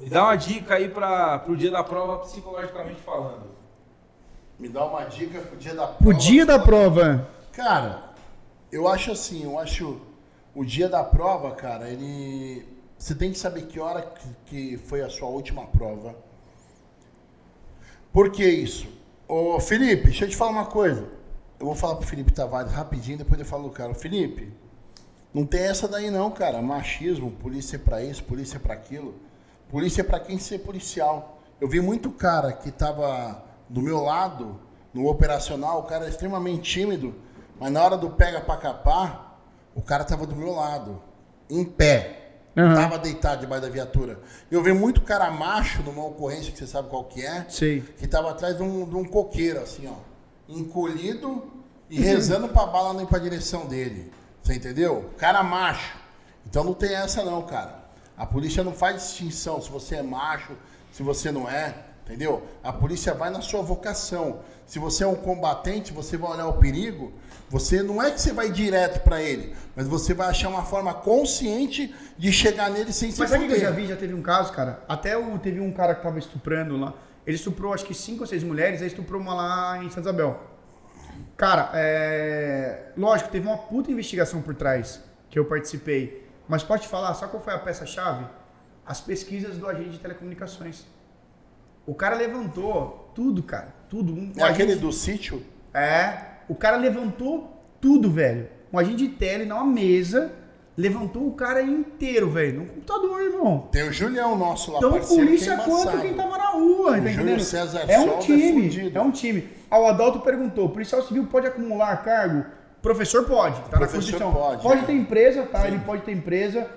Me 0.00 0.08
dá 0.08 0.24
uma 0.24 0.36
dica 0.36 0.76
aí 0.76 0.88
para 0.88 1.44
o 1.46 1.54
dia 1.54 1.70
da 1.70 1.84
prova, 1.84 2.20
psicologicamente 2.20 3.02
falando. 3.02 3.50
Me 4.58 4.66
dá 4.66 4.82
uma 4.86 5.04
dica 5.04 5.40
pro 5.40 5.58
dia 5.58 5.74
da 5.74 5.86
prova. 5.86 5.98
Pro 6.02 6.14
dia 6.14 6.46
da 6.46 6.58
prova. 6.58 7.28
Cara, 7.52 8.02
eu 8.72 8.88
acho 8.88 9.12
assim, 9.12 9.44
eu 9.44 9.58
acho 9.58 10.00
o 10.54 10.64
dia 10.64 10.88
da 10.88 11.04
prova, 11.04 11.50
cara, 11.50 11.86
ele 11.90 12.66
Você 12.96 13.14
tem 13.14 13.30
que 13.30 13.38
saber 13.38 13.66
que 13.66 13.78
hora 13.78 14.10
que 14.46 14.78
foi 14.78 15.02
a 15.02 15.10
sua 15.10 15.28
última 15.28 15.66
prova. 15.66 16.14
Por 18.18 18.32
que 18.32 18.44
isso? 18.44 18.88
Ô, 19.28 19.60
Felipe, 19.60 20.06
deixa 20.06 20.24
eu 20.24 20.28
te 20.28 20.34
falar 20.34 20.50
uma 20.50 20.66
coisa. 20.66 21.08
Eu 21.60 21.66
vou 21.66 21.74
falar 21.76 21.94
pro 21.94 22.04
Felipe 22.04 22.32
Tavares 22.32 22.72
rapidinho, 22.72 23.16
depois 23.16 23.38
eu 23.38 23.46
falo 23.46 23.68
do 23.68 23.70
cara. 23.70 23.94
Felipe, 23.94 24.52
não 25.32 25.46
tem 25.46 25.60
essa 25.60 25.86
daí 25.86 26.10
não, 26.10 26.28
cara. 26.32 26.60
Machismo, 26.60 27.30
polícia 27.30 27.76
é 27.76 27.78
pra 27.78 28.02
isso, 28.02 28.24
polícia 28.24 28.56
é 28.56 28.58
pra 28.58 28.74
aquilo. 28.74 29.14
Polícia 29.70 30.00
é 30.00 30.04
pra 30.04 30.18
quem 30.18 30.36
ser 30.36 30.58
policial. 30.58 31.38
Eu 31.60 31.68
vi 31.68 31.80
muito 31.80 32.10
cara 32.10 32.52
que 32.52 32.72
tava 32.72 33.40
do 33.68 33.80
meu 33.80 34.02
lado, 34.02 34.58
no 34.92 35.08
operacional, 35.08 35.78
o 35.78 35.84
cara 35.84 36.06
é 36.06 36.08
extremamente 36.08 36.62
tímido, 36.62 37.14
mas 37.60 37.70
na 37.70 37.84
hora 37.84 37.96
do 37.96 38.10
pega 38.10 38.40
pra 38.40 38.56
capar, 38.56 39.40
o 39.76 39.80
cara 39.80 40.02
tava 40.02 40.26
do 40.26 40.34
meu 40.34 40.50
lado, 40.56 41.00
em 41.48 41.64
pé. 41.64 42.17
Uhum. 42.58 42.74
Tava 42.74 42.98
deitado 42.98 43.40
debaixo 43.40 43.62
da 43.62 43.70
viatura. 43.70 44.18
Eu 44.50 44.60
vi 44.64 44.72
muito 44.72 45.00
cara 45.02 45.30
macho 45.30 45.80
numa 45.84 46.04
ocorrência 46.04 46.50
que 46.50 46.58
você 46.58 46.66
sabe 46.66 46.88
qual 46.88 47.04
que 47.04 47.24
é. 47.24 47.46
Que 47.96 48.08
tava 48.08 48.32
atrás 48.32 48.56
de 48.56 48.64
um, 48.64 48.84
de 48.84 48.96
um 48.96 49.04
coqueiro, 49.04 49.60
assim, 49.60 49.86
ó. 49.86 49.94
Encolhido 50.48 51.44
e 51.88 51.98
uhum. 51.98 52.02
rezando 52.04 52.48
pra 52.48 52.66
bala 52.66 52.92
não 52.92 53.02
ir 53.02 53.06
pra 53.06 53.20
direção 53.20 53.66
dele. 53.66 54.12
Você 54.42 54.54
entendeu? 54.54 55.10
Cara 55.16 55.40
macho. 55.44 55.96
Então 56.44 56.64
não 56.64 56.74
tem 56.74 56.96
essa 56.96 57.24
não, 57.24 57.42
cara. 57.42 57.78
A 58.16 58.26
polícia 58.26 58.64
não 58.64 58.72
faz 58.72 58.96
distinção 58.96 59.62
se 59.62 59.70
você 59.70 59.94
é 59.96 60.02
macho, 60.02 60.56
se 60.90 61.04
você 61.04 61.30
não 61.30 61.48
é. 61.48 61.84
Entendeu? 62.04 62.42
A 62.64 62.72
polícia 62.72 63.14
vai 63.14 63.30
na 63.30 63.40
sua 63.40 63.62
vocação. 63.62 64.40
Se 64.66 64.80
você 64.80 65.04
é 65.04 65.06
um 65.06 65.14
combatente, 65.14 65.92
você 65.92 66.16
vai 66.16 66.32
olhar 66.32 66.48
o 66.48 66.54
perigo, 66.54 67.12
você 67.50 67.82
não 67.82 68.02
é 68.02 68.10
que 68.10 68.20
você 68.20 68.32
vai 68.32 68.50
direto 68.50 69.00
para 69.02 69.22
ele, 69.22 69.54
mas 69.74 69.86
você 69.86 70.12
vai 70.12 70.28
achar 70.28 70.48
uma 70.48 70.64
forma 70.64 70.92
consciente 70.92 71.94
de 72.16 72.32
chegar 72.32 72.70
nele 72.70 72.92
sem 72.92 73.10
se 73.10 73.18
Mas 73.18 73.30
sabe 73.30 73.46
que 73.46 73.54
eu 73.54 73.60
já 73.60 73.70
vi, 73.70 73.86
já 73.86 73.96
teve 73.96 74.12
um 74.12 74.22
caso, 74.22 74.52
cara, 74.52 74.82
até 74.86 75.16
o, 75.16 75.38
teve 75.38 75.60
um 75.60 75.72
cara 75.72 75.94
que 75.94 76.02
tava 76.02 76.18
estuprando 76.18 76.76
lá, 76.76 76.94
ele 77.26 77.36
estuprou 77.36 77.72
acho 77.72 77.84
que 77.84 77.94
cinco 77.94 78.22
ou 78.22 78.26
seis 78.26 78.42
mulheres, 78.42 78.82
aí 78.82 78.88
estuprou 78.88 79.20
uma 79.20 79.34
lá 79.34 79.82
em 79.82 79.88
Santa 79.88 80.00
Isabel. 80.00 80.42
Cara, 81.36 81.70
é... 81.74 82.92
lógico, 82.96 83.30
teve 83.30 83.46
uma 83.46 83.56
puta 83.56 83.90
investigação 83.90 84.42
por 84.42 84.54
trás 84.54 85.00
que 85.30 85.38
eu 85.38 85.44
participei, 85.44 86.28
mas 86.46 86.62
pode 86.62 86.86
falar, 86.86 87.14
sabe 87.14 87.32
qual 87.32 87.42
foi 87.42 87.54
a 87.54 87.58
peça-chave? 87.58 88.26
As 88.84 89.00
pesquisas 89.00 89.56
do 89.56 89.68
agente 89.68 89.90
de 89.90 89.98
telecomunicações. 89.98 90.84
O 91.86 91.94
cara 91.94 92.16
levantou 92.16 93.10
tudo, 93.14 93.42
cara, 93.42 93.74
tudo. 93.88 94.12
Um, 94.12 94.32
é 94.36 94.42
aquele 94.42 94.74
do 94.76 94.92
sítio? 94.92 95.44
É, 95.72 96.27
o 96.48 96.54
cara 96.54 96.76
levantou 96.76 97.62
tudo, 97.80 98.10
velho. 98.10 98.48
Um 98.72 98.78
agente 98.78 98.96
de 98.96 99.08
tele 99.08 99.44
numa 99.44 99.64
mesa, 99.64 100.32
levantou 100.76 101.26
o 101.26 101.32
cara 101.32 101.62
inteiro, 101.62 102.30
velho, 102.30 102.60
no 102.60 102.66
computador, 102.66 103.20
irmão. 103.20 103.68
Tem 103.72 103.88
o 103.88 103.92
Julião 103.92 104.36
nosso 104.36 104.72
lá, 104.72 104.78
Então, 104.78 105.00
polícia 105.00 105.52
é 105.52 105.56
contra 105.56 105.98
quem 105.98 106.14
tava 106.14 106.38
na 106.38 106.50
rua, 106.50 107.00
tá 107.00 107.08
Júlio 107.08 107.40
César 107.40 107.84
É 107.88 107.98
um 107.98 108.14
é 108.14 108.18
time, 108.18 108.90
é, 108.90 108.96
é, 108.96 109.00
um 109.00 109.10
time. 109.10 109.48
Ah, 109.70 109.80
o 109.80 109.86
Adalto 109.86 110.20
perguntou, 110.20 110.68
policial 110.68 111.02
civil 111.02 111.26
pode 111.26 111.46
acumular 111.46 111.96
cargo? 112.02 112.44
Professor 112.80 113.24
pode, 113.24 113.60
tá 113.62 113.80
na 113.80 113.88
Constituição. 113.88 114.32
Pode, 114.32 114.62
pode 114.62 114.82
é. 114.82 114.84
ter 114.84 114.92
empresa, 114.92 115.42
tá? 115.42 115.62
Sim. 115.62 115.68
Ele 115.68 115.78
pode 115.80 116.02
ter 116.02 116.12
empresa. 116.12 116.68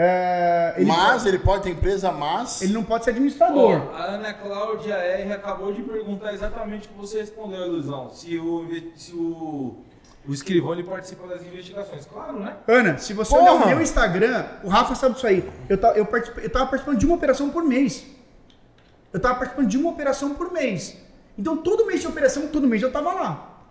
É, 0.00 0.74
ele 0.76 0.86
mas 0.86 1.14
pode, 1.14 1.28
ele 1.28 1.38
pode 1.40 1.62
ter 1.64 1.70
empresa, 1.70 2.12
mas. 2.12 2.62
Ele 2.62 2.72
não 2.72 2.84
pode 2.84 3.02
ser 3.02 3.10
administrador. 3.10 3.88
Oh, 3.90 3.96
a 3.96 4.04
Ana 4.04 4.32
Cláudia 4.32 4.94
R 4.94 5.32
acabou 5.32 5.72
de 5.72 5.82
perguntar 5.82 6.32
exatamente 6.32 6.86
o 6.86 6.90
que 6.90 6.96
você 6.96 7.18
respondeu, 7.18 7.66
Ilusão. 7.66 8.08
Se 8.10 8.38
o, 8.38 8.64
se 8.94 9.12
o, 9.12 9.76
o 10.24 10.32
escrivão 10.32 10.72
ele 10.72 10.84
participa 10.84 11.26
das 11.26 11.42
investigações. 11.42 12.06
Claro, 12.06 12.38
né? 12.38 12.54
Ana, 12.68 12.96
se 12.96 13.12
você 13.12 13.34
Porra. 13.34 13.42
olhar 13.42 13.54
o 13.54 13.66
meu 13.66 13.82
Instagram, 13.82 14.46
o 14.62 14.68
Rafa 14.68 14.94
sabe 14.94 15.16
disso 15.16 15.26
aí. 15.26 15.42
Eu, 15.68 15.76
eu, 15.96 16.06
eu 16.42 16.50
tava 16.50 16.66
participando 16.66 16.96
de 16.96 17.04
uma 17.04 17.16
operação 17.16 17.50
por 17.50 17.64
mês. 17.64 18.06
Eu 19.12 19.18
tava 19.18 19.34
participando 19.34 19.66
de 19.66 19.78
uma 19.78 19.90
operação 19.90 20.32
por 20.36 20.52
mês. 20.52 20.96
Então 21.36 21.56
todo 21.56 21.84
mês 21.86 22.02
de 22.02 22.06
operação, 22.06 22.46
todo 22.46 22.68
mês 22.68 22.82
eu 22.82 22.92
tava 22.92 23.12
lá. 23.12 23.62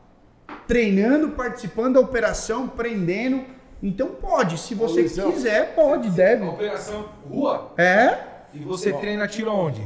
Treinando, 0.68 1.30
participando 1.30 1.94
da 1.94 2.00
operação, 2.02 2.68
prendendo 2.68 3.46
então 3.82 4.10
pode, 4.10 4.58
se 4.58 4.74
você 4.74 5.04
quiser, 5.04 5.76
pode, 5.76 6.10
deve. 6.10 6.46
Operação 6.46 7.10
Rua? 7.30 7.74
É. 7.78 8.18
E 8.54 8.60
você 8.60 8.92
treina 8.94 9.28
tiro 9.28 9.52
onde? 9.52 9.82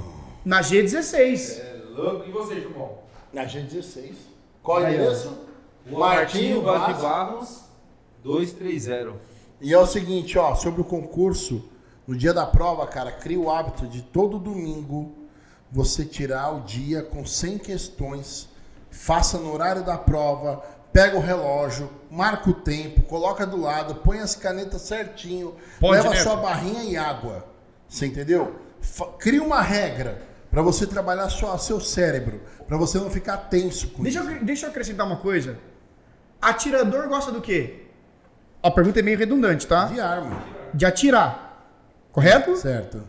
Na 0.46 0.62
G16. 0.62 1.60
É 1.60 1.82
louco. 1.96 2.28
E 2.28 2.32
você, 2.32 2.62
João? 2.62 3.00
Na 3.34 3.46
G16. 3.46 4.14
Qual 4.64 4.84
é 4.84 4.96
isso? 5.12 5.38
Martinho 5.86 6.62
Vaz 6.62 6.96
de 6.96 7.02
Barros 7.02 7.62
230. 8.24 9.14
E 9.60 9.74
é 9.74 9.78
o 9.78 9.86
seguinte, 9.86 10.38
ó, 10.38 10.56
sobre 10.56 10.82
o 10.82 10.84
concurso, 10.84 11.64
no 12.08 12.16
dia 12.16 12.34
da 12.34 12.46
prova, 12.46 12.86
cara, 12.88 13.12
cria 13.12 13.40
o 13.40 13.50
hábito 13.50 13.88
de 13.88 14.02
todo 14.02 14.40
domingo 14.40 15.16
você 15.72 16.04
tirar 16.04 16.54
o 16.54 16.62
dia 16.62 17.02
com 17.02 17.26
100 17.26 17.58
questões, 17.60 18.50
faça 18.90 19.38
no 19.38 19.54
horário 19.54 19.84
da 19.84 19.98
prova, 19.98 20.64
pega 20.92 21.18
o 21.18 21.22
relógio, 21.22 21.90
marca 22.10 22.50
o 22.50 22.54
tempo, 22.54 23.02
coloca 23.04 23.46
do 23.46 23.60
lado, 23.60 23.96
põe 23.96 24.20
as 24.20 24.36
canetas 24.36 24.82
certinho, 24.82 25.56
Pode, 25.80 25.94
leva 25.94 26.10
né? 26.10 26.16
sua 26.18 26.36
barrinha 26.36 26.84
e 26.84 26.98
água. 26.98 27.46
Você 27.88 28.06
entendeu? 28.08 28.60
cria 29.20 29.44
uma 29.44 29.62
regra 29.62 30.22
para 30.50 30.62
você 30.62 30.86
trabalhar 30.86 31.30
só 31.30 31.58
seu 31.58 31.80
cérebro, 31.80 32.42
para 32.68 32.78
você 32.78 32.98
não 32.98 33.10
ficar 33.10 33.38
tenso 33.38 33.90
com 33.90 34.04
deixa 34.04 34.20
isso. 34.20 34.32
Eu, 34.32 34.44
deixa 34.44 34.66
eu 34.66 34.70
acrescentar 34.70 35.06
uma 35.06 35.18
coisa. 35.18 35.58
Atirador 36.42 37.08
gosta 37.08 37.32
do 37.32 37.42
quê? 37.42 37.86
A 38.62 38.70
pergunta 38.70 39.00
é 39.00 39.04
meio 39.04 39.18
redundante, 39.18 39.66
tá? 39.66 39.86
De 39.86 40.00
arma. 40.00 40.44
De 40.74 40.86
atirar. 40.86 41.70
Correto? 42.12 42.56
Certo. 42.58 43.04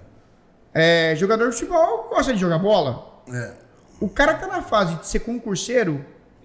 É, 0.72 1.14
jogador 1.16 1.50
de 1.50 1.56
futebol 1.56 2.08
gosta 2.10 2.32
de 2.32 2.38
jogar 2.38 2.58
bola. 2.58 3.22
É. 3.28 3.52
O 4.00 4.08
cara 4.08 4.34
que 4.34 4.40
tá 4.40 4.46
na 4.46 4.62
fase 4.62 4.96
de 4.96 5.06
ser 5.06 5.20
concurseiro 5.20 6.04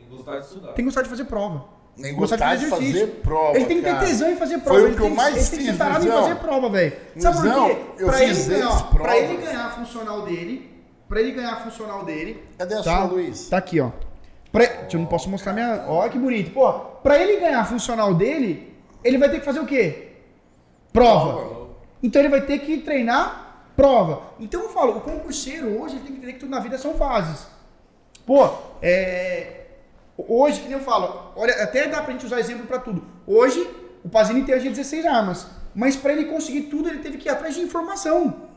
gostar 0.09 0.39
de 0.39 0.45
estudar. 0.45 0.67
Tem 0.67 0.75
que 0.75 0.83
gostar 0.83 1.01
de 1.01 1.09
fazer 1.09 1.25
prova. 1.25 1.65
Nem 1.97 2.13
gostar, 2.13 2.37
gostar 2.37 2.55
de, 2.55 2.65
de 2.65 2.69
fazer 2.69 3.07
prova. 3.23 3.55
Ele 3.55 3.65
tem 3.65 3.77
que 3.77 3.83
ter 3.83 3.99
tesão 3.99 4.29
em 4.29 4.35
fazer 4.35 4.59
prova. 4.59 4.79
Foi 4.79 4.87
ele 4.87 4.93
o 4.93 4.97
que 4.97 5.03
eu 5.03 5.09
mais 5.09 5.35
fiz. 5.35 5.47
Ele 5.47 5.49
tem 5.49 5.59
que 5.59 5.77
ser 5.77 6.07
em 6.07 6.11
fazer 6.11 6.35
prova, 6.35 6.69
velho. 6.69 6.93
Sabe 7.17 7.37
por 7.37 7.43
quê? 7.43 8.05
Pra, 8.05 8.13
fiz 8.13 8.49
ele, 8.49 8.59
ganhar, 8.59 8.89
pra 8.89 9.17
ele 9.17 9.37
ganhar 9.37 9.65
a 9.65 9.69
funcional 9.71 10.21
dele, 10.21 10.83
pra 11.09 11.19
ele 11.19 11.31
ganhar 11.31 11.53
a 11.53 11.55
funcional 11.57 12.05
dele. 12.05 12.43
Cadê 12.57 12.75
a 12.75 12.77
tá, 12.77 12.83
sua, 12.83 13.03
Luiz? 13.05 13.49
Tá 13.49 13.57
aqui, 13.57 13.79
ó. 13.79 13.91
Pra, 14.51 14.63
eu 14.91 14.99
não 14.99 15.07
posso 15.07 15.29
mostrar 15.29 15.53
minha. 15.53 15.85
Olha 15.87 16.09
que 16.09 16.19
bonito. 16.19 16.51
Pô, 16.51 16.71
pra 16.71 17.19
ele 17.19 17.39
ganhar 17.39 17.61
a 17.61 17.65
funcional 17.65 18.13
dele, 18.13 18.75
ele 19.03 19.17
vai 19.17 19.29
ter 19.29 19.39
que 19.39 19.45
fazer 19.45 19.59
o 19.59 19.65
quê? 19.65 20.09
Prova. 20.93 21.33
prova. 21.33 21.67
Então 22.01 22.21
ele 22.21 22.29
vai 22.29 22.41
ter 22.41 22.59
que 22.59 22.77
treinar 22.77 23.71
prova. 23.75 24.21
Então 24.39 24.61
eu 24.61 24.69
falo, 24.69 24.97
o 24.97 25.01
concurseiro 25.01 25.81
hoje 25.81 25.95
ele 25.95 26.03
tem 26.03 26.11
que 26.11 26.17
entender 26.17 26.33
que 26.33 26.39
tudo 26.39 26.49
na 26.49 26.59
vida 26.59 26.77
são 26.77 26.95
fases. 26.95 27.47
Pô, 28.25 28.49
é, 28.81 29.66
Hoje, 30.17 30.61
que 30.61 30.67
nem 30.67 30.77
eu 30.77 30.83
falo, 30.83 31.31
olha, 31.35 31.53
até 31.61 31.87
dá 31.87 32.01
pra 32.01 32.11
gente 32.11 32.25
usar 32.25 32.39
exemplo 32.39 32.65
para 32.65 32.79
tudo. 32.79 33.03
Hoje, 33.27 33.69
o 34.03 34.09
Pazini 34.09 34.43
tem 34.43 34.55
as 34.55 34.63
16 34.63 35.05
armas, 35.05 35.47
mas 35.75 35.95
para 35.95 36.11
ele 36.11 36.25
conseguir 36.25 36.63
tudo, 36.63 36.89
ele 36.89 36.99
teve 36.99 37.17
que 37.17 37.27
ir 37.27 37.31
atrás 37.31 37.53
de 37.53 37.61
informação. 37.61 38.47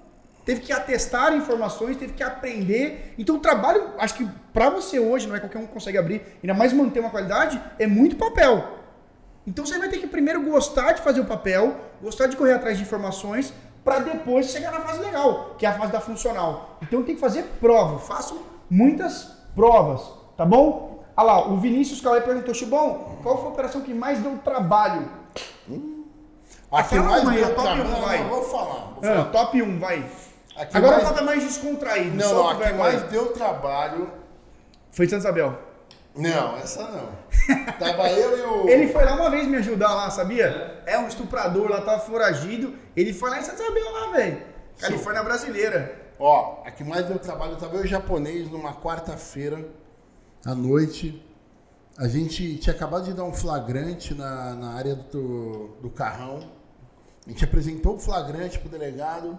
Teve 0.44 0.62
que 0.62 0.72
atestar 0.72 1.34
informações, 1.34 1.98
teve 1.98 2.14
que 2.14 2.22
aprender. 2.22 3.14
Então, 3.18 3.36
o 3.36 3.38
trabalho, 3.38 3.90
acho 3.98 4.14
que 4.14 4.28
para 4.54 4.70
você 4.70 4.98
hoje, 4.98 5.28
não 5.28 5.36
é 5.36 5.40
qualquer 5.40 5.58
um 5.58 5.66
que 5.66 5.72
consegue 5.72 5.98
abrir, 5.98 6.22
ainda 6.42 6.54
mais 6.54 6.72
manter 6.72 7.00
uma 7.00 7.10
qualidade, 7.10 7.60
é 7.78 7.86
muito 7.86 8.16
papel. 8.16 8.78
Então, 9.46 9.66
você 9.66 9.78
vai 9.78 9.88
ter 9.88 9.98
que 9.98 10.06
primeiro 10.06 10.42
gostar 10.42 10.92
de 10.92 11.02
fazer 11.02 11.20
o 11.20 11.26
papel, 11.26 11.76
gostar 12.00 12.26
de 12.26 12.36
correr 12.36 12.54
atrás 12.54 12.78
de 12.78 12.84
informações, 12.84 13.52
para 13.84 13.98
depois 13.98 14.46
chegar 14.46 14.72
na 14.72 14.80
fase 14.80 15.00
legal, 15.00 15.56
que 15.58 15.66
é 15.66 15.68
a 15.68 15.72
fase 15.74 15.92
da 15.92 16.00
funcional. 16.00 16.78
Então, 16.80 17.02
tem 17.02 17.14
que 17.14 17.20
fazer 17.20 17.42
prova. 17.60 17.98
Façam 17.98 18.38
muitas 18.70 19.24
provas, 19.54 20.02
tá 20.36 20.46
bom? 20.46 20.99
Olha 21.20 21.32
lá, 21.32 21.48
o 21.48 21.58
Vinícius 21.58 22.00
Cauê 22.00 22.22
perguntou, 22.22 22.54
Chubão, 22.54 23.18
qual 23.22 23.36
foi 23.36 23.48
a 23.48 23.50
operação 23.50 23.82
que 23.82 23.92
mais 23.92 24.20
deu 24.20 24.38
trabalho? 24.38 25.06
Hum. 25.68 26.06
A 26.72 26.82
que 26.82 26.98
mais 26.98 27.28
deu 27.28 27.54
trabalho, 27.54 27.84
um, 27.84 28.00
vai. 28.00 28.24
vou 28.24 28.42
falar. 28.42 28.92
Vou 28.94 29.02
falar. 29.02 29.20
Ah, 29.20 29.24
top 29.26 29.62
1, 29.62 29.78
vai. 29.78 30.06
Agora 30.72 30.96
mais... 30.96 31.08
tava 31.08 31.20
mais 31.20 31.44
descontraído. 31.44 32.16
Não, 32.16 32.34
não, 32.34 32.48
a 32.48 32.54
que 32.54 32.72
mais 32.72 33.02
deu 33.02 33.34
trabalho... 33.34 34.10
Foi 34.92 35.06
Santa 35.06 35.18
Isabel. 35.18 35.58
Não, 36.16 36.56
essa 36.56 36.84
não. 36.84 37.10
Tava 37.78 38.10
eu 38.12 38.38
e 38.38 38.40
o... 38.40 38.68
Ele 38.72 38.90
foi 38.90 39.04
lá 39.04 39.14
uma 39.14 39.28
vez 39.28 39.46
me 39.46 39.58
ajudar 39.58 39.94
lá, 39.94 40.08
sabia? 40.08 40.82
É, 40.86 40.98
um 40.98 41.06
estuprador 41.06 41.68
lá, 41.68 41.82
tava 41.82 42.00
foragido. 42.00 42.74
Ele 42.96 43.12
foi 43.12 43.28
lá 43.28 43.40
em 43.40 43.42
Santa 43.42 43.62
Isabel 43.62 43.92
lá, 43.92 44.12
velho. 44.12 44.42
Califórnia 44.78 45.22
brasileira. 45.22 46.00
Ó, 46.18 46.62
a 46.64 46.70
que 46.70 46.82
mais 46.82 47.04
deu 47.04 47.18
trabalho, 47.18 47.56
tava 47.56 47.76
eu 47.76 47.82
e 47.82 47.84
o 47.84 47.88
japonês 47.88 48.50
numa 48.50 48.72
quarta-feira 48.72 49.62
à 50.44 50.54
noite. 50.54 51.22
A 51.96 52.08
gente 52.08 52.56
tinha 52.56 52.74
acabado 52.74 53.04
de 53.04 53.12
dar 53.12 53.24
um 53.24 53.32
flagrante 53.32 54.14
na, 54.14 54.54
na 54.54 54.70
área 54.72 54.94
do, 54.94 55.68
do 55.82 55.90
carrão. 55.90 56.40
A 57.26 57.30
gente 57.30 57.44
apresentou 57.44 57.96
o 57.96 57.98
flagrante 57.98 58.58
para 58.58 58.68
o 58.68 58.70
delegado. 58.70 59.38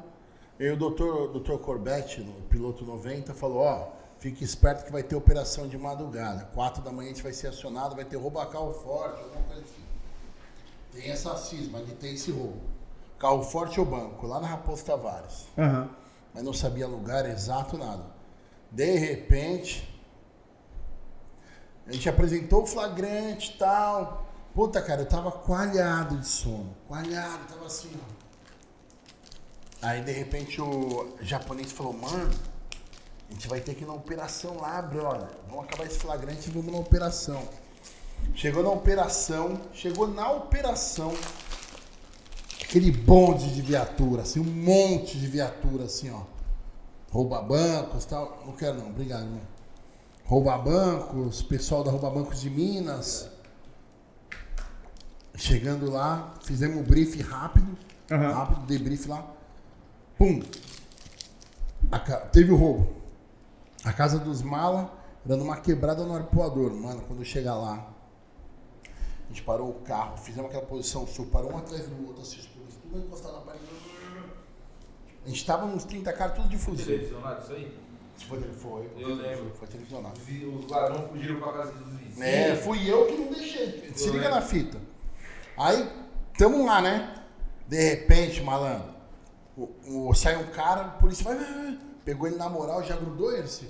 E 0.59 0.69
o 0.69 0.77
doutor, 0.77 1.29
doutor 1.29 1.59
Corbett, 1.59 2.21
no 2.21 2.33
piloto 2.43 2.85
90, 2.85 3.33
falou: 3.33 3.59
Ó, 3.59 3.91
fique 4.19 4.43
esperto 4.43 4.85
que 4.85 4.91
vai 4.91 5.01
ter 5.01 5.15
operação 5.15 5.67
de 5.67 5.77
madrugada. 5.77 6.45
Quatro 6.53 6.83
da 6.83 6.91
manhã 6.91 7.09
a 7.09 7.13
gente 7.13 7.23
vai 7.23 7.33
ser 7.33 7.47
acionado, 7.47 7.95
vai 7.95 8.05
ter 8.05 8.17
roubo 8.17 8.39
a 8.39 8.45
carro 8.45 8.71
forte, 8.73 9.19
alguma 9.23 9.43
coisa 9.45 9.61
assim. 9.61 9.81
Tem 10.91 11.09
essa 11.09 11.35
cisma 11.37 11.81
de 11.81 11.93
ter 11.93 12.09
esse 12.09 12.31
roubo. 12.31 12.61
Carro 13.17 13.41
forte 13.43 13.79
ou 13.79 13.85
banco, 13.85 14.27
lá 14.27 14.39
na 14.39 14.47
Raposo 14.47 14.85
Tavares. 14.85 15.47
Uhum. 15.57 15.87
Mas 16.33 16.43
não 16.43 16.53
sabia 16.53 16.87
lugar 16.87 17.27
exato, 17.27 17.77
nada. 17.77 18.03
De 18.71 18.97
repente, 18.97 19.90
a 21.87 21.91
gente 21.91 22.07
apresentou 22.07 22.63
o 22.63 22.67
flagrante 22.67 23.53
e 23.55 23.57
tal. 23.57 24.25
Puta, 24.53 24.81
cara, 24.81 25.01
eu 25.01 25.05
tava 25.07 25.31
coalhado 25.31 26.17
de 26.17 26.27
sono. 26.27 26.75
Coalhado, 26.87 27.45
tava 27.47 27.65
assim, 27.65 27.91
ó. 27.95 28.21
Aí, 29.81 30.01
de 30.01 30.11
repente, 30.11 30.61
o 30.61 31.17
japonês 31.21 31.71
falou, 31.71 31.93
mano, 31.93 32.31
a 33.29 33.33
gente 33.33 33.47
vai 33.47 33.59
ter 33.61 33.73
que 33.73 33.83
ir 33.83 33.87
na 33.87 33.93
operação 33.93 34.57
lá, 34.57 34.81
brother. 34.81 35.29
Vamos 35.47 35.65
acabar 35.65 35.85
esse 35.85 35.97
flagrante 35.97 36.49
e 36.49 36.51
vamos 36.51 36.71
na 36.71 36.79
operação. 36.79 37.41
Chegou 38.35 38.61
na 38.61 38.69
operação, 38.69 39.59
chegou 39.73 40.07
na 40.07 40.31
operação, 40.31 41.13
aquele 42.61 42.91
bonde 42.91 43.53
de 43.53 43.61
viatura, 43.61 44.21
assim, 44.21 44.39
um 44.39 44.43
monte 44.43 45.17
de 45.17 45.27
viatura, 45.27 45.85
assim, 45.85 46.11
ó. 46.11 46.21
Rouba 47.11 47.41
bancos 47.41 48.05
tal. 48.05 48.43
Não 48.45 48.53
quero 48.53 48.77
não, 48.77 48.89
obrigado, 48.89 49.23
irmão. 49.23 49.50
Rouba 50.31 50.57
bancos, 50.57 51.41
pessoal 51.41 51.83
da 51.83 51.91
Rouba 51.91 52.09
Bancos 52.09 52.39
de 52.39 52.49
Minas. 52.49 53.29
Chegando 55.35 55.91
lá, 55.91 56.35
fizemos 56.41 56.77
um 56.77 56.83
brief 56.83 57.21
rápido, 57.21 57.77
uhum. 58.09 58.31
rápido, 58.31 58.65
debrief 58.65 59.09
lá. 59.09 59.29
Pum! 60.17 60.41
Ca... 62.05 62.15
Teve 62.27 62.53
o 62.53 62.55
roubo. 62.55 62.93
A 63.83 63.91
casa 63.91 64.19
dos 64.19 64.41
malas, 64.41 64.87
dando 65.25 65.43
uma 65.43 65.57
quebrada 65.57 66.05
no 66.05 66.15
arpoador. 66.15 66.73
Mano, 66.75 67.01
quando 67.09 67.25
chegar 67.25 67.55
lá, 67.55 67.91
a 68.85 69.27
gente 69.27 69.43
parou 69.43 69.69
o 69.69 69.81
carro, 69.81 70.15
fizemos 70.15 70.49
aquela 70.49 70.65
posição 70.65 71.05
sul, 71.05 71.25
parou 71.25 71.51
um 71.51 71.57
atrás 71.57 71.87
do 71.87 72.07
outro, 72.07 72.21
assim, 72.21 72.39
tudo 72.83 72.99
encostado 72.99 73.33
na 73.33 73.41
parede. 73.41 73.65
A 75.25 75.27
gente 75.27 75.45
tava 75.45 75.65
nos 75.65 75.83
30 75.83 76.13
caras, 76.13 76.37
tudo 76.37 76.47
de 76.47 76.57
fuzil. 76.57 76.85
Televisionado 76.85 77.43
isso 77.43 77.51
aí? 77.51 77.90
Foi, 78.27 78.41
foi. 78.53 78.89
Eu 78.97 79.15
lembro. 79.15 79.51
Foi 79.55 79.67
televisionado. 79.67 80.19
Os 80.19 80.69
ladrões 80.69 81.09
fugiram 81.09 81.39
pra 81.39 81.53
casa 81.53 81.71
dos 81.73 81.87
vizinhos. 81.87 82.21
É, 82.21 82.55
fui 82.55 82.89
eu 82.89 83.07
que 83.07 83.17
não 83.17 83.31
deixei. 83.31 83.91
Se 83.95 84.09
liga 84.09 84.29
na 84.29 84.41
fita. 84.41 84.77
Aí, 85.57 85.89
tamo 86.37 86.65
lá, 86.65 86.81
né? 86.81 87.15
De 87.67 87.89
repente, 87.89 88.41
malandro, 88.41 88.89
o, 89.55 90.09
o, 90.09 90.13
sai 90.13 90.35
um 90.35 90.47
cara, 90.47 90.87
o 90.87 90.99
polícia 90.99 91.23
vai, 91.23 91.35
vai, 91.35 91.53
vai, 91.53 91.79
pegou 92.03 92.27
ele 92.27 92.35
na 92.35 92.49
moral, 92.49 92.83
já 92.83 92.95
grudou 92.95 93.31
ele, 93.31 93.43
assim. 93.43 93.69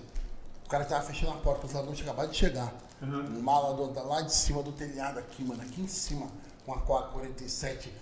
O 0.65 0.69
cara 0.69 0.85
tava 0.85 1.03
fechando 1.03 1.33
a 1.33 1.37
porta, 1.37 1.67
os 1.67 1.73
ladrões 1.73 1.97
tinham 1.97 2.11
acabado 2.11 2.31
de 2.31 2.37
chegar. 2.37 2.73
Uhum. 3.01 3.41
Mala 3.41 3.73
do, 3.75 4.07
lá 4.07 4.21
de 4.21 4.33
cima 4.33 4.63
do 4.63 4.71
telhado 4.71 5.19
aqui, 5.19 5.43
mano, 5.43 5.61
aqui 5.61 5.81
em 5.81 5.87
cima, 5.87 6.27
com 6.65 6.73
a 6.73 7.03
47 7.09 7.93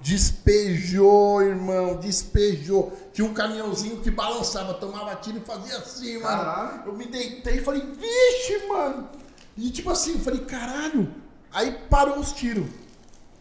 Despejou, 0.00 1.42
irmão, 1.42 1.96
despejou. 1.96 2.92
Tinha 3.12 3.26
um 3.26 3.32
caminhãozinho 3.32 4.00
que 4.02 4.10
balançava, 4.10 4.74
tomava 4.74 5.16
tiro 5.16 5.38
e 5.38 5.40
fazia 5.40 5.78
assim, 5.78 6.18
mano. 6.18 6.26
Caralho. 6.26 6.82
Eu 6.86 6.92
me 6.94 7.06
deitei 7.06 7.56
e 7.56 7.62
falei, 7.62 7.80
vixe, 7.80 8.66
mano. 8.68 9.08
E 9.56 9.70
tipo 9.70 9.90
assim, 9.90 10.14
eu 10.14 10.20
falei, 10.20 10.44
caralho. 10.44 11.14
Aí 11.52 11.72
parou 11.88 12.18
os 12.18 12.32
tiros. 12.32 12.68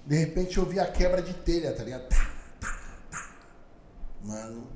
De 0.05 0.15
repente 0.17 0.57
eu 0.57 0.65
vi 0.65 0.79
a 0.79 0.85
quebra 0.85 1.21
de 1.21 1.33
telha, 1.33 1.73
tá 1.73 1.83
ligado? 1.83 2.07
Tá, 2.07 2.29
tá, 2.59 2.77
tá. 3.11 3.29
Mano. 4.21 4.67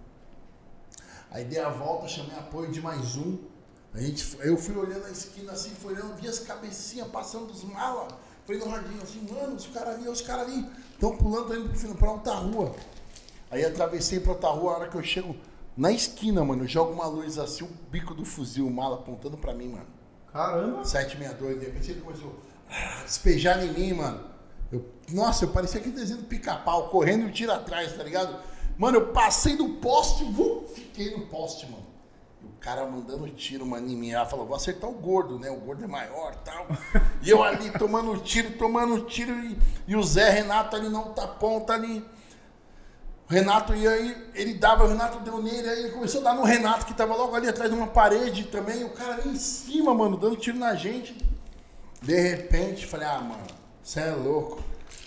Aí 1.32 1.46
dei 1.46 1.60
a 1.60 1.70
volta, 1.70 2.08
chamei 2.08 2.38
apoio 2.38 2.72
de 2.72 2.82
mais 2.82 3.16
um. 3.16 3.38
A 3.94 4.00
gente, 4.00 4.38
eu 4.42 4.58
fui 4.58 4.76
olhando 4.76 5.06
a 5.06 5.10
esquina 5.10 5.52
assim, 5.52 5.72
fui 5.72 5.94
olhando, 5.94 6.16
vi 6.16 6.28
as 6.28 6.40
cabecinhas 6.40 7.08
passando 7.08 7.48
dos 7.48 7.64
malas. 7.64 8.14
Falei 8.46 8.62
no 8.62 8.70
radinho 8.70 9.02
assim, 9.02 9.28
mano, 9.30 9.56
os 9.56 9.68
caras 9.68 9.96
ali, 9.96 10.08
os 10.08 10.22
caras 10.22 10.48
ali, 10.48 10.70
estão 10.98 11.16
pulando, 11.16 11.54
estão 11.72 11.92
indo 11.92 11.98
pra 11.98 12.12
outra 12.12 12.34
rua. 12.34 12.76
Aí 13.50 13.64
atravessei 13.64 14.20
pra 14.20 14.34
outra 14.34 14.50
rua, 14.50 14.74
a 14.74 14.76
hora 14.78 14.90
que 14.90 14.96
eu 14.98 15.04
chego 15.04 15.36
na 15.78 15.92
esquina, 15.92 16.44
mano, 16.44 16.64
eu 16.64 16.68
jogo 16.68 16.92
uma 16.92 17.06
luz 17.06 17.38
assim, 17.38 17.64
o 17.64 17.70
bico 17.90 18.14
do 18.14 18.26
fuzil, 18.26 18.68
o 18.68 18.72
mala 18.72 18.96
apontando 18.96 19.38
pra 19.38 19.54
mim, 19.54 19.70
mano. 19.70 19.86
Caramba! 20.34 20.84
762, 20.84 21.60
de 21.60 21.66
repente 21.66 21.92
ele 21.92 22.02
começou 22.02 22.36
a 22.70 23.04
despejar 23.04 23.64
em 23.64 23.72
mim, 23.72 23.94
mano. 23.94 24.26
Eu, 24.72 24.86
nossa, 25.14 25.46
eu 25.46 25.50
parecia 25.50 25.80
aquele 25.80 25.96
desenho 25.96 26.20
do 26.20 26.26
pica-pau, 26.26 26.90
correndo 26.90 27.30
e 27.30 27.32
tiro 27.32 27.52
atrás, 27.54 27.96
tá 27.96 28.04
ligado? 28.04 28.44
Mano, 28.78 28.98
eu 28.98 29.08
passei 29.14 29.56
do 29.56 29.76
poste, 29.76 30.26
vum, 30.26 30.66
fiquei 30.68 31.16
no 31.16 31.28
poste, 31.28 31.66
mano 31.68 31.87
cara 32.68 32.86
mandando 32.86 33.30
tiro, 33.30 33.66
mano, 33.66 33.88
em 33.88 33.96
mim. 33.96 34.12
Ela 34.12 34.26
falou, 34.26 34.46
vou 34.46 34.58
acertar 34.58 34.90
o 34.90 34.94
gordo, 34.94 35.40
né? 35.40 35.50
O 35.50 35.56
gordo 35.56 35.86
é 35.86 35.88
maior 35.88 36.36
tal. 36.44 36.68
e 37.24 37.30
eu 37.30 37.42
ali 37.42 37.72
tomando 37.72 38.18
tiro, 38.20 38.52
tomando 38.58 39.06
tiro. 39.06 39.32
E, 39.40 39.58
e 39.88 39.96
o 39.96 40.04
Zé 40.04 40.30
Renato 40.30 40.76
ali 40.76 40.90
não 40.90 41.14
tá 41.14 41.26
ponta 41.26 41.72
ali. 41.72 42.06
O 43.30 43.34
Renato, 43.34 43.74
e 43.74 43.88
aí 43.88 44.32
ele 44.36 44.54
dava, 44.56 44.84
o 44.84 44.88
Renato 44.90 45.20
deu 45.20 45.42
nele, 45.42 45.70
aí 45.70 45.80
ele 45.80 45.92
começou 45.92 46.20
a 46.20 46.26
dar 46.26 46.34
no 46.34 46.44
Renato, 46.44 46.86
que 46.86 46.94
tava 46.94 47.16
logo 47.16 47.34
ali 47.36 47.48
atrás 47.48 47.72
de 47.72 47.78
uma 47.78 47.88
parede 47.88 48.44
também. 48.46 48.84
O 48.84 48.90
cara 48.90 49.14
ali 49.14 49.30
em 49.30 49.38
cima, 49.38 49.94
mano, 49.94 50.18
dando 50.18 50.36
tiro 50.36 50.58
na 50.58 50.76
gente. 50.76 51.18
De 52.02 52.20
repente, 52.20 52.86
falei, 52.86 53.08
ah, 53.08 53.22
mano, 53.22 53.48
você 53.82 54.02
é 54.02 54.12
louco. 54.12 54.62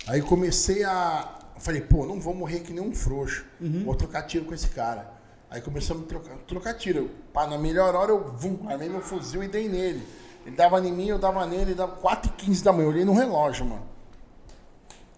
Aí 0.06 0.22
comecei 0.22 0.82
a. 0.82 1.36
Falei, 1.58 1.82
pô, 1.82 2.06
não 2.06 2.18
vou 2.18 2.34
morrer 2.34 2.60
que 2.60 2.72
nem 2.72 2.82
um 2.82 2.94
frouxo. 2.94 3.44
Uhum. 3.60 3.84
Vou 3.84 3.94
trocar 3.94 4.22
tiro 4.22 4.46
com 4.46 4.54
esse 4.54 4.68
cara. 4.68 5.19
Aí 5.50 5.60
começamos 5.60 6.04
a 6.04 6.06
trocar, 6.06 6.36
trocar 6.46 6.74
tiro. 6.74 7.10
Pá, 7.32 7.44
na 7.44 7.58
melhor 7.58 7.94
hora 7.96 8.12
eu 8.12 8.32
vum, 8.32 8.68
armei 8.68 8.88
meu 8.88 9.00
fuzil 9.00 9.42
e 9.42 9.48
dei 9.48 9.68
nele. 9.68 10.06
Ele 10.46 10.54
dava 10.54 10.78
em 10.78 10.92
mim, 10.92 11.08
eu 11.08 11.18
dava 11.18 11.44
nele, 11.44 11.62
ele 11.62 11.74
dava 11.74 11.96
4 11.96 12.30
e 12.30 12.44
15 12.44 12.62
da 12.62 12.72
manhã. 12.72 12.84
Eu 12.84 12.90
olhei 12.90 13.04
no 13.04 13.12
relógio, 13.12 13.66
mano. 13.66 13.82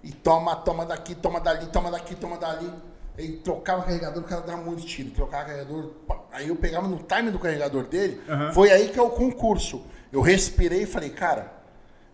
E 0.03 0.11
toma, 0.11 0.57
toma 0.57 0.87
daqui, 0.87 1.15
toma 1.15 1.39
dali, 1.39 1.67
toma 1.67 1.91
daqui, 1.91 2.15
toma 2.15 2.39
dali. 2.39 2.73
Ele 3.17 3.37
trocava 3.37 3.83
o 3.83 3.85
carregador, 3.85 4.23
o 4.23 4.27
cara 4.27 4.41
dava 4.41 4.63
muito 4.63 4.87
tiro. 4.87 5.11
Trocava 5.11 5.45
o 5.45 5.47
carregador. 5.47 5.85
Pá. 6.09 6.19
Aí 6.33 6.49
eu 6.49 6.57
pegava 6.57 6.89
no 6.89 6.99
time 6.99 7.31
do 7.31 7.39
carregador 7.39 7.85
dele. 7.85 8.19
Uhum. 8.27 8.53
Foi 8.55 8.73
aí 8.73 8.89
que 8.89 8.99
é 8.99 9.03
o 9.03 9.11
concurso. 9.11 9.83
Eu 10.11 10.23
respirei 10.23 10.85
e 10.85 10.87
falei, 10.87 11.11
cara, 11.11 11.53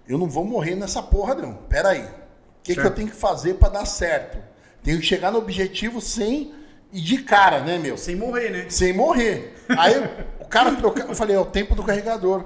eu 0.09 0.19
não 0.19 0.29
vou 0.29 0.45
morrer 0.45 0.75
nessa 0.75 1.01
porra, 1.01 1.37
não. 1.37 1.55
Pera 1.55 1.91
aí. 1.91 2.03
O 2.03 2.63
que, 2.65 2.75
que 2.75 2.81
eu 2.81 2.91
tenho 2.91 3.09
que 3.09 3.17
fazer 3.17 3.55
para 3.55 3.69
dar 3.69 3.87
certo? 3.87 4.39
Tenho 4.83 4.99
que 4.99 5.07
chegar 5.07 5.31
no 5.31 5.39
objetivo 5.39 6.01
sem 6.01 6.58
e 6.93 7.01
de 7.01 7.23
cara, 7.23 7.61
né, 7.61 7.79
meu? 7.79 7.97
Sem 7.97 8.17
morrer, 8.17 8.51
né? 8.51 8.71
Sem 8.71 8.93
morrer. 8.93 9.55
Aí 9.77 9.95
o 10.41 10.47
cara 10.47 10.75
trocou, 10.77 11.03
eu 11.03 11.15
falei, 11.15 11.37
é 11.37 11.41
o 11.41 11.47
tempo 11.47 11.75
do 11.75 11.83
carregador. 11.83 12.45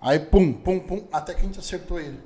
Aí 0.00 0.18
pum, 0.18 0.52
pum, 0.52 0.78
pum, 0.80 1.06
até 1.12 1.34
que 1.34 1.40
a 1.40 1.44
gente 1.44 1.58
acertou 1.58 2.00
ele. 2.00 2.20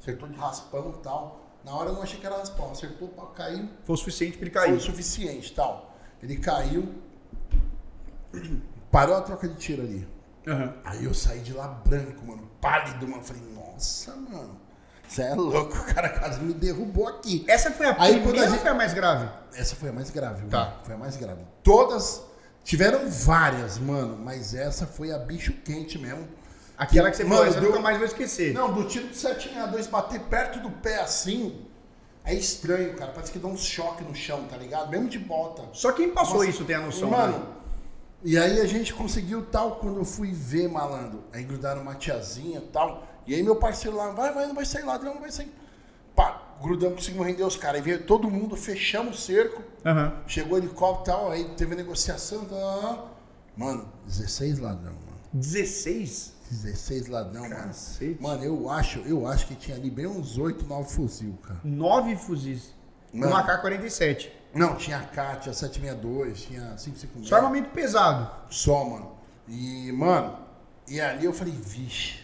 Acertou 0.00 0.28
de 0.28 0.36
raspão 0.36 0.94
e 0.98 1.02
tal. 1.02 1.40
Na 1.64 1.74
hora 1.74 1.90
eu 1.90 1.94
não 1.94 2.02
achei 2.02 2.18
que 2.18 2.26
era 2.26 2.36
raspão, 2.36 2.70
acertou 2.70 3.08
para 3.08 3.26
cair. 3.26 3.68
Foi 3.84 3.94
o 3.94 3.96
suficiente 3.96 4.36
para 4.36 4.46
ele 4.46 4.54
cair. 4.54 4.68
Foi 4.68 4.78
o 4.78 4.80
suficiente, 4.80 5.52
tal. 5.54 5.96
Ele 6.22 6.36
caiu, 6.36 6.88
parou 8.90 9.16
a 9.16 9.20
troca 9.22 9.48
de 9.48 9.54
tiro 9.56 9.82
ali. 9.82 10.06
Uhum. 10.46 10.72
Aí 10.84 11.04
eu 11.04 11.14
saí 11.14 11.40
de 11.40 11.52
lá 11.52 11.68
branco, 11.68 12.24
mano, 12.26 12.48
pálido, 12.60 13.06
mano. 13.06 13.22
Falei, 13.22 13.42
nossa, 13.54 14.14
mano. 14.16 14.60
Você 15.12 15.22
é 15.24 15.34
louco, 15.34 15.76
o 15.76 15.94
cara 15.94 16.08
quase 16.08 16.40
me 16.40 16.54
derrubou 16.54 17.06
aqui. 17.06 17.44
Essa 17.46 17.70
foi 17.70 17.84
a 17.84 17.96
Aí, 17.98 18.18
primeira 18.18 18.46
a 18.46 18.48
gente... 18.48 18.60
foi 18.60 18.70
a 18.70 18.74
mais 18.74 18.94
grave? 18.94 19.28
Essa 19.54 19.76
foi 19.76 19.90
a 19.90 19.92
mais 19.92 20.08
grave, 20.08 20.46
tá. 20.46 20.58
Mano. 20.58 20.72
Foi 20.84 20.94
a 20.94 20.98
mais 20.98 21.16
grave. 21.16 21.42
Todas 21.62 22.22
tiveram 22.64 23.10
várias, 23.10 23.76
mano, 23.76 24.16
mas 24.16 24.54
essa 24.54 24.86
foi 24.86 25.12
a 25.12 25.18
bicho 25.18 25.52
quente 25.64 25.98
mesmo. 25.98 26.26
Aquela 26.78 27.10
que, 27.10 27.18
que 27.18 27.22
você 27.22 27.28
mano, 27.28 27.44
falou, 27.44 27.60
deu... 27.60 27.68
nunca 27.68 27.80
mais 27.80 27.98
vou 27.98 28.06
esquecer. 28.06 28.54
Não, 28.54 28.72
do 28.72 28.84
tiro 28.84 29.08
de 29.08 29.16
762 29.16 29.86
bater 29.88 30.18
perto 30.20 30.60
do 30.60 30.70
pé 30.70 31.00
assim, 31.00 31.66
é 32.24 32.34
estranho, 32.34 32.94
cara. 32.94 33.12
Parece 33.12 33.32
que 33.32 33.38
dá 33.38 33.48
um 33.48 33.56
choque 33.56 34.02
no 34.02 34.14
chão, 34.14 34.46
tá 34.48 34.56
ligado? 34.56 34.88
Mesmo 34.88 35.10
de 35.10 35.18
bota. 35.18 35.68
Só 35.74 35.92
quem 35.92 36.08
passou 36.08 36.36
Nossa, 36.38 36.48
isso 36.48 36.64
tem 36.64 36.76
a 36.76 36.80
noção, 36.80 37.10
Mano, 37.10 37.38
né? 37.38 37.44
e 38.24 38.38
aí 38.38 38.58
a 38.62 38.66
gente 38.66 38.94
conseguiu 38.94 39.44
tal, 39.44 39.72
quando 39.72 39.98
eu 39.98 40.06
fui 40.06 40.32
ver, 40.32 40.70
malandro. 40.70 41.22
Aí 41.34 41.44
grudaram 41.44 41.82
uma 41.82 41.96
tiazinha 41.96 42.60
e 42.60 42.68
tal. 42.68 43.11
E 43.26 43.34
aí 43.34 43.42
meu 43.42 43.56
parceiro 43.56 43.96
lá, 43.96 44.10
vai, 44.10 44.32
vai, 44.32 44.46
não 44.46 44.54
vai 44.54 44.64
sair 44.64 44.84
ladrão, 44.84 45.14
não 45.14 45.20
vai 45.20 45.30
sair. 45.30 45.52
Pá, 46.14 46.56
grudamos, 46.60 46.96
conseguimos 46.96 47.26
render 47.26 47.44
os 47.44 47.56
caras. 47.56 47.76
Aí 47.76 47.82
veio 47.82 48.02
todo 48.04 48.30
mundo, 48.30 48.56
fechamos 48.56 49.18
o 49.18 49.22
cerco. 49.22 49.62
Uhum. 49.84 50.12
Chegou 50.26 50.54
o 50.54 50.58
helicóptero 50.58 51.16
e 51.16 51.20
tal, 51.20 51.30
aí 51.30 51.44
teve 51.56 51.74
negociação. 51.74 52.44
Tal, 52.44 53.16
mano, 53.56 53.88
16 54.06 54.58
ladrão, 54.58 54.92
mano. 54.92 55.18
16? 55.32 56.32
16 56.50 57.08
ladrão, 57.08 57.48
Cacete. 57.48 58.18
mano. 58.20 58.40
Mano, 58.40 58.44
eu 58.44 58.70
acho, 58.70 58.98
eu 59.00 59.26
acho 59.26 59.46
que 59.46 59.54
tinha 59.54 59.76
ali 59.76 59.90
bem 59.90 60.06
uns 60.06 60.36
8, 60.36 60.66
9 60.66 60.90
fuzil, 60.90 61.38
cara. 61.42 61.60
9 61.64 62.16
fuzis? 62.16 62.74
Mano, 63.12 63.32
uma 63.32 63.40
AK-47. 63.42 64.28
Não, 64.54 64.76
tinha 64.76 64.98
AK, 64.98 65.40
tinha 65.40 65.54
762, 65.54 66.42
tinha 66.42 66.60
556. 66.76 67.28
Só 67.28 67.36
armamento 67.36 67.70
pesado. 67.70 68.30
Só, 68.50 68.84
mano. 68.84 69.12
E, 69.48 69.90
mano, 69.92 70.38
e 70.86 71.00
ali 71.00 71.24
eu 71.24 71.32
falei, 71.32 71.54
vixe. 71.54 72.21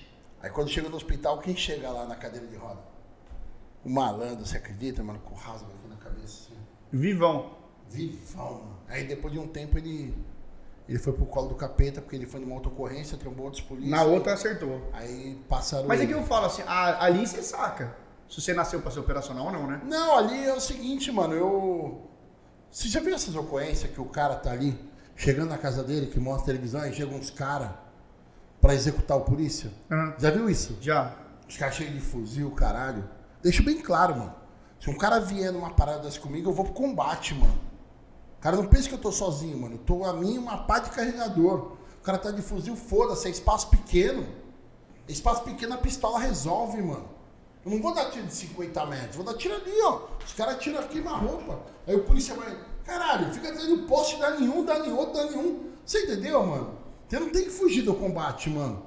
Aí 0.48 0.54
quando 0.54 0.70
chega 0.70 0.88
no 0.88 0.96
hospital, 0.96 1.38
quem 1.40 1.54
chega 1.54 1.90
lá 1.90 2.06
na 2.06 2.16
cadeira 2.16 2.46
de 2.46 2.56
roda? 2.56 2.80
O 3.84 3.90
malandro, 3.90 4.46
você 4.46 4.56
acredita, 4.56 5.02
mano? 5.02 5.18
Com 5.18 5.34
rasgo 5.34 5.70
aqui 5.70 5.86
na 5.86 5.96
cabeça. 5.96 6.24
Assim. 6.24 6.54
Vivão. 6.90 7.50
Vivão, 7.90 8.54
mano. 8.54 8.78
Aí 8.88 9.06
depois 9.06 9.30
de 9.34 9.38
um 9.38 9.46
tempo 9.46 9.76
ele. 9.76 10.16
Ele 10.88 10.98
foi 10.98 11.12
pro 11.12 11.26
colo 11.26 11.48
do 11.48 11.54
capeta, 11.54 12.00
porque 12.00 12.16
ele 12.16 12.24
foi 12.24 12.40
numa 12.40 12.54
autocorrência, 12.54 13.18
trombou 13.18 13.44
outros 13.44 13.62
polícias. 13.62 13.90
Na 13.90 14.04
outra 14.04 14.32
acertou. 14.32 14.88
Aí 14.94 15.38
passaram. 15.50 15.86
Mas 15.86 16.00
é 16.00 16.06
que 16.06 16.14
eu 16.14 16.22
falo 16.22 16.46
assim, 16.46 16.62
a, 16.66 17.04
ali 17.04 17.26
você 17.26 17.42
saca. 17.42 17.94
se 18.26 18.40
você 18.40 18.54
nasceu 18.54 18.80
pra 18.80 18.90
ser 18.90 19.00
operacional 19.00 19.44
ou 19.44 19.52
não, 19.52 19.66
né? 19.66 19.82
Não, 19.84 20.16
ali 20.16 20.46
é 20.46 20.54
o 20.54 20.60
seguinte, 20.60 21.12
mano, 21.12 21.34
eu. 21.34 22.08
Você 22.70 22.88
já 22.88 23.00
viu 23.00 23.14
essas 23.14 23.34
ocorrências 23.34 23.92
que 23.92 24.00
o 24.00 24.06
cara 24.06 24.34
tá 24.34 24.50
ali, 24.50 24.80
chegando 25.14 25.50
na 25.50 25.58
casa 25.58 25.84
dele, 25.84 26.06
que 26.06 26.18
mostra 26.18 26.46
televisão, 26.46 26.86
e 26.86 26.94
chegam 26.94 27.18
uns 27.18 27.28
caras 27.28 27.70
pra 28.60 28.74
executar 28.74 29.16
o 29.16 29.22
polícia? 29.22 29.70
Uhum. 29.90 30.14
Já 30.18 30.30
viu 30.30 30.48
isso? 30.48 30.76
Já. 30.80 31.14
Os 31.48 31.56
caras 31.56 31.76
cheios 31.76 31.94
de 31.94 32.00
fuzil, 32.00 32.50
caralho. 32.52 33.08
Deixa 33.42 33.62
bem 33.62 33.80
claro, 33.80 34.16
mano. 34.16 34.34
Se 34.80 34.90
um 34.90 34.96
cara 34.96 35.18
vier 35.18 35.52
numa 35.52 35.70
parada 35.70 36.00
dessa 36.00 36.20
comigo, 36.20 36.50
eu 36.50 36.54
vou 36.54 36.64
pro 36.64 36.74
combate, 36.74 37.34
mano. 37.34 37.58
O 38.38 38.40
cara 38.40 38.56
não 38.56 38.66
pensa 38.66 38.88
que 38.88 38.94
eu 38.94 38.98
tô 38.98 39.10
sozinho, 39.10 39.58
mano. 39.58 39.74
Eu 39.74 39.78
tô 39.78 40.04
a 40.04 40.12
mim 40.12 40.38
uma 40.38 40.58
pá 40.58 40.78
de 40.78 40.90
carregador. 40.90 41.72
O 42.00 42.02
cara 42.02 42.18
tá 42.18 42.30
de 42.30 42.42
fuzil, 42.42 42.76
foda-se, 42.76 43.26
é 43.26 43.30
espaço 43.30 43.68
pequeno. 43.68 44.26
Espaço 45.08 45.42
pequeno 45.42 45.74
a 45.74 45.78
pistola 45.78 46.18
resolve, 46.18 46.80
mano. 46.82 47.08
Eu 47.64 47.72
não 47.72 47.82
vou 47.82 47.92
dar 47.92 48.10
tiro 48.10 48.26
de 48.26 48.34
50 48.34 48.86
metros, 48.86 49.16
vou 49.16 49.24
dar 49.24 49.34
tiro 49.34 49.54
ali, 49.54 49.82
ó. 49.82 50.02
Os 50.24 50.32
caras 50.32 50.58
tiram 50.58 50.78
aqui 50.78 51.00
na 51.00 51.16
roupa. 51.16 51.60
Aí 51.86 51.96
o 51.96 52.04
polícia 52.04 52.34
vai. 52.34 52.56
Caralho, 52.84 53.32
fica 53.32 53.52
dando 53.52 53.86
poste, 53.86 54.18
dá 54.18 54.30
nenhum, 54.30 54.64
dá 54.64 54.78
nenhum, 54.78 55.12
dá 55.12 55.24
nenhum. 55.24 55.70
Você 55.84 56.04
entendeu, 56.04 56.46
mano? 56.46 56.78
Você 57.08 57.18
não 57.18 57.30
tem 57.30 57.44
que 57.44 57.50
fugir 57.50 57.82
do 57.82 57.94
combate, 57.94 58.50
mano. 58.50 58.82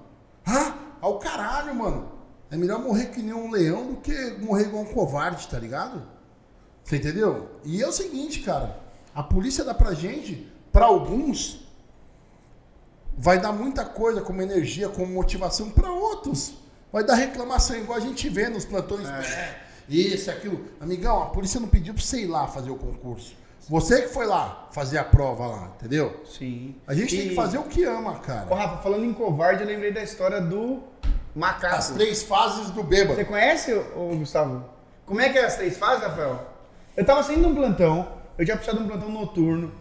Ah, 0.46 0.76
ao 1.02 1.18
caralho, 1.20 1.74
mano. 1.74 2.12
É 2.52 2.58
melhor 2.58 2.80
morrer 2.80 3.08
que 3.08 3.22
nem 3.22 3.34
um 3.34 3.50
leão 3.50 3.88
do 3.88 3.98
que 3.98 4.14
morrer 4.40 4.66
igual 4.66 4.84
um 4.84 4.94
covarde, 4.94 5.48
tá 5.48 5.58
ligado? 5.58 6.04
Você 6.84 6.98
entendeu? 6.98 7.50
E 7.64 7.82
é 7.82 7.88
o 7.88 7.92
seguinte, 7.92 8.42
cara. 8.42 8.80
A 9.16 9.24
polícia 9.24 9.64
dá 9.64 9.74
pra 9.74 9.94
gente, 9.94 10.52
pra 10.72 10.86
alguns, 10.86 11.66
vai 13.18 13.40
dar 13.40 13.52
muita 13.52 13.86
coisa 13.86 14.22
como 14.22 14.42
energia, 14.42 14.90
como 14.90 15.08
motivação 15.08 15.70
para 15.70 15.92
outros. 15.92 16.54
Vai 16.92 17.04
dar 17.04 17.16
reclamação, 17.16 17.78
igual 17.78 17.98
a 17.98 18.02
gente 18.02 18.28
vê 18.30 18.50
nos 18.50 18.66
plantões. 18.66 19.08
É. 19.08 19.22
é. 19.22 19.62
Isso, 19.90 20.30
aquilo. 20.30 20.66
Amigão, 20.80 21.24
a 21.24 21.26
polícia 21.28 21.60
não 21.60 21.68
pediu 21.68 21.94
pra 21.94 22.04
você 22.04 22.22
ir 22.22 22.28
lá 22.28 22.48
fazer 22.48 22.70
o 22.70 22.76
concurso. 22.76 23.36
Você 23.70 24.02
que 24.04 24.08
foi 24.10 24.26
lá 24.26 24.68
fazer 24.72 24.98
a 24.98 25.04
prova 25.04 25.48
lá, 25.48 25.72
entendeu? 25.76 26.24
Sim. 26.26 26.76
A 26.88 26.94
gente 26.94 27.16
e... 27.16 27.20
tem 27.20 27.30
que 27.30 27.36
fazer 27.36 27.58
o 27.58 27.64
que 27.64 27.84
ama, 27.84 28.20
cara. 28.20 28.48
Ô, 28.50 28.56
Rafa, 28.56 28.82
falando 28.82 29.06
em 29.06 29.14
covarde, 29.14 29.62
eu 29.62 29.68
lembrei 29.68 29.92
da 29.92 30.04
história 30.04 30.42
do 30.42 30.82
macaco. 31.36 31.76
As 31.76 31.92
três 31.92 32.24
fases 32.24 32.72
do 32.72 32.84
bêbado. 32.84 33.16
Você 33.16 33.26
conhece, 33.26 33.74
ô, 33.96 34.16
Gustavo? 34.16 34.66
Como 35.06 35.22
é 35.22 35.30
que 35.30 35.38
é 35.38 35.46
as 35.46 35.56
três 35.56 35.78
fases, 35.78 36.04
Rafael? 36.04 36.48
Eu 36.96 37.06
tava 37.06 37.24
saindo 37.24 37.42
de 37.42 37.48
um 37.48 37.56
plantão, 37.56 38.08
eu 38.38 38.46
tinha 38.46 38.58
precisado 38.58 38.80
de 38.80 38.86
um 38.86 38.88
plantão 38.88 39.10
noturno. 39.10 39.72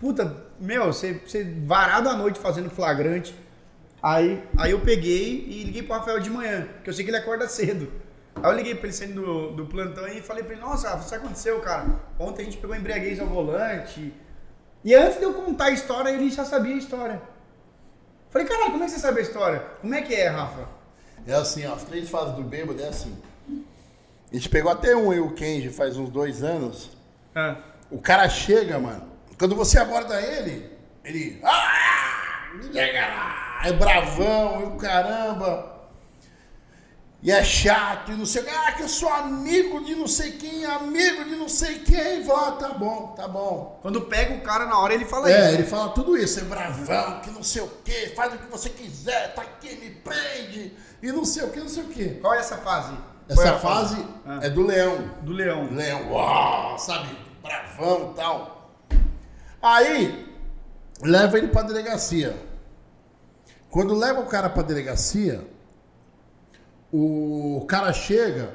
Puta, 0.00 0.36
meu, 0.58 0.86
você, 0.86 1.14
você 1.14 1.44
varado 1.64 2.08
à 2.08 2.16
noite 2.16 2.38
fazendo 2.38 2.70
flagrante. 2.70 3.34
Aí, 4.02 4.42
aí 4.56 4.70
eu 4.70 4.80
peguei 4.80 5.46
e 5.48 5.64
liguei 5.64 5.82
pro 5.82 5.94
Rafael 5.94 6.20
de 6.20 6.30
manhã, 6.30 6.66
porque 6.74 6.90
eu 6.90 6.94
sei 6.94 7.04
que 7.04 7.10
ele 7.10 7.18
acorda 7.18 7.46
cedo. 7.48 7.92
Aí 8.36 8.50
eu 8.50 8.56
liguei 8.56 8.74
pra 8.74 8.84
ele 8.84 8.92
saindo 8.92 9.22
do, 9.22 9.50
do 9.52 9.66
plantão 9.66 10.06
e 10.08 10.20
falei 10.20 10.42
pra 10.42 10.54
ele, 10.54 10.62
nossa, 10.62 10.90
Rafa, 10.90 11.04
isso 11.04 11.14
aconteceu, 11.14 11.60
cara. 11.60 11.86
Ontem 12.18 12.42
a 12.42 12.44
gente 12.44 12.56
pegou 12.56 12.74
embriaguez 12.74 13.20
ao 13.20 13.26
volante. 13.26 14.14
E 14.82 14.94
antes 14.94 15.18
de 15.18 15.24
eu 15.24 15.34
contar 15.34 15.66
a 15.66 15.70
história, 15.70 16.10
ele 16.10 16.30
já 16.30 16.44
sabia 16.44 16.74
a 16.74 16.78
história. 16.78 17.20
Falei, 18.30 18.46
caralho, 18.46 18.70
como 18.70 18.84
é 18.84 18.86
que 18.86 18.92
você 18.92 18.98
sabe 18.98 19.18
a 19.18 19.22
história? 19.22 19.60
Como 19.80 19.94
é 19.94 20.02
que 20.02 20.14
é, 20.14 20.28
Rafa? 20.28 20.68
É 21.26 21.34
assim, 21.34 21.66
ó, 21.66 21.74
as 21.74 21.84
três 21.84 22.08
fases 22.08 22.34
do 22.34 22.42
bêbado 22.42 22.80
é 22.80 22.88
assim. 22.88 23.16
A 24.30 24.34
gente 24.34 24.48
pegou 24.48 24.70
até 24.70 24.96
um 24.96 25.12
eu, 25.12 25.26
o 25.26 25.34
Kenji, 25.34 25.68
faz 25.68 25.96
uns 25.96 26.08
dois 26.08 26.42
anos. 26.42 26.90
Ah. 27.34 27.56
O 27.90 28.00
cara 28.00 28.28
chega, 28.28 28.78
mano. 28.78 29.10
Quando 29.36 29.56
você 29.56 29.78
aborda 29.78 30.20
ele, 30.20 30.70
ele. 31.04 31.40
Ah! 31.42 32.52
É 33.64 33.72
bravão 33.72 34.62
e 34.62 34.64
o 34.64 34.76
caramba. 34.76 35.69
E 37.22 37.30
é 37.30 37.44
chato 37.44 38.12
e 38.12 38.16
não 38.16 38.24
sei 38.24 38.40
o 38.40 38.44
que. 38.46 38.50
Ah, 38.50 38.72
que 38.72 38.82
eu 38.82 38.88
sou 38.88 39.08
amigo 39.10 39.84
de 39.84 39.94
não 39.94 40.08
sei 40.08 40.32
quem, 40.32 40.64
amigo 40.64 41.24
de 41.24 41.36
não 41.36 41.48
sei 41.48 41.80
quem. 41.80 42.24
Ah, 42.30 42.52
tá 42.52 42.70
bom, 42.70 43.08
tá 43.14 43.28
bom. 43.28 43.78
Quando 43.82 44.00
pega 44.02 44.34
o 44.34 44.40
cara 44.40 44.64
na 44.64 44.78
hora, 44.78 44.94
ele 44.94 45.04
fala 45.04 45.30
é, 45.30 45.38
isso. 45.38 45.48
É, 45.48 45.54
ele 45.54 45.64
fala 45.64 45.90
tudo 45.90 46.16
isso. 46.16 46.40
É 46.40 46.44
bravão, 46.44 47.20
que 47.20 47.30
não 47.30 47.42
sei 47.42 47.60
o 47.60 47.68
que, 47.84 48.08
faz 48.16 48.32
o 48.32 48.38
que 48.38 48.46
você 48.46 48.70
quiser, 48.70 49.34
tá 49.34 49.42
aqui, 49.42 49.76
me 49.76 49.90
prende. 49.90 50.72
E 51.02 51.12
não 51.12 51.26
sei 51.26 51.44
o 51.44 51.50
que, 51.50 51.60
não 51.60 51.68
sei 51.68 51.82
o 51.82 51.88
que. 51.88 52.08
Qual 52.20 52.32
é 52.32 52.38
essa 52.38 52.56
fase? 52.56 52.94
Essa 53.28 53.48
é 53.48 53.58
fase, 53.58 53.96
fase? 53.96 54.06
Ah. 54.24 54.40
é 54.42 54.48
do 54.48 54.62
leão. 54.62 55.10
Do 55.20 55.32
leão. 55.32 55.68
Leão, 55.70 56.12
uau, 56.12 56.78
sabe? 56.78 57.16
Bravão 57.42 58.12
e 58.12 58.16
tal. 58.16 58.70
Aí, 59.62 60.26
leva 61.02 61.36
ele 61.36 61.48
pra 61.48 61.62
delegacia. 61.62 62.34
Quando 63.70 63.94
leva 63.94 64.20
o 64.20 64.26
cara 64.26 64.48
pra 64.48 64.62
delegacia, 64.62 65.46
o 66.92 67.64
cara 67.68 67.92
chega 67.92 68.50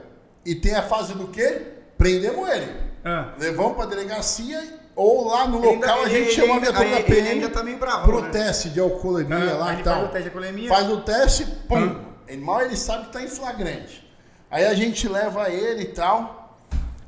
e 0.46 0.56
tem 0.56 0.76
a 0.76 0.84
fase 0.84 1.14
do 1.14 1.28
quê? 1.28 1.62
Prendemos 1.98 2.48
ele. 2.50 2.72
Ah. 3.04 3.34
Levamos 3.40 3.76
pra 3.76 3.86
delegacia 3.86 4.62
ou 4.96 5.28
lá 5.28 5.48
no 5.48 5.58
local 5.58 5.74
ainda, 5.74 6.06
a 6.06 6.10
gente 6.10 6.32
chama 6.32 6.56
a 6.56 6.60
viatura 6.60 6.90
da 6.90 7.04
PM 7.04 7.28
ainda 7.28 7.50
tá 7.50 7.62
meio 7.62 7.78
bravo, 7.78 8.06
pro 8.06 8.22
né? 8.22 8.30
teste 8.30 8.70
de 8.70 8.80
alcoolemia 8.80 9.52
ah, 9.52 9.58
lá 9.58 9.74
e 9.74 9.84
tal. 9.84 9.94
Faz 9.94 10.06
o 10.06 10.12
teste 10.12 10.22
de 10.22 10.28
alcoolemia. 10.28 10.70
Faz 10.70 10.90
o 10.90 11.02
teste, 11.02 11.46
pum. 11.68 11.96
Ah. 12.30 12.38
Mal 12.38 12.62
ele 12.62 12.78
sabe 12.78 13.06
que 13.06 13.14
tá 13.14 13.22
em 13.22 13.28
flagrante. 13.28 14.06
Aí 14.50 14.66
a 14.66 14.74
gente 14.74 15.08
leva 15.08 15.50
ele 15.50 15.84
e 15.84 15.88
tal. 15.88 16.58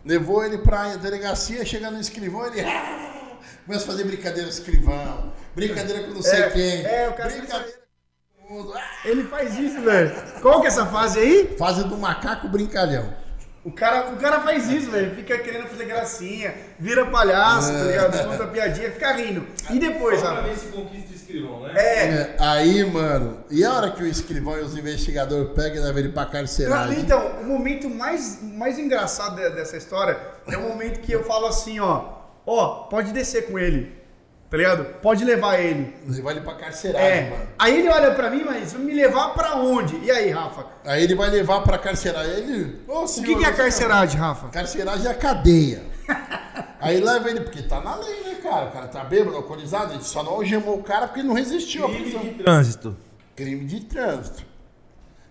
Levou 0.06 0.44
ele 0.44 0.58
pra 0.58 0.96
delegacia, 0.96 1.66
chega 1.66 1.92
no 1.92 2.00
escrivão, 2.00 2.46
ele 2.46 2.64
começa 3.66 3.84
a 3.84 3.88
fazer 3.88 4.04
brincadeira 4.06 4.44
com 4.44 4.48
o 4.48 4.60
escrivão, 4.60 5.34
brincadeira 5.54 6.04
com 6.04 6.14
não 6.14 6.22
sei 6.22 6.44
é, 6.44 6.50
quem. 6.50 6.86
É, 6.86 7.10
o 7.10 7.14
cara 7.14 7.30
brincadeira 7.30 7.77
ele 9.08 9.24
faz 9.24 9.58
isso, 9.58 9.82
velho. 9.82 10.12
Qual 10.42 10.60
que 10.60 10.68
é 10.68 10.70
essa 10.70 10.86
fase 10.86 11.20
aí? 11.20 11.56
Fase 11.58 11.84
do 11.86 11.98
macaco 11.98 12.48
brincalhão. 12.48 13.14
O 13.64 13.72
cara, 13.72 14.12
o 14.12 14.18
cara 14.18 14.40
faz 14.42 14.70
isso, 14.70 14.90
velho. 14.92 15.14
Fica 15.16 15.38
querendo 15.40 15.68
fazer 15.68 15.86
gracinha, 15.86 16.54
vira 16.80 17.06
palhaço, 17.06 17.72
tá 17.72 17.78
é. 17.78 17.80
tá 17.80 17.86
ligado? 17.86 18.28
Conta 18.30 18.48
piadinha, 18.48 18.92
fica 18.92 19.12
rindo. 19.14 19.46
E 19.70 19.78
depois, 19.78 20.22
Só 20.22 20.32
pra 20.32 20.42
ver 20.42 20.56
se 20.56 20.68
conquista 20.68 21.12
o 21.12 21.16
escrivão, 21.16 21.62
né? 21.64 21.74
É. 21.76 22.06
é. 22.06 22.36
Aí, 22.40 22.84
mano, 22.86 23.44
e 23.50 23.66
a 23.66 23.74
hora 23.74 23.92
que 23.92 24.04
o 24.04 24.08
escrivão 24.08 24.58
e 24.58 24.62
os 24.62 24.78
investigadores 24.78 25.50
pegam 25.54 25.78
e 25.78 25.80
levam 25.86 26.00
ele 26.00 26.10
pra 26.10 26.26
carceragem? 26.26 27.00
Então, 27.00 27.42
o 27.42 27.46
momento 27.46 27.90
mais, 27.90 28.40
mais 28.42 28.80
engraçado 28.80 29.36
dessa 29.36 29.76
história 29.76 30.18
é 30.48 30.58
o 30.58 30.62
momento 30.62 31.02
que 31.02 31.12
eu 31.12 31.24
falo 31.24 31.48
assim, 31.48 31.80
ó. 31.80 32.16
Ó, 32.46 32.88
pode 32.90 33.12
descer 33.12 33.48
com 33.48 33.60
ele. 33.60 33.98
Tá 34.50 34.56
ligado? 34.56 34.86
Pode 35.02 35.26
levar 35.26 35.60
ele. 35.60 35.94
Levar 36.08 36.32
ele 36.32 36.42
pra 36.42 36.56
carceragem, 36.56 37.28
é. 37.28 37.30
mano. 37.30 37.48
Aí 37.60 37.80
ele 37.80 37.90
olha 37.90 38.12
pra 38.12 38.30
mim, 38.30 38.44
mas 38.46 38.74
me 38.74 38.94
levar 38.94 39.34
pra 39.34 39.58
onde? 39.58 39.98
E 39.98 40.10
aí, 40.10 40.30
Rafa? 40.30 40.66
Aí 40.86 41.04
ele 41.04 41.16
vai 41.16 41.30
levar 41.30 41.62
pra 41.62 41.78
carceragem. 41.78 42.32
Ele. 42.32 42.82
Oh, 42.88 43.04
o 43.04 43.24
que, 43.24 43.36
que 43.36 43.44
é 43.44 43.52
carceragem, 43.52 44.18
Rafa? 44.18 44.48
Carceragem 44.48 45.06
é 45.06 45.10
a 45.10 45.14
cadeia. 45.14 45.84
aí 46.80 47.02
leva 47.02 47.30
ele, 47.30 47.42
porque 47.42 47.62
tá 47.62 47.82
na 47.82 47.98
lei, 47.98 48.24
né, 48.24 48.36
cara? 48.42 48.68
O 48.68 48.72
cara 48.72 48.88
tá 48.88 49.04
bêbado, 49.04 49.36
alcoolizado, 49.36 49.92
gente 49.92 50.06
só 50.06 50.24
não 50.24 50.32
algemou 50.34 50.80
o 50.80 50.84
cara 50.84 51.08
porque 51.08 51.20
ele 51.20 51.28
não 51.28 51.36
resistiu 51.36 51.84
Crime 51.90 52.04
prisão. 52.04 52.22
de 52.22 52.30
trânsito. 52.36 52.98
Crime 53.36 53.66
de 53.66 53.82
trânsito. 53.82 54.46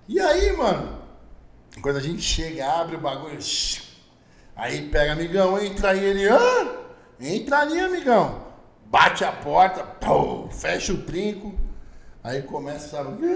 E 0.06 0.20
aí, 0.20 0.54
mano, 0.54 0.98
quando 1.80 1.96
a 1.96 2.02
gente 2.02 2.20
chega, 2.20 2.66
abre 2.66 2.96
o 2.96 3.00
bagulho, 3.00 3.38
aí 4.54 4.90
pega, 4.90 5.12
amigão, 5.12 5.58
entra 5.58 5.92
aí, 5.92 6.04
ele, 6.04 6.28
ah, 6.28 6.76
entra 7.18 7.60
ali, 7.60 7.80
amigão 7.80 8.45
bate 8.90 9.24
a 9.24 9.32
porta, 9.32 9.82
pum, 9.82 10.48
fecha 10.50 10.92
o 10.92 10.98
trinco, 10.98 11.54
aí 12.22 12.42
começa, 12.42 12.88
sabe? 12.88 13.10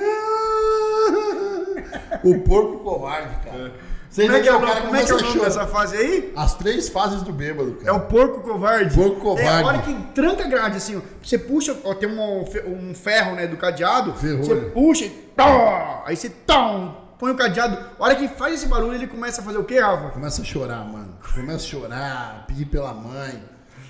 o 2.24 2.40
porco 2.40 2.78
covarde, 2.80 3.34
cara. 3.44 3.72
Você 4.10 4.24
como 4.24 4.36
é 4.36 4.40
que 4.40 4.48
é 4.48 4.54
o, 4.54 4.60
cara 4.60 4.80
como 4.80 4.96
é 4.96 5.04
que 5.04 5.12
é 5.12 5.14
o 5.14 5.22
nome 5.22 5.40
dessa 5.40 5.68
fase 5.68 5.96
aí? 5.96 6.32
As 6.34 6.56
três 6.56 6.88
fases 6.88 7.22
do 7.22 7.32
bêbado, 7.32 7.74
cara. 7.74 7.90
É 7.90 7.92
o 7.92 8.00
porco 8.00 8.40
covarde. 8.40 8.92
Porco 8.96 9.20
covarde. 9.20 9.48
É 9.48 9.62
a 9.62 9.66
hora 9.66 9.78
que 9.82 9.94
tranca 10.12 10.44
a 10.44 10.48
grade, 10.48 10.78
assim, 10.78 11.00
você 11.22 11.38
puxa, 11.38 11.76
ó, 11.84 11.94
tem 11.94 12.08
um, 12.08 12.44
um 12.66 12.92
ferro, 12.92 13.36
né, 13.36 13.46
do 13.46 13.56
cadeado. 13.56 14.12
Ferrolho. 14.14 14.44
Você 14.44 14.56
puxa 14.56 15.04
e 15.04 15.10
tó, 15.36 16.02
aí 16.04 16.16
você 16.16 16.28
tom, 16.28 17.14
põe 17.20 17.30
o 17.30 17.36
cadeado. 17.36 17.78
A 18.00 18.04
hora 18.04 18.16
que 18.16 18.26
faz 18.26 18.54
esse 18.54 18.66
barulho, 18.66 18.94
ele 18.94 19.06
começa 19.06 19.42
a 19.42 19.44
fazer 19.44 19.58
o 19.58 19.64
quê, 19.64 19.78
Rafa? 19.78 20.08
Começa 20.08 20.42
a 20.42 20.44
chorar, 20.44 20.84
mano. 20.84 21.16
Começa 21.32 21.64
a 21.64 21.68
chorar, 21.68 22.44
pedir 22.48 22.64
pela 22.64 22.92
mãe. 22.92 23.40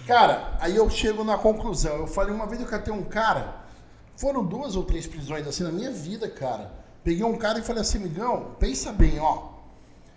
Cara, 0.07 0.57
aí 0.61 0.77
eu 0.77 0.89
chego 0.91 1.25
na 1.25 1.39
conclusão. 1.39 1.97
Eu 1.97 2.07
falei, 2.07 2.35
uma 2.35 2.47
vez 2.47 2.61
eu 2.61 2.67
catei 2.67 2.93
um 2.93 3.03
cara, 3.03 3.55
foram 4.17 4.45
duas 4.45 4.77
ou 4.77 4.85
três 4.85 5.07
prisões 5.07 5.47
assim 5.47 5.63
na 5.63 5.73
minha 5.73 5.91
vida, 5.91 6.29
cara. 6.29 6.71
Peguei 7.03 7.25
um 7.25 7.37
cara 7.37 7.59
e 7.59 7.63
falei 7.63 7.83
assim, 7.83 7.99
amigão, 7.99 8.55
pensa 8.59 8.93
bem, 8.93 9.19
ó. 9.19 9.51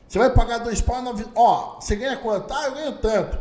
Você 0.08 0.20
vai 0.20 0.30
pagar 0.30 0.60
dois 0.60 0.82
pau 0.82 1.02
na 1.02 1.14
vida. 1.14 1.30
Ó, 1.34 1.80
você 1.80 1.96
ganha 1.96 2.18
quanto? 2.18 2.54
Ah, 2.54 2.66
eu 2.66 2.74
ganho 2.74 2.92
tanto. 2.94 3.40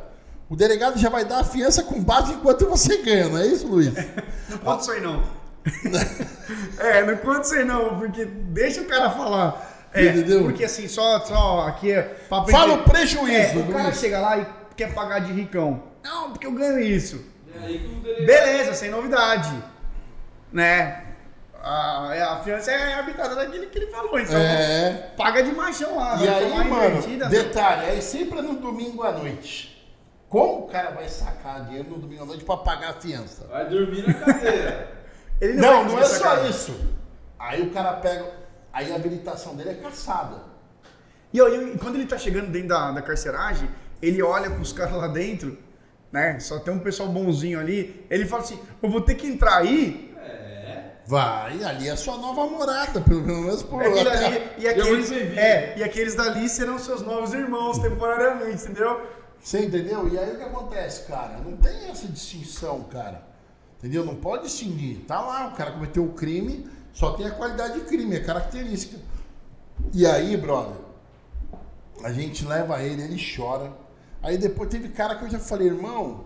O 0.49 0.57
delegado 0.57 0.99
já 0.99 1.09
vai 1.09 1.25
dar 1.25 1.41
a 1.41 1.45
fiança 1.45 1.83
com 1.83 2.03
base 2.03 2.35
em 2.35 2.39
quanto 2.39 2.67
você 2.67 2.99
ganha, 2.99 3.29
não 3.29 3.39
é 3.39 3.47
isso, 3.47 3.67
Luiz? 3.67 3.93
não 4.49 4.59
conta 4.59 4.83
isso 4.83 4.93
aí 4.93 5.01
não. 5.01 5.23
é, 6.79 7.05
não 7.05 7.41
isso 7.41 7.55
aí 7.55 7.65
não, 7.65 7.99
porque 7.99 8.25
deixa 8.25 8.81
o 8.81 8.85
cara 8.85 9.11
falar. 9.11 9.89
É, 9.95 10.07
Entendeu? 10.07 10.45
Porque 10.45 10.65
assim, 10.65 10.89
só, 10.89 11.21
só 11.21 11.67
aqui 11.67 11.93
é. 11.93 12.17
Fala 12.29 12.75
o 12.75 12.85
prejuízo. 12.85 13.59
É, 13.59 13.63
o 13.63 13.73
cara 13.73 13.93
chega 13.93 14.21
lá 14.21 14.39
e 14.39 14.47
quer 14.77 14.95
pagar 14.95 15.19
de 15.21 15.33
ricão. 15.33 15.83
Não, 16.03 16.31
porque 16.31 16.47
eu 16.47 16.53
ganho 16.53 16.81
isso. 16.81 17.25
É 17.55 18.25
Beleza, 18.25 18.75
sem 18.75 18.91
novidade. 18.91 19.53
Né? 20.53 21.13
a, 21.63 22.11
é, 22.13 22.23
a 22.23 22.37
fiança 22.41 22.73
é 22.73 22.95
habitada 22.95 23.37
daquele 23.37 23.67
que 23.67 23.79
ele 23.79 23.87
falou, 23.87 24.19
então 24.19 24.37
é. 24.37 25.13
paga 25.17 25.43
de 25.43 25.53
machão 25.53 25.97
lá. 25.97 26.17
E 26.17 26.29
aí, 26.29 26.69
mano, 26.69 27.29
detalhe, 27.29 27.87
aí 27.87 28.03
sempre 28.03 28.41
é 28.41 28.43
no 28.43 28.57
domingo 28.57 29.03
à 29.05 29.13
noite. 29.13 29.71
Como 30.29 30.65
o 30.65 30.69
cara 30.69 30.91
vai 30.91 31.09
sacar 31.09 31.65
dinheiro 31.67 31.91
no 31.91 31.99
domingo 31.99 32.25
à 32.25 32.27
noite 32.27 32.45
pra 32.45 32.57
pagar 32.57 32.91
a 32.91 32.95
fiança? 32.95 33.47
Vai 33.47 33.69
dormir 33.69 34.07
na 34.07 34.15
cadeira. 34.15 35.03
Ele 35.41 35.55
não, 35.55 35.85
não, 35.85 35.93
não 35.93 35.99
é 35.99 36.05
só 36.05 36.45
isso. 36.47 36.75
Aí 37.39 37.63
o 37.63 37.71
cara 37.71 37.95
pega. 37.95 38.31
Aí 38.73 38.93
a 38.93 38.95
habilitação 38.95 39.55
dele 39.55 39.71
é 39.71 39.75
caçada. 39.75 40.37
E, 41.33 41.39
e, 41.39 41.79
quando 41.79 41.97
ele 41.97 42.07
tá 42.07 42.17
chegando 42.17 42.51
dentro 42.51 42.69
da, 42.69 42.93
da 42.93 43.03
carceragem, 43.03 43.69
ele 44.01 44.23
olha 44.23 44.49
pros 44.49 44.73
caras 44.73 44.95
lá 44.95 45.09
dentro, 45.09 45.59
né? 46.13 46.39
Só 46.39 46.59
tem 46.59 46.75
um 46.75 46.79
pessoal 46.79 47.09
bonzinho 47.09 47.59
ali. 47.59 48.07
Ele 48.11 48.27
fala 48.27 48.43
assim: 48.43 48.61
eu 48.83 48.91
vou 48.91 49.01
ter 49.01 49.15
que 49.15 49.27
entrar 49.27 49.57
aí. 49.57 50.15
É. 50.19 50.93
Vai, 51.07 51.65
ali 51.65 51.89
é 51.89 51.93
a 51.93 51.97
sua 51.97 52.19
nova 52.19 52.47
morada, 52.47 53.01
pelo 53.01 53.23
menos 53.23 53.63
por 53.63 53.83
é 53.83 53.87
ali, 53.87 54.43
e, 54.59 54.69
aqueles, 54.69 55.11
é, 55.11 55.75
e 55.79 55.83
aqueles 55.83 56.15
dali 56.15 56.49
serão 56.49 56.79
seus 56.79 57.03
novos 57.03 57.33
irmãos 57.33 57.79
temporariamente, 57.79 58.63
entendeu? 58.63 59.01
Você 59.43 59.65
entendeu? 59.65 60.09
E 60.09 60.17
aí 60.17 60.35
o 60.35 60.37
que 60.37 60.45
acontece, 60.45 61.09
cara? 61.09 61.39
Não 61.39 61.57
tem 61.57 61.91
essa 61.91 62.07
distinção, 62.07 62.85
cara. 62.85 63.27
Entendeu? 63.79 64.05
Não 64.05 64.15
pode 64.15 64.45
distinguir. 64.45 64.99
Tá 65.09 65.21
lá, 65.21 65.49
o 65.49 65.57
cara 65.57 65.73
cometeu 65.73 66.05
o 66.05 66.13
crime, 66.13 66.71
só 66.93 67.15
tem 67.15 67.27
a 67.27 67.33
qualidade 67.33 67.81
de 67.81 67.87
crime, 67.87 68.15
é 68.15 68.21
característica. 68.21 68.97
E 69.93 70.07
aí, 70.07 70.37
brother, 70.37 70.77
a 72.05 72.13
gente 72.13 72.47
leva 72.47 72.81
ele, 72.81 73.03
ele 73.03 73.21
chora. 73.37 73.73
Aí 74.23 74.39
depois 74.39 74.69
teve 74.69 74.89
cara 74.89 75.17
que 75.17 75.25
eu 75.25 75.31
já 75.31 75.39
falei, 75.39 75.69
irmão, 75.69 76.25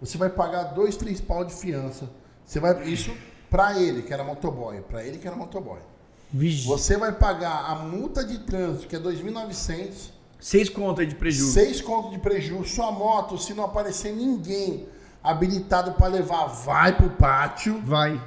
você 0.00 0.18
vai 0.18 0.30
pagar 0.30 0.74
dois, 0.74 0.96
três 0.96 1.20
pau 1.20 1.44
de 1.44 1.54
fiança. 1.54 2.08
Você 2.44 2.60
vai. 2.60 2.88
Isso 2.88 3.10
pra 3.50 3.78
ele, 3.80 4.02
que 4.02 4.12
era 4.12 4.22
motoboy. 4.22 4.80
Pra 4.82 5.04
ele 5.04 5.18
que 5.18 5.26
era 5.26 5.36
motoboy. 5.36 5.80
Vixe. 6.32 6.66
Você 6.66 6.96
vai 6.96 7.12
pagar 7.12 7.70
a 7.70 7.74
multa 7.76 8.24
de 8.24 8.38
trânsito, 8.40 8.86
que 8.86 8.96
é 8.96 9.00
2.900. 9.00 10.10
Seis 10.38 10.68
contas 10.68 11.08
de 11.08 11.14
prejuízo. 11.14 11.52
Seis 11.52 11.80
contas 11.80 12.10
de 12.10 12.18
prejuízo. 12.18 12.64
Sua 12.64 12.92
moto, 12.92 13.38
se 13.38 13.54
não 13.54 13.64
aparecer 13.64 14.12
ninguém 14.14 14.86
habilitado 15.22 15.92
para 15.92 16.08
levar, 16.08 16.46
vai 16.46 16.94
pro 16.94 17.08
pátio. 17.10 17.80
Vai. 17.82 18.20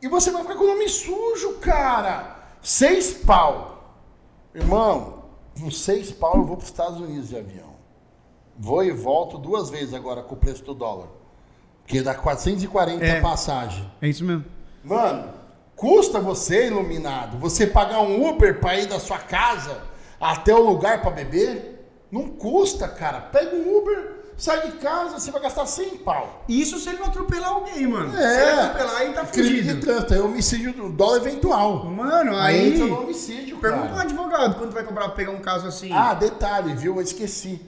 E 0.00 0.08
você 0.08 0.30
vai 0.30 0.42
ficar 0.42 0.54
com 0.54 0.64
o 0.64 0.68
nome 0.68 0.88
sujo, 0.88 1.58
cara. 1.60 2.54
Seis 2.62 3.12
pau. 3.12 4.00
Irmão, 4.54 5.21
com 5.60 5.70
seis 5.70 6.10
pau 6.10 6.36
eu 6.36 6.44
vou 6.44 6.56
para 6.56 6.64
os 6.64 6.70
Estados 6.70 7.00
Unidos 7.00 7.28
de 7.28 7.36
avião. 7.36 7.72
Vou 8.58 8.84
e 8.84 8.90
volto 8.90 9.38
duas 9.38 9.70
vezes 9.70 9.94
agora 9.94 10.22
com 10.22 10.34
o 10.34 10.38
preço 10.38 10.64
do 10.64 10.74
dólar. 10.74 11.08
Porque 11.82 12.00
dá 12.00 12.14
440 12.14 13.04
é, 13.04 13.20
passagem. 13.20 13.90
É 14.00 14.08
isso 14.08 14.24
mesmo. 14.24 14.44
Mano, 14.84 15.32
custa 15.74 16.20
você, 16.20 16.66
iluminado, 16.68 17.38
você 17.38 17.66
pagar 17.66 18.00
um 18.00 18.28
Uber 18.28 18.60
para 18.60 18.78
ir 18.78 18.86
da 18.86 19.00
sua 19.00 19.18
casa 19.18 19.82
até 20.20 20.54
o 20.54 20.62
lugar 20.62 21.02
para 21.02 21.10
beber? 21.10 21.86
Não 22.10 22.28
custa, 22.28 22.86
cara. 22.88 23.20
Pega 23.20 23.56
um 23.56 23.78
Uber, 23.78 24.21
sai 24.42 24.72
de 24.72 24.78
casa, 24.78 25.20
você 25.20 25.30
vai 25.30 25.40
gastar 25.40 25.66
100 25.66 25.98
pau. 25.98 26.44
Isso 26.48 26.76
se 26.80 26.88
ele 26.88 26.98
não 26.98 27.06
atropelar 27.06 27.50
alguém, 27.50 27.86
mano. 27.86 28.12
É. 28.12 28.20
Se 28.20 28.42
ele 28.42 28.60
atropelar, 28.60 28.96
aí 28.96 29.12
tá 29.12 29.24
fudido. 29.24 29.48
Crime 29.48 29.62
de 29.62 29.80
trânsito, 29.80 30.14
é 30.14 30.20
homicídio 30.20 30.72
do 30.72 30.88
dólar 30.88 31.18
eventual. 31.18 31.84
Mano, 31.84 32.36
aí... 32.36 32.58
aí 32.58 32.74
entra 32.74 32.86
no 32.86 33.02
homicídio, 33.02 33.56
Pergunta 33.58 33.84
cara. 33.84 33.98
um 33.98 34.00
advogado 34.00 34.56
quando 34.56 34.72
vai 34.72 34.82
cobrar 34.82 35.10
pegar 35.10 35.30
um 35.30 35.40
caso 35.40 35.68
assim. 35.68 35.92
Ah, 35.92 36.12
detalhe, 36.14 36.74
viu? 36.74 36.96
Eu 36.96 37.02
esqueci. 37.02 37.60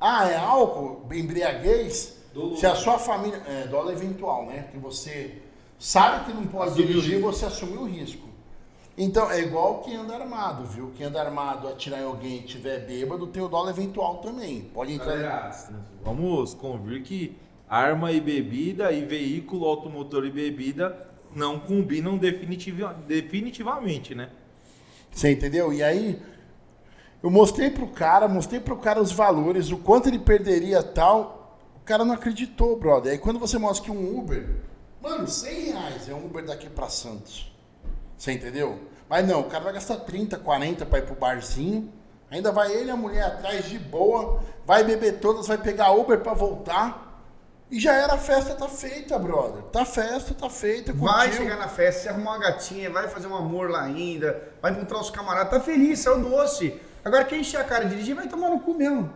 Ah, 0.00 0.26
é 0.26 0.38
álcool, 0.38 1.06
embriaguez? 1.12 2.16
Se 2.56 2.64
a 2.64 2.74
sua 2.74 2.98
família... 2.98 3.42
É, 3.46 3.66
dólar 3.66 3.92
eventual, 3.92 4.46
né? 4.46 4.68
Que 4.72 4.78
você 4.78 5.34
sabe 5.78 6.24
que 6.24 6.32
não 6.32 6.46
pode 6.46 6.74
dirigir, 6.74 7.20
você 7.20 7.44
assumiu 7.44 7.82
o 7.82 7.84
risco. 7.86 8.26
Então, 8.96 9.30
é 9.30 9.40
igual 9.40 9.80
quem 9.80 9.96
anda 9.96 10.14
armado, 10.14 10.64
viu? 10.64 10.92
Quem 10.96 11.06
anda 11.06 11.20
armado, 11.20 11.66
atirar 11.66 12.00
em 12.00 12.04
alguém 12.04 12.38
e 12.38 12.42
tiver 12.42 12.86
bêbado, 12.86 13.26
tem 13.26 13.42
o 13.42 13.48
dólar 13.48 13.70
eventual 13.70 14.18
também. 14.18 14.62
Pode 14.74 14.92
entrar. 14.92 15.12
Aliás, 15.12 15.70
vamos 16.04 16.52
convir 16.54 17.02
que 17.02 17.36
arma 17.68 18.12
e 18.12 18.20
bebida 18.20 18.92
e 18.92 19.04
veículo 19.04 19.66
automotor 19.66 20.26
e 20.26 20.30
bebida 20.30 21.08
não 21.34 21.58
combinam 21.58 22.18
definitiva, 22.18 22.94
definitivamente, 23.06 24.14
né? 24.14 24.28
Você 25.10 25.32
entendeu? 25.32 25.72
E 25.72 25.82
aí, 25.82 26.20
eu 27.22 27.30
mostrei 27.30 27.70
pro 27.70 27.86
cara, 27.86 28.26
mostrei 28.28 28.60
pro 28.60 28.76
cara 28.76 29.00
os 29.00 29.12
valores, 29.12 29.70
o 29.70 29.78
quanto 29.78 30.08
ele 30.08 30.18
perderia 30.18 30.82
tal. 30.82 31.58
O 31.76 31.84
cara 31.84 32.04
não 32.04 32.14
acreditou, 32.14 32.76
brother. 32.76 33.12
Aí 33.12 33.18
quando 33.18 33.38
você 33.38 33.58
mostra 33.58 33.84
que 33.84 33.90
um 33.90 34.18
Uber, 34.18 34.48
mano, 35.00 35.26
100 35.26 35.64
reais 35.64 36.08
é 36.08 36.14
um 36.14 36.26
Uber 36.26 36.44
daqui 36.44 36.68
para 36.68 36.88
Santos. 36.88 37.51
Você 38.22 38.30
entendeu? 38.30 38.78
Mas 39.08 39.26
não, 39.26 39.40
o 39.40 39.44
cara 39.46 39.64
vai 39.64 39.72
gastar 39.72 39.96
30, 39.96 40.36
40 40.36 40.86
para 40.86 41.00
ir 41.00 41.02
pro 41.02 41.16
barzinho. 41.16 41.92
Ainda 42.30 42.52
vai 42.52 42.70
ele 42.70 42.86
e 42.86 42.90
a 42.92 42.96
mulher 42.96 43.24
atrás 43.24 43.68
de 43.68 43.76
boa, 43.80 44.40
vai 44.64 44.84
beber 44.84 45.18
todas, 45.18 45.48
vai 45.48 45.58
pegar 45.58 45.90
Uber 45.90 46.20
para 46.20 46.32
voltar. 46.32 47.20
E 47.68 47.80
já 47.80 47.94
era 47.94 48.14
a 48.14 48.18
festa, 48.18 48.54
tá 48.54 48.68
feita, 48.68 49.18
brother. 49.18 49.64
Tá 49.72 49.84
festa, 49.84 50.32
tá 50.34 50.48
feita. 50.48 50.92
Curtiu. 50.92 51.08
Vai 51.08 51.32
chegar 51.32 51.56
na 51.56 51.66
festa, 51.66 52.02
se 52.02 52.08
arrumar 52.10 52.36
uma 52.36 52.38
gatinha, 52.38 52.88
vai 52.90 53.08
fazer 53.08 53.26
um 53.26 53.34
amor 53.34 53.68
lá 53.68 53.82
ainda, 53.82 54.40
vai 54.62 54.70
encontrar 54.70 55.00
os 55.00 55.10
camaradas, 55.10 55.50
tá 55.50 55.58
feliz, 55.58 56.06
o 56.06 56.14
doce. 56.18 56.80
Agora 57.04 57.24
quem 57.24 57.40
encher 57.40 57.60
a 57.60 57.64
cara 57.64 57.86
de 57.86 57.90
dirigir 57.90 58.14
vai 58.14 58.28
tomar 58.28 58.50
no 58.50 58.60
cu 58.60 58.72
mesmo. 58.74 59.12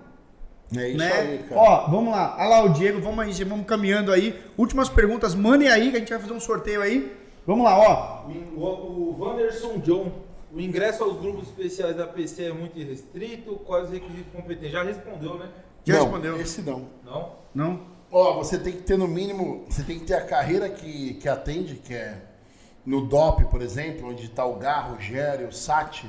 É 0.76 0.88
isso 0.88 0.98
né? 0.98 1.12
aí, 1.12 1.38
cara. 1.48 1.60
Ó, 1.60 1.88
vamos 1.88 2.12
lá. 2.12 2.34
Olha 2.40 2.48
lá 2.48 2.64
o 2.64 2.70
Diego, 2.70 3.00
vamos 3.00 3.20
aí, 3.20 3.44
vamos 3.44 3.66
caminhando 3.66 4.12
aí. 4.12 4.36
Últimas 4.58 4.88
perguntas, 4.88 5.32
mandem 5.32 5.68
aí 5.68 5.92
que 5.92 5.96
a 5.96 6.00
gente 6.00 6.10
vai 6.10 6.18
fazer 6.18 6.32
um 6.32 6.40
sorteio 6.40 6.82
aí. 6.82 7.24
Vamos 7.46 7.64
lá, 7.64 7.78
ó. 7.78 8.28
O, 8.56 8.60
o 8.60 9.16
Wanderson 9.20 9.78
John. 9.78 10.10
O 10.52 10.60
ingresso 10.60 11.04
aos 11.04 11.20
grupos 11.20 11.48
especiais 11.48 11.96
da 11.96 12.06
PC 12.06 12.44
é 12.44 12.52
muito 12.52 12.78
restrito. 12.78 13.56
Quais 13.56 13.90
requisitos 13.90 14.32
competentes? 14.32 14.72
Já 14.72 14.82
respondeu, 14.82 15.38
né? 15.38 15.50
Já 15.84 15.94
não, 15.94 16.02
respondeu. 16.02 16.40
Esse 16.40 16.62
não. 16.62 16.88
Não? 17.04 17.32
Não. 17.54 17.80
Ó, 18.10 18.38
você 18.38 18.58
tem 18.58 18.72
que 18.72 18.82
ter 18.82 18.96
no 18.96 19.06
mínimo, 19.06 19.64
você 19.68 19.82
tem 19.82 19.98
que 19.98 20.06
ter 20.06 20.14
a 20.14 20.24
carreira 20.24 20.68
que, 20.68 21.14
que 21.14 21.28
atende, 21.28 21.76
que 21.76 21.94
é 21.94 22.22
no 22.84 23.06
DOP, 23.06 23.44
por 23.46 23.60
exemplo, 23.60 24.08
onde 24.08 24.26
está 24.26 24.44
o 24.46 24.56
GAR, 24.56 24.94
o 24.94 25.00
GER, 25.00 25.46
o 25.46 25.52
SAT, 25.52 26.04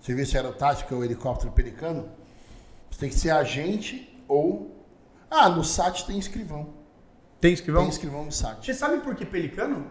Serviço 0.00 0.36
Aerotático, 0.36 0.94
o 0.94 1.04
helicóptero 1.04 1.52
pelicano. 1.52 2.08
Você 2.90 3.00
tem 3.00 3.08
que 3.08 3.14
ser 3.14 3.30
agente 3.30 4.22
ou. 4.26 4.74
Ah, 5.30 5.48
no 5.48 5.64
SAT 5.64 6.04
tem 6.06 6.18
escrivão. 6.18 6.68
Tem 7.40 7.52
escrivão? 7.52 7.82
Tem 7.82 7.90
escrivão 7.90 8.24
no 8.24 8.32
SAT. 8.32 8.64
Você 8.64 8.74
sabe 8.74 9.00
por 9.00 9.14
que 9.14 9.24
pelicano? 9.24 9.86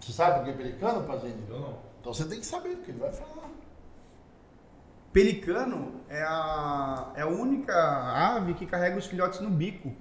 Você 0.00 0.12
sabe 0.12 0.36
por 0.36 0.44
que 0.44 0.50
é 0.50 0.52
pelicano, 0.52 1.06
Pazini? 1.06 1.44
Eu 1.48 1.60
não. 1.60 1.78
Então 2.00 2.12
você 2.14 2.24
tem 2.24 2.38
que 2.38 2.46
saber, 2.46 2.76
porque 2.76 2.90
ele 2.90 3.00
vai 3.00 3.12
falar. 3.12 3.50
Pelicano 5.12 6.02
é 6.08 6.22
a, 6.22 7.12
é 7.14 7.22
a 7.22 7.26
única 7.26 7.74
ave 8.36 8.54
que 8.54 8.66
carrega 8.66 8.98
os 8.98 9.06
filhotes 9.06 9.40
no 9.40 9.48
bico 9.48 9.92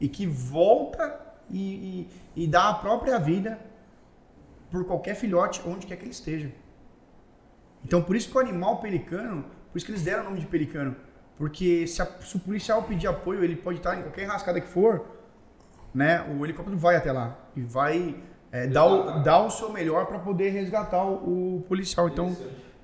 e 0.00 0.08
que 0.08 0.26
volta 0.26 1.20
e, 1.48 2.08
e, 2.34 2.44
e 2.44 2.46
dá 2.48 2.70
a 2.70 2.74
própria 2.74 3.18
vida 3.18 3.60
por 4.70 4.84
qualquer 4.84 5.14
filhote 5.14 5.62
onde 5.66 5.86
quer 5.86 5.96
que 5.96 6.02
ele 6.02 6.10
esteja. 6.10 6.50
Então 7.84 8.02
por 8.02 8.16
isso 8.16 8.28
que 8.28 8.36
o 8.36 8.40
animal 8.40 8.80
pelicano, 8.80 9.44
por 9.70 9.78
isso 9.78 9.86
que 9.86 9.92
eles 9.92 10.02
deram 10.02 10.22
o 10.22 10.24
nome 10.24 10.40
de 10.40 10.46
pelicano. 10.46 10.96
Porque 11.36 11.86
se, 11.86 12.02
a, 12.02 12.06
se 12.20 12.36
o 12.36 12.40
policial 12.40 12.82
pedir 12.82 13.06
apoio, 13.06 13.42
ele 13.42 13.56
pode 13.56 13.78
estar 13.78 13.98
em 13.98 14.02
qualquer 14.02 14.26
rascada 14.26 14.60
que 14.60 14.68
for, 14.68 15.06
né? 15.94 16.22
O 16.22 16.44
helicóptero 16.44 16.76
vai 16.76 16.96
até 16.96 17.10
lá 17.12 17.38
e 17.56 17.62
vai 17.62 18.22
é, 18.52 18.66
dá, 18.66 18.84
o, 18.84 19.22
dá 19.22 19.40
o 19.40 19.50
seu 19.50 19.70
melhor 19.70 20.06
para 20.06 20.18
poder 20.18 20.50
resgatar 20.50 21.04
o, 21.04 21.58
o 21.58 21.64
policial. 21.68 22.08
Então, 22.08 22.36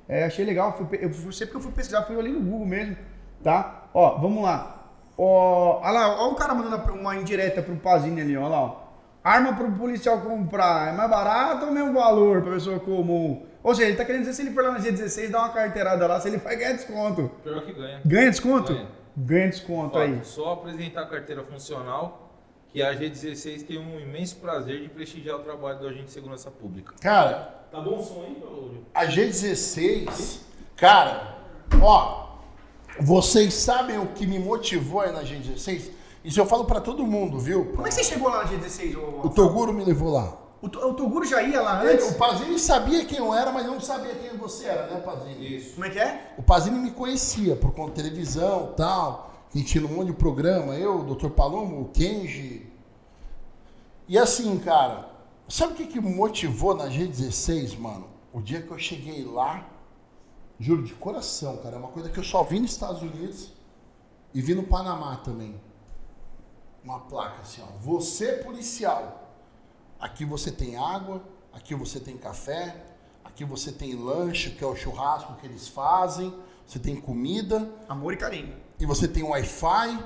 é, 0.09 0.25
achei 0.25 0.45
legal. 0.45 0.77
Fui, 0.77 0.86
eu, 1.01 1.12
sempre 1.33 1.53
que 1.53 1.57
eu 1.57 1.61
fui 1.61 1.73
pesquisar, 1.73 2.03
fui 2.03 2.19
ali 2.19 2.31
no 2.31 2.41
Google 2.41 2.67
mesmo, 2.67 2.97
tá? 3.43 3.89
Ó, 3.93 4.19
vamos 4.19 4.43
lá. 4.45 4.93
Ó, 5.19 5.81
olha 5.81 5.91
lá, 5.91 6.23
ó 6.23 6.31
o 6.31 6.35
cara 6.35 6.55
mandando 6.55 6.93
uma 6.93 7.17
indireta 7.17 7.62
pro 7.62 7.75
Pazini 7.77 8.20
ali, 8.20 8.36
ó 8.36 8.49
lá, 8.49 8.61
ó. 8.61 8.86
Arma 9.25 9.55
pro 9.55 9.73
policial 9.73 10.20
comprar, 10.20 10.91
é 10.91 10.97
mais 10.97 11.11
barato 11.11 11.67
ou 11.67 11.73
mesmo 11.73 11.93
valor 11.93 12.43
pra 12.43 12.53
pessoa 12.53 12.78
comum? 12.78 13.45
Ou 13.61 13.75
seja, 13.75 13.89
ele 13.89 13.97
tá 13.97 14.05
querendo 14.05 14.20
dizer 14.20 14.35
se 14.35 14.43
ele 14.43 14.53
for 14.53 14.62
lá 14.62 14.70
no 14.70 14.78
dia 14.78 14.93
16, 14.93 15.31
dá 15.31 15.41
uma 15.41 15.49
carteirada 15.49 16.07
lá, 16.07 16.20
se 16.20 16.28
ele 16.28 16.36
vai 16.36 16.55
ganhar 16.55 16.75
desconto. 16.75 17.28
Pior 17.43 17.61
que 17.62 17.73
ganha. 17.73 18.01
Ganha 18.05 18.31
desconto? 18.31 18.73
Ganha, 18.73 18.86
ganha 19.17 19.49
desconto 19.49 19.99
aí. 19.99 20.20
Só 20.23 20.53
apresentar 20.53 21.03
a 21.03 21.07
carteira 21.07 21.43
funcional 21.43 22.26
que 22.77 22.83
a 22.83 22.95
G16 22.95 23.67
tem 23.67 23.79
um 23.79 23.99
imenso 23.99 24.37
prazer 24.37 24.83
de 24.83 24.91
prestigiar 24.91 25.37
o 25.37 25.39
trabalho 25.39 25.79
do 25.79 25.89
agente 25.89 26.05
de 26.05 26.11
segurança 26.11 26.51
pública. 26.51 26.95
Cara, 27.01 27.65
tá 27.73 27.81
bom 27.81 27.99
o 27.99 28.03
som 28.03 28.23
aí, 28.23 28.37
Lúcio? 28.39 28.85
A 28.93 29.07
G16, 29.07 30.41
cara, 30.77 31.39
ó, 31.81 32.37
vocês 33.01 33.55
sabem 33.55 33.99
o 33.99 34.09
que 34.09 34.27
me 34.27 34.39
motivou 34.39 35.01
aí 35.01 35.11
na 35.11 35.23
G16? 35.23 35.89
Isso 36.23 36.39
eu 36.39 36.45
falo 36.45 36.67
para 36.67 36.79
todo 36.83 37.07
mundo, 37.07 37.39
viu? 37.39 37.73
Como 37.75 37.87
é 37.87 37.89
que 37.89 37.95
você 37.95 38.05
chegou 38.05 38.29
lá 38.29 38.45
na 38.45 38.51
G16? 38.51 38.95
O, 38.95 39.27
o 39.27 39.31
Toguro 39.31 39.73
me 39.73 39.83
levou 39.83 40.13
lá. 40.13 40.37
O, 40.61 40.67
o 40.67 40.93
Toguro 40.93 41.25
já 41.25 41.43
ia 41.43 41.63
lá 41.63 41.81
antes? 41.81 42.11
o 42.11 42.19
Pazini 42.19 42.59
sabia 42.59 43.07
quem 43.07 43.17
eu 43.17 43.33
era, 43.33 43.51
mas 43.53 43.65
não 43.65 43.81
sabia 43.81 44.15
quem 44.17 44.37
você 44.37 44.67
era, 44.67 44.87
né, 44.89 45.01
Pazini? 45.01 45.57
Isso. 45.57 45.73
Como 45.77 45.87
é 45.87 45.89
que 45.89 45.99
é? 45.99 46.35
O 46.37 46.43
Pazini 46.43 46.79
me 46.79 46.91
conhecia 46.91 47.57
por 47.57 47.73
conta 47.73 47.93
de 47.93 48.03
televisão 48.03 48.73
e 48.75 48.77
tal 48.77 49.35
tinha 49.62 49.85
um 49.85 49.89
monte 49.89 50.09
de 50.09 50.12
programa, 50.15 50.75
eu, 50.75 51.01
o 51.01 51.15
Dr. 51.15 51.31
Palomo, 51.31 51.83
o 51.83 51.89
Kenji. 51.89 52.67
E 54.09 54.18
assim, 54.18 54.59
cara, 54.59 55.17
Sabe 55.49 55.75
o 55.75 55.76
que, 55.76 55.86
que 55.86 56.01
motivou 56.01 56.75
na 56.75 56.86
G16, 56.86 57.78
mano? 57.78 58.09
O 58.33 58.41
dia 58.41 58.60
que 58.60 58.70
eu 58.70 58.78
cheguei 58.78 59.25
lá, 59.25 59.65
juro 60.59 60.83
de 60.83 60.93
coração, 60.93 61.57
cara, 61.59 61.76
é 61.76 61.78
uma 61.78 61.89
coisa 61.89 62.10
que 62.10 62.18
eu 62.18 62.25
só 62.25 62.43
vi 62.43 62.59
nos 62.59 62.73
Estados 62.73 63.01
Unidos 63.01 63.52
e 64.35 64.43
vi 64.43 64.57
no 64.57 64.65
Panamá 64.65 65.17
também. 65.17 65.55
Uma 66.83 66.99
placa 66.99 67.43
assim, 67.43 67.62
ó. 67.62 67.78
Você 67.78 68.33
policial. 68.39 69.23
Aqui 70.01 70.25
você 70.25 70.51
tem 70.51 70.76
água, 70.76 71.23
aqui 71.52 71.75
você 71.76 72.01
tem 72.01 72.18
café, 72.18 72.85
aqui 73.25 73.44
você 73.44 73.70
tem 73.70 73.94
lanche, 73.94 74.51
que 74.51 74.65
é 74.65 74.67
o 74.67 74.75
churrasco 74.75 75.36
que 75.36 75.47
eles 75.47 75.68
fazem, 75.68 76.35
você 76.67 76.81
tem 76.81 76.97
comida. 76.97 77.70
Amor 77.89 78.12
e 78.12 78.17
carinho. 78.17 78.66
E 78.79 78.87
você 78.87 79.09
tem 79.09 79.23
Wi-Fi. 79.23 79.99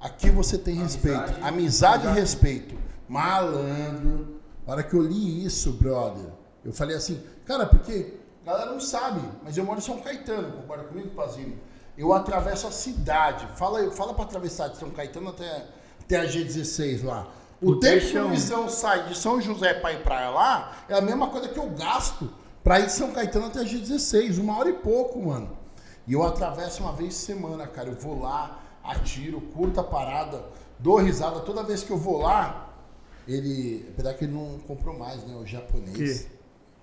Aqui 0.00 0.30
você 0.30 0.58
tem 0.58 0.74
respeito. 0.74 1.18
Amizade, 1.18 1.42
Amizade 1.42 2.06
e 2.06 2.10
respeito. 2.10 2.74
Malandro. 3.08 4.40
Na 4.66 4.74
hora 4.74 4.82
que 4.82 4.94
eu 4.94 5.02
li 5.02 5.44
isso, 5.44 5.72
brother, 5.72 6.26
eu 6.64 6.72
falei 6.72 6.96
assim, 6.96 7.22
cara, 7.44 7.66
porque 7.66 8.14
a 8.44 8.50
galera 8.50 8.72
não 8.72 8.80
sabe, 8.80 9.20
mas 9.42 9.56
eu 9.56 9.64
moro 9.64 9.78
em 9.78 9.82
São 9.82 9.98
Caetano, 10.00 10.52
concorda 10.52 10.84
comigo, 10.84 11.10
Pazini? 11.10 11.58
Eu 11.96 12.12
atravesso 12.12 12.66
a 12.66 12.70
cidade. 12.70 13.46
Fala, 13.56 13.90
fala 13.90 14.14
para 14.14 14.24
atravessar 14.24 14.68
de 14.68 14.78
São 14.78 14.90
Caetano 14.90 15.30
até, 15.30 15.66
até 16.00 16.16
a 16.16 16.24
G16 16.24 17.04
lá. 17.04 17.28
O, 17.60 17.72
o 17.72 17.80
tempo 17.80 18.06
que 18.06 18.18
o 18.18 18.28
Luizão 18.28 18.68
sai 18.68 19.08
de 19.08 19.16
São 19.16 19.40
José 19.40 19.74
para 19.74 19.92
ir 19.92 20.02
para 20.02 20.30
lá 20.30 20.84
é 20.88 20.94
a 20.94 21.00
mesma 21.00 21.28
coisa 21.28 21.48
que 21.48 21.58
eu 21.58 21.68
gasto 21.70 22.28
para 22.64 22.80
ir 22.80 22.86
de 22.86 22.92
São 22.92 23.12
Caetano 23.12 23.46
até 23.46 23.60
a 23.60 23.64
G16, 23.64 24.40
uma 24.40 24.58
hora 24.58 24.70
e 24.70 24.74
pouco, 24.74 25.20
mano. 25.20 25.61
E 26.06 26.12
eu 26.12 26.22
atravesso 26.22 26.82
uma 26.82 26.92
vez 26.92 27.14
por 27.14 27.20
semana, 27.20 27.66
cara. 27.66 27.88
Eu 27.88 27.94
vou 27.94 28.20
lá, 28.20 28.60
atiro, 28.82 29.40
curto 29.40 29.80
a 29.80 29.84
parada, 29.84 30.44
dou 30.78 30.96
risada. 30.96 31.40
Toda 31.40 31.62
vez 31.62 31.82
que 31.82 31.90
eu 31.90 31.98
vou 31.98 32.18
lá, 32.18 32.70
ele. 33.26 33.88
Apesar 33.92 34.14
que 34.14 34.24
ele 34.24 34.32
não 34.32 34.58
comprou 34.60 34.98
mais, 34.98 35.24
né? 35.24 35.34
O 35.36 35.46
japonês. 35.46 36.22
Que? 36.22 36.42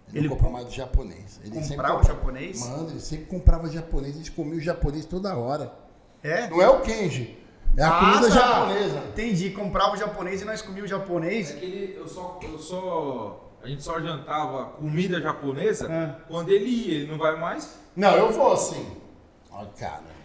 Ele, 0.10 0.20
ele 0.20 0.30
comprou 0.30 0.52
mais 0.52 0.66
do 0.66 0.72
japonês. 0.72 1.40
Ele 1.44 1.68
comprava 1.68 2.00
o 2.00 2.04
japonês? 2.04 2.68
Mano, 2.68 2.90
ele 2.90 3.00
sempre 3.00 3.26
comprava 3.26 3.70
japonês. 3.70 4.16
A 4.16 4.18
gente 4.18 4.32
comia 4.32 4.58
o 4.58 4.62
japonês 4.62 5.06
toda 5.06 5.38
hora. 5.38 5.72
É? 6.24 6.50
Não 6.50 6.62
é 6.62 6.70
o 6.70 6.82
Kenji. 6.82 7.38
É 7.78 7.84
a 7.84 7.96
ah, 7.96 8.00
comida 8.00 8.30
tá. 8.30 8.36
japonesa. 8.36 8.98
Entendi. 9.10 9.52
Comprava 9.52 9.94
o 9.94 9.98
japonês 9.98 10.42
e 10.42 10.46
nós 10.46 10.62
comíamos 10.62 10.90
o 10.90 10.96
japonês. 10.96 11.52
É 11.52 11.54
que 11.54 11.66
ele, 11.66 11.98
eu 11.98 12.08
só. 12.08 12.40
Eu 12.42 12.58
só 12.58 13.46
a 13.62 13.68
gente 13.68 13.84
só 13.84 14.00
jantava 14.00 14.66
comida 14.78 15.20
japonesa 15.20 15.92
é. 15.92 16.16
quando 16.30 16.50
ele 16.50 16.66
ia, 16.66 16.96
ele 17.00 17.12
não 17.12 17.18
vai 17.18 17.38
mais? 17.38 17.78
Não, 17.96 18.16
eu 18.16 18.32
vou 18.32 18.56
sim. 18.56 18.86
Ó, 19.60 19.66
cara. 19.78 20.20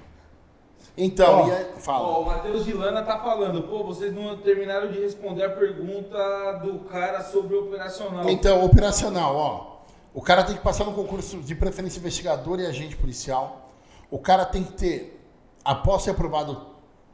Então, 0.96 1.40
ó, 1.40 1.80
fala. 1.80 2.06
Ó, 2.06 2.22
o 2.22 2.26
Matheus 2.26 2.64
Vilana 2.64 3.02
tá 3.02 3.18
falando, 3.18 3.64
pô, 3.64 3.82
vocês 3.82 4.14
não 4.14 4.36
terminaram 4.38 4.92
de 4.92 5.00
responder 5.00 5.44
a 5.44 5.50
pergunta 5.50 6.52
do 6.64 6.80
cara 6.84 7.20
sobre 7.22 7.56
o 7.56 7.66
operacional. 7.66 8.28
Então, 8.28 8.64
operacional, 8.64 9.34
ó. 9.34 9.74
O 10.14 10.22
cara 10.22 10.44
tem 10.44 10.54
que 10.54 10.62
passar 10.62 10.84
no 10.84 10.92
concurso 10.92 11.38
de 11.38 11.54
preferência 11.56 11.98
investigador 11.98 12.60
e 12.60 12.66
agente 12.66 12.96
policial. 12.96 13.72
O 14.08 14.18
cara 14.18 14.44
tem 14.44 14.62
que 14.62 14.72
ter, 14.74 15.20
após 15.64 16.02
ser 16.02 16.10
aprovado, 16.10 16.64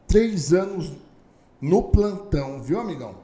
três 0.06 0.52
anos 0.52 0.92
no 1.58 1.84
plantão, 1.84 2.60
viu, 2.60 2.78
amigão? 2.78 3.14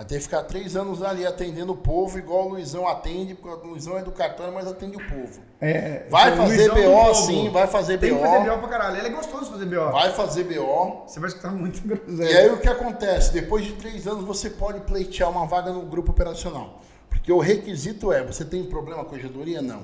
Vai 0.00 0.06
ter 0.06 0.14
que 0.14 0.22
ficar 0.22 0.44
três 0.44 0.76
anos 0.76 1.02
ali 1.02 1.26
atendendo 1.26 1.72
o 1.72 1.76
povo, 1.76 2.18
igual 2.18 2.46
o 2.46 2.48
Luizão 2.52 2.88
atende, 2.88 3.34
porque 3.34 3.66
o 3.66 3.70
Luizão 3.70 3.98
é 3.98 4.02
do 4.02 4.10
cartão, 4.10 4.50
mas 4.50 4.66
atende 4.66 4.96
o 4.96 5.06
povo. 5.06 5.42
É, 5.60 6.06
vai 6.08 6.34
fazer 6.34 6.70
BO, 6.70 7.14
sim, 7.14 7.50
vai 7.50 7.66
fazer 7.66 7.98
Tem 7.98 8.14
BO. 8.14 8.16
Tem 8.16 8.24
que 8.24 8.38
fazer 8.38 8.50
BO 8.50 8.58
pra 8.60 8.68
caralho. 8.70 8.96
Ele 8.96 9.08
é 9.08 9.10
gostoso 9.10 9.50
fazer 9.50 9.66
BO. 9.66 9.92
Vai 9.92 10.10
fazer 10.14 10.44
BO. 10.44 11.02
Você 11.06 11.20
vai 11.20 11.28
escutar 11.28 11.50
muito 11.50 11.86
groselha. 11.86 12.30
E 12.30 12.34
aí 12.34 12.48
o 12.48 12.58
que 12.58 12.68
acontece? 12.68 13.30
Depois 13.30 13.66
de 13.66 13.74
três 13.74 14.06
anos 14.06 14.24
você 14.24 14.48
pode 14.48 14.80
pleitear 14.80 15.28
uma 15.28 15.44
vaga 15.44 15.70
no 15.70 15.82
grupo 15.82 16.12
operacional. 16.12 16.80
Porque 17.10 17.30
o 17.30 17.38
requisito 17.38 18.10
é, 18.10 18.24
você 18.24 18.42
tem 18.42 18.64
problema 18.64 19.02
com 19.02 19.08
a 19.08 19.10
corregedoria? 19.10 19.60
Não. 19.60 19.82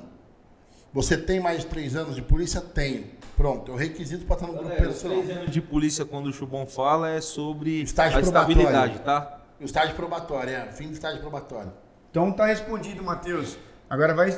Você 0.95 1.19
tem 1.19 1.41
mais 1.41 1.61
de 1.61 1.67
três 1.67 1.95
anos 1.95 2.15
de 2.15 2.23
polícia? 2.23 2.63
Tenho. 2.63 3.05
Pronto, 3.37 3.71
é 3.71 3.75
o 3.75 3.77
requisito 3.77 4.25
para 4.25 4.37
estar 4.37 4.47
no 4.47 4.55
grupo 4.55 4.73
operacional. 4.73 5.19
Três 5.23 5.39
anos 5.39 5.51
de 5.51 5.61
polícia, 5.61 6.07
quando 6.07 6.29
o 6.29 6.33
Chubon 6.33 6.65
fala, 6.65 7.11
é 7.11 7.21
sobre 7.21 7.83
Estágio 7.83 8.17
a 8.17 8.23
estabilidade, 8.23 9.01
tá? 9.01 9.43
O 9.61 9.65
estágio 9.65 9.95
probatório, 9.95 10.55
é. 10.55 10.67
Fim 10.73 10.89
do 10.89 10.93
estágio 10.93 11.21
probatório. 11.21 11.73
Então 12.11 12.33
tá 12.33 12.47
respondido, 12.47 13.03
Matheus. 13.03 13.57
Agora 13.89 14.15
vai. 14.15 14.37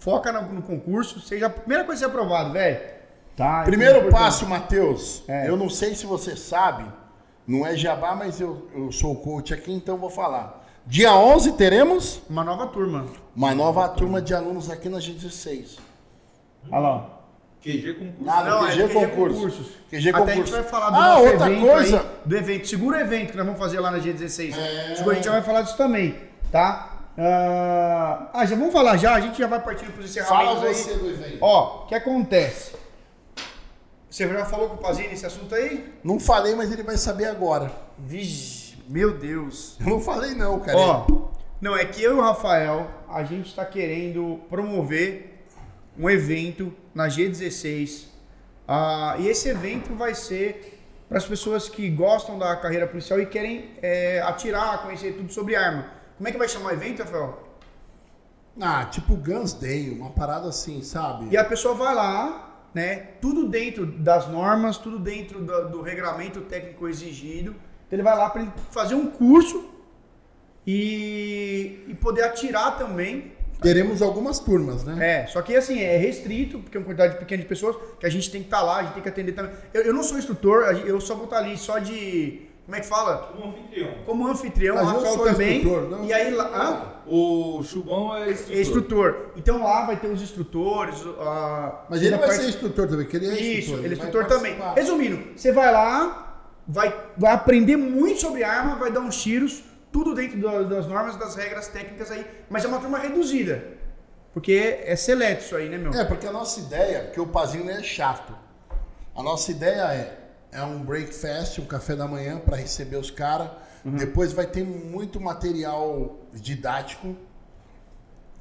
Foca 0.00 0.32
no, 0.32 0.52
no 0.52 0.62
concurso. 0.62 1.20
Seja 1.20 1.46
a 1.46 1.50
primeira 1.50 1.84
coisa 1.84 2.04
a 2.04 2.08
ser 2.08 2.14
aprovado, 2.14 2.52
velho. 2.52 2.98
Tá, 3.36 3.62
Primeiro 3.62 4.10
passo, 4.10 4.46
Matheus. 4.46 5.22
É. 5.28 5.48
Eu 5.48 5.56
não 5.56 5.68
sei 5.68 5.94
se 5.94 6.04
você 6.06 6.36
sabe. 6.36 6.84
Não 7.46 7.64
é 7.66 7.76
jabá, 7.76 8.14
mas 8.14 8.40
eu, 8.40 8.68
eu 8.74 8.90
sou 8.90 9.14
coach 9.16 9.54
aqui, 9.54 9.72
então 9.72 9.96
vou 9.96 10.10
falar. 10.10 10.66
Dia 10.84 11.14
11 11.14 11.52
teremos? 11.52 12.20
Uma 12.28 12.42
nova 12.42 12.66
turma. 12.66 13.06
Uma 13.34 13.54
nova 13.54 13.88
turma 13.88 14.20
de 14.20 14.34
alunos 14.34 14.68
aqui 14.70 14.88
na 14.88 14.98
G16. 14.98 15.78
Olha 16.70 16.78
lá. 16.78 17.17
QG 17.62 17.94
concurso. 17.94 18.30
Ah, 18.30 18.44
não, 18.44 18.66
QG, 18.66 18.70
é 18.70 18.86
QG 18.86 18.94
concursos. 18.94 19.38
concursos. 19.38 19.66
QG 19.90 20.08
Até 20.08 20.18
concurso. 20.18 20.30
a 20.30 20.34
gente 20.34 20.50
vai 20.52 20.62
falar 20.62 20.90
do 20.90 20.96
ah, 20.96 21.18
outra 21.18 21.46
evento 21.50 21.66
coisa. 21.66 22.00
Aí, 22.00 22.06
do 22.24 22.36
evento, 22.36 22.68
segura 22.68 22.98
o 22.98 23.00
evento 23.00 23.30
que 23.30 23.36
nós 23.36 23.46
vamos 23.46 23.60
fazer 23.60 23.80
lá 23.80 23.90
na 23.90 23.98
G16. 23.98 24.56
É... 24.56 24.94
Segura, 24.96 25.12
a 25.12 25.14
gente 25.16 25.24
já 25.24 25.32
vai 25.32 25.42
falar 25.42 25.62
disso 25.62 25.76
também, 25.76 26.16
tá? 26.52 26.98
Uh... 27.16 28.30
Ah, 28.32 28.46
já 28.46 28.54
vamos 28.54 28.72
falar 28.72 28.96
já, 28.96 29.14
a 29.14 29.20
gente 29.20 29.38
já 29.38 29.46
vai 29.46 29.60
partir 29.60 29.86
para 29.86 30.00
os 30.00 30.10
encerramentos 30.10 30.60
Fala 30.60 30.72
você 30.72 30.90
aí. 30.90 30.98
do 30.98 31.10
evento. 31.10 31.38
Ó, 31.40 31.84
o 31.84 31.86
que 31.86 31.94
acontece? 31.94 32.76
Você 34.08 34.26
já 34.26 34.44
falou 34.46 34.70
com 34.70 34.76
o 34.76 34.78
Pazini 34.78 35.08
nesse 35.08 35.26
assunto 35.26 35.54
aí? 35.54 35.92
Não 36.02 36.18
falei, 36.18 36.54
mas 36.54 36.72
ele 36.72 36.82
vai 36.82 36.96
saber 36.96 37.26
agora. 37.26 37.70
Vixe, 37.98 38.76
meu 38.88 39.12
Deus. 39.12 39.76
Eu 39.80 39.86
não 39.86 40.00
falei 40.00 40.34
não, 40.34 40.58
cara. 40.60 40.78
Ó, 40.78 41.06
não, 41.60 41.76
é 41.76 41.84
que 41.84 42.02
eu 42.02 42.16
e 42.16 42.18
o 42.18 42.22
Rafael, 42.22 42.88
a 43.08 43.24
gente 43.24 43.48
está 43.48 43.64
querendo 43.64 44.40
promover 44.48 45.37
um 45.98 46.08
evento 46.08 46.72
na 46.94 47.08
G16. 47.08 48.06
Ah, 48.66 49.16
e 49.18 49.28
esse 49.28 49.48
evento 49.48 49.94
vai 49.94 50.14
ser 50.14 50.78
para 51.08 51.18
as 51.18 51.26
pessoas 51.26 51.68
que 51.68 51.88
gostam 51.88 52.38
da 52.38 52.54
carreira 52.56 52.86
policial 52.86 53.18
e 53.20 53.26
querem 53.26 53.70
é, 53.80 54.20
atirar, 54.20 54.82
conhecer 54.82 55.14
tudo 55.14 55.32
sobre 55.32 55.56
arma. 55.56 55.90
Como 56.16 56.28
é 56.28 56.32
que 56.32 56.38
vai 56.38 56.48
chamar 56.48 56.70
o 56.70 56.72
evento, 56.72 57.02
Rafael? 57.02 57.48
Ah, 58.60 58.84
tipo 58.84 59.14
Guns 59.16 59.52
Day, 59.52 59.90
uma 59.90 60.10
parada 60.10 60.48
assim, 60.48 60.82
sabe? 60.82 61.28
E 61.30 61.36
a 61.36 61.44
pessoa 61.44 61.74
vai 61.74 61.94
lá, 61.94 62.68
né? 62.74 62.96
Tudo 63.20 63.48
dentro 63.48 63.86
das 63.86 64.28
normas, 64.28 64.76
tudo 64.76 64.98
dentro 64.98 65.40
do, 65.40 65.68
do 65.70 65.82
regramento 65.82 66.40
técnico 66.42 66.88
exigido. 66.88 67.52
Então 67.86 67.96
ele 67.96 68.02
vai 68.02 68.16
lá 68.16 68.28
para 68.28 68.44
fazer 68.70 68.94
um 68.94 69.06
curso 69.06 69.70
e, 70.66 71.84
e 71.88 71.94
poder 71.94 72.24
atirar 72.24 72.76
também 72.76 73.32
Teremos 73.60 74.02
algumas 74.02 74.38
turmas, 74.38 74.84
né? 74.84 75.22
É, 75.22 75.26
só 75.26 75.42
que 75.42 75.56
assim, 75.56 75.80
é 75.80 75.96
restrito, 75.96 76.60
porque 76.60 76.76
é 76.76 76.80
uma 76.80 76.86
quantidade 76.86 77.18
pequena 77.18 77.42
de 77.42 77.48
pessoas, 77.48 77.76
que 77.98 78.06
a 78.06 78.10
gente 78.10 78.30
tem 78.30 78.40
que 78.40 78.46
estar 78.46 78.58
tá 78.58 78.62
lá, 78.62 78.76
a 78.78 78.82
gente 78.82 78.94
tem 78.94 79.02
que 79.02 79.08
atender 79.08 79.32
também. 79.32 79.52
Eu, 79.74 79.82
eu 79.82 79.94
não 79.94 80.02
sou 80.02 80.16
instrutor, 80.16 80.62
eu 80.86 81.00
só 81.00 81.14
vou 81.14 81.24
estar 81.24 81.40
tá 81.40 81.42
ali 81.44 81.58
só 81.58 81.78
de. 81.78 82.42
Como 82.64 82.76
é 82.76 82.80
que 82.80 82.86
fala? 82.86 83.32
Como 83.34 83.48
anfitrião. 83.48 83.94
Como 84.04 84.28
anfitrião, 84.28 84.74
Mas 84.76 84.84
o 84.84 84.90
Rafael 84.90 85.24
também. 85.24 85.64
Não, 85.64 86.04
e 86.04 86.12
aí 86.12 86.30
lá. 86.34 86.50
Ah? 86.52 86.98
O 87.10 87.62
Chubão 87.64 88.14
é 88.14 88.30
instrutor. 88.30 88.56
É 88.56 88.60
instrutor. 88.60 89.16
Então 89.36 89.62
lá 89.62 89.86
vai 89.86 89.96
ter 89.96 90.08
os 90.08 90.20
instrutores. 90.22 91.02
A... 91.18 91.86
Mas 91.88 92.02
ele 92.02 92.10
vai 92.10 92.28
parte... 92.28 92.42
ser 92.42 92.48
instrutor 92.50 92.86
também, 92.86 93.06
que 93.06 93.16
ele 93.16 93.26
é 93.26 93.32
Isso, 93.32 93.58
instrutor. 93.58 93.84
ele 93.84 93.94
é 93.94 93.96
instrutor 93.96 94.24
também. 94.26 94.56
Resumindo, 94.76 95.18
você 95.34 95.50
vai 95.50 95.72
lá, 95.72 96.44
vai, 96.68 96.94
vai 97.16 97.32
aprender 97.32 97.76
muito 97.76 98.20
sobre 98.20 98.44
arma, 98.44 98.76
vai 98.76 98.92
dar 98.92 99.00
uns 99.00 99.20
tiros 99.20 99.64
tudo 99.92 100.14
dentro 100.14 100.38
das 100.68 100.86
normas, 100.86 101.16
das 101.16 101.34
regras 101.34 101.68
técnicas 101.68 102.10
aí, 102.10 102.26
mas 102.48 102.64
é 102.64 102.68
uma 102.68 102.80
turma 102.80 102.98
reduzida. 102.98 103.78
Porque 104.32 104.80
é 104.84 104.94
seleto 104.94 105.42
isso 105.42 105.56
aí, 105.56 105.68
né, 105.68 105.78
meu? 105.78 105.92
É, 105.92 106.04
porque 106.04 106.26
a 106.26 106.32
nossa 106.32 106.60
ideia, 106.60 107.10
que 107.12 107.20
o 107.20 107.26
Pazinho 107.26 107.68
é 107.70 107.82
chato. 107.82 108.32
A 109.14 109.22
nossa 109.22 109.50
ideia 109.50 109.82
é, 109.92 110.18
é 110.52 110.62
um 110.62 110.80
breakfast, 110.80 111.58
um 111.58 111.64
café 111.64 111.96
da 111.96 112.06
manhã 112.06 112.38
para 112.38 112.56
receber 112.56 112.96
os 112.96 113.10
caras. 113.10 113.50
Uhum. 113.84 113.96
Depois 113.96 114.32
vai 114.32 114.46
ter 114.46 114.64
muito 114.64 115.20
material 115.20 116.18
didático. 116.32 117.16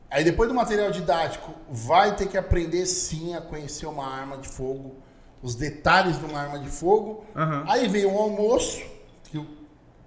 Aí 0.10 0.24
depois 0.24 0.48
do 0.50 0.56
material 0.56 0.92
didático, 0.92 1.54
vai 1.70 2.16
ter 2.16 2.28
que 2.28 2.38
aprender 2.38 2.86
sim 2.86 3.36
a 3.36 3.42
conhecer 3.42 3.88
uma 3.88 4.06
arma 4.06 4.38
de 4.38 4.48
fogo, 4.48 4.96
os 5.42 5.56
detalhes 5.56 6.20
de 6.20 6.26
uma 6.26 6.40
arma 6.40 6.60
de 6.60 6.70
fogo. 6.70 7.26
Uhum. 7.36 7.64
Aí 7.68 7.88
vem 7.88 8.06
o 8.06 8.18
almoço, 8.18 8.86
que 9.24 9.44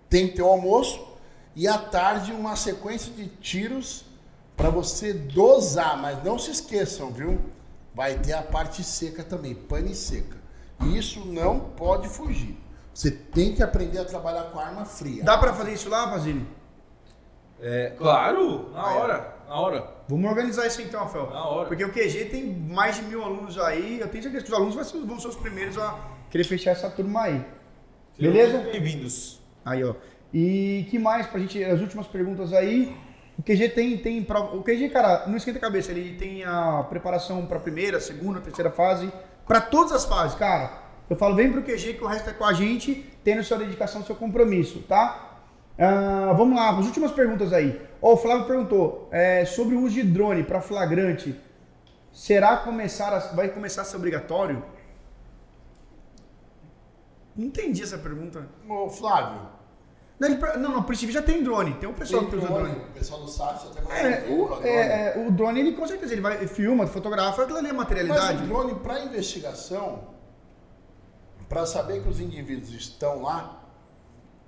tem 0.09 0.28
que 0.28 0.36
ter 0.36 0.43
o 0.43 0.47
almoço 0.47 1.10
e 1.55 1.67
à 1.67 1.79
tarde 1.79 2.33
uma 2.33 2.57
sequência 2.57 3.12
de 3.12 3.27
tiros 3.27 4.05
para 4.57 4.70
você 4.70 5.12
dosar, 5.12 5.97
mas 6.01 6.23
não 6.23 6.39
se 6.39 6.51
esqueçam, 6.51 7.11
viu? 7.11 7.41
Vai 7.95 8.19
ter 8.19 8.35
a 8.35 8.43
parte 8.43 8.85
seca 8.85 9.25
também, 9.25 9.55
pane 9.55 9.95
seca. 9.95 10.37
E 10.83 10.97
isso 10.97 11.25
não 11.27 11.61
pode 11.61 12.09
fugir. 12.09 12.57
Você 12.93 13.11
tem 13.11 13.55
que 13.55 13.62
aprender 13.62 13.99
a 13.99 14.05
trabalhar 14.05 14.45
com 14.45 14.59
arma 14.59 14.85
fria. 14.85 15.23
Dá 15.25 15.39
para 15.39 15.55
fazer 15.55 15.73
isso 15.73 15.89
lá, 15.89 16.07
Basílio? 16.07 16.47
É, 17.61 17.95
claro, 17.97 18.70
na 18.73 18.87
hora, 18.87 19.37
na 19.47 19.55
hora. 19.55 19.95
Vamos 20.09 20.29
organizar 20.31 20.67
isso 20.67 20.81
então, 20.81 21.01
Rafael. 21.01 21.31
Na 21.31 21.45
hora. 21.45 21.69
Porque 21.69 21.85
o 21.85 21.93
QG 21.93 22.27
tem 22.27 22.53
mais 22.53 22.97
de 22.97 23.03
mil 23.03 23.23
alunos 23.23 23.59
aí. 23.59 24.01
Eu 24.01 24.09
tenho 24.09 24.23
certeza 24.23 24.45
que 24.45 24.51
os 24.51 24.57
alunos 24.57 24.75
vão 24.75 25.20
ser 25.20 25.29
os 25.29 25.37
primeiros 25.37 25.77
a 25.77 25.99
querer 26.31 26.45
fechar 26.45 26.70
essa 26.70 26.89
turma 26.91 27.23
aí. 27.23 27.45
Beleza? 28.19 28.59
Bem-vindos. 28.59 29.41
Aí, 29.65 29.85
ó. 29.85 29.95
E 30.33 30.86
que 30.91 30.99
mais 30.99 31.26
pra 31.26 31.41
gente, 31.41 31.62
as 31.65 31.81
últimas 31.81 32.07
perguntas 32.07 32.52
aí. 32.52 32.97
O 33.39 33.42
QG 33.42 33.70
tem, 33.70 33.97
tem 33.97 34.23
prova. 34.23 34.57
O 34.57 34.62
QG, 34.62 34.91
cara, 34.91 35.26
não 35.26 35.36
esquenta 35.36 35.59
a 35.59 35.60
cabeça, 35.60 35.91
ele 35.91 36.17
tem 36.17 36.44
a 36.44 36.84
preparação 36.89 37.47
para 37.47 37.59
primeira, 37.59 37.99
segunda, 37.99 38.39
terceira 38.41 38.70
fase, 38.70 39.10
para 39.47 39.60
todas 39.60 39.92
as 39.92 40.05
fases, 40.05 40.36
cara. 40.36 40.78
Eu 41.09 41.17
falo, 41.17 41.34
vem 41.34 41.50
pro 41.50 41.62
QG 41.62 41.94
que 41.94 42.05
o 42.05 42.07
resto 42.07 42.31
é 42.31 42.33
com 42.33 42.44
a 42.44 42.52
gente, 42.52 43.10
tendo 43.25 43.42
sua 43.42 43.59
dedicação, 43.59 44.05
seu 44.05 44.15
compromisso, 44.15 44.81
tá? 44.83 45.39
Uh, 45.76 46.36
vamos 46.36 46.55
lá, 46.55 46.78
as 46.78 46.84
últimas 46.84 47.10
perguntas 47.10 47.52
aí. 47.52 47.81
Oh, 48.00 48.12
o 48.12 48.17
Flávio 48.17 48.47
perguntou 48.47 49.09
é, 49.10 49.44
sobre 49.47 49.75
o 49.75 49.81
uso 49.81 49.94
de 49.94 50.02
drone 50.02 50.44
para 50.44 50.60
flagrante. 50.60 51.34
Será 52.12 52.59
começar 52.59 53.15
a, 53.15 53.18
vai 53.34 53.49
começar 53.49 53.83
a 53.83 53.84
ser 53.84 53.97
obrigatório? 53.97 54.62
Não 57.34 57.47
entendi 57.47 57.83
essa 57.83 57.97
pergunta. 57.97 58.47
Ô, 58.68 58.91
Flávio. 58.91 59.60
Não, 60.21 60.29
ele, 60.29 60.39
não, 60.59 60.83
não, 60.83 60.95
já 60.95 61.23
tem 61.23 61.43
drone. 61.43 61.73
Tem 61.75 61.89
um 61.89 61.95
pessoal 61.95 62.21
tem 62.21 62.31
que 62.31 62.37
usa 62.37 62.47
drone. 62.47 62.73
O 62.73 62.93
pessoal 62.93 63.23
do 63.23 63.31
SAT 63.31 63.63
já 63.63 63.71
tem 63.71 63.97
é, 63.97 64.27
o, 64.29 64.47
drone. 64.47 64.69
É, 64.69 65.17
é, 65.17 65.27
o 65.27 65.31
drone, 65.31 65.61
ele 65.61 65.73
com 65.73 65.87
certeza, 65.87 66.13
ele 66.13 66.21
vai, 66.21 66.47
filma, 66.47 66.87
fotografa, 66.87 67.43
aquilo 67.43 67.57
ali 67.57 67.71
é 67.71 67.73
materialidade. 67.73 68.35
Mas 68.35 68.45
o 68.45 68.47
drone 68.47 68.75
para 68.81 69.01
investigação, 69.01 70.09
para 71.49 71.65
saber 71.65 72.03
que 72.03 72.09
os 72.11 72.21
indivíduos 72.21 72.71
estão 72.71 73.23
lá, 73.23 73.65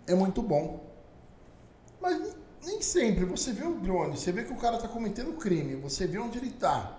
é 0.06 0.14
muito 0.14 0.42
bom. 0.42 0.92
Mas 2.02 2.36
nem 2.66 2.82
sempre. 2.82 3.24
Você 3.24 3.52
vê 3.52 3.64
o 3.64 3.76
drone, 3.76 4.18
você 4.18 4.30
vê 4.30 4.44
que 4.44 4.52
o 4.52 4.56
cara 4.56 4.76
está 4.76 4.88
cometendo 4.88 5.32
crime, 5.38 5.76
você 5.76 6.06
vê 6.06 6.18
onde 6.18 6.36
ele 6.36 6.48
está. 6.48 6.98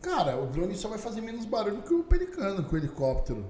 Cara, 0.00 0.36
o 0.36 0.46
drone 0.46 0.74
só 0.74 0.88
vai 0.88 0.98
fazer 0.98 1.20
menos 1.20 1.44
barulho 1.44 1.82
que 1.82 1.94
o 1.94 2.02
pelicano, 2.02 2.64
que 2.64 2.74
o 2.74 2.76
helicóptero. 2.76 3.48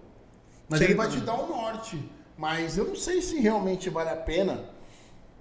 Mas 0.69 0.79
Sim, 0.79 0.85
ele 0.85 0.95
vai 0.95 1.09
te 1.09 1.21
dar 1.21 1.41
o 1.41 1.45
um 1.45 1.49
norte. 1.49 2.07
Mas 2.37 2.77
eu 2.77 2.87
não 2.87 2.97
sei 2.97 3.21
se 3.23 3.39
realmente 3.41 3.89
vale 3.91 4.11
a 4.11 4.17
pena 4.17 4.65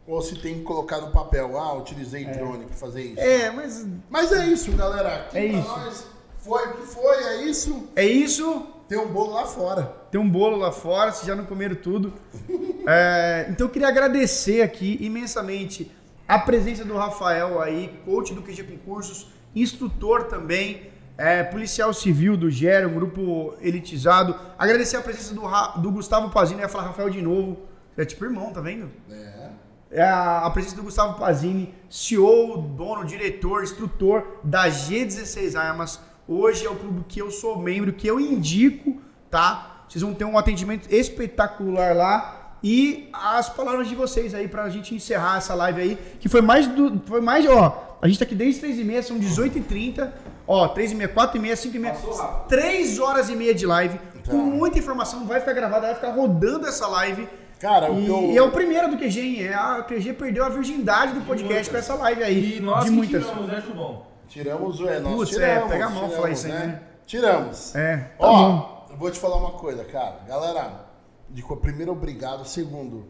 ou 0.07 0.21
se 0.21 0.35
tem 0.35 0.55
que 0.55 0.63
colocar 0.63 0.99
no 0.99 1.11
papel. 1.11 1.57
Ah, 1.57 1.73
utilizei 1.73 2.25
é. 2.25 2.31
drone 2.31 2.65
para 2.65 2.75
fazer 2.75 3.03
isso. 3.03 3.19
É, 3.19 3.51
mas. 3.51 3.85
Mas 4.09 4.31
é 4.31 4.45
isso, 4.47 4.71
galera. 4.73 5.15
Aqui 5.15 5.37
é 5.37 5.45
isso. 5.45 5.67
Nós 5.67 6.07
foi 6.39 6.67
o 6.67 6.73
que 6.73 6.87
foi, 6.87 7.23
é 7.23 7.43
isso. 7.43 7.89
É 7.95 8.05
isso. 8.05 8.67
Tem 8.87 8.99
um 8.99 9.07
bolo 9.07 9.31
lá 9.31 9.45
fora. 9.45 9.83
Tem 10.11 10.19
um 10.19 10.29
bolo 10.29 10.57
lá 10.57 10.71
fora, 10.71 11.13
vocês 11.13 11.25
já 11.25 11.35
não 11.35 11.45
comeram 11.45 11.75
tudo. 11.75 12.13
é, 12.85 13.47
então 13.49 13.67
eu 13.67 13.71
queria 13.71 13.87
agradecer 13.87 14.61
aqui 14.61 14.97
imensamente 14.99 15.89
a 16.27 16.37
presença 16.37 16.83
do 16.83 16.95
Rafael 16.95 17.61
aí, 17.61 17.97
coach 18.03 18.33
do 18.33 18.41
QG 18.41 18.63
Concursos, 18.63 19.27
instrutor 19.55 20.23
também, 20.23 20.90
é, 21.21 21.43
policial 21.43 21.93
civil 21.93 22.35
do 22.35 22.49
Gero, 22.49 22.89
um 22.89 22.93
grupo 22.93 23.53
elitizado. 23.61 24.35
Agradecer 24.57 24.97
a 24.97 25.01
presença 25.01 25.33
do, 25.33 25.41
do 25.81 25.91
Gustavo 25.91 26.29
Pazini, 26.29 26.61
eu 26.61 26.65
ia 26.65 26.69
falar 26.69 26.85
Rafael 26.85 27.09
de 27.09 27.21
novo. 27.21 27.59
É 27.97 28.05
tipo 28.05 28.25
irmão, 28.25 28.51
tá 28.51 28.61
vendo? 28.61 28.89
É. 29.09 29.49
É 29.91 30.03
a, 30.03 30.45
a 30.45 30.49
presença 30.49 30.75
do 30.75 30.83
Gustavo 30.83 31.19
Pazini, 31.19 31.75
CEO, 31.89 32.57
dono, 32.57 33.05
diretor, 33.05 33.63
instrutor 33.63 34.39
da 34.43 34.69
G16 34.69 35.59
Armas 35.59 35.99
Hoje 36.27 36.65
é 36.65 36.69
o 36.69 36.75
clube 36.75 37.03
que 37.09 37.19
eu 37.21 37.29
sou 37.29 37.61
membro, 37.61 37.91
que 37.91 38.07
eu 38.07 38.17
indico, 38.17 39.01
tá? 39.29 39.83
Vocês 39.89 40.01
vão 40.01 40.13
ter 40.13 40.23
um 40.23 40.37
atendimento 40.37 40.87
espetacular 40.89 41.93
lá. 41.93 42.57
E 42.63 43.09
as 43.11 43.49
palavras 43.49 43.89
de 43.89 43.95
vocês 43.95 44.33
aí 44.33 44.47
pra 44.47 44.69
gente 44.69 44.95
encerrar 44.95 45.39
essa 45.39 45.53
live 45.55 45.81
aí, 45.81 45.97
que 46.19 46.29
foi 46.29 46.41
mais 46.41 46.67
do. 46.67 47.01
Foi 47.05 47.19
mais, 47.19 47.45
ó. 47.47 47.97
A 48.01 48.07
gente 48.07 48.17
tá 48.17 48.23
aqui 48.23 48.35
desde 48.35 48.65
3h30, 48.65 49.01
são 49.01 49.19
18h30. 49.19 50.09
Ó, 50.47 50.73
3h30, 50.73 51.13
4h30, 51.13 51.51
5h30. 51.53 52.45
3 52.47 52.99
horas 52.99 53.29
e 53.29 53.35
meia 53.35 53.53
de 53.53 53.65
live. 53.65 53.97
Tá. 54.23 54.31
Com 54.31 54.37
muita 54.37 54.79
informação, 54.79 55.25
vai 55.25 55.39
ficar 55.39 55.53
gravada, 55.53 55.87
vai 55.87 55.95
ficar 55.95 56.11
rodando 56.11 56.67
essa 56.67 56.87
live. 56.87 57.27
Cara, 57.59 57.89
e, 57.89 58.07
eu... 58.07 58.31
e 58.31 58.37
é 58.37 58.41
o 58.41 58.51
primeiro 58.51 58.89
do 58.89 58.97
QG, 58.97 59.19
hein? 59.19 59.43
É, 59.43 59.53
a 59.53 59.83
QG 59.83 60.13
perdeu 60.13 60.43
a 60.43 60.49
virgindade 60.49 61.13
do 61.13 61.21
podcast 61.21 61.69
com 61.69 61.77
essa 61.77 61.93
live 61.93 62.23
aí. 62.23 62.57
E 62.57 62.59
nós 62.59 62.85
de 62.85 62.91
muitas. 62.91 63.23
tiramos, 63.23 63.47
né, 63.47 63.63
Chubão? 63.65 64.05
Tiramos 64.27 64.79
o. 64.79 64.89
É, 64.89 64.99
nós 64.99 65.13
Putz, 65.13 65.31
é, 65.33 65.35
tiramos, 65.35 65.65
é, 65.65 65.67
pega 65.67 65.85
a 65.85 65.89
mão 65.89 66.09
falar 66.09 66.31
isso 66.31 66.47
aí, 66.47 66.53
né? 66.53 66.65
né? 66.65 66.81
Tiramos. 67.05 67.75
É. 67.75 67.97
Tá 67.97 68.13
Ó, 68.19 68.49
bom. 68.49 68.87
eu 68.89 68.97
vou 68.97 69.11
te 69.11 69.19
falar 69.19 69.37
uma 69.37 69.51
coisa, 69.51 69.83
cara. 69.83 70.21
Galera, 70.27 70.85
de, 71.29 71.43
primeiro, 71.57 71.91
obrigado. 71.91 72.45
Segundo, 72.45 73.05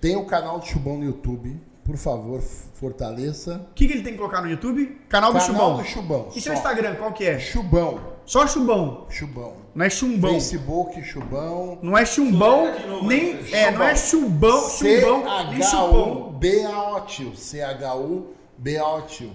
tem 0.00 0.14
o 0.14 0.26
canal 0.26 0.60
do 0.60 0.66
Chubão 0.66 0.98
no 0.98 1.04
YouTube. 1.04 1.60
Por 1.86 1.96
favor, 1.96 2.40
fortaleça. 2.40 3.64
O 3.70 3.74
que, 3.74 3.86
que 3.86 3.94
ele 3.94 4.02
tem 4.02 4.14
que 4.14 4.18
colocar 4.18 4.42
no 4.42 4.50
YouTube? 4.50 4.98
Canal 5.08 5.32
do 5.32 5.38
canal 5.38 5.46
Chubão. 5.46 5.68
Canal 5.68 5.84
do 5.84 5.88
Chubão. 5.88 6.28
E 6.34 6.40
seu 6.40 6.52
Instagram, 6.52 6.96
qual 6.96 7.12
que 7.12 7.24
é? 7.24 7.38
Chubão. 7.38 8.00
Só 8.26 8.44
Chubão. 8.44 9.06
Chubão. 9.08 9.58
Não 9.72 9.84
é 9.84 9.90
chumbão. 9.90 10.32
Facebook, 10.32 11.04
chubão. 11.04 11.78
Não 11.82 11.96
é 11.96 12.04
chumbão, 12.04 12.66
nem. 13.02 13.38
É, 13.52 13.70
não 13.70 13.84
é 13.84 13.94
chubão, 13.94 14.68
chumbão, 14.70 15.22
nem 15.50 15.62
chupão. 15.62 16.32
B-A-O-T-I-O. 16.32 17.36
C-H-U-B-A-O-T-I-O. 17.36 19.30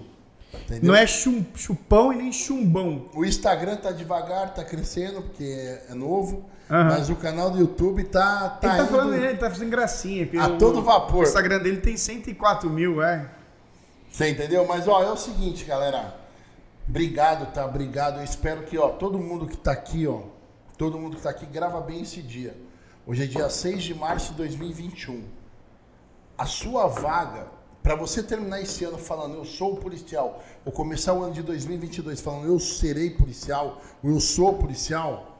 Entendeu? 0.54 0.88
Não 0.88 0.94
é 0.94 1.06
chum, 1.06 1.42
chupão 1.54 2.12
e 2.12 2.16
nem 2.16 2.32
chumbão. 2.32 3.06
O 3.14 3.24
Instagram 3.24 3.76
tá 3.76 3.90
devagar, 3.90 4.52
tá 4.52 4.62
crescendo, 4.62 5.22
porque 5.22 5.44
é, 5.44 5.86
é 5.90 5.94
novo. 5.94 6.44
Uhum. 6.72 6.84
Mas 6.84 7.10
o 7.10 7.16
canal 7.16 7.50
do 7.50 7.58
YouTube 7.58 8.02
tá. 8.04 8.48
tá 8.48 8.68
ele 8.68 8.76
tá 8.78 8.86
falando, 8.86 9.14
ele 9.14 9.36
tá 9.36 9.50
fazendo 9.50 9.68
gracinha. 9.68 10.26
A 10.40 10.46
o, 10.46 10.56
todo 10.56 10.80
vapor. 10.80 11.20
O 11.20 11.22
Instagram 11.22 11.58
dele 11.58 11.82
tem 11.82 11.98
104 11.98 12.70
mil, 12.70 13.02
é. 13.02 13.28
Você 14.10 14.30
entendeu? 14.30 14.66
Mas 14.66 14.88
ó, 14.88 15.02
é 15.02 15.10
o 15.10 15.16
seguinte, 15.16 15.66
galera. 15.66 16.16
Obrigado, 16.88 17.52
tá? 17.52 17.66
Obrigado. 17.66 18.20
Eu 18.20 18.24
espero 18.24 18.62
que, 18.62 18.78
ó, 18.78 18.88
todo 18.88 19.18
mundo 19.18 19.46
que 19.46 19.56
tá 19.56 19.72
aqui, 19.72 20.06
ó. 20.06 20.22
Todo 20.78 20.98
mundo 20.98 21.16
que 21.16 21.22
tá 21.22 21.28
aqui 21.28 21.44
grava 21.44 21.78
bem 21.82 22.00
esse 22.00 22.22
dia. 22.22 22.56
Hoje 23.06 23.24
é 23.24 23.26
dia 23.26 23.50
6 23.50 23.82
de 23.82 23.94
março 23.94 24.30
de 24.30 24.38
2021. 24.38 25.22
A 26.38 26.46
sua 26.46 26.86
vaga 26.86 27.48
para 27.82 27.94
você 27.94 28.22
terminar 28.22 28.62
esse 28.62 28.82
ano 28.84 28.96
falando 28.96 29.34
eu 29.34 29.44
sou 29.44 29.76
policial, 29.76 30.42
ou 30.64 30.72
começar 30.72 31.12
o 31.12 31.22
ano 31.22 31.34
de 31.34 31.42
2022 31.42 32.20
falando 32.20 32.46
eu 32.46 32.58
serei 32.58 33.10
policial, 33.10 33.82
ou 34.02 34.10
eu 34.10 34.20
sou 34.20 34.54
policial, 34.54 35.31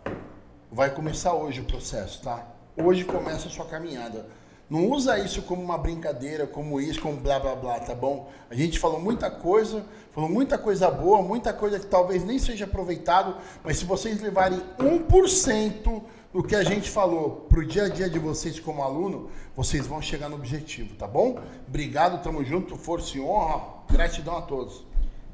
vai 0.73 0.91
começar 0.91 1.35
hoje 1.35 1.61
o 1.61 1.65
processo, 1.65 2.23
tá? 2.23 2.47
Hoje 2.77 3.05
começa 3.05 3.47
a 3.47 3.51
sua 3.51 3.67
caminhada. 3.67 4.27
Não 4.71 4.89
usa 4.89 5.19
isso 5.19 5.43
como 5.43 5.63
uma 5.63 5.77
brincadeira, 5.77 6.47
como 6.47 6.81
isso, 6.81 6.99
como 6.99 7.19
blá 7.19 7.39
blá 7.39 7.55
blá, 7.55 7.79
tá 7.79 7.95
bom? 7.95 8.31
A 8.49 8.55
gente 8.55 8.79
falou 8.79 8.99
muita 8.99 9.31
coisa, 9.31 9.85
falou 10.13 10.31
muita 10.31 10.57
coisa 10.57 10.91
boa, 10.91 11.21
muita 11.21 11.53
coisa 11.53 11.79
que 11.79 11.85
talvez 11.85 12.25
nem 12.25 12.39
seja 12.39 12.65
aproveitado, 12.65 13.37
mas 13.63 13.77
se 13.77 13.85
vocês 13.85 14.23
levarem 14.23 14.63
1% 14.79 16.03
do 16.33 16.43
que 16.43 16.57
a 16.57 16.65
gente 16.65 16.89
falou 16.89 17.47
pro 17.51 17.67
dia 17.67 17.85
a 17.85 17.89
dia 17.91 18.09
de 18.09 18.19
vocês 18.19 18.59
como 18.59 18.83
aluno, 18.83 19.29
vocês 19.55 19.87
vão 19.87 20.01
chegar 20.01 20.31
no 20.31 20.37
objetivo, 20.37 20.95
tá 20.95 21.07
bom? 21.07 21.39
Obrigado, 21.69 22.23
tamo 22.23 22.43
junto, 22.43 22.79
força 22.79 23.19
e 23.19 23.21
honra, 23.21 23.61
gratidão 23.91 24.39
a 24.39 24.43
todos. 24.43 24.87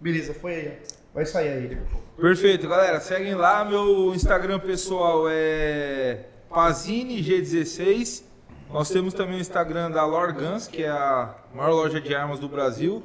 Beleza, 0.00 0.34
foi 0.34 0.54
aí. 0.54 0.78
Vai 1.14 1.24
sair 1.24 1.48
aí 1.48 1.78
Perfeito, 2.18 2.68
galera. 2.68 3.00
Seguem 3.00 3.34
lá. 3.34 3.64
Meu 3.64 4.14
Instagram 4.14 4.58
pessoal 4.58 5.24
é 5.28 6.26
Pazini 6.48 7.22
G16. 7.22 8.22
Nós 8.70 8.90
temos 8.90 9.14
também 9.14 9.38
o 9.38 9.40
Instagram 9.40 9.90
da 9.90 10.04
Lorgans, 10.04 10.68
que 10.68 10.82
é 10.82 10.90
a 10.90 11.34
maior 11.54 11.72
loja 11.72 12.00
de 12.00 12.14
armas 12.14 12.38
do 12.38 12.48
Brasil. 12.48 13.02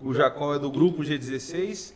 O 0.00 0.14
Jacó 0.14 0.54
é 0.54 0.58
do 0.58 0.70
grupo 0.70 1.02
G16. 1.02 1.92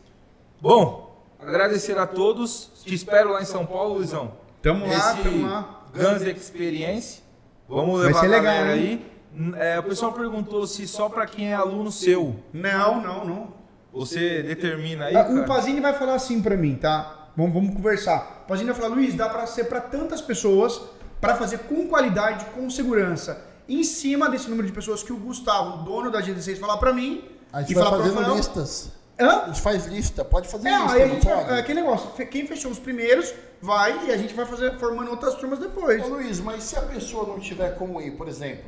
Bom, 0.60 1.18
agradecer 1.38 1.96
a 1.98 2.06
todos. 2.06 2.70
Te 2.84 2.94
espero 2.94 3.32
lá 3.32 3.40
em 3.40 3.46
São 3.46 3.64
Paulo, 3.64 3.94
Luizão. 3.94 4.36
Tamo 4.60 4.86
lá, 4.86 5.16
tamo 5.16 5.46
lá. 5.46 5.84
Guns 5.94 6.22
Experience. 6.22 7.23
Vamos 7.68 8.00
levar 8.00 8.12
Vai 8.12 8.22
ser 8.22 8.28
legal, 8.28 8.54
a 8.54 8.66
aí. 8.66 9.14
É, 9.56 9.78
o 9.78 9.82
pessoal 9.82 10.12
perguntou 10.12 10.66
se 10.66 10.86
só 10.86 11.08
para 11.08 11.26
quem 11.26 11.50
é 11.50 11.54
aluno 11.54 11.90
seu. 11.90 12.36
Não, 12.52 13.00
não, 13.00 13.24
não. 13.24 13.54
Você 13.92 14.42
determina 14.42 15.06
aí. 15.06 15.16
Ah, 15.16 15.28
o 15.28 15.44
Pazini 15.44 15.80
vai 15.80 15.94
falar 15.94 16.14
assim 16.14 16.42
para 16.42 16.56
mim, 16.56 16.74
tá? 16.76 17.30
Vamos, 17.36 17.52
vamos 17.52 17.74
conversar. 17.74 18.42
O 18.44 18.48
Pazini 18.48 18.70
vai 18.70 18.80
falar, 18.80 18.94
Luiz, 18.94 19.14
dá 19.14 19.28
para 19.28 19.46
ser 19.46 19.64
para 19.64 19.80
tantas 19.80 20.20
pessoas, 20.20 20.80
para 21.20 21.34
fazer 21.36 21.58
com 21.60 21.86
qualidade, 21.88 22.44
com 22.46 22.68
segurança. 22.70 23.44
Em 23.68 23.82
cima 23.82 24.28
desse 24.28 24.48
número 24.48 24.66
de 24.66 24.74
pessoas 24.74 25.02
que 25.02 25.12
o 25.12 25.16
Gustavo, 25.16 25.84
dono 25.84 26.10
da 26.10 26.20
G16, 26.20 26.58
falar 26.58 26.76
para 26.76 26.92
mim. 26.92 27.24
A 27.52 27.62
gente 27.62 27.74
vai 27.74 27.84
fazendo 27.84 28.14
Rafael, 28.16 28.36
listas. 28.36 28.92
Hã? 29.18 29.42
A 29.42 29.46
gente 29.46 29.60
faz 29.60 29.86
lista, 29.86 30.24
pode 30.24 30.48
fazer 30.48 30.68
é, 30.68 30.78
lista. 30.78 30.92
Aí 30.92 31.02
a 31.02 31.06
gente 31.08 31.24
vai, 31.24 31.56
é 31.56 31.60
aquele 31.60 31.80
negócio, 31.80 32.26
quem 32.26 32.46
fechou 32.46 32.70
os 32.70 32.78
primeiros 32.78 33.32
vai 33.60 34.06
e 34.06 34.12
a 34.12 34.16
gente 34.16 34.34
vai 34.34 34.44
fazer 34.44 34.78
formando 34.78 35.10
outras 35.10 35.34
turmas 35.34 35.58
depois. 35.58 36.04
Ô 36.04 36.08
Luiz, 36.08 36.40
mas 36.40 36.64
se 36.64 36.76
a 36.76 36.82
pessoa 36.82 37.26
não 37.26 37.38
tiver 37.38 37.76
como 37.76 38.00
ir, 38.00 38.12
por 38.12 38.28
exemplo, 38.28 38.64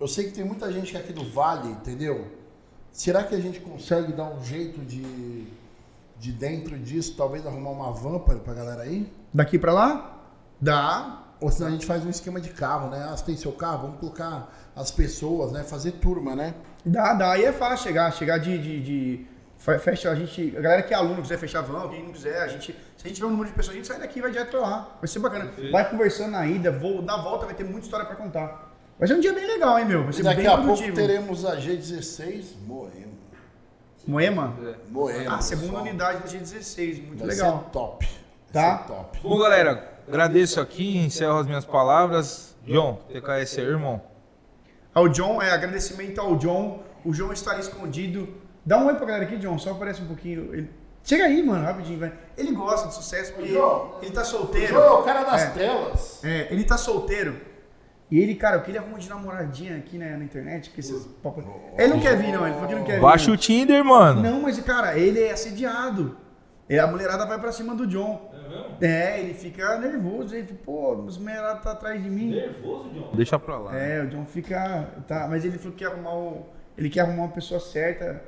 eu 0.00 0.08
sei 0.08 0.26
que 0.26 0.32
tem 0.32 0.44
muita 0.44 0.70
gente 0.72 0.90
que 0.90 0.96
é 0.96 1.00
aqui 1.00 1.12
do 1.12 1.24
Vale, 1.24 1.68
entendeu? 1.68 2.26
Será 2.92 3.24
que 3.24 3.34
a 3.34 3.40
gente 3.40 3.60
consegue 3.60 4.12
dar 4.12 4.24
um 4.24 4.44
jeito 4.44 4.80
de, 4.80 5.46
de 6.18 6.32
dentro 6.32 6.78
disso, 6.78 7.14
talvez 7.16 7.46
arrumar 7.46 7.70
uma 7.70 7.90
van 7.92 8.18
para 8.18 8.52
a 8.52 8.54
galera 8.54 8.82
aí? 8.82 9.10
Daqui 9.32 9.58
para 9.58 9.72
lá? 9.72 10.20
Dá. 10.60 11.18
Ou 11.40 11.50
senão 11.50 11.68
a 11.68 11.70
gente 11.72 11.86
faz 11.86 12.04
um 12.04 12.10
esquema 12.10 12.40
de 12.40 12.50
carro, 12.50 12.88
né? 12.88 13.08
Ah, 13.10 13.16
você 13.16 13.24
tem 13.24 13.36
seu 13.36 13.50
carro, 13.50 13.82
vamos 13.82 13.98
colocar 13.98 14.52
as 14.76 14.90
pessoas, 14.90 15.50
né? 15.50 15.64
Fazer 15.64 15.92
turma, 15.92 16.36
né? 16.36 16.54
Dá, 16.84 17.14
dá. 17.14 17.32
Aí 17.32 17.44
é 17.44 17.52
fácil 17.52 17.84
chegar, 17.84 18.12
chegar 18.12 18.38
de, 18.38 18.58
de, 18.58 18.80
de 18.80 19.26
fecha 19.78 20.10
a 20.10 20.14
gente, 20.14 20.54
a 20.56 20.60
galera 20.60 20.82
que 20.82 20.92
é 20.92 20.96
aluno 20.96 21.22
quiser 21.22 21.38
fechar 21.38 21.62
van, 21.62 21.88
quem 21.88 22.02
não 22.02 22.12
quiser, 22.12 22.42
a 22.42 22.48
gente, 22.48 22.72
se 22.72 23.04
a 23.04 23.08
gente 23.08 23.16
tiver 23.16 23.26
um 23.26 23.30
número 23.30 23.48
de 23.48 23.54
pessoas, 23.54 23.74
a 23.74 23.76
gente 23.76 23.86
sai 23.86 23.98
daqui 23.98 24.18
e 24.18 24.22
vai 24.22 24.30
direto 24.30 24.50
pra 24.50 24.60
lá. 24.60 24.96
Vai 25.00 25.08
ser 25.08 25.18
bacana. 25.18 25.50
Vai 25.70 25.88
conversando 25.88 26.32
na 26.32 26.46
ida, 26.46 26.70
vou, 26.70 27.02
na 27.02 27.16
volta 27.16 27.46
vai 27.46 27.54
ter 27.54 27.64
muita 27.64 27.82
história 27.82 28.04
pra 28.06 28.16
contar. 28.16 28.72
Vai 28.98 29.08
ser 29.08 29.14
um 29.14 29.20
dia 29.20 29.32
bem 29.32 29.46
legal, 29.46 29.78
hein, 29.78 29.84
meu? 29.84 30.04
Vai 30.04 30.12
ser 30.12 30.20
e 30.20 30.24
daqui 30.24 30.46
a 30.46 30.58
produtivo. 30.58 30.94
pouco 30.94 30.94
teremos 30.94 31.44
a 31.44 31.56
G16 31.56 32.44
Moema. 32.66 33.12
Moema? 34.06 34.56
É. 34.62 34.74
Moema. 34.90 35.36
A 35.36 35.40
segunda 35.40 35.78
unidade 35.78 36.22
da 36.22 36.28
G16, 36.28 37.06
muito 37.06 37.20
vai 37.20 37.28
legal. 37.28 37.64
Ser 37.64 37.70
top. 37.70 38.08
Tá? 38.52 38.78
Ser 38.78 38.86
top. 38.88 39.20
Bom, 39.22 39.38
galera, 39.38 39.92
Agradeço 40.06 40.60
aqui, 40.60 40.98
encerro 40.98 41.38
as 41.38 41.46
minhas 41.46 41.64
palavras. 41.64 42.56
John, 42.66 43.00
TKS 43.08 43.58
é 43.58 43.62
irmão. 43.62 44.02
Ao 44.92 45.08
John, 45.08 45.40
é 45.40 45.50
agradecimento 45.50 46.20
ao 46.20 46.36
John. 46.36 46.82
O 47.04 47.12
John 47.12 47.32
está 47.32 47.58
escondido. 47.58 48.28
Dá 48.64 48.78
um 48.78 48.86
oi 48.86 48.94
pra 48.94 49.06
galera 49.06 49.24
aqui, 49.24 49.36
John, 49.36 49.58
só 49.58 49.72
aparece 49.72 50.02
um 50.02 50.06
pouquinho. 50.06 50.54
Ele... 50.54 50.70
Chega 51.02 51.24
aí, 51.24 51.42
mano, 51.42 51.64
rapidinho, 51.64 51.98
vai. 51.98 52.12
Ele 52.36 52.52
gosta 52.52 52.88
de 52.88 52.94
sucesso 52.94 53.32
porque 53.32 53.52
John, 53.52 53.98
ele 54.00 54.12
tá 54.12 54.24
solteiro. 54.24 54.74
John, 54.74 55.00
o 55.00 55.02
cara 55.02 55.24
das 55.24 55.42
é, 55.42 55.50
telas. 55.50 56.24
É, 56.24 56.48
ele 56.50 56.64
tá 56.64 56.76
solteiro. 56.76 57.36
E 58.10 58.20
ele, 58.20 58.34
cara, 58.34 58.58
o 58.58 58.62
que 58.62 58.70
ele 58.70 58.78
arruma 58.78 58.98
de 58.98 59.08
namoradinha 59.08 59.76
aqui 59.78 59.96
né, 59.96 60.16
na 60.16 60.24
internet, 60.24 60.68
que 60.70 60.80
esses 60.80 61.06
papo... 61.22 61.42
Ele 61.78 61.94
não 61.94 61.98
quer 61.98 62.16
vir, 62.16 62.30
não, 62.30 62.44
ele 62.44 62.54
falou 62.54 62.68
que 62.68 62.74
não 62.74 62.84
quer 62.84 62.96
vir. 62.96 63.00
Baixa 63.00 63.30
o 63.30 63.36
Tinder, 63.38 63.82
mano. 63.82 64.20
Não, 64.22 64.42
mas, 64.42 64.60
cara, 64.60 64.98
ele 64.98 65.22
é 65.22 65.32
assediado. 65.32 66.16
E 66.68 66.78
a 66.78 66.86
mulherada 66.86 67.24
vai 67.26 67.38
pra 67.38 67.50
cima 67.50 67.74
do 67.74 67.86
John. 67.86 68.30
É, 68.80 69.18
ele 69.18 69.34
fica 69.34 69.78
nervoso. 69.78 70.34
Ele 70.34 70.46
fica, 70.46 70.60
pô, 70.64 70.94
os 70.94 71.18
mulherada 71.18 71.60
tá 71.60 71.72
atrás 71.72 72.02
de 72.02 72.10
mim. 72.10 72.30
Nervoso, 72.30 72.90
John? 72.90 73.10
Deixa 73.14 73.38
pra 73.38 73.58
lá. 73.58 73.76
É, 73.76 74.02
o 74.02 74.06
John 74.08 74.26
fica. 74.26 74.88
Tá, 75.06 75.26
mas 75.28 75.44
ele 75.44 75.58
falou 75.58 75.72
que 75.72 75.84
quer 75.84 75.90
arrumar 75.90 76.14
o. 76.14 76.46
Ele 76.76 76.90
quer 76.90 77.00
arrumar 77.00 77.24
uma 77.24 77.32
pessoa 77.32 77.60
certa. 77.60 78.22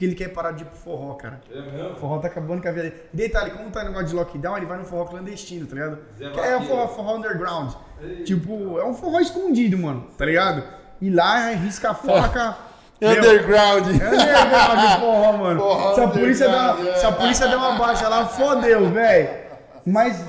Porque 0.00 0.06
ele 0.06 0.14
quer 0.14 0.28
parar 0.28 0.52
de 0.52 0.62
ir 0.62 0.64
pro 0.64 0.78
forró, 0.78 1.12
cara. 1.12 1.42
É 1.52 1.60
mesmo? 1.60 1.90
O 1.90 1.96
forró 1.96 2.18
tá 2.20 2.28
acabando 2.28 2.62
com 2.62 2.68
a 2.68 2.72
vida 2.72 2.84
dele. 2.84 3.02
Detalhe, 3.12 3.50
como 3.50 3.70
tá 3.70 3.80
no 3.80 3.90
negócio 3.90 4.08
de 4.08 4.14
lockdown, 4.14 4.56
ele 4.56 4.64
vai 4.64 4.78
no 4.78 4.84
forró 4.86 5.04
clandestino, 5.04 5.66
tá 5.66 5.74
ligado? 5.74 5.98
que 6.16 6.40
é 6.40 6.56
um 6.56 6.62
forró, 6.62 6.88
forró 6.88 7.16
underground. 7.16 7.74
Ei. 8.00 8.24
Tipo, 8.24 8.78
é 8.78 8.84
um 8.86 8.94
forró 8.94 9.20
escondido, 9.20 9.76
mano, 9.76 10.06
tá 10.16 10.24
ligado? 10.24 10.64
E 11.02 11.10
lá 11.10 11.50
risca 11.50 11.90
a 11.90 11.94
faca. 11.94 12.56
Underground. 13.02 13.88
É 13.88 14.08
underground, 14.08 15.00
porra, 15.00 15.32
mano. 15.32 15.60
Porra, 15.60 15.94
se, 15.94 16.00
a 16.00 16.08
polícia 16.08 16.48
dá, 16.48 16.96
se 16.96 17.06
a 17.06 17.12
polícia 17.12 17.48
der 17.48 17.56
uma 17.56 17.72
baixa 17.72 18.08
lá, 18.08 18.26
fodeu, 18.26 18.90
velho. 18.90 19.28
Mas. 19.84 20.24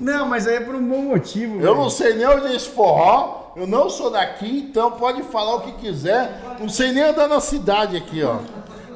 Não, 0.00 0.26
mas 0.26 0.46
aí 0.46 0.56
é 0.56 0.60
por 0.60 0.74
um 0.74 0.86
bom 0.86 1.02
motivo. 1.02 1.54
Eu 1.54 1.60
velho. 1.60 1.76
não 1.76 1.90
sei 1.90 2.14
nem 2.14 2.26
onde 2.26 2.48
é 2.48 2.54
esse 2.54 2.68
forró. 2.68 3.37
Eu 3.56 3.66
não 3.66 3.90
sou 3.90 4.10
daqui, 4.10 4.66
então 4.70 4.92
pode 4.92 5.22
falar 5.24 5.56
o 5.56 5.60
que 5.62 5.72
quiser. 5.72 6.40
Não 6.60 6.68
sei 6.68 6.92
nem 6.92 7.02
andar 7.02 7.28
na 7.28 7.40
cidade 7.40 7.96
aqui, 7.96 8.22
ó. 8.22 8.38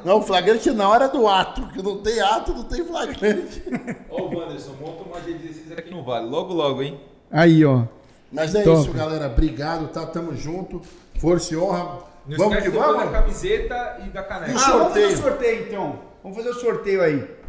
Não, 0.05 0.21
flagrante 0.21 0.69
na 0.71 0.89
hora 0.89 1.07
do 1.07 1.27
ato, 1.27 1.67
que 1.67 1.81
não 1.81 1.97
tem 1.97 2.19
ato, 2.19 2.53
não 2.53 2.63
tem 2.63 2.83
flagrante. 2.83 3.63
Ó, 4.09 4.23
o 4.23 4.37
Wanderson, 4.37 4.73
monta 4.81 5.03
uma 5.03 5.19
G16 5.21 5.77
aqui 5.77 5.91
no 5.91 6.03
Vale, 6.03 6.27
logo, 6.27 6.53
logo, 6.53 6.81
hein? 6.81 6.99
Aí, 7.31 7.63
ó. 7.63 7.83
Mas 8.31 8.53
é 8.53 8.63
Top. 8.63 8.81
isso, 8.81 8.91
galera. 8.91 9.27
Obrigado, 9.27 9.87
tá? 9.89 10.05
Tamo 10.05 10.35
junto. 10.35 10.81
Força 11.19 11.53
e 11.53 11.57
honra. 11.57 11.99
Não 12.27 12.37
vamos 12.37 12.63
que 12.63 12.69
vamos? 12.69 13.05
da 13.05 13.11
camiseta 13.11 14.01
e 14.05 14.09
da 14.09 14.23
caneca. 14.23 14.51
E 14.51 14.55
ah, 14.55 14.71
vamos 14.71 14.93
fazer 14.93 15.05
o 15.05 15.17
sorteio 15.17 15.67
então. 15.67 15.99
Vamos 16.23 16.37
fazer 16.37 16.49
o 16.49 16.53
sorteio 16.53 17.01
aí. 17.01 17.42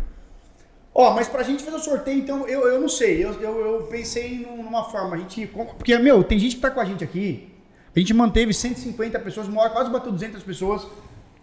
Ó, 0.95 1.13
mas 1.13 1.27
pra 1.27 1.43
gente 1.43 1.63
fazer 1.63 1.77
o 1.77 1.81
sorteio, 1.81 2.19
então, 2.19 2.47
eu, 2.47 2.69
eu 2.69 2.81
não 2.81 2.89
sei. 2.89 3.25
Eu, 3.25 3.33
eu, 3.41 3.61
eu 3.61 3.83
pensei 3.85 4.47
numa 4.47 4.85
forma. 4.85 5.17
A 5.17 5.19
gente. 5.19 5.47
Porque, 5.47 5.99
meu, 5.99 6.23
tem 6.23 6.39
gente 6.39 6.57
que 6.57 6.63
tá 6.63 6.71
com 6.71 6.81
a 6.81 6.85
gente 6.85 7.03
aqui. 7.03 7.53
A 7.95 7.99
gente 7.99 8.15
manteve 8.15 8.53
150 8.55 9.19
pessoas, 9.21 9.49
uma 9.49 9.69
quase 9.71 9.91
bateu 9.91 10.13
200 10.13 10.43
pessoas. 10.43 10.87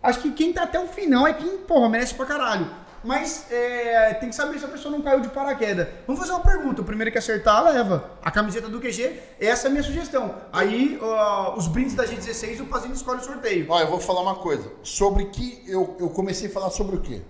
Acho 0.02 0.20
que 0.22 0.32
quem 0.32 0.52
tá 0.52 0.64
até 0.64 0.80
o 0.80 0.88
final 0.88 1.28
é 1.28 1.34
quem, 1.34 1.60
porra, 1.60 1.88
merece 1.88 2.14
pra 2.14 2.26
caralho 2.26 2.68
mas 3.04 3.52
é, 3.52 4.14
tem 4.16 4.30
que 4.30 4.36
saber 4.36 4.60
se 4.60 4.66
a 4.66 4.68
pessoa 4.68 4.92
não 4.92 5.02
caiu 5.02 5.22
de 5.22 5.30
paraquedas. 5.30 5.88
Vamos 6.06 6.22
fazer 6.22 6.34
uma 6.34 6.42
pergunta. 6.42 6.82
O 6.82 6.86
primeiro 6.86 7.12
que 7.12 7.18
acertar, 7.18 7.64
leva. 7.64 8.12
A 8.22 8.30
camiseta 8.30 8.68
do 8.68 8.80
QG, 8.80 9.20
essa 9.40 9.68
é 9.68 9.70
a 9.70 9.72
minha 9.72 9.84
sugestão. 9.84 10.36
Aí, 10.54 11.00
uh, 11.02 11.58
os 11.58 11.68
brindes 11.68 11.96
da 11.96 12.06
G16, 12.06 12.62
o 12.62 12.66
Pazinho 12.66 12.94
escolhe 12.94 13.20
o 13.20 13.24
sorteio. 13.24 13.66
Ó, 13.70 13.80
eu 13.80 13.88
vou 13.88 14.00
falar 14.00 14.22
uma 14.22 14.36
coisa. 14.36 14.72
Sobre 14.84 15.26
que 15.26 15.64
eu, 15.68 15.96
eu 16.00 16.10
comecei 16.10 16.48
a 16.48 16.52
falar 16.52 16.70
sobre 16.70 16.96
o 16.96 17.00
quê? 17.00 17.22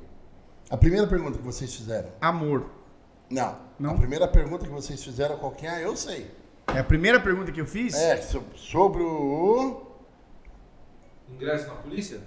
A 0.72 0.77
primeira 0.77 1.06
pergunta 1.06 1.38
que 1.38 1.43
vocês 1.43 1.75
fizeram. 1.75 2.08
Amor. 2.22 2.66
Não. 3.30 3.58
Não? 3.77 3.91
A 3.91 3.98
primeira 3.98 4.25
pergunta 4.25 4.64
que 4.66 4.72
vocês 4.72 5.03
fizeram 5.03 5.38
qual 5.38 5.51
que 5.51 5.67
é? 5.67 5.83
Eu 5.83 5.98
sei. 5.98 6.32
É 6.74 6.80
a 6.80 6.83
primeira 6.83 7.19
pergunta 7.19 7.51
que 7.51 7.59
eu 7.59 7.66
fiz? 7.66 7.93
É, 7.93 8.16
sobre 8.56 9.03
o... 9.03 9.82
Ingresso 11.30 11.67
na 11.67 11.75
polícia? 11.75 12.22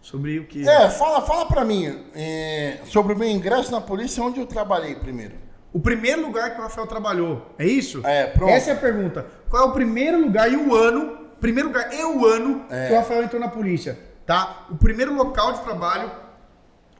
Sobre 0.00 0.38
o 0.38 0.46
que? 0.46 0.66
É, 0.66 0.88
fala, 0.90 1.22
fala 1.22 1.46
pra 1.46 1.64
mim 1.64 2.06
é, 2.14 2.78
sobre 2.84 3.14
o 3.14 3.18
meu 3.18 3.28
ingresso 3.28 3.72
na 3.72 3.80
polícia, 3.80 4.22
onde 4.22 4.38
eu 4.38 4.46
trabalhei 4.46 4.94
primeiro. 4.94 5.34
O 5.72 5.80
primeiro 5.80 6.22
lugar 6.22 6.54
que 6.54 6.60
o 6.60 6.62
Rafael 6.62 6.86
trabalhou, 6.86 7.46
é 7.58 7.66
isso? 7.66 8.04
É, 8.06 8.26
pronto. 8.26 8.52
Essa 8.52 8.70
é 8.70 8.72
a 8.74 8.76
pergunta. 8.76 9.26
Qual 9.48 9.64
é 9.64 9.66
o 9.66 9.72
primeiro 9.72 10.20
lugar 10.20 10.50
e 10.50 10.56
o 10.56 10.74
ano, 10.74 11.18
primeiro 11.40 11.68
lugar 11.68 11.92
e 11.92 12.02
o 12.04 12.24
ano 12.26 12.64
é. 12.70 12.86
que 12.86 12.92
o 12.92 12.96
Rafael 12.96 13.24
entrou 13.24 13.40
na 13.40 13.48
polícia, 13.48 13.98
tá? 14.24 14.66
O 14.70 14.76
primeiro 14.76 15.14
local 15.14 15.52
de 15.52 15.60
trabalho 15.62 16.10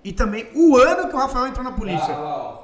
e 0.02 0.12
também 0.12 0.48
o 0.54 0.76
ano 0.76 1.08
que 1.08 1.14
o 1.14 1.18
Rafael 1.18 1.46
entrou 1.46 1.64
na 1.64 1.72
polícia. 1.72 2.14
Ah, 2.14 2.58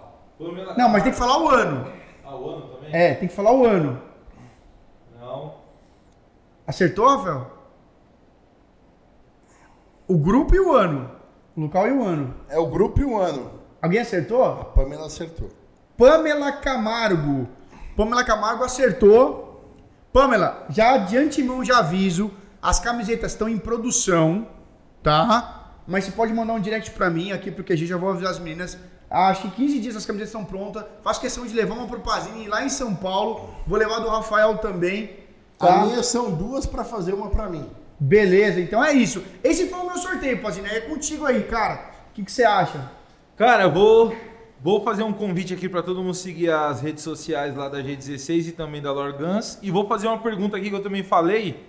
Não, 0.76 0.88
mas 0.88 1.02
tem 1.02 1.12
que 1.12 1.18
falar 1.18 1.38
o 1.42 1.48
ano. 1.48 1.90
Ah, 2.24 2.34
o 2.34 2.48
ano 2.50 2.68
também? 2.68 2.90
É, 2.94 3.14
tem 3.14 3.28
que 3.28 3.34
falar 3.34 3.52
o 3.52 3.64
ano. 3.66 4.00
Não. 5.18 5.54
Acertou, 6.66 7.08
Rafael? 7.08 7.50
O 10.08 10.16
grupo 10.16 10.54
e 10.54 10.60
o 10.60 10.72
ano. 10.72 11.10
O 11.56 11.62
local 11.62 11.88
e 11.88 11.92
o 11.92 12.04
ano. 12.04 12.34
É 12.48 12.58
o 12.58 12.66
grupo 12.66 13.00
e 13.00 13.04
o 13.04 13.18
ano. 13.18 13.50
Alguém 13.82 14.00
acertou? 14.00 14.44
A 14.44 14.64
Pamela 14.64 15.06
acertou. 15.06 15.50
Pamela 15.96 16.52
Camargo. 16.52 17.48
Pamela 17.96 18.24
Camargo 18.24 18.64
acertou. 18.64 19.44
Pamela, 20.12 20.64
já 20.70 20.96
de 20.98 21.16
antemão 21.18 21.62
já 21.64 21.78
aviso, 21.78 22.30
as 22.62 22.80
camisetas 22.80 23.32
estão 23.32 23.48
em 23.48 23.58
produção, 23.58 24.46
tá? 25.02 25.65
Mas 25.86 26.04
você 26.04 26.10
pode 26.10 26.32
mandar 26.32 26.54
um 26.54 26.60
direct 26.60 26.90
pra 26.90 27.08
mim 27.08 27.32
aqui, 27.32 27.50
porque 27.50 27.72
a 27.72 27.76
gente 27.76 27.88
já 27.88 27.96
vou 27.96 28.10
avisar 28.10 28.30
as 28.30 28.38
meninas. 28.38 28.76
Acho 29.08 29.42
que 29.42 29.50
15 29.50 29.78
dias 29.78 29.96
as 29.96 30.04
camisetas 30.04 30.30
estão 30.30 30.44
prontas. 30.44 30.84
Faço 31.02 31.20
questão 31.20 31.46
de 31.46 31.54
levar 31.54 31.74
uma 31.74 31.86
pro 31.86 32.00
Pazini 32.00 32.48
lá 32.48 32.64
em 32.64 32.68
São 32.68 32.94
Paulo. 32.94 33.54
Vou 33.66 33.78
levar 33.78 34.00
do 34.00 34.08
Rafael 34.08 34.58
também. 34.58 35.10
Tá? 35.58 35.82
A 35.82 35.86
minha 35.86 36.02
são 36.02 36.32
duas 36.32 36.66
para 36.66 36.84
fazer 36.84 37.14
uma 37.14 37.30
para 37.30 37.48
mim. 37.48 37.68
Beleza, 37.98 38.60
então 38.60 38.84
é 38.84 38.92
isso. 38.92 39.22
Esse 39.42 39.68
foi 39.68 39.78
o 39.78 39.86
meu 39.86 39.96
sorteio, 39.96 40.42
Pazinho. 40.42 40.66
É 40.66 40.80
contigo 40.80 41.24
aí, 41.24 41.44
cara. 41.44 41.92
O 42.10 42.14
que, 42.14 42.24
que 42.24 42.32
você 42.32 42.44
acha? 42.44 42.90
Cara, 43.36 43.64
eu 43.64 43.72
vou, 43.72 44.14
vou 44.60 44.82
fazer 44.82 45.02
um 45.02 45.12
convite 45.12 45.54
aqui 45.54 45.68
para 45.68 45.82
todo 45.82 46.02
mundo 46.02 46.14
seguir 46.14 46.50
as 46.50 46.80
redes 46.80 47.02
sociais 47.02 47.56
lá 47.56 47.68
da 47.68 47.78
G16 47.78 48.48
e 48.48 48.52
também 48.52 48.82
da 48.82 48.92
Lorgans. 48.92 49.58
E 49.62 49.70
vou 49.70 49.86
fazer 49.86 50.08
uma 50.08 50.18
pergunta 50.18 50.56
aqui 50.56 50.68
que 50.68 50.76
eu 50.76 50.82
também 50.82 51.02
falei 51.02 51.64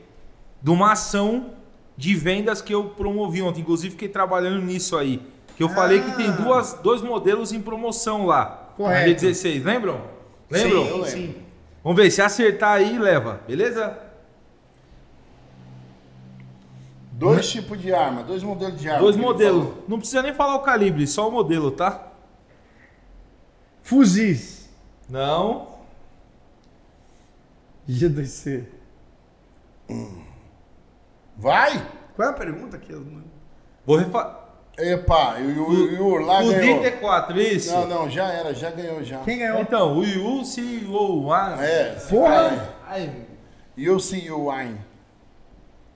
de 0.61 0.69
uma 0.69 0.93
ação 0.93 1.51
de 1.97 2.13
vendas 2.15 2.61
que 2.61 2.73
eu 2.73 2.85
promovi 2.89 3.41
ontem. 3.41 3.61
Inclusive, 3.61 3.91
fiquei 3.91 4.07
trabalhando 4.07 4.63
nisso 4.63 4.95
aí. 4.95 5.21
Que 5.55 5.63
eu 5.63 5.67
ah. 5.67 5.71
falei 5.71 6.01
que 6.01 6.15
tem 6.15 6.31
duas, 6.33 6.73
dois 6.83 7.01
modelos 7.01 7.51
em 7.51 7.59
promoção 7.59 8.27
lá. 8.27 8.71
Correto. 8.77 9.25
Na 9.25 9.31
G16, 9.31 9.63
lembram? 9.63 10.01
Lembram? 10.49 11.05
Sim, 11.05 11.11
sim. 11.11 11.35
Vamos 11.83 12.01
ver, 12.01 12.11
se 12.11 12.21
acertar 12.21 12.73
aí, 12.73 12.99
leva, 12.99 13.41
beleza? 13.47 13.97
Dois 17.13 17.49
tipos 17.49 17.81
de 17.81 17.91
arma, 17.91 18.21
dois 18.21 18.43
modelos 18.43 18.79
de 18.79 18.87
arma. 18.87 19.01
Dois 19.01 19.15
modelos. 19.15 19.73
Não 19.87 19.97
precisa 19.97 20.21
nem 20.21 20.35
falar 20.35 20.55
o 20.55 20.59
calibre, 20.59 21.07
só 21.07 21.27
o 21.27 21.31
modelo, 21.31 21.71
tá? 21.71 22.11
Fuzis. 23.81 24.69
Não. 25.09 25.69
G2C. 27.89 28.65
Hum. 29.89 30.26
Vai? 31.37 31.81
Qual 32.15 32.27
é 32.27 32.31
a 32.31 32.33
pergunta 32.33 32.77
aqui? 32.77 32.93
Vou 33.85 33.97
refazer. 33.97 34.31
Epa, 34.79 35.37
e 35.39 35.57
o, 35.57 35.63
o, 35.63 36.03
o 36.03 36.17
lá 36.17 36.43
o 36.43 36.51
ganhou. 36.51 36.83
D4, 36.83 37.35
isso? 37.37 37.71
Não, 37.73 37.87
não, 37.87 38.09
já 38.09 38.27
era, 38.31 38.53
já 38.53 38.69
ganhou 38.69 39.03
já. 39.03 39.17
Quem 39.19 39.39
ganhou? 39.39 39.59
Então, 39.59 39.97
o 39.97 40.03
Yu 40.05 40.45
se 40.45 40.87
o 40.87 41.33
É. 41.59 41.95
Porra! 42.09 42.75
Yu 43.75 43.99
se 43.99 44.29
o 44.29 44.49
Wine. 44.51 44.77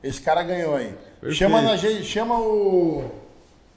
Esse 0.03 0.19
cara 0.21 0.41
ganhou 0.41 0.75
aí. 0.75 0.95
Perfeito. 1.19 1.35
Chama 1.35 1.61
na 1.61 1.75
gente, 1.75 2.03
chama 2.03 2.39
o 2.39 3.03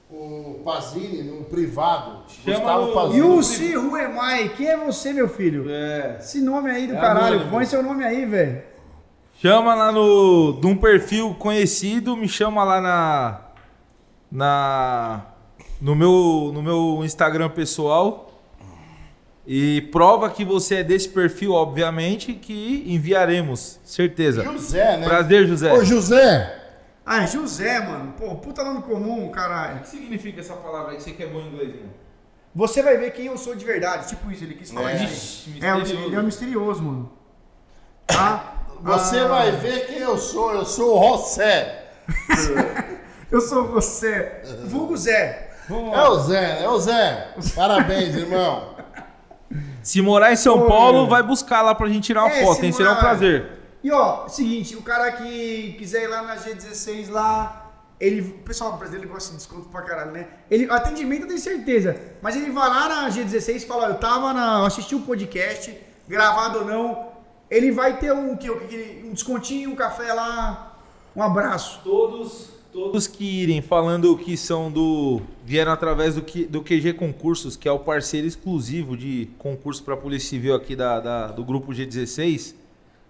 o 0.09 0.61
Pazini 0.63 1.23
no 1.23 1.43
privado. 1.45 2.23
Chama 2.27 2.57
Gustavo 2.57 2.89
o- 2.89 2.93
Pazini. 2.93 3.17
Yusi 3.17 3.75
Ruemai, 3.75 4.49
quem 4.49 4.67
é 4.69 4.77
você, 4.77 5.11
meu 5.13 5.27
filho? 5.27 5.65
É. 5.69 6.17
Esse 6.19 6.41
nome 6.41 6.69
aí 6.71 6.87
do 6.87 6.95
É 6.95 6.99
caralho, 6.99 7.47
põe 7.49 7.65
seu 7.65 7.83
nome 7.83 8.03
aí, 8.03 8.25
velho. 8.25 8.63
Chama 9.41 9.75
lá 9.75 9.91
no. 9.91 10.53
De 10.59 10.67
um 10.67 10.75
perfil 10.75 11.33
conhecido, 11.35 12.15
me 12.15 12.27
chama 12.27 12.63
lá 12.63 12.81
na. 12.81 13.41
Na. 14.31 15.25
No 15.81 15.95
meu, 15.95 16.51
no 16.53 16.61
meu 16.63 17.01
Instagram 17.03 17.49
pessoal. 17.49 18.31
E 19.47 19.81
prova 19.91 20.29
que 20.29 20.43
você 20.43 20.75
é 20.77 20.83
desse 20.83 21.07
perfil, 21.09 21.51
obviamente, 21.53 22.33
que 22.33 22.83
enviaremos. 22.87 23.79
Certeza. 23.83 24.43
José, 24.43 24.97
né? 24.97 25.05
Prazer, 25.05 25.45
José. 25.47 25.71
Ô, 25.71 25.83
José. 25.83 26.61
Ah, 27.05 27.23
é 27.23 27.27
José, 27.27 27.79
mano. 27.81 28.13
Pô, 28.13 28.33
puta 28.35 28.63
nome 28.63 28.81
comum, 28.81 29.29
caralho. 29.29 29.77
O 29.77 29.79
que 29.81 29.89
significa 29.89 30.39
essa 30.39 30.55
palavra 30.55 30.91
aí 30.93 30.97
que 30.97 31.03
você 31.03 31.11
quer 31.11 31.27
bom 31.27 31.39
em 31.41 31.47
inglês, 31.49 31.75
mano? 31.75 31.93
Você 32.55 32.81
vai 32.81 32.97
ver 32.97 33.11
quem 33.11 33.27
eu 33.27 33.37
sou 33.37 33.53
de 33.53 33.63
verdade. 33.63 34.07
Tipo 34.09 34.31
isso, 34.31 34.43
ele 34.43 34.55
quis 34.55 34.71
falar 34.71 34.93
É. 34.93 35.03
isso. 35.03 35.49
É, 35.61 35.77
ele 35.77 36.15
é 36.15 36.19
um 36.19 36.23
misterioso, 36.23 36.81
mano. 36.81 37.11
Tá? 38.07 38.54
Você 38.85 39.19
Ah, 39.19 39.27
vai 39.27 39.51
ver 39.51 39.87
quem 39.87 39.97
eu 39.97 40.17
sou. 40.17 40.53
Eu 40.53 40.63
sou 40.65 40.99
o 40.99 41.17
José. 41.17 41.83
Eu 43.31 43.41
sou 43.41 43.67
você. 43.67 44.43
Vulgo 44.65 44.95
Zé. 44.95 45.49
É 45.69 46.07
o 46.07 46.19
Zé, 46.19 46.63
é 46.63 46.69
o 46.69 46.79
Zé. 46.79 47.33
Parabéns, 47.55 48.15
irmão. 48.15 48.75
Se 49.81 50.01
morar 50.01 50.31
em 50.31 50.35
São 50.35 50.61
Pô, 50.61 50.67
Paulo, 50.67 50.99
meu. 50.99 51.07
vai 51.07 51.23
buscar 51.23 51.61
lá 51.63 51.73
pra 51.73 51.87
gente 51.87 52.03
tirar 52.03 52.23
uma 52.23 52.31
É, 52.31 52.43
foto, 52.45 52.59
se 52.59 52.65
hein? 52.67 52.71
Será 52.71 52.93
um 52.93 52.97
prazer. 52.97 53.49
E 53.83 53.91
ó, 53.91 54.27
seguinte, 54.27 54.75
o 54.75 54.81
cara 54.83 55.11
que 55.13 55.75
quiser 55.77 56.03
ir 56.03 56.07
lá 56.07 56.21
na 56.21 56.35
G16 56.37 57.09
lá, 57.09 57.71
ele, 57.99 58.21
o 58.21 58.33
pessoal 58.43 58.73
brasileiro 58.77 59.09
gosta 59.09 59.31
de 59.31 59.37
desconto 59.37 59.67
pra 59.69 59.81
caralho, 59.81 60.11
né? 60.11 60.27
Ele, 60.49 60.69
atendimento 60.71 61.23
eu 61.23 61.27
tenho 61.27 61.39
certeza, 61.39 61.95
mas 62.21 62.35
ele 62.35 62.51
vai 62.51 62.69
lá 62.69 62.87
na 62.87 63.09
G16 63.09 63.55
e 63.57 63.59
fala, 63.61 63.87
eu 63.87 63.95
tava 63.95 64.33
na, 64.33 64.59
eu 64.59 64.65
assisti 64.65 64.95
um 64.95 65.01
podcast, 65.01 65.75
gravado 66.07 66.59
ou 66.59 66.65
não, 66.65 67.07
ele 67.49 67.71
vai 67.71 67.97
ter 67.99 68.11
um, 68.13 68.35
que, 68.35 68.49
um 68.49 69.13
descontinho, 69.13 69.71
um 69.71 69.75
café 69.75 70.13
lá, 70.13 70.77
um 71.15 71.21
abraço. 71.21 71.79
Todos, 71.83 72.49
todos 72.73 73.07
que 73.07 73.23
irem 73.43 73.61
falando 73.61 74.17
que 74.17 74.35
são 74.35 74.71
do. 74.71 75.21
vieram 75.43 75.71
através 75.71 76.15
do, 76.15 76.21
Q- 76.21 76.45
do 76.47 76.61
QG 76.61 76.93
Concursos, 76.93 77.55
que 77.55 77.67
é 77.67 77.71
o 77.71 77.79
parceiro 77.79 78.27
exclusivo 78.27 78.97
de 78.97 79.29
concurso 79.37 79.83
para 79.83 79.95
Polícia 79.95 80.29
Civil 80.29 80.55
aqui 80.55 80.75
da, 80.75 80.99
da- 80.99 81.27
do 81.27 81.43
grupo 81.43 81.71
G16, 81.71 82.55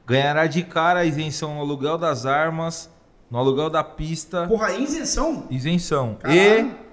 ganhará 0.06 0.46
de 0.48 0.64
cara 0.64 1.00
a 1.00 1.06
isenção 1.06 1.56
no 1.56 1.62
aluguel 1.62 1.98
das 1.98 2.26
armas, 2.26 2.90
no 3.32 3.40
aluguel 3.40 3.70
da 3.72 3.84
pista, 3.84 4.48
Porra, 4.48 4.72
isenção? 4.74 5.48
isenção. 5.50 6.16
Caralho. 6.22 6.40
E 6.70 6.86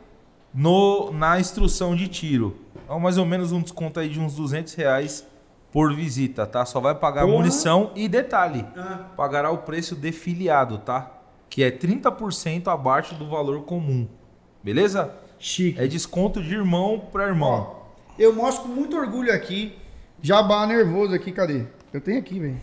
no, 0.55 1.11
na 1.13 1.39
instrução 1.41 1.95
de 1.95 2.09
tiro. 2.09 2.57
Então, 2.85 2.99
mais 3.01 3.17
ou 3.19 3.25
menos 3.27 3.53
um 3.53 3.61
desconto 3.63 4.01
aí 4.01 4.09
de 4.09 4.19
uns 4.21 4.35
200 4.35 4.75
reais 4.75 5.27
por 5.73 5.95
visita, 5.95 6.47
tá? 6.47 6.65
Só 6.67 6.79
vai 6.81 6.95
pagar 6.95 7.23
Porra. 7.23 7.33
munição 7.39 7.91
e 7.97 8.07
detalhe 8.09 8.65
Ah, 8.77 9.07
pagará 9.17 9.51
o 9.51 9.59
preço 9.59 9.97
de 9.97 10.13
filiado, 10.13 10.79
tá? 10.79 11.11
Que 11.49 11.63
é 11.65 11.71
30% 11.71 12.69
abaixo 12.69 13.15
do 13.15 13.29
valor 13.29 13.63
comum. 13.65 14.07
Beleza? 14.63 15.15
chique. 15.39 15.81
É 15.81 15.87
desconto 15.89 16.41
de 16.41 16.55
irmão 16.55 17.09
para 17.11 17.27
irmão. 17.27 17.77
Ó, 17.77 18.13
eu 18.19 18.33
mostro 18.33 18.63
com 18.65 18.69
muito 18.69 18.97
orgulho 18.97 19.35
aqui, 19.35 19.77
jabá 20.21 20.65
nervoso 20.67 21.13
aqui, 21.15 21.33
cadê? 21.33 21.67
Eu 21.93 22.01
tenho 22.01 22.21
aqui, 22.21 22.39
velho. 22.39 22.61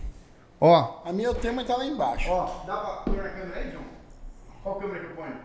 Ó, 0.62 1.02
A 1.06 1.12
minha 1.12 1.34
tema 1.34 1.64
tá 1.66 1.76
lá 1.76 1.86
embaixo. 1.86 2.30
Ó, 2.32 2.64
dá 2.66 2.78
pra 2.78 2.92
pôr 3.04 3.18
na 3.18 3.30
câmera 3.30 3.60
aí, 3.60 3.72
John? 3.72 3.84
Qual 4.64 4.76
câmera 4.76 5.00
que 5.00 5.12
eu 5.12 5.16
ponho? 5.16 5.36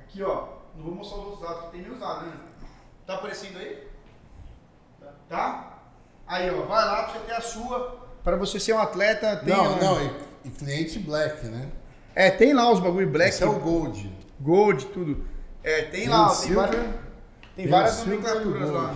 Aqui, 0.00 0.22
ó. 0.22 0.44
Não 0.76 0.84
vou 0.84 0.94
mostrar 0.94 1.18
os 1.18 1.24
outros 1.26 1.42
dados, 1.42 1.62
porque 1.64 1.78
tem 1.78 1.86
meus 1.86 1.98
dados, 2.00 2.28
né? 2.28 2.32
Tá 3.06 3.14
aparecendo 3.16 3.58
aí? 3.58 3.88
Tá? 5.28 5.77
Aí, 6.28 6.50
ó. 6.50 6.62
Vai 6.66 6.84
lá 6.84 7.04
pra 7.04 7.12
você 7.14 7.18
ter 7.26 7.32
a 7.32 7.40
sua. 7.40 7.98
Pra 8.22 8.36
você 8.36 8.60
ser 8.60 8.74
um 8.74 8.78
atleta, 8.78 9.36
tem. 9.36 9.54
Não, 9.56 9.72
ó, 9.72 9.76
não, 9.76 10.02
e, 10.04 10.10
e 10.44 10.50
cliente 10.50 10.98
black, 10.98 11.46
né? 11.46 11.68
É, 12.14 12.30
tem 12.30 12.52
lá 12.52 12.70
os 12.70 12.80
bagulho 12.80 13.08
black, 13.08 13.30
Esse 13.30 13.42
é 13.42 13.46
o 13.46 13.58
gold. 13.58 14.12
gold, 14.40 14.84
tudo. 14.86 15.24
É, 15.64 15.82
tem, 15.82 16.00
Tem 16.02 16.08
lá, 16.08 16.26
tem 16.28 16.36
silver, 16.36 16.56
várias, 16.56 16.82
tem 16.84 16.92
tem 17.56 17.66
várias 17.68 17.94
silver 17.94 18.18
nomenclaturas 18.20 18.70
o 18.70 18.72
lá. 18.72 18.94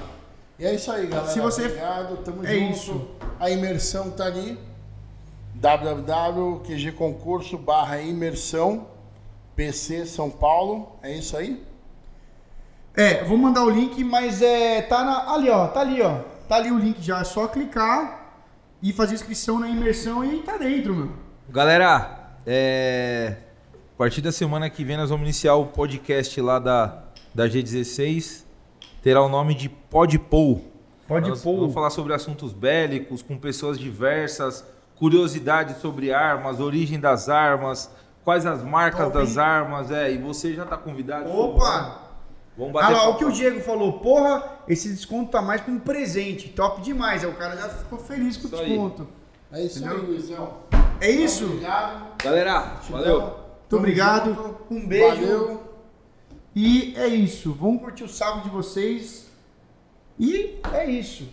E 0.58 0.66
é 0.66 0.74
isso 0.74 0.92
aí, 0.92 1.06
galera. 1.06 1.28
Se 1.28 1.40
você- 1.40 1.64
Obrigado, 1.66 2.16
tamo 2.24 2.46
É 2.46 2.54
junto. 2.54 2.72
isso. 2.72 3.08
A 3.40 3.50
imersão 3.50 4.10
tá 4.10 4.26
ali. 4.26 4.58
www.qgconcurso 5.54 7.56
barra 7.58 8.00
imersão 8.00 8.86
PC 9.56 10.06
São 10.06 10.30
Paulo. 10.30 10.96
É 11.02 11.12
isso 11.12 11.36
aí? 11.36 11.62
É, 12.96 13.24
vou 13.24 13.36
mandar 13.38 13.64
o 13.64 13.70
link, 13.70 14.02
mas 14.04 14.40
é. 14.42 14.82
Tá 14.82 15.02
na, 15.04 15.32
ali, 15.32 15.48
ó. 15.50 15.66
Tá 15.68 15.80
ali, 15.80 16.00
ó. 16.02 16.18
Tá 16.52 16.58
ali 16.58 16.70
o 16.70 16.78
link 16.78 17.00
já. 17.00 17.20
É 17.20 17.24
só 17.24 17.48
clicar 17.48 18.34
e 18.82 18.92
fazer 18.92 19.14
inscrição 19.14 19.58
na 19.58 19.70
imersão 19.70 20.22
e 20.22 20.42
tá 20.42 20.58
dentro, 20.58 20.94
meu. 20.94 21.12
Galera, 21.48 22.34
é... 22.46 23.36
a 23.94 23.96
partir 23.96 24.20
da 24.20 24.30
semana 24.30 24.68
que 24.68 24.84
vem 24.84 24.98
nós 24.98 25.08
vamos 25.08 25.24
iniciar 25.24 25.54
o 25.54 25.64
podcast 25.64 26.38
lá 26.42 26.58
da, 26.58 27.04
da 27.34 27.48
G16. 27.48 28.44
Terá 29.00 29.22
o 29.22 29.30
nome 29.30 29.54
de 29.54 29.70
Podpou. 29.70 30.62
Pôr. 31.08 31.22
Vamos 31.22 31.72
falar 31.72 31.88
sobre 31.88 32.12
assuntos 32.12 32.52
bélicos, 32.52 33.22
com 33.22 33.38
pessoas 33.38 33.78
diversas, 33.78 34.62
curiosidades 34.96 35.78
sobre 35.78 36.12
armas, 36.12 36.60
origem 36.60 37.00
das 37.00 37.30
armas, 37.30 37.90
quais 38.26 38.44
as 38.44 38.62
marcas 38.62 39.06
Top, 39.06 39.14
das 39.14 39.36
hein? 39.36 39.42
armas, 39.42 39.90
é, 39.90 40.12
e 40.12 40.18
você 40.18 40.52
já 40.52 40.66
tá 40.66 40.76
convidado. 40.76 41.30
Opa! 41.30 42.01
Vamos 42.56 42.70
Ah 42.76 42.82
bater 42.82 42.92
lá, 42.92 43.08
o 43.08 43.16
que 43.16 43.24
o 43.24 43.32
Diego 43.32 43.60
falou, 43.60 43.94
porra, 44.00 44.58
esse 44.68 44.88
desconto 44.88 45.30
tá 45.30 45.40
mais 45.40 45.60
pra 45.60 45.72
um 45.72 45.78
presente. 45.78 46.48
Top 46.50 46.82
demais. 46.82 47.24
Aí 47.24 47.30
o 47.30 47.34
cara 47.34 47.56
já 47.56 47.68
ficou 47.68 47.98
feliz 47.98 48.36
com 48.36 48.44
o 48.44 48.46
Isso 48.46 48.56
aí. 48.56 48.68
desconto. 48.68 49.08
É 49.50 49.62
isso 49.62 49.78
Entendeu? 49.78 49.98
aí, 49.98 50.06
Luizão. 50.06 50.54
É 51.00 51.10
isso? 51.10 51.44
Muito 51.44 51.54
Obrigado. 51.56 52.22
Galera, 52.22 52.58
valeu. 52.88 53.20
Tamo 53.68 53.80
obrigado. 53.82 54.34
junto. 54.34 54.56
Um 54.70 54.86
beijo. 54.86 55.16
Valeu. 55.16 55.62
E 56.54 56.94
é 56.96 57.06
isso. 57.08 57.52
Vamos 57.54 57.80
curtir 57.82 58.04
o 58.04 58.08
sábado 58.08 58.44
de 58.44 58.50
vocês. 58.50 59.26
E 60.18 60.58
é 60.72 60.84
isso. 60.90 61.28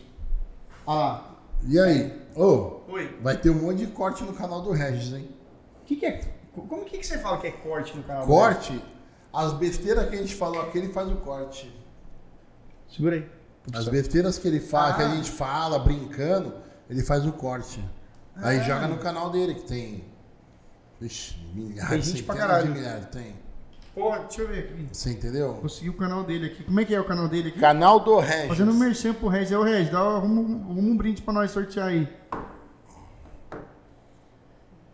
Ah 0.87 0.93
lá. 0.95 1.35
E 1.67 1.79
aí? 1.79 2.13
Ô, 2.35 2.79
Oi. 2.87 3.17
vai 3.21 3.35
ter 3.37 3.49
um 3.49 3.55
monte 3.61 3.79
de 3.85 3.87
corte 3.87 4.23
no 4.23 4.33
canal 4.33 4.61
do 4.61 4.71
Regis, 4.71 5.13
hein? 5.13 5.29
O 5.81 5.85
que, 5.85 5.97
que 5.97 6.05
é. 6.05 6.21
Como 6.55 6.85
que, 6.85 6.97
que 6.97 7.05
você 7.05 7.17
fala 7.17 7.37
que 7.37 7.47
é 7.47 7.51
corte 7.51 7.95
no 7.95 8.03
canal? 8.03 8.25
Corte? 8.25 8.81
As 9.31 9.53
besteiras 9.53 10.09
que 10.09 10.15
a 10.15 10.19
gente 10.19 10.35
falou 10.35 10.61
aqui, 10.61 10.77
ele 10.77 10.91
faz 10.91 11.09
o 11.09 11.15
corte. 11.17 11.71
Segura 12.89 13.15
aí. 13.17 13.29
As 13.73 13.87
besteiras 13.87 14.37
que 14.39 14.47
ele 14.47 14.59
fala, 14.59 14.93
que 14.95 15.01
a 15.03 15.05
Ah. 15.11 15.15
gente 15.15 15.29
fala 15.29 15.77
brincando, 15.79 16.53
ele 16.89 17.03
faz 17.03 17.25
o 17.25 17.31
corte. 17.31 17.83
Aí 18.35 18.57
Ah. 18.59 18.63
joga 18.63 18.87
no 18.87 18.97
canal 18.97 19.29
dele, 19.29 19.53
que 19.55 19.61
tem. 19.61 20.03
Vixe, 20.99 21.35
milhares, 21.53 21.89
Tem 21.89 22.01
gente 22.01 22.23
pra 22.23 22.35
caralho. 22.35 22.67
de 22.73 22.79
milhares. 22.79 23.05
Tem. 23.07 23.35
Porra, 23.93 24.19
deixa 24.19 24.41
eu 24.41 24.47
ver 24.47 24.59
aqui. 24.65 24.87
Você 24.91 25.11
entendeu? 25.11 25.53
Vou 25.55 25.69
seguir 25.69 25.89
o 25.89 25.93
canal 25.97 26.23
dele 26.23 26.47
aqui. 26.47 26.63
Como 26.63 26.79
é 26.79 26.85
que 26.85 26.95
é 26.95 26.99
o 26.99 27.05
canal 27.05 27.27
dele 27.27 27.49
aqui? 27.49 27.59
Canal 27.59 27.99
do 27.99 28.17
Regis. 28.19 28.47
Fazendo 28.47 28.71
um 28.71 28.75
merchan 28.77 29.13
pro 29.13 29.27
Regis. 29.27 29.51
É 29.51 29.57
o 29.57 29.63
Regis, 29.63 29.91
dá, 29.91 29.99
arruma, 29.99 30.41
um- 30.41 30.79
um 30.91 30.97
brinde 30.97 31.21
pra 31.21 31.33
nós 31.33 31.51
sortear 31.51 31.87
aí. 31.87 32.07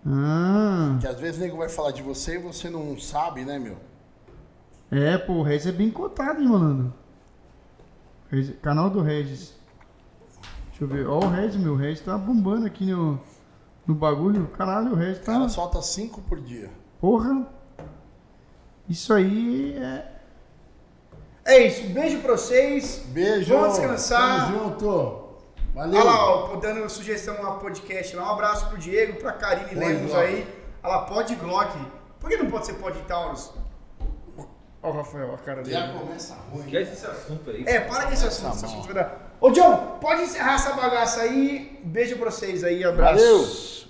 Ah, 0.06 0.98
Que 1.00 1.08
às 1.08 1.20
vezes 1.20 1.38
o 1.38 1.42
nego 1.42 1.58
vai 1.58 1.70
falar 1.70 1.92
de 1.92 2.02
você 2.04 2.36
e 2.36 2.40
você 2.40 2.70
não 2.70 2.98
sabe, 3.00 3.44
né, 3.44 3.58
meu? 3.58 3.78
É, 4.92 5.18
pô, 5.18 5.34
o 5.34 5.44
Regis 5.44 5.68
é 5.68 5.72
bem 5.72 5.90
cotado, 5.92 6.42
hein, 6.42 6.48
malandro? 6.48 6.94
Regis- 8.30 8.56
canal 8.62 8.90
do 8.90 9.02
Regis. 9.02 9.56
Deixa 10.70 10.84
eu 10.84 10.88
ver. 10.88 11.08
Ó, 11.08 11.20
o 11.20 11.30
Regis, 11.30 11.56
meu. 11.58 11.74
O 11.74 11.78
Regis 11.78 12.02
tá 12.02 12.18
bombando 12.18 12.66
aqui 12.66 12.86
no, 12.86 13.20
no 13.88 13.96
bagulho. 13.96 14.48
Caralho, 14.58 14.92
o 14.92 14.96
Regis 14.96 15.18
O 15.18 15.26
tá. 15.26 15.34
cara 15.34 15.50
solta 15.50 15.82
cinco 15.82 16.22
por 16.22 16.40
dia. 16.40 16.70
Porra. 17.00 17.48
Isso 18.88 19.14
aí 19.14 19.76
é. 19.78 20.12
É 21.46 21.68
isso. 21.68 21.88
Beijo 21.90 22.20
pra 22.22 22.34
vocês. 22.34 23.06
Beijo. 23.08 23.54
Vamos 23.54 23.78
descansar. 23.78 24.52
Tamo 24.52 24.64
junto. 24.64 25.26
Valeu. 25.74 26.00
Olha 26.00 26.04
lá, 26.10 26.26
ó, 26.30 26.56
dando 26.58 26.90
sugestão 26.90 27.42
lá 27.42 27.54
podcast 27.58 28.16
lá. 28.16 28.30
Um 28.30 28.34
abraço 28.34 28.68
pro 28.70 28.78
Diego, 28.78 29.20
pra 29.20 29.34
Karine 29.34 29.74
Lemos 29.80 30.14
aí. 30.16 30.48
Olha 30.84 30.94
lá, 30.96 31.02
pode 31.06 31.36
Glock. 31.36 31.78
Por 32.20 32.30
que 32.30 32.38
não 32.38 32.50
pode 32.50 32.66
ser 32.66 32.74
Pod 32.76 32.98
Taurus? 33.08 33.52
Ó, 34.86 34.90
o 34.90 34.92
Rafael, 34.92 35.34
a 35.34 35.38
cara 35.40 35.64
dele. 35.64 35.76
Já 35.76 35.88
começa 35.90 36.36
ruim. 36.52 36.66
Esquece 36.66 36.94
esse 36.94 37.06
assunto 37.08 37.50
aí. 37.50 37.64
É, 37.66 37.80
para 37.80 38.06
com 38.06 38.14
esse 38.14 38.28
assunto. 38.28 38.56
Esse 38.56 38.66
assunto 38.66 38.86
vai 38.86 38.94
dar- 38.94 39.32
Ô, 39.42 39.50
John, 39.50 39.98
pode 40.00 40.22
encerrar 40.22 40.56
essa 40.56 40.74
bagaça 40.74 41.22
aí. 41.22 41.80
Beijo 41.84 42.18
pra 42.18 42.30
vocês 42.32 42.64
aí, 42.64 42.84
abraço. 42.84 43.24
Valeu! 43.24 43.85